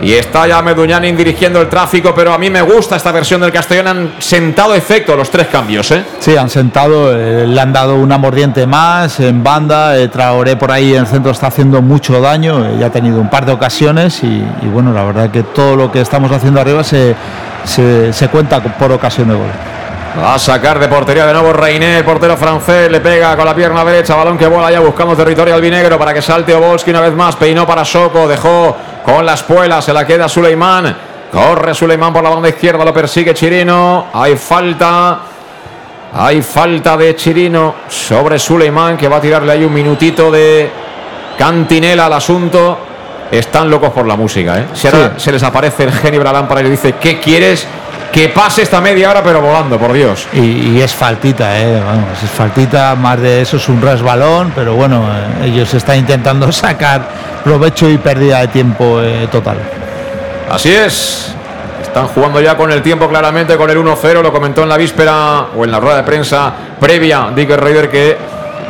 Y 0.00 0.12
está 0.12 0.46
ya 0.46 0.62
Meduñanin 0.62 1.16
dirigiendo 1.16 1.60
el 1.60 1.68
tráfico. 1.68 2.14
Pero 2.14 2.32
a 2.32 2.38
mí 2.38 2.50
me 2.50 2.62
gusta 2.62 2.96
esta 2.96 3.10
versión 3.12 3.40
del 3.40 3.52
Castellón. 3.52 3.86
Han 3.88 4.12
sentado 4.18 4.74
efecto 4.74 5.16
los 5.16 5.30
tres 5.30 5.48
cambios. 5.48 5.90
¿eh? 5.90 6.04
Sí, 6.20 6.36
han 6.36 6.48
sentado, 6.48 7.12
eh, 7.16 7.46
le 7.46 7.60
han 7.60 7.72
dado 7.72 7.96
una 7.96 8.16
mordiente 8.18 8.66
más 8.66 9.18
en 9.20 9.42
banda. 9.42 9.96
eh, 9.98 10.08
Traoré 10.08 10.56
por 10.56 10.70
ahí 10.70 10.94
en 10.94 11.00
el 11.00 11.06
centro 11.06 11.32
está 11.32 11.48
haciendo 11.48 11.82
mucho 11.82 12.20
daño. 12.20 12.64
eh, 12.64 12.76
ya 12.78 12.86
ha 12.86 12.90
tenido 12.90 13.20
un 13.20 13.28
par 13.28 13.44
de 13.44 13.52
ocasiones 13.52 14.22
y, 14.22 14.26
y 14.62 14.66
bueno, 14.72 14.92
la 14.92 15.04
verdad 15.04 15.30
que 15.30 15.42
todo 15.42 15.74
lo 15.76 15.90
que 15.90 16.00
estamos 16.00 16.30
haciendo 16.30 16.60
arriba 16.60 16.84
se, 16.84 17.14
se, 17.64 18.12
se 18.12 18.28
cuenta 18.28 18.60
por 18.60 18.92
ocasión 18.92 19.28
de 19.28 19.34
gol. 19.34 19.46
Va 20.20 20.34
a 20.34 20.38
sacar 20.38 20.78
de 20.78 20.88
portería 20.88 21.26
de 21.26 21.32
nuevo 21.32 21.52
Reiné, 21.52 21.98
el 21.98 22.04
portero 22.04 22.36
francés, 22.36 22.90
le 22.90 23.00
pega 23.00 23.36
con 23.36 23.44
la 23.44 23.54
pierna 23.54 23.84
derecha, 23.84 24.16
balón 24.16 24.36
que 24.38 24.46
vuela 24.46 24.70
ya 24.70 24.80
buscando 24.80 25.14
territorio 25.14 25.54
albinegro 25.54 25.98
para 25.98 26.12
que 26.14 26.22
salte 26.22 26.54
Obolski 26.54 26.90
una 26.90 27.02
vez 27.02 27.12
más, 27.14 27.36
peinó 27.36 27.66
para 27.66 27.84
Soco, 27.84 28.26
dejó 28.26 28.76
con 29.08 29.24
la 29.24 29.32
espuela, 29.32 29.80
se 29.80 29.90
la 29.90 30.06
queda 30.06 30.28
Suleimán, 30.28 30.94
corre 31.32 31.74
Suleimán 31.74 32.12
por 32.12 32.22
la 32.22 32.28
banda 32.28 32.50
izquierda, 32.50 32.84
lo 32.84 32.92
persigue 32.92 33.32
Chirino, 33.32 34.08
hay 34.12 34.36
falta, 34.36 35.20
hay 36.12 36.42
falta 36.42 36.94
de 36.94 37.16
Chirino 37.16 37.74
sobre 37.88 38.38
Suleimán 38.38 38.98
que 38.98 39.08
va 39.08 39.16
a 39.16 39.20
tirarle 39.20 39.52
ahí 39.52 39.64
un 39.64 39.72
minutito 39.72 40.30
de 40.30 40.70
cantinela 41.38 42.04
al 42.04 42.12
asunto. 42.12 42.78
Están 43.30 43.70
locos 43.70 43.90
por 43.90 44.06
la 44.06 44.14
música, 44.16 44.58
¿eh? 44.58 44.66
Se 45.16 45.32
les 45.32 45.42
aparece 45.42 45.84
el 45.84 45.92
genio 45.92 46.20
de 46.20 46.24
la 46.24 46.32
lámpara 46.32 46.60
y 46.60 46.64
le 46.64 46.70
dice, 46.70 46.96
¿qué 47.00 47.18
quieres? 47.18 47.66
Que 48.12 48.28
pase 48.30 48.62
esta 48.62 48.80
media 48.80 49.10
hora, 49.10 49.22
pero 49.22 49.40
volando, 49.40 49.78
por 49.78 49.92
Dios. 49.92 50.26
Y, 50.32 50.38
y 50.38 50.80
es 50.80 50.94
faltita, 50.94 51.60
¿eh? 51.60 51.80
Vamos, 51.84 52.22
es 52.22 52.30
faltita, 52.30 52.94
más 52.94 53.20
de 53.20 53.42
eso 53.42 53.58
es 53.58 53.68
un 53.68 53.80
resbalón, 53.82 54.52
pero 54.54 54.74
bueno, 54.74 55.04
eh, 55.06 55.46
ellos 55.46 55.72
están 55.74 55.98
intentando 55.98 56.50
sacar 56.52 57.02
provecho 57.44 57.88
y 57.88 57.98
pérdida 57.98 58.40
de 58.40 58.48
tiempo 58.48 59.00
eh, 59.02 59.28
total. 59.30 59.58
Así 60.50 60.70
es. 60.70 61.34
Están 61.82 62.08
jugando 62.08 62.40
ya 62.40 62.56
con 62.56 62.70
el 62.70 62.82
tiempo 62.82 63.08
claramente, 63.08 63.56
con 63.56 63.70
el 63.70 63.78
1-0. 63.78 64.22
Lo 64.22 64.32
comentó 64.32 64.62
en 64.62 64.68
la 64.68 64.76
víspera 64.76 65.46
o 65.56 65.64
en 65.64 65.70
la 65.70 65.80
rueda 65.80 65.98
de 65.98 66.02
prensa 66.02 66.52
previa 66.78 67.30
Dick 67.34 67.50
Raider 67.50 67.90
que 67.90 68.16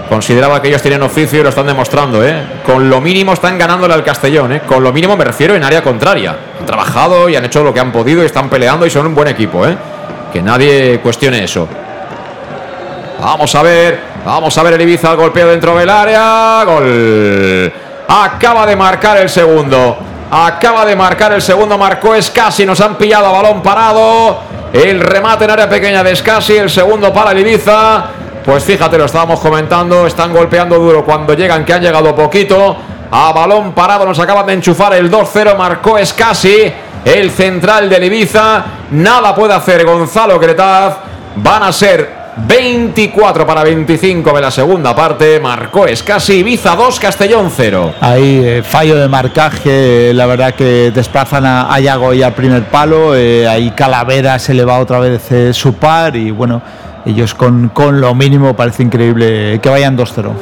consideraba 0.09 0.60
que 0.60 0.68
ellos 0.68 0.82
tenían 0.82 1.02
oficio 1.02 1.40
y 1.40 1.43
lo 1.43 1.48
están 1.51 1.66
demostrando. 1.66 2.24
¿eh? 2.24 2.43
Con 2.64 2.89
lo 2.89 3.01
mínimo 3.01 3.32
están 3.32 3.59
ganándole 3.59 3.94
al 3.94 4.05
Castellón. 4.05 4.52
¿eh? 4.52 4.62
Con 4.66 4.82
lo 4.82 4.93
mínimo 4.93 5.16
me 5.16 5.24
refiero 5.24 5.55
en 5.55 5.62
área 5.62 5.82
contraria. 5.82 6.36
Han 6.59 6.66
trabajado 6.66 7.28
y 7.28 7.36
han 7.36 7.44
hecho 7.44 7.62
lo 7.62 7.72
que 7.72 7.80
han 7.80 7.93
podido 7.93 8.22
y 8.22 8.26
están 8.26 8.48
peleando 8.48 8.86
y 8.86 8.90
son 8.90 9.06
un 9.06 9.14
buen 9.14 9.28
equipo. 9.28 9.66
¿eh? 9.66 9.76
Que 10.32 10.43
nadie 10.43 11.01
cuestione 11.01 11.44
eso. 11.44 11.68
Vamos 13.20 13.55
a 13.55 13.62
ver, 13.62 14.01
vamos 14.24 14.56
a 14.56 14.62
ver 14.62 14.74
el 14.74 14.80
Ibiza 14.82 15.14
golpeo 15.14 15.48
dentro 15.48 15.76
del 15.76 15.90
área. 15.90 16.62
Gol. 16.64 17.72
Acaba 18.09 18.64
de 18.64 18.76
marcar 18.76 19.18
el 19.18 19.28
segundo. 19.28 19.98
Acaba 20.30 20.85
de 20.85 20.94
marcar 20.94 21.32
el 21.32 21.43
segundo. 21.43 21.76
Marcó 21.76 22.14
Escasi. 22.14 22.64
Nos 22.64 22.80
han 22.80 22.97
pillado 22.97 23.26
a 23.26 23.32
balón 23.32 23.62
parado. 23.62 24.40
El 24.72 25.01
remate 25.01 25.44
en 25.44 25.51
área 25.51 25.68
pequeña 25.68 26.05
de 26.05 26.12
Escasi. 26.12 26.56
El 26.56 26.70
segundo 26.70 27.12
para 27.12 27.32
el 27.32 27.39
Ibiza. 27.39 28.05
Pues 28.48 28.64
fíjate, 28.64 28.96
lo 28.96 29.04
estábamos 29.04 29.40
comentando. 29.40 30.06
Están 30.06 30.32
golpeando 30.32 30.78
duro 30.78 31.04
cuando 31.04 31.34
llegan, 31.34 31.66
que 31.66 31.74
han 31.74 31.82
llegado 31.82 32.14
poquito. 32.14 32.74
A 33.10 33.30
balón 33.30 33.72
parado 33.72 34.06
nos 34.06 34.18
acaban 34.18 34.46
de 34.46 34.54
enchufar 34.54 34.94
el 34.94 35.10
2-0. 35.10 35.54
Marcó 35.54 35.98
Escasi. 35.98 36.72
El 37.04 37.30
central 37.30 37.90
del 37.90 38.04
Ibiza. 38.04 38.64
Nada 38.92 39.34
puede 39.34 39.52
hacer 39.52 39.84
Gonzalo 39.84 40.40
Cretaz. 40.40 40.96
Van 41.36 41.62
a 41.62 41.70
ser 41.74 42.08
24 42.38 43.46
para 43.46 43.62
25 43.64 44.32
de 44.32 44.40
la 44.40 44.50
segunda 44.50 44.96
parte. 44.96 45.38
Marcó 45.40 45.86
Escasi. 45.86 46.38
Ibiza 46.38 46.74
2, 46.74 46.98
Castellón 47.00 47.52
0. 47.54 47.96
Ahí 48.00 48.40
eh, 48.42 48.62
fallo 48.62 48.96
de 48.96 49.08
marcaje, 49.08 50.14
la 50.14 50.24
verdad 50.24 50.54
que 50.54 50.90
desplazan 50.90 51.44
a, 51.44 51.70
a 51.74 51.78
Yago 51.80 52.14
y 52.14 52.22
al 52.22 52.32
primer 52.32 52.64
palo. 52.64 53.14
eh, 53.14 53.46
ahí 53.46 53.72
Calavera 53.72 54.38
se 54.38 54.54
le 54.54 54.64
va 54.64 54.78
otra 54.78 55.00
vez 55.00 55.30
eh, 55.32 55.52
su 55.52 55.74
par 55.74 56.16
y 56.16 56.30
bueno, 56.30 56.62
ellos 57.04 57.34
con, 57.34 57.68
con 57.70 58.00
lo 58.00 58.14
mínimo 58.14 58.54
parece 58.54 58.82
increíble 58.82 59.60
que 59.60 59.68
vayan 59.68 59.96
2-0. 59.96 60.32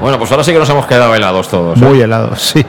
Bueno, 0.00 0.18
pues 0.18 0.30
ahora 0.30 0.44
sí 0.44 0.52
que 0.52 0.58
nos 0.58 0.68
hemos 0.68 0.86
quedado 0.86 1.14
helados 1.14 1.48
todos. 1.48 1.80
¿eh? 1.80 1.84
Muy 1.84 2.00
helados, 2.00 2.40
sí. 2.40 2.64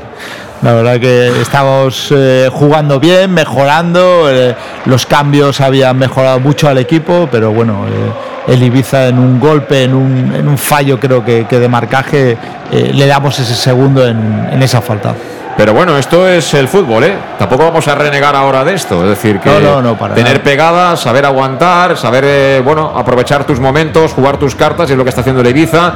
La 0.62 0.74
verdad 0.74 1.00
que 1.00 1.42
estamos 1.42 2.12
eh, 2.16 2.50
jugando 2.52 3.00
bien, 3.00 3.32
mejorando, 3.32 4.32
eh, 4.32 4.56
los 4.86 5.06
cambios 5.06 5.62
habían 5.62 5.98
mejorado 5.98 6.40
mucho 6.40 6.70
al 6.70 6.78
equipo, 6.78 7.28
pero 7.32 7.52
bueno, 7.52 7.86
eh, 7.88 8.54
el 8.54 8.64
Ibiza 8.64 9.10
en 9.10 9.20
un 9.20 9.40
golpe, 9.40 9.84
en 9.84 9.94
un, 9.94 10.34
en 10.34 10.48
un 10.48 10.58
fallo 10.58 11.00
creo 11.00 11.24
que, 11.24 11.46
que 11.46 11.60
de 11.60 11.68
marcaje, 11.68 12.38
le 12.72 13.06
damos 13.06 13.38
ese 13.38 13.54
segundo 13.54 14.08
en, 14.08 14.50
en 14.52 14.64
esa 14.64 14.82
falta. 14.82 15.14
Pero 15.58 15.74
bueno, 15.74 15.98
esto 15.98 16.28
es 16.28 16.54
el 16.54 16.68
fútbol, 16.68 17.06
¿eh? 17.06 17.16
Tampoco 17.40 17.64
vamos 17.64 17.88
a 17.88 17.96
renegar 17.96 18.36
ahora 18.36 18.66
de 18.66 18.74
esto. 18.74 19.04
Es 19.04 19.10
decir, 19.10 19.40
que 19.40 19.50
No, 19.50 19.60
no, 19.60 19.82
no, 19.82 19.98
para 19.98 20.14
tener 20.14 20.44
pegadas, 20.44 21.00
saber 21.00 21.26
aguantar, 21.26 21.98
saber, 21.98 22.26
eh, 22.28 22.62
bueno, 22.64 22.92
aprovechar 22.94 23.46
tus 23.46 23.60
momentos, 23.60 24.12
jugar 24.14 24.38
tus 24.38 24.54
cartas, 24.54 24.90
y 24.90 24.94
es 24.94 24.98
lo 24.98 25.04
que 25.06 25.10
está 25.10 25.22
haciendo 25.22 25.42
el 25.42 25.48
Ibiza. 25.48 25.94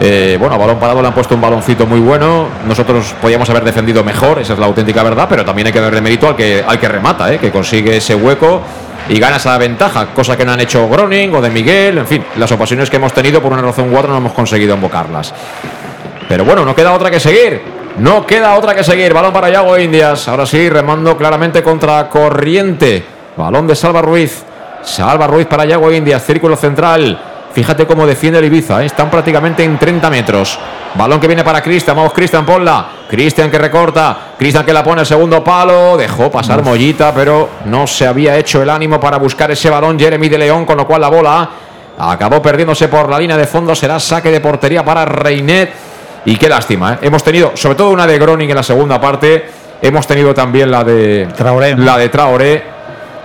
Eh, 0.00 0.36
bueno, 0.38 0.54
a 0.54 0.58
balón 0.58 0.78
parado 0.78 1.02
le 1.02 1.08
han 1.08 1.14
puesto 1.14 1.34
un 1.34 1.40
baloncito 1.40 1.86
muy 1.86 1.98
bueno. 1.98 2.46
Nosotros 2.68 3.16
podíamos 3.20 3.50
haber 3.50 3.64
defendido 3.64 4.04
mejor, 4.04 4.38
esa 4.38 4.52
es 4.52 4.58
la 4.60 4.66
auténtica 4.66 5.02
verdad, 5.02 5.26
pero 5.28 5.44
también 5.44 5.66
hay 5.66 5.72
que 5.72 5.80
darle 5.80 6.00
mérito 6.00 6.28
al 6.28 6.36
que, 6.36 6.64
al 6.66 6.78
que 6.78 6.88
remata, 6.88 7.32
¿eh? 7.32 7.38
que 7.38 7.50
consigue 7.50 7.96
ese 7.96 8.14
hueco 8.14 8.62
y 9.08 9.18
gana 9.18 9.38
esa 9.38 9.58
ventaja, 9.58 10.06
cosa 10.14 10.36
que 10.36 10.44
no 10.44 10.52
han 10.52 10.60
hecho 10.60 10.88
Groning 10.88 11.34
o 11.34 11.40
de 11.40 11.50
Miguel. 11.50 11.98
En 11.98 12.06
fin, 12.06 12.24
las 12.36 12.52
ocasiones 12.52 12.88
que 12.88 12.96
hemos 12.96 13.12
tenido 13.12 13.42
por 13.42 13.52
una 13.52 13.62
razón 13.62 13.92
u 13.92 13.98
otra 13.98 14.10
no 14.10 14.18
hemos 14.18 14.32
conseguido 14.34 14.76
invocarlas. 14.76 15.34
Pero 16.28 16.44
bueno, 16.44 16.64
no 16.64 16.76
queda 16.76 16.92
otra 16.92 17.10
que 17.10 17.18
seguir. 17.18 17.77
No 17.98 18.24
queda 18.24 18.54
otra 18.56 18.76
que 18.76 18.84
seguir. 18.84 19.12
Balón 19.12 19.32
para 19.32 19.50
Yago 19.50 19.76
Indias. 19.76 20.28
Ahora 20.28 20.46
sí, 20.46 20.68
remando 20.68 21.16
claramente 21.16 21.64
contra 21.64 22.08
corriente. 22.08 23.04
Balón 23.36 23.66
de 23.66 23.74
Salva 23.74 24.00
Ruiz. 24.00 24.44
Salva 24.82 25.26
Ruiz 25.26 25.46
para 25.46 25.64
Yago 25.64 25.90
Indias. 25.90 26.24
Círculo 26.24 26.54
central. 26.54 27.20
Fíjate 27.52 27.86
cómo 27.88 28.06
defiende 28.06 28.38
el 28.38 28.44
Ibiza. 28.44 28.82
¿eh? 28.82 28.86
Están 28.86 29.10
prácticamente 29.10 29.64
en 29.64 29.78
30 29.78 30.10
metros. 30.10 30.60
Balón 30.94 31.18
que 31.18 31.26
viene 31.26 31.42
para 31.42 31.60
Cristian. 31.60 31.96
Vamos, 31.96 32.12
Cristian, 32.12 32.46
ponla. 32.46 32.86
Cristian 33.10 33.50
que 33.50 33.58
recorta. 33.58 34.16
Cristian 34.38 34.64
que 34.64 34.72
la 34.72 34.84
pone 34.84 35.00
el 35.00 35.06
segundo 35.06 35.42
palo. 35.42 35.96
Dejó 35.96 36.30
pasar 36.30 36.62
Mollita, 36.62 37.12
pero 37.12 37.48
no 37.64 37.88
se 37.88 38.06
había 38.06 38.36
hecho 38.36 38.62
el 38.62 38.70
ánimo 38.70 39.00
para 39.00 39.18
buscar 39.18 39.50
ese 39.50 39.70
balón 39.70 39.98
Jeremy 39.98 40.28
de 40.28 40.38
León, 40.38 40.64
con 40.64 40.76
lo 40.76 40.86
cual 40.86 41.00
la 41.00 41.08
bola 41.08 41.50
acabó 41.98 42.40
perdiéndose 42.40 42.86
por 42.86 43.08
la 43.08 43.18
línea 43.18 43.36
de 43.36 43.48
fondo. 43.48 43.74
Será 43.74 43.98
saque 43.98 44.30
de 44.30 44.40
portería 44.40 44.84
para 44.84 45.04
Reinet. 45.04 45.87
Y 46.30 46.36
qué 46.36 46.48
lástima, 46.48 46.94
¿eh? 46.94 46.98
hemos 47.02 47.22
tenido 47.22 47.52
sobre 47.54 47.76
todo 47.76 47.90
una 47.90 48.06
de 48.06 48.18
Groning 48.18 48.50
en 48.50 48.56
la 48.56 48.62
segunda 48.62 49.00
parte, 49.00 49.46
hemos 49.80 50.06
tenido 50.06 50.34
también 50.34 50.70
la 50.70 50.84
de 50.84 51.28
Traoré. 51.36 51.76
la 51.76 51.96
de 51.96 52.08
Traoré 52.08 52.62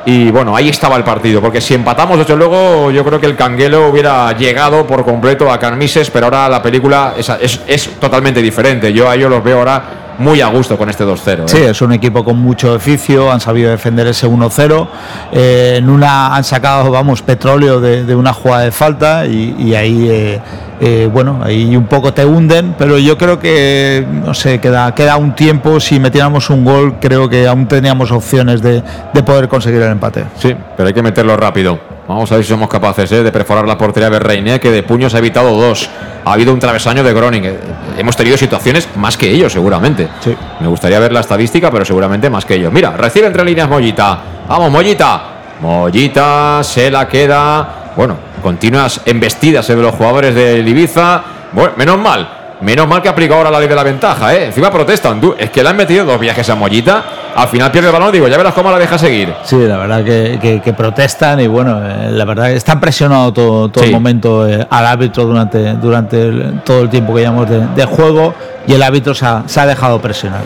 y 0.06 0.32
bueno, 0.32 0.56
ahí 0.56 0.68
estaba 0.70 0.96
el 0.98 1.04
partido, 1.04 1.42
porque 1.42 1.62
si 1.62 1.74
empatamos 1.74 2.18
desde 2.18 2.36
luego 2.36 2.92
yo 2.92 3.04
creo 3.06 3.20
que 3.20 3.26
el 3.26 3.36
Canguelo 3.38 3.88
hubiera 3.90 4.32
llegado 4.38 4.86
por 4.86 5.04
completo 5.06 5.52
a 5.52 5.58
Carmises, 5.60 6.10
pero 6.12 6.26
ahora 6.28 6.50
la 6.50 6.62
película 6.62 7.14
es, 7.18 7.30
es- 7.42 7.62
es 7.68 7.90
totalmente 8.00 8.42
diferente. 8.42 8.92
Yo 8.94 9.10
a 9.10 9.16
ellos 9.16 9.30
los 9.30 9.44
veo 9.44 9.60
ahora 9.60 9.84
muy 10.20 10.42
a 10.42 10.48
gusto 10.48 10.78
con 10.78 10.90
este 10.90 11.04
2-0. 11.06 11.40
¿eh? 11.40 11.44
Sí, 11.48 11.58
es 11.64 11.82
un 11.82 11.92
equipo 11.94 12.24
con 12.24 12.38
mucho 12.38 12.74
oficio, 12.74 13.32
han 13.32 13.40
sabido 13.40 13.72
defender 13.72 14.06
ese 14.08 14.28
1-0. 14.28 14.88
eh, 15.32 15.76
en 15.78 15.90
una 15.90 16.36
han 16.36 16.44
sacado, 16.44 16.92
vamos, 16.92 17.22
petróleo 17.22 17.80
de, 17.80 18.04
de 18.04 18.14
una 18.16 18.32
jugada 18.34 18.64
de 18.64 18.72
falta 18.72 19.26
y, 19.26 19.56
y 19.58 19.74
ahí, 19.74 20.08
eh, 20.10 20.42
eh, 20.80 21.10
bueno, 21.12 21.40
ahí 21.44 21.76
un 21.76 21.86
poco 21.86 22.14
te 22.14 22.26
hunden, 22.26 22.76
pero 22.78 22.98
yo 22.98 23.18
creo 23.18 23.40
que, 23.40 24.06
no 24.26 24.34
sé, 24.34 24.60
queda, 24.60 24.94
queda 24.94 25.18
un 25.18 25.36
tiempo. 25.36 25.80
Si 25.80 26.00
metiéramos 26.00 26.50
un 26.50 26.64
gol, 26.66 26.96
creo 27.00 27.30
que 27.30 27.48
aún 27.48 27.68
teníamos 27.68 28.12
opciones 28.12 28.62
de, 28.62 28.84
de 29.14 29.24
poder 29.24 29.48
conseguir 29.48 29.82
el 29.82 29.92
empate. 29.92 30.26
Sí, 30.38 30.56
pero 30.76 30.88
hay 30.88 30.94
que 30.94 31.04
meterlo 31.04 31.38
rápido. 31.38 31.80
Vamos 32.08 32.30
a 32.32 32.36
ver 32.36 32.44
si 32.44 32.50
somos 32.50 32.68
capaces 32.68 33.10
¿eh? 33.14 33.24
de 33.24 33.32
perforar 33.32 33.66
la 33.66 33.78
portería 33.78 34.10
de 34.10 34.20
Reiné, 34.20 34.60
que 34.60 34.70
de 34.72 34.84
puños 34.84 35.16
ha 35.16 35.20
evitado 35.20 35.56
dos. 35.56 35.90
Ha 36.26 36.34
habido 36.34 36.54
un 36.54 36.60
travesaño 36.60 37.02
de 37.02 37.14
Groning. 37.14 37.46
Eh, 37.46 37.60
Hemos 37.98 38.18
tenido 38.18 38.38
situaciones 38.38 38.90
más 38.98 39.16
que 39.16 39.30
ellos, 39.30 39.54
seguramente. 39.54 40.10
Sí. 40.22 40.36
Me 40.60 40.68
gustaría 40.68 41.00
ver 41.00 41.14
la 41.14 41.22
estadística, 41.22 41.72
pero 41.72 41.86
seguramente 41.86 42.30
más 42.30 42.44
que 42.44 42.56
ellos. 42.56 42.74
Mira, 42.74 42.92
recibe 42.98 43.28
entre 43.28 43.46
líneas 43.46 43.70
Mollita. 43.70 44.20
Vamos, 44.50 44.70
Mollita. 44.70 45.22
Mollita 45.62 46.60
se 46.64 46.92
la 46.92 47.08
queda. 47.08 47.83
Bueno, 47.96 48.16
continuas 48.42 49.02
embestidas 49.06 49.70
eh, 49.70 49.76
de 49.76 49.82
los 49.82 49.94
jugadores 49.96 50.34
del 50.36 50.68
Ibiza. 50.68 51.22
Bueno, 51.52 51.72
menos 51.78 51.98
mal. 52.00 52.30
Menos 52.62 52.88
mal 52.88 53.02
que 53.02 53.10
aplica 53.10 53.36
ahora 53.36 53.52
la 53.52 53.60
ley 53.60 53.68
de 53.68 53.76
la 53.76 53.84
ventaja, 53.84 54.34
¿eh? 54.34 54.46
Encima 54.46 54.72
protestan. 54.72 55.20
Es 55.38 55.50
que 55.50 55.62
le 55.62 55.70
han 55.70 55.76
metido 55.76 56.06
dos 56.06 56.18
viajes 56.18 56.50
a 56.50 56.56
Mollita. 56.56 57.04
Al 57.36 57.48
final 57.50 57.70
pierde 57.72 57.90
el 57.90 57.94
balón. 57.94 58.10
Digo, 58.12 58.28
ya 58.30 58.38
verás 58.38 58.54
cómo 58.54 58.72
la 58.72 58.80
deja 58.80 58.98
seguir. 58.98 59.34
Sí, 59.44 59.58
la 59.58 59.78
verdad 59.78 60.02
que, 60.06 60.40
que- 60.42 60.62
que 60.62 60.72
protestan 60.72 61.42
y 61.42 61.48
bueno, 61.48 61.82
eh, 61.86 62.10
la 62.12 62.24
verdad 62.24 62.46
que 62.48 62.56
están 62.56 62.80
presionados 62.80 63.34
todo, 63.34 63.68
todo 63.70 63.84
Sí. 63.84 63.90
el 63.90 63.94
momento 63.96 64.48
eh, 64.48 64.66
al 64.70 64.86
árbitro 64.86 65.26
durante, 65.26 65.74
durante 65.74 66.22
el- 66.22 66.62
todo 66.64 66.84
el 66.84 66.90
tiempo 66.90 67.14
que 67.14 67.22
llevamos 67.22 67.50
de, 67.50 67.68
de 67.68 67.86
juego 67.86 68.34
y 68.66 68.74
el 68.74 68.82
árbitro 68.84 69.14
se 69.14 69.26
ha, 69.26 69.44
se 69.46 69.60
ha 69.60 69.66
dejado 69.66 70.00
presionar. 70.00 70.42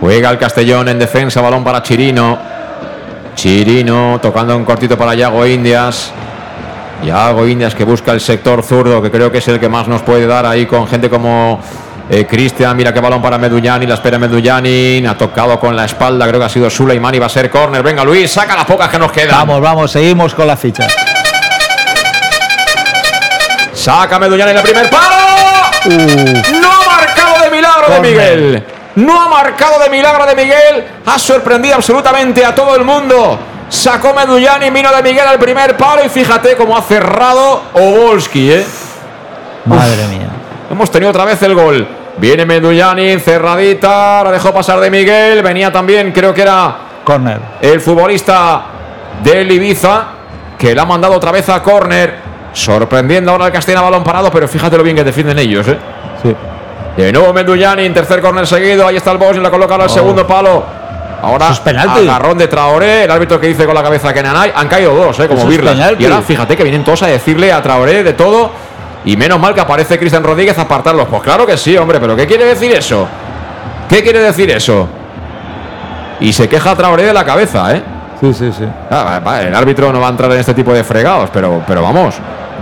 Juega 0.00 0.30
el 0.30 0.38
Castellón 0.38 0.88
en 0.88 1.00
defensa, 1.00 1.40
balón 1.40 1.64
para 1.64 1.82
Chirino. 1.82 2.38
Chirino 3.34 4.18
tocando 4.22 4.56
un 4.56 4.64
cortito 4.64 4.96
para 4.96 5.14
Yago 5.14 5.44
Indias. 5.46 6.12
Yago 7.04 7.46
Indias 7.46 7.74
que 7.74 7.84
busca 7.84 8.12
el 8.12 8.20
sector 8.20 8.62
zurdo, 8.62 9.02
que 9.02 9.10
creo 9.10 9.30
que 9.30 9.38
es 9.38 9.48
el 9.48 9.60
que 9.60 9.68
más 9.68 9.88
nos 9.88 10.02
puede 10.02 10.26
dar 10.26 10.46
ahí 10.46 10.66
con 10.66 10.86
gente 10.86 11.10
como 11.10 11.60
eh, 12.08 12.26
Cristian. 12.26 12.76
Mira 12.76 12.92
qué 12.92 13.00
balón 13.00 13.20
para 13.20 13.38
Medullani, 13.38 13.86
la 13.86 13.94
espera 13.94 14.18
Medullani. 14.18 15.04
Ha 15.06 15.16
tocado 15.16 15.58
con 15.58 15.76
la 15.76 15.84
espalda, 15.84 16.26
creo 16.26 16.40
que 16.40 16.46
ha 16.46 16.50
sido 16.50 16.70
Suleiman 16.70 17.14
y 17.14 17.18
va 17.18 17.26
a 17.26 17.30
ser 17.30 17.50
córner. 17.50 17.82
Venga 17.82 18.04
Luis, 18.04 18.30
saca 18.30 18.56
las 18.56 18.64
pocas 18.64 18.88
que 18.88 18.98
nos 18.98 19.12
quedan. 19.12 19.36
Vamos, 19.36 19.60
vamos, 19.60 19.90
seguimos 19.90 20.34
con 20.34 20.46
las 20.46 20.58
fichas. 20.58 20.92
Saca 23.72 24.18
Medullani 24.18 24.50
en 24.52 24.56
el 24.56 24.62
primer 24.62 24.90
palo. 24.90 25.16
No 26.60 26.68
ha 26.72 26.86
marcado 26.86 27.44
de 27.44 27.50
milagro 27.50 27.94
de. 27.94 28.00
Miguel. 28.00 28.66
No 28.96 29.20
ha 29.20 29.28
marcado 29.28 29.78
de 29.78 29.90
milagro 29.90 30.26
de 30.26 30.34
Miguel. 30.34 30.84
Ha 31.04 31.18
sorprendido 31.18 31.76
absolutamente 31.76 32.44
a 32.44 32.54
todo 32.54 32.74
el 32.74 32.84
mundo. 32.84 33.38
Sacó 33.68 34.14
Medullani, 34.14 34.70
vino 34.70 34.94
de 34.94 35.02
Miguel 35.02 35.26
al 35.26 35.38
primer 35.38 35.76
palo 35.76 36.04
y 36.04 36.08
fíjate 36.08 36.56
cómo 36.56 36.76
ha 36.76 36.82
cerrado 36.82 37.62
Obolski, 37.74 38.52
¿eh? 38.52 38.66
Madre 39.64 40.06
mía. 40.08 40.28
Hemos 40.70 40.90
tenido 40.90 41.10
otra 41.10 41.24
vez 41.24 41.42
el 41.42 41.54
gol. 41.54 41.86
Viene 42.18 42.46
Medullani, 42.46 43.18
cerradita, 43.18 44.22
la 44.24 44.30
dejó 44.32 44.52
pasar 44.54 44.78
de 44.80 44.90
Miguel. 44.90 45.42
Venía 45.42 45.72
también, 45.72 46.12
creo 46.12 46.32
que 46.32 46.42
era 46.42 46.76
Corner. 47.04 47.40
el 47.60 47.80
futbolista 47.80 48.62
del 49.22 49.50
Ibiza, 49.50 50.04
que 50.58 50.74
la 50.74 50.82
ha 50.82 50.86
mandado 50.86 51.14
otra 51.14 51.32
vez 51.32 51.48
a 51.48 51.60
córner. 51.62 52.14
Sorprendiendo 52.52 53.32
ahora 53.32 53.46
el 53.46 53.52
Castellana 53.52 53.82
balón 53.84 54.02
parado, 54.04 54.30
pero 54.30 54.48
fíjate 54.48 54.76
lo 54.78 54.82
bien 54.82 54.96
que 54.96 55.04
defienden 55.04 55.38
ellos, 55.38 55.66
¿eh? 55.68 55.76
Sí. 56.22 56.34
De 56.96 57.12
nuevo 57.12 57.32
Medullani, 57.34 57.90
tercer 57.90 58.22
córner 58.22 58.46
seguido. 58.46 58.86
Ahí 58.86 58.96
está 58.96 59.10
el 59.10 59.18
Bosnia, 59.18 59.42
la 59.42 59.50
coloca 59.50 59.74
ahora 59.74 59.84
el 59.84 59.90
Oh. 59.90 59.94
segundo 59.94 60.26
palo. 60.26 60.64
Ahora 61.22 61.50
es 61.50 61.60
agarrón 61.66 62.38
de 62.38 62.48
Traoré, 62.48 63.04
el 63.04 63.10
árbitro 63.10 63.40
que 63.40 63.48
dice 63.48 63.64
con 63.64 63.74
la 63.74 63.82
cabeza 63.82 64.12
que 64.12 64.22
Nanay. 64.22 64.52
Han 64.54 64.68
caído 64.68 64.94
dos, 64.94 65.18
¿eh? 65.20 65.28
como 65.28 65.46
Birla. 65.46 65.94
Y 65.98 66.04
ahora 66.04 66.22
fíjate 66.22 66.56
que 66.56 66.62
vienen 66.62 66.84
todos 66.84 67.02
a 67.02 67.06
decirle 67.06 67.52
a 67.52 67.62
Traoré 67.62 68.02
de 68.02 68.12
todo. 68.12 68.50
Y 69.04 69.16
menos 69.16 69.38
mal 69.38 69.54
que 69.54 69.60
aparece 69.60 69.98
Cristian 69.98 70.24
Rodríguez 70.24 70.58
a 70.58 70.62
apartarlos. 70.62 71.06
Pues 71.08 71.22
claro 71.22 71.46
que 71.46 71.56
sí, 71.56 71.76
hombre, 71.76 72.00
pero 72.00 72.16
¿qué 72.16 72.26
quiere 72.26 72.44
decir 72.44 72.72
eso? 72.72 73.06
¿Qué 73.88 74.02
quiere 74.02 74.18
decir 74.18 74.50
eso? 74.50 74.88
Y 76.20 76.32
se 76.32 76.48
queja 76.48 76.74
Traoré 76.74 77.04
de 77.04 77.12
la 77.12 77.24
cabeza, 77.24 77.74
¿eh? 77.74 77.82
Sí, 78.20 78.32
sí, 78.32 78.50
sí. 78.50 78.64
Ah, 78.90 79.20
el 79.42 79.54
árbitro 79.54 79.92
no 79.92 80.00
va 80.00 80.08
a 80.08 80.10
entrar 80.10 80.32
en 80.32 80.38
este 80.38 80.54
tipo 80.54 80.72
de 80.72 80.82
fregados, 80.82 81.30
pero, 81.32 81.62
pero 81.66 81.82
vamos. 81.82 82.16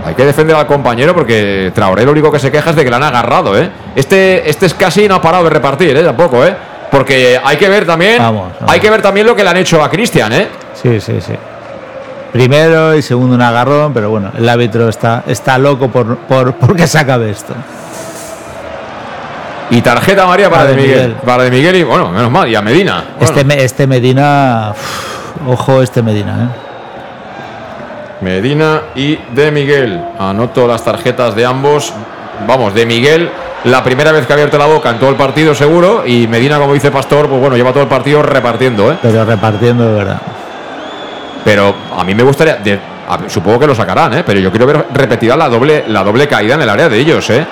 Hay 0.05 0.13
que 0.13 0.25
defender 0.25 0.55
al 0.55 0.67
compañero 0.67 1.15
porque 1.15 1.71
Traoré 1.73 2.05
lo 2.05 2.11
único 2.11 2.31
que 2.31 2.37
se 2.37 2.51
queja 2.51 2.69
es 2.69 2.75
de 2.75 2.83
que 2.83 2.89
le 2.89 2.95
han 2.95 3.03
agarrado, 3.03 3.57
¿eh? 3.57 3.71
Este, 3.95 4.47
este 4.47 4.67
es 4.67 4.73
casi 4.73 5.07
no 5.07 5.15
ha 5.15 5.21
parado 5.21 5.45
de 5.45 5.49
repartir, 5.49 5.97
¿eh? 5.97 6.03
Tampoco, 6.03 6.45
¿eh? 6.45 6.55
Porque 6.95 7.39
hay 7.43 7.57
que 7.57 7.67
ver 7.67 7.85
también. 7.85 8.19
Vamos, 8.19 8.53
vamos. 8.53 8.71
Hay 8.73 8.79
que 8.79 8.89
ver 8.89 9.01
también 9.01 9.27
lo 9.27 9.35
que 9.35 9.43
le 9.43 9.49
han 9.49 9.57
hecho 9.57 9.83
a 9.83 9.89
Cristian, 9.89 10.31
¿eh? 10.31 10.47
Sí, 10.73 11.01
sí, 11.01 11.19
sí. 11.19 11.33
Primero 12.31 12.95
y 12.95 13.01
segundo 13.01 13.35
un 13.35 13.41
agarrón, 13.41 13.93
pero 13.93 14.09
bueno, 14.09 14.31
el 14.37 14.47
árbitro 14.47 14.87
está, 14.87 15.23
está 15.27 15.57
loco 15.57 15.89
por, 15.89 16.17
por, 16.19 16.53
por 16.55 16.75
que 16.75 16.87
se 16.87 16.97
acabe 16.97 17.29
esto. 17.31 17.53
Y 19.71 19.81
tarjeta 19.81 20.25
María 20.25 20.49
para, 20.49 20.63
Para 20.63 20.75
de 20.75 20.81
Miguel. 20.81 20.99
Miguel. 21.07 21.15
Para 21.25 21.43
de 21.43 21.51
Miguel 21.51 21.75
y 21.77 21.83
bueno, 21.83 22.11
menos 22.11 22.31
mal, 22.31 22.47
y 22.47 22.55
a 22.55 22.61
Medina. 22.61 23.03
Bueno, 23.19 23.35
Este, 23.41 23.63
este 23.63 23.87
Medina, 23.87 24.71
uf, 24.71 25.47
ojo 25.49 25.81
este 25.81 26.01
Medina, 26.01 26.31
¿eh? 26.43 28.23
Medina 28.23 28.81
y 28.95 29.17
de 29.33 29.51
Miguel. 29.51 30.01
Anoto 30.19 30.67
las 30.67 30.83
tarjetas 30.83 31.35
de 31.35 31.45
ambos. 31.45 31.93
Vamos, 32.47 32.73
de 32.73 32.85
Miguel, 32.85 33.29
la 33.65 33.83
primera 33.83 34.11
vez 34.11 34.25
que 34.27 34.33
ha 34.33 34.35
abierto 34.35 34.57
la 34.57 34.65
boca 34.65 34.89
en 34.91 34.99
todo 34.99 35.09
el 35.09 35.15
partido, 35.15 35.55
seguro. 35.55 36.03
Y 36.05 36.27
Medina, 36.27 36.57
como 36.59 36.73
dice 36.73 36.91
Pastor, 36.91 37.27
pues 37.27 37.39
bueno, 37.41 37.55
lleva 37.55 37.71
todo 37.71 37.83
el 37.83 37.89
partido 37.89 38.21
repartiendo, 38.21 38.91
¿eh? 38.91 38.97
pero 39.01 39.25
repartiendo 39.25 39.85
de 39.87 39.93
verdad. 39.95 40.21
Pero 41.43 41.73
a 41.97 42.03
mí 42.03 42.13
me 42.15 42.23
gustaría. 42.23 42.55
de- 42.57 42.79
a- 43.07 43.29
supongo 43.29 43.59
que 43.59 43.67
lo 43.67 43.75
sacarán, 43.75 44.13
¿eh? 44.15 44.23
Pero 44.25 44.39
yo 44.39 44.49
quiero 44.49 44.65
ver 44.65 44.85
repetida 44.93 45.35
la 45.37 45.47
doble, 45.47 45.85
la 45.87 46.03
doble 46.03 46.27
caída 46.27 46.55
en 46.55 46.61
el 46.61 46.69
área 46.69 46.89
de 46.89 46.97
ellos, 46.97 47.29
¿eh? 47.29 47.45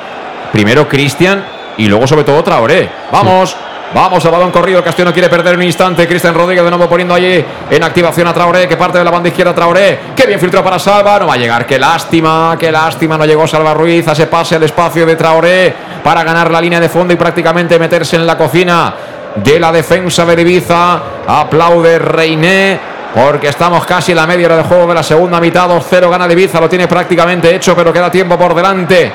Primero 0.51 0.88
Cristian 0.88 1.43
y 1.77 1.88
luego, 1.88 2.07
sobre 2.07 2.23
todo, 2.23 2.43
Traoré. 2.43 2.89
Vamos. 3.11 3.55
Vamos, 3.94 4.26
el 4.26 4.32
balón 4.32 4.52
corrido. 4.52 4.80
El 4.80 4.84
Castillo 4.84 5.06
no 5.06 5.14
quiere 5.14 5.30
perder 5.30 5.56
un 5.56 5.61
instante. 5.61 6.07
Cristian 6.07 6.34
Rodríguez 6.34 6.64
de 6.64 6.70
nuevo 6.72 6.90
poniendo 6.90 7.14
allí 7.14 7.45
en 7.70 7.84
activación 7.84 8.28
a 8.28 8.34
Traoré, 8.34 8.68
que 8.68 8.76
parte 8.76 8.98
de 8.98 9.03
la 9.03 9.11
banda 9.11 9.30
izquierda 9.30 9.53
Traoré. 9.53 9.99
Qué 10.15 10.26
bien 10.26 10.40
filtró 10.40 10.64
para 10.64 10.80
Salva. 10.80 11.20
No 11.20 11.28
va 11.28 11.36
a 11.36 11.38
llegar. 11.38 11.68
Qué 11.68 11.78
lástima, 11.78 12.57
qué 12.60 12.72
lástima. 12.72 13.20
No 13.20 13.26
llegó 13.26 13.48
Salva 13.48 13.74
Ruiz. 13.76 14.07
A 14.07 14.14
ese 14.14 14.26
pase 14.26 14.56
al 14.56 14.64
espacio 14.64 15.06
de 15.06 15.15
Traoré 15.15 15.76
para 16.03 16.24
ganar 16.24 16.49
la 16.49 16.60
línea 16.60 16.80
de 16.80 16.90
fondo 16.90 17.14
y 17.14 17.18
prácticamente 17.18 17.78
meterse 17.78 18.15
en 18.15 18.26
la 18.26 18.36
cocina 18.36 18.94
de 19.36 19.60
la 19.60 19.72
defensa 19.72 20.26
de 20.26 20.41
Ibiza. 20.41 21.02
Aplaude 21.28 21.99
Reiné. 21.99 22.80
Porque 23.14 23.49
estamos 23.49 23.86
casi 23.86 24.11
en 24.14 24.15
la 24.15 24.26
media 24.26 24.48
hora 24.48 24.57
de 24.57 24.64
juego 24.64 24.88
de 24.88 24.95
la 24.95 25.03
segunda 25.03 25.40
mitad. 25.40 25.70
2-0 25.70 26.10
gana 26.10 26.26
el 26.26 26.32
Ibiza. 26.32 26.60
Lo 26.60 26.68
tiene 26.68 26.88
prácticamente 26.88 27.53
hecho, 27.53 27.76
pero 27.76 27.94
queda 27.94 28.10
tiempo 28.10 28.40
por 28.40 28.56
delante. 28.56 29.11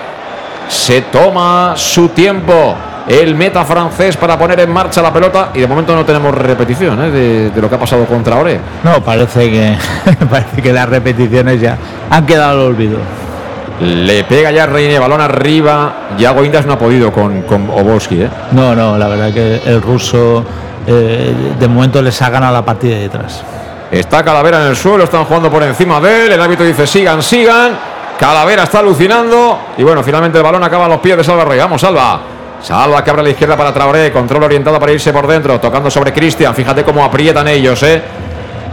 Se 0.69 1.03
toma 1.03 1.73
su 1.75 2.11
tiempo 2.11 2.77
el 3.09 3.35
meta 3.35 3.65
francés 3.65 4.17
para 4.17 4.39
poner 4.39 4.61
en 4.61 4.71
marcha 4.71 5.01
la 5.01 5.13
pelota. 5.13 5.51
Y 5.55 5.61
de 5.61 5.67
momento 5.67 5.95
no 5.95 6.05
tenemos 6.05 6.35
repetición 6.35 7.03
¿eh? 7.05 7.11
de, 7.11 7.51
de 7.51 7.61
lo 7.61 7.69
que 7.69 7.75
ha 7.75 7.79
pasado 7.79 8.05
contra 8.05 8.37
Ore. 8.37 8.61
No, 8.85 9.03
parece 9.03 9.51
que, 9.51 9.77
parece 10.31 10.63
que 10.63 10.73
las 10.73 10.89
repeticiones 10.89 11.61
ya 11.61 11.77
han 12.11 12.27
quedado 12.27 12.53
al 12.53 12.67
olvido. 12.67 12.99
Le 13.81 14.25
pega 14.25 14.51
ya 14.51 14.67
Reine, 14.67 14.99
balón 14.99 15.21
arriba. 15.21 16.09
Yago 16.19 16.45
Indas 16.45 16.67
no 16.67 16.75
ha 16.75 16.79
podido 16.79 17.13
con, 17.13 17.43
con 17.43 17.71
Obolski. 17.71 18.23
¿eh? 18.23 18.31
No, 18.53 18.75
no, 18.75 18.99
la 18.99 19.09
verdad 19.09 19.33
que 19.33 19.63
el 19.65 19.81
ruso 19.81 20.45
eh, 20.87 21.55
de 21.59 21.69
momento 21.69 22.03
les 22.03 22.21
ha 22.21 22.29
ganado 22.29 22.53
la 22.53 22.65
partida 22.65 22.97
de 22.97 23.03
detrás. 23.03 23.43
Está 23.91 24.23
Calavera 24.23 24.63
en 24.63 24.69
el 24.69 24.77
suelo, 24.77 25.05
están 25.05 25.25
jugando 25.25 25.51
por 25.51 25.63
encima 25.63 26.01
de 26.01 26.27
él. 26.27 26.33
El 26.33 26.43
árbitro 26.43 26.67
dice 26.67 26.87
sigan, 26.87 27.23
sigan. 27.23 27.73
Calavera 28.19 28.65
está 28.65 28.81
alucinando. 28.81 29.61
Y 29.79 29.85
bueno, 29.85 30.03
finalmente 30.03 30.39
el 30.39 30.45
balón 30.45 30.63
acaba 30.65 30.87
a 30.87 30.89
los 30.89 30.99
pies 30.99 31.17
de 31.17 31.25
Salva 31.25 31.45
Rey. 31.45 31.59
Vamos, 31.59 31.81
Salva. 31.81 32.21
Salva 32.63 33.03
que 33.05 33.11
abre 33.11 33.21
a 33.21 33.25
la 33.25 33.31
izquierda 33.31 33.57
para 33.57 33.73
Traoré. 33.73 34.13
Control 34.13 34.43
orientado 34.45 34.79
para 34.81 34.93
irse 34.93 35.13
por 35.13 35.27
dentro. 35.27 35.59
Tocando 35.61 35.91
sobre 35.91 36.13
Cristian. 36.13 36.55
Fíjate 36.55 36.83
cómo 36.85 37.05
aprietan 37.05 37.47
ellos, 37.49 37.83
¿eh? 37.83 38.03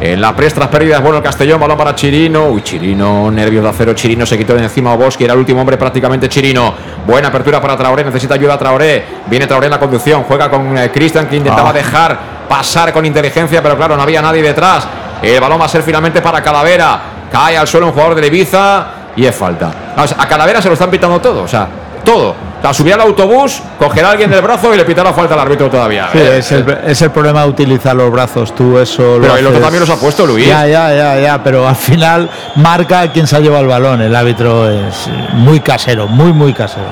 En 0.01 0.19
la 0.19 0.35
prestas 0.35 0.67
pérdidas, 0.67 1.01
bueno, 1.01 1.17
el 1.19 1.23
Castellón, 1.23 1.57
balón 1.59 1.77
para 1.77 1.95
Chirino. 1.95 2.47
Uy, 2.47 2.61
Chirino, 2.63 3.31
nervios 3.31 3.63
de 3.63 3.69
acero. 3.69 3.93
Chirino 3.93 4.25
se 4.25 4.37
quitó 4.37 4.53
de 4.53 4.63
encima 4.63 4.91
a 4.91 4.95
Bosque, 4.97 5.23
era 5.23 5.33
el 5.33 5.39
último 5.39 5.61
hombre 5.61 5.77
prácticamente 5.77 6.27
Chirino. 6.27 6.73
Buena 7.07 7.29
apertura 7.29 7.61
para 7.61 7.77
Traoré, 7.77 8.03
necesita 8.03 8.33
ayuda 8.33 8.55
a 8.55 8.57
Traoré. 8.57 9.05
Viene 9.27 9.47
Traoré 9.47 9.67
en 9.67 9.71
la 9.71 9.79
conducción, 9.79 10.23
juega 10.23 10.49
con 10.49 10.77
eh, 10.77 10.91
Cristian 10.91 11.27
que 11.27 11.37
intentaba 11.37 11.69
Ah. 11.69 11.73
dejar 11.73 12.17
pasar 12.49 12.91
con 12.91 13.05
inteligencia, 13.05 13.63
pero 13.63 13.77
claro, 13.77 13.95
no 13.95 14.03
había 14.03 14.21
nadie 14.21 14.41
detrás. 14.41 14.85
El 15.21 15.39
balón 15.39 15.61
va 15.61 15.65
a 15.65 15.69
ser 15.69 15.81
finalmente 15.81 16.21
para 16.21 16.41
Calavera. 16.43 16.99
Cae 17.31 17.57
al 17.57 17.65
suelo 17.67 17.87
un 17.87 17.93
jugador 17.93 18.15
de 18.15 18.27
Ibiza 18.27 18.87
y 19.15 19.25
es 19.25 19.33
falta. 19.35 19.71
O 19.97 20.05
sea, 20.05 20.17
a 20.19 20.27
Calavera 20.27 20.61
se 20.61 20.67
lo 20.67 20.73
están 20.73 20.89
pitando 20.91 21.21
todo, 21.21 21.43
o 21.43 21.47
sea, 21.47 21.67
todo. 22.03 22.35
O 22.65 22.67
sea, 22.67 22.73
subir 22.73 22.95
al 22.95 23.01
autobús, 23.01 23.61
coger 23.77 24.03
a 24.05 24.09
alguien 24.09 24.31
del 24.31 24.41
brazo 24.41 24.73
y 24.73 24.77
le 24.77 24.85
pitará 24.85 25.13
falta 25.13 25.35
al 25.35 25.39
árbitro 25.41 25.69
todavía. 25.69 26.09
Sí, 26.11 26.17
Eh, 26.17 26.37
es, 26.39 26.51
el, 26.51 26.65
es 26.87 26.99
el 27.03 27.11
problema 27.11 27.43
de 27.43 27.49
utilizar 27.49 27.95
los 27.95 28.09
brazos. 28.09 28.55
Tú 28.55 28.79
eso. 28.79 29.17
lo 29.17 29.21
Pero 29.21 29.37
el 29.37 29.45
otro 29.45 29.59
también 29.61 29.81
los 29.81 29.89
ha 29.91 29.97
puesto, 29.99 30.25
Luis. 30.25 30.47
Ya, 30.47 30.65
ya, 30.65 30.91
ya, 30.91 31.19
ya. 31.19 31.43
Pero 31.43 31.67
al 31.67 31.75
final 31.75 32.27
marca 32.55 33.11
quién 33.11 33.27
se 33.27 33.35
ha 33.35 33.39
llevado 33.39 33.61
el 33.61 33.69
balón. 33.69 34.01
El 34.01 34.15
árbitro 34.15 34.67
es 34.67 35.07
muy 35.33 35.59
casero, 35.59 36.07
muy, 36.07 36.33
muy 36.33 36.53
casero. 36.53 36.87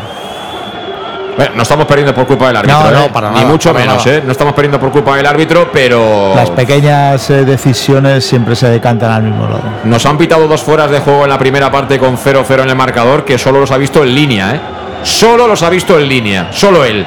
Bueno, 1.35 1.53
no 1.55 1.63
estamos 1.63 1.87
perdiendo 1.87 2.13
por 2.13 2.27
culpa 2.27 2.45
del 2.49 2.57
árbitro, 2.57 2.79
No, 2.83 2.91
no, 2.91 3.05
¿eh? 3.05 3.09
para 3.11 3.29
ni 3.31 3.37
nada, 3.37 3.47
mucho 3.47 3.73
para 3.73 3.85
menos, 3.85 4.05
nada. 4.05 4.17
¿eh? 4.19 4.21
No 4.23 4.31
estamos 4.31 4.53
perdiendo 4.53 4.79
por 4.79 4.91
culpa 4.91 5.15
del 5.15 5.25
árbitro, 5.25 5.69
pero 5.73 6.33
Las 6.35 6.51
pequeñas 6.51 7.27
eh, 7.31 7.43
decisiones 7.45 8.23
siempre 8.23 8.55
se 8.55 8.69
decantan 8.69 9.09
al 9.11 9.23
mismo 9.23 9.47
lado. 9.47 9.63
nos 9.85 10.05
han 10.05 10.19
pitado 10.19 10.47
dos 10.47 10.61
fueras 10.61 10.91
de 10.91 10.99
juego 10.99 11.23
en 11.23 11.31
la 11.31 11.39
primera 11.39 11.71
parte 11.71 11.97
con 11.97 12.15
0-0 12.19 12.61
en 12.61 12.69
el 12.69 12.75
marcador, 12.75 13.25
que 13.25 13.39
solo 13.39 13.59
los 13.61 13.71
ha 13.71 13.77
visto 13.77 14.03
en 14.03 14.13
línea, 14.13 14.51
¿eh? 14.53 14.59
Solo 15.03 15.47
los 15.47 15.61
ha 15.63 15.69
visto 15.69 15.99
en 15.99 16.07
línea, 16.07 16.47
solo 16.51 16.83
él. 16.85 17.05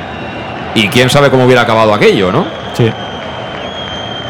Y 0.74 0.88
quién 0.88 1.08
sabe 1.08 1.30
cómo 1.30 1.44
hubiera 1.46 1.62
acabado 1.62 1.94
aquello, 1.94 2.30
¿no? 2.30 2.46
Sí. 2.74 2.92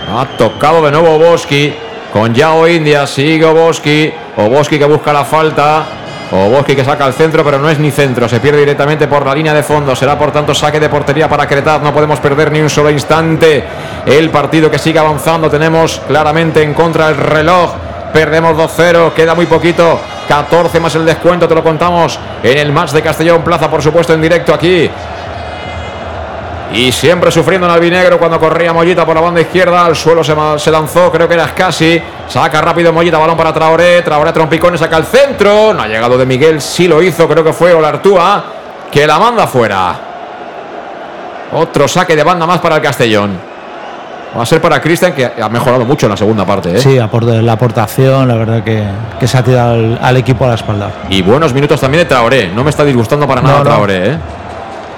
Ha 0.09 0.24
tocado 0.38 0.84
de 0.84 0.93
nuevo 0.93 1.16
Oboski 1.16 1.74
con 2.12 2.32
Yao 2.32 2.68
India. 2.68 3.06
Sigue 3.06 3.44
Oboski. 3.44 4.12
Oboski 4.36 4.78
que 4.78 4.84
busca 4.84 5.12
la 5.12 5.24
falta. 5.24 5.84
Oboski 6.30 6.76
que 6.76 6.84
saca 6.84 7.05
al 7.05 7.14
centro, 7.14 7.43
pero 7.44 7.59
no 7.59 7.68
es 7.68 7.80
ni 7.80 7.90
centro. 7.90 8.28
Se 8.28 8.38
pierde 8.38 8.60
directamente 8.60 9.09
por 9.09 9.26
la 9.26 9.34
línea 9.34 9.52
de 9.52 9.64
fondo. 9.64 9.97
Será 9.97 10.16
por 10.16 10.30
tanto 10.30 10.55
saque 10.55 10.78
de 10.78 10.88
portería 10.88 11.28
para 11.28 11.48
Cretaz. 11.48 11.82
No 11.82 11.93
podemos 11.93 12.20
perder 12.20 12.52
ni 12.52 12.60
un 12.60 12.70
solo 12.70 12.90
instante. 12.90 13.64
El 14.06 14.30
partido 14.30 14.70
que 14.70 14.78
sigue 14.78 15.01
avanzando. 15.01 15.51
Tenemos 15.51 16.01
claramente 16.06 16.62
en 16.62 16.74
contra 16.74 17.09
el 17.09 17.16
reloj. 17.16 17.72
Perdemos 18.12 18.56
2-0. 18.56 19.12
Queda 19.12 19.34
muy 19.34 19.47
poquito. 19.47 19.98
14 20.27 20.81
más 20.81 20.94
el 20.94 21.07
descuento. 21.07 21.48
Te 21.48 21.55
lo 21.55 21.62
contamos 21.62 22.19
en 22.43 22.59
el 22.59 22.73
match 22.73 22.93
de 22.93 23.03
Castellón 23.03 23.43
Plaza, 23.43 23.70
por 23.70 23.82
supuesto, 23.82 24.12
en 24.15 24.23
directo 24.23 24.53
aquí 24.53 24.90
y 26.73 26.93
siempre 26.93 27.31
sufriendo 27.31 27.66
en 27.66 27.73
albinegro 27.73 28.19
cuando 28.19 28.39
corría 28.39 28.73
Mollita 28.73 29.07
por 29.07 29.15
la 29.15 29.20
banda 29.20 29.40
izquierda. 29.40 29.86
Al 29.86 29.97
suelo 29.97 30.23
se, 30.23 30.35
se 30.59 30.70
lanzó, 30.70 31.11
creo 31.11 31.28
que 31.28 31.35
era 31.35 31.55
casi. 31.55 32.01
Saca 32.28 32.61
rápido 32.61 32.93
Mollita, 32.93 33.19
balón 33.19 33.36
para 33.36 33.53
Traoré. 33.53 34.03
Traoré 34.03 34.32
trompicones, 34.32 34.81
saca 34.81 34.97
al 34.97 35.07
centro. 35.07 35.73
No 35.73 35.82
ha 35.82 35.89
llegado 35.89 36.19
de 36.19 36.27
Miguel, 36.27 36.61
sí 36.61 36.89
lo 36.89 37.03
hizo, 37.03 37.28
creo 37.28 37.44
que 37.44 37.53
fue 37.53 37.73
Olartúa, 37.73 38.44
que 38.90 39.07
la 39.07 39.19
manda 39.19 39.47
fuera. 39.47 39.97
Otro 41.53 41.86
saque 41.86 42.16
de 42.16 42.24
banda 42.24 42.47
más 42.47 42.61
para 42.61 42.77
el 42.77 42.82
Castellón. 42.82 43.56
Va 44.37 44.43
a 44.43 44.47
ser 44.47 44.61
para 44.61 44.81
Cristian, 44.81 45.13
que 45.13 45.25
ha 45.25 45.49
mejorado 45.49 45.85
mucho 45.85 46.07
en 46.07 46.11
la 46.11 46.17
segunda 46.17 46.45
parte. 46.45 46.77
¿eh? 46.77 46.79
Sí, 46.79 46.97
la 46.99 47.53
aportación, 47.53 48.29
la 48.29 48.35
verdad 48.35 48.63
que, 48.63 48.83
que 49.19 49.27
se 49.27 49.39
ha 49.39 49.43
tirado 49.43 49.73
al, 49.75 49.99
al 50.03 50.17
equipo 50.19 50.45
a 50.45 50.49
la 50.49 50.55
espalda. 50.55 50.91
Y 51.09 51.23
buenos 51.23 51.55
minutos 51.55 51.81
también 51.81 52.03
de 52.05 52.09
Traoré. 52.09 52.49
No 52.49 52.63
me 52.63 52.71
está 52.71 52.85
disgustando 52.85 53.27
para 53.27 53.41
nada 53.41 53.59
No, 53.59 53.65
no. 53.65 53.71
Traoré, 53.71 54.11
¿eh? 54.13 54.19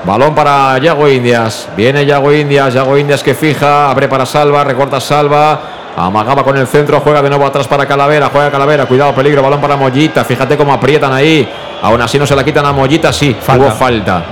Balón 0.04 0.34
para 0.34 0.78
Yago 0.78 1.08
Indias. 1.08 1.68
Viene 1.76 2.04
Yago 2.06 2.32
Indias. 2.32 2.74
Yago 2.74 2.96
Indias 2.98 3.22
que 3.22 3.34
fija. 3.34 3.90
Abre 3.90 4.08
para 4.08 4.24
Salva. 4.26 4.64
Recorta 4.64 5.00
Salva. 5.00 5.60
Amagaba 5.96 6.42
con 6.44 6.56
el 6.56 6.66
centro. 6.66 7.00
Juega 7.00 7.20
de 7.20 7.28
nuevo 7.28 7.44
atrás 7.46 7.66
para 7.66 7.84
Calavera. 7.86 8.30
Juega 8.32 8.50
Calavera. 8.50 8.86
Cuidado, 8.86 9.12
peligro. 9.14 9.42
Balón 9.42 9.60
para 9.60 9.76
Mollita. 9.76 10.24
Fíjate 10.24 10.56
cómo 10.56 10.72
aprietan 10.72 11.12
ahí. 11.12 11.48
Aún 11.82 12.00
así 12.00 12.18
no 12.18 12.26
se 12.26 12.34
la 12.36 12.44
quitan 12.44 12.64
a 12.66 12.72
Mollita. 12.72 13.12
Sí, 13.12 13.36
Falta. 13.40 13.66
hubo 13.66 13.70
falta. 13.74 14.22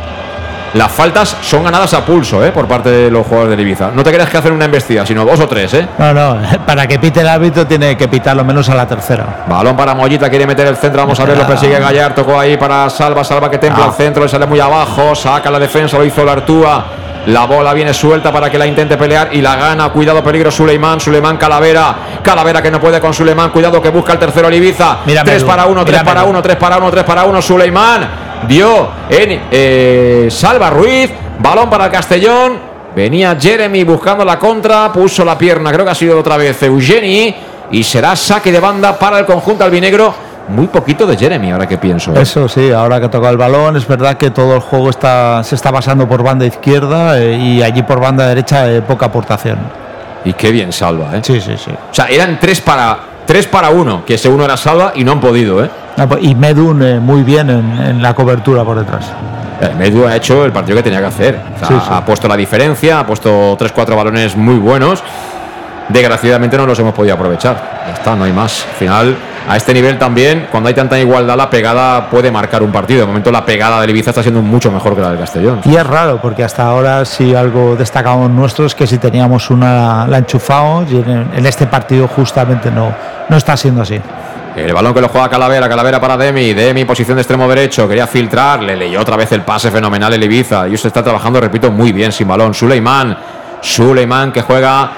Las 0.77 0.93
faltas 0.93 1.37
son 1.43 1.65
ganadas 1.65 1.95
a 1.95 2.05
pulso, 2.05 2.45
¿eh? 2.45 2.53
Por 2.53 2.67
parte 2.67 2.91
de 2.91 3.11
los 3.11 3.27
jugadores 3.27 3.57
de 3.57 3.63
Ibiza. 3.63 3.91
No 3.95 4.03
te 4.05 4.13
creas 4.13 4.29
que 4.29 4.37
hacen 4.39 4.53
una 4.53 4.67
embestida, 4.67 5.07
sino 5.07 5.25
dos 5.25 5.41
o 5.41 5.49
tres, 5.49 5.73
¿eh? 5.75 5.89
No, 5.99 6.13
no, 6.13 6.39
para 6.67 6.87
que 6.87 6.99
pite 6.99 7.21
el 7.21 7.29
árbitro 7.29 7.67
tiene 7.67 7.97
que 7.97 8.09
pitar 8.09 8.37
lo 8.37 8.45
menos 8.45 8.69
a 8.69 8.75
la 8.75 8.87
tercera. 8.87 9.45
Balón 9.49 9.77
para 9.77 9.95
Mollita, 9.95 10.29
quiere 10.29 10.47
meter 10.47 10.67
el 10.67 10.77
centro, 10.77 11.01
vamos 11.03 11.19
a 11.19 11.25
ver, 11.25 11.39
lo 11.39 11.47
persigue 11.47 11.79
Gallar, 11.79 12.15
tocó 12.15 12.39
ahí 12.39 12.57
para 12.57 12.91
Salva, 12.91 13.25
Salva 13.25 13.51
que 13.51 13.59
templa 13.59 13.85
Ah. 13.85 13.89
al 13.89 13.95
centro, 13.95 14.23
le 14.23 14.29
sale 14.29 14.47
muy 14.47 14.61
abajo, 14.61 15.15
saca 15.15 15.51
la 15.51 15.59
defensa, 15.59 15.97
lo 15.99 16.05
hizo 16.05 16.25
la 16.25 16.33
Artúa. 16.33 16.85
La 17.27 17.45
bola 17.45 17.73
viene 17.73 17.93
suelta 17.93 18.31
para 18.31 18.49
que 18.49 18.57
la 18.57 18.69
intente 18.69 18.97
pelear 18.97 19.31
y 19.33 19.41
la 19.41 19.57
gana. 19.57 19.89
Cuidado, 19.89 20.23
peligro 20.23 20.49
Suleimán. 20.49 21.01
Suleimán 21.01 21.37
Calavera. 21.37 21.93
Calavera 22.23 22.63
que 22.63 22.71
no 22.71 22.79
puede 22.81 23.01
con 23.01 23.13
Suleimán. 23.13 23.51
Cuidado 23.51 23.83
que 23.83 23.89
busca 23.89 24.13
el 24.13 24.19
tercero 24.21 24.47
el 24.47 24.55
Ibiza. 24.55 24.99
Mira 25.05 25.25
3 25.25 25.39
Medú, 25.39 25.47
para 25.49 25.67
1, 25.67 25.85
3 25.85 25.93
mira 25.93 26.05
para 26.05 26.21
Medú. 26.21 26.31
1, 26.31 26.43
3 26.43 26.57
para 26.57 26.77
1, 26.77 26.91
3 26.93 27.03
para 27.05 27.25
1. 27.25 27.43
Suleimán 27.43 28.09
dio 28.49 28.89
en 29.09 29.41
eh, 29.51 30.29
Salva 30.31 30.71
Ruiz. 30.71 31.11
Balón 31.39 31.69
para 31.69 31.87
el 31.87 31.91
Castellón. 31.91 32.59
Venía 32.95 33.37
Jeremy 33.39 33.85
buscando 33.85 34.25
la 34.25 34.39
contra. 34.39 34.93
Puso 34.93 35.25
la 35.25 35.37
pierna. 35.37 35.73
Creo 35.73 35.85
que 35.85 35.91
ha 35.91 35.95
sido 35.95 36.19
otra 36.19 36.37
vez 36.37 36.63
Eugeni. 36.63 37.35
Y 37.71 37.83
será 37.83 38.15
saque 38.15 38.53
de 38.53 38.61
banda 38.61 38.99
para 38.99 39.19
el 39.19 39.27
conjunto 39.27 39.65
albinegro. 39.65 40.15
Muy 40.49 40.69
poquito 40.69 41.07
de 41.07 41.17
Jeremy, 41.17 41.51
ahora 41.51 41.67
que 41.67 41.77
pienso. 41.77 42.13
¿eh? 42.15 42.23
Eso 42.23 42.49
sí, 42.49 42.71
ahora 42.71 43.01
que 43.01 43.09
toca 43.09 43.29
el 43.31 43.37
balón, 43.37 43.77
es 43.77 43.87
verdad 43.87 44.17
que 44.17 44.31
todo 44.31 44.55
el 44.55 44.61
juego 44.61 44.91
está, 44.91 45.43
se 45.43 45.57
está 45.57 45.73
pasando 45.73 46.07
por 46.07 46.23
banda 46.23 46.47
izquierda 46.47 47.19
eh, 47.19 47.37
y 47.37 47.63
allí 47.63 47.83
por 47.83 47.99
banda 47.99 48.29
derecha 48.29 48.67
poca 48.87 49.07
aportación. 49.07 49.59
Y 50.25 50.33
qué 50.35 50.53
bien 50.53 50.73
salva, 50.73 51.17
¿eh? 51.17 51.21
Sí, 51.23 51.41
sí, 51.41 51.57
sí. 51.57 51.73
O 51.73 51.95
sea, 51.95 52.07
eran 52.07 52.39
3 52.39 52.61
para, 52.61 52.99
3 53.27 53.47
para 53.49 53.71
1, 53.71 54.05
que 54.07 54.15
ese 54.15 54.29
uno 54.29 54.45
era 54.45 54.57
salva 54.57 54.93
y 54.95 55.03
no 55.03 55.13
han 55.13 55.21
podido, 55.21 55.65
¿eh? 55.65 55.71
Ah, 55.97 56.07
pues, 56.07 56.23
Y 56.23 56.35
Medun 56.35 56.83
eh, 56.83 57.01
muy 57.01 57.23
bien 57.23 57.49
en, 57.51 57.79
en 57.79 58.03
la 58.03 58.15
cobertura 58.15 58.65
por 58.65 58.79
detrás. 58.79 59.11
Eh, 59.61 59.73
Medu 59.79 60.07
ha 60.07 60.15
hecho 60.15 60.45
el 60.45 60.53
partido 60.53 60.77
que 60.77 60.83
tenía 60.83 61.01
que 61.01 61.07
hacer. 61.07 61.41
O 61.55 61.59
sea, 61.59 61.69
Sí, 61.69 61.75
sí. 61.75 61.91
Ha 61.91 62.05
puesto 62.05 62.29
la 62.29 62.37
diferencia, 62.37 63.01
ha 63.01 63.07
puesto 63.07 63.57
3-4 63.57 63.97
balones 63.97 64.37
muy 64.37 64.57
buenos. 64.57 65.03
Desgraciadamente 65.89 66.57
no 66.57 66.67
los 66.67 66.79
hemos 66.79 66.93
podido 66.95 67.15
aprovechar. 67.15 67.57
Ya 67.87 67.93
está, 67.95 68.17
no 68.17 68.25
hay 68.25 68.33
más. 68.33 68.67
Al 68.69 68.75
final, 68.75 69.17
a 69.49 69.57
este 69.57 69.73
nivel 69.73 69.99
también, 69.99 70.49
cuando 70.51 70.69
hay 70.69 70.75
tanta 70.75 70.99
igualdad, 70.99 71.37
la 71.37 71.49
pegada 71.49 72.11
puede 72.11 72.31
marcar 72.31 72.63
un 72.63 72.73
partido. 72.73 73.01
De 73.03 73.07
momento, 73.07 73.31
la 73.31 73.47
pegada 73.47 73.81
del 73.81 73.91
Ibiza 73.91 74.11
está 74.11 74.21
siendo 74.23 74.43
mucho 74.43 74.71
mejor 74.73 74.97
que 74.97 75.01
la 75.01 75.11
del 75.11 75.19
Castellón. 75.21 75.61
Y 75.65 75.77
es 75.77 75.87
raro, 75.87 76.19
porque 76.21 76.43
hasta 76.43 76.65
ahora 76.67 77.05
si 77.05 77.35
algo 77.37 77.77
destacamos 77.77 78.29
nuestros 78.31 78.75
que 78.75 78.87
si 78.87 78.99
teníamos 78.99 79.49
una 79.51 80.07
la 80.09 80.19
enchufamos 80.19 80.91
y 80.91 80.97
en, 80.97 81.31
en 81.35 81.47
este 81.47 81.67
partido 81.69 82.09
justamente 82.09 82.71
no, 82.71 82.93
no 83.29 83.37
está 83.37 83.57
siendo 83.57 83.83
así. 83.83 84.01
El 84.57 84.73
balón 84.73 84.95
que 84.95 85.03
lo 85.03 85.09
juega 85.09 85.29
Calavera, 85.29 85.69
Calavera 85.69 86.01
para 86.01 86.17
Demi, 86.17 86.55
Demi 86.55 86.87
posición 86.87 87.17
de 87.17 87.21
extremo 87.21 87.47
derecho, 87.47 87.87
quería 87.87 88.07
filtrar, 88.07 88.63
le 88.63 88.75
leyó 88.75 89.03
otra 89.03 89.15
vez 89.15 89.31
el 89.33 89.43
pase 89.43 89.71
fenomenal 89.71 90.15
el 90.15 90.25
Ibiza. 90.25 90.67
Y 90.67 90.77
se 90.79 90.89
está 90.89 91.03
trabajando, 91.03 91.39
repito, 91.41 91.71
muy 91.71 91.93
bien 91.93 92.11
sin 92.11 92.27
balón. 92.27 92.55
Suleiman, 92.55 93.17
Suleiman 93.61 94.33
que 94.33 94.41
juega 94.41 94.91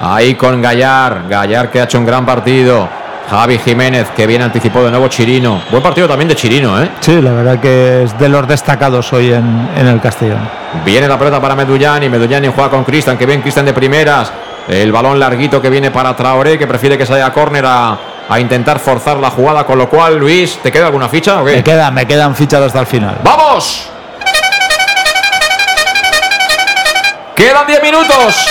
ahí 0.00 0.36
con 0.36 0.62
Gallar, 0.62 1.24
Gallar 1.28 1.72
que 1.72 1.80
ha 1.80 1.84
hecho 1.84 1.98
un 1.98 2.06
gran 2.06 2.24
partido. 2.24 2.88
Javi 3.28 3.58
Jiménez 3.58 4.10
que 4.14 4.26
viene 4.26 4.44
anticipó 4.44 4.84
de 4.84 4.90
nuevo 4.90 5.08
Chirino. 5.08 5.62
Buen 5.70 5.82
partido 5.82 6.06
también 6.06 6.28
de 6.28 6.36
Chirino, 6.36 6.80
¿eh? 6.80 6.90
Sí, 7.00 7.20
la 7.20 7.32
verdad 7.32 7.58
que 7.58 8.04
es 8.04 8.16
de 8.16 8.28
los 8.28 8.46
destacados 8.46 9.12
hoy 9.12 9.32
en, 9.32 9.70
en 9.76 9.88
el 9.88 10.00
Castellón. 10.00 10.46
Viene 10.84 11.08
la 11.08 11.18
pelota 11.18 11.40
para 11.40 11.56
Medullani. 11.56 12.08
Medullani 12.08 12.48
juega 12.54 12.70
con 12.70 12.84
Cristian. 12.84 13.16
Que 13.16 13.26
bien 13.26 13.40
Cristian 13.40 13.64
de 13.64 13.72
primeras. 13.72 14.30
El 14.68 14.92
balón 14.92 15.18
larguito 15.18 15.60
que 15.60 15.70
viene 15.70 15.90
para 15.90 16.14
Traoré. 16.14 16.58
Que 16.58 16.66
prefiere 16.66 16.98
que 16.98 17.06
salga 17.06 17.26
a 17.26 17.32
córner 17.32 17.64
a, 17.66 17.98
a 18.28 18.40
intentar 18.40 18.78
forzar 18.78 19.16
la 19.18 19.30
jugada. 19.30 19.64
Con 19.64 19.78
lo 19.78 19.88
cual, 19.88 20.18
Luis, 20.18 20.58
¿te 20.62 20.70
queda 20.72 20.86
alguna 20.86 21.08
ficha 21.08 21.40
o 21.40 21.44
qué? 21.44 21.56
Me 21.56 21.64
quedan, 21.64 21.94
me 21.94 22.06
quedan 22.06 22.34
fichados 22.34 22.68
hasta 22.68 22.80
el 22.80 22.86
final. 22.86 23.18
¡Vamos! 23.22 23.90
Quedan 27.34 27.66
10 27.66 27.82
minutos. 27.82 28.46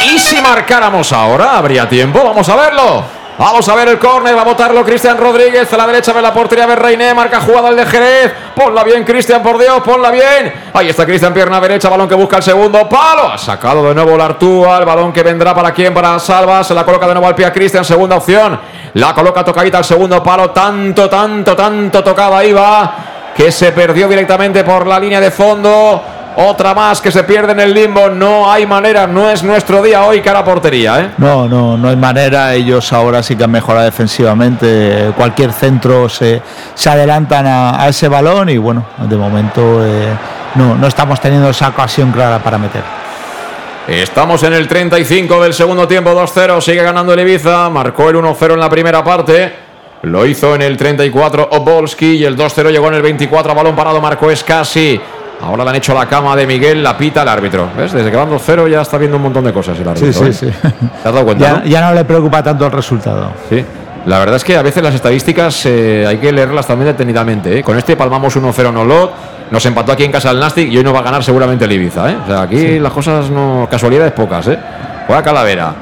¿Y 0.00 0.18
si 0.18 0.40
marcáramos 0.40 1.12
ahora? 1.12 1.58
¿Habría 1.58 1.88
tiempo? 1.88 2.22
Vamos 2.22 2.48
a 2.48 2.56
verlo. 2.56 3.04
Vamos 3.38 3.68
a 3.68 3.74
ver 3.76 3.86
el 3.86 4.00
córner, 4.00 4.36
va 4.36 4.40
a 4.40 4.44
botarlo 4.44 4.84
Cristian 4.84 5.16
Rodríguez, 5.16 5.72
a 5.72 5.76
la 5.76 5.86
derecha 5.86 6.12
ve 6.12 6.20
la 6.20 6.34
portería 6.34 6.66
Berreiné, 6.66 7.14
marca 7.14 7.40
jugada 7.40 7.68
el 7.68 7.76
de 7.76 7.86
Jerez, 7.86 8.32
ponla 8.58 8.82
bien 8.82 9.04
Cristian, 9.04 9.40
por 9.40 9.56
Dios, 9.56 9.80
ponla 9.84 10.10
bien, 10.10 10.52
ahí 10.74 10.88
está 10.88 11.06
Cristian, 11.06 11.32
pierna 11.32 11.60
derecha, 11.60 11.88
balón 11.88 12.08
que 12.08 12.16
busca 12.16 12.38
el 12.38 12.42
segundo 12.42 12.88
palo, 12.88 13.32
ha 13.32 13.38
sacado 13.38 13.86
de 13.88 13.94
nuevo 13.94 14.16
la 14.16 14.24
Artúa, 14.24 14.78
el 14.78 14.84
balón 14.84 15.12
que 15.12 15.22
vendrá 15.22 15.54
para 15.54 15.72
quién, 15.72 15.94
para 15.94 16.18
Salva, 16.18 16.64
se 16.64 16.74
la 16.74 16.84
coloca 16.84 17.06
de 17.06 17.14
nuevo 17.14 17.28
al 17.28 17.36
pie 17.36 17.46
a 17.46 17.52
Cristian, 17.52 17.84
segunda 17.84 18.16
opción, 18.16 18.58
la 18.94 19.14
coloca 19.14 19.44
tocadita 19.44 19.78
al 19.78 19.84
segundo 19.84 20.20
palo, 20.22 20.50
tanto, 20.50 21.08
tanto, 21.08 21.54
tanto 21.54 22.02
tocada 22.02 22.42
va, 22.52 22.94
que 23.36 23.52
se 23.52 23.70
perdió 23.70 24.08
directamente 24.08 24.64
por 24.64 24.86
la 24.86 24.98
línea 24.98 25.20
de 25.20 25.30
fondo. 25.30 26.17
Otra 26.40 26.72
más 26.72 27.00
que 27.00 27.10
se 27.10 27.24
pierde 27.24 27.50
en 27.50 27.58
el 27.58 27.74
limbo. 27.74 28.10
No 28.10 28.48
hay 28.48 28.64
manera, 28.64 29.08
no 29.08 29.28
es 29.28 29.42
nuestro 29.42 29.82
día 29.82 30.04
hoy 30.04 30.20
cara 30.20 30.38
a 30.38 30.44
portería, 30.44 31.00
¿eh? 31.00 31.10
No, 31.18 31.48
no, 31.48 31.76
no 31.76 31.88
hay 31.88 31.96
manera. 31.96 32.54
Ellos 32.54 32.92
ahora 32.92 33.24
sí 33.24 33.34
que 33.34 33.42
han 33.42 33.50
mejorado 33.50 33.84
defensivamente. 33.84 35.12
Cualquier 35.16 35.52
centro 35.52 36.08
se, 36.08 36.40
se 36.74 36.90
adelantan 36.90 37.44
a, 37.44 37.82
a 37.82 37.88
ese 37.88 38.06
balón 38.06 38.50
y 38.50 38.56
bueno, 38.56 38.86
de 38.98 39.16
momento 39.16 39.84
eh, 39.84 40.16
no, 40.54 40.76
no 40.76 40.86
estamos 40.86 41.20
teniendo 41.20 41.50
esa 41.50 41.70
ocasión 41.70 42.12
clara 42.12 42.38
para 42.38 42.56
meter. 42.56 42.84
Estamos 43.88 44.40
en 44.44 44.52
el 44.52 44.68
35 44.68 45.42
del 45.42 45.52
segundo 45.52 45.88
tiempo, 45.88 46.10
2-0. 46.10 46.60
Sigue 46.60 46.84
ganando 46.84 47.14
el 47.14 47.18
Ibiza. 47.18 47.68
Marcó 47.68 48.10
el 48.10 48.16
1-0 48.16 48.52
en 48.52 48.60
la 48.60 48.70
primera 48.70 49.02
parte. 49.02 49.52
Lo 50.02 50.24
hizo 50.24 50.54
en 50.54 50.62
el 50.62 50.76
34 50.76 51.48
Obolski 51.50 52.12
y 52.12 52.24
el 52.24 52.36
2-0 52.36 52.70
llegó 52.70 52.86
en 52.86 52.94
el 52.94 53.02
24. 53.02 53.56
Balón 53.56 53.74
parado, 53.74 54.00
marcó 54.00 54.30
Escasi. 54.30 55.00
Ahora 55.40 55.64
le 55.64 55.70
han 55.70 55.76
hecho 55.76 55.94
la 55.94 56.06
cama 56.06 56.34
de 56.34 56.46
Miguel, 56.46 56.82
la 56.82 56.96
pita 56.96 57.22
el 57.22 57.28
árbitro. 57.28 57.68
¿Ves? 57.76 57.92
Desde 57.92 58.10
que 58.10 58.16
van 58.16 58.30
2-0 58.30 58.68
ya 58.68 58.82
está 58.82 58.98
viendo 58.98 59.16
un 59.16 59.22
montón 59.22 59.44
de 59.44 59.52
cosas 59.52 59.78
el 59.78 59.88
árbitro. 59.88 60.12
Sí, 60.12 60.32
sí, 60.32 60.46
¿eh? 60.46 60.52
sí. 60.52 60.68
¿Te 61.02 61.08
has 61.08 61.14
dado 61.14 61.24
cuenta? 61.24 61.44
Ya, 61.44 61.58
no? 61.60 61.66
ya 61.66 61.80
no 61.80 61.94
le 61.94 62.04
preocupa 62.04 62.42
tanto 62.42 62.66
el 62.66 62.72
resultado. 62.72 63.32
Sí. 63.48 63.64
La 64.06 64.18
verdad 64.18 64.36
es 64.36 64.44
que 64.44 64.56
a 64.56 64.62
veces 64.62 64.82
las 64.82 64.94
estadísticas 64.94 65.66
eh, 65.66 66.06
hay 66.06 66.16
que 66.18 66.32
leerlas 66.32 66.66
también 66.66 66.86
detenidamente. 66.86 67.58
¿eh? 67.58 67.62
Con 67.62 67.76
este 67.76 67.94
palmamos 67.94 68.36
1-0 68.36 68.72
Nolot, 68.72 69.10
nos 69.50 69.64
empató 69.66 69.92
aquí 69.92 70.04
en 70.04 70.12
casa 70.12 70.30
el 70.30 70.40
Nastic 70.40 70.70
y 70.70 70.78
hoy 70.78 70.84
no 70.84 70.92
va 70.92 71.00
a 71.00 71.02
ganar 71.02 71.22
seguramente 71.22 71.64
el 71.64 71.72
Ibiza. 71.72 72.10
¿eh? 72.10 72.16
O 72.24 72.26
sea, 72.26 72.42
aquí 72.42 72.78
las 72.78 72.92
cosas 72.92 73.30
no. 73.30 73.68
casualidades 73.70 74.12
pocas. 74.12 74.48
¿eh? 74.48 74.58
Juega 75.06 75.22
Calavera. 75.22 75.74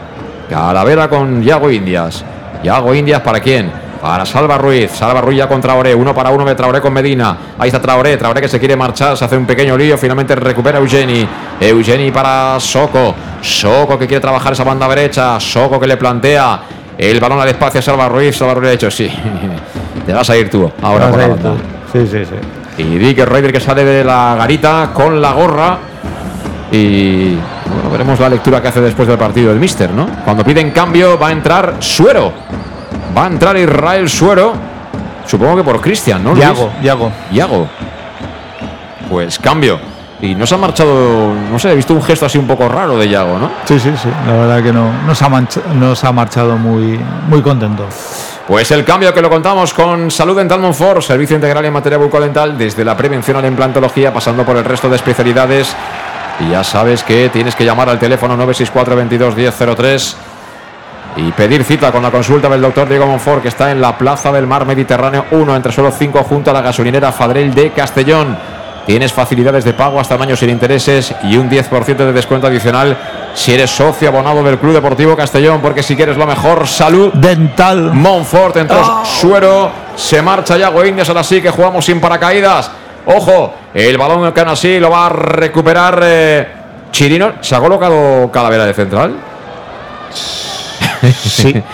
Calavera 0.51 1.09
con 1.09 1.43
Yago 1.43 1.71
Indias. 1.71 2.25
Yago 2.63 2.95
Indias 2.95 3.21
para 3.21 3.41
quién? 3.41 3.71
Para 4.01 4.27
Salva 4.27 4.59
Ruiz. 4.59 4.91
Salva 4.93 5.21
Ruiz 5.21 5.39
ya 5.39 5.49
con 5.49 5.61
Traoré. 5.61 5.95
Uno 5.95 6.15
para 6.15 6.31
uno 6.31 6.45
de 6.45 6.55
Traoré 6.55 6.81
con 6.81 6.93
Medina. 6.93 7.37
Ahí 7.59 7.69
está 7.69 7.81
Traoré. 7.81 8.17
Traoré 8.17 8.41
que 8.41 8.49
se 8.49 8.59
quiere 8.59 8.77
marchar. 8.77 9.17
Se 9.17 9.25
hace 9.25 9.37
un 9.37 9.47
pequeño 9.47 9.77
lío. 9.77 9.97
Finalmente 9.97 10.35
recupera 10.35 10.79
Eugeni. 10.79 11.27
Eugeni 11.61 12.11
para 12.11 12.59
Soco. 12.61 13.15
Soco 13.41 13.99
que 13.99 14.07
quiere 14.07 14.21
trabajar 14.21 14.53
esa 14.53 14.65
banda 14.65 14.89
derecha. 14.89 15.39
Soco 15.41 15.81
que 15.81 15.87
le 15.87 15.97
plantea. 15.97 16.61
El 16.99 17.21
balón 17.21 17.41
al 17.41 17.49
espacio 17.49 17.81
a 17.81 17.83
Salva 17.83 18.09
Ruiz. 18.09 18.37
Salva 18.37 18.55
Ruiz 18.55 18.69
ha 18.69 18.73
dicho 18.73 18.91
sí. 18.91 19.11
Te 20.07 20.13
vas 20.13 20.29
a 20.31 20.37
ir 20.37 20.51
tú 20.51 20.71
ahora 20.83 21.11
por 21.11 21.19
la 21.19 21.29
banda. 21.29 21.55
Sí, 21.93 22.07
sí, 22.07 22.25
sí. 22.25 22.83
Y 22.83 22.99
Dick 22.99 23.25
Ryder 23.25 23.53
que 23.53 23.61
sale 23.61 23.85
de 23.85 24.05
la 24.05 24.35
garita 24.39 24.91
con 24.93 25.21
la 25.21 25.33
gorra. 25.33 25.79
Y 26.71 27.35
bueno, 27.35 27.91
veremos 27.91 28.21
la 28.21 28.29
lectura 28.29 28.61
que 28.61 28.69
hace 28.69 28.81
después 28.81 29.09
del 29.09 29.17
partido 29.17 29.53
el 29.53 29.59
Mister, 29.59 29.91
¿no? 29.91 30.07
Cuando 30.25 30.45
piden 30.45 30.71
cambio 30.73 31.19
va 31.19 31.29
a 31.29 31.33
entrar 31.33 31.77
Suero. 31.79 32.33
Va 33.17 33.25
a 33.25 33.27
entrar 33.29 33.57
Israel 33.57 34.09
Suero. 34.09 34.53
Supongo 35.27 35.57
que 35.57 35.65
por 35.65 35.81
Cristian, 35.81 36.23
¿no? 36.23 36.37
Yago, 36.37 36.71
Yago. 36.83 37.11
Yago. 37.33 37.69
Pues 39.11 39.39
cambio. 39.39 39.79
Y 40.21 40.35
no 40.35 40.47
se 40.47 40.55
ha 40.55 40.59
marchado, 40.59 41.35
no 41.51 41.59
sé, 41.59 41.73
he 41.73 41.75
visto 41.77 41.93
un 41.93 42.03
gesto 42.03 42.25
así 42.25 42.39
un 42.39 42.47
poco 42.47 42.69
raro 42.69 42.97
de 42.97 43.09
Yago, 43.09 43.39
¿no? 43.39 43.51
Sí, 43.67 43.79
sí, 43.79 43.93
sí. 44.03 44.09
La 44.27 44.33
verdad 44.33 44.63
que 44.63 44.73
no 44.73 44.91
nos 45.07 45.21
ha, 45.21 45.29
mancha- 45.29 45.61
nos 45.75 46.03
ha 46.05 46.13
marchado 46.13 46.57
muy, 46.57 46.99
muy 47.29 47.43
contento. 47.43 47.85
Pues 48.49 48.71
el 48.71 48.85
cambio 48.85 49.13
que 49.13 49.21
lo 49.21 49.29
contamos 49.29 49.75
con 49.75 50.11
Salud 50.11 50.37
Dental 50.37 50.61
Monfort, 50.61 51.03
servicio 51.03 51.37
integral 51.37 51.65
en 51.67 51.73
materia 51.73 51.99
bucodental, 51.99 52.57
desde 52.57 52.85
la 52.85 52.97
prevención 52.97 53.37
a 53.37 53.43
la 53.43 53.49
implantología, 53.49 54.13
pasando 54.13 54.45
por 54.45 54.57
el 54.57 54.65
resto 54.65 54.89
de 54.89 54.97
especialidades. 54.97 55.75
Y 56.41 56.51
ya 56.51 56.63
sabes 56.65 57.03
que 57.03 57.29
tienes 57.29 57.55
que 57.55 57.65
llamar 57.65 57.89
al 57.91 57.99
teléfono 57.99 58.37
964 58.37 58.97
22 58.97 59.35
1003 59.37 60.17
y 61.17 61.33
pedir 61.33 61.65
cita 61.65 61.91
con 61.91 62.03
la 62.03 62.11
consulta 62.11 62.49
del 62.49 62.61
doctor 62.61 62.89
Diego 62.89 63.07
Monfort, 63.07 63.43
que 63.43 63.49
está 63.49 63.71
en 63.71 63.81
la 63.81 63.97
Plaza 63.97 64.31
del 64.33 64.47
Mar 64.47 64.67
Mediterráneo 64.67 65.27
1, 65.31 65.57
entre 65.57 65.73
solo 65.73 65.91
5, 65.91 66.23
junto 66.25 66.51
a 66.51 66.55
la 66.55 66.61
gasolinera 66.61 67.13
Fadrel 67.13 67.55
de 67.55 67.71
Castellón. 67.73 68.37
Tienes 68.87 69.13
facilidades 69.13 69.65
de 69.65 69.73
pago 69.73 69.99
hasta 69.99 70.15
un 70.15 70.23
año 70.23 70.37
sin 70.37 70.49
intereses 70.49 71.13
y 71.25 71.37
un 71.37 71.51
10% 71.51 71.97
de 71.97 72.13
descuento 72.13 72.47
adicional 72.47 72.97
si 73.35 73.53
eres 73.53 73.71
socio 73.71 74.09
abonado 74.09 74.45
del 74.45 74.59
Club 74.59 74.75
Deportivo 74.75 75.17
Castellón, 75.17 75.61
porque 75.61 75.83
si 75.83 75.97
quieres 75.97 76.17
lo 76.17 76.27
mejor, 76.27 76.69
salud. 76.69 77.13
Dental. 77.15 77.93
Monfort 77.93 78.57
entró 78.57 78.77
Oh. 78.79 79.05
Suero, 79.05 79.71
se 79.97 80.23
marcha 80.23 80.57
Yago 80.57 80.85
Indias, 80.85 81.09
ahora 81.09 81.25
sí 81.25 81.41
que 81.43 81.51
jugamos 81.51 81.85
sin 81.85 82.01
paracaídas. 82.01 82.71
Ojo, 83.07 83.55
el 83.75 83.99
balón 83.99 84.33
que 84.33 84.41
aún 84.41 84.51
así 84.51 84.79
lo 84.79 84.91
va 84.91 85.07
a 85.07 85.09
recuperar 85.09 86.01
eh, 86.03 86.49
Chirino. 86.93 87.33
¿Se 87.41 87.55
ha 87.57 87.61
colocado 87.61 88.31
Calavera 88.31 88.67
de 88.67 88.75
central? 88.75 89.15
Sí. 91.13 91.63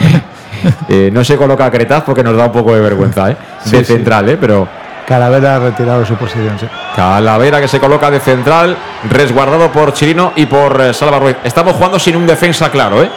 Eh, 0.89 1.11
no 1.13 1.25
se 1.25 1.37
coloca 1.37 1.69
Cretaz 1.73 2.05
porque 2.05 2.23
nos 2.23 2.37
da 2.37 2.45
un 2.45 2.53
poco 2.53 2.73
de 2.73 2.81
vergüenza, 2.81 3.33
¿eh? 3.33 3.37
De 3.65 3.79
Sí, 3.79 3.85
central, 3.85 4.29
¿eh? 4.29 4.39
Pero 4.41 4.69
Calavera 5.09 5.57
ha 5.57 5.59
retirado 5.59 6.07
su 6.07 6.15
posición, 6.15 6.57
sí. 6.57 6.67
Calavera 6.95 7.61
que 7.61 7.67
se 7.67 7.81
coloca 7.81 8.11
de 8.11 8.21
central, 8.21 8.77
resguardado 9.11 9.73
por 9.73 9.93
Chirino 9.93 10.33
y 10.37 10.47
por 10.47 10.81
eh, 10.81 10.95
Salva 10.95 11.19
Ruiz. 11.19 11.37
Estamos 11.43 11.75
jugando 11.75 11.99
sin 11.99 12.15
un 12.15 12.29
defensa 12.29 12.71
claro, 12.71 13.03
¿eh? 13.03 13.11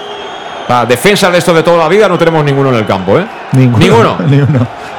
La 0.67 0.85
defensa 0.87 1.29
de 1.29 1.37
esto 1.37 1.53
de 1.53 1.61
toda 1.61 1.77
la 1.77 1.87
vida 1.87 2.09
no 2.09 2.17
tenemos 2.17 2.43
ninguno 2.43 2.69
en 2.69 2.75
el 2.75 2.85
campo, 2.87 3.19
¿eh? 3.19 3.27
Ninguno. 3.51 4.17
Ninguno. 4.25 4.67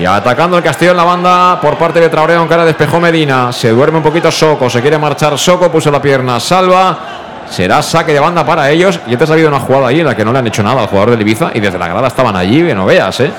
Y 0.00 0.06
atacando 0.06 0.56
el 0.56 0.62
Castillo 0.62 0.92
en 0.92 0.96
la 0.96 1.04
banda 1.04 1.60
por 1.60 1.76
parte 1.76 2.00
de 2.00 2.08
Traoré, 2.08 2.36
con 2.36 2.48
cara 2.48 2.64
despejó 2.64 2.98
Medina. 2.98 3.52
Se 3.52 3.68
duerme 3.68 3.98
un 3.98 4.02
poquito 4.02 4.30
Soco, 4.30 4.70
se 4.70 4.80
quiere 4.80 4.96
marchar 4.96 5.36
Soco, 5.38 5.70
puso 5.70 5.90
la 5.90 6.00
pierna, 6.00 6.40
salva. 6.40 6.98
Será 7.52 7.82
saque 7.82 8.12
de 8.14 8.20
banda 8.20 8.44
para 8.46 8.70
ellos. 8.70 8.98
Y 9.06 9.12
antes 9.12 9.28
ha 9.28 9.34
habido 9.34 9.48
una 9.48 9.60
jugada 9.60 9.88
ahí 9.88 10.00
en 10.00 10.06
la 10.06 10.16
que 10.16 10.24
no 10.24 10.32
le 10.32 10.38
han 10.38 10.46
hecho 10.46 10.62
nada 10.62 10.80
al 10.80 10.86
jugador 10.88 11.10
del 11.10 11.20
Ibiza 11.20 11.50
y 11.54 11.60
desde 11.60 11.78
la 11.78 11.86
grada 11.88 12.08
estaban 12.08 12.34
allí, 12.34 12.62
que 12.66 12.74
no 12.74 12.86
veas, 12.86 13.20
¿eh? 13.20 13.30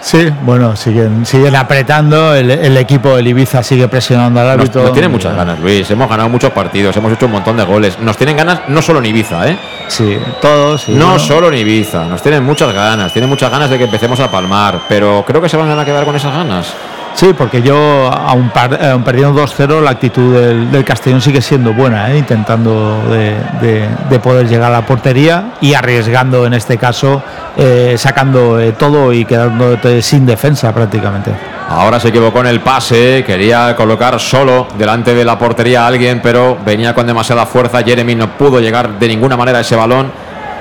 Sí, 0.00 0.32
bueno, 0.42 0.76
siguen, 0.76 1.26
siguen 1.26 1.56
apretando. 1.56 2.32
El, 2.32 2.52
el 2.52 2.76
equipo 2.76 3.16
del 3.16 3.26
Ibiza 3.26 3.64
sigue 3.64 3.88
presionando 3.88 4.40
al 4.40 4.50
árbitro. 4.50 4.82
nos 4.84 4.92
tienen 4.92 5.10
muchas 5.10 5.34
ganas, 5.34 5.58
Luis. 5.58 5.90
Hemos 5.90 6.08
ganado 6.08 6.28
muchos 6.28 6.52
partidos, 6.52 6.96
hemos 6.96 7.12
hecho 7.12 7.26
un 7.26 7.32
montón 7.32 7.56
de 7.56 7.64
goles. 7.64 7.98
Nos 7.98 8.16
tienen 8.16 8.36
ganas 8.36 8.60
no 8.68 8.80
solo 8.80 9.00
en 9.00 9.06
Ibiza, 9.06 9.48
¿eh? 9.48 9.58
Sí, 9.88 10.16
todos. 10.40 10.88
y 10.88 10.92
no 10.92 11.06
bueno, 11.06 11.18
solo 11.18 11.48
en 11.48 11.54
Ibiza. 11.54 12.04
Nos 12.04 12.22
tienen 12.22 12.44
muchas 12.44 12.72
ganas. 12.72 13.12
Tienen 13.12 13.28
muchas 13.28 13.50
ganas 13.50 13.70
de 13.70 13.76
que 13.76 13.84
empecemos 13.84 14.20
a 14.20 14.30
palmar. 14.30 14.82
Pero 14.88 15.24
creo 15.26 15.42
que 15.42 15.48
se 15.48 15.56
van 15.56 15.76
a 15.76 15.84
quedar 15.84 16.04
con 16.04 16.14
esas 16.14 16.32
ganas. 16.32 16.72
Sí, 17.18 17.34
porque 17.36 17.62
yo, 17.62 17.74
aún, 18.12 18.48
par- 18.50 18.80
aún 18.80 19.02
perdiendo 19.02 19.44
2-0, 19.44 19.80
la 19.82 19.90
actitud 19.90 20.36
del, 20.70 20.84
Castellón 20.84 21.20
sigue 21.20 21.40
siendo 21.42 21.72
buena, 21.72 22.12
¿eh? 22.12 22.18
intentando 22.18 23.02
de, 23.10 23.34
de- 23.60 23.88
de 24.08 24.18
poder 24.20 24.46
llegar 24.46 24.70
a 24.70 24.76
la 24.76 24.86
portería 24.86 25.54
y 25.60 25.74
arriesgando 25.74 26.46
en 26.46 26.54
este 26.54 26.78
caso, 26.78 27.20
eh, 27.56 27.96
sacando 27.98 28.60
eh, 28.60 28.70
todo 28.70 29.12
y 29.12 29.24
quedándote 29.24 30.00
sin 30.00 30.26
defensa 30.26 30.72
prácticamente. 30.72 31.32
Ahora 31.68 31.98
se 31.98 32.08
equivocó 32.10 32.38
en 32.38 32.46
el 32.46 32.60
pase. 32.60 33.24
Quería 33.26 33.74
colocar 33.74 34.20
solo 34.20 34.68
delante 34.78 35.12
de 35.12 35.24
la 35.24 35.36
portería 35.36 35.82
a 35.82 35.86
alguien, 35.88 36.20
pero 36.22 36.56
venía 36.64 36.94
con 36.94 37.04
demasiada 37.04 37.46
fuerza. 37.46 37.82
Jeremy 37.82 38.14
no 38.14 38.28
pudo 38.38 38.60
llegar 38.60 38.96
de 38.96 39.08
ninguna 39.08 39.36
manera 39.36 39.58
a 39.58 39.62
ese 39.62 39.74
balón 39.74 40.12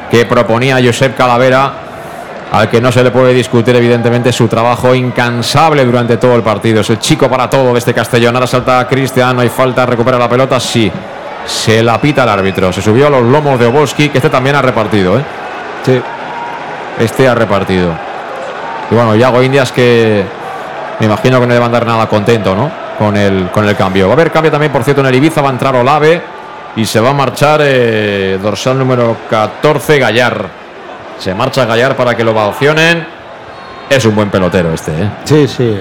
que 0.09 0.25
proponía 0.25 0.79
Josep 0.84 1.15
Calavera. 1.15 1.71
Al 2.52 2.69
que 2.69 2.80
no 2.80 2.91
se 2.91 3.03
le 3.03 3.11
puede 3.11 3.34
discutir, 3.34 3.76
evidentemente, 3.76 4.32
su 4.32 4.48
trabajo 4.48 4.95
incansable 4.95 5.84
durante 5.84 6.18
todo 6.18 6.36
el 6.36 6.44
partido. 6.44 6.82
Es 6.82 6.90
el 6.90 6.99
chico 6.99 7.30
para 7.30 7.49
todo 7.49 7.74
de 7.74 7.80
este 7.80 7.94
Castellón. 7.94 8.36
Ahora 8.36 8.48
salta 8.48 8.88
Cristian, 8.88 9.36
no 9.36 9.41
hay 9.41 9.49
falta, 9.49 9.86
recupera 9.86 10.18
la 10.18 10.30
pelota. 10.30 10.60
Sí, 10.60 10.90
se 11.45 11.84
la 11.84 11.99
pita 11.99 12.24
el 12.24 12.30
árbitro. 12.30 12.72
Se 12.72 12.82
subió 12.82 13.07
a 13.07 13.10
los 13.10 13.24
lomos 13.24 13.60
de 13.60 13.65
Obolski, 13.65 14.10
que 14.10 14.19
este 14.19 14.30
también 14.30 14.56
ha 14.56 14.61
repartido. 14.61 15.19
¿eh? 15.19 15.24
Sí. 15.86 16.02
Este 16.99 17.28
ha 17.28 17.36
repartido. 17.36 17.91
Y 18.90 18.95
bueno, 18.95 19.15
Yago 19.15 19.44
Indias 19.44 19.72
que 19.74 20.24
me 20.99 21.06
imagino 21.06 21.40
que 21.40 21.48
no 21.48 21.53
a 21.53 21.65
andar 21.65 21.86
nada 21.86 22.07
contento, 22.07 22.56
¿no? 22.56 22.72
Con 22.98 23.15
el, 23.18 23.49
con 23.52 23.68
el 23.68 23.76
cambio. 23.76 24.07
Va 24.07 24.14
a 24.14 24.15
haber 24.15 24.32
cambio 24.32 24.52
también, 24.52 24.72
por 24.72 24.84
cierto, 24.84 25.02
en 25.02 25.07
el 25.07 25.15
Ibiza. 25.15 25.41
Va 25.41 25.49
a 25.49 25.52
entrar 25.52 25.76
Olave 25.76 26.22
y 26.76 26.86
se 26.86 26.99
va 26.99 27.10
a 27.10 27.14
marchar 27.14 27.61
eh, 27.64 28.40
dorsal 28.41 28.78
número 28.78 29.18
14, 29.30 29.99
Gallar. 29.99 30.56
Se 31.19 31.34
marcha 31.34 31.65
Gallar 31.65 31.95
para 31.95 32.15
que 32.15 32.23
lo 32.23 32.34
vacionen. 32.34 33.06
Es 33.89 34.03
un 34.06 34.15
buen 34.15 34.30
pelotero 34.30 34.73
este, 34.73 34.91
¿eh? 34.91 35.10
Sí, 35.23 35.48
sí. 35.48 35.77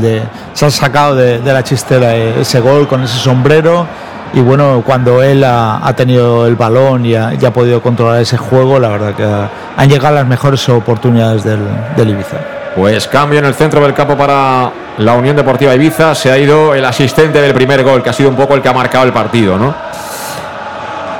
de- 0.00 0.22
se 0.52 0.66
ha 0.66 0.70
sacado 0.70 1.16
de, 1.16 1.40
de 1.40 1.52
la 1.52 1.64
chistera 1.64 2.14
ese 2.14 2.60
gol 2.60 2.86
con 2.86 3.02
ese 3.02 3.18
sombrero. 3.18 3.86
Y 4.34 4.40
bueno, 4.40 4.82
cuando 4.86 5.22
él 5.22 5.42
ha, 5.44 5.84
ha 5.86 5.92
tenido 5.94 6.46
el 6.46 6.54
balón 6.56 7.04
y 7.06 7.14
ha, 7.14 7.34
y 7.34 7.44
ha 7.44 7.52
podido 7.52 7.80
controlar 7.82 8.20
ese 8.20 8.36
juego, 8.36 8.78
la 8.78 8.88
verdad 8.88 9.14
que 9.14 9.22
ha- 9.24 9.48
han 9.76 9.88
llegado 9.88 10.14
las 10.14 10.26
mejores 10.26 10.68
oportunidades 10.68 11.42
del, 11.44 11.60
del 11.96 12.10
Ibiza. 12.10 12.36
Pues 12.76 13.06
cambio 13.08 13.38
en 13.40 13.44
el 13.44 13.54
centro 13.54 13.80
del 13.80 13.94
campo 13.94 14.16
para 14.16 14.70
la 14.98 15.12
Unión 15.14 15.36
Deportiva 15.36 15.74
Ibiza. 15.74 16.14
Se 16.14 16.30
ha 16.32 16.38
ido 16.38 16.74
el 16.74 16.84
asistente 16.84 17.40
del 17.40 17.54
primer 17.54 17.82
gol, 17.84 18.02
que 18.02 18.10
ha 18.10 18.12
sido 18.12 18.28
un 18.30 18.36
poco 18.36 18.54
el 18.54 18.62
que 18.62 18.68
ha 18.68 18.72
marcado 18.72 19.04
el 19.04 19.12
partido, 19.12 19.56
¿no? 19.58 19.72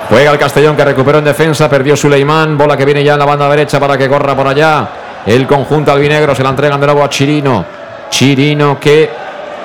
Juega 0.09 0.33
el 0.33 0.39
Castellón 0.39 0.77
que 0.77 0.85
recuperó 0.85 1.19
en 1.19 1.25
defensa, 1.25 1.69
perdió 1.69 1.97
Suleimán, 1.97 2.59
bola 2.59 2.77
que 2.77 2.85
viene 2.85 3.03
ya 3.03 3.15
en 3.15 3.19
la 3.19 3.25
banda 3.25 3.49
derecha 3.49 3.81
para 3.81 3.97
que 3.97 4.09
corra 4.09 4.35
por 4.37 4.47
allá. 4.47 4.89
El 5.27 5.47
conjunto 5.47 5.93
albinegro 5.93 6.35
se 6.35 6.43
la 6.43 6.51
entregan 6.51 6.79
de 6.81 6.87
nuevo 6.87 7.03
a 7.03 7.09
Chirino. 7.09 7.65
Chirino 8.11 8.79
que 8.79 9.11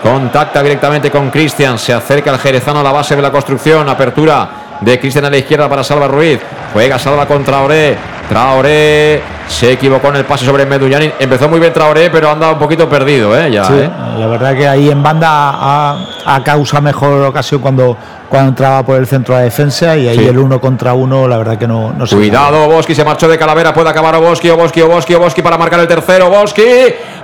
contacta 0.02 0.64
directamente 0.64 1.12
con 1.12 1.30
Cristian, 1.30 1.78
se 1.78 1.94
acerca 1.94 2.32
el 2.32 2.40
jerezano 2.40 2.80
a 2.80 2.84
la 2.84 2.92
base 2.92 3.16
de 3.16 3.22
la 3.22 3.32
construcción, 3.32 3.88
apertura 3.90 4.50
de 4.80 4.98
Cristian 4.98 5.26
a 5.26 5.30
la 5.30 5.38
izquierda 5.38 5.68
para 5.68 5.84
Salva 5.84 6.08
Ruiz. 6.08 6.40
Juega 6.72 6.98
Salva 6.98 7.26
con 7.26 7.44
Traoré. 7.44 7.98
Traoré 8.30 9.22
se 9.48 9.74
equivocó 9.74 10.08
en 10.10 10.18
el 10.18 10.26
pase 10.26 10.46
sobre 10.46 10.66
Medullanin. 10.66 11.12
Empezó 11.20 11.50
muy 11.50 11.60
bien 11.60 11.74
Traoré, 11.74 12.10
pero 12.10 12.30
anda 12.30 12.52
un 12.52 12.60
poquito 12.60 12.88
perdido, 12.88 13.38
¿eh? 13.38 13.52
Ya, 13.52 13.66
Sí, 13.66 13.74
¿eh? 13.74 13.90
la 14.18 14.28
verdad 14.28 14.56
que 14.56 14.68
ahí 14.68 14.90
en 14.90 15.04
banda 15.04 15.28
ha, 15.30 15.98
ha 16.26 16.44
causado 16.44 16.82
mejor 16.84 17.24
ocasión 17.24 17.60
cuando, 17.60 17.98
cuando 18.30 18.50
entraba 18.50 18.84
por 18.86 18.96
el 18.98 19.08
centro 19.08 19.34
de 19.34 19.42
la 19.42 19.46
defensa 19.46 19.98
y 19.98 20.08
ahí 20.08 20.18
Sí. 20.20 20.28
el 20.28 20.38
uno 20.38 20.62
contra 20.62 20.94
uno, 20.94 21.28
la 21.28 21.38
verdad 21.38 21.58
que 21.58 21.68
no, 21.68 21.92
no 21.94 22.06
se 22.06 22.16
Cuidado, 22.16 22.66
Oboski 22.66 22.94
se 22.94 23.04
marchó 23.04 23.28
de 23.28 23.38
Calavera, 23.38 23.74
puede 23.74 23.90
acabar 23.90 24.16
Oboski, 24.16 24.50
Oboski, 24.50 24.82
Oboski, 24.82 25.16
Oboski 25.16 25.42
para 25.42 25.58
marcar 25.58 25.80
el 25.80 25.88
tercero, 25.88 26.28
Oboski, 26.28 26.64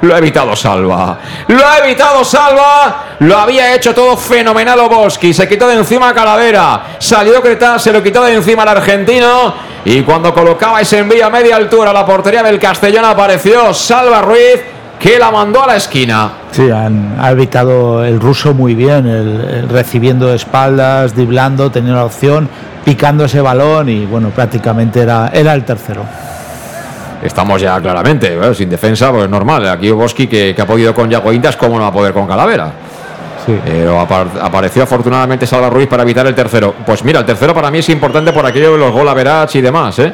lo 0.01 0.15
ha 0.15 0.17
evitado 0.17 0.55
Salva, 0.55 1.19
lo 1.47 1.67
ha 1.67 1.77
evitado 1.85 2.23
Salva, 2.23 3.03
lo 3.19 3.37
había 3.37 3.75
hecho 3.75 3.93
todo 3.93 4.17
fenomenal 4.17 4.79
Oboski, 4.79 5.33
se 5.33 5.47
quitó 5.47 5.67
de 5.67 5.75
encima 5.75 6.09
a 6.09 6.13
Calavera, 6.13 6.97
salió 6.97 7.41
Creta, 7.41 7.77
se 7.77 7.93
lo 7.93 8.01
quitó 8.01 8.23
de 8.23 8.33
encima 8.33 8.63
al 8.63 8.69
argentino 8.69 9.53
y 9.85 10.01
cuando 10.01 10.33
colocaba 10.33 10.81
ese 10.81 10.97
envío 10.97 11.27
a 11.27 11.29
media 11.29 11.55
altura 11.57 11.91
a 11.91 11.93
la 11.93 12.05
portería 12.05 12.41
del 12.41 12.59
Castellón 12.59 13.05
apareció 13.05 13.71
Salva 13.75 14.21
Ruiz 14.21 14.74
que 15.05 15.19
la 15.19 15.29
mandó 15.29 15.63
a 15.63 15.67
la 15.67 15.75
esquina. 15.75 16.31
Sí, 16.51 16.71
han, 16.71 17.15
ha 17.19 17.29
evitado 17.29 18.03
el 18.03 18.19
ruso 18.19 18.55
muy 18.55 18.73
bien, 18.73 19.05
el, 19.05 19.39
el 19.41 19.69
recibiendo 19.69 20.25
de 20.27 20.35
espaldas, 20.35 21.15
driblando, 21.15 21.69
teniendo 21.69 21.99
la 21.99 22.05
opción, 22.05 22.49
picando 22.83 23.25
ese 23.25 23.39
balón 23.39 23.87
y 23.87 24.07
bueno, 24.07 24.29
prácticamente 24.29 25.01
era, 25.01 25.29
era 25.31 25.53
el 25.53 25.63
tercero. 25.63 26.01
Estamos 27.21 27.61
ya 27.61 27.79
claramente, 27.79 28.35
sin 28.55 28.67
defensa, 28.67 29.11
pues 29.11 29.29
normal. 29.29 29.67
Aquí 29.69 29.91
Oboski 29.91 30.25
que, 30.25 30.53
que 30.55 30.61
ha 30.63 30.65
podido 30.65 30.91
con 30.95 31.07
Yago 31.07 31.31
Indas, 31.31 31.55
¿cómo 31.55 31.75
no 31.75 31.81
va 31.83 31.89
a 31.89 31.93
poder 31.93 32.11
con 32.11 32.25
Calavera? 32.25 32.71
Sí. 33.45 33.59
Pero 33.63 33.99
apar- 34.01 34.39
apareció 34.41 34.81
afortunadamente 34.83 35.45
Salva 35.45 35.69
Ruiz 35.69 35.87
para 35.87 36.01
evitar 36.01 36.25
el 36.25 36.33
tercero. 36.33 36.73
Pues 36.83 37.03
mira, 37.03 37.19
el 37.19 37.25
tercero 37.27 37.53
para 37.53 37.69
mí 37.69 37.77
es 37.77 37.89
importante 37.89 38.33
por 38.33 38.43
aquello 38.43 38.71
de 38.73 38.79
los 38.79 38.91
gol 38.91 39.07
average 39.07 39.59
y 39.59 39.61
demás, 39.61 39.99
¿eh? 39.99 40.11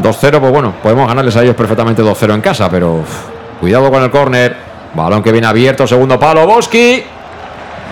2-0, 0.00 0.38
pues 0.40 0.52
bueno, 0.52 0.74
podemos 0.80 1.08
ganarles 1.08 1.34
a 1.36 1.42
ellos 1.42 1.56
perfectamente 1.56 2.02
2-0 2.04 2.34
en 2.34 2.40
casa, 2.40 2.68
pero 2.70 3.00
cuidado 3.60 3.90
con 3.90 4.02
el 4.02 4.10
córner. 4.10 4.56
Balón 4.94 5.22
que 5.22 5.30
viene 5.32 5.46
abierto, 5.46 5.86
segundo 5.86 6.18
palo, 6.18 6.44
Oboski. 6.44 7.02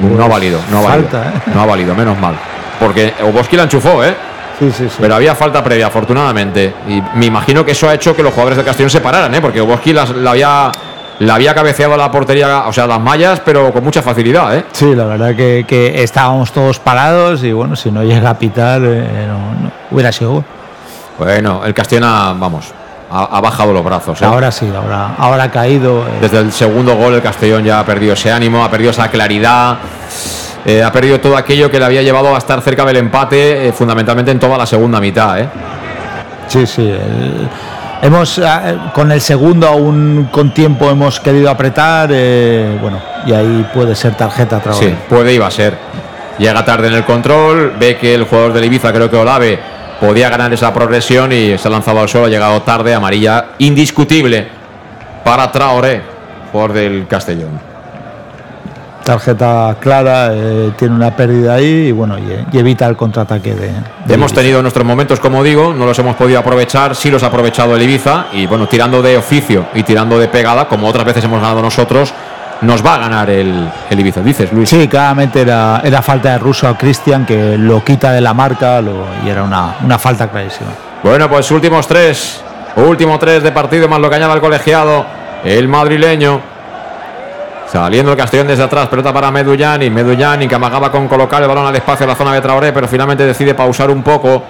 No 0.00 0.24
ha 0.24 0.28
valido, 0.28 0.58
no 0.70 0.78
ha 0.78 0.82
valido. 0.82 1.08
Falta, 1.10 1.28
¿eh? 1.28 1.40
No 1.54 1.60
ha 1.62 1.66
valido, 1.66 1.94
menos 1.94 2.18
mal. 2.18 2.34
Porque 2.80 3.12
Oboski 3.22 3.56
la 3.56 3.64
enchufó, 3.64 4.02
¿eh? 4.02 4.14
Sí, 4.58 4.70
sí, 4.70 4.88
sí. 4.88 4.96
Pero 5.00 5.14
había 5.16 5.34
falta 5.34 5.62
previa, 5.62 5.88
afortunadamente. 5.88 6.72
Y 6.88 7.02
me 7.16 7.26
imagino 7.26 7.64
que 7.64 7.72
eso 7.72 7.88
ha 7.88 7.94
hecho 7.94 8.14
que 8.16 8.22
los 8.22 8.32
jugadores 8.32 8.56
del 8.56 8.64
Castellón 8.66 8.90
se 8.90 9.00
pararan, 9.00 9.34
¿eh? 9.34 9.40
Porque 9.40 9.60
Oboski 9.60 9.92
las- 9.92 10.10
la 10.10 10.30
había, 10.30 10.72
la 11.18 11.34
había 11.34 11.54
cabeceado 11.54 11.94
a 11.94 11.96
la 11.96 12.10
portería, 12.10 12.64
o 12.66 12.72
sea, 12.72 12.86
las 12.86 13.00
mallas, 13.00 13.40
pero 13.44 13.72
con 13.72 13.84
mucha 13.84 14.00
facilidad, 14.02 14.56
¿eh? 14.56 14.64
Sí, 14.72 14.94
la 14.94 15.04
verdad 15.04 15.34
que, 15.36 15.64
que 15.68 16.02
estábamos 16.02 16.52
todos 16.52 16.78
parados 16.78 17.42
y 17.44 17.52
bueno, 17.52 17.76
si 17.76 17.90
no 17.90 18.02
llega 18.02 18.30
a 18.30 18.38
pitar, 18.38 18.80
eh, 18.84 19.26
no, 19.28 19.38
no, 19.64 19.70
hubiera 19.90 20.10
sido. 20.10 20.44
Bueno, 21.18 21.62
el 21.64 21.74
Castellón 21.74 22.40
vamos, 22.40 22.72
ha, 23.10 23.24
ha 23.36 23.41
bajado 23.41 23.73
los 23.73 23.84
brazos. 23.84 24.20
¿eh? 24.20 24.24
Ahora 24.24 24.50
sí, 24.50 24.70
ahora, 24.74 25.15
ahora 25.18 25.44
ha 25.44 25.50
caído. 25.50 26.02
eh, 26.07 26.18
Desde 26.20 26.39
el 26.39 26.52
segundo 26.52 26.97
gol 26.97 27.15
el 27.15 27.23
Castellón 27.23 27.65
ya 27.65 27.81
ha 27.81 27.84
perdido 27.86 28.15
ese 28.15 28.31
ánimo, 28.33 28.65
ha 28.65 28.70
perdido 28.70 28.91
esa 28.91 29.08
claridad, 29.08 29.76
eh, 30.65 30.83
ha 30.83 30.91
perdido 30.92 31.20
todo 31.20 31.36
aquello 31.36 31.70
que 31.70 31.78
le 31.78 31.84
había 31.84 32.02
llevado 32.02 32.34
a 32.34 32.39
estar 32.39 32.60
cerca 32.62 32.84
del 32.84 32.97
empate, 32.97 33.73
fundamentalmente 33.76 34.31
en 34.31 34.39
toda 34.39 34.57
la 34.58 34.66
segunda 34.66 35.00
mitad. 35.00 35.36
Sí, 36.49 36.66
sí. 36.66 36.83
el- 36.89 37.49
hemos 38.02 38.39
con 38.92 39.10
el 39.12 39.20
segundo 39.20 39.66
aún 39.66 40.28
con 40.31 40.52
tiempo 40.52 40.91
hemos 40.91 41.20
querido 41.20 41.49
apretar, 41.50 42.10
eh, 42.12 42.76
bueno, 42.81 42.99
y 43.26 43.33
ahí 43.33 43.66
puede 43.73 43.94
ser 43.94 44.15
tarjeta 44.15 44.58
otra 44.58 44.74
Sí, 44.74 44.94
puede 45.08 45.33
y 45.33 45.39
va 45.39 45.47
a 45.47 45.50
ser. 45.50 45.78
Llega 46.39 46.65
tarde 46.65 46.89
en 46.89 46.94
el 46.94 47.05
control, 47.05 47.74
ve 47.78 47.97
que 47.97 48.15
el 48.15 48.24
jugador 48.24 48.52
del 48.52 48.65
Ibiza, 48.65 48.92
creo 48.92 49.08
que 49.08 49.16
Olave, 49.16 49.58
podía 50.07 50.28
ganar 50.28 50.52
esa 50.52 50.73
progresión 50.73 51.33
y 51.33 51.57
se 51.57 51.68
ha 51.68 51.70
lanzado 51.70 52.00
al 52.00 52.08
suelo, 52.08 52.26
ha 52.26 52.31
llegado 52.31 52.60
tarde, 52.62 52.94
amarilla 52.94 53.47
indiscutible 53.58 54.47
para 55.24 55.50
Traoré, 55.50 56.02
jugador 56.52 56.73
del 56.74 57.07
Castellón. 57.08 57.58
Tarjeta 59.02 59.76
clara, 59.81 60.31
eh, 60.33 60.73
tiene 60.78 60.94
una 60.94 61.15
pérdida 61.15 61.55
ahí 61.55 61.89
y 61.89 61.92
bueno, 61.92 62.16
y, 62.18 62.57
y 62.57 62.58
evita 62.58 62.86
el 62.86 62.97
contraataque 62.97 63.55
de. 63.55 63.68
de 64.07 64.15
Hemos 64.15 64.31
Ibiza. 64.33 64.41
tenido 64.41 64.62
nuestros 64.62 64.86
momentos, 64.86 65.20
como 65.20 65.42
digo, 65.42 65.74
no 65.74 65.84
los 65.84 65.99
hemos 65.99 66.16
podido 66.16 66.39
aprovechar, 66.39 66.97
sí 66.97 67.10
los 67.10 67.23
ha 67.23 67.26
aprovechado 67.26 67.76
el 67.76 67.83
Ibiza 67.83 68.26
y 68.33 68.47
bueno, 68.47 68.66
tirando 68.66 69.02
de 69.02 69.18
oficio 69.18 69.66
y 69.74 69.83
tirando 69.83 70.18
de 70.18 70.28
pegada, 70.28 70.68
como 70.68 70.89
otras 70.89 71.05
veces 71.05 71.23
hemos 71.24 71.41
ganado 71.42 71.60
nosotros, 71.60 72.15
nos 72.62 72.84
va 72.84 72.94
a 72.94 72.99
ganar 72.99 73.28
el, 73.31 73.68
el 73.91 74.00
Ibiza. 74.00 74.20
Dices, 74.20 74.52
Luis. 74.52 74.68
Sí, 74.68 74.89
claramente 74.89 75.41
era, 75.42 75.81
era 75.84 76.00
falta 76.02 76.33
de 76.33 76.39
ruso 76.39 76.66
a 76.68 76.76
Cristian 76.78 77.26
que 77.26 77.58
lo 77.58 77.84
quita 77.84 78.12
de 78.12 78.20
la 78.20 78.33
marca 78.34 78.81
lo- 78.81 79.07
y 79.24 79.28
era 79.28 79.42
una, 79.42 79.76
una 79.83 79.99
falta 79.99 80.28
clarísima. 80.28 80.70
Bueno, 81.02 81.28
pues 81.28 81.50
últimos 81.50 81.86
tres. 81.86 82.41
Último 82.76 83.18
tres 83.18 83.42
de 83.42 83.52
partido, 83.52 83.86
más 83.89 84.00
lo 84.00 84.08
que 84.08 84.16
añada 84.16 84.34
el 84.34 84.41
colegiado. 84.41 85.05
El 85.44 85.68
madrileño. 85.68 86.41
Saliendo 87.70 88.12
el 88.12 88.18
Castellón 88.18 88.47
desde 88.47 88.62
atrás, 88.62 88.89
pelota 88.89 89.12
para 89.12 89.31
Medullani. 89.31 89.91
Medullani 89.91 90.47
que 90.47 90.55
amagaba 90.55 90.91
con 90.92 91.08
colocar 91.08 91.42
el 91.42 91.49
balón 91.49 91.66
al 91.66 91.74
espacio 91.74 92.05
en 92.05 92.10
la 92.10 92.15
zona 92.15 92.33
de 92.33 92.41
Traoré, 92.41 92.73
pero 92.73 92.86
finalmente 92.86 93.24
decide 93.26 93.55
pausar 93.55 93.91
un 93.91 94.02
poco. 94.02 94.42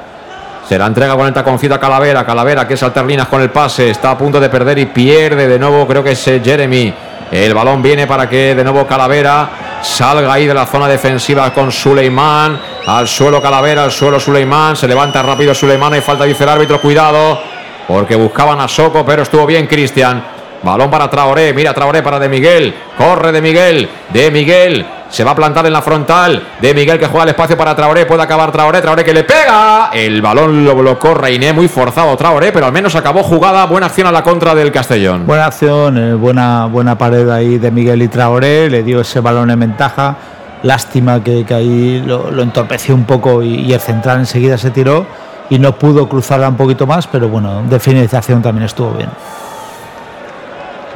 Se 0.68 0.78
la 0.78 0.86
entrega 0.86 1.14
con 1.16 1.26
el 1.26 1.32
taconcito 1.32 1.74
a 1.74 1.80
Calavera. 1.80 2.24
Calavera 2.24 2.66
que 2.68 2.76
salta 2.76 3.02
líneas 3.02 3.28
con 3.28 3.40
el 3.40 3.50
pase. 3.50 3.90
Está 3.90 4.10
a 4.12 4.18
punto 4.18 4.40
de 4.40 4.48
perder 4.48 4.78
y 4.78 4.86
pierde 4.86 5.46
de 5.48 5.58
nuevo. 5.58 5.86
Creo 5.86 6.02
que 6.04 6.12
es 6.12 6.28
eh, 6.28 6.40
Jeremy. 6.44 6.92
El 7.34 7.52
balón 7.52 7.82
viene 7.82 8.06
para 8.06 8.28
que 8.28 8.54
de 8.54 8.62
nuevo 8.62 8.86
Calavera 8.86 9.80
salga 9.82 10.32
ahí 10.32 10.46
de 10.46 10.54
la 10.54 10.66
zona 10.66 10.86
defensiva 10.86 11.52
con 11.52 11.72
Suleiman. 11.72 12.60
Al 12.86 13.08
suelo 13.08 13.42
Calavera, 13.42 13.82
al 13.82 13.90
suelo 13.90 14.20
Suleiman. 14.20 14.76
Se 14.76 14.86
levanta 14.86 15.20
rápido 15.20 15.52
Suleiman. 15.52 15.96
y 15.96 16.00
falta, 16.00 16.22
dice 16.26 16.44
el 16.44 16.50
árbitro. 16.50 16.80
Cuidado. 16.80 17.40
Porque 17.88 18.14
buscaban 18.14 18.60
a 18.60 18.68
Soco, 18.68 19.04
pero 19.04 19.24
estuvo 19.24 19.46
bien 19.46 19.66
Cristian. 19.66 20.22
Balón 20.62 20.88
para 20.88 21.10
Traoré, 21.10 21.52
mira 21.52 21.74
Traoré 21.74 22.02
para 22.02 22.20
De 22.20 22.28
Miguel, 22.28 22.72
corre 22.96 23.32
De 23.32 23.42
Miguel, 23.42 23.88
De 24.10 24.30
Miguel, 24.30 24.86
se 25.14 25.22
va 25.22 25.30
a 25.30 25.34
plantar 25.36 25.64
en 25.64 25.72
la 25.72 25.80
frontal, 25.80 26.42
De 26.60 26.74
Miguel 26.74 26.98
que 26.98 27.06
juega 27.06 27.22
el 27.22 27.28
espacio 27.28 27.56
para 27.56 27.76
Traoré, 27.76 28.04
puede 28.04 28.22
acabar 28.22 28.50
Traoré, 28.50 28.82
Traoré 28.82 29.04
que 29.04 29.14
le 29.14 29.22
pega, 29.22 29.90
el 29.92 30.20
balón 30.20 30.64
lo 30.64 30.74
bloqueó 30.74 31.14
Reiné, 31.14 31.52
muy 31.52 31.68
forzado 31.68 32.16
Traoré, 32.16 32.50
pero 32.50 32.66
al 32.66 32.72
menos 32.72 32.96
acabó 32.96 33.22
jugada, 33.22 33.64
buena 33.66 33.86
acción 33.86 34.08
a 34.08 34.12
la 34.12 34.24
contra 34.24 34.56
del 34.56 34.72
Castellón. 34.72 35.24
Buena 35.24 35.46
acción, 35.46 35.98
eh, 35.98 36.14
buena, 36.14 36.66
buena 36.66 36.98
pared 36.98 37.30
ahí 37.30 37.58
de 37.58 37.70
Miguel 37.70 38.02
y 38.02 38.08
Traoré, 38.08 38.68
le 38.68 38.82
dio 38.82 39.02
ese 39.02 39.20
balón 39.20 39.52
en 39.52 39.60
ventaja, 39.60 40.16
lástima 40.64 41.22
que, 41.22 41.46
ahí 41.50 42.02
lo, 42.04 42.32
lo, 42.32 42.42
entorpeció 42.42 42.92
un 42.96 43.04
poco 43.04 43.40
y, 43.40 43.54
y 43.54 43.72
el 43.72 43.80
central 43.80 44.18
enseguida 44.18 44.58
se 44.58 44.72
tiró 44.72 45.06
y 45.48 45.60
no 45.60 45.78
pudo 45.78 46.08
cruzarla 46.08 46.48
un 46.48 46.56
poquito 46.56 46.88
más, 46.88 47.06
pero 47.06 47.28
bueno, 47.28 47.62
de 47.62 47.78
finalización 47.78 48.42
también 48.42 48.64
estuvo 48.64 48.90
bien. 48.94 49.10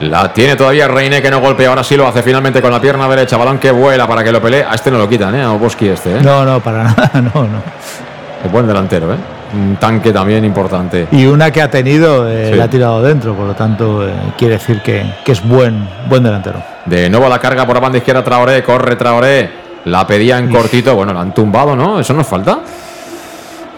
La 0.00 0.32
tiene 0.32 0.54
todavía 0.54 0.86
Reine 0.86 1.20
que 1.20 1.30
no 1.30 1.40
golpea. 1.40 1.70
Ahora 1.70 1.82
sí 1.82 1.96
lo 1.96 2.06
hace 2.06 2.22
finalmente 2.22 2.62
con 2.62 2.70
la 2.70 2.80
pierna 2.80 3.08
derecha. 3.08 3.36
Balón 3.36 3.58
que 3.58 3.70
vuela 3.70 4.06
para 4.06 4.22
que 4.22 4.30
lo 4.30 4.40
pelee. 4.40 4.62
A 4.62 4.74
este 4.74 4.90
no 4.90 4.98
lo 4.98 5.08
quitan, 5.08 5.34
¿eh? 5.34 5.42
A 5.42 5.52
Oboski 5.52 5.88
este, 5.88 6.18
¿eh? 6.18 6.20
No, 6.22 6.44
no, 6.44 6.60
para 6.60 6.84
nada, 6.84 7.10
no, 7.14 7.42
no. 7.42 7.62
Es 8.44 8.50
buen 8.50 8.66
delantero, 8.66 9.12
¿eh? 9.12 9.16
Un 9.54 9.76
tanque 9.76 10.12
también 10.12 10.44
importante. 10.44 11.08
Y 11.10 11.26
una 11.26 11.50
que 11.50 11.62
ha 11.62 11.70
tenido, 11.70 12.28
eh, 12.28 12.50
sí. 12.52 12.54
la 12.54 12.64
ha 12.64 12.70
tirado 12.70 13.02
dentro, 13.02 13.34
por 13.34 13.46
lo 13.46 13.54
tanto, 13.54 14.06
eh, 14.06 14.12
quiere 14.36 14.54
decir 14.54 14.82
que, 14.82 15.14
que, 15.24 15.32
es 15.32 15.42
buen, 15.42 15.88
buen 16.08 16.22
delantero. 16.22 16.62
De 16.84 17.08
nuevo 17.08 17.28
la 17.28 17.38
carga 17.38 17.66
por 17.66 17.74
la 17.74 17.80
banda 17.80 17.98
izquierda 17.98 18.22
Traoré, 18.22 18.62
corre 18.62 18.94
Traoré. 18.96 19.68
La 19.86 20.06
pedía 20.06 20.38
en 20.38 20.50
cortito, 20.50 20.94
bueno, 20.94 21.14
la 21.14 21.22
han 21.22 21.32
tumbado, 21.32 21.74
¿no? 21.74 21.98
Eso 21.98 22.12
nos 22.12 22.26
falta. 22.26 22.60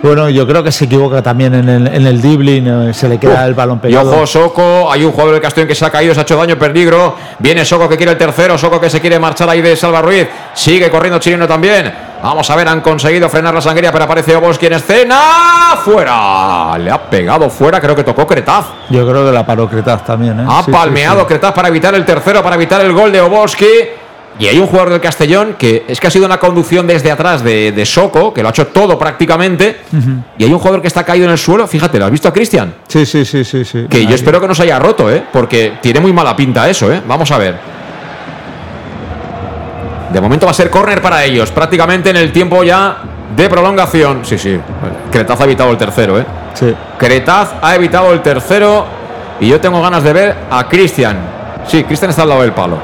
Bueno, 0.02 0.30
yo 0.30 0.46
creo 0.46 0.62
que 0.62 0.72
se 0.72 0.86
equivoca 0.86 1.20
también 1.20 1.54
en 1.54 1.68
el, 1.68 1.86
en 1.86 2.06
el 2.06 2.22
dribbling, 2.22 2.94
se 2.94 3.08
le 3.08 3.18
queda 3.18 3.44
uh, 3.44 3.48
el 3.48 3.54
balón 3.54 3.80
pegado. 3.80 4.10
Y 4.10 4.14
ojo, 4.14 4.26
Soco, 4.26 4.90
hay 4.90 5.04
un 5.04 5.12
jugador 5.12 5.34
del 5.34 5.42
Castellón 5.42 5.68
que 5.68 5.74
se 5.74 5.84
ha 5.84 5.90
caído, 5.90 6.14
se 6.14 6.20
ha 6.20 6.22
hecho 6.22 6.36
daño, 6.36 6.58
peligro. 6.58 7.16
Viene 7.38 7.64
Soco 7.64 7.88
que 7.88 7.96
quiere 7.96 8.12
el 8.12 8.18
tercero, 8.18 8.56
Soco 8.56 8.80
que 8.80 8.88
se 8.88 9.00
quiere 9.00 9.18
marchar 9.18 9.50
ahí 9.50 9.60
de 9.60 9.76
Salva 9.76 10.00
Ruiz. 10.00 10.26
Sigue 10.54 10.90
corriendo 10.90 11.18
Chileno 11.18 11.46
también. 11.46 11.92
Vamos 12.22 12.48
a 12.50 12.56
ver, 12.56 12.68
han 12.68 12.80
conseguido 12.80 13.28
frenar 13.28 13.54
la 13.54 13.60
sangría, 13.60 13.92
pero 13.92 14.04
aparece 14.04 14.36
Oboski 14.36 14.66
en 14.66 14.74
escena. 14.74 15.78
¡Fuera! 15.84 16.76
Le 16.78 16.90
ha 16.90 16.98
pegado 16.98 17.48
fuera, 17.50 17.80
creo 17.80 17.94
que 17.94 18.04
tocó 18.04 18.26
Cretaz. 18.26 18.66
Yo 18.90 19.06
creo 19.08 19.24
que 19.26 19.32
la 19.32 19.44
paró 19.44 19.68
Cretaz 19.68 20.04
también. 20.04 20.38
¿eh? 20.40 20.44
Ha 20.46 20.62
sí, 20.62 20.70
palmeado 20.70 21.20
sí, 21.20 21.22
sí. 21.22 21.28
Cretaz 21.28 21.52
para 21.52 21.68
evitar 21.68 21.94
el 21.94 22.04
tercero, 22.04 22.42
para 22.42 22.56
evitar 22.56 22.80
el 22.82 22.92
gol 22.92 23.12
de 23.12 23.20
Oboski. 23.20 23.66
Y 24.40 24.48
hay 24.48 24.58
un 24.58 24.66
jugador 24.66 24.88
del 24.90 25.00
Castellón 25.02 25.54
que 25.58 25.84
es 25.86 26.00
que 26.00 26.06
ha 26.06 26.10
sido 26.10 26.24
una 26.24 26.38
conducción 26.38 26.86
desde 26.86 27.10
atrás 27.10 27.44
de, 27.44 27.72
de 27.72 27.84
Soco, 27.84 28.32
que 28.32 28.40
lo 28.42 28.48
ha 28.48 28.50
hecho 28.50 28.68
todo 28.68 28.98
prácticamente. 28.98 29.80
Uh 29.92 29.96
-huh. 29.96 30.22
Y 30.38 30.44
hay 30.44 30.52
un 30.52 30.58
jugador 30.58 30.80
que 30.80 30.88
está 30.88 31.04
caído 31.04 31.26
en 31.26 31.32
el 31.32 31.36
suelo. 31.38 31.66
Fíjate, 31.68 31.98
¿lo 31.98 32.06
has 32.06 32.10
visto 32.10 32.26
a 32.26 32.32
Cristian? 32.32 32.72
Sí, 32.88 33.04
sí, 33.04 33.24
sí, 33.26 33.44
sí, 33.44 33.64
sí. 33.66 33.86
Que 33.90 33.98
Ahí. 33.98 34.06
yo 34.06 34.14
espero 34.14 34.40
que 34.40 34.48
no 34.48 34.54
se 34.54 34.62
haya 34.62 34.78
roto, 34.78 35.10
¿eh? 35.10 35.22
Porque 35.30 35.74
tiene 35.82 36.00
muy 36.00 36.12
mala 36.14 36.34
pinta 36.34 36.68
eso, 36.70 36.90
¿eh? 36.90 37.02
Vamos 37.06 37.30
a 37.30 37.36
ver. 37.36 37.54
De 40.10 40.20
momento 40.20 40.46
va 40.46 40.52
a 40.52 40.54
ser 40.54 40.70
córner 40.70 41.00
para 41.02 41.22
ellos, 41.22 41.50
prácticamente 41.52 42.10
en 42.10 42.16
el 42.16 42.32
tiempo 42.32 42.64
ya 42.64 42.96
de 43.36 43.48
prolongación. 43.48 44.24
Sí, 44.24 44.38
sí. 44.38 44.58
Cretaz 45.12 45.40
ha 45.40 45.44
evitado 45.44 45.70
el 45.70 45.76
tercero, 45.76 46.18
¿eh? 46.18 46.24
Sí. 46.54 46.74
Cretaz 46.98 47.50
ha 47.60 47.74
evitado 47.76 48.10
el 48.12 48.20
tercero. 48.22 48.86
Y 49.38 49.48
yo 49.48 49.60
tengo 49.60 49.80
ganas 49.82 50.02
de 50.02 50.12
ver 50.12 50.34
a 50.50 50.66
Cristian. 50.66 51.18
Sí, 51.66 51.84
Cristian 51.84 52.10
está 52.10 52.22
al 52.22 52.30
lado 52.30 52.40
del 52.42 52.52
palo. 52.52 52.78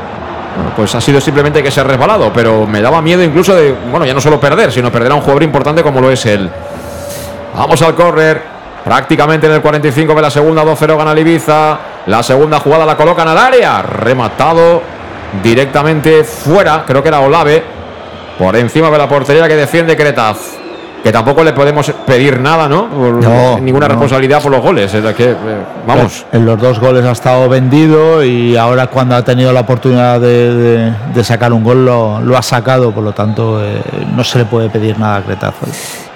Pues 0.75 0.95
ha 0.95 1.01
sido 1.01 1.21
simplemente 1.21 1.63
que 1.63 1.71
se 1.71 1.81
ha 1.81 1.85
resbalado, 1.85 2.33
pero 2.33 2.67
me 2.67 2.81
daba 2.81 3.01
miedo 3.03 3.23
incluso 3.23 3.55
de, 3.55 3.75
bueno, 3.91 4.07
ya 4.07 4.15
no 4.15 4.21
solo 4.21 4.39
perder, 4.41 4.73
sino 4.73 4.91
perder 4.91 5.13
a 5.13 5.15
un 5.15 5.21
jugador 5.21 5.43
importante 5.43 5.83
como 5.83 6.01
lo 6.01 6.11
es 6.11 6.25
él. 6.27 6.51
Vamos 7.55 7.81
al 7.83 7.95
córner, 7.95 8.43
prácticamente 8.85 9.47
en 9.47 9.55
el 9.55 9.63
45 9.63 10.15
de 10.15 10.23
la 10.23 10.31
segunda, 10.31 10.65
2-0 10.65 10.97
gana 10.97 11.19
Ibiza. 11.19 11.79
La 12.07 12.23
segunda 12.23 12.61
jugada 12.61 12.85
la 12.85 12.97
colocan 12.97 13.27
al 13.29 13.39
área, 13.39 13.83
rematado 13.83 14.83
directamente 15.43 16.25
fuera, 16.25 16.85
creo 16.87 17.03
que 17.03 17.09
era 17.09 17.21
Olave, 17.21 17.63
por 18.39 18.55
encima 18.57 18.91
de 18.91 18.99
la 18.99 19.09
portería 19.09 19.49
que 19.49 19.57
defiende 19.57 19.97
Cretaz 19.97 20.66
que 21.07 21.13
tampoco 21.13 21.45
le 21.45 21.53
podemos 21.53 21.89
pedir 22.05 22.41
nada, 22.41 22.69
¿no? 22.69 22.89
no 22.89 23.61
ninguna 23.61 23.87
no. 23.87 23.91
responsabilidad 23.91 24.43
por 24.43 24.51
los 24.51 24.61
goles. 24.61 24.93
Es 24.93 25.15
que, 25.15 25.31
eh, 25.31 25.37
vamos. 25.87 26.27
En 26.33 26.45
los 26.45 26.61
dos 26.61 26.81
goles 26.81 27.05
ha 27.05 27.13
estado 27.13 27.49
vendido 27.49 28.25
y 28.25 28.57
ahora 28.57 28.89
cuando 28.89 29.15
ha 29.15 29.23
tenido 29.23 29.53
la 29.53 29.61
oportunidad 29.61 30.21
de, 30.21 30.53
de, 30.53 30.93
de 31.15 31.25
sacar 31.25 31.53
un 31.53 31.63
gol 31.63 31.85
lo, 31.85 32.21
lo, 32.21 32.37
ha 32.37 32.43
sacado, 32.43 32.91
por 32.91 33.05
lo 33.05 33.13
tanto 33.13 33.65
eh, 33.65 33.81
no 34.17 34.25
se 34.25 34.39
le 34.39 34.47
puede 34.47 34.69
pedir 34.69 34.99
nada 34.99 35.19
a 35.19 35.23
Cretazo. 35.23 35.67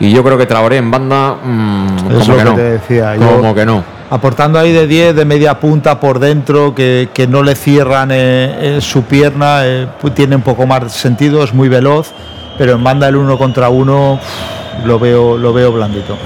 Y 0.00 0.10
yo 0.10 0.24
creo 0.24 0.36
que 0.36 0.46
Traoré 0.46 0.78
en 0.78 0.90
banda, 0.90 1.36
mmm, 1.40 1.86
es 2.10 2.26
como 2.26 2.32
lo 2.32 2.36
que, 2.36 2.44
no. 2.44 2.54
te 2.56 2.62
decía. 2.62 3.14
Como 3.14 3.42
yo, 3.42 3.54
que 3.54 3.64
no. 3.64 3.84
Aportando 4.10 4.58
ahí 4.58 4.72
de 4.72 4.88
10, 4.88 5.14
de 5.14 5.24
media 5.24 5.60
punta 5.60 6.00
por 6.00 6.18
dentro, 6.18 6.74
que, 6.74 7.10
que 7.14 7.28
no 7.28 7.44
le 7.44 7.54
cierran 7.54 8.08
eh, 8.12 8.78
su 8.80 9.04
pierna, 9.04 9.60
eh, 9.66 9.86
tiene 10.16 10.34
un 10.34 10.42
poco 10.42 10.66
más 10.66 10.92
sentido, 10.92 11.44
es 11.44 11.54
muy 11.54 11.68
veloz, 11.68 12.10
pero 12.58 12.72
en 12.72 12.82
banda 12.82 13.06
el 13.06 13.14
uno 13.14 13.38
contra 13.38 13.68
uno 13.68 14.18
lo 14.84 14.98
veo, 14.98 15.36
lo 15.36 15.52
veo 15.52 15.72
blandito. 15.72 16.16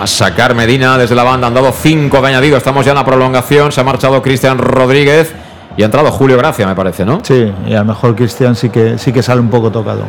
A 0.00 0.06
sacar 0.06 0.54
Medina 0.54 0.98
desde 0.98 1.14
la 1.14 1.24
banda, 1.24 1.46
han 1.46 1.54
dado 1.54 1.72
5 1.72 2.20
de 2.20 2.28
añadido, 2.28 2.56
estamos 2.56 2.84
ya 2.84 2.92
en 2.92 2.98
la 2.98 3.04
prolongación, 3.04 3.72
se 3.72 3.80
ha 3.80 3.84
marchado 3.84 4.20
Cristian 4.20 4.58
Rodríguez 4.58 5.32
y 5.76 5.82
ha 5.82 5.86
entrado 5.86 6.10
Julio 6.10 6.36
Gracia, 6.36 6.66
me 6.66 6.74
parece, 6.74 7.04
¿no? 7.04 7.20
Sí, 7.22 7.50
y 7.66 7.74
a 7.74 7.78
lo 7.78 7.86
mejor 7.86 8.14
Cristian 8.14 8.54
sí 8.54 8.68
que, 8.68 8.98
sí 8.98 9.12
que 9.12 9.22
sale 9.22 9.40
un 9.40 9.48
poco 9.48 9.70
tocado. 9.70 10.04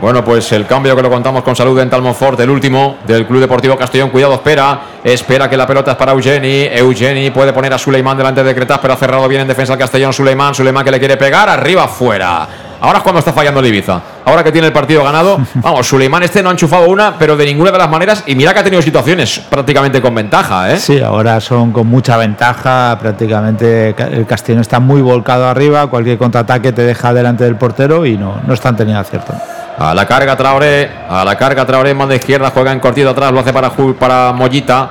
Bueno, 0.00 0.24
pues 0.24 0.52
el 0.52 0.64
cambio 0.64 0.94
que 0.94 1.02
lo 1.02 1.10
contamos 1.10 1.42
con 1.42 1.56
Salud 1.56 1.76
Dental 1.76 2.00
Monfort, 2.00 2.38
el 2.38 2.50
último 2.50 2.98
del 3.04 3.26
Club 3.26 3.40
Deportivo 3.40 3.76
Castellón. 3.76 4.10
Cuidado, 4.10 4.34
espera. 4.34 4.80
Espera 5.02 5.50
que 5.50 5.56
la 5.56 5.66
pelota 5.66 5.90
es 5.90 5.96
para 5.96 6.12
Eugeni. 6.12 6.68
Eugeni 6.70 7.30
puede 7.30 7.52
poner 7.52 7.74
a 7.74 7.78
Suleiman 7.78 8.16
delante 8.16 8.44
de 8.44 8.54
Cretas, 8.54 8.78
pero 8.80 8.94
ha 8.94 8.96
cerrado 8.96 9.26
bien 9.26 9.40
en 9.40 9.48
defensa 9.48 9.72
el 9.72 9.78
Castellón. 9.78 10.12
Suleiman, 10.12 10.54
Suleiman 10.54 10.84
que 10.84 10.92
le 10.92 11.00
quiere 11.00 11.16
pegar. 11.16 11.48
Arriba, 11.48 11.88
fuera. 11.88 12.46
Ahora 12.80 12.98
es 12.98 13.02
cuando 13.02 13.18
está 13.18 13.32
fallando 13.32 13.60
el 13.60 13.66
Ibiza. 13.66 14.00
Ahora 14.24 14.44
que 14.44 14.52
tiene 14.52 14.68
el 14.68 14.72
partido 14.72 15.02
ganado. 15.02 15.38
Vamos, 15.54 15.86
Suleiman 15.86 16.22
este 16.22 16.42
no 16.42 16.48
ha 16.48 16.52
enchufado 16.52 16.88
una, 16.88 17.18
pero 17.18 17.36
de 17.36 17.44
ninguna 17.46 17.70
de 17.70 17.78
las 17.78 17.90
maneras. 17.90 18.22
Y 18.26 18.34
mira 18.34 18.52
que 18.52 18.60
ha 18.60 18.64
tenido 18.64 18.82
situaciones 18.82 19.40
prácticamente 19.50 20.00
con 20.00 20.14
ventaja, 20.14 20.72
¿eh? 20.72 20.78
Sí, 20.78 21.00
ahora 21.00 21.40
son 21.40 21.72
con 21.72 21.86
mucha 21.86 22.16
ventaja. 22.16 22.96
Prácticamente 23.00 23.94
el 23.98 24.26
Castellón 24.26 24.60
está 24.60 24.78
muy 24.80 25.02
volcado 25.02 25.48
arriba. 25.48 25.86
Cualquier 25.88 26.18
contraataque 26.18 26.72
te 26.72 26.82
deja 26.82 27.12
delante 27.12 27.44
del 27.44 27.56
portero 27.56 28.06
y 28.06 28.16
no, 28.16 28.40
no 28.46 28.54
están 28.54 28.76
teniendo 28.76 29.00
acierto. 29.00 29.34
A 29.78 29.94
la 29.94 30.06
carga 30.06 30.36
Traoré, 30.36 30.90
a 31.08 31.24
la 31.24 31.36
carga 31.36 31.64
Traoré, 31.64 31.94
manda 31.94 32.14
izquierda, 32.14 32.50
juega 32.52 32.72
en 32.72 32.80
cortito 32.80 33.10
atrás, 33.10 33.30
lo 33.30 33.40
hace 33.40 33.52
para, 33.52 33.70
para 33.70 34.32
Mollita. 34.32 34.90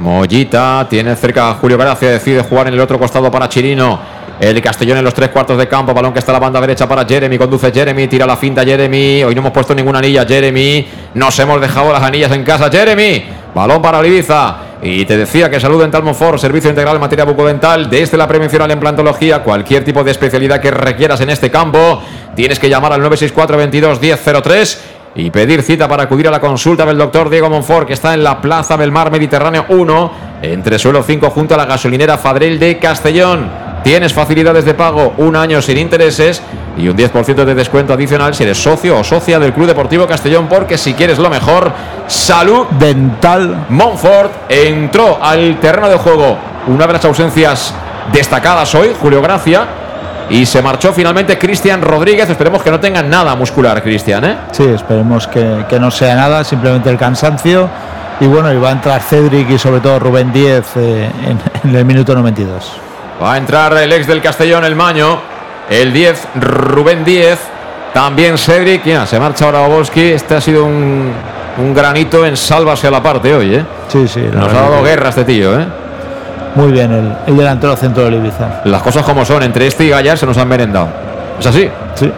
Mollita 0.00 0.86
tiene 0.90 1.14
cerca 1.14 1.50
a 1.50 1.54
Julio 1.54 1.78
Gracia, 1.78 2.10
decide 2.10 2.42
jugar 2.42 2.66
en 2.68 2.74
el 2.74 2.80
otro 2.80 2.98
costado 2.98 3.30
para 3.30 3.48
Chirino. 3.48 4.17
El 4.40 4.62
Castellón 4.62 4.98
en 4.98 5.04
los 5.04 5.14
tres 5.14 5.30
cuartos 5.30 5.58
de 5.58 5.66
campo, 5.66 5.92
balón 5.92 6.12
que 6.12 6.20
está 6.20 6.30
a 6.30 6.34
la 6.34 6.38
banda 6.38 6.60
derecha 6.60 6.88
para 6.88 7.04
Jeremy, 7.04 7.36
conduce 7.36 7.72
Jeremy, 7.72 8.06
tira 8.06 8.24
la 8.24 8.36
finta 8.36 8.64
Jeremy, 8.64 9.24
hoy 9.24 9.34
no 9.34 9.40
hemos 9.40 9.50
puesto 9.52 9.74
ninguna 9.74 9.98
anilla 9.98 10.24
Jeremy, 10.24 10.86
nos 11.14 11.36
hemos 11.40 11.60
dejado 11.60 11.92
las 11.92 12.02
anillas 12.04 12.30
en 12.30 12.44
casa 12.44 12.70
Jeremy, 12.70 13.24
balón 13.52 13.82
para 13.82 14.06
Ibiza, 14.06 14.56
y 14.80 15.04
te 15.06 15.16
decía 15.16 15.50
que 15.50 15.58
Salud 15.58 15.80
Dental 15.80 16.04
Monfort, 16.04 16.38
servicio 16.38 16.70
integral 16.70 16.94
en 16.94 17.00
materia 17.00 17.24
bucodental, 17.24 17.90
desde 17.90 18.16
la 18.16 18.28
prevención 18.28 18.62
a 18.62 18.68
la 18.68 18.74
implantología, 18.74 19.42
cualquier 19.42 19.84
tipo 19.84 20.04
de 20.04 20.12
especialidad 20.12 20.60
que 20.60 20.70
requieras 20.70 21.20
en 21.20 21.30
este 21.30 21.50
campo, 21.50 22.00
tienes 22.36 22.60
que 22.60 22.68
llamar 22.68 22.92
al 22.92 23.00
964 23.00 23.56
22 23.56 24.00
1003 24.00 24.82
y 25.16 25.30
pedir 25.30 25.62
cita 25.62 25.88
para 25.88 26.04
acudir 26.04 26.28
a 26.28 26.30
la 26.30 26.38
consulta 26.38 26.86
del 26.86 26.96
doctor 26.96 27.28
Diego 27.28 27.50
Monfort, 27.50 27.88
que 27.88 27.94
está 27.94 28.14
en 28.14 28.22
la 28.22 28.40
Plaza 28.40 28.76
del 28.76 28.92
Mar 28.92 29.10
Mediterráneo 29.10 29.66
1, 29.68 30.12
entre 30.42 30.78
suelo 30.78 31.02
5, 31.02 31.28
junto 31.30 31.54
a 31.54 31.56
la 31.56 31.64
gasolinera 31.64 32.16
Fadrel 32.18 32.60
de 32.60 32.78
Castellón. 32.78 33.67
Tienes 33.88 34.12
facilidades 34.12 34.66
de 34.66 34.74
pago, 34.74 35.14
un 35.16 35.34
año 35.34 35.62
sin 35.62 35.78
intereses 35.78 36.42
y 36.76 36.88
un 36.88 36.94
10% 36.94 37.46
de 37.46 37.54
descuento 37.54 37.94
adicional 37.94 38.34
si 38.34 38.42
eres 38.42 38.62
socio 38.62 38.98
o 38.98 39.02
socia 39.02 39.38
del 39.38 39.54
Club 39.54 39.66
Deportivo 39.66 40.06
Castellón, 40.06 40.46
porque 40.46 40.76
si 40.76 40.92
quieres 40.92 41.18
lo 41.18 41.30
mejor, 41.30 41.72
Salud 42.06 42.66
Dental 42.78 43.64
Monfort 43.70 44.30
entró 44.50 45.18
al 45.22 45.58
terreno 45.58 45.88
de 45.88 45.96
juego 45.96 46.36
una 46.66 46.86
de 46.86 46.92
las 46.92 47.04
ausencias 47.06 47.72
destacadas 48.12 48.74
hoy, 48.74 48.90
Julio 49.00 49.22
Gracia, 49.22 49.66
y 50.28 50.44
se 50.44 50.60
marchó 50.60 50.92
finalmente 50.92 51.38
Cristian 51.38 51.80
Rodríguez. 51.80 52.28
Esperemos 52.28 52.62
que 52.62 52.70
no 52.70 52.78
tenga 52.78 53.02
nada 53.02 53.34
muscular, 53.36 53.82
Cristian, 53.82 54.22
¿eh? 54.26 54.36
Sí, 54.52 54.64
esperemos 54.64 55.26
que, 55.28 55.64
que, 55.66 55.80
no 55.80 55.90
sea 55.90 56.14
nada, 56.14 56.44
simplemente 56.44 56.90
el 56.90 56.98
cansancio. 56.98 57.70
Y 58.20 58.26
bueno, 58.26 58.52
y 58.52 58.58
va 58.58 58.68
a 58.68 58.72
entrar 58.72 59.00
Cedric 59.00 59.48
y 59.48 59.58
sobre 59.58 59.80
todo 59.80 59.98
Rubén 59.98 60.30
Díez 60.30 60.76
eh, 60.76 61.10
en, 61.24 61.40
en, 61.70 61.74
el 61.74 61.86
minuto 61.86 62.14
92. 62.14 62.87
Va 63.22 63.34
a 63.34 63.36
entrar 63.36 63.76
el 63.76 63.92
ex 63.92 64.06
del 64.06 64.22
Castellón, 64.22 64.64
el 64.64 64.76
Maño. 64.76 65.18
el 65.70 65.92
10 65.92 66.28
Rubén 66.36 67.04
10, 67.04 67.38
también 67.92 68.38
Cedric, 68.38 68.84
ya, 68.84 69.06
se 69.06 69.18
marcha 69.18 69.44
ahora 69.44 69.60
Oboski, 69.62 70.12
este 70.12 70.36
ha 70.36 70.40
sido 70.40 70.64
un, 70.64 71.12
un 71.58 71.74
granito 71.74 72.24
en 72.24 72.36
sálvase 72.36 72.86
a 72.86 72.90
la 72.90 73.02
parte 73.02 73.34
hoy, 73.34 73.56
¿eh? 73.56 73.64
Sí, 73.88 74.06
sí. 74.08 74.20
Nos 74.32 74.52
ha 74.52 74.62
dado 74.62 74.82
que 74.82 74.88
guerra 74.90 75.08
este 75.10 75.24
tío, 75.24 75.58
¿eh? 75.60 75.66
Muy 76.54 76.72
bien, 76.72 76.90
el, 76.92 77.12
el 77.26 77.36
delantero 77.36 77.76
centro 77.76 78.04
del 78.04 78.14
Ibiza. 78.14 78.62
Las 78.64 78.82
cosas 78.82 79.04
como 79.04 79.24
son, 79.24 79.42
entre 79.42 79.66
este 79.66 79.84
y 79.84 79.90
Gallar 79.90 80.16
se 80.16 80.26
nos 80.26 80.38
han 80.38 80.48
merendado. 80.48 80.88
¿Es 81.38 81.46
así? 81.46 81.68
Sí. 81.94 82.10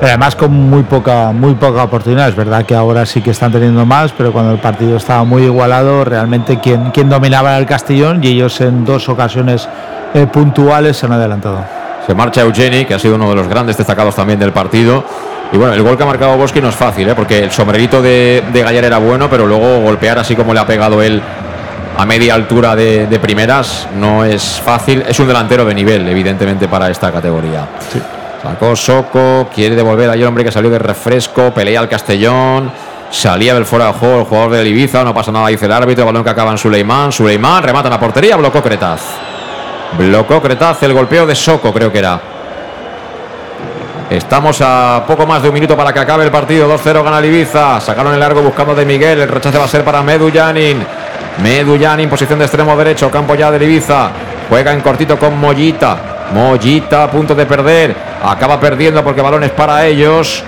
Pero 0.00 0.10
además 0.10 0.36
con 0.36 0.52
muy 0.52 0.84
poca, 0.84 1.32
muy 1.32 1.54
poca 1.54 1.82
oportunidad. 1.82 2.28
Es 2.28 2.36
verdad 2.36 2.64
que 2.64 2.74
ahora 2.76 3.04
sí 3.04 3.20
que 3.20 3.32
están 3.32 3.50
teniendo 3.50 3.84
más, 3.84 4.12
pero 4.16 4.32
cuando 4.32 4.52
el 4.52 4.58
partido 4.58 4.96
estaba 4.96 5.24
muy 5.24 5.42
igualado, 5.42 6.04
realmente 6.04 6.60
quien, 6.60 6.92
quien 6.92 7.08
dominaba 7.08 7.50
era 7.50 7.58
el 7.58 7.66
Castellón 7.66 8.22
y 8.22 8.28
ellos 8.28 8.60
en 8.60 8.84
dos 8.84 9.08
ocasiones 9.08 9.68
eh, 10.14 10.26
puntuales 10.26 10.96
se 10.96 11.06
han 11.06 11.12
adelantado. 11.12 11.64
Se 12.06 12.14
marcha 12.14 12.40
Eugeni, 12.40 12.84
que 12.84 12.94
ha 12.94 12.98
sido 12.98 13.16
uno 13.16 13.28
de 13.28 13.36
los 13.36 13.48
grandes 13.48 13.76
destacados 13.76 14.14
también 14.14 14.38
del 14.38 14.52
partido. 14.52 15.04
Y 15.52 15.56
bueno, 15.56 15.74
el 15.74 15.82
gol 15.82 15.96
que 15.96 16.02
ha 16.02 16.06
marcado 16.06 16.36
Bosque 16.36 16.60
no 16.60 16.68
es 16.68 16.74
fácil, 16.74 17.08
¿eh? 17.08 17.14
porque 17.14 17.38
el 17.38 17.50
sombrerito 17.50 18.02
de, 18.02 18.44
de 18.52 18.62
Gallar 18.62 18.84
era 18.84 18.98
bueno, 18.98 19.28
pero 19.30 19.46
luego 19.46 19.80
golpear 19.80 20.18
así 20.18 20.36
como 20.36 20.52
le 20.52 20.60
ha 20.60 20.66
pegado 20.66 21.02
él 21.02 21.22
a 21.96 22.06
media 22.06 22.34
altura 22.34 22.76
de, 22.76 23.06
de 23.06 23.18
primeras 23.18 23.88
no 23.96 24.24
es 24.24 24.60
fácil. 24.64 25.04
Es 25.08 25.18
un 25.18 25.26
delantero 25.26 25.64
de 25.64 25.74
nivel, 25.74 26.06
evidentemente, 26.08 26.68
para 26.68 26.88
esta 26.90 27.10
categoría. 27.10 27.66
Sacó 28.42 28.76
Soco, 28.76 29.48
quiere 29.52 29.74
devolver 29.74 30.08
ahí 30.10 30.20
el 30.20 30.26
hombre 30.28 30.44
que 30.44 30.52
salió 30.52 30.70
de 30.70 30.78
refresco, 30.78 31.52
pelea 31.52 31.80
al 31.80 31.88
Castellón. 31.88 32.70
Salía 33.10 33.54
del 33.54 33.64
fuera 33.64 33.86
de 33.86 33.92
juego 33.94 34.20
el 34.20 34.24
jugador 34.26 34.52
del 34.52 34.66
Ibiza, 34.66 35.02
no 35.02 35.14
pasa 35.14 35.32
nada, 35.32 35.48
dice 35.48 35.64
el 35.66 35.72
árbitro, 35.72 36.04
balón 36.04 36.22
que 36.22 36.30
acaba 36.30 36.52
en 36.52 36.58
Suleimán. 36.58 37.10
Suleimán 37.10 37.62
remata 37.62 37.88
en 37.88 37.94
la 37.94 38.00
portería, 38.00 38.36
blocó 38.36 38.62
Cretaz. 38.62 39.00
Blocó 39.96 40.42
Cretaz 40.42 40.82
el 40.82 40.92
golpeo 40.92 41.26
de 41.26 41.34
Soco, 41.34 41.72
creo 41.72 41.90
que 41.90 41.98
era. 41.98 42.20
Estamos 44.10 44.58
a 44.62 45.04
poco 45.06 45.26
más 45.26 45.42
de 45.42 45.48
un 45.48 45.54
minuto 45.54 45.76
para 45.76 45.92
que 45.92 46.00
acabe 46.00 46.24
el 46.24 46.30
partido. 46.30 46.66
2-0 46.66 47.04
gana 47.04 47.18
el 47.18 47.26
Ibiza. 47.26 47.78
Sacaron 47.80 48.14
el 48.14 48.20
largo 48.20 48.40
buscando 48.40 48.74
de 48.74 48.86
Miguel. 48.86 49.20
El 49.20 49.28
rechace 49.28 49.58
va 49.58 49.64
a 49.64 49.68
ser 49.68 49.84
para 49.84 50.02
Medu 50.02 50.30
Yanin. 50.30 50.82
Medu 51.42 51.76
Yanin, 51.76 52.08
posición 52.08 52.38
de 52.38 52.46
extremo 52.46 52.74
derecho. 52.76 53.10
Campo 53.10 53.34
ya 53.34 53.50
del 53.50 53.64
Ibiza. 53.64 54.10
Juega 54.48 54.72
en 54.72 54.80
cortito 54.80 55.18
con 55.18 55.38
Mollita. 55.38 55.98
Mollita 56.32 57.04
a 57.04 57.10
punto 57.10 57.34
de 57.34 57.44
perder. 57.44 57.94
Acaba 58.24 58.58
perdiendo 58.58 59.04
porque 59.04 59.20
el 59.20 59.24
balón 59.24 59.44
es 59.44 59.50
para 59.50 59.86
ellos. 59.86 60.42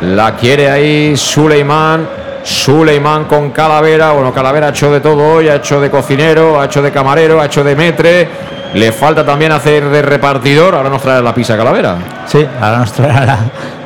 La 0.00 0.34
quiere 0.34 0.70
ahí 0.70 1.14
Suleiman. 1.14 2.08
Suleiman 2.42 3.24
con 3.24 3.50
Calavera. 3.50 4.12
Bueno, 4.12 4.32
Calavera 4.32 4.68
ha 4.68 4.70
hecho 4.70 4.90
de 4.90 5.00
todo 5.00 5.34
hoy. 5.34 5.50
Ha 5.50 5.56
hecho 5.56 5.82
de 5.82 5.90
cocinero, 5.90 6.58
ha 6.58 6.64
hecho 6.64 6.80
de 6.80 6.90
camarero, 6.90 7.42
ha 7.42 7.44
hecho 7.44 7.62
de 7.62 7.76
metre. 7.76 8.28
Le 8.74 8.92
falta 8.92 9.24
también 9.24 9.52
hacer 9.52 9.88
de 9.88 10.02
repartidor. 10.02 10.74
Ahora 10.74 10.88
nos 10.88 11.02
trae 11.02 11.22
la 11.22 11.34
pizza 11.34 11.56
Calavera. 11.56 11.96
Sí, 12.26 12.46
ahora 12.60 12.78
nos 12.78 12.92
traerá 12.92 13.26
la, 13.26 13.38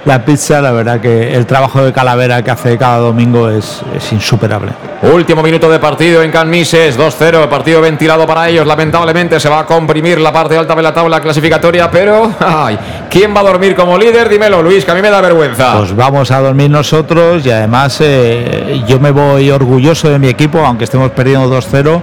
la 0.06 0.24
pizza. 0.24 0.60
La 0.62 0.72
verdad 0.72 1.00
que 1.00 1.34
el 1.34 1.44
trabajo 1.44 1.84
de 1.84 1.92
Calavera 1.92 2.42
que 2.42 2.50
hace 2.50 2.78
cada 2.78 2.96
domingo 2.98 3.50
es, 3.50 3.82
es 3.94 4.12
insuperable. 4.12 4.72
Último 5.02 5.42
minuto 5.42 5.68
de 5.70 5.78
partido 5.78 6.22
en 6.22 6.30
Can 6.30 6.48
Mises, 6.48 6.98
2-0, 6.98 7.48
partido 7.48 7.82
ventilado 7.82 8.26
para 8.26 8.48
ellos. 8.48 8.66
Lamentablemente 8.66 9.38
se 9.38 9.48
va 9.50 9.60
a 9.60 9.66
comprimir 9.66 10.18
la 10.18 10.32
parte 10.32 10.56
alta 10.56 10.74
de 10.74 10.82
la 10.82 10.94
tabla 10.94 11.20
clasificatoria, 11.20 11.90
pero 11.90 12.32
ay, 12.40 12.78
¿quién 13.10 13.36
va 13.36 13.40
a 13.40 13.44
dormir 13.44 13.74
como 13.76 13.98
líder? 13.98 14.28
Dímelo, 14.30 14.62
Luis, 14.62 14.84
que 14.86 14.90
a 14.90 14.94
mí 14.94 15.02
me 15.02 15.10
da 15.10 15.20
vergüenza. 15.20 15.76
Pues 15.76 15.94
vamos 15.94 16.30
a 16.30 16.40
dormir 16.40 16.70
nosotros 16.70 17.44
y 17.44 17.50
además 17.50 17.98
eh, 18.00 18.82
yo 18.88 18.98
me 18.98 19.10
voy 19.10 19.50
orgulloso 19.50 20.08
de 20.08 20.18
mi 20.18 20.28
equipo, 20.28 20.60
aunque 20.60 20.84
estemos 20.84 21.10
perdiendo 21.10 21.50
2-0, 21.54 22.00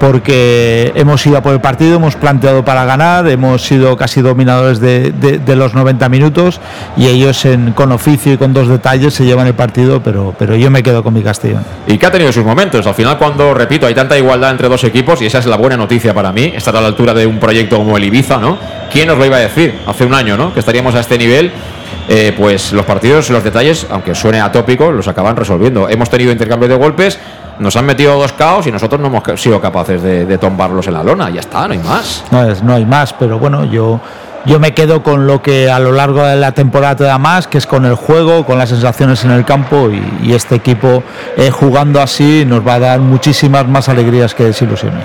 porque 0.00 0.92
hemos 0.96 1.24
ido 1.26 1.38
a 1.38 1.42
por 1.42 1.52
el 1.52 1.60
partido, 1.60 1.96
hemos 1.96 2.16
planteado 2.16 2.64
para 2.64 2.84
ganar, 2.84 3.28
hemos 3.28 3.62
sido 3.62 3.96
casi 3.96 4.20
dominadores 4.20 4.80
de, 4.80 5.12
de- 5.12 5.38
de 5.38 5.56
los 5.56 5.74
90 5.74 6.08
minutos 6.08 6.60
y 6.96 7.06
ellos 7.06 7.41
en- 7.44 7.72
con 7.72 7.92
oficio 7.92 8.32
y 8.32 8.36
con 8.36 8.52
dos 8.52 8.68
detalles 8.68 9.14
se 9.14 9.24
llevan 9.24 9.46
el 9.46 9.54
partido, 9.54 10.02
pero, 10.02 10.34
pero 10.38 10.54
yo 10.56 10.70
me 10.70 10.82
quedo 10.82 11.02
con 11.02 11.12
mi 11.14 11.22
Castellón. 11.22 11.64
Y 11.86 11.98
que 11.98 12.06
ha 12.06 12.10
tenido 12.10 12.32
sus 12.32 12.44
momentos. 12.44 12.86
Al 12.86 12.94
final, 12.94 13.18
cuando, 13.18 13.54
repito, 13.54 13.86
hay 13.86 13.94
tanta 13.94 14.16
igualdad 14.18 14.50
entre 14.50 14.68
dos 14.68 14.84
equipos, 14.84 15.20
y 15.22 15.26
esa 15.26 15.38
es 15.38 15.46
la 15.46 15.56
buena 15.56 15.76
noticia 15.76 16.12
para 16.14 16.32
mí, 16.32 16.52
estar 16.54 16.76
a 16.76 16.80
la 16.80 16.88
altura 16.88 17.14
de 17.14 17.26
un 17.26 17.38
proyecto 17.38 17.76
como 17.78 17.96
el 17.96 18.04
Ibiza, 18.04 18.38
¿no? 18.38 18.58
¿Quién 18.92 19.08
nos 19.08 19.18
lo 19.18 19.26
iba 19.26 19.36
a 19.36 19.40
decir 19.40 19.78
hace 19.86 20.04
un 20.04 20.14
año, 20.14 20.36
¿no? 20.36 20.52
Que 20.52 20.60
estaríamos 20.60 20.94
a 20.94 21.00
este 21.00 21.18
nivel. 21.18 21.52
Eh, 22.08 22.34
pues 22.36 22.72
los 22.72 22.84
partidos, 22.84 23.30
los 23.30 23.44
detalles, 23.44 23.86
aunque 23.88 24.12
suene 24.14 24.40
atópico, 24.40 24.90
los 24.90 25.06
acaban 25.06 25.36
resolviendo. 25.36 25.88
Hemos 25.88 26.10
tenido 26.10 26.32
intercambio 26.32 26.68
de 26.68 26.74
golpes, 26.74 27.16
nos 27.60 27.76
han 27.76 27.84
metido 27.86 28.18
dos 28.18 28.32
caos 28.32 28.66
y 28.66 28.72
nosotros 28.72 29.00
no 29.00 29.06
hemos 29.06 29.40
sido 29.40 29.60
capaces 29.60 30.02
de, 30.02 30.26
de 30.26 30.36
tombarlos 30.38 30.84
en 30.88 30.94
la 30.94 31.04
lona. 31.04 31.30
Ya 31.30 31.40
está, 31.40 31.68
no 31.68 31.74
hay 31.74 31.78
más. 31.78 32.24
No, 32.32 32.42
es- 32.50 32.62
no 32.62 32.74
hay 32.74 32.84
más, 32.84 33.12
pero 33.12 33.38
bueno, 33.38 33.64
yo, 33.66 34.00
yo 34.44 34.58
me 34.58 34.72
quedo 34.72 35.02
con 35.02 35.26
lo 35.26 35.42
que 35.42 35.70
a 35.70 35.78
lo 35.78 35.92
largo 35.92 36.24
de 36.24 36.36
la 36.36 36.52
temporada 36.52 36.96
te 36.96 37.04
da 37.04 37.18
más, 37.18 37.46
que 37.46 37.58
es 37.58 37.66
con 37.66 37.84
el 37.84 37.94
juego, 37.94 38.44
con 38.44 38.58
las 38.58 38.70
sensaciones 38.70 39.24
en 39.24 39.30
el 39.30 39.44
campo 39.44 39.90
y, 39.90 40.28
y 40.28 40.34
este 40.34 40.56
equipo 40.56 41.02
eh, 41.36 41.50
jugando 41.50 42.00
así 42.00 42.44
nos 42.46 42.66
va 42.66 42.74
a 42.74 42.78
dar 42.80 43.00
muchísimas 43.00 43.66
más 43.66 43.88
alegrías 43.88 44.34
que 44.34 44.44
desilusiones. 44.44 45.04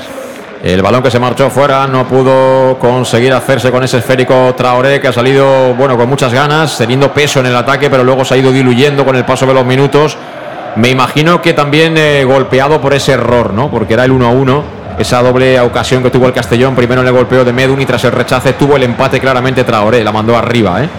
El 0.63 0.81
balón 0.81 1.03
que 1.03 1.11
se 1.11 1.19
marchó 1.19 1.49
fuera 1.51 1.85
no 1.87 2.07
pudo 2.07 2.79
conseguir 2.79 3.31
hacerse 3.31 3.71
con 3.71 3.83
ese 3.83 3.99
esférico 3.99 4.53
Traoré 4.57 4.99
que 4.99 5.07
ha 5.07 5.13
salido 5.13 5.75
bueno 5.75 5.95
con 5.95 6.09
muchas 6.09 6.33
ganas, 6.33 6.77
teniendo 6.77 7.13
peso 7.13 7.39
en 7.39 7.45
el 7.45 7.55
ataque, 7.55 7.89
pero 7.89 8.03
luego 8.03 8.25
se 8.25 8.33
ha 8.33 8.37
ido 8.37 8.51
diluyendo 8.51 9.05
con 9.05 9.15
el 9.15 9.23
paso 9.23 9.45
de 9.45 9.53
los 9.53 9.65
minutos. 9.65 10.17
Me 10.75 10.89
imagino 10.89 11.41
que 11.41 11.53
también 11.53 11.95
eh, 11.97 12.23
golpeado 12.23 12.81
por 12.81 12.93
ese 12.93 13.13
error, 13.13 13.53
¿no? 13.53 13.69
Porque 13.69 13.93
era 13.93 14.05
el 14.05 14.11
1-1, 14.11 14.63
esa 14.97 15.21
doble 15.21 15.59
ocasión 15.59 16.01
que 16.01 16.09
tuvo 16.09 16.27
el 16.27 16.33
Castellón, 16.33 16.75
primero 16.75 17.01
en 17.01 17.07
el 17.07 17.13
golpeo 17.13 17.45
de 17.45 17.53
Medun 17.53 17.79
y 17.81 17.85
tras 17.85 18.03
el 18.05 18.11
rechace 18.11 18.53
tuvo 18.53 18.75
el 18.75 18.83
empate 18.83 19.19
claramente 19.19 19.63
Traoré, 19.63 20.03
la 20.03 20.11
mandó 20.11 20.35
arriba, 20.37 20.83
¿eh? 20.83 20.89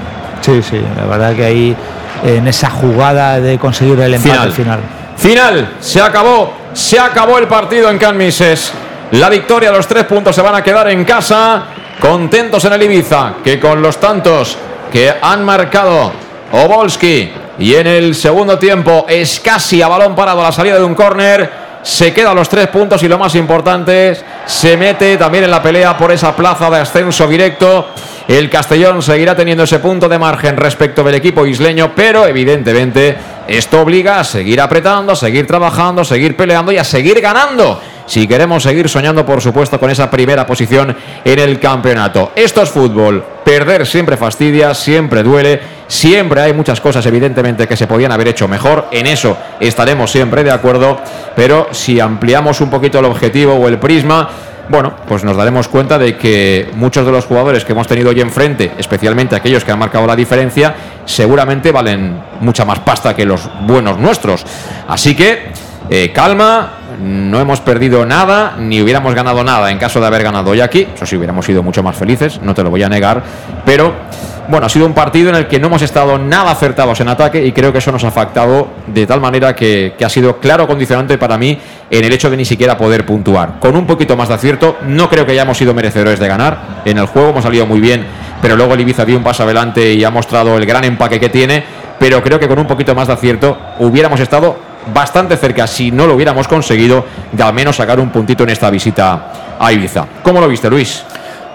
Sí, 0.40 0.62
sí, 0.62 0.80
la 0.96 1.04
verdad 1.04 1.34
que 1.34 1.44
ahí 1.44 1.76
en 2.24 2.46
esa 2.46 2.70
jugada 2.70 3.40
de 3.40 3.58
conseguir 3.58 3.98
el 4.00 4.14
empate 4.14 4.30
Final. 4.30 4.52
final. 4.52 4.80
Final, 5.16 5.68
se 5.80 6.00
acabó, 6.00 6.54
se 6.72 6.98
acabó 6.98 7.38
el 7.38 7.48
partido 7.48 7.90
en 7.90 7.98
Can 7.98 8.16
Mises. 8.16 8.72
La 9.12 9.28
victoria, 9.28 9.72
los 9.72 9.86
tres 9.86 10.04
puntos 10.04 10.34
se 10.34 10.42
van 10.42 10.54
a 10.54 10.62
quedar 10.62 10.88
en 10.90 11.04
casa, 11.04 11.64
contentos 12.00 12.64
en 12.66 12.74
el 12.74 12.82
Ibiza, 12.82 13.34
que 13.42 13.58
con 13.58 13.82
los 13.82 13.98
tantos 13.98 14.56
que 14.92 15.12
han 15.20 15.44
marcado 15.44 16.12
Obolski 16.52 17.32
y 17.58 17.74
en 17.74 17.86
el 17.88 18.14
segundo 18.14 18.58
tiempo 18.58 19.06
es 19.08 19.40
casi 19.40 19.82
a 19.82 19.88
balón 19.88 20.14
parado 20.14 20.40
a 20.40 20.44
la 20.44 20.52
salida 20.52 20.76
de 20.76 20.84
un 20.84 20.94
córner, 20.94 21.50
se 21.88 22.12
queda 22.12 22.34
los 22.34 22.50
tres 22.50 22.66
puntos 22.66 23.02
y 23.02 23.08
lo 23.08 23.18
más 23.18 23.34
importante 23.34 24.10
es, 24.10 24.22
se 24.44 24.76
mete 24.76 25.16
también 25.16 25.44
en 25.44 25.50
la 25.50 25.62
pelea 25.62 25.96
por 25.96 26.12
esa 26.12 26.36
plaza 26.36 26.68
de 26.68 26.80
ascenso 26.80 27.26
directo. 27.26 27.88
El 28.28 28.50
Castellón 28.50 29.00
seguirá 29.00 29.34
teniendo 29.34 29.64
ese 29.64 29.78
punto 29.78 30.06
de 30.06 30.18
margen 30.18 30.58
respecto 30.58 31.02
del 31.02 31.14
equipo 31.14 31.46
isleño, 31.46 31.92
pero 31.96 32.26
evidentemente 32.26 33.16
esto 33.48 33.80
obliga 33.80 34.20
a 34.20 34.24
seguir 34.24 34.60
apretando, 34.60 35.14
a 35.14 35.16
seguir 35.16 35.46
trabajando, 35.46 36.02
a 36.02 36.04
seguir 36.04 36.36
peleando 36.36 36.72
y 36.72 36.76
a 36.76 36.84
seguir 36.84 37.22
ganando. 37.22 37.80
Si 38.08 38.26
queremos 38.26 38.62
seguir 38.62 38.88
soñando, 38.88 39.26
por 39.26 39.42
supuesto, 39.42 39.78
con 39.78 39.90
esa 39.90 40.10
primera 40.10 40.46
posición 40.46 40.96
en 41.22 41.38
el 41.38 41.60
campeonato. 41.60 42.32
Esto 42.34 42.62
es 42.62 42.70
fútbol. 42.70 43.22
Perder 43.44 43.86
siempre 43.86 44.16
fastidia, 44.16 44.72
siempre 44.72 45.22
duele, 45.22 45.60
siempre 45.88 46.40
hay 46.40 46.54
muchas 46.54 46.80
cosas, 46.80 47.04
evidentemente, 47.04 47.68
que 47.68 47.76
se 47.76 47.86
podían 47.86 48.10
haber 48.10 48.28
hecho 48.28 48.48
mejor. 48.48 48.88
En 48.92 49.06
eso 49.06 49.36
estaremos 49.60 50.10
siempre 50.10 50.42
de 50.42 50.50
acuerdo. 50.50 50.98
Pero 51.36 51.68
si 51.72 52.00
ampliamos 52.00 52.62
un 52.62 52.70
poquito 52.70 52.98
el 52.98 53.04
objetivo 53.04 53.52
o 53.52 53.68
el 53.68 53.78
prisma, 53.78 54.26
bueno, 54.70 54.94
pues 55.06 55.22
nos 55.22 55.36
daremos 55.36 55.68
cuenta 55.68 55.98
de 55.98 56.16
que 56.16 56.70
muchos 56.76 57.04
de 57.04 57.12
los 57.12 57.26
jugadores 57.26 57.62
que 57.66 57.72
hemos 57.72 57.86
tenido 57.86 58.08
hoy 58.08 58.22
enfrente, 58.22 58.72
especialmente 58.78 59.36
aquellos 59.36 59.64
que 59.64 59.72
han 59.72 59.78
marcado 59.78 60.06
la 60.06 60.16
diferencia, 60.16 60.74
seguramente 61.04 61.72
valen 61.72 62.18
mucha 62.40 62.64
más 62.64 62.78
pasta 62.78 63.14
que 63.14 63.26
los 63.26 63.50
buenos 63.66 63.98
nuestros. 63.98 64.46
Así 64.88 65.14
que, 65.14 65.67
eh, 65.90 66.12
calma, 66.12 66.70
no 67.02 67.40
hemos 67.40 67.60
perdido 67.60 68.04
nada, 68.04 68.56
ni 68.58 68.82
hubiéramos 68.82 69.14
ganado 69.14 69.42
nada 69.42 69.70
en 69.70 69.78
caso 69.78 70.00
de 70.00 70.06
haber 70.06 70.22
ganado 70.22 70.50
hoy 70.50 70.60
aquí. 70.60 70.86
Eso 70.94 71.06
sí, 71.06 71.16
hubiéramos 71.16 71.46
sido 71.46 71.62
mucho 71.62 71.82
más 71.82 71.96
felices, 71.96 72.40
no 72.42 72.54
te 72.54 72.62
lo 72.62 72.70
voy 72.70 72.82
a 72.82 72.88
negar. 72.88 73.22
Pero, 73.64 73.94
bueno, 74.48 74.66
ha 74.66 74.68
sido 74.68 74.86
un 74.86 74.92
partido 74.92 75.30
en 75.30 75.36
el 75.36 75.46
que 75.46 75.58
no 75.58 75.68
hemos 75.68 75.82
estado 75.82 76.18
nada 76.18 76.50
acertados 76.50 77.00
en 77.00 77.08
ataque 77.08 77.44
y 77.44 77.52
creo 77.52 77.72
que 77.72 77.78
eso 77.78 77.92
nos 77.92 78.04
ha 78.04 78.08
afectado 78.08 78.68
de 78.86 79.06
tal 79.06 79.20
manera 79.20 79.54
que, 79.54 79.94
que 79.98 80.04
ha 80.04 80.08
sido 80.08 80.38
claro 80.38 80.66
condicionante 80.66 81.16
para 81.16 81.38
mí 81.38 81.58
en 81.90 82.04
el 82.04 82.12
hecho 82.12 82.30
de 82.30 82.36
ni 82.36 82.44
siquiera 82.44 82.76
poder 82.76 83.06
puntuar. 83.06 83.58
Con 83.58 83.76
un 83.76 83.86
poquito 83.86 84.16
más 84.16 84.28
de 84.28 84.34
acierto, 84.34 84.76
no 84.86 85.08
creo 85.08 85.24
que 85.24 85.32
hayamos 85.32 85.56
sido 85.56 85.72
merecedores 85.72 86.18
de 86.18 86.28
ganar. 86.28 86.82
En 86.84 86.98
el 86.98 87.06
juego 87.06 87.30
hemos 87.30 87.44
salido 87.44 87.66
muy 87.66 87.80
bien, 87.80 88.04
pero 88.42 88.56
luego 88.56 88.74
el 88.74 88.80
Ibiza 88.80 89.04
dio 89.04 89.16
un 89.16 89.24
paso 89.24 89.42
adelante 89.42 89.92
y 89.94 90.04
ha 90.04 90.10
mostrado 90.10 90.56
el 90.56 90.66
gran 90.66 90.84
empaque 90.84 91.18
que 91.18 91.28
tiene. 91.28 91.64
Pero 91.98 92.22
creo 92.22 92.38
que 92.38 92.46
con 92.46 92.58
un 92.58 92.66
poquito 92.66 92.94
más 92.94 93.08
de 93.08 93.14
acierto 93.14 93.58
hubiéramos 93.80 94.20
estado 94.20 94.67
bastante 94.92 95.36
cerca, 95.36 95.66
si 95.66 95.90
no 95.90 96.06
lo 96.06 96.14
hubiéramos 96.14 96.48
conseguido, 96.48 97.04
de 97.32 97.42
al 97.42 97.54
menos 97.54 97.76
sacar 97.76 98.00
un 98.00 98.10
puntito 98.10 98.44
en 98.44 98.50
esta 98.50 98.70
visita 98.70 99.56
a 99.58 99.72
Ibiza. 99.72 100.06
¿Cómo 100.22 100.40
lo 100.40 100.48
viste, 100.48 100.70
Luis? 100.70 101.02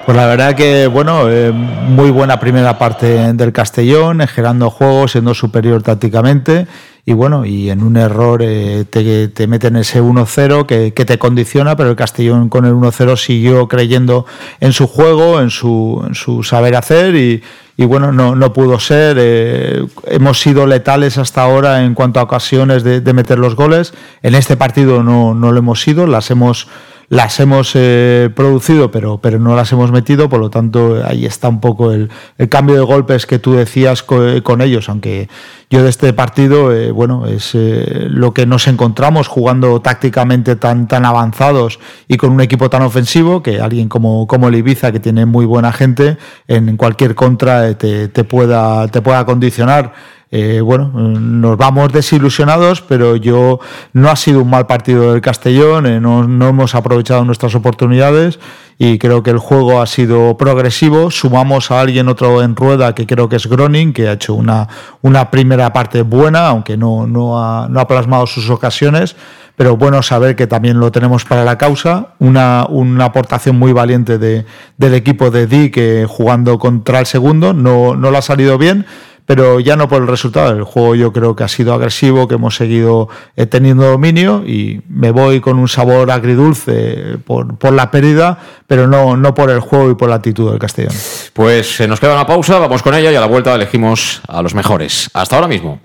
Pues 0.05 0.17
la 0.17 0.25
verdad 0.25 0.53
que, 0.53 0.87
bueno, 0.87 1.29
eh, 1.29 1.51
muy 1.51 2.11
buena 2.11 2.39
primera 2.39 2.77
parte 2.77 3.33
del 3.33 3.53
Castellón, 3.53 4.19
generando 4.27 4.69
juegos, 4.69 5.13
siendo 5.13 5.33
superior 5.33 5.81
tácticamente 5.81 6.67
y 7.05 7.11
bueno, 7.11 7.45
y 7.45 7.69
en 7.69 7.83
un 7.83 7.97
error 7.97 8.41
eh, 8.41 8.85
te, 8.89 9.27
te, 9.27 9.47
meten 9.47 9.75
ese 9.75 10.01
1-0 10.01 10.65
que, 10.65 10.93
que, 10.93 11.03
te 11.03 11.19
condiciona, 11.19 11.75
pero 11.75 11.89
el 11.89 11.97
Castellón 11.97 12.47
con 12.47 12.65
el 12.65 12.73
1-0 12.73 13.17
siguió 13.17 13.67
creyendo 13.67 14.25
en 14.61 14.71
su 14.71 14.87
juego, 14.87 15.41
en 15.41 15.49
su, 15.49 16.01
en 16.07 16.15
su 16.15 16.43
saber 16.43 16.77
hacer 16.77 17.15
y, 17.15 17.43
y 17.75 17.85
bueno, 17.85 18.11
no, 18.11 18.35
no 18.35 18.53
pudo 18.53 18.79
ser. 18.79 19.17
Eh, 19.19 19.85
hemos 20.05 20.39
sido 20.39 20.65
letales 20.65 21.17
hasta 21.17 21.43
ahora 21.43 21.83
en 21.83 21.93
cuanto 21.93 22.21
a 22.21 22.23
ocasiones 22.23 22.83
de, 22.83 23.01
de 23.01 23.13
meter 23.13 23.37
los 23.37 23.55
goles. 23.55 23.93
En 24.21 24.35
este 24.35 24.55
partido 24.55 25.03
no, 25.03 25.33
no, 25.33 25.51
lo 25.51 25.59
hemos 25.59 25.81
sido, 25.81 26.07
las 26.07 26.31
hemos, 26.31 26.67
las 27.09 27.39
hemos 27.39 27.71
eh, 27.75 28.29
producido, 28.35 28.91
pero, 28.91 29.17
pero 29.19 29.39
no 29.39 29.55
las 29.55 29.71
hemos 29.71 29.91
metido. 29.91 30.29
Por 30.29 30.39
lo 30.39 30.49
tanto, 30.49 31.01
ahí 31.05 31.25
está 31.25 31.49
un 31.49 31.61
poco 31.61 31.91
el, 31.91 32.09
el 32.37 32.49
cambio 32.49 32.75
de 32.75 32.81
golpes 32.81 33.25
que 33.25 33.39
tú 33.39 33.53
decías 33.53 34.03
con, 34.03 34.41
con 34.41 34.61
ellos, 34.61 34.89
aunque 34.89 35.27
yo 35.73 35.81
de 35.81 35.89
este 35.89 36.13
partido, 36.13 36.71
eh, 36.71 36.91
bueno, 36.91 37.25
es 37.25 37.55
eh, 37.55 38.05
lo 38.07 38.31
que 38.31 38.45
nos 38.45 38.67
encontramos 38.67 39.27
jugando 39.27 39.81
tácticamente 39.81 40.55
tan, 40.55 40.87
tan 40.87 41.03
avanzados 41.03 41.79
y 42.07 42.17
con 42.17 42.31
un 42.31 42.41
equipo 42.41 42.69
tan 42.69 42.83
ofensivo 42.83 43.41
que 43.41 43.59
alguien 43.59 43.89
como, 43.89 44.27
como 44.27 44.49
el 44.49 44.55
Ibiza, 44.55 44.91
que 44.91 44.99
tiene 44.99 45.25
muy 45.25 45.47
buena 45.47 45.73
gente, 45.73 46.19
en 46.47 46.77
cualquier 46.77 47.15
contra 47.15 47.69
eh, 47.69 47.73
te, 47.73 48.07
te, 48.07 48.23
pueda, 48.23 48.87
te 48.89 49.01
pueda 49.01 49.25
condicionar. 49.25 49.93
Eh, 50.35 50.61
bueno, 50.61 50.89
nos 50.95 51.57
vamos 51.57 51.93
desilusionados, 51.93 52.81
pero 52.81 53.15
yo 53.15 53.59
no 53.93 54.09
ha 54.09 54.15
sido 54.15 54.41
un 54.41 54.49
mal 54.49 54.65
partido 54.65 55.11
del 55.11 55.21
Castellón, 55.21 55.85
eh, 55.85 55.99
no, 55.99 56.23
hemos 56.23 56.73
aprovechado 56.73 57.23
nuestras 57.23 57.53
oportunidades 57.53 58.39
y 58.79 58.97
creo 58.97 59.21
que 59.21 59.29
el 59.29 59.37
juego 59.37 59.79
ha 59.79 59.85
sido 59.85 60.35
progresivo. 60.35 61.11
Sumamos 61.11 61.69
a 61.69 61.81
alguien 61.81 62.07
otro 62.07 62.41
en 62.41 62.55
rueda 62.55 62.95
que 62.95 63.05
creo 63.05 63.29
que 63.29 63.35
es 63.35 63.45
Groning, 63.45 63.93
que 63.93 64.07
ha 64.07 64.13
hecho 64.13 64.33
una, 64.33 64.67
una 65.03 65.29
primera 65.29 65.71
parte 65.71 66.01
buena, 66.01 66.47
aunque 66.47 66.77
no, 66.77 67.05
no, 67.05 67.39
ha, 67.39 67.67
no 67.69 67.79
ha 67.79 67.87
plasmado 67.87 68.25
sus 68.25 68.49
ocasiones 68.49 69.15
pero 69.55 69.77
bueno 69.77 70.01
saber 70.01 70.35
que 70.35 70.47
también 70.47 70.79
lo 70.79 70.91
tenemos 70.91 71.25
para 71.25 71.43
la 71.43 71.59
causa. 71.59 72.15
Una, 72.17 72.65
una 72.67 73.05
aportación 73.05 73.57
muy 73.57 73.71
valiente 73.71 74.17
de, 74.17 74.45
del 74.77 74.95
equipo 74.95 75.29
de 75.29 75.45
Di 75.45 75.69
que 75.69 76.07
jugando 76.09 76.57
contra 76.57 76.99
el 76.99 77.05
segundo 77.05 77.53
no, 77.53 77.95
no 77.95 78.09
le 78.09 78.17
ha 78.17 78.21
salido 78.23 78.57
bien, 78.57 78.87
pero 79.25 79.59
ya 79.59 79.75
no 79.75 79.87
por 79.87 80.01
el 80.01 80.07
resultado. 80.07 80.51
El 80.51 80.63
juego 80.63 80.95
yo 80.95 81.13
creo 81.13 81.35
que 81.35 81.43
ha 81.43 81.47
sido 81.47 81.73
agresivo, 81.73 82.27
que 82.27 82.35
hemos 82.35 82.55
seguido 82.55 83.09
eh, 83.35 83.45
teniendo 83.45 83.85
dominio 83.85 84.43
y 84.45 84.81
me 84.89 85.11
voy 85.11 85.39
con 85.39 85.59
un 85.59 85.67
sabor 85.67 86.11
agridulce 86.11 87.17
por, 87.25 87.55
por 87.57 87.73
la 87.73 87.91
pérdida, 87.91 88.39
pero 88.67 88.87
no, 88.87 89.17
no 89.17 89.33
por 89.33 89.49
el 89.49 89.59
juego 89.59 89.91
y 89.91 89.95
por 89.95 90.09
la 90.09 90.15
actitud 90.15 90.49
del 90.49 90.59
Castellón. 90.59 90.93
Pues 91.33 91.75
se 91.75 91.87
nos 91.87 91.99
queda 91.99 92.13
una 92.13 92.27
pausa, 92.27 92.59
vamos 92.59 92.83
con 92.83 92.93
ella 92.93 93.11
y 93.11 93.15
a 93.15 93.21
la 93.21 93.27
vuelta 93.27 93.53
elegimos 93.55 94.21
a 94.27 94.41
los 94.41 94.53
mejores. 94.53 95.09
Hasta 95.13 95.35
ahora 95.35 95.47
mismo. 95.47 95.79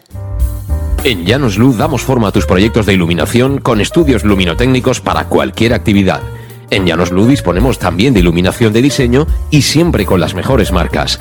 En 1.05 1.25
Llanos 1.25 1.59
Luz 1.59 1.77
damos 1.77 2.03
forma 2.03 2.29
a 2.29 2.33
tus 2.33 2.45
proyectos 2.45 2.85
de 2.85 2.93
iluminación 2.93 3.59
con 3.59 3.81
estudios 3.81 4.25
luminotécnicos 4.25 5.01
para 5.01 5.25
cualquier 5.25 5.73
actividad. 5.73 6.21
En 6.71 6.87
Llanos 6.87 7.13
Luz 7.13 7.29
disponemos 7.29 7.79
también 7.79 8.15
de 8.15 8.21
iluminación 8.21 8.73
de 8.73 8.83
diseño 8.83 9.27
y 9.51 9.63
siempre 9.63 10.05
con 10.05 10.21
las 10.21 10.35
mejores 10.35 10.73
marcas. 10.73 11.21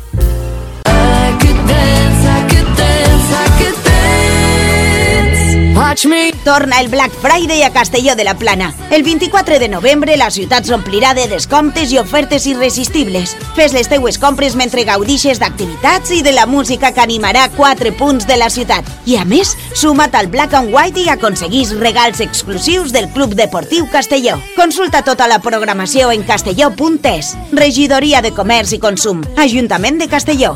Torna 6.45 6.79
el 6.79 6.87
Black 6.87 7.11
Friday 7.11 7.63
a 7.63 7.73
Castelló 7.73 8.15
de 8.15 8.23
la 8.23 8.37
Plana. 8.37 8.73
El 8.91 9.03
24 9.03 9.59
de 9.59 9.67
novembre 9.67 10.15
la 10.15 10.29
ciutat 10.31 10.63
s'omplirà 10.63 11.13
de 11.13 11.25
descomptes 11.27 11.91
i 11.91 11.97
ofertes 11.99 12.45
irresistibles. 12.47 13.33
Fes 13.57 13.73
les 13.75 13.89
teues 13.91 14.17
compres 14.17 14.55
mentre 14.55 14.85
gaudixes 14.87 15.41
d'activitats 15.43 16.13
i 16.15 16.21
de 16.23 16.31
la 16.31 16.45
música 16.45 16.93
que 16.95 17.03
animarà 17.03 17.49
quatre 17.57 17.91
punts 17.91 18.25
de 18.25 18.37
la 18.39 18.49
ciutat. 18.49 18.87
I 19.05 19.17
a 19.19 19.25
més, 19.25 19.51
suma't 19.75 20.15
al 20.15 20.31
Black 20.31 20.55
and 20.55 20.71
White 20.71 21.03
i 21.03 21.09
aconseguís 21.11 21.75
regals 21.75 22.23
exclusius 22.23 22.95
del 22.95 23.09
Club 23.11 23.35
Deportiu 23.35 23.89
Castelló. 23.91 24.39
Consulta 24.55 25.03
tota 25.03 25.27
la 25.27 25.41
programació 25.43 26.13
en 26.15 26.23
castelló.es. 26.23 27.35
Regidoria 27.51 28.21
de 28.21 28.31
Comerç 28.31 28.71
i 28.71 28.79
Consum. 28.79 29.25
Ajuntament 29.35 29.99
de 29.99 30.07
Castelló. 30.07 30.55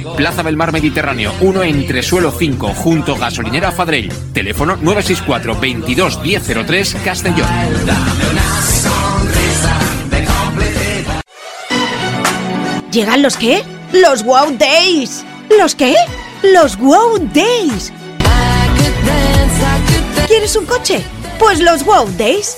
Plaza 0.15 0.43
del 0.43 0.57
Mar 0.57 0.71
Mediterráneo, 0.71 1.33
1 1.41 1.63
entre 1.63 2.03
suelo 2.03 2.31
5, 2.31 2.69
junto 2.75 3.15
gasolinera 3.15 3.71
Fadrell. 3.71 4.11
Teléfono 4.33 4.75
964 4.75 5.59
22 5.59 6.21
1003 6.21 6.97
Castellón. 7.03 7.47
¿Llegan 12.91 13.21
los 13.21 13.37
qué? 13.37 13.63
¡Los 13.93 14.23
Wow 14.23 14.57
Days! 14.57 15.23
¿Los 15.57 15.75
qué? 15.75 15.95
¡Los 16.43 16.77
Wow 16.77 17.19
Days! 17.33 17.93
¿Quieres 20.27 20.55
un 20.55 20.65
coche? 20.65 21.01
Pues 21.39 21.59
los 21.59 21.85
Wow 21.85 22.09
Days. 22.17 22.57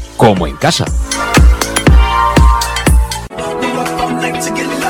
como 0.21 0.45
en 0.45 0.55
casa. 0.55 0.85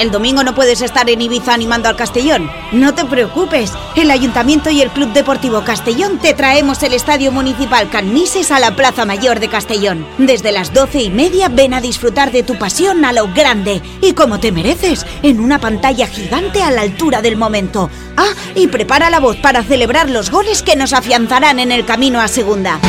¿El 0.00 0.10
domingo 0.10 0.42
no 0.42 0.54
puedes 0.54 0.82
estar 0.82 1.08
en 1.08 1.22
Ibiza 1.22 1.54
animando 1.54 1.88
al 1.88 1.96
Castellón? 1.96 2.50
No 2.72 2.94
te 2.94 3.04
preocupes. 3.04 3.72
El 3.94 4.10
Ayuntamiento 4.10 4.68
y 4.68 4.82
el 4.82 4.90
Club 4.90 5.12
Deportivo 5.12 5.62
Castellón 5.62 6.18
te 6.18 6.34
traemos 6.34 6.82
el 6.82 6.94
Estadio 6.94 7.30
Municipal 7.30 7.88
Canmises 7.88 8.50
a 8.50 8.58
la 8.58 8.74
Plaza 8.74 9.04
Mayor 9.04 9.38
de 9.38 9.48
Castellón. 9.48 10.04
Desde 10.18 10.50
las 10.50 10.74
doce 10.74 11.00
y 11.00 11.10
media 11.10 11.48
ven 11.48 11.74
a 11.74 11.80
disfrutar 11.80 12.32
de 12.32 12.42
tu 12.42 12.58
pasión 12.58 13.04
a 13.04 13.12
lo 13.12 13.32
grande 13.32 13.80
y 14.02 14.14
como 14.14 14.40
te 14.40 14.50
mereces, 14.50 15.06
en 15.22 15.38
una 15.38 15.60
pantalla 15.60 16.08
gigante 16.08 16.62
a 16.62 16.72
la 16.72 16.82
altura 16.82 17.22
del 17.22 17.36
momento. 17.36 17.88
Ah, 18.16 18.34
y 18.56 18.66
prepara 18.66 19.10
la 19.10 19.20
voz 19.20 19.36
para 19.36 19.62
celebrar 19.62 20.10
los 20.10 20.30
goles 20.30 20.62
que 20.62 20.76
nos 20.76 20.92
afianzarán 20.92 21.60
en 21.60 21.70
el 21.70 21.86
camino 21.86 22.20
a 22.20 22.26
segunda. 22.26 22.80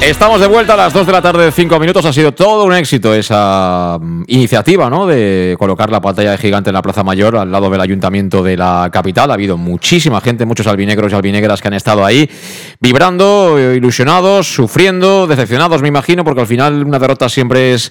Estamos 0.00 0.38
de 0.38 0.48
vuelta 0.48 0.74
a 0.74 0.76
las 0.76 0.92
2 0.92 1.06
de 1.06 1.12
la 1.12 1.22
tarde 1.22 1.46
de 1.46 1.50
5 1.50 1.80
minutos. 1.80 2.04
Ha 2.04 2.12
sido 2.12 2.32
todo 2.32 2.64
un 2.64 2.74
éxito 2.74 3.14
esa 3.14 3.98
mm, 3.98 4.24
iniciativa, 4.26 4.90
¿no? 4.90 5.06
De 5.06 5.56
colocar 5.58 5.90
la 5.90 6.02
pantalla 6.02 6.32
de 6.32 6.38
gigante 6.38 6.68
en 6.68 6.74
la 6.74 6.82
Plaza 6.82 7.02
Mayor 7.02 7.36
al 7.36 7.50
lado 7.50 7.70
del 7.70 7.80
ayuntamiento 7.80 8.42
de 8.42 8.56
la 8.58 8.90
capital. 8.92 9.30
Ha 9.30 9.34
habido 9.34 9.56
muchísima 9.56 10.20
gente, 10.20 10.44
muchos 10.44 10.66
albinegros 10.66 11.10
y 11.10 11.14
albinegras 11.14 11.62
que 11.62 11.68
han 11.68 11.74
estado 11.74 12.04
ahí 12.04 12.28
vibrando, 12.80 13.58
eh, 13.58 13.76
ilusionados, 13.76 14.46
sufriendo, 14.46 15.26
decepcionados, 15.26 15.80
me 15.80 15.88
imagino, 15.88 16.22
porque 16.22 16.42
al 16.42 16.46
final 16.46 16.84
una 16.84 16.98
derrota 16.98 17.30
siempre 17.30 17.72
es 17.72 17.90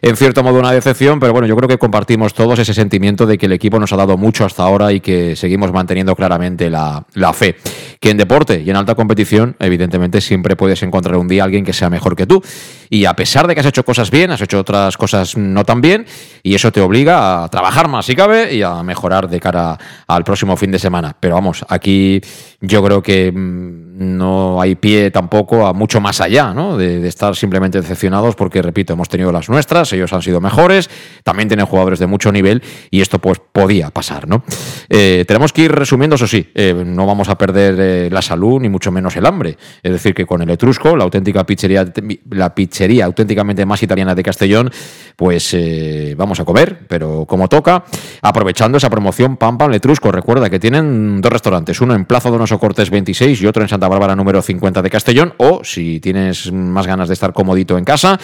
en 0.00 0.16
cierto 0.16 0.42
modo 0.42 0.58
una 0.58 0.72
decepción, 0.72 1.20
pero 1.20 1.34
bueno, 1.34 1.46
yo 1.46 1.56
creo 1.56 1.68
que 1.68 1.76
compartimos 1.76 2.32
todos 2.32 2.58
ese 2.58 2.72
sentimiento 2.72 3.26
de 3.26 3.36
que 3.36 3.46
el 3.46 3.52
equipo 3.52 3.78
nos 3.78 3.92
ha 3.92 3.96
dado 3.96 4.16
mucho 4.16 4.46
hasta 4.46 4.62
ahora 4.62 4.92
y 4.92 5.00
que 5.00 5.36
seguimos 5.36 5.72
manteniendo 5.72 6.16
claramente 6.16 6.70
la, 6.70 7.04
la 7.12 7.34
fe. 7.34 7.56
Que 8.00 8.08
en 8.08 8.16
deporte 8.16 8.62
y 8.64 8.70
en 8.70 8.76
alta 8.76 8.94
competición, 8.94 9.56
evidentemente, 9.58 10.22
siempre 10.22 10.56
puedes 10.56 10.82
encontrar 10.82 11.16
un 11.18 11.28
día 11.28 11.39
alguien 11.40 11.64
que 11.64 11.72
sea 11.72 11.90
mejor 11.90 12.16
que 12.16 12.26
tú. 12.26 12.42
Y 12.88 13.04
a 13.04 13.14
pesar 13.14 13.46
de 13.46 13.54
que 13.54 13.60
has 13.60 13.66
hecho 13.66 13.84
cosas 13.84 14.10
bien, 14.10 14.30
has 14.32 14.40
hecho 14.40 14.58
otras 14.58 14.96
cosas 14.96 15.36
no 15.36 15.64
tan 15.64 15.80
bien, 15.80 16.06
y 16.42 16.54
eso 16.54 16.72
te 16.72 16.80
obliga 16.80 17.44
a 17.44 17.48
trabajar 17.48 17.88
más 17.88 18.06
si 18.06 18.16
cabe 18.16 18.52
y 18.52 18.62
a 18.62 18.82
mejorar 18.82 19.28
de 19.28 19.38
cara 19.38 19.78
al 20.08 20.24
próximo 20.24 20.56
fin 20.56 20.72
de 20.72 20.78
semana. 20.78 21.16
Pero 21.18 21.36
vamos, 21.36 21.64
aquí 21.68 22.20
yo 22.60 22.82
creo 22.82 23.02
que 23.02 23.30
mm, 23.30 24.16
no 24.18 24.60
hay 24.60 24.74
pie 24.74 25.10
tampoco 25.10 25.66
a 25.66 25.72
mucho 25.72 26.00
más 26.00 26.20
allá, 26.20 26.52
¿no? 26.52 26.76
De, 26.76 27.06
estar 27.06 27.36
simplemente 27.36 27.80
decepcionados 27.80 28.34
porque, 28.34 28.60
repito, 28.60 28.92
hemos 28.92 29.08
tenido 29.08 29.30
las 29.30 29.48
nuestras, 29.48 29.92
ellos 29.92 30.12
han 30.12 30.22
sido 30.22 30.40
mejores, 30.40 30.90
también 31.22 31.48
tienen 31.48 31.66
jugadores 31.66 31.98
de 31.98 32.06
mucho 32.06 32.32
nivel 32.32 32.62
y 32.90 33.00
esto 33.00 33.18
pues 33.18 33.40
podía 33.52 33.90
pasar, 33.90 34.28
¿no? 34.28 34.42
Eh, 34.88 35.24
tenemos 35.28 35.52
que 35.52 35.62
ir 35.62 35.72
resumiendo, 35.72 36.16
eso 36.16 36.26
sí, 36.26 36.50
eh, 36.54 36.74
no 36.84 37.06
vamos 37.06 37.28
a 37.28 37.38
perder 37.38 37.76
eh, 37.78 38.08
la 38.10 38.22
salud 38.22 38.60
ni 38.60 38.68
mucho 38.68 38.90
menos 38.90 39.16
el 39.16 39.26
hambre. 39.26 39.56
Es 39.82 39.92
decir, 39.92 40.14
que 40.14 40.26
con 40.26 40.42
el 40.42 40.50
Etrusco, 40.50 40.96
la 40.96 41.04
auténtica 41.04 41.29
la 41.32 42.54
pizzería 42.54 43.04
auténticamente 43.04 43.66
más 43.66 43.82
italiana 43.82 44.14
de 44.14 44.22
Castellón, 44.22 44.70
pues 45.16 45.54
eh, 45.54 46.14
vamos 46.16 46.40
a 46.40 46.44
comer, 46.44 46.86
pero 46.88 47.26
como 47.26 47.48
toca, 47.48 47.84
aprovechando 48.22 48.78
esa 48.78 48.90
promoción 48.90 49.36
Pam 49.36 49.58
Pam 49.58 49.70
Letrusco. 49.70 50.10
Recuerda 50.10 50.48
que 50.50 50.58
tienen 50.58 51.20
dos 51.20 51.32
restaurantes, 51.32 51.80
uno 51.80 51.94
en 51.94 52.04
Plaza 52.04 52.30
Donoso 52.30 52.58
Cortés 52.58 52.90
26 52.90 53.40
y 53.42 53.46
otro 53.46 53.62
en 53.62 53.68
Santa 53.68 53.88
Bárbara 53.88 54.16
número 54.16 54.42
50 54.42 54.82
de 54.82 54.90
Castellón. 54.90 55.34
O 55.36 55.62
si 55.64 56.00
tienes 56.00 56.52
más 56.52 56.86
ganas 56.86 57.08
de 57.08 57.14
estar 57.14 57.32
comodito 57.32 57.76
en 57.78 57.84
casa, 57.84 58.18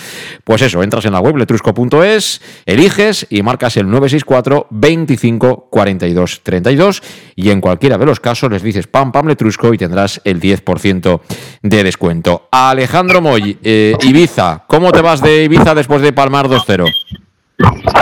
pues 0.44 0.62
eso, 0.62 0.82
entras 0.82 1.04
en 1.04 1.12
la 1.12 1.20
web 1.20 1.36
letrusco.es, 1.36 2.40
eliges 2.64 3.26
y 3.30 3.42
marcas 3.42 3.76
el 3.76 3.86
964 3.86 4.66
25 4.70 5.68
42 5.70 6.40
32 6.42 7.02
y 7.34 7.50
en 7.50 7.60
cualquiera 7.60 7.98
de 7.98 8.06
los 8.06 8.20
casos 8.20 8.50
les 8.50 8.62
dices 8.62 8.86
Pam 8.86 9.12
Pam 9.12 9.26
Letrusco 9.26 9.72
y 9.74 9.78
tendrás 9.78 10.20
el 10.24 10.40
10% 10.40 11.20
de 11.62 11.84
descuento. 11.84 12.48
Alejandro 12.50 12.95
Moy, 13.04 13.58
eh, 13.62 13.94
Ibiza, 14.04 14.64
¿cómo 14.66 14.90
te 14.90 15.02
vas 15.02 15.20
de 15.20 15.44
Ibiza 15.44 15.74
después 15.74 16.00
de 16.00 16.14
palmar 16.14 16.48
2-0? 16.48 16.86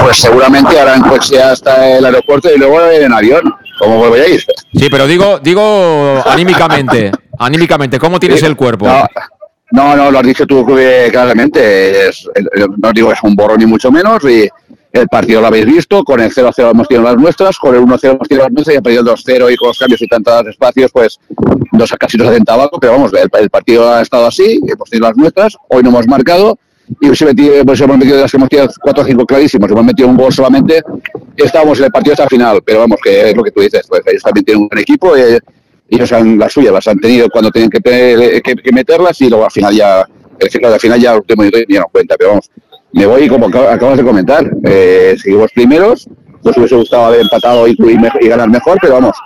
Pues 0.02 0.16
seguramente 0.18 0.78
ahora 0.78 0.94
en 0.94 1.02
coche 1.02 1.42
hasta 1.42 1.96
el 1.96 2.04
aeropuerto 2.04 2.48
y 2.54 2.58
luego 2.58 2.80
en 2.80 3.12
avión, 3.12 3.42
como 3.80 3.98
volvéis. 3.98 4.46
Sí, 4.72 4.86
pero 4.88 5.08
digo, 5.08 5.40
digo 5.40 6.22
anímicamente, 6.24 7.10
anímicamente, 7.38 7.98
¿cómo 7.98 8.20
tienes 8.20 8.44
el 8.44 8.54
cuerpo? 8.54 8.86
No, 8.86 9.08
no, 9.72 9.96
no, 9.96 10.10
lo 10.12 10.18
has 10.20 10.26
dicho 10.26 10.46
tú 10.46 10.64
eh, 10.78 11.08
claramente. 11.10 12.08
Es, 12.08 12.28
eh, 12.32 12.64
no 12.76 12.92
digo 12.92 13.12
es 13.12 13.20
un 13.24 13.34
borro 13.34 13.56
ni 13.56 13.66
mucho 13.66 13.90
menos. 13.90 14.22
Y 14.24 14.48
el 14.94 15.08
partido 15.08 15.40
lo 15.40 15.48
habéis 15.48 15.66
visto. 15.66 16.02
Con 16.04 16.20
el 16.20 16.32
0-0 16.32 16.70
hemos 16.70 16.88
tenido 16.88 17.04
las 17.04 17.16
nuestras. 17.16 17.58
Con 17.58 17.74
el 17.74 17.82
1-0 17.82 18.10
hemos 18.14 18.28
tenido 18.28 18.44
las 18.44 18.52
nuestras. 18.52 18.74
Y 18.74 18.78
ha 18.78 18.82
perdido 18.82 19.02
el 19.02 19.08
2-0 19.08 19.52
y 19.52 19.56
con 19.56 19.68
los 19.68 19.78
cambios 19.78 20.02
y 20.02 20.06
tantos 20.06 20.46
espacios, 20.46 20.90
pues 20.92 21.20
nos, 21.72 21.90
casi 21.92 22.16
nos 22.16 22.28
hacen 22.28 22.44
tabaco. 22.44 22.78
Pero 22.80 22.92
vamos, 22.92 23.12
el, 23.12 23.50
partido 23.50 23.92
ha 23.92 24.02
estado 24.02 24.26
así. 24.26 24.60
Hemos 24.66 24.88
tenido 24.88 25.08
las 25.08 25.16
nuestras. 25.16 25.56
Hoy 25.68 25.82
no 25.82 25.90
hemos 25.90 26.06
marcado. 26.06 26.58
Y 27.00 27.06
pues, 27.08 27.24
pues 27.64 27.80
hemos 27.80 27.98
metido 27.98 28.20
las 28.20 28.30
que 28.30 28.36
hemos 28.36 28.48
tirado 28.48 28.70
4 28.80 29.02
o 29.02 29.06
5 29.06 29.26
clarísimos. 29.26 29.70
Hemos 29.70 29.84
metido 29.84 30.08
un 30.08 30.16
gol 30.16 30.32
solamente. 30.32 30.82
Estábamos 31.36 31.78
en 31.78 31.86
el 31.86 31.90
partido 31.90 32.12
hasta 32.12 32.24
el 32.24 32.30
final. 32.30 32.60
Pero 32.64 32.80
vamos, 32.80 32.98
que 33.02 33.30
es 33.30 33.36
lo 33.36 33.42
que 33.42 33.50
tú 33.50 33.60
dices. 33.60 33.86
Pues 33.88 34.02
ellos 34.06 34.22
también 34.22 34.44
tienen 34.44 34.62
un 34.62 34.68
buen 34.68 34.80
equipo. 34.80 35.16
eh, 35.16 35.40
ellos 35.88 36.12
han 36.12 36.38
las 36.38 36.52
suyas 36.52 36.72
las 36.72 36.88
han 36.88 36.98
tenido 36.98 37.28
cuando 37.28 37.50
tienen 37.50 37.70
que, 37.70 37.80
que- 37.80 38.72
meterlas 38.72 39.20
y 39.20 39.28
luego 39.28 39.44
al 39.44 39.50
final 39.50 39.74
ya 39.74 40.00
al 40.00 40.80
final 40.80 41.00
ya 41.00 41.12
el 41.12 41.18
último 41.18 41.42
minuto 41.42 41.58
ya 41.68 41.80
no 41.80 41.86
cuenta 41.92 42.16
pero 42.16 42.30
vamos 42.30 42.50
me 42.94 43.06
voy 43.06 43.28
como 43.28 43.48
acab- 43.48 43.70
acabas 43.72 43.98
de 43.98 44.04
comentar 44.04 44.44
eh, 44.64 45.14
seguimos 45.22 45.50
primeros 45.52 46.08
nos 46.42 46.56
hubiese 46.56 46.76
gustado 46.76 47.06
haber 47.06 47.20
empatado 47.20 47.66
y, 47.68 47.76
y 48.20 48.28
ganar 48.28 48.48
mejor 48.48 48.78
pero 48.80 48.94
vamos 48.94 49.16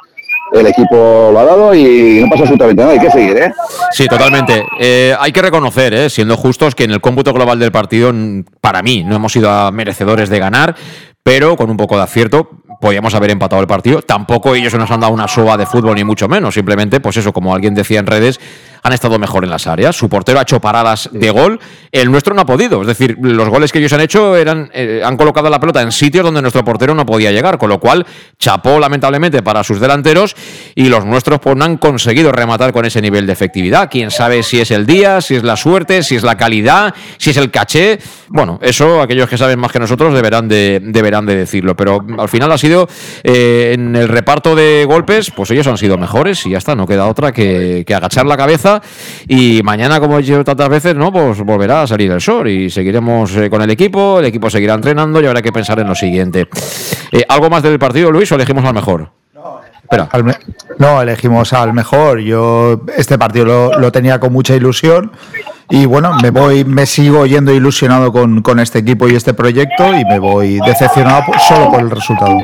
el 0.52 0.66
equipo 0.66 1.28
lo 1.32 1.38
ha 1.38 1.44
dado 1.44 1.74
y 1.74 2.20
no 2.22 2.28
pasa 2.30 2.42
absolutamente 2.42 2.80
nada 2.82 2.94
hay 2.94 3.00
que 3.00 3.10
seguir 3.10 3.36
eh 3.36 3.52
Sí, 3.90 4.06
totalmente. 4.06 4.64
Eh, 4.80 5.14
hay 5.18 5.32
que 5.32 5.42
reconocer, 5.42 5.92
eh, 5.94 6.08
siendo 6.10 6.36
justos, 6.36 6.74
que 6.74 6.84
en 6.84 6.90
el 6.92 7.00
cómputo 7.00 7.32
global 7.32 7.58
del 7.58 7.72
partido, 7.72 8.12
para 8.60 8.82
mí, 8.82 9.02
no 9.02 9.16
hemos 9.16 9.32
sido 9.32 9.72
merecedores 9.72 10.28
de 10.28 10.38
ganar, 10.38 10.74
pero 11.22 11.56
con 11.56 11.68
un 11.70 11.76
poco 11.76 11.96
de 11.96 12.02
acierto 12.04 12.48
podíamos 12.80 13.14
haber 13.14 13.30
empatado 13.30 13.60
el 13.60 13.66
partido. 13.66 14.02
Tampoco 14.02 14.54
ellos 14.54 14.72
nos 14.74 14.90
han 14.90 15.00
dado 15.00 15.12
una 15.12 15.26
soba 15.26 15.56
de 15.56 15.66
fútbol, 15.66 15.96
ni 15.96 16.04
mucho 16.04 16.28
menos. 16.28 16.54
Simplemente, 16.54 17.00
pues 17.00 17.16
eso, 17.16 17.32
como 17.32 17.54
alguien 17.54 17.74
decía 17.74 17.98
en 17.98 18.06
redes, 18.06 18.38
han 18.82 18.92
estado 18.92 19.18
mejor 19.18 19.44
en 19.44 19.50
las 19.50 19.66
áreas. 19.66 19.96
Su 19.96 20.08
portero 20.08 20.38
ha 20.38 20.42
hecho 20.42 20.60
paradas 20.60 21.08
de 21.12 21.30
gol, 21.30 21.60
el 21.92 22.10
nuestro 22.10 22.34
no 22.34 22.42
ha 22.42 22.46
podido. 22.46 22.80
Es 22.80 22.86
decir, 22.86 23.16
los 23.20 23.48
goles 23.48 23.72
que 23.72 23.78
ellos 23.78 23.92
han 23.92 24.00
hecho 24.00 24.36
eran, 24.36 24.70
eh, 24.72 25.02
han 25.04 25.16
colocado 25.16 25.48
la 25.50 25.60
pelota 25.60 25.82
en 25.82 25.92
sitios 25.92 26.24
donde 26.24 26.42
nuestro 26.42 26.64
portero 26.64 26.94
no 26.94 27.06
podía 27.06 27.32
llegar, 27.32 27.58
con 27.58 27.68
lo 27.68 27.78
cual 27.78 28.06
chapó 28.38 28.78
lamentablemente 28.78 29.42
para 29.42 29.64
sus 29.64 29.80
delanteros 29.80 30.36
y 30.74 30.88
los 30.88 31.04
nuestros 31.04 31.40
pues, 31.40 31.56
no 31.56 31.64
han 31.64 31.76
conseguido 31.76 32.32
rematar 32.32 32.72
con 32.72 32.84
ese 32.84 33.00
nivel 33.00 33.26
de 33.26 33.32
efectividad. 33.32 33.88
Quién 33.90 34.10
sabe 34.10 34.42
si 34.42 34.60
es 34.60 34.70
el 34.70 34.86
día, 34.86 35.20
si 35.20 35.36
es 35.36 35.42
la 35.42 35.56
suerte, 35.56 36.02
si 36.02 36.16
es 36.16 36.22
la 36.22 36.36
calidad, 36.36 36.94
si 37.16 37.30
es 37.30 37.36
el 37.36 37.50
caché. 37.50 37.98
Bueno, 38.28 38.58
eso 38.62 39.00
aquellos 39.00 39.28
que 39.28 39.38
saben 39.38 39.58
más 39.58 39.72
que 39.72 39.78
nosotros 39.78 40.14
deberán 40.14 40.48
de, 40.48 40.80
deberán 40.82 41.26
de 41.26 41.36
decirlo, 41.36 41.74
pero 41.76 42.04
al 42.18 42.28
final 42.28 42.52
ha 42.52 42.58
sido 42.58 42.88
eh, 43.22 43.72
en 43.74 43.96
el 43.96 44.08
reparto 44.08 44.54
de 44.54 44.84
golpes, 44.86 45.30
pues 45.30 45.50
ellos 45.50 45.66
han 45.66 45.78
sido 45.78 45.96
mejores 45.96 46.44
y 46.46 46.50
ya 46.50 46.58
está, 46.58 46.74
no 46.74 46.86
queda 46.86 47.06
otra 47.06 47.32
que, 47.32 47.84
que 47.86 47.94
agachar 47.94 48.26
la 48.26 48.36
cabeza 48.36 48.67
y 49.26 49.60
mañana, 49.62 50.00
como 50.00 50.18
he 50.18 50.22
dicho 50.22 50.44
tantas 50.44 50.68
veces, 50.68 50.94
¿no? 50.94 51.12
Pues 51.12 51.40
volverá 51.40 51.82
a 51.82 51.86
salir 51.86 52.10
el 52.10 52.20
sol 52.20 52.48
y 52.48 52.70
seguiremos 52.70 53.34
eh, 53.36 53.50
con 53.50 53.62
el 53.62 53.70
equipo, 53.70 54.20
el 54.20 54.26
equipo 54.26 54.50
seguirá 54.50 54.74
entrenando 54.74 55.20
y 55.20 55.26
habrá 55.26 55.42
que 55.42 55.52
pensar 55.52 55.78
en 55.80 55.88
lo 55.88 55.94
siguiente. 55.94 56.48
Eh, 57.12 57.24
¿Algo 57.28 57.50
más 57.50 57.62
del 57.62 57.78
partido, 57.78 58.10
Luis, 58.10 58.30
o 58.32 58.34
elegimos 58.34 58.64
al 58.64 58.74
mejor? 58.74 59.12
Al 60.10 60.24
me- 60.24 60.36
no, 60.78 61.00
elegimos 61.00 61.52
al 61.52 61.72
mejor. 61.72 62.20
Yo 62.20 62.80
este 62.96 63.18
partido 63.18 63.44
lo, 63.44 63.78
lo 63.78 63.90
tenía 63.92 64.20
con 64.20 64.32
mucha 64.32 64.54
ilusión 64.54 65.12
y 65.70 65.84
bueno, 65.86 66.14
me 66.22 66.30
voy, 66.30 66.64
me 66.64 66.86
sigo 66.86 67.26
yendo 67.26 67.52
ilusionado 67.52 68.10
con, 68.12 68.40
con 68.42 68.58
este 68.60 68.78
equipo 68.78 69.06
y 69.08 69.14
este 69.16 69.34
proyecto 69.34 69.92
y 69.94 70.04
me 70.04 70.18
voy 70.18 70.58
decepcionado 70.64 71.22
por- 71.26 71.38
solo 71.40 71.70
por 71.70 71.80
el 71.80 71.90
resultado. 71.90 72.36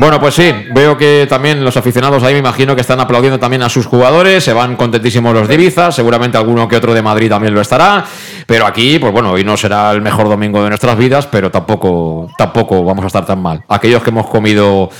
Bueno, 0.00 0.18
pues 0.20 0.34
sí, 0.34 0.52
veo 0.74 0.96
que 0.96 1.26
también 1.28 1.64
los 1.64 1.76
aficionados 1.76 2.22
ahí 2.24 2.32
me 2.32 2.40
imagino 2.40 2.74
que 2.74 2.80
están 2.80 2.98
aplaudiendo 2.98 3.38
también 3.38 3.62
a 3.62 3.68
sus 3.68 3.86
jugadores, 3.86 4.42
se 4.42 4.52
van 4.52 4.74
contentísimos 4.76 5.32
los 5.32 5.46
de 5.46 5.54
Ibiza, 5.54 5.92
seguramente 5.92 6.36
alguno 6.36 6.66
que 6.66 6.74
otro 6.76 6.92
de 6.94 7.02
Madrid 7.02 7.28
también 7.28 7.54
lo 7.54 7.60
estará, 7.60 8.04
pero 8.46 8.66
aquí, 8.66 8.98
pues 8.98 9.12
bueno, 9.12 9.30
hoy 9.30 9.44
no 9.44 9.56
será 9.56 9.92
el 9.92 10.02
mejor 10.02 10.28
domingo 10.28 10.62
de 10.64 10.68
nuestras 10.68 10.98
vidas, 10.98 11.28
pero 11.28 11.50
tampoco, 11.52 12.28
tampoco 12.36 12.82
vamos 12.84 13.04
a 13.04 13.06
estar 13.06 13.24
tan 13.24 13.40
mal. 13.40 13.62
Aquellos 13.68 14.02
que 14.02 14.10
hemos 14.10 14.26
comido 14.26 14.90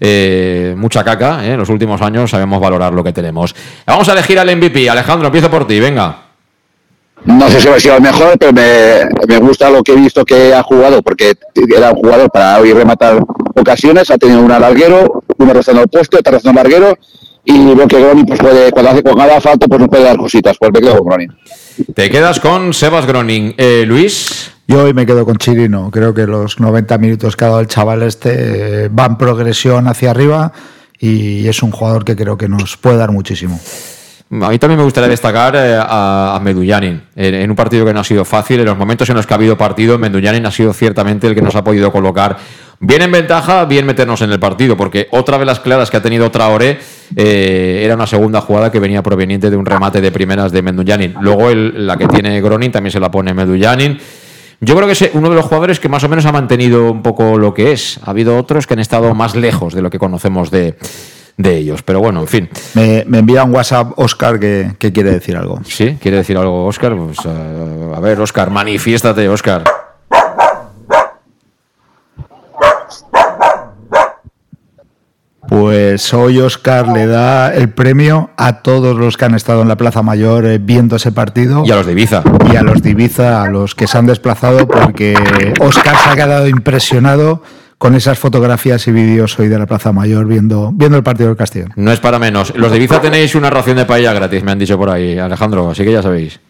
eh, 0.00 0.74
mucha 0.76 1.04
caca 1.04 1.44
eh, 1.44 1.52
en 1.52 1.58
los 1.58 1.68
últimos 1.68 2.00
años 2.02 2.30
sabemos 2.30 2.60
valorar 2.60 2.92
lo 2.92 3.04
que 3.04 3.12
tenemos. 3.12 3.54
Vamos 3.86 4.08
a 4.08 4.12
elegir 4.12 4.38
al 4.38 4.54
MVP, 4.56 4.88
Alejandro, 4.88 5.26
empiezo 5.26 5.50
por 5.50 5.66
ti, 5.66 5.80
venga. 5.80 6.22
No 7.24 7.48
sé 7.48 7.60
si 7.60 7.68
ha 7.68 7.80
sido 7.80 7.96
el 7.96 8.02
mejor, 8.02 8.38
pero 8.38 8.52
me, 8.52 9.08
me 9.26 9.38
gusta 9.38 9.68
lo 9.70 9.82
que 9.82 9.92
he 9.92 9.96
visto 9.96 10.24
que 10.24 10.54
ha 10.54 10.62
jugado, 10.62 11.02
porque 11.02 11.34
era 11.54 11.90
un 11.90 11.96
jugador 11.96 12.30
para 12.30 12.58
hoy 12.60 12.72
rematar 12.72 13.20
ocasiones, 13.54 14.10
ha 14.10 14.18
tenido 14.18 14.40
un 14.40 14.48
larguero, 14.48 15.24
uno 15.38 15.52
rozando 15.52 15.82
el 15.82 15.88
puesto, 15.88 16.18
otro 16.18 16.32
rozando 16.32 16.60
el 16.60 16.64
larguero, 16.64 16.98
y 17.44 17.74
veo 17.74 17.88
que 17.88 18.00
Gronin 18.00 18.26
pues 18.26 18.38
puede, 18.38 18.70
cuando 18.70 18.90
hace 18.90 19.02
haga 19.08 19.40
falta, 19.40 19.66
pues 19.66 19.80
nos 19.80 19.88
puede 19.88 20.04
dar 20.04 20.16
cositas, 20.16 20.56
pues 20.58 20.70
me 20.72 20.80
quedo 20.80 20.98
con 20.98 21.08
Gronin. 21.08 21.36
Te 21.94 22.10
quedas 22.10 22.40
con 22.40 22.72
Sebas 22.72 23.06
Groning. 23.06 23.54
Eh, 23.58 23.84
Luis. 23.86 24.52
Yo 24.66 24.84
hoy 24.84 24.94
me 24.94 25.04
quedo 25.04 25.24
con 25.24 25.36
Chirino. 25.36 25.90
Creo 25.90 26.14
que 26.14 26.26
los 26.26 26.58
90 26.58 26.96
minutos 26.98 27.36
que 27.36 27.44
ha 27.44 27.48
dado 27.48 27.60
el 27.60 27.68
chaval 27.68 28.02
este 28.02 28.84
eh, 28.84 28.88
van 28.90 29.18
progresión 29.18 29.86
hacia 29.86 30.10
arriba 30.10 30.52
y 30.98 31.46
es 31.46 31.62
un 31.62 31.70
jugador 31.70 32.04
que 32.04 32.16
creo 32.16 32.38
que 32.38 32.48
nos 32.48 32.76
puede 32.76 32.96
dar 32.96 33.12
muchísimo. 33.12 33.60
A 34.28 34.48
mí 34.48 34.58
también 34.58 34.78
me 34.78 34.84
gustaría 34.84 35.08
destacar 35.08 35.54
eh, 35.54 35.78
a, 35.78 36.40
Medullanin 36.42 37.00
en, 37.14 37.48
un 37.48 37.54
partido 37.54 37.86
que 37.86 37.94
no 37.94 38.00
ha 38.00 38.04
sido 38.04 38.24
fácil. 38.24 38.58
En 38.58 38.66
los 38.66 38.76
momentos 38.76 39.08
en 39.08 39.14
los 39.14 39.24
que 39.24 39.34
ha 39.34 39.36
habido 39.36 39.56
partido, 39.56 39.98
Medullanin 39.98 40.44
ha 40.46 40.50
sido 40.50 40.72
ciertamente 40.72 41.28
el 41.28 41.34
que 41.36 41.42
nos 41.42 41.54
ha 41.54 41.62
podido 41.62 41.92
colocar 41.92 42.36
bien 42.80 43.02
en 43.02 43.12
ventaja, 43.12 43.64
bien 43.66 43.86
meternos 43.86 44.22
en 44.22 44.32
el 44.32 44.40
partido, 44.40 44.76
porque 44.76 45.06
otra 45.12 45.38
vez 45.38 45.46
las 45.46 45.60
claras 45.60 45.90
que 45.90 45.98
ha 45.98 46.02
tenido 46.02 46.28
Traoré 46.32 46.78
eh, 47.14 47.82
era 47.84 47.94
una 47.94 48.08
segunda 48.08 48.40
jugada 48.40 48.72
que 48.72 48.80
venía 48.80 49.00
proveniente 49.00 49.48
de 49.48 49.56
un 49.56 49.64
remate 49.64 50.00
de 50.00 50.10
primeras 50.10 50.50
de 50.50 50.60
Medullanin. 50.60 51.14
Luego 51.20 51.54
la 51.54 51.96
que 51.96 52.08
tiene 52.08 52.40
Gronin 52.40 52.72
también 52.72 52.90
se 52.90 52.98
la 52.98 53.12
pone 53.12 53.32
Medullanin. 53.32 53.96
Yo 54.60 54.74
creo 54.74 54.86
que 54.86 54.92
es 54.92 55.10
uno 55.12 55.28
de 55.28 55.36
los 55.36 55.44
jugadores 55.44 55.78
que 55.78 55.88
más 55.88 56.02
o 56.02 56.08
menos 56.08 56.26
ha 56.26 56.32
mantenido 56.32 56.90
un 56.90 57.02
poco 57.02 57.38
lo 57.38 57.54
que 57.54 57.70
es. 57.70 58.00
Ha 58.04 58.10
habido 58.10 58.36
otros 58.36 58.66
que 58.66 58.74
han 58.74 58.80
estado 58.80 59.14
más 59.14 59.36
lejos 59.36 59.72
de 59.72 59.82
lo 59.82 59.90
que 59.90 59.98
conocemos 59.98 60.50
de, 60.50 60.76
de 61.36 61.56
ellos. 61.56 61.82
Pero 61.82 62.00
bueno, 62.00 62.20
en 62.20 62.26
fin. 62.26 62.48
Me, 62.74 63.04
me 63.06 63.18
envía 63.18 63.44
un 63.44 63.54
WhatsApp 63.54 63.92
Oscar 63.96 64.38
que, 64.40 64.72
que 64.78 64.92
quiere 64.92 65.10
decir 65.12 65.36
algo. 65.36 65.60
¿Sí? 65.64 65.98
¿Quiere 66.00 66.18
decir 66.18 66.36
algo, 66.36 66.64
Oscar? 66.66 66.96
Pues, 66.96 67.18
eh, 67.24 67.92
a 67.94 68.00
ver, 68.00 68.20
Oscar, 68.20 68.50
manifiéstate, 68.50 69.28
Oscar. 69.28 69.64
Pues 75.48 76.12
hoy 76.12 76.40
Oscar 76.40 76.88
le 76.88 77.06
da 77.06 77.54
el 77.54 77.68
premio 77.68 78.30
a 78.36 78.62
todos 78.62 78.96
los 78.96 79.16
que 79.16 79.26
han 79.26 79.34
estado 79.34 79.62
en 79.62 79.68
la 79.68 79.76
Plaza 79.76 80.02
Mayor 80.02 80.44
eh, 80.44 80.58
viendo 80.58 80.96
ese 80.96 81.12
partido. 81.12 81.62
Y 81.64 81.70
a 81.70 81.76
los 81.76 81.86
de 81.86 81.92
Ibiza. 81.92 82.24
Y 82.52 82.56
a 82.56 82.62
los 82.62 82.82
de 82.82 82.90
Ibiza, 82.90 83.42
a 83.42 83.46
los 83.48 83.76
que 83.76 83.86
se 83.86 83.96
han 83.96 84.06
desplazado, 84.06 84.66
porque 84.66 85.14
Oscar 85.60 85.96
se 85.96 86.10
ha 86.10 86.16
quedado 86.16 86.48
impresionado 86.48 87.42
con 87.78 87.94
esas 87.94 88.18
fotografías 88.18 88.86
y 88.88 88.92
vídeos 88.92 89.38
hoy 89.38 89.48
de 89.48 89.58
la 89.58 89.66
Plaza 89.66 89.92
Mayor 89.92 90.26
viendo, 90.26 90.70
viendo 90.72 90.96
el 90.96 91.02
partido 91.04 91.28
del 91.28 91.36
Castellón. 91.36 91.72
No 91.76 91.92
es 91.92 92.00
para 92.00 92.18
menos. 92.18 92.54
Los 92.56 92.70
de 92.70 92.78
Ibiza 92.78 93.00
tenéis 93.00 93.34
una 93.34 93.50
ración 93.50 93.76
de 93.76 93.84
paella 93.84 94.12
gratis, 94.12 94.42
me 94.42 94.52
han 94.52 94.58
dicho 94.58 94.78
por 94.78 94.90
ahí, 94.90 95.18
Alejandro, 95.18 95.70
así 95.70 95.84
que 95.84 95.92
ya 95.92 96.02
sabéis. 96.02 96.40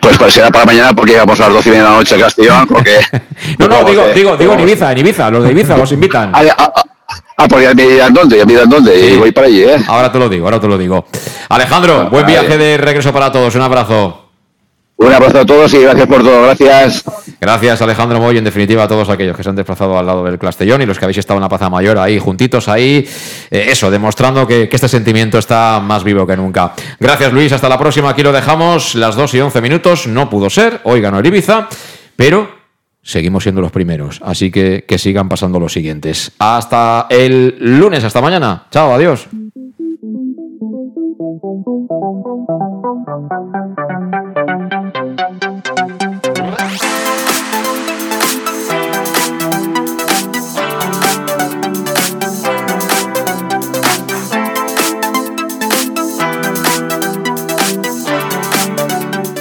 Pues, 0.00 0.18
pues 0.18 0.34
será 0.34 0.50
para 0.50 0.64
mañana 0.64 0.92
porque 0.94 1.12
íbamos 1.12 1.38
a 1.40 1.44
las 1.44 1.52
12 1.54 1.68
y 1.68 1.72
media 1.72 1.84
de 1.84 1.90
la 1.90 1.96
noche 1.96 2.14
a 2.14 2.18
Castellón, 2.18 2.66
porque... 2.66 2.98
No, 3.58 3.68
no, 3.68 3.84
digo, 3.84 4.02
eh, 4.06 4.12
digo, 4.14 4.36
digo 4.36 4.54
en. 4.54 4.60
Ibiza, 4.60 4.92
en 4.92 4.98
Ibiza, 4.98 5.30
los 5.30 5.44
de 5.44 5.52
Ibiza 5.52 5.76
os 5.76 5.92
invitan. 5.92 6.30
Ah, 6.34 6.42
ah, 6.58 6.72
ah, 6.76 6.84
ah, 7.38 7.48
pues 7.48 7.62
ya 7.62 7.74
me 7.74 7.86
dirán 7.86 8.12
dónde, 8.12 8.36
ya 8.36 8.44
me 8.44 8.52
dirán 8.52 8.68
dónde, 8.68 8.98
Sí. 9.00 9.14
y 9.14 9.16
voy 9.16 9.32
para 9.32 9.46
allí, 9.46 9.62
¿eh? 9.62 9.76
Ahora 9.86 10.10
te 10.10 10.18
lo 10.18 10.28
digo, 10.28 10.46
ahora 10.46 10.60
te 10.60 10.66
lo 10.66 10.76
digo. 10.76 11.06
Alejandro, 11.48 12.10
buen 12.10 12.26
viaje 12.26 12.58
de 12.58 12.76
regreso 12.76 13.12
para 13.12 13.30
todos, 13.30 13.54
un 13.54 13.62
abrazo. 13.62 14.27
Un 15.00 15.12
abrazo 15.12 15.38
a 15.38 15.46
todos 15.46 15.72
y 15.74 15.78
gracias 15.78 16.08
por 16.08 16.22
todo, 16.24 16.42
gracias. 16.42 17.04
Gracias, 17.40 17.80
Alejandro 17.80 18.18
Moy, 18.18 18.36
en 18.36 18.42
definitiva 18.42 18.82
a 18.82 18.88
todos 18.88 19.08
aquellos 19.08 19.36
que 19.36 19.44
se 19.44 19.48
han 19.48 19.54
desplazado 19.54 19.96
al 19.96 20.04
lado 20.04 20.24
del 20.24 20.40
Castellón 20.40 20.82
y 20.82 20.86
los 20.86 20.98
que 20.98 21.04
habéis 21.04 21.18
estado 21.18 21.38
en 21.38 21.42
la 21.42 21.48
Plaza 21.48 21.70
Mayor 21.70 21.98
ahí 21.98 22.18
juntitos 22.18 22.66
ahí, 22.66 23.08
eh, 23.48 23.66
eso, 23.68 23.92
demostrando 23.92 24.44
que, 24.44 24.68
que 24.68 24.74
este 24.74 24.88
sentimiento 24.88 25.38
está 25.38 25.78
más 25.78 26.02
vivo 26.02 26.26
que 26.26 26.36
nunca. 26.36 26.72
Gracias, 26.98 27.32
Luis, 27.32 27.52
hasta 27.52 27.68
la 27.68 27.78
próxima, 27.78 28.10
aquí 28.10 28.24
lo 28.24 28.32
dejamos, 28.32 28.96
las 28.96 29.14
2 29.14 29.34
y 29.34 29.40
11 29.40 29.60
minutos, 29.60 30.08
no 30.08 30.28
pudo 30.28 30.50
ser, 30.50 30.80
hoy 30.82 31.00
ganó 31.00 31.20
el 31.20 31.26
Ibiza, 31.26 31.68
pero 32.16 32.50
seguimos 33.00 33.44
siendo 33.44 33.60
los 33.60 33.70
primeros, 33.70 34.20
así 34.24 34.50
que 34.50 34.84
que 34.86 34.98
sigan 34.98 35.28
pasando 35.28 35.60
los 35.60 35.72
siguientes. 35.72 36.32
Hasta 36.40 37.06
el 37.08 37.56
lunes, 37.60 38.02
hasta 38.02 38.20
mañana, 38.20 38.66
chao, 38.72 38.92
adiós. 38.92 39.28